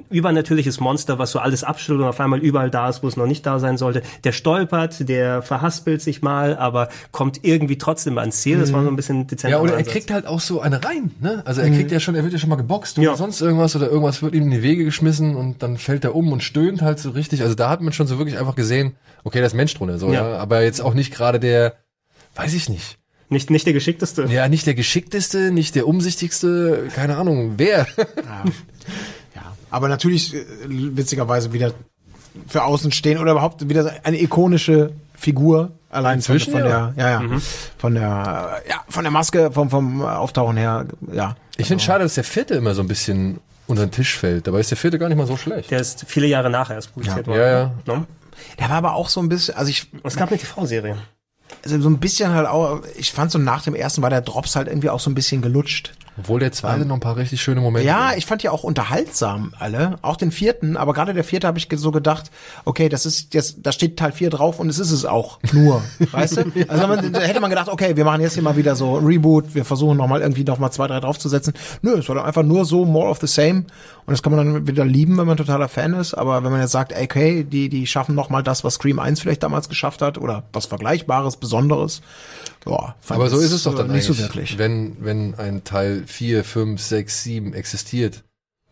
übernatürliches 0.10 0.80
Monster, 0.80 1.20
was 1.20 1.32
so 1.32 1.40
alles 1.40 1.64
abschüttelt 1.64 2.02
und 2.02 2.08
auf 2.08 2.20
einmal 2.20 2.40
überall 2.40 2.70
da 2.70 2.90
ist, 2.90 3.04
wo 3.04 3.08
es 3.08 3.18
noch 3.18 3.28
nicht 3.28 3.46
da 3.46 3.60
sein 3.60 3.78
sollte. 3.78 4.02
Der 4.24 4.32
stolpert, 4.32 5.08
der 5.10 5.42
verhaspelt 5.42 6.02
sich 6.02 6.22
mal, 6.22 6.56
aber 6.58 6.90
kommt 7.12 7.40
irgendwie 7.44 7.78
trotzdem 7.78 8.18
ans 8.18 8.42
Ziel. 8.42 8.60
Das 8.60 8.74
war 8.74 8.84
so 8.84 8.90
ein 8.90 8.96
bisschen 8.96 9.28
dezent. 9.28 9.52
Ja, 9.52 9.60
oder 9.62 9.76
er 9.76 9.84
kriegt 9.84 10.12
halt 10.12 10.26
auch 10.28 10.40
so 10.40 10.62
eine 10.62 10.84
rein, 10.84 11.12
ne? 11.22 11.42
Also 11.46 11.62
er 11.62 11.70
kriegt 11.70 11.92
ja 11.92 12.00
schon, 12.00 12.16
er 12.16 12.24
wird 12.24 12.34
ja 12.34 12.40
schon 12.40 12.50
mal 12.50 12.56
geboxt 12.56 12.98
oder 12.98 13.08
Ja. 13.08 13.16
sonst 13.16 13.42
irgendwas 13.42 13.76
oder 13.76 13.90
irgendwas 13.90 14.22
wird 14.22 14.34
ihm 14.36 14.44
in 14.44 14.52
die 14.52 14.64
Wege 14.64 14.84
geschmissen 14.86 15.36
und 15.36 15.62
dann 15.64 15.78
fällt 15.78 16.04
er 16.04 16.16
um 16.16 16.32
und 16.32 16.44
stöhnt 16.44 16.82
halt 16.82 17.00
so 17.00 17.12
richtig. 17.12 17.42
Also 17.42 17.56
da 17.56 17.70
hat 17.70 17.82
man 17.82 17.94
schon 17.94 18.08
so 18.08 18.18
wirklich 18.18 18.38
einfach 18.38 18.56
gesehen, 18.56 18.96
okay, 19.24 19.40
da 19.40 19.46
ist 19.46 19.54
Mensch 19.54 19.74
drunter, 19.74 19.98
so, 19.98 20.08
ja. 20.12 20.30
Ja. 20.30 20.38
Aber 20.38 20.64
jetzt 20.64 20.82
auch 20.82 20.94
nicht 20.94 21.14
gerade 21.14 21.40
der, 21.40 21.76
weiß 22.36 22.54
ich 22.54 22.70
nicht. 22.70 22.98
nicht 23.30 23.50
nicht 23.50 23.66
der 23.66 23.74
geschickteste. 23.74 24.26
Ja, 24.30 24.48
nicht 24.48 24.66
der 24.68 24.76
geschickteste, 24.76 25.52
nicht 25.52 25.76
der 25.76 25.88
umsichtigste, 25.88 26.88
keine 26.94 27.18
Ahnung, 27.18 27.54
wer. 27.58 27.88
Ja, 27.98 28.44
aber 29.76 29.90
natürlich 29.90 30.34
äh, 30.34 30.45
witzigerweise 30.70 31.52
wieder 31.52 31.74
für 32.48 32.64
außen 32.64 32.94
stehen 32.94 33.18
oder 33.18 33.34
überhaupt 33.34 33.68
wieder 33.68 33.94
eine 34.04 34.22
ikonische 34.22 34.94
Figur 35.14 35.72
allein 35.90 36.22
von, 36.22 36.36
Inzwischen, 36.36 36.54
von 36.54 36.62
ja. 36.62 36.94
der 36.95 37.04
ja 37.04 37.22
ja 37.22 37.40
von 37.78 37.94
der 37.94 38.62
ja 38.70 38.84
von 38.88 39.04
der 39.04 39.12
Maske 39.12 39.52
vom 39.52 39.70
vom 39.70 40.02
Auftauchen 40.02 40.56
her 40.56 40.86
ja 41.12 41.36
Ich 41.58 41.68
finde 41.68 41.84
schade, 41.84 42.04
dass 42.04 42.14
der 42.16 42.24
vierte 42.24 42.56
immer 42.56 42.74
so 42.74 42.82
ein 42.82 42.88
bisschen 42.88 43.42
unter 43.68 43.86
den 43.86 43.92
Tisch 43.92 44.18
fällt. 44.18 44.48
Dabei 44.48 44.62
ist 44.62 44.72
der 44.72 44.78
vierte 44.78 44.98
gar 44.98 45.10
nicht 45.10 45.18
mal 45.18 45.28
so 45.28 45.36
schlecht. 45.36 45.72
Der 45.72 45.80
ist 45.80 46.06
viele 46.08 46.28
Jahre 46.28 46.50
nachher 46.50 46.76
erst 46.76 46.94
produziert 46.94 47.28
worden. 47.28 47.40
Ja, 47.40 47.50
ja. 47.50 47.72
Ne? 47.86 48.08
der 48.60 48.70
war 48.70 48.78
aber 48.78 48.94
auch 48.94 49.10
so 49.10 49.20
ein 49.22 49.28
bisschen 49.28 49.56
also 49.56 49.70
ich 49.70 49.90
es 50.04 50.16
gab 50.16 50.30
eine 50.30 50.40
TV-Serie. 50.40 50.98
also 51.66 51.82
so 51.82 51.90
ein 51.90 52.00
bisschen 52.00 52.32
halt 52.34 52.48
auch 52.48 52.82
ich 52.98 53.12
fand 53.12 53.30
so 53.30 53.40
nach 53.40 53.64
dem 53.64 53.76
ersten 53.76 54.02
war 54.02 54.10
der 54.10 54.22
Drops 54.22 54.56
halt 54.56 54.70
irgendwie 54.70 54.90
auch 54.90 55.02
so 55.02 55.10
ein 55.10 55.16
bisschen 55.16 55.42
gelutscht 55.42 55.92
Obwohl 56.18 56.40
der 56.40 56.52
zweite 56.52 56.85
noch 56.85 56.95
ein 56.95 57.02
paar 57.02 57.18
richtig 57.18 57.42
schöne 57.42 57.60
Momente 57.61 57.85
Ja, 57.88 58.10
hat. 58.10 58.18
ich 58.18 58.26
fand 58.26 58.42
ja 58.42 58.52
auch 58.52 58.64
unterhaltsam 58.64 59.53
alle, 59.60 59.98
auch 60.02 60.16
den 60.16 60.32
vierten, 60.32 60.77
aber 60.77 60.94
gerade 60.94 61.14
der 61.14 61.24
vierte 61.24 61.45
habe 61.48 61.58
ich 61.58 61.68
so 61.76 61.92
gedacht, 61.92 62.32
okay, 62.64 62.88
das 62.88 63.06
ist 63.06 63.34
jetzt, 63.34 63.58
da 63.64 63.72
steht 63.72 63.98
Teil 63.98 64.11
4 64.14 64.30
drauf 64.30 64.60
und 64.60 64.69
es 64.69 64.80
ist 64.80 64.92
es 64.92 65.06
auch 65.06 65.40
nur, 65.52 65.84
weißt 66.11 66.38
du? 66.38 66.44
Also 66.69 66.88
man, 66.88 67.11
da 67.11 67.19
hätte 67.19 67.42
man 67.42 67.50
gedacht, 67.50 67.68
okay, 67.68 67.98
wir 67.98 68.06
machen 68.06 68.22
jetzt 68.22 68.35
hier 68.35 68.44
mal 68.44 68.56
wieder 68.56 68.76
so 68.76 68.95
Reboot, 68.95 69.53
wir 69.56 69.66
versuchen 69.66 69.98
nochmal 69.98 70.22
irgendwie 70.22 70.44
nochmal 70.44 70.72
zwei, 70.72 70.88
drei 70.88 71.00
draufzusetzen. 71.00 71.53
Nö, 71.82 71.98
es 71.98 72.08
war 72.08 72.16
dann 72.16 72.26
einfach 72.26 72.44
nur 72.44 72.66
so 72.66 72.85
more 72.85 73.10
of 73.10 73.19
the 73.19 73.27
same 73.27 73.66
und 74.06 74.11
das 74.11 74.22
kann 74.22 74.35
man 74.35 74.45
dann 74.45 74.67
wieder 74.67 74.85
lieben, 74.85 75.17
wenn 75.17 75.25
man 75.25 75.35
totaler 75.35 75.67
Fan 75.67 75.93
ist, 75.93 76.14
aber 76.14 76.43
wenn 76.43 76.51
man 76.51 76.61
jetzt 76.61 76.72
sagt, 76.72 76.92
ey, 76.92 77.06
okay, 77.06 77.43
die, 77.43 77.69
die 77.69 77.88
schaffen 77.88 78.14
nochmal 78.14 78.43
das, 78.43 78.64
was 78.64 78.75
Scream 78.75 79.00
1 79.00 79.19
vielleicht 79.19 79.42
damals 79.42 79.67
geschafft 79.67 80.01
hat 80.01 80.19
oder 80.19 80.43
was 80.53 80.67
Vergleichbares, 80.67 81.38
Besonderes, 81.38 82.01
ja, 82.67 82.95
fand 83.00 83.19
Aber 83.19 83.30
so 83.30 83.40
ist 83.40 83.51
es 83.51 83.64
doch 83.64 83.75
dann 83.75 83.92
nicht 83.92 84.06
so 84.06 84.17
wirklich. 84.17 84.58
Wenn, 84.58 84.98
wenn 85.00 85.35
ein 85.35 85.64
Teil 85.64 86.03
4, 86.06 86.43
5, 86.43 86.82
6, 86.82 87.24
7 87.24 87.53
existiert, 87.53 88.24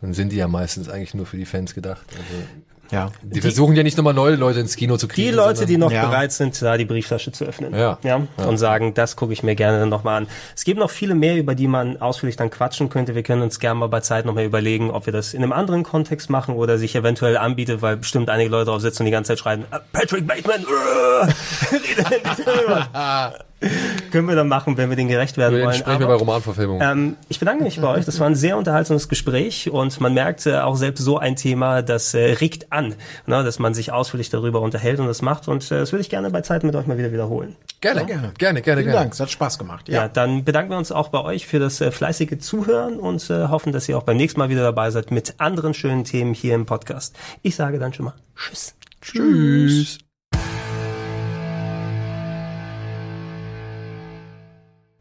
dann 0.02 0.14
sind 0.14 0.32
die 0.32 0.36
ja 0.36 0.48
meistens 0.48 0.90
eigentlich 0.90 1.14
nur 1.14 1.26
für 1.26 1.38
die 1.38 1.46
Fans 1.46 1.74
gedacht. 1.74 2.06
Also, 2.10 2.44
Ja. 2.92 3.10
die, 3.24 3.42
versuchen 3.42 3.76
ja 3.76 3.82
nicht 3.82 3.98
nochmal 3.98 4.14
neue 4.14 4.36
Leute 4.36 4.60
ins 4.60 4.76
Kino 4.76 4.98
zu 4.98 5.08
kriegen. 5.08 5.28
Die 5.30 5.34
Leute, 5.34 5.56
sondern- 5.58 5.68
die 5.68 5.78
noch 5.78 5.92
Ja. 5.92 6.06
bereit 6.06 6.32
sind, 6.32 6.62
da 6.62 6.78
die 6.78 6.86
Brieftasche 6.86 7.32
zu 7.32 7.44
öffnen. 7.46 7.74
Ja. 7.74 7.98
Und 8.38 8.58
sagen, 8.58 8.94
das 8.94 9.16
gucke 9.16 9.34
ich 9.34 9.42
mir 9.42 9.56
gerne 9.56 9.88
nochmal 9.88 10.18
an. 10.22 10.28
Es 10.56 10.64
gibt 10.64 10.80
noch 10.80 10.92
viele 10.92 11.16
mehr, 11.16 11.36
über 11.38 11.56
die 11.56 11.68
man 11.68 12.00
ausführlich 12.00 12.36
dann 12.36 12.50
quatschen 12.52 12.90
könnte. 12.90 13.16
Wir 13.16 13.24
können 13.24 13.42
uns 13.42 13.60
gerne 13.60 13.80
mal 13.80 13.88
bei 13.88 14.02
Zeit 14.02 14.26
nochmal 14.26 14.44
überlegen, 14.46 14.92
ob 14.92 15.06
wir 15.08 15.14
das 15.14 15.34
in 15.34 15.42
einem 15.42 15.54
anderen 15.54 15.84
Kontext 15.84 16.30
machen 16.30 16.56
oder 16.56 16.78
sich 16.78 16.96
eventuell 16.96 17.38
anbietet, 17.38 17.82
weil 17.82 17.98
bestimmt 17.98 18.30
einige 18.30 18.50
Leute 18.52 18.66
drauf 18.66 18.82
sitzen 18.82 19.02
und 19.04 19.06
die 19.08 19.12
ganze 19.12 19.30
Zeit 19.30 19.40
schreien, 19.40 19.66
"Ah, 19.72 19.80
Patrick 19.92 20.28
Bateman, 20.28 20.62
äh, 20.62 21.76
rede 21.76 22.16
endlich 22.16 22.46
darüber." 22.46 23.34
Können 24.12 24.28
wir 24.28 24.36
dann 24.36 24.48
machen, 24.48 24.78
wenn 24.78 24.90
wir 24.90 24.96
den 24.96 25.08
gerecht 25.08 25.38
werden 25.38 25.56
Den 25.56 25.66
wollen. 25.66 25.76
sprechen 25.76 26.00
wir 26.00 26.08
bei 26.08 26.14
Romanverfilmung. 26.14 26.82
ähm, 26.82 27.16
ich 27.30 27.40
bedanke 27.40 27.64
mich 27.64 27.80
bei 27.80 27.88
euch. 27.88 28.06
Das 28.06 28.20
war 28.20 28.28
ein 28.28 28.36
sehr 28.36 28.58
unterhaltsames 28.58 29.10
Gespräch 29.10 29.70
und 29.70 30.00
man 30.02 30.14
merkt 30.14 30.46
äh, 30.46 30.58
auch 30.60 30.76
selbst 30.76 31.02
so 31.04 31.18
ein 31.18 31.36
Thema, 31.36 31.82
das 31.82 32.14
äh, 32.14 32.34
regt 32.34 32.72
an, 32.72 32.96
ne, 33.26 33.44
dass 33.44 33.60
man 33.60 33.74
sich 33.74 33.92
ausführlich 33.92 34.30
darüber 34.30 34.62
unterhält 34.62 35.00
und 35.00 35.08
das 35.08 35.22
macht. 35.22 35.48
Und 35.48 35.64
äh, 35.72 35.80
das 35.80 35.92
würde 35.92 36.02
ich 36.02 36.10
gerne 36.10 36.30
bei 36.30 36.42
Zeit 36.42 36.64
mit 36.64 36.76
euch 36.76 36.86
mal 36.88 36.98
wieder 36.98 37.12
wiederholen. 37.12 37.56
gerne, 37.82 38.06
gerne. 38.06 38.32
gerne, 38.38 38.62
gerne, 38.62 38.82
Vielen 38.82 38.92
gerne. 38.92 38.92
Dank, 38.94 39.14
es 39.14 39.20
hat 39.20 39.32
Spaß 39.32 39.58
gemacht. 39.58 39.90
Ja, 39.90 40.08
dann 40.08 40.44
bedanken 40.44 40.72
wir 40.72 40.78
uns 40.78 40.92
auch 40.92 41.10
bei 41.10 41.22
euch 41.22 41.48
für 41.48 41.60
das 41.60 41.82
äh, 41.82 41.92
fleißige 41.92 42.38
Zuhören 42.40 43.00
und 43.00 43.30
äh, 43.30 43.48
hoffen, 43.48 43.72
dass 43.74 43.88
ihr 43.90 43.98
auch 43.98 44.04
beim 44.04 44.18
nächsten 44.18 44.40
Mal 44.40 44.50
wieder 44.50 44.64
dabei 44.64 44.92
seid 44.92 45.12
mit 45.12 45.36
anderen 45.40 45.74
schönen 45.74 46.04
Themen 46.04 46.34
hier 46.34 46.56
im 46.56 46.66
Podcast. 46.66 47.16
Ich 47.42 47.56
sage 47.56 47.80
dann 47.80 47.94
schon 47.94 48.06
mal 48.06 48.14
Tschüss. 48.36 48.76
Tschüss. 49.02 50.03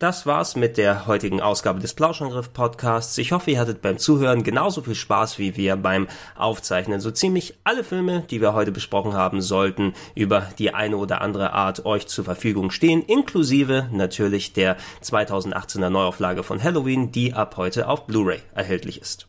Das 0.02 0.26
war's 0.26 0.56
mit 0.56 0.78
der 0.78 1.06
heutigen 1.06 1.40
Ausgabe 1.40 1.78
des 1.78 1.94
Plauschangriff 1.94 2.52
Podcasts. 2.52 3.16
Ich 3.18 3.30
hoffe, 3.30 3.52
ihr 3.52 3.60
hattet 3.60 3.82
beim 3.82 3.98
Zuhören 3.98 4.42
genauso 4.42 4.82
viel 4.82 4.96
Spaß 4.96 5.38
wie 5.38 5.56
wir 5.56 5.76
beim 5.76 6.08
Aufzeichnen. 6.34 6.98
So 6.98 7.12
ziemlich 7.12 7.54
alle 7.62 7.84
Filme, 7.84 8.24
die 8.28 8.40
wir 8.40 8.52
heute 8.52 8.72
besprochen 8.72 9.12
haben, 9.12 9.40
sollten 9.40 9.94
über 10.16 10.48
die 10.58 10.74
eine 10.74 10.96
oder 10.96 11.20
andere 11.20 11.52
Art 11.52 11.86
euch 11.86 12.08
zur 12.08 12.24
Verfügung 12.24 12.72
stehen, 12.72 13.02
inklusive 13.02 13.90
natürlich 13.92 14.52
der 14.52 14.76
2018er 15.04 15.88
Neuauflage 15.88 16.42
von 16.42 16.60
Halloween, 16.60 17.12
die 17.12 17.34
ab 17.34 17.56
heute 17.56 17.86
auf 17.86 18.08
Blu-ray 18.08 18.40
erhältlich 18.56 19.00
ist. 19.00 19.28